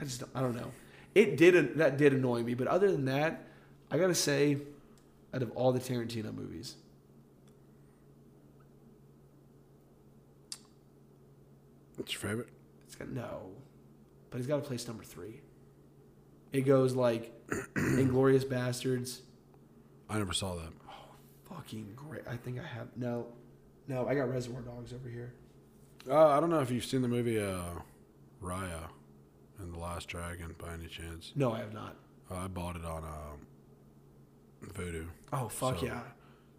I 0.00 0.04
just 0.04 0.20
don't, 0.20 0.30
I 0.34 0.40
don't 0.40 0.56
know. 0.56 0.72
It 1.14 1.36
did 1.36 1.76
that 1.78 1.96
did 1.96 2.12
annoy 2.12 2.42
me, 2.42 2.54
but 2.54 2.66
other 2.66 2.90
than 2.90 3.04
that, 3.06 3.44
I 3.90 3.98
gotta 3.98 4.14
say, 4.14 4.58
out 5.34 5.42
of 5.42 5.50
all 5.52 5.72
the 5.72 5.80
Tarantino 5.80 6.34
movies, 6.34 6.76
What's 11.96 12.14
your 12.14 12.20
favorite? 12.20 12.48
it's 12.86 12.96
got 12.96 13.08
no, 13.10 13.50
but 14.30 14.38
he's 14.38 14.46
got 14.46 14.56
to 14.56 14.62
place 14.62 14.88
number 14.88 15.04
three. 15.04 15.42
It 16.50 16.62
goes 16.62 16.94
like 16.94 17.30
Inglourious 17.76 18.44
Basterds, 18.44 19.20
I 20.10 20.18
never 20.18 20.32
saw 20.32 20.56
that. 20.56 20.72
fucking 21.48 21.92
great. 21.96 22.22
I 22.28 22.36
think 22.36 22.58
I 22.58 22.66
have 22.66 22.88
no, 22.96 23.26
no. 23.88 24.06
I 24.08 24.14
got 24.14 24.28
Reservoir 24.28 24.62
Dogs 24.62 24.92
over 24.92 25.08
here. 25.08 25.32
Uh, 26.08 26.28
I 26.28 26.40
don't 26.40 26.50
know 26.50 26.60
if 26.60 26.70
you've 26.70 26.84
seen 26.84 27.02
the 27.02 27.08
movie 27.08 27.38
uh, 27.40 27.60
Raya 28.42 28.88
and 29.58 29.72
the 29.72 29.78
Last 29.78 30.08
Dragon 30.08 30.54
by 30.58 30.72
any 30.74 30.86
chance. 30.86 31.32
No, 31.36 31.52
I 31.52 31.58
have 31.60 31.72
not. 31.72 31.96
Uh, 32.30 32.36
I 32.36 32.48
bought 32.48 32.76
it 32.76 32.84
on 32.84 33.04
um, 33.04 33.46
Vudu. 34.74 35.06
Oh 35.32 35.48
fuck 35.48 35.80
So- 35.80 35.86
yeah! 35.86 36.00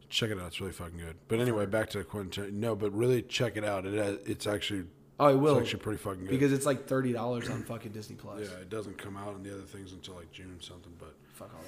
Check 0.10 0.30
it 0.30 0.40
out; 0.40 0.48
it's 0.48 0.60
really 0.60 0.74
fucking 0.74 0.98
good. 0.98 1.16
But 1.30 1.40
anyway, 1.40 1.66
back 1.66 1.90
to 1.92 2.04
Quentin. 2.04 2.60
No, 2.60 2.76
but 2.76 2.92
really 2.92 3.22
check 3.22 3.56
it 3.56 3.64
out. 3.64 3.86
It 3.86 3.94
has, 3.94 4.18
it's 4.26 4.46
actually 4.48 4.84
Oh, 5.20 5.26
I 5.28 5.34
will 5.36 5.58
it's 5.58 5.68
actually 5.68 5.80
pretty 5.84 6.00
fucking 6.00 6.22
good. 6.22 6.30
because 6.32 6.52
it's 6.52 6.66
like 6.66 6.86
thirty 6.88 7.14
dollars 7.14 7.50
on 7.50 7.64
fucking 7.64 7.92
Disney 7.94 8.16
Plus. 8.18 8.42
yeah, 8.42 8.58
it 8.58 8.70
doesn't 8.70 8.98
come 8.98 9.16
out 9.16 9.30
on 9.30 9.44
the 9.44 9.54
other 9.54 9.62
things 9.64 9.94
until 9.94 10.16
like 10.16 10.32
June 10.32 10.58
something. 10.60 10.92
But 11.00 11.16
Fuck 11.34 11.52
all 11.54 11.62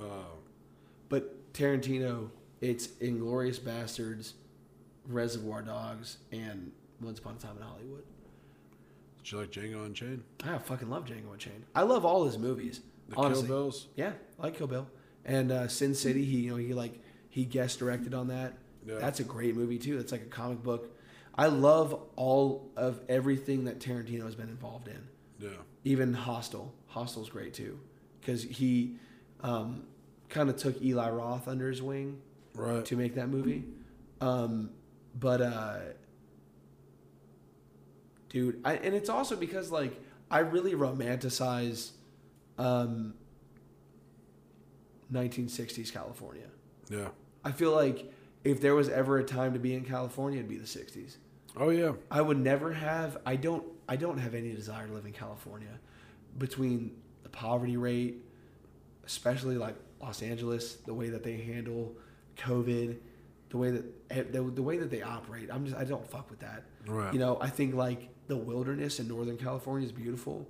that. 0.00 0.06
uh, 0.06 0.22
But 1.12 1.52
Tarantino, 1.52 2.30
it's 2.62 2.86
Inglourious 2.86 3.60
Basterds, 3.60 4.32
Reservoir 5.06 5.60
Dogs, 5.60 6.16
and 6.32 6.72
Once 7.02 7.18
Upon 7.18 7.34
a 7.34 7.38
Time 7.38 7.58
in 7.58 7.62
Hollywood. 7.62 8.04
did 9.22 9.30
you 9.30 9.38
like 9.38 9.50
Django 9.50 9.84
Unchained? 9.84 10.22
I 10.42 10.56
fucking 10.56 10.88
love 10.88 11.04
Django 11.04 11.30
Unchained. 11.30 11.64
I 11.74 11.82
love 11.82 12.06
all 12.06 12.24
his 12.24 12.38
movies. 12.38 12.80
The 13.10 13.16
honestly. 13.16 13.46
Kill 13.46 13.56
Bills. 13.56 13.88
Yeah, 13.94 14.12
I 14.40 14.42
like 14.44 14.56
Kill 14.56 14.68
Bill. 14.68 14.86
And 15.26 15.52
uh, 15.52 15.68
Sin 15.68 15.94
City, 15.94 16.24
he 16.24 16.38
you 16.38 16.50
know 16.52 16.56
he 16.56 16.72
like 16.72 16.98
he 17.28 17.44
guest 17.44 17.78
directed 17.78 18.14
on 18.14 18.28
that. 18.28 18.54
Yeah. 18.86 18.94
That's 18.98 19.20
a 19.20 19.24
great 19.24 19.54
movie 19.54 19.78
too. 19.78 19.98
It's 19.98 20.12
like 20.12 20.22
a 20.22 20.30
comic 20.30 20.62
book. 20.62 20.96
I 21.34 21.48
love 21.48 22.00
all 22.16 22.70
of 22.74 23.02
everything 23.10 23.64
that 23.64 23.80
Tarantino 23.80 24.24
has 24.24 24.34
been 24.34 24.48
involved 24.48 24.88
in. 24.88 25.08
Yeah. 25.38 25.50
Even 25.84 26.14
Hostel. 26.14 26.72
Hostel's 26.86 27.28
great 27.28 27.52
too, 27.52 27.78
because 28.18 28.44
he 28.44 28.96
um, 29.42 29.82
kind 30.32 30.48
of 30.50 30.56
took 30.56 30.82
Eli 30.82 31.10
Roth 31.10 31.46
under 31.46 31.68
his 31.68 31.80
wing 31.82 32.20
Right. 32.54 32.84
to 32.86 32.96
make 32.96 33.14
that 33.14 33.28
movie. 33.28 33.64
Um, 34.20 34.70
but 35.18 35.40
uh, 35.40 35.78
dude, 38.28 38.60
I, 38.64 38.74
and 38.74 38.94
it's 38.94 39.08
also 39.08 39.36
because 39.36 39.70
like 39.70 39.98
I 40.30 40.40
really 40.40 40.72
romanticize 40.72 41.90
um, 42.58 43.14
1960s 45.12 45.92
California. 45.92 46.46
Yeah. 46.88 47.08
I 47.44 47.52
feel 47.52 47.72
like 47.74 48.12
if 48.44 48.60
there 48.60 48.74
was 48.74 48.88
ever 48.88 49.18
a 49.18 49.24
time 49.24 49.52
to 49.52 49.58
be 49.58 49.74
in 49.74 49.84
California, 49.84 50.38
it'd 50.38 50.48
be 50.48 50.56
the 50.58 50.64
60s. 50.66 51.16
Oh 51.56 51.68
yeah. 51.70 51.92
I 52.10 52.22
would 52.22 52.38
never 52.38 52.72
have. 52.72 53.18
I 53.26 53.36
don't. 53.36 53.64
I 53.88 53.96
don't 53.96 54.16
have 54.18 54.34
any 54.34 54.52
desire 54.54 54.86
to 54.86 54.92
live 54.94 55.04
in 55.04 55.12
California. 55.12 55.68
Between 56.38 56.92
the 57.24 57.28
poverty 57.28 57.76
rate, 57.76 58.16
especially 59.04 59.58
like 59.58 59.74
Los 60.02 60.20
Angeles, 60.22 60.74
the 60.76 60.92
way 60.94 61.08
that 61.10 61.22
they 61.22 61.36
handle 61.38 61.94
COVID, 62.36 62.96
the 63.50 63.56
way 63.56 63.70
that 63.70 63.84
eh, 64.10 64.22
the, 64.30 64.42
the 64.42 64.62
way 64.62 64.76
that 64.78 64.90
they 64.90 65.02
operate, 65.02 65.48
I'm 65.52 65.64
just. 65.64 65.76
I 65.76 65.84
don't 65.84 66.06
fuck 66.10 66.28
with 66.30 66.40
that. 66.40 66.64
Right. 66.86 67.12
You 67.12 67.20
know, 67.20 67.38
I 67.40 67.48
think 67.48 67.74
like 67.74 68.08
the 68.26 68.36
wilderness 68.36 68.98
in 68.98 69.08
Northern 69.08 69.36
California 69.36 69.86
is 69.86 69.92
beautiful. 69.92 70.48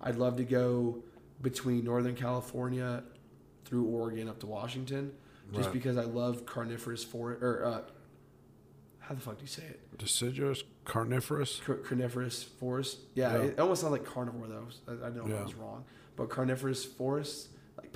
I'd 0.00 0.16
love 0.16 0.36
to 0.36 0.44
go 0.44 1.02
between 1.42 1.84
Northern 1.84 2.14
California 2.14 3.02
through 3.64 3.84
Oregon 3.86 4.28
up 4.28 4.38
to 4.40 4.46
Washington, 4.46 5.12
just 5.52 5.66
Right. 5.66 5.72
because 5.72 5.96
I 5.96 6.04
love 6.04 6.44
carnivorous 6.46 7.04
forest 7.04 7.42
or 7.42 7.64
uh, 7.64 7.80
how 9.00 9.14
the 9.14 9.20
fuck 9.20 9.38
do 9.38 9.42
you 9.42 9.48
say 9.48 9.62
it? 9.62 9.80
Deciduous, 9.98 10.62
carnivorous. 10.84 11.60
Car- 11.64 11.76
carnivorous 11.76 12.42
forest. 12.42 12.98
Yeah, 13.14 13.32
Yeah. 13.36 13.42
it 13.44 13.58
almost 13.60 13.80
sounds 13.80 13.92
like 13.92 14.04
carnivore 14.04 14.46
though. 14.46 14.66
I, 14.86 15.06
I 15.06 15.10
know 15.10 15.24
I 15.24 15.42
was 15.42 15.54
wrong, 15.54 15.84
but 16.16 16.28
carnivorous 16.28 16.84
forests 16.84 17.48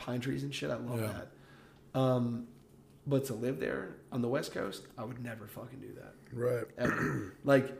pine 0.02 0.20
trees 0.20 0.42
and 0.42 0.54
shit. 0.54 0.70
I 0.70 0.76
love 0.76 1.00
Yeah. 1.00 1.12
that. 1.92 1.98
Um, 1.98 2.46
but 3.06 3.24
to 3.26 3.34
live 3.34 3.58
there 3.60 3.96
on 4.10 4.20
the 4.22 4.28
West 4.28 4.52
Coast, 4.52 4.86
I 4.98 5.04
would 5.04 5.22
never 5.22 5.46
fucking 5.46 5.80
do 5.80 5.92
that. 5.94 6.14
Right. 6.32 6.64
Ever. 6.78 7.34
like, 7.44 7.72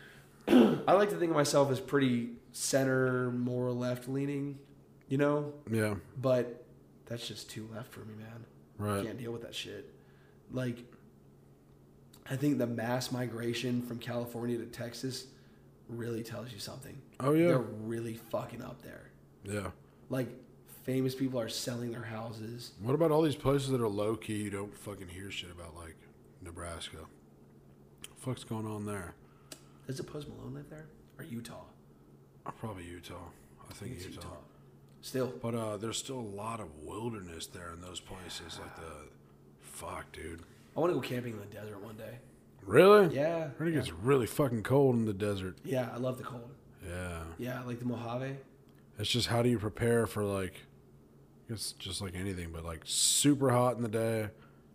I 0.48 0.92
like 0.92 1.10
to 1.10 1.16
think 1.16 1.30
of 1.30 1.36
myself 1.36 1.70
as 1.70 1.80
pretty 1.80 2.30
center, 2.52 3.30
more 3.30 3.72
left 3.72 4.08
leaning, 4.08 4.58
you 5.08 5.18
know. 5.18 5.52
Yeah. 5.70 5.94
But 6.20 6.64
that's 7.06 7.26
just 7.26 7.50
too 7.50 7.68
left 7.74 7.92
for 7.92 8.00
me, 8.00 8.14
man. 8.14 8.44
I 8.78 8.82
Right. 8.96 9.04
can't 9.06 9.18
deal 9.18 9.32
with 9.32 9.42
that 9.42 9.54
shit. 9.54 9.92
Like, 10.50 10.78
I 12.30 12.36
think 12.36 12.58
the 12.58 12.66
mass 12.66 13.12
migration 13.12 13.82
from 13.82 13.98
California 13.98 14.58
to 14.58 14.66
Texas 14.66 15.26
really 15.88 16.22
tells 16.22 16.52
you 16.52 16.58
something. 16.58 17.00
Oh 17.20 17.32
yeah. 17.34 17.48
They're 17.48 17.58
really 17.58 18.14
fucking 18.14 18.62
up 18.62 18.82
there. 18.82 19.10
Yeah. 19.44 19.70
Like, 20.08 20.28
famous 20.84 21.14
people 21.14 21.40
are 21.40 21.48
selling 21.48 21.90
their 21.92 22.04
houses. 22.04 22.72
What 22.80 22.94
about 22.94 23.10
all 23.10 23.22
these 23.22 23.34
places 23.34 23.70
that 23.70 23.80
are 23.80 23.88
low 23.88 24.16
key 24.16 24.42
you 24.42 24.50
don't 24.50 24.76
fucking 24.76 25.08
hear 25.08 25.30
shit 25.30 25.50
about, 25.50 25.74
like 25.74 25.96
Nebraska? 26.42 26.98
What 26.98 28.10
the 28.16 28.20
fuck's 28.20 28.44
going 28.44 28.66
on 28.66 28.86
there? 28.86 29.14
Does 29.86 29.98
it 29.98 30.04
Post 30.04 30.28
Malone 30.28 30.54
live 30.54 30.70
there 30.70 30.86
or 31.18 31.24
Utah? 31.24 31.64
Uh, 32.46 32.50
Probably 32.52 32.84
Utah. 32.84 33.14
I 33.68 33.72
think 33.72 33.96
It's 33.96 34.06
Utah. 34.06 34.28
Still, 35.00 35.34
But 35.42 35.54
uh, 35.54 35.76
there's 35.76 35.98
still 35.98 36.18
a 36.18 36.20
lot 36.20 36.60
of 36.60 36.68
wilderness 36.82 37.46
there 37.46 37.72
in 37.74 37.80
those 37.82 38.00
places. 38.00 38.58
Like 38.58 38.76
the 38.76 39.10
fuck, 39.60 40.10
dude. 40.12 40.40
I 40.74 40.80
want 40.80 40.92
to 40.92 40.94
go 40.94 41.06
camping 41.06 41.34
in 41.34 41.40
the 41.40 41.46
desert 41.46 41.82
one 41.82 41.96
day. 41.96 42.18
Really? 42.64 43.14
Yeah. 43.14 43.48
I 43.54 43.62
think 43.62 43.74
yeah. 43.74 43.80
it's 43.80 43.92
really 43.92 44.26
fucking 44.26 44.62
cold 44.62 44.96
in 44.96 45.04
the 45.04 45.12
desert. 45.12 45.56
Yeah, 45.62 45.90
I 45.92 45.98
love 45.98 46.16
the 46.16 46.24
cold. 46.24 46.50
Yeah. 46.86 47.18
Yeah, 47.38 47.62
like 47.64 47.80
the 47.80 47.84
Mojave. 47.84 48.36
It's 48.98 49.10
just 49.10 49.28
how 49.28 49.42
do 49.42 49.50
you 49.50 49.58
prepare 49.58 50.06
for 50.06 50.24
like, 50.24 50.62
it's 51.48 51.72
just 51.72 52.00
like 52.00 52.14
anything, 52.14 52.50
but 52.52 52.64
like 52.64 52.80
super 52.84 53.50
hot 53.50 53.76
in 53.76 53.82
the 53.82 53.88
day, 53.88 54.28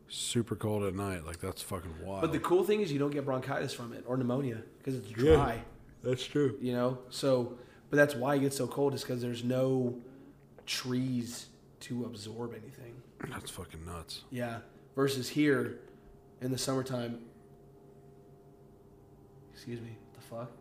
super 0.08 0.56
cold 0.56 0.84
at 0.84 0.96
night. 0.96 1.26
Like 1.26 1.40
that's 1.40 1.62
fucking 1.62 1.94
wild. 2.04 2.22
But 2.22 2.32
the 2.32 2.40
cool 2.40 2.64
thing 2.64 2.82
is 2.82 2.91
you 2.91 3.00
don't 3.00 3.12
get 3.12 3.26
bronchitis 3.26 3.74
from 3.74 3.94
it 3.94 4.04
or 4.08 4.18
pneumonia 4.18 4.62
because 4.78 4.96
it's 4.96 5.10
dry. 5.10 5.56
Yeah. 5.56 5.62
that's 6.04 6.26
true. 6.26 6.58
You 6.62 6.74
know, 6.74 7.00
so 7.10 7.58
but 7.90 7.98
that's 7.98 8.16
why 8.16 8.36
it 8.36 8.40
gets 8.40 8.58
so 8.58 8.68
cold 8.68 8.94
is 8.94 9.02
because 9.02 9.22
there's 9.22 9.44
no 9.44 9.98
trees 10.66 11.48
to 11.82 12.06
absorb 12.06 12.52
anything. 12.52 13.02
That's 13.30 13.50
fucking 13.50 13.86
nuts. 13.86 14.24
Yeah. 14.30 14.60
Versus 14.96 15.30
here 15.30 15.80
in 16.41 16.52
the 16.52 16.58
summertime. 16.58 17.20
Excuse 19.54 19.82
me. 19.82 19.98
What 20.12 20.22
the 20.22 20.28
fuck? 20.36 20.52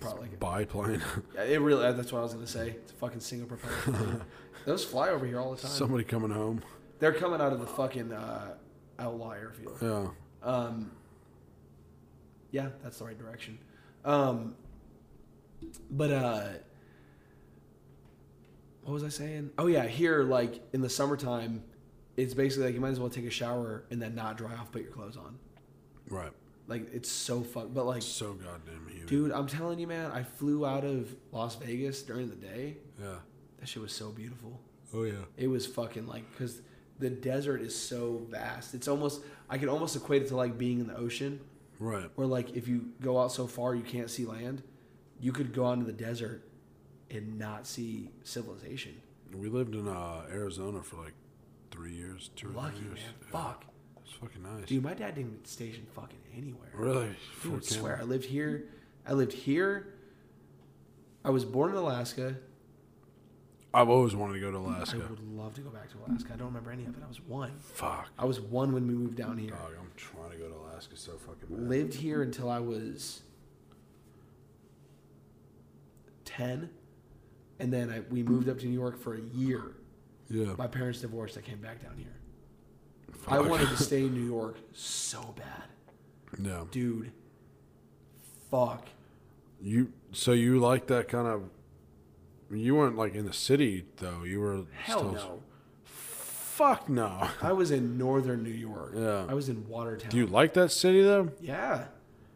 Probably 0.00 0.22
like 0.22 0.40
Biplane. 0.40 1.02
yeah, 1.34 1.42
it 1.42 1.60
really. 1.60 1.92
That's 1.92 2.12
what 2.12 2.20
I 2.20 2.22
was 2.22 2.34
gonna 2.34 2.46
say. 2.46 2.70
It's 2.70 2.92
a 2.92 2.94
fucking 2.96 3.20
single 3.20 3.48
propeller. 3.48 4.22
Those 4.64 4.84
fly 4.84 5.10
over 5.10 5.26
here 5.26 5.38
all 5.38 5.54
the 5.54 5.60
time. 5.60 5.70
Somebody 5.70 6.04
coming 6.04 6.30
home. 6.30 6.62
They're 6.98 7.12
coming 7.12 7.40
out 7.40 7.52
of 7.52 7.60
the 7.60 7.66
fucking 7.66 8.12
uh, 8.12 8.54
outlying 8.98 9.52
field. 9.52 9.78
Yeah. 9.80 10.08
Um, 10.42 10.92
yeah, 12.50 12.68
that's 12.82 12.98
the 12.98 13.04
right 13.04 13.18
direction. 13.18 13.58
Um, 14.04 14.56
but 15.90 16.10
uh, 16.10 16.44
what 18.82 18.94
was 18.94 19.04
I 19.04 19.08
saying? 19.08 19.50
Oh 19.58 19.66
yeah, 19.66 19.86
here 19.86 20.22
like 20.22 20.62
in 20.72 20.80
the 20.80 20.90
summertime, 20.90 21.62
it's 22.16 22.34
basically 22.34 22.66
like 22.66 22.74
you 22.74 22.80
might 22.80 22.90
as 22.90 23.00
well 23.00 23.10
take 23.10 23.26
a 23.26 23.30
shower 23.30 23.84
and 23.90 24.00
then 24.00 24.14
not 24.14 24.36
dry 24.36 24.54
off, 24.54 24.72
put 24.72 24.82
your 24.82 24.90
clothes 24.90 25.16
on. 25.16 25.38
Right. 26.08 26.32
Like 26.70 26.94
it's 26.94 27.10
so 27.10 27.42
fuck. 27.42 27.66
But 27.74 27.84
like, 27.84 28.00
So 28.02 28.32
goddamn 28.34 28.86
humid. 28.88 29.06
dude, 29.08 29.32
I'm 29.32 29.46
telling 29.46 29.78
you, 29.78 29.86
man, 29.86 30.10
I 30.12 30.22
flew 30.22 30.64
out 30.64 30.84
of 30.84 31.14
Las 31.32 31.56
Vegas 31.56 32.00
during 32.02 32.30
the 32.30 32.36
day. 32.36 32.76
Yeah. 32.98 33.16
That 33.58 33.68
shit 33.68 33.82
was 33.82 33.92
so 33.92 34.10
beautiful. 34.10 34.58
Oh 34.94 35.02
yeah. 35.02 35.24
It 35.36 35.48
was 35.48 35.66
fucking 35.66 36.06
like 36.06 36.24
because 36.32 36.62
the 36.98 37.10
desert 37.10 37.60
is 37.60 37.74
so 37.76 38.22
vast. 38.30 38.72
It's 38.74 38.88
almost 38.88 39.22
I 39.48 39.58
can 39.58 39.68
almost 39.68 39.96
equate 39.96 40.22
it 40.22 40.28
to 40.28 40.36
like 40.36 40.56
being 40.56 40.80
in 40.80 40.86
the 40.86 40.96
ocean. 40.96 41.40
Right. 41.78 42.10
where 42.14 42.26
like 42.26 42.54
if 42.56 42.68
you 42.68 42.90
go 43.00 43.18
out 43.18 43.32
so 43.32 43.46
far 43.46 43.74
you 43.74 43.82
can't 43.82 44.10
see 44.10 44.26
land 44.26 44.62
you 45.18 45.32
could 45.32 45.54
go 45.54 45.66
out 45.66 45.72
into 45.78 45.86
the 45.86 45.94
desert 45.94 46.46
and 47.10 47.38
not 47.38 47.66
see 47.66 48.10
civilization 48.22 49.00
We 49.34 49.48
lived 49.48 49.74
in 49.74 49.88
uh, 49.88 50.26
Arizona 50.30 50.82
for 50.82 50.96
like 51.02 51.14
three 51.70 51.94
years, 51.94 52.28
two 52.36 52.48
or 52.48 52.52
lucky 52.52 52.76
three 52.76 52.86
man 52.88 52.96
years. 52.96 53.06
Yeah. 53.06 53.30
fuck 53.32 53.64
It's 54.10 54.18
fucking 54.18 54.42
nice. 54.42 54.66
dude 54.66 54.82
my 54.82 54.92
dad 54.94 55.14
didn't 55.14 55.30
get 55.36 55.46
stationed 55.46 55.86
fucking 55.94 56.18
anywhere 56.36 56.70
Really? 56.74 57.10
Dude, 57.44 57.62
I 57.62 57.66
swear 57.66 57.98
i 58.00 58.04
lived 58.04 58.24
here 58.24 58.64
i 59.06 59.12
lived 59.12 59.32
here 59.32 59.94
i 61.24 61.30
was 61.30 61.44
born 61.44 61.70
in 61.70 61.76
alaska 61.76 62.34
I've 63.72 63.88
always 63.88 64.16
wanted 64.16 64.32
to 64.34 64.40
go 64.40 64.50
to 64.50 64.56
Alaska. 64.58 64.96
i 64.96 65.08
would 65.10 65.20
love 65.36 65.54
to 65.54 65.60
go 65.60 65.70
back 65.70 65.88
to 65.90 65.96
alaska 66.08 66.32
i 66.34 66.36
don't 66.36 66.48
remember 66.48 66.72
any 66.72 66.86
of 66.86 66.96
it 66.96 67.02
i 67.04 67.08
was 67.08 67.20
one 67.20 67.52
Fuck. 67.60 68.08
i 68.18 68.24
was 68.24 68.40
one 68.40 68.72
when 68.72 68.84
we 68.88 68.92
moved 68.94 69.14
down 69.16 69.38
here 69.38 69.50
Dog, 69.50 69.74
I'm 69.80 69.92
trying 69.96 70.32
to 70.32 70.36
go 70.36 70.48
to 70.48 70.54
Alaska 70.56 70.96
so 70.96 71.12
fucking 71.12 71.48
bad. 71.56 71.68
lived 71.68 71.94
here 71.94 72.22
until 72.22 72.50
i 72.50 72.58
was 72.58 73.22
10 76.24 76.68
and 77.60 77.72
then 77.72 77.90
I, 77.90 78.00
we 78.12 78.22
moved 78.24 78.48
up 78.48 78.58
to 78.60 78.66
new 78.66 78.72
york 78.74 78.98
for 78.98 79.14
a 79.14 79.20
year 79.20 79.76
Yeah. 80.28 80.54
My 80.58 80.66
parents 80.66 81.00
divorced. 81.00 81.36
I 81.38 81.40
came 81.40 81.58
back 81.58 81.82
down 81.82 81.96
here. 81.96 82.14
I 83.28 83.40
wanted 83.40 83.68
to 83.68 83.76
stay 83.82 84.00
in 84.02 84.14
New 84.14 84.24
York 84.26 84.56
so 84.72 85.34
bad, 85.36 85.64
Yeah. 86.42 86.64
dude. 86.70 87.12
Fuck. 88.50 88.88
You 89.62 89.92
so 90.12 90.32
you 90.32 90.58
like 90.58 90.86
that 90.88 91.08
kind 91.08 91.26
of? 91.26 91.42
You 92.50 92.74
weren't 92.74 92.96
like 92.96 93.14
in 93.14 93.26
the 93.26 93.32
city 93.32 93.84
though. 93.98 94.24
You 94.24 94.40
were 94.40 94.62
Hell 94.82 94.98
still, 94.98 95.12
no. 95.12 95.42
Fuck 95.84 96.88
no. 96.88 97.28
I 97.42 97.52
was 97.52 97.70
in 97.70 97.96
northern 97.96 98.42
New 98.42 98.50
York. 98.50 98.92
Yeah. 98.96 99.26
I 99.28 99.34
was 99.34 99.48
in 99.48 99.68
Watertown. 99.68 100.10
Do 100.10 100.16
you 100.16 100.26
like 100.26 100.54
that 100.54 100.70
city 100.72 101.02
though? 101.02 101.30
Yeah. 101.40 101.84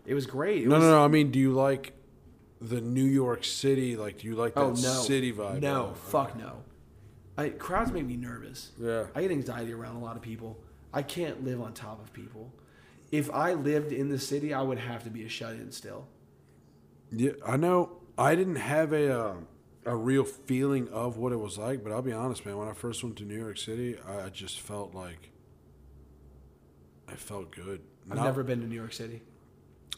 It 0.07 0.15
was 0.15 0.27
great. 0.27 0.63
It 0.63 0.69
No, 0.69 0.77
was, 0.77 0.85
no, 0.85 0.91
no. 0.91 1.05
I 1.05 1.09
mean, 1.09 1.31
do 1.31 1.39
you 1.39 1.53
like 1.53 1.93
the 2.61 2.81
New 2.81 3.05
York 3.05 3.43
City? 3.45 3.97
Like, 3.97 4.19
do 4.19 4.27
you 4.29 4.35
like 4.37 4.53
oh, 4.57 4.73
that 4.73 4.87
Oh 4.87 4.95
no. 4.95 5.03
city 5.03 5.33
vibe? 5.33 5.61
No. 5.63 5.91
Oh, 5.91 5.95
Fuck 5.95 6.37
no. 6.39 6.59
I, 7.37 7.49
crowds 7.49 7.91
make 7.91 8.07
me 8.07 8.17
nervous. 8.17 8.71
Yeah. 8.79 9.07
I 9.15 9.23
get 9.23 9.31
anxiety 9.31 9.73
around 9.73 9.97
a 9.97 10.01
lot 10.01 10.15
of 10.17 10.23
people. 10.23 10.59
I 10.95 11.03
can't 11.03 11.45
live 11.45 11.61
on 11.61 11.75
top 11.75 12.01
of 12.01 12.13
people. 12.13 12.53
If 13.11 13.29
I 13.31 13.55
lived 13.55 13.93
in 13.93 14.09
the 14.09 14.19
city, 14.19 14.55
I 14.55 14.63
would 14.63 14.79
have 14.79 15.03
to 15.05 15.11
be 15.11 15.25
a 15.25 15.29
shut-in 15.29 15.73
still. 15.73 16.07
Yeah, 17.11 17.33
I 17.45 17.57
know. 17.57 17.99
I 18.17 18.37
didn't 18.37 18.57
have 18.57 18.93
a 18.93 19.21
uh, 19.21 19.35
a 19.85 19.97
real 19.97 20.25
feeling 20.25 20.89
of 20.89 21.17
what 21.19 21.33
it 21.33 21.37
was 21.37 21.59
like, 21.59 21.83
but 21.83 21.93
I'll 21.93 22.01
be 22.01 22.13
honest, 22.13 22.47
man. 22.47 22.57
When 22.57 22.69
I 22.69 22.73
first 22.73 23.03
went 23.03 23.17
to 23.17 23.25
New 23.25 23.39
York 23.39 23.59
City, 23.59 23.99
I 24.09 24.29
just 24.31 24.61
felt 24.61 24.95
like 24.95 25.31
I 27.09 27.15
felt 27.15 27.51
good. 27.51 27.83
I've 28.09 28.17
Not- 28.17 28.25
never 28.25 28.43
been 28.45 28.61
to 28.61 28.67
New 28.67 28.77
York 28.77 28.93
City. 28.93 29.23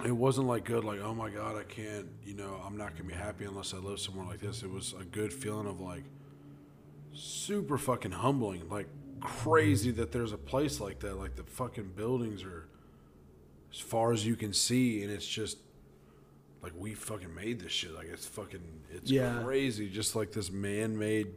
It 0.05 0.13
wasn't 0.13 0.47
like 0.47 0.65
good, 0.65 0.85
like 0.85 1.01
oh 1.01 1.15
my 1.15 1.31
god, 1.31 1.57
I 1.57 1.63
can't. 1.63 2.09
You 2.25 2.35
know, 2.35 2.61
I'm 2.67 2.77
not 2.77 2.93
gonna 2.97 3.09
be 3.09 3.15
happy 3.15 3.45
unless 3.45 3.73
I 3.73 3.79
live 3.79 3.99
somewhere 4.01 4.27
like 4.27 4.41
this. 4.41 4.63
It 4.63 4.71
was 4.71 4.95
a 4.99 5.05
good 5.05 5.33
feeling 5.33 5.67
of 5.67 5.81
like 5.81 6.05
super 7.15 7.79
fucking 7.79 8.13
humbling, 8.13 8.69
like 8.69 8.89
crazy 9.27 9.91
that 9.93 10.13
there's 10.13 10.33
a 10.33 10.39
place 10.39 10.81
like 10.81 11.01
that. 11.01 11.19
Like 11.19 11.37
the 11.37 11.43
fucking 11.45 11.93
buildings 11.97 12.43
are 12.45 12.67
as 13.73 13.79
far 13.81 14.13
as 14.13 14.25
you 14.27 14.37
can 14.37 14.53
see, 14.53 15.03
and 15.03 15.11
it's 15.13 15.27
just 15.27 15.59
like 16.63 16.73
we 16.79 16.95
fucking 16.95 17.35
made 17.35 17.61
this 17.61 17.73
shit. 17.73 17.95
Like 17.95 18.07
it's 18.13 18.27
fucking, 18.27 18.63
it's 18.91 19.11
Yeah. 19.11 19.43
crazy. 19.43 19.89
Just 19.89 20.17
like 20.17 20.33
this 20.33 20.51
man-made, 20.51 21.29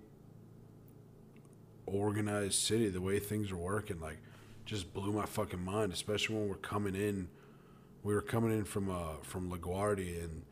organized 1.86 2.56
city. 2.56 2.90
The 2.90 3.02
way 3.02 3.20
things 3.20 3.52
are 3.52 3.58
working, 3.58 4.00
like, 4.00 4.18
just 4.66 4.94
blew 4.94 5.12
my 5.12 5.26
fucking 5.26 5.64
mind. 5.64 5.92
Especially 5.92 6.36
when 6.36 6.48
we're 6.48 6.56
coming 6.56 6.96
in, 6.96 7.28
we 8.04 8.14
were 8.14 8.22
coming 8.22 8.52
in 8.52 8.64
from 8.66 8.90
uh 8.90 9.16
from 9.24 9.50
LaGuardia, 9.52 10.24
and 10.24 10.44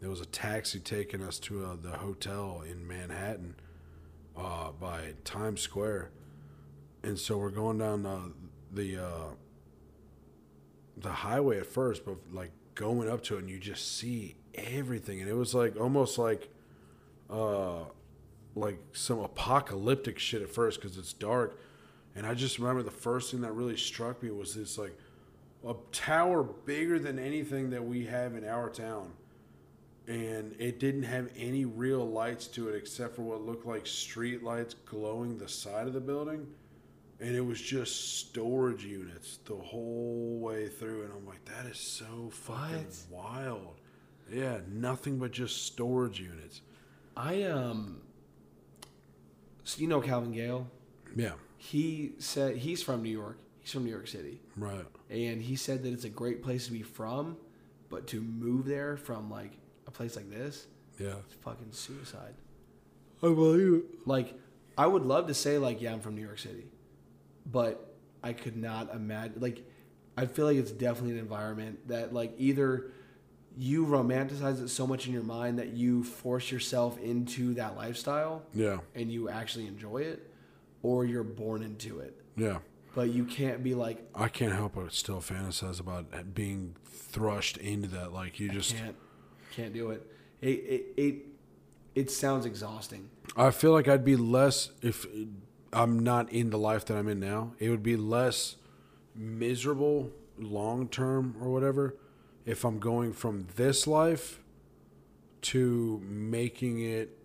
there 0.00 0.10
was 0.10 0.20
a 0.20 0.26
taxi 0.26 0.78
taking 0.78 1.22
us 1.22 1.38
to 1.40 1.64
uh, 1.64 1.76
the 1.80 1.90
hotel 1.98 2.62
in 2.68 2.86
Manhattan, 2.86 3.56
uh, 4.36 4.70
by 4.70 5.14
Times 5.24 5.60
Square, 5.60 6.10
and 7.08 7.18
so 7.18 7.38
we're 7.38 7.48
going 7.48 7.78
down 7.78 8.04
uh, 8.04 8.20
the 8.70 8.98
uh, 8.98 9.30
the 10.98 11.10
highway 11.10 11.58
at 11.58 11.66
first, 11.66 12.04
but 12.04 12.16
like 12.32 12.50
going 12.74 13.08
up 13.08 13.22
to 13.24 13.36
it, 13.36 13.40
and 13.40 13.48
you 13.48 13.58
just 13.58 13.96
see 13.96 14.36
everything, 14.54 15.20
and 15.20 15.28
it 15.28 15.34
was 15.34 15.54
like 15.54 15.80
almost 15.80 16.18
like 16.18 16.50
uh, 17.30 17.78
like 18.54 18.78
some 18.92 19.20
apocalyptic 19.20 20.18
shit 20.18 20.42
at 20.42 20.50
first 20.50 20.80
because 20.80 20.98
it's 20.98 21.14
dark, 21.14 21.58
and 22.14 22.26
I 22.26 22.34
just 22.34 22.58
remember 22.58 22.82
the 22.82 22.90
first 22.90 23.30
thing 23.30 23.40
that 23.40 23.52
really 23.52 23.78
struck 23.78 24.22
me 24.22 24.30
was 24.30 24.54
this 24.54 24.76
like 24.76 24.96
a 25.66 25.74
tower 25.92 26.42
bigger 26.42 26.98
than 26.98 27.18
anything 27.18 27.70
that 27.70 27.84
we 27.84 28.04
have 28.04 28.34
in 28.36 28.46
our 28.46 28.68
town. 28.68 29.12
And 30.06 30.54
it 30.58 30.78
didn't 30.78 31.02
have 31.02 31.28
any 31.36 31.66
real 31.66 32.08
lights 32.08 32.46
to 32.48 32.70
it 32.70 32.76
except 32.76 33.16
for 33.16 33.22
what 33.22 33.42
looked 33.42 33.66
like 33.66 33.86
street 33.86 34.42
lights 34.42 34.74
glowing 34.86 35.36
the 35.36 35.48
side 35.48 35.86
of 35.86 35.92
the 35.92 36.00
building 36.00 36.46
and 37.20 37.34
it 37.34 37.40
was 37.40 37.60
just 37.60 38.18
storage 38.18 38.84
units 38.84 39.38
the 39.44 39.54
whole 39.54 40.38
way 40.40 40.68
through. 40.68 41.02
And 41.02 41.12
i'm 41.12 41.26
like 41.26 41.44
that 41.46 41.66
is 41.66 41.78
so 41.78 42.30
fucking 42.30 42.86
wild. 43.10 43.80
Yeah 44.30 44.58
nothing 44.70 45.18
but 45.18 45.32
just 45.32 45.66
storage 45.66 46.20
units. 46.20 46.60
I 47.16 47.42
um. 47.44 48.00
So 49.64 49.80
you 49.80 49.86
know 49.88 50.00
Calvin 50.00 50.32
Gale. 50.32 50.66
yeah. 51.16 51.32
He 51.56 52.12
said 52.18 52.56
he's 52.56 52.82
from 52.82 53.02
New 53.02 53.10
York. 53.10 53.38
He's 53.60 53.72
from 53.72 53.84
New 53.84 53.90
York 53.90 54.06
City, 54.06 54.40
right. 54.56 54.86
And 55.10 55.42
he 55.42 55.56
said 55.56 55.82
that 55.82 55.92
it's 55.92 56.04
a 56.04 56.08
great 56.08 56.42
place 56.42 56.66
to 56.66 56.72
be 56.72 56.82
from, 56.82 57.36
but 57.90 58.06
to 58.08 58.20
move 58.20 58.64
there 58.64 58.96
from 58.96 59.28
like 59.30 59.52
a 59.86 59.90
place 59.90 60.16
like 60.16 60.30
this, 60.30 60.66
yeah. 60.98 61.14
it's 61.26 61.34
fucking 61.42 61.72
suicide. 61.72 62.34
i 63.22 63.26
believe 63.26 63.74
it. 63.74 64.06
Like, 64.06 64.34
I 64.78 64.86
would 64.86 65.02
love 65.04 65.26
to 65.26 65.34
say 65.34 65.58
like, 65.58 65.82
yeah, 65.82 65.92
I'm 65.92 66.00
from 66.00 66.14
New 66.14 66.22
York 66.22 66.38
City, 66.38 66.64
but 67.50 67.94
I 68.22 68.32
could 68.32 68.56
not 68.56 68.94
imagine. 68.94 69.40
Like, 69.40 69.64
I 70.16 70.26
feel 70.26 70.46
like 70.46 70.56
it's 70.56 70.72
definitely 70.72 71.12
an 71.12 71.18
environment 71.18 71.88
that 71.88 72.12
like 72.12 72.34
either 72.38 72.90
you 73.56 73.86
romanticize 73.86 74.62
it 74.62 74.68
so 74.68 74.86
much 74.86 75.06
in 75.06 75.12
your 75.12 75.22
mind 75.22 75.58
that 75.58 75.68
you 75.68 76.04
force 76.04 76.50
yourself 76.50 76.98
into 77.00 77.54
that 77.54 77.76
lifestyle 77.76 78.42
Yeah. 78.54 78.78
and 78.94 79.10
you 79.10 79.28
actually 79.28 79.66
enjoy 79.66 79.98
it, 80.02 80.30
or 80.82 81.04
you're 81.04 81.24
born 81.24 81.62
into 81.62 81.98
it. 82.00 82.20
Yeah. 82.36 82.58
But 82.94 83.10
you 83.10 83.24
can't 83.24 83.62
be 83.62 83.74
like, 83.74 84.08
I 84.14 84.28
can't 84.28 84.52
help 84.52 84.74
but 84.74 84.92
still 84.92 85.20
fantasize 85.20 85.78
about 85.80 86.34
being 86.34 86.74
thrust 86.84 87.56
into 87.58 87.88
that. 87.88 88.12
Like 88.12 88.38
you 88.40 88.48
just, 88.48 88.76
can't, 88.76 88.96
can't 89.54 89.72
do 89.72 89.90
it. 89.90 90.06
It 90.40 90.48
it 90.48 90.86
it, 90.96 91.14
it 91.94 92.10
sounds 92.10 92.46
exhausting. 92.46 93.10
I 93.36 93.50
feel 93.50 93.72
like 93.72 93.88
I'd 93.88 94.04
be 94.04 94.16
less 94.16 94.70
if 94.82 95.04
I'm 95.72 95.98
not 95.98 96.32
in 96.32 96.50
the 96.50 96.58
life 96.58 96.84
that 96.86 96.96
I'm 96.96 97.08
in 97.08 97.20
now. 97.20 97.52
It 97.58 97.70
would 97.70 97.82
be 97.82 97.96
less 97.96 98.56
miserable 99.14 100.10
long 100.38 100.88
term 100.88 101.36
or 101.40 101.50
whatever 101.50 101.94
if 102.46 102.64
I'm 102.64 102.78
going 102.78 103.12
from 103.12 103.46
this 103.56 103.86
life 103.86 104.40
to 105.40 106.02
making 106.04 106.80
it 106.80 107.18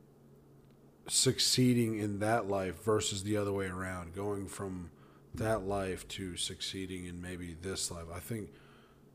succeeding 1.07 1.97
in 1.97 2.19
that 2.19 2.47
life 2.47 2.83
versus 2.83 3.23
the 3.23 3.38
other 3.38 3.51
way 3.51 3.67
around, 3.67 4.13
going 4.13 4.47
from 4.47 4.89
that 5.35 5.65
life 5.65 6.07
to 6.07 6.38
succeeding 6.38 7.05
in 7.05 7.22
maybe 7.22 7.55
this 7.61 7.89
life. 7.89 8.05
I 8.13 8.19
think 8.19 8.49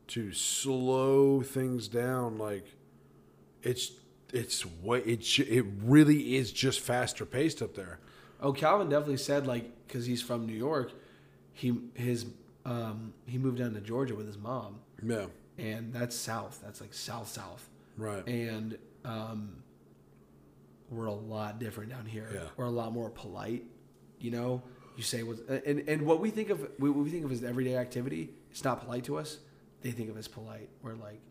to 0.07 0.33
slow 0.33 1.41
things 1.41 1.87
down, 1.87 2.37
like 2.37 2.65
it's 3.63 3.91
it's 4.33 4.61
what 4.65 5.07
it 5.07 5.39
it 5.39 5.65
really 5.83 6.35
is 6.35 6.51
just 6.51 6.79
faster 6.79 7.25
paced 7.25 7.61
up 7.61 7.75
there. 7.75 7.99
Oh, 8.41 8.53
Calvin 8.53 8.89
definitely 8.89 9.17
said 9.17 9.45
like 9.47 9.85
because 9.87 10.05
he's 10.05 10.21
from 10.21 10.45
New 10.45 10.53
York, 10.55 10.91
he 11.53 11.79
his 11.93 12.25
um, 12.65 13.13
he 13.25 13.37
moved 13.37 13.57
down 13.57 13.73
to 13.73 13.81
Georgia 13.81 14.15
with 14.15 14.27
his 14.27 14.37
mom, 14.37 14.79
Yeah, 15.03 15.25
and 15.57 15.93
that's 15.93 16.15
south. 16.15 16.59
That's 16.63 16.79
like 16.81 16.93
south 16.93 17.27
south, 17.27 17.67
right. 17.97 18.25
and 18.27 18.77
um, 19.05 19.63
we're 20.89 21.05
a 21.05 21.13
lot 21.13 21.59
different 21.59 21.89
down 21.91 22.05
here. 22.05 22.29
Yeah. 22.33 22.41
We're 22.57 22.65
a 22.65 22.69
lot 22.71 22.93
more 22.93 23.09
polite. 23.09 23.63
You 24.19 24.31
know, 24.31 24.61
you 24.97 25.03
say 25.03 25.23
what 25.23 25.37
and 25.65 25.87
and 25.87 26.01
what 26.03 26.19
we 26.19 26.29
think 26.29 26.49
of 26.49 26.61
what 26.77 26.95
we 26.95 27.09
think 27.09 27.25
of 27.25 27.31
as 27.31 27.43
everyday 27.43 27.75
activity. 27.77 28.29
It's 28.51 28.63
not 28.63 28.81
polite 28.83 29.03
to 29.05 29.17
us. 29.17 29.37
They 29.81 29.91
think 29.91 30.09
of 30.09 30.15
it 30.15 30.19
as 30.19 30.27
polite. 30.27 30.69
We're 30.81 30.95
like, 30.95 31.21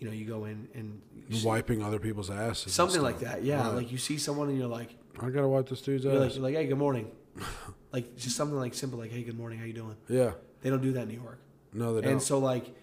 you 0.00 0.06
know, 0.08 0.12
you 0.12 0.24
go 0.24 0.44
in 0.46 0.68
and 0.74 1.00
see- 1.30 1.46
Wiping 1.46 1.82
other 1.82 1.98
people's 2.00 2.30
asses. 2.30 2.72
something 2.72 3.00
like 3.02 3.20
that. 3.20 3.44
Yeah, 3.44 3.64
Right. 3.68 3.74
like 3.76 3.92
you 3.92 3.98
see 3.98 4.18
someone 4.18 4.48
and 4.48 4.58
you're 4.58 4.66
like, 4.66 4.96
I 5.20 5.30
gotta 5.30 5.48
wipe 5.48 5.68
this 5.68 5.80
dude's 5.80 6.04
you're 6.04 6.14
like, 6.18 6.34
you're 6.34 6.42
like, 6.42 6.54
hey, 6.54 6.66
good 6.66 6.78
morning. 6.78 7.10
like 7.92 8.16
just 8.16 8.36
something 8.36 8.58
like 8.58 8.74
simple, 8.74 8.98
like, 8.98 9.10
hey, 9.10 9.22
good 9.22 9.36
morning, 9.38 9.58
how 9.58 9.64
you 9.64 9.72
doing? 9.72 9.96
yeah, 10.08 10.32
They 10.62 10.70
don't 10.70 10.82
do 10.82 10.92
that 10.92 11.02
in 11.02 11.08
New 11.08 11.20
York. 11.20 11.38
no, 11.72 11.94
they 11.94 12.00
don't. 12.02 12.12
And 12.12 12.22
so 12.22 12.38
like, 12.38 12.74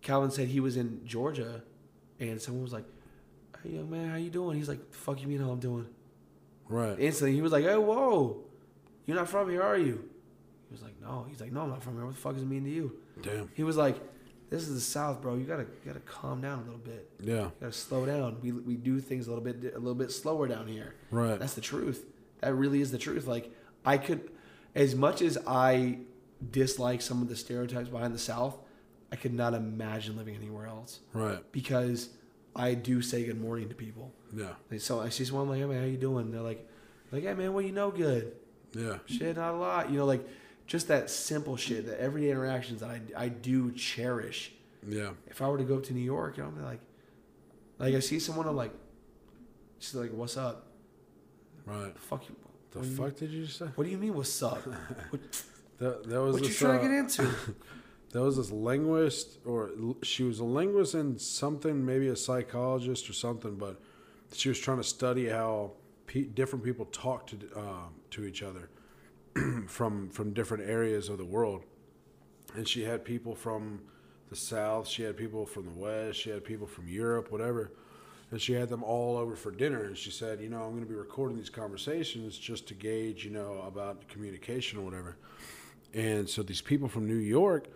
Calvin 0.00 0.30
said 0.30 0.48
he 0.48 0.60
was 0.60 0.76
in 0.76 1.04
Georgia, 1.06 1.62
and 2.20 2.40
someone 2.40 2.62
was 2.62 2.72
like, 2.72 2.84
hey, 3.62 3.70
young 3.70 3.90
man, 3.90 4.10
how 4.10 4.16
you 4.16 4.30
doing? 4.30 4.56
He's 4.56 4.68
like, 4.68 4.92
fuck 4.92 5.20
you 5.20 5.28
mean 5.28 5.38
how 5.40 5.50
I'm 5.50 5.60
doing? 5.60 5.86
right. 6.68 6.98
Instantly, 6.98 7.34
he 7.34 7.42
was 7.42 7.52
like, 7.52 7.64
hey, 7.64 7.76
whoa, 7.76 8.42
you're 9.06 9.16
not 9.16 9.28
from 9.28 9.50
here, 9.50 9.62
are 9.62 9.76
you? 9.76 10.08
He 10.68 10.72
was 10.74 10.82
like, 10.82 10.94
no. 11.02 11.26
He's 11.28 11.40
like, 11.40 11.52
no, 11.52 11.62
I'm 11.62 11.68
not 11.70 11.82
from 11.82 11.96
here. 11.96 12.06
What 12.06 12.14
the 12.14 12.20
fuck 12.20 12.32
does 12.34 12.42
it 12.42 12.48
mean 12.48 12.64
to 12.64 12.70
you? 12.70 12.96
Damn. 13.20 13.50
He 13.54 13.62
was 13.62 13.76
like, 13.76 13.96
this 14.52 14.68
is 14.68 14.74
the 14.74 14.80
South, 14.80 15.20
bro. 15.22 15.34
You 15.36 15.44
gotta 15.44 15.62
you 15.62 15.86
gotta 15.86 16.00
calm 16.00 16.40
down 16.42 16.60
a 16.60 16.62
little 16.64 16.78
bit. 16.78 17.08
Yeah. 17.20 17.34
You 17.44 17.52
gotta 17.60 17.72
slow 17.72 18.04
down. 18.06 18.36
We 18.42 18.52
we 18.52 18.76
do 18.76 19.00
things 19.00 19.26
a 19.26 19.30
little 19.30 19.44
bit 19.44 19.72
a 19.74 19.78
little 19.78 19.94
bit 19.94 20.12
slower 20.12 20.46
down 20.46 20.66
here. 20.68 20.94
Right. 21.10 21.38
That's 21.38 21.54
the 21.54 21.60
truth. 21.62 22.04
That 22.40 22.54
really 22.54 22.80
is 22.80 22.90
the 22.92 22.98
truth. 22.98 23.26
Like 23.26 23.50
I 23.84 23.96
could, 23.98 24.30
as 24.74 24.94
much 24.94 25.22
as 25.22 25.38
I 25.46 25.98
dislike 26.50 27.00
some 27.02 27.22
of 27.22 27.28
the 27.28 27.36
stereotypes 27.36 27.88
behind 27.88 28.14
the 28.14 28.18
South, 28.18 28.56
I 29.10 29.16
could 29.16 29.32
not 29.34 29.54
imagine 29.54 30.16
living 30.16 30.34
anywhere 30.36 30.66
else 30.66 31.00
Right. 31.12 31.38
because 31.52 32.10
I 32.54 32.74
do 32.74 33.00
say 33.00 33.24
good 33.24 33.40
morning 33.40 33.68
to 33.70 33.74
people. 33.74 34.12
Yeah. 34.36 34.48
Like, 34.70 34.80
so 34.80 35.00
I 35.00 35.08
see 35.08 35.24
someone 35.24 35.44
I'm 35.44 35.50
like, 35.50 35.60
hey 35.60 35.66
man, 35.66 35.80
how 35.80 35.86
you 35.88 35.96
doing? 35.96 36.30
They're 36.30 36.40
like, 36.42 36.68
like, 37.10 37.22
hey 37.22 37.34
man, 37.34 37.54
what 37.54 37.64
you 37.64 37.72
know 37.72 37.90
good? 37.90 38.32
Yeah. 38.74 38.98
Shit, 39.06 39.36
not 39.36 39.54
a 39.54 39.56
lot. 39.56 39.90
You 39.90 39.98
know, 39.98 40.04
like 40.06 40.26
just 40.72 40.88
that 40.88 41.10
simple 41.10 41.56
shit, 41.64 41.84
the 41.84 42.00
everyday 42.00 42.30
interactions 42.30 42.80
that 42.80 42.90
I 42.96 43.00
I 43.24 43.28
do 43.28 43.70
cherish. 43.72 44.52
Yeah. 44.88 45.10
If 45.32 45.42
I 45.42 45.46
were 45.50 45.58
to 45.58 45.64
go 45.74 45.78
to 45.80 45.92
New 45.92 46.06
York, 46.16 46.38
you 46.38 46.42
know, 46.42 46.48
I'm 46.48 46.64
like, 46.64 46.80
like 47.78 47.94
I 47.94 48.00
see 48.00 48.18
someone, 48.18 48.46
I'm 48.48 48.56
like, 48.56 48.72
just 49.78 49.94
like, 49.94 50.10
what's 50.20 50.36
up? 50.38 50.56
Right. 51.66 51.92
Fuck 52.08 52.22
you. 52.28 52.34
The 52.70 52.78
What 52.78 52.84
do 52.84 52.90
you- 52.90 52.96
fuck 52.96 53.16
did 53.16 53.30
you 53.30 53.46
say? 53.46 53.66
What 53.76 53.84
do 53.84 53.90
you 53.90 53.98
mean, 54.04 54.14
what's 54.14 54.42
up? 54.42 54.62
What, 55.10 55.20
That 55.78 55.94
that 56.10 56.20
was 56.26 56.32
what 56.34 56.42
you 56.42 56.48
this, 56.48 56.58
trying 56.58 56.78
uh, 56.78 56.82
to 56.82 56.88
get 56.88 56.98
into? 56.98 57.22
There 58.12 58.22
was 58.28 58.36
this 58.36 58.50
linguist, 58.50 59.28
or 59.46 59.70
she 60.02 60.22
was 60.30 60.38
a 60.38 60.44
linguist 60.44 60.92
and 60.94 61.18
something, 61.20 61.76
maybe 61.92 62.08
a 62.08 62.16
psychologist 62.26 63.08
or 63.10 63.14
something, 63.14 63.54
but 63.56 63.74
she 64.40 64.48
was 64.50 64.58
trying 64.66 64.76
to 64.84 64.88
study 64.98 65.24
how 65.38 65.72
pe- 66.06 66.28
different 66.40 66.62
people 66.62 66.84
talk 66.86 67.26
to 67.30 67.36
um, 67.62 67.90
to 68.14 68.24
each 68.28 68.42
other 68.42 68.64
from 69.66 70.10
from 70.10 70.32
different 70.32 70.68
areas 70.68 71.08
of 71.08 71.18
the 71.18 71.24
world. 71.24 71.64
And 72.54 72.68
she 72.68 72.84
had 72.84 73.04
people 73.04 73.34
from 73.34 73.80
the 74.28 74.36
south, 74.36 74.88
she 74.88 75.02
had 75.02 75.16
people 75.16 75.46
from 75.46 75.66
the 75.66 75.78
west, 75.78 76.18
she 76.18 76.30
had 76.30 76.44
people 76.44 76.66
from 76.66 76.88
Europe, 76.88 77.30
whatever. 77.30 77.72
And 78.30 78.40
she 78.40 78.54
had 78.54 78.70
them 78.70 78.82
all 78.82 79.18
over 79.18 79.36
for 79.36 79.50
dinner. 79.50 79.84
And 79.84 79.96
she 79.96 80.10
said, 80.10 80.40
you 80.40 80.48
know, 80.48 80.62
I'm 80.62 80.70
going 80.70 80.82
to 80.82 80.88
be 80.88 80.94
recording 80.94 81.36
these 81.36 81.50
conversations 81.50 82.38
just 82.38 82.66
to 82.68 82.74
gauge, 82.74 83.26
you 83.26 83.30
know, 83.30 83.62
about 83.66 84.08
communication 84.08 84.78
or 84.78 84.82
whatever. 84.82 85.18
And 85.92 86.26
so 86.28 86.42
these 86.42 86.62
people 86.62 86.88
from 86.88 87.06
New 87.06 87.16
York, 87.16 87.68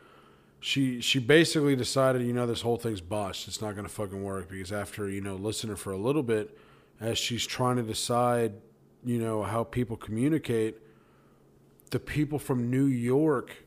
she 0.61 1.01
she 1.01 1.19
basically 1.19 1.77
decided, 1.77 2.23
you 2.23 2.33
know, 2.33 2.47
this 2.47 2.63
whole 2.63 2.79
thing's 2.79 3.03
botched. 3.03 3.47
It's 3.49 3.61
not 3.61 3.75
going 3.75 3.87
to 3.87 3.93
fucking 3.93 4.23
work 4.23 4.49
because 4.49 4.73
after 4.73 5.09
you 5.09 5.21
know 5.21 5.35
listening 5.35 5.77
for 5.77 5.93
a 5.93 5.99
little 5.99 6.23
bit, 6.23 6.57
as 7.01 7.19
she's 7.19 7.47
trying 7.47 7.77
to 7.77 7.83
decide, 7.83 8.55
you 9.05 9.19
know, 9.19 9.43
how 9.43 9.65
people 9.65 9.97
communicate, 9.97 10.79
the 11.91 11.99
people 11.99 12.39
from 12.39 12.71
New 12.71 12.87
York 12.87 13.65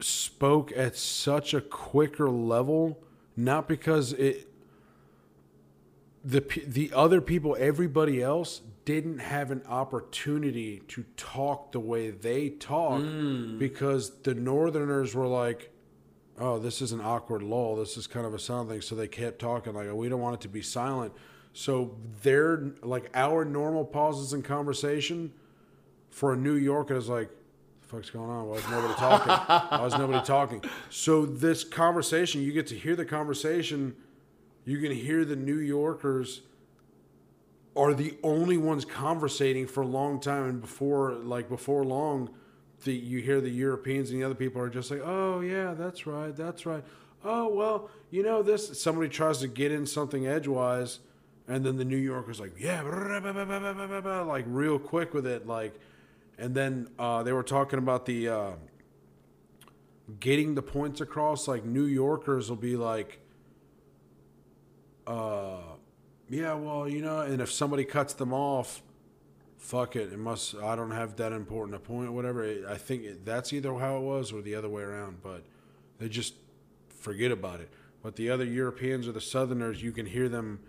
spoke 0.00 0.72
at 0.72 0.96
such 0.96 1.54
a 1.54 1.60
quicker 1.60 2.28
level, 2.28 3.02
not 3.36 3.68
because 3.68 4.12
it 4.12 4.48
the 6.24 6.40
the 6.66 6.92
other 6.92 7.20
people, 7.20 7.56
everybody 7.58 8.20
else 8.20 8.60
didn't 8.84 9.18
have 9.18 9.50
an 9.50 9.62
opportunity 9.68 10.82
to 10.88 11.04
talk 11.16 11.72
the 11.72 11.80
way 11.80 12.10
they 12.10 12.50
talk 12.50 13.00
mm. 13.00 13.58
because 13.58 14.10
the 14.22 14.34
Northerners 14.34 15.14
were 15.14 15.26
like, 15.26 15.70
"Oh, 16.38 16.58
this 16.58 16.82
is 16.82 16.90
an 16.90 17.00
awkward 17.00 17.42
lull. 17.42 17.76
This 17.76 17.96
is 17.96 18.08
kind 18.08 18.26
of 18.26 18.34
a 18.34 18.40
sound 18.40 18.68
thing." 18.68 18.80
So 18.80 18.96
they 18.96 19.06
kept 19.06 19.38
talking 19.38 19.74
like, 19.74 19.92
"We 19.92 20.08
don't 20.08 20.20
want 20.20 20.34
it 20.34 20.40
to 20.42 20.48
be 20.48 20.62
silent." 20.62 21.12
So 21.52 21.96
their 22.22 22.72
like 22.82 23.08
our 23.14 23.44
normal 23.44 23.84
pauses 23.84 24.32
in 24.32 24.42
conversation 24.42 25.32
for 26.16 26.32
a 26.32 26.36
New 26.36 26.54
Yorker 26.54 26.96
is 26.96 27.10
like, 27.10 27.28
the 27.82 27.88
fuck's 27.88 28.08
going 28.08 28.30
on? 28.30 28.48
Why 28.48 28.56
is 28.56 28.66
nobody 28.70 28.94
talking? 28.94 29.32
Why 29.32 29.84
is 29.84 29.98
nobody 29.98 30.24
talking? 30.24 30.64
So 30.88 31.26
this 31.26 31.62
conversation, 31.62 32.40
you 32.40 32.52
get 32.52 32.66
to 32.68 32.74
hear 32.74 32.96
the 32.96 33.04
conversation. 33.04 33.94
You 34.64 34.78
can 34.80 34.92
hear 34.92 35.26
the 35.26 35.36
New 35.36 35.58
Yorkers 35.58 36.40
are 37.76 37.92
the 37.92 38.16
only 38.22 38.56
ones 38.56 38.86
conversating 38.86 39.66
for 39.66 39.82
a 39.82 39.86
long 39.86 40.18
time, 40.18 40.44
and 40.44 40.60
before 40.62 41.12
like 41.12 41.50
before 41.50 41.84
long, 41.84 42.30
the 42.84 42.94
you 42.94 43.20
hear 43.20 43.42
the 43.42 43.50
Europeans 43.50 44.10
and 44.10 44.18
the 44.18 44.24
other 44.24 44.34
people 44.34 44.62
are 44.62 44.70
just 44.70 44.90
like, 44.90 45.02
oh 45.04 45.40
yeah, 45.40 45.74
that's 45.74 46.06
right, 46.06 46.34
that's 46.34 46.64
right. 46.64 46.82
Oh 47.26 47.48
well, 47.54 47.90
you 48.10 48.22
know 48.22 48.42
this. 48.42 48.80
Somebody 48.80 49.10
tries 49.10 49.40
to 49.40 49.48
get 49.48 49.70
in 49.70 49.84
something 49.84 50.26
edgewise, 50.26 51.00
and 51.46 51.62
then 51.62 51.76
the 51.76 51.84
New 51.84 51.98
Yorker's 51.98 52.40
like, 52.40 52.54
yeah, 52.58 52.80
like 54.22 54.44
real 54.48 54.78
quick 54.78 55.12
with 55.12 55.26
it, 55.26 55.46
like, 55.46 55.78
and 56.38 56.54
then 56.54 56.88
uh, 56.98 57.22
they 57.22 57.32
were 57.32 57.42
talking 57.42 57.78
about 57.78 58.06
the 58.06 58.28
uh, 58.28 58.50
getting 60.20 60.54
the 60.54 60.62
points 60.62 61.00
across. 61.00 61.48
Like 61.48 61.64
New 61.64 61.84
Yorkers 61.84 62.48
will 62.48 62.56
be 62.56 62.76
like, 62.76 63.20
uh, 65.06 65.60
yeah, 66.28 66.54
well, 66.54 66.88
you 66.88 67.00
know, 67.00 67.20
and 67.20 67.40
if 67.40 67.50
somebody 67.50 67.84
cuts 67.84 68.14
them 68.14 68.32
off, 68.32 68.82
fuck 69.58 69.96
it. 69.96 70.12
It 70.12 70.18
must. 70.18 70.54
I 70.56 70.76
don't 70.76 70.90
have 70.90 71.16
that 71.16 71.32
important 71.32 71.76
a 71.76 71.80
point, 71.80 72.12
whatever. 72.12 72.66
I 72.68 72.76
think 72.76 73.24
that's 73.24 73.52
either 73.52 73.74
how 73.78 73.98
it 73.98 74.02
was 74.02 74.32
or 74.32 74.42
the 74.42 74.54
other 74.54 74.68
way 74.68 74.82
around. 74.82 75.22
But 75.22 75.44
they 75.98 76.08
just 76.08 76.34
forget 76.88 77.30
about 77.30 77.60
it. 77.60 77.70
But 78.02 78.16
the 78.16 78.30
other 78.30 78.44
Europeans 78.44 79.08
or 79.08 79.12
the 79.12 79.20
Southerners, 79.20 79.82
you 79.82 79.92
can 79.92 80.06
hear 80.06 80.28
them. 80.28 80.60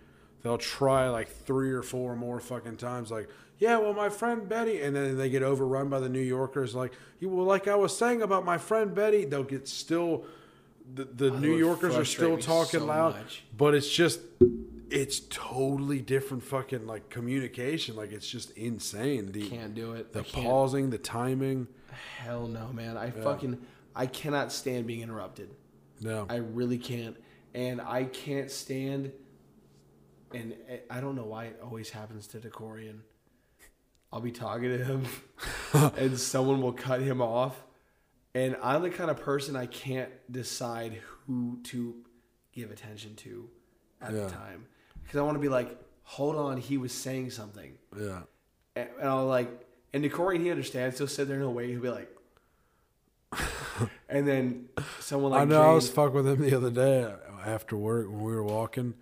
They'll 0.41 0.57
try 0.57 1.09
like 1.09 1.27
three 1.27 1.71
or 1.71 1.81
four 1.81 2.15
more 2.15 2.39
fucking 2.39 2.77
times, 2.77 3.11
like, 3.11 3.27
yeah, 3.59 3.77
well, 3.77 3.93
my 3.93 4.09
friend 4.09 4.47
Betty, 4.47 4.81
and 4.81 4.95
then 4.95 5.17
they 5.17 5.29
get 5.29 5.43
overrun 5.43 5.89
by 5.89 5.99
the 5.99 6.09
New 6.09 6.19
Yorkers, 6.21 6.75
like, 6.75 6.93
well, 7.21 7.45
like 7.45 7.67
I 7.67 7.75
was 7.75 7.95
saying 7.97 8.21
about 8.21 8.45
my 8.45 8.57
friend 8.57 8.93
Betty, 8.93 9.25
they'll 9.25 9.43
get 9.43 9.67
still. 9.67 10.25
The, 10.93 11.03
the 11.05 11.31
Oh, 11.33 11.37
New 11.39 11.57
Yorkers 11.57 11.95
are 11.97 12.05
still 12.05 12.37
talking 12.37 12.79
so 12.79 12.85
loud, 12.85 13.15
much. 13.15 13.43
but 13.57 13.75
it's 13.75 13.89
just, 13.89 14.21
it's 14.89 15.19
totally 15.19 15.99
different 15.99 16.43
fucking 16.43 16.87
like 16.87 17.09
communication. 17.09 17.95
Like 17.97 18.13
it's 18.13 18.29
just 18.29 18.51
insane. 18.51 19.33
The 19.33 19.49
Can't 19.49 19.75
do 19.75 19.93
it. 19.93 20.13
the 20.13 20.23
pausing, 20.23 20.89
the 20.89 20.97
timing. 20.97 21.67
Hell 22.19 22.47
no, 22.47 22.67
man. 22.71 22.95
I 22.95 23.09
fucking 23.11 23.57
I 23.95 24.05
cannot 24.05 24.53
stand 24.53 24.87
being 24.87 25.01
interrupted. 25.01 25.49
No, 25.99 26.25
I 26.29 26.35
really 26.37 26.77
can't. 26.77 27.17
and 27.53 27.81
I 27.81 28.05
can't 28.05 28.49
stand. 28.49 29.11
And 30.33 30.53
eh, 30.69 30.77
I 30.89 31.01
don't 31.01 31.15
know 31.15 31.25
why 31.25 31.45
it 31.45 31.59
always 31.61 31.89
happens 31.89 32.27
to 32.27 32.39
Decorian. 32.39 32.99
I'll 34.11 34.21
be 34.21 34.31
talking 34.31 34.69
to 34.69 34.83
him, 34.83 35.05
and 35.97 36.17
someone 36.17 36.61
will 36.61 36.73
cut 36.73 37.01
him 37.01 37.21
off, 37.21 37.61
and 38.33 38.55
I'm 38.63 38.81
the 38.81 38.89
kind 38.89 39.09
of 39.11 39.19
person 39.19 39.55
I 39.55 39.65
can't 39.65 40.09
decide 40.31 41.01
who 41.25 41.59
to 41.65 41.95
give 42.53 42.71
attention 42.71 43.15
to 43.17 43.49
at 44.01 44.13
Yeah. 44.13 44.23
the 44.23 44.29
time 44.29 44.65
because 45.03 45.19
I 45.19 45.23
want 45.23 45.35
to 45.35 45.41
be 45.41 45.49
like, 45.49 45.77
hold 46.03 46.35
on, 46.37 46.57
he 46.57 46.77
was 46.77 46.93
saying 46.93 47.31
something, 47.31 47.77
Yeah. 47.99 48.21
and, 48.75 48.89
and 48.99 49.09
I'll 49.09 49.25
like, 49.27 49.49
and 49.93 50.03
to 50.03 50.09
Corey, 50.09 50.39
he 50.39 50.49
understands. 50.51 50.97
He'll 50.97 51.07
sit 51.07 51.27
there 51.27 51.39
and 51.41 51.53
wait. 51.55 51.69
He'll 51.69 51.81
be 51.81 51.89
like, 51.89 52.09
and 54.09 54.27
then 54.27 54.65
someone 54.99 55.31
like 55.31 55.41
I 55.41 55.45
know 55.45 55.61
I 55.61 55.73
was 55.73 55.85
James- 55.85 55.95
fuck 55.95 56.13
with 56.13 56.27
him 56.27 56.41
the 56.41 56.55
other 56.55 56.69
day 56.71 57.03
uh, 57.03 57.15
after 57.45 57.75
work 57.77 58.07
when 58.09 58.21
we 58.21 58.31
were 58.31 58.43
walking. 58.43 58.93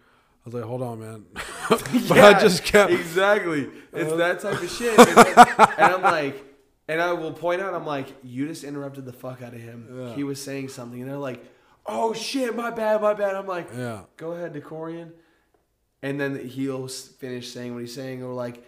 I 0.46 0.50
was 0.50 0.54
like, 0.54 0.64
hold 0.64 0.84
on, 0.84 1.00
man. 1.00 1.26
but 1.70 2.12
I 2.12 2.32
Yeah, 2.32 2.40
just 2.40 2.64
kept. 2.64 2.92
exactly. 2.92 3.68
It's 3.94 4.12
uh, 4.12 4.16
that 4.18 4.40
type 4.42 4.62
of 4.62 4.70
shit. 4.70 4.98
And, 5.00 5.70
and 5.80 5.94
I'm 5.96 6.02
like, 6.04 6.44
and 6.88 7.02
I 7.02 7.14
will 7.14 7.34
point 7.34 7.62
out, 7.62 7.74
I'm 7.74 7.86
like, 7.86 8.08
you 8.24 8.48
just 8.48 8.64
interrupted 8.64 9.06
the 9.06 9.14
fuck 9.14 9.42
out 9.42 9.54
of 9.56 9.60
him. 9.60 9.88
Yeah. 9.92 10.14
He 10.16 10.24
was 10.24 10.40
saying 10.40 10.70
something, 10.70 11.02
and 11.02 11.10
they're 11.10 11.18
like, 11.18 11.44
oh 11.88 12.14
shit, 12.14 12.56
my 12.56 12.70
bad, 12.70 13.02
my 13.02 13.16
bad. 13.16 13.34
I'm 13.36 13.48
like, 13.48 13.70
Yeah. 13.76 14.02
go 14.18 14.34
ahead, 14.34 14.54
Decorian. 14.54 15.14
And 16.04 16.20
then 16.22 16.48
he'll 16.48 16.88
finish 16.88 17.52
saying 17.52 17.74
what 17.74 17.80
he's 17.82 17.96
saying, 17.96 18.22
or 18.22 18.34
like, 18.34 18.64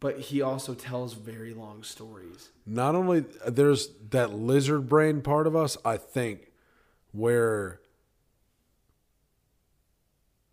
but 0.00 0.18
he 0.18 0.42
also 0.42 0.74
tells 0.74 1.12
very 1.14 1.54
long 1.54 1.84
stories. 1.84 2.50
Not 2.66 2.96
only 2.96 3.24
uh, 3.44 3.50
there's 3.50 3.88
that 4.10 4.32
lizard 4.32 4.88
brain 4.88 5.20
part 5.22 5.46
of 5.46 5.54
us, 5.54 5.76
I 5.84 5.96
think, 5.96 6.50
where 7.12 7.80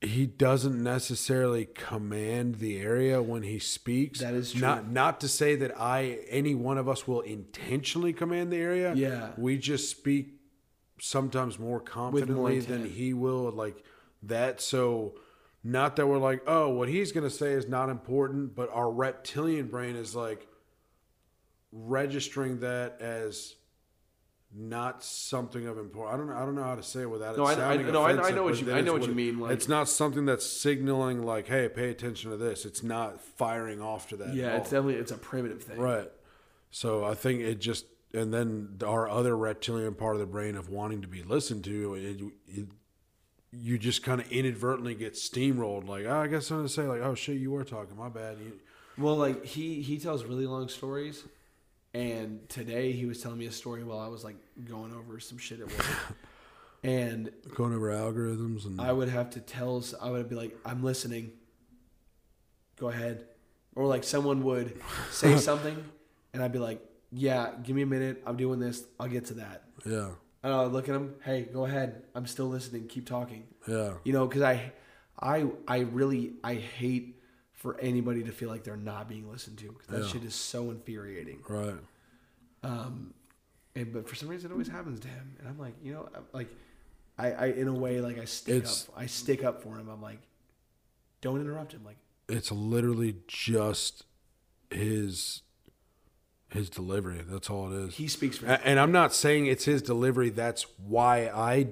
he 0.04 0.26
doesn't 0.26 0.82
necessarily 0.82 1.66
command 1.66 2.56
the 2.56 2.80
area 2.80 3.22
when 3.22 3.44
he 3.44 3.60
speaks. 3.60 4.20
That 4.20 4.34
is 4.34 4.52
true. 4.52 4.62
Not 4.62 4.90
not 4.90 5.22
to 5.22 5.28
say 5.28 5.56
that 5.56 5.80
I 5.80 6.20
any 6.30 6.56
one 6.56 6.78
of 6.78 6.90
us 6.90 7.08
will 7.08 7.22
intentionally 7.22 8.14
command 8.14 8.52
the 8.52 8.58
area. 8.58 8.94
Yeah. 8.96 9.30
We 9.38 9.58
just 9.58 9.90
speak 9.90 10.40
sometimes 11.00 11.60
more 11.60 11.80
confidently 11.80 12.60
than 12.60 12.86
he 12.86 13.14
will 13.14 13.52
like 13.52 13.84
that 14.22 14.62
so 14.62 15.14
not 15.62 15.98
that 15.98 16.08
we're 16.08 16.18
like 16.18 16.42
oh 16.48 16.70
what 16.70 16.88
he's 16.88 17.12
going 17.12 17.26
to 17.26 17.36
say 17.36 17.52
is 17.52 17.68
not 17.68 17.90
important 17.90 18.56
but 18.56 18.70
our 18.72 18.90
reptilian 18.90 19.68
brain 19.68 19.98
is 19.98 20.16
like 20.16 20.48
registering 21.74 22.60
that 22.60 23.02
as 23.02 23.56
not 24.56 25.04
something 25.04 25.66
of 25.68 25.78
important. 25.78 26.14
I 26.14 26.18
don't 26.18 26.28
know. 26.28 26.36
I 26.36 26.46
don't 26.46 26.56
know 26.56 26.64
how 26.64 26.76
to 26.76 26.84
say 26.84 27.02
it 27.02 27.10
without 27.10 27.36
No, 27.38 27.48
it 27.48 27.58
I- 27.58 27.74
I- 27.74 27.78
no, 27.78 28.02
I- 28.04 28.28
I 28.28 28.32
know 28.32 28.44
what 28.44 28.62
you- 28.62 28.72
I 28.72 28.82
know 28.82 28.94
what 28.94 29.04
it- 29.04 29.08
you 29.10 29.16
mean, 29.16 29.40
like- 29.40 29.52
it's 29.52 29.68
not 29.68 29.90
something 29.90 30.26
that's 30.26 30.46
signaling 30.46 31.24
like, 31.24 31.48
"Hey, 31.48 31.68
pay 31.70 31.90
attention 31.90 32.30
to 32.32 32.38
this." 32.38 32.64
It's 32.66 32.84
not 32.84 33.20
firing 33.20 33.82
off 33.82 34.10
to 34.10 34.18
that. 34.18 34.36
Yeah, 34.36 34.58
it's 34.58 34.70
definitely 34.70 34.96
it's 34.96 35.12
a 35.12 35.18
primitive 35.18 35.64
thing. 35.64 35.80
right. 35.80 36.12
So 36.70 37.04
I 37.04 37.14
think 37.16 37.42
it 37.42 37.56
just 37.60 37.86
and 38.14 38.32
then 38.32 38.78
our 38.86 39.10
other 39.10 39.36
reptilian 39.36 39.96
part 39.96 40.16
of 40.16 40.20
the 40.20 40.28
brain 40.28 40.56
of 40.56 40.70
wanting 40.70 41.02
to 41.02 41.08
be 41.08 41.24
listened 41.24 41.64
to, 41.64 41.96
it, 41.96 42.22
it, 42.48 42.68
you 43.52 43.80
just 43.80 44.04
kind 44.04 44.22
of 44.22 44.32
inadvertently 44.32 44.94
get 44.94 45.14
steamrolled. 45.14 45.88
Like, 45.88 46.06
oh, 46.06 46.16
I 46.20 46.28
guess 46.28 46.52
I'm 46.52 46.58
gonna 46.58 46.70
say 46.70 46.88
like, 46.88 47.02
"Oh 47.02 47.16
shit, 47.16 47.38
you 47.38 47.50
were 47.52 47.64
talking. 47.64 47.98
My 47.98 48.10
bad." 48.10 48.38
You, 48.40 48.60
Well, 49.00 49.16
like 49.16 49.44
he 49.46 49.82
he 49.82 49.98
tells 49.98 50.24
really 50.26 50.46
long 50.46 50.70
stories, 50.70 51.24
and 51.94 52.48
today 52.50 52.92
he 52.92 53.06
was 53.06 53.22
telling 53.22 53.38
me 53.38 53.46
a 53.46 53.52
story 53.52 53.84
while 53.84 54.00
I 54.00 54.08
was 54.08 54.24
like 54.24 54.38
going 54.66 54.94
over 54.94 55.20
some 55.20 55.38
shit 55.38 55.60
at 55.60 55.68
work, 55.68 55.86
and 56.84 57.30
going 57.56 57.74
over 57.74 57.90
algorithms 57.92 58.66
and 58.66 58.80
I 58.82 58.92
would 58.92 59.10
have 59.10 59.30
to 59.32 59.40
tell 59.40 59.84
I 60.02 60.10
would 60.10 60.30
be 60.30 60.36
like 60.36 60.58
I'm 60.66 60.84
listening. 60.84 61.32
Go 62.80 62.90
ahead, 62.90 63.26
or 63.76 63.86
like 63.86 64.04
someone 64.04 64.44
would 64.44 64.82
say 65.12 65.38
something, 65.50 65.78
and 66.34 66.42
I'd 66.44 66.52
be 66.52 66.60
like, 66.60 66.82
Yeah, 67.12 67.52
give 67.62 67.76
me 67.76 67.84
a 67.84 67.86
minute. 67.88 68.24
I'm 68.26 68.36
doing 68.38 68.60
this. 68.60 68.84
I'll 69.00 69.08
get 69.08 69.26
to 69.26 69.36
that. 69.36 69.64
yeah, 69.86 70.10
And 70.42 70.52
I'd 70.54 70.72
look 70.72 70.90
at 70.90 70.96
him. 70.96 71.14
Hey, 71.24 71.44
go 71.54 71.66
ahead. 71.66 72.04
I'm 72.16 72.26
still 72.26 72.48
listening. 72.48 72.88
Keep 72.88 73.06
talking. 73.08 73.44
yeah, 73.68 73.94
You 74.04 74.12
know, 74.14 74.26
because 74.26 74.42
I, 74.42 74.72
I, 75.22 75.46
I 75.68 75.80
really 75.82 76.34
I 76.44 76.56
hate 76.56 77.22
for 77.64 77.80
anybody 77.80 78.22
to 78.24 78.32
feel 78.34 78.50
like 78.50 78.66
they're 78.66 78.76
not 78.76 79.08
being 79.08 79.32
listened 79.32 79.58
to 79.58 79.72
because 79.72 79.88
that 79.88 80.02
Yeah. 80.02 80.08
shit 80.08 80.24
is 80.26 80.36
so 80.36 80.70
infuriating. 80.70 81.40
right. 81.48 81.80
Um, 82.62 83.14
and 83.74 83.92
but 83.94 84.08
for 84.08 84.16
some 84.16 84.28
reason 84.30 84.52
it 84.52 84.54
always 84.54 84.68
happens 84.68 85.00
to 85.00 85.08
him, 85.08 85.36
and 85.40 85.48
I'm 85.48 85.58
like, 85.58 85.74
you 85.82 85.94
know, 85.94 86.10
like, 86.34 86.50
I, 87.18 87.32
I 87.32 87.46
in 87.48 87.68
a 87.70 87.74
way 87.74 88.02
like 88.02 88.20
I 88.20 88.26
stick 88.26 88.56
It's- 88.58 88.88
up, 88.90 88.98
I 88.98 89.06
stick 89.06 89.44
up 89.46 89.64
for 89.64 89.78
him. 89.78 89.88
I'm 89.90 90.02
like, 90.02 90.20
don't 91.22 91.40
interrupt 91.40 91.72
him. 91.72 91.86
Like, 91.86 91.98
it's 92.28 92.52
literally 92.52 93.16
just 93.28 94.04
his 94.70 95.42
his 96.50 96.70
delivery. 96.70 97.22
That's 97.26 97.50
all 97.50 97.72
it 97.74 97.78
is. 97.88 97.96
he 97.96 98.08
speaks 98.10 98.38
for. 98.38 98.46
And 98.48 98.78
I'm 98.80 98.92
not 98.92 99.14
saying 99.14 99.46
it's 99.48 99.66
his 99.66 99.82
delivery. 99.82 100.30
That's 100.30 100.66
why 100.78 101.28
I 101.34 101.70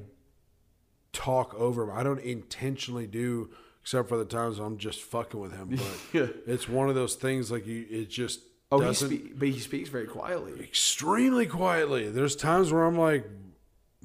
talk 1.14 1.54
over 1.56 1.84
him. 1.84 1.92
I 1.92 2.02
don't 2.04 2.20
intentionally 2.20 3.06
do, 3.08 3.50
except 3.82 4.10
for 4.10 4.18
the 4.18 4.26
times 4.26 4.60
I'm 4.60 4.78
just 4.78 5.02
fucking 5.02 5.40
with 5.40 5.54
him. 5.54 5.70
But 5.72 6.00
yeah. 6.14 6.28
it's 6.46 6.70
one 6.70 6.90
of 6.90 6.96
those 6.96 7.16
things 7.16 7.52
like 7.52 7.66
you. 7.66 7.86
It 7.90 8.10
just 8.10 8.42
oh, 8.72 8.80
he 8.80 8.86
doesn't 8.86 9.10
spe- 9.10 9.34
but 9.36 9.48
he 9.48 9.60
speaks 9.60 9.90
very 9.90 10.08
quietly. 10.08 10.60
extremely 10.64 11.46
quietly. 11.46 12.10
There's 12.10 12.36
times 12.36 12.72
where 12.72 12.84
I'm 12.84 12.98
like, 12.98 13.28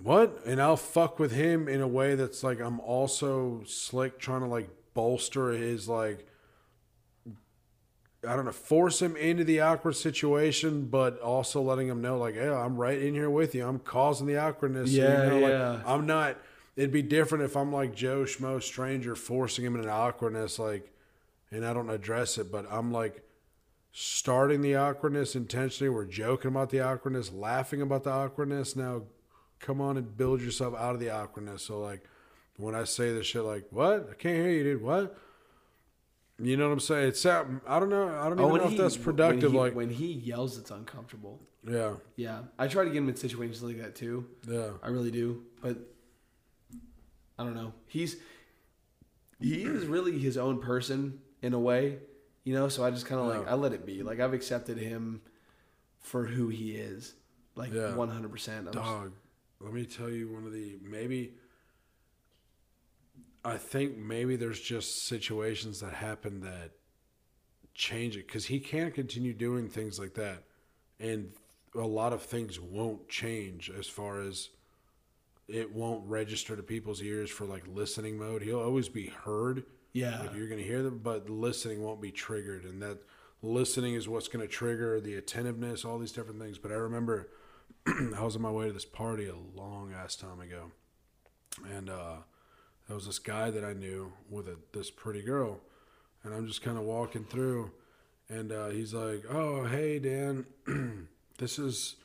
what? 0.03 0.41
And 0.47 0.61
I'll 0.61 0.77
fuck 0.77 1.19
with 1.19 1.33
him 1.33 1.69
in 1.69 1.81
a 1.81 1.89
way 1.89 2.15
that's 2.15 2.43
like 2.43 2.61
I'm 2.61 2.81
also 2.81 3.63
slick 3.67 4.19
trying 4.19 4.41
to 4.41 4.47
like 4.47 4.69
bolster 4.95 5.51
his 5.51 5.89
like 5.89 6.27
I 8.27 8.35
don't 8.35 8.45
know, 8.45 8.53
force 8.53 9.01
him 9.01 9.17
into 9.17 9.45
the 9.45 9.61
awkward 9.61 9.95
situation, 9.95 10.87
but 10.87 11.21
also 11.21 11.63
letting 11.63 11.87
him 11.87 12.01
know 12.01 12.19
like, 12.19 12.35
hey, 12.35 12.49
I'm 12.49 12.77
right 12.77 13.01
in 13.01 13.15
here 13.15 13.31
with 13.31 13.55
you. 13.55 13.67
I'm 13.67 13.79
causing 13.79 14.27
the 14.27 14.39
awkwardness. 14.39 14.91
So, 14.91 14.97
you 14.97 15.03
Yeah, 15.03 15.33
like, 15.33 15.41
yeah. 15.43 15.83
I'm 15.87 16.07
not 16.07 16.37
it'd 16.77 16.93
be 16.93 17.03
different 17.03 17.45
if 17.45 17.57
I'm 17.57 17.73
like 17.73 17.95
Joe 17.95 18.23
Schmo 18.25 18.63
stranger 18.63 19.17
forcing 19.17 19.65
him 19.65 19.77
into 19.77 19.91
awkwardness, 19.91 20.59
like 20.59 20.93
and 21.51 21.65
I 21.65 21.73
don't 21.73 21.91
address 21.91 22.39
it, 22.39 22.51
but 22.53 22.67
I'm 22.71 22.93
like 22.93 23.23
starting 23.93 24.61
the 24.63 24.75
awkwardness 24.77 25.35
intentionally. 25.35 25.89
We're 25.89 26.05
joking 26.05 26.51
about 26.51 26.71
the 26.71 26.81
awkwardness, 26.81 27.33
laughing 27.33 27.81
about 27.83 28.05
the 28.05 28.11
awkwardness. 28.11 28.77
Now, 28.77 29.03
come 29.61 29.81
on 29.81 29.97
and 29.97 30.17
build 30.17 30.43
yourself 30.43 30.75
out 30.77 30.95
of 30.95 31.01
the 31.01 31.11
awkwardness. 31.11 31.63
So, 31.63 31.81
like, 31.81 32.03
when 32.57 32.75
I 32.75 32.85
say 32.85 33.13
this 33.13 33.27
shit, 33.27 33.43
like, 33.43 33.65
what? 33.71 34.09
I 34.11 34.15
can't 34.15 34.37
hear 34.37 34.51
you, 34.51 34.65
dude. 34.65 34.83
What? 34.83 35.17
You 36.39 36.57
know 36.59 36.67
what 36.67 36.75
I'm 36.75 36.81
saying? 36.81 37.09
It's 37.09 37.25
I 37.25 37.45
don't 37.45 37.89
know. 37.89 38.09
I 38.09 38.29
don't 38.29 38.39
oh, 38.41 38.43
even 38.49 38.51
when 38.53 38.61
know 38.61 38.67
if 38.67 38.73
he- 38.73 38.77
that's 38.79 38.97
productive. 38.97 39.45
When 39.45 39.53
he, 39.53 39.59
like, 39.59 39.75
when 39.75 39.91
he 39.91 40.13
yells, 40.13 40.59
it's 40.59 40.71
uncomfortable. 40.71 41.41
yeah, 41.67 41.95
Yeah, 42.17 42.41
I 42.59 42.69
try 42.69 42.85
to 42.85 42.91
get 42.91 42.99
him 42.99 43.09
in 43.09 43.17
situations 43.17 43.63
like 43.63 43.79
that 43.81 43.95
too. 43.95 44.27
yeah, 44.47 44.71
I 44.83 44.89
really 44.89 45.11
do, 45.11 45.43
but 45.63 45.79
I 47.39 47.45
don't 47.45 47.55
know. 47.55 47.73
He's 47.87 48.17
he 49.41 49.63
is 49.65 49.87
really 49.87 50.19
his 50.19 50.37
own 50.39 50.61
person 50.61 51.21
in 51.43 51.53
a 51.53 51.59
way, 51.59 51.99
you 52.45 52.55
know. 52.55 52.69
So 52.69 52.85
I 52.85 52.91
just 52.91 53.07
kind 53.07 53.21
of 53.21 53.27
like 53.27 53.47
I 53.49 53.55
let 53.55 53.73
it 53.73 53.85
be. 53.85 54.03
Like 54.03 54.21
I've 54.21 54.33
accepted 54.33 54.79
him 54.79 55.21
for 56.01 56.25
who 56.25 56.49
he 56.49 56.73
is, 56.77 57.15
like 57.55 57.73
Yeah. 57.73 57.95
one 57.95 58.09
hundred 58.09 58.31
percent. 58.31 58.71
dog. 58.73 59.13
Let 59.61 59.73
me 59.73 59.85
tell 59.85 60.11
you 60.11 60.29
one 60.33 60.45
of 60.47 60.53
the 60.53 60.79
maybe. 60.83 61.35
I 63.45 63.59
think 63.59 63.97
maybe 63.97 64.35
there's 64.37 64.61
just 64.61 65.07
situations 65.07 65.81
that 65.81 65.93
happen 65.93 66.41
that 66.41 66.73
change 67.75 68.17
it 68.17 68.27
because 68.27 68.47
he 68.47 68.59
can't 68.59 68.93
continue 68.93 69.33
doing 69.33 69.69
things 69.69 69.99
like 70.01 70.15
that, 70.15 70.43
and 70.99 71.31
a 71.75 71.87
lot 71.87 72.13
of 72.13 72.23
things 72.23 72.59
won't 72.59 73.09
change 73.09 73.71
as 73.71 73.87
far 73.87 74.21
as 74.21 74.49
it 75.49 75.73
won't 75.75 76.07
register 76.09 76.57
to 76.57 76.63
people's 76.63 77.03
ears 77.03 77.31
for 77.31 77.45
like 77.45 77.65
listening 77.69 78.19
mode. 78.19 78.43
He'll 78.43 78.61
always 78.61 78.89
be 78.89 79.07
heard. 79.07 79.65
Yeah, 79.93 80.21
Like 80.21 80.35
you're 80.35 80.49
going 80.49 80.61
to 80.61 80.67
hear 80.67 80.83
them, 80.83 81.01
but 81.03 81.31
listening 81.31 81.83
won't 81.83 82.03
be 82.03 82.11
triggered, 82.11 82.65
and 82.65 82.83
that 82.83 82.99
listening 83.43 83.95
is 83.95 84.09
what's 84.09 84.29
going 84.29 84.47
to 84.47 84.53
trigger 84.53 85.01
the 85.01 85.15
attentiveness, 85.15 85.85
all 85.85 85.99
these 85.99 86.13
different 86.13 86.39
things. 86.41 86.59
But 86.59 86.71
I 86.71 86.75
remember 86.75 87.31
I 87.87 88.23
was 88.23 88.37
on 88.37 88.43
my 88.43 88.51
way 88.51 88.67
to 88.67 88.73
this 88.73 88.85
party 88.85 89.27
a 89.29 89.35
long 89.59 89.95
ass 89.95 90.17
time 90.17 90.41
ago, 90.41 90.71
and 91.75 91.89
uh, 91.89 92.17
there 92.89 92.95
was 92.97 93.07
this 93.07 93.19
guy 93.19 93.51
that 93.51 93.65
I 93.65 93.73
knew 93.73 94.13
with 94.29 94.49
a, 94.49 94.57
this 94.75 94.91
pretty 94.91 95.23
girl, 95.23 95.61
and 96.25 96.35
I'm 96.35 96.47
just 96.47 96.61
kind 96.63 96.77
of 96.77 96.85
walking 96.85 97.25
through, 97.25 97.71
and 98.29 98.53
uh, 98.53 98.69
he's 98.69 98.93
like, 98.93 99.25
"Oh, 99.31 99.65
hey, 99.65 99.99
Dan, 99.99 100.45
this 101.39 101.59
is." 101.59 101.97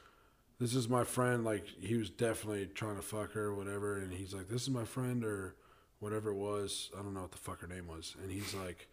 This 0.61 0.75
is 0.75 0.88
my 0.88 1.03
friend. 1.03 1.43
Like 1.43 1.65
he 1.81 1.95
was 1.95 2.11
definitely 2.11 2.67
trying 2.67 2.95
to 2.95 3.01
fuck 3.01 3.33
her, 3.33 3.45
or 3.45 3.56
whatever. 3.56 3.98
And 3.98 4.14
he's 4.14 4.31
like, 4.31 4.48
"This 4.48 4.61
is 4.61 4.69
my 4.69 4.85
friend," 4.85 5.23
or 5.25 5.56
whatever 5.99 6.30
it 6.30 6.35
was. 6.35 6.91
I 6.98 7.01
don't 7.01 7.15
know 7.15 7.22
what 7.22 7.31
the 7.31 7.40
fuck 7.40 7.61
her 7.61 7.67
name 7.67 7.88
was. 7.88 8.15
And 8.22 8.31
he's 8.31 8.53
like, 8.53 8.88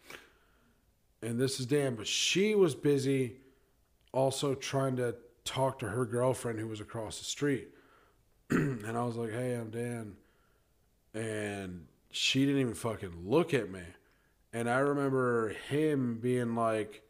and 1.21 1.39
this 1.39 1.59
is 1.59 1.67
Dan, 1.67 1.93
but 1.95 2.07
she 2.07 2.55
was 2.55 2.73
busy 2.73 3.37
also 4.11 4.55
trying 4.55 4.95
to 4.97 5.15
talk 5.43 5.77
to 5.79 5.89
her 5.89 6.05
girlfriend 6.05 6.59
who 6.59 6.67
was 6.67 6.81
across 6.81 7.19
the 7.19 7.25
street. 7.25 7.69
and 8.49 8.97
I 8.97 9.03
was 9.03 9.15
like, 9.15 9.31
hey, 9.31 9.53
I'm 9.53 9.69
Dan. 9.69 10.15
and 11.13 11.85
she 12.11 12.45
didn't 12.45 12.61
even 12.61 12.73
fucking 12.73 13.13
look 13.25 13.53
at 13.53 13.69
me. 13.71 13.83
And 14.53 14.67
I 14.67 14.79
remember 14.79 15.49
him 15.69 16.17
being 16.19 16.55
like, 16.55 17.03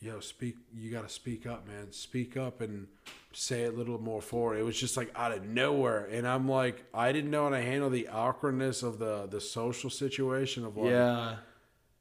"Yo, 0.00 0.20
speak. 0.20 0.56
You 0.74 0.90
got 0.90 1.08
to 1.08 1.14
speak 1.14 1.46
up, 1.46 1.66
man. 1.66 1.92
Speak 1.92 2.36
up 2.36 2.60
and 2.60 2.88
say 3.34 3.62
it 3.64 3.74
a 3.74 3.76
little 3.76 4.00
more 4.00 4.22
forward." 4.22 4.56
It 4.56 4.62
was 4.64 4.78
just 4.78 4.96
like 4.96 5.10
out 5.14 5.32
of 5.32 5.44
nowhere, 5.44 6.06
and 6.10 6.26
I'm 6.26 6.48
like, 6.48 6.84
I 6.94 7.12
didn't 7.12 7.30
know 7.30 7.44
how 7.44 7.50
to 7.50 7.60
handle 7.62 7.90
the 7.90 8.08
awkwardness 8.08 8.82
of 8.82 8.98
the 8.98 9.26
the 9.26 9.40
social 9.40 9.90
situation 9.90 10.64
of 10.64 10.76
like, 10.76 10.90
Yeah. 10.90 11.36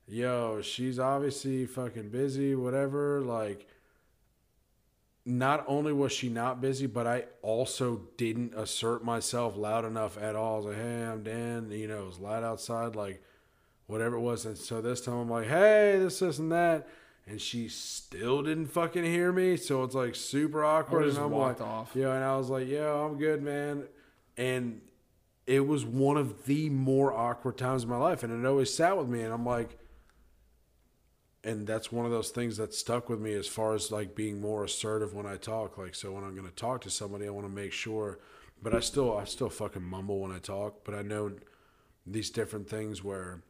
yo, 0.08 0.62
she's 0.62 1.00
obviously 1.00 1.66
fucking 1.66 2.10
busy, 2.10 2.56
whatever. 2.56 3.22
Like, 3.22 3.68
not 5.26 5.64
only 5.68 5.94
was 5.94 6.12
she 6.12 6.28
not 6.28 6.60
busy, 6.60 6.86
but 6.86 7.08
I 7.08 7.26
also 7.42 8.02
didn't 8.18 8.54
assert 8.56 9.06
myself 9.06 9.56
loud 9.56 9.86
enough 9.86 10.18
at 10.18 10.36
all. 10.36 10.56
I 10.56 10.58
was 10.58 10.66
like, 10.66 10.76
hey, 10.76 11.04
I'm 11.04 11.24
Dan. 11.24 11.72
You 11.72 11.88
know, 11.88 12.04
it 12.04 12.08
was 12.08 12.20
light 12.20 12.44
outside, 12.44 12.96
like, 12.98 13.24
whatever 13.88 14.18
it 14.18 14.22
was. 14.22 14.46
And 14.46 14.58
so 14.58 14.82
this 14.82 15.00
time 15.00 15.14
I'm 15.16 15.30
like, 15.30 15.48
hey, 15.48 15.98
this, 16.00 16.20
this, 16.20 16.40
and 16.40 16.52
that. 16.52 16.88
And 17.26 17.40
she 17.40 17.70
still 17.70 18.44
didn't 18.44 18.68
fucking 18.68 19.04
hear 19.04 19.32
me. 19.32 19.56
So 19.56 19.84
it's 19.84 19.96
like 19.96 20.16
super 20.16 20.64
awkward. 20.64 21.06
just 21.06 21.18
and 21.18 21.26
I'm 21.26 21.32
walked 21.32 21.62
like, 21.62 21.70
off. 21.70 21.92
Yeah. 21.96 22.14
And 22.14 22.24
I 22.24 22.36
was 22.36 22.50
like, 22.50 22.68
yo, 22.68 23.06
I'm 23.06 23.18
good, 23.18 23.42
man. 23.42 23.86
And 24.36 24.82
it 25.48 25.66
was 25.66 25.86
one 25.86 26.18
of 26.18 26.46
the 26.46 26.70
more 26.70 27.14
awkward 27.14 27.58
times 27.58 27.84
of 27.84 27.90
my 27.90 27.98
life. 27.98 28.24
And 28.24 28.34
it 28.34 28.48
always 28.48 28.74
sat 28.74 28.98
with 28.98 29.08
me. 29.08 29.22
And 29.22 29.34
I'm 29.34 29.46
like, 29.46 29.78
and 31.46 31.68
that's 31.68 31.92
one 31.92 32.06
of 32.06 32.12
those 32.12 32.30
things 32.30 32.58
that 32.58 32.74
stuck 32.74 33.10
with 33.10 33.20
me 33.20 33.34
as 33.34 33.48
far 33.48 33.74
as 33.74 33.92
like 33.92 34.16
being 34.16 34.40
more 34.40 34.64
assertive 34.64 35.14
when 35.14 35.26
I 35.26 35.36
talk. 35.36 35.78
Like, 35.78 35.96
so 35.96 36.12
when 36.14 36.24
I'm 36.24 36.36
going 36.36 36.48
to 36.48 36.56
talk 36.56 36.82
to 36.82 36.90
somebody, 36.90 37.28
I 37.28 37.32
want 37.32 37.48
to 37.48 37.54
make 37.54 37.74
sure, 37.74 38.20
but 38.62 38.74
I 38.74 38.80
still, 38.80 39.18
I 39.18 39.26
still 39.26 39.50
fucking 39.50 39.84
mumble 39.84 40.20
when 40.20 40.32
I 40.32 40.40
talk, 40.40 40.86
but 40.86 40.96
I 40.96 41.02
know 41.02 41.34
these 42.06 42.30
different 42.30 42.70
things 42.70 43.04
where 43.04 43.44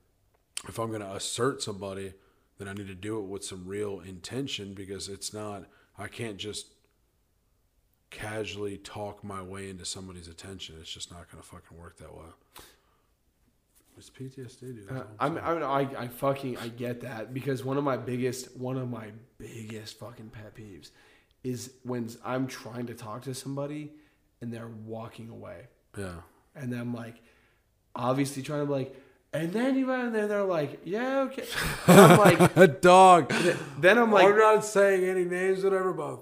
if 0.68 0.80
I'm 0.80 0.90
going 0.90 1.02
to 1.02 1.14
assert 1.14 1.62
somebody, 1.62 2.14
then 2.58 2.68
I 2.68 2.74
need 2.74 2.88
to 2.88 2.96
do 2.96 3.20
it 3.20 3.26
with 3.26 3.44
some 3.44 3.66
real 3.66 4.00
intention 4.02 4.74
because 4.74 5.10
it's 5.10 5.34
not, 5.34 5.66
I 5.98 6.08
can't 6.08 6.38
just 6.38 6.68
casually 8.10 8.78
talk 8.78 9.24
my 9.24 9.42
way 9.42 9.70
into 9.70 9.86
somebody's 9.86 10.28
attention. 10.28 10.76
It's 10.80 10.92
just 10.92 11.12
not 11.12 11.32
going 11.32 11.42
to 11.42 11.48
fucking 11.48 11.78
work 11.78 11.98
that 11.98 12.16
way. 12.16 12.26
It's 13.98 14.10
PTSD, 14.10 14.60
dude. 14.60 14.92
Uh, 14.92 15.04
I'm. 15.20 15.38
I'm, 15.38 15.64
I, 15.64 15.88
I 15.98 16.08
fucking, 16.08 16.58
I 16.58 16.68
get 16.68 17.02
that 17.02 17.34
because 17.34 17.64
one 17.64 17.78
of 17.78 17.84
my 17.84 17.96
biggest, 17.96 18.56
one 18.58 18.78
of 18.78 18.90
my 18.90 19.12
biggest 19.38 20.00
fucking 20.00 20.30
pet 20.30 20.56
peeves 20.56 20.90
is 21.44 21.74
when 21.84 22.10
I'm 22.26 22.48
trying 22.48 22.88
to 22.88 22.96
talk 22.96 23.22
to 23.24 23.36
somebody 23.36 23.92
and 24.42 24.52
they're 24.52 24.72
walking 24.86 25.30
away. 25.30 25.68
yeah. 25.98 26.22
And 26.56 26.72
then 26.72 26.80
I'm 26.80 26.94
like, 26.94 27.16
obviously 27.96 28.44
trying 28.44 28.62
to 28.62 28.66
be 28.66 28.72
like, 28.72 29.03
and 29.34 29.52
then 29.52 29.76
you 29.78 29.88
went 29.88 30.04
and 30.04 30.16
then 30.16 30.30
they're 30.30 30.44
like, 30.44 30.82
yeah, 30.86 31.22
okay. 31.22 31.46
And 31.88 32.00
I'm 32.00 32.18
like, 32.40 32.56
a 32.58 32.68
dog. 32.68 33.30
then 33.80 33.98
I'm 33.98 34.06
I'm 34.06 34.12
like, 34.12 34.36
not 34.36 34.64
saying 34.66 35.04
any 35.04 35.26
names, 35.26 35.64
or 35.64 35.70
whatever, 35.72 35.94
but 35.94 36.20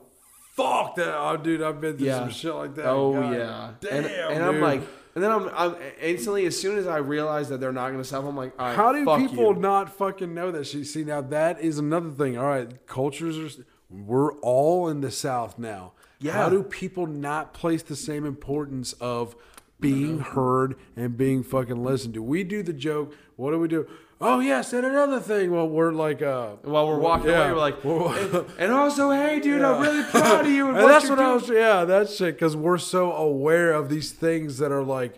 fuck 0.55 0.95
that. 0.95 1.13
Oh, 1.15 1.37
dude, 1.37 1.61
I've 1.61 1.81
been 1.81 1.97
through 1.97 2.07
Yeah. 2.07 2.19
some 2.19 2.29
shit 2.29 2.53
like 2.55 2.75
that. 2.75 2.85
oh 2.87 3.13
God 3.13 3.33
yeah. 3.33 3.71
Damn, 3.81 3.93
and 3.95 4.05
and 4.05 4.43
I'm 4.43 4.61
like, 4.61 4.81
and 5.13 5.23
then 5.23 5.29
I'm, 5.31 5.49
I'm 5.53 5.75
instantly 6.01 6.45
as 6.45 6.59
soon 6.59 6.77
as 6.77 6.87
I 6.87 6.97
realize 6.97 7.49
that 7.49 7.59
they're 7.59 7.73
not 7.73 7.91
gonna 7.91 8.03
stop, 8.03 8.23
I'm 8.23 8.37
like, 8.37 8.53
all 8.59 8.67
right, 8.67 8.75
how 8.75 8.91
do 8.93 9.05
people 9.27 9.53
you. 9.53 9.59
not 9.59 9.95
fucking 9.97 10.33
know 10.33 10.51
that? 10.51 10.65
She 10.67 10.83
see 10.85 11.03
now 11.03 11.21
that 11.21 11.59
is 11.59 11.77
another 11.79 12.09
thing. 12.11 12.37
All 12.37 12.45
right, 12.47 12.85
cultures 12.87 13.57
are. 13.59 13.63
We're 13.89 14.31
all 14.35 14.87
in 14.87 15.01
the 15.01 15.11
South 15.11 15.59
now. 15.59 15.91
Yeah. 16.19 16.31
How 16.31 16.47
do 16.47 16.63
people 16.63 17.07
not 17.07 17.53
place 17.53 17.83
the 17.83 17.95
same 17.97 18.25
importance 18.25 18.93
of 19.01 19.35
being 19.81 20.19
heard 20.19 20.75
and 20.95 21.17
being 21.17 21.43
fucking 21.43 21.83
listened 21.83 22.13
to? 22.13 22.23
We 22.23 22.43
do 22.45 22.63
the 22.63 22.71
joke. 22.73 23.13
What 23.35 23.51
do 23.51 23.59
we 23.59 23.67
do? 23.67 23.87
Oh 24.23 24.39
yes, 24.39 24.71
and 24.71 24.85
another 24.85 25.19
thing. 25.19 25.49
Well, 25.51 25.67
we're 25.67 25.91
like, 25.91 26.21
uh, 26.21 26.51
While 26.61 26.87
we're 26.87 26.99
walking 26.99 27.29
Yeah. 27.31 27.49
away, 27.49 27.53
we're 27.83 28.05
like, 28.05 28.43
and, 28.45 28.45
and 28.59 28.71
also, 28.71 29.09
hey, 29.09 29.39
dude, 29.39 29.63
I'm 29.63 29.81
really 29.81 30.03
proud 30.03 30.45
of 30.45 30.51
you. 30.51 30.67
And, 30.69 30.77
And 30.77 30.87
that's 30.89 31.09
what 31.09 31.17
I 31.19 31.33
was. 31.33 31.49
Yeah, 31.49 31.85
that's 31.85 32.15
shit. 32.15 32.35
Because 32.35 32.55
we're 32.55 32.77
so 32.77 33.11
aware 33.13 33.73
of 33.73 33.89
these 33.89 34.11
things 34.11 34.59
that 34.59 34.71
are 34.71 34.83
like 34.83 35.15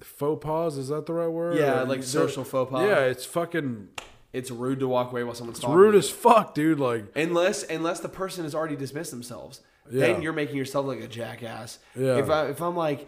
faux 0.00 0.44
pas. 0.44 0.76
Is 0.76 0.88
that 0.88 1.06
the 1.06 1.12
right 1.12 1.28
word? 1.28 1.58
Yeah, 1.58 1.82
Or- 1.82 1.86
like 1.86 2.02
social 2.02 2.44
faux 2.44 2.70
pas. 2.72 2.82
Yeah, 2.86 3.00
it's 3.04 3.24
fucking 3.24 3.88
It's 4.32 4.50
rude 4.50 4.80
to 4.80 4.88
walk 4.88 5.12
away 5.12 5.22
while 5.24 5.34
someone's 5.34 5.58
it's 5.58 5.64
talking. 5.64 5.76
rude 5.78 5.94
as 5.94 6.10
fuck, 6.10 6.54
dude. 6.54 6.80
Like, 6.80 7.04
unless 7.14 7.62
unless 7.64 8.00
the 8.00 8.08
person 8.08 8.44
has 8.44 8.54
already 8.54 8.76
dismissed 8.76 9.10
themselves. 9.12 9.60
Yeah. 9.90 10.06
Then 10.06 10.22
you're 10.22 10.32
making 10.32 10.56
yourself 10.56 10.86
like 10.86 11.00
a 11.00 11.08
jackass. 11.08 11.78
Yeah. 11.96 12.16
If 12.18 12.30
I 12.30 12.46
if 12.48 12.60
I'm 12.62 12.74
like, 12.76 13.06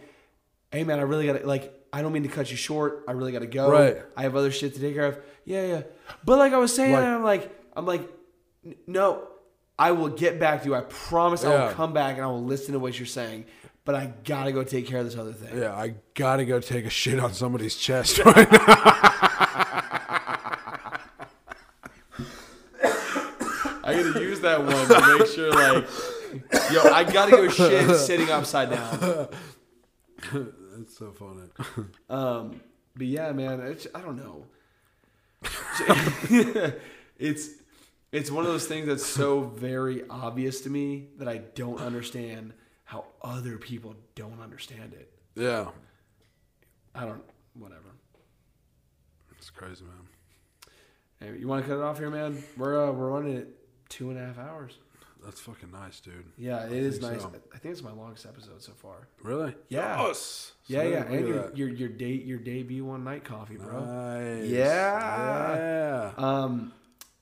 hey 0.75 0.83
man, 0.83 0.99
I 0.99 1.03
really 1.03 1.25
gotta 1.25 1.45
like 1.47 1.73
I 1.93 2.01
don't 2.01 2.11
mean 2.11 2.23
to 2.23 2.29
cut 2.29 2.51
you 2.51 2.57
short. 2.57 3.03
I 3.07 3.13
really 3.13 3.31
gotta 3.31 3.47
go. 3.47 3.69
Right. 3.71 3.97
I 4.17 4.23
have 4.23 4.35
other 4.35 4.51
shit 4.51 4.73
to 4.75 4.79
take 4.81 4.93
care 4.95 5.05
of. 5.05 5.17
Yeah, 5.45 5.65
yeah. 5.65 5.81
But 6.25 6.37
like 6.39 6.53
I 6.53 6.57
was 6.57 6.73
saying, 6.75 6.93
Like- 6.93 7.03
I'm 7.03 7.23
like 7.23 7.59
I'm 7.75 7.85
like, 7.85 8.01
"N- 8.65 8.75
no, 8.87 9.27
I 9.79 9.91
will 9.91 10.09
get 10.09 10.39
back 10.39 10.61
to 10.63 10.67
you. 10.69 10.75
I 10.75 10.81
promise 10.81 11.43
I 11.43 11.49
will 11.67 11.73
come 11.73 11.93
back 11.93 12.15
and 12.15 12.23
I 12.23 12.27
will 12.27 12.43
listen 12.43 12.73
to 12.73 12.79
what 12.79 12.97
you're 12.99 13.05
saying. 13.05 13.45
But 13.85 13.95
I 13.95 14.11
gotta 14.23 14.51
go 14.51 14.63
take 14.63 14.87
care 14.87 14.99
of 14.99 15.05
this 15.05 15.15
other 15.17 15.33
thing. 15.33 15.57
yeah, 15.59 15.75
I 15.75 15.95
gotta 16.15 16.43
go 16.45 16.59
take 16.59 16.85
a 16.85 16.89
shit 16.89 17.19
on 17.19 17.33
somebody's 17.33 17.75
chest 17.75 18.17
right 18.25 18.51
now. 18.51 18.65
I 23.87 23.93
gotta 24.03 24.19
use 24.19 24.39
that 24.41 24.59
one 24.63 24.87
to 24.87 25.17
make 25.19 25.27
sure 25.27 25.51
like, 25.53 25.87
yo, 26.71 26.81
I 26.91 27.03
gotta 27.03 27.31
go 27.31 27.47
shit 27.49 27.95
sitting 27.97 28.29
upside 28.29 28.71
down. 28.71 29.27
That's 30.77 30.97
so 30.97 31.11
funny. 31.11 31.87
Um, 32.09 32.61
but 32.95 33.07
yeah, 33.07 33.31
man, 33.31 33.59
it's, 33.61 33.87
I 33.93 34.01
don't 34.01 34.17
know. 34.17 34.45
it's 37.19 37.49
it's 38.11 38.31
one 38.31 38.45
of 38.45 38.51
those 38.51 38.65
things 38.65 38.87
that's 38.87 39.05
so 39.05 39.41
very 39.41 40.07
obvious 40.09 40.61
to 40.61 40.69
me 40.69 41.07
that 41.17 41.27
I 41.27 41.39
don't 41.55 41.79
understand 41.81 42.53
how 42.85 43.05
other 43.21 43.57
people 43.57 43.95
don't 44.15 44.41
understand 44.41 44.93
it. 44.93 45.11
Yeah, 45.35 45.67
I 46.93 47.01
don't. 47.01 47.23
Whatever. 47.53 47.81
it's 49.37 49.49
crazy, 49.49 49.83
man. 49.83 49.93
Hey, 51.19 51.39
you 51.39 51.47
want 51.47 51.63
to 51.63 51.69
cut 51.69 51.77
it 51.77 51.83
off 51.83 51.97
here, 51.97 52.09
man? 52.09 52.41
We're 52.57 52.87
uh, 52.87 52.91
we're 52.91 53.09
running 53.09 53.35
it 53.35 53.49
two 53.89 54.09
and 54.09 54.19
a 54.19 54.25
half 54.25 54.39
hours. 54.39 54.77
That's 55.25 55.41
fucking 55.41 55.71
nice, 55.71 55.99
dude. 55.99 56.31
Yeah, 56.37 56.65
it 56.65 56.71
is 56.71 56.99
think 56.99 57.13
nice. 57.13 57.21
so. 57.23 57.31
I 57.53 57.57
think 57.57 57.71
it's 57.71 57.81
my 57.81 57.91
longest 57.91 58.27
episode 58.27 58.61
so 58.61 58.73
far. 58.73 59.07
Really? 59.23 59.55
Yeah. 59.69 60.05
Yes. 60.07 60.51
Yeah, 60.67 60.83
yeah, 60.83 61.03
and 61.03 61.27
your, 61.27 61.51
your 61.55 61.69
your 61.69 61.89
date 61.89 62.25
your 62.25 62.37
debut 62.37 62.85
one 62.85 63.03
night 63.03 63.23
coffee, 63.23 63.57
bro. 63.57 63.83
Nice. 63.83 64.45
Yeah. 64.45 65.55
Yeah. 65.55 66.11
Um, 66.17 66.73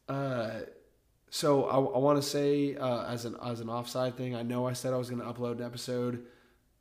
uh, 0.09 0.51
so 1.29 1.63
I, 1.63 1.75
I 1.77 1.97
want 1.97 2.21
to 2.21 2.27
say 2.27 2.75
uh, 2.75 3.05
as 3.05 3.23
an 3.23 3.37
as 3.43 3.61
an 3.61 3.69
offside 3.69 4.17
thing, 4.17 4.35
I 4.35 4.43
know 4.43 4.67
I 4.67 4.73
said 4.73 4.93
I 4.93 4.97
was 4.97 5.09
going 5.09 5.21
to 5.21 5.27
upload 5.27 5.59
an 5.59 5.65
episode 5.65 6.25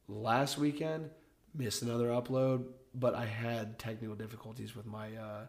last 0.09 0.59
weekend, 0.59 1.11
missed 1.55 1.83
another 1.83 2.09
upload, 2.09 2.65
but 2.95 3.15
I 3.15 3.27
had 3.27 3.79
technical 3.79 4.17
difficulties 4.17 4.75
with 4.75 4.87
my 4.87 5.15
uh, 5.15 5.47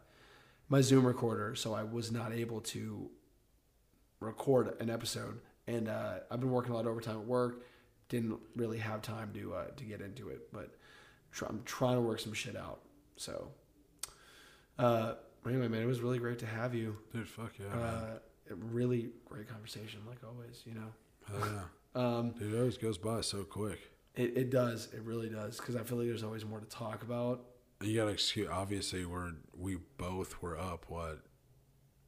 my 0.69 0.81
Zoom 0.81 1.05
recorder, 1.05 1.55
so 1.55 1.73
I 1.73 1.83
was 1.83 2.11
not 2.11 2.31
able 2.31 2.61
to 2.61 3.09
record 4.19 4.79
an 4.79 4.89
episode. 4.89 5.39
And 5.67 5.87
uh, 5.87 6.19
I've 6.29 6.39
been 6.39 6.51
working 6.51 6.71
a 6.71 6.75
lot 6.75 6.85
of 6.85 6.91
overtime 6.91 7.17
at 7.17 7.25
work. 7.25 7.63
Didn't 8.09 8.37
really 8.55 8.77
have 8.79 9.01
time 9.01 9.31
to 9.33 9.53
uh, 9.53 9.67
to 9.77 9.83
get 9.85 10.01
into 10.01 10.29
it, 10.29 10.51
but 10.51 10.75
try, 11.31 11.47
I'm 11.49 11.61
trying 11.65 11.95
to 11.95 12.01
work 12.01 12.19
some 12.19 12.33
shit 12.33 12.55
out. 12.55 12.81
So, 13.15 13.47
uh, 14.77 15.13
anyway, 15.47 15.67
man, 15.67 15.81
it 15.81 15.85
was 15.85 16.01
really 16.01 16.19
great 16.19 16.39
to 16.39 16.45
have 16.45 16.75
you. 16.75 16.97
Dude, 17.13 17.27
fuck 17.27 17.53
yeah. 17.59 17.73
man. 17.75 17.79
Uh, 17.79 18.17
really 18.49 19.11
great 19.25 19.47
conversation, 19.47 20.01
like 20.07 20.17
always. 20.27 20.61
You 20.65 20.75
know, 20.75 20.91
Hell 21.27 21.49
yeah. 21.95 22.17
um, 22.17 22.31
Dude, 22.31 22.53
it 22.53 22.57
always 22.57 22.77
goes 22.77 22.97
by 22.97 23.21
so 23.21 23.43
quick. 23.43 23.79
it, 24.15 24.37
it 24.37 24.49
does, 24.49 24.89
it 24.93 25.01
really 25.03 25.29
does, 25.29 25.57
because 25.57 25.75
I 25.75 25.83
feel 25.83 25.97
like 25.97 26.07
there's 26.07 26.23
always 26.23 26.45
more 26.45 26.59
to 26.59 26.67
talk 26.67 27.03
about. 27.03 27.45
You 27.81 27.97
gotta 27.99 28.11
excuse. 28.11 28.47
Obviously, 28.51 29.05
we're 29.05 29.31
we 29.57 29.77
both 29.97 30.41
were 30.41 30.57
up. 30.57 30.85
What 30.87 31.21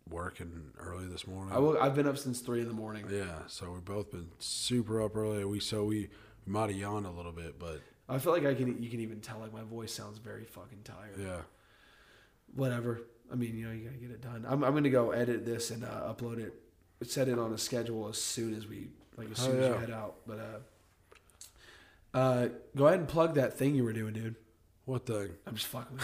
working 0.09 0.71
early 0.79 1.07
this 1.07 1.25
morning. 1.27 1.53
I 1.53 1.59
will, 1.59 1.77
I've 1.79 1.95
been 1.95 2.07
up 2.07 2.17
since 2.17 2.39
three 2.39 2.61
in 2.61 2.67
the 2.67 2.73
morning. 2.73 3.05
Yeah, 3.11 3.39
so 3.47 3.71
we've 3.71 3.83
both 3.85 4.11
been 4.11 4.29
super 4.39 5.01
up 5.03 5.15
early. 5.15 5.43
We 5.45 5.59
so 5.59 5.83
we, 5.85 6.09
we 6.45 6.51
might 6.53 6.69
have 6.69 6.77
yawned 6.79 7.05
a 7.05 7.11
little 7.11 7.31
bit, 7.31 7.57
but 7.59 7.81
I 8.07 8.19
feel 8.19 8.31
like 8.33 8.45
I 8.45 8.53
can, 8.53 8.81
you 8.83 8.89
can 8.89 8.99
even 8.99 9.19
tell 9.19 9.39
like 9.39 9.51
my 9.53 9.63
voice 9.63 9.91
sounds 9.93 10.17
very 10.19 10.43
fucking 10.45 10.79
tired. 10.83 11.15
yeah, 11.19 11.41
Whatever. 12.55 13.01
I 13.31 13.35
mean, 13.35 13.57
you 13.57 13.65
know, 13.67 13.73
you 13.73 13.85
gotta 13.85 13.97
get 13.97 14.11
it 14.11 14.21
done. 14.21 14.45
I'm, 14.47 14.63
I'm 14.63 14.73
gonna 14.75 14.89
go 14.91 15.11
edit 15.11 15.45
this 15.45 15.71
and 15.71 15.83
uh, 15.83 16.13
upload 16.13 16.37
it, 16.39 16.53
set 17.01 17.27
it 17.27 17.39
on 17.39 17.51
a 17.53 17.57
schedule 17.57 18.07
as 18.07 18.21
soon 18.21 18.53
as 18.55 18.67
we, 18.67 18.89
like 19.17 19.31
as 19.31 19.39
Oh, 19.41 19.45
soon 19.49 19.59
as 19.59 19.67
you 19.69 19.73
head 19.79 19.89
out. 19.91 20.17
But 20.27 20.39
uh, 22.13 22.17
uh, 22.17 22.47
go 22.75 22.85
ahead 22.87 22.99
and 22.99 23.07
plug 23.07 23.33
that 23.35 23.57
thing 23.57 23.73
you 23.75 23.83
were 23.83 23.93
doing, 23.93 24.13
dude. 24.13 24.35
What 24.85 25.05
thing? 25.05 25.29
I'm 25.47 25.55
just 25.55 25.67
fucking. 25.67 25.97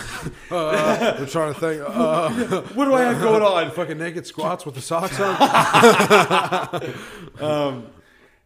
Uh, 0.50 1.16
I'm 1.20 1.28
trying 1.28 1.54
to 1.54 1.60
think. 1.60 1.84
Uh, 1.86 2.62
what 2.74 2.86
do 2.86 2.94
I 2.94 3.02
have 3.04 3.22
going 3.22 3.42
on? 3.44 3.72
fucking 3.72 3.98
naked 3.98 4.26
squats 4.26 4.66
with 4.66 4.76
the 4.76 4.82
socks 4.82 5.20
on. 5.20 5.36
Um, 7.42 7.88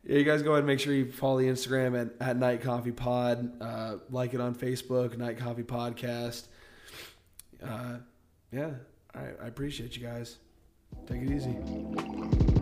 Yeah, 0.08 0.18
you 0.20 0.24
guys 0.24 0.44
go 0.44 0.52
ahead 0.52 0.60
and 0.60 0.68
make 0.68 0.80
sure 0.80 0.94
you 0.94 1.12
follow 1.12 1.40
the 1.40 1.48
Instagram 1.48 2.00
at, 2.00 2.28
at 2.30 2.38
Night 2.38 2.62
Coffee 2.62 2.92
Pod. 2.92 3.60
Uh, 3.60 3.96
like 4.12 4.34
it 4.36 4.42
on 4.42 4.54
Facebook, 4.54 5.18
Night 5.18 5.38
Coffee 5.40 5.64
Podcast. 5.64 6.48
Uh, 7.64 7.98
yeah, 8.52 8.70
I, 9.16 9.22
I 9.44 9.48
appreciate 9.48 9.98
you 9.98 10.06
guys. 10.06 10.38
Take 11.08 11.24
it 11.24 11.32
easy. 11.32 12.55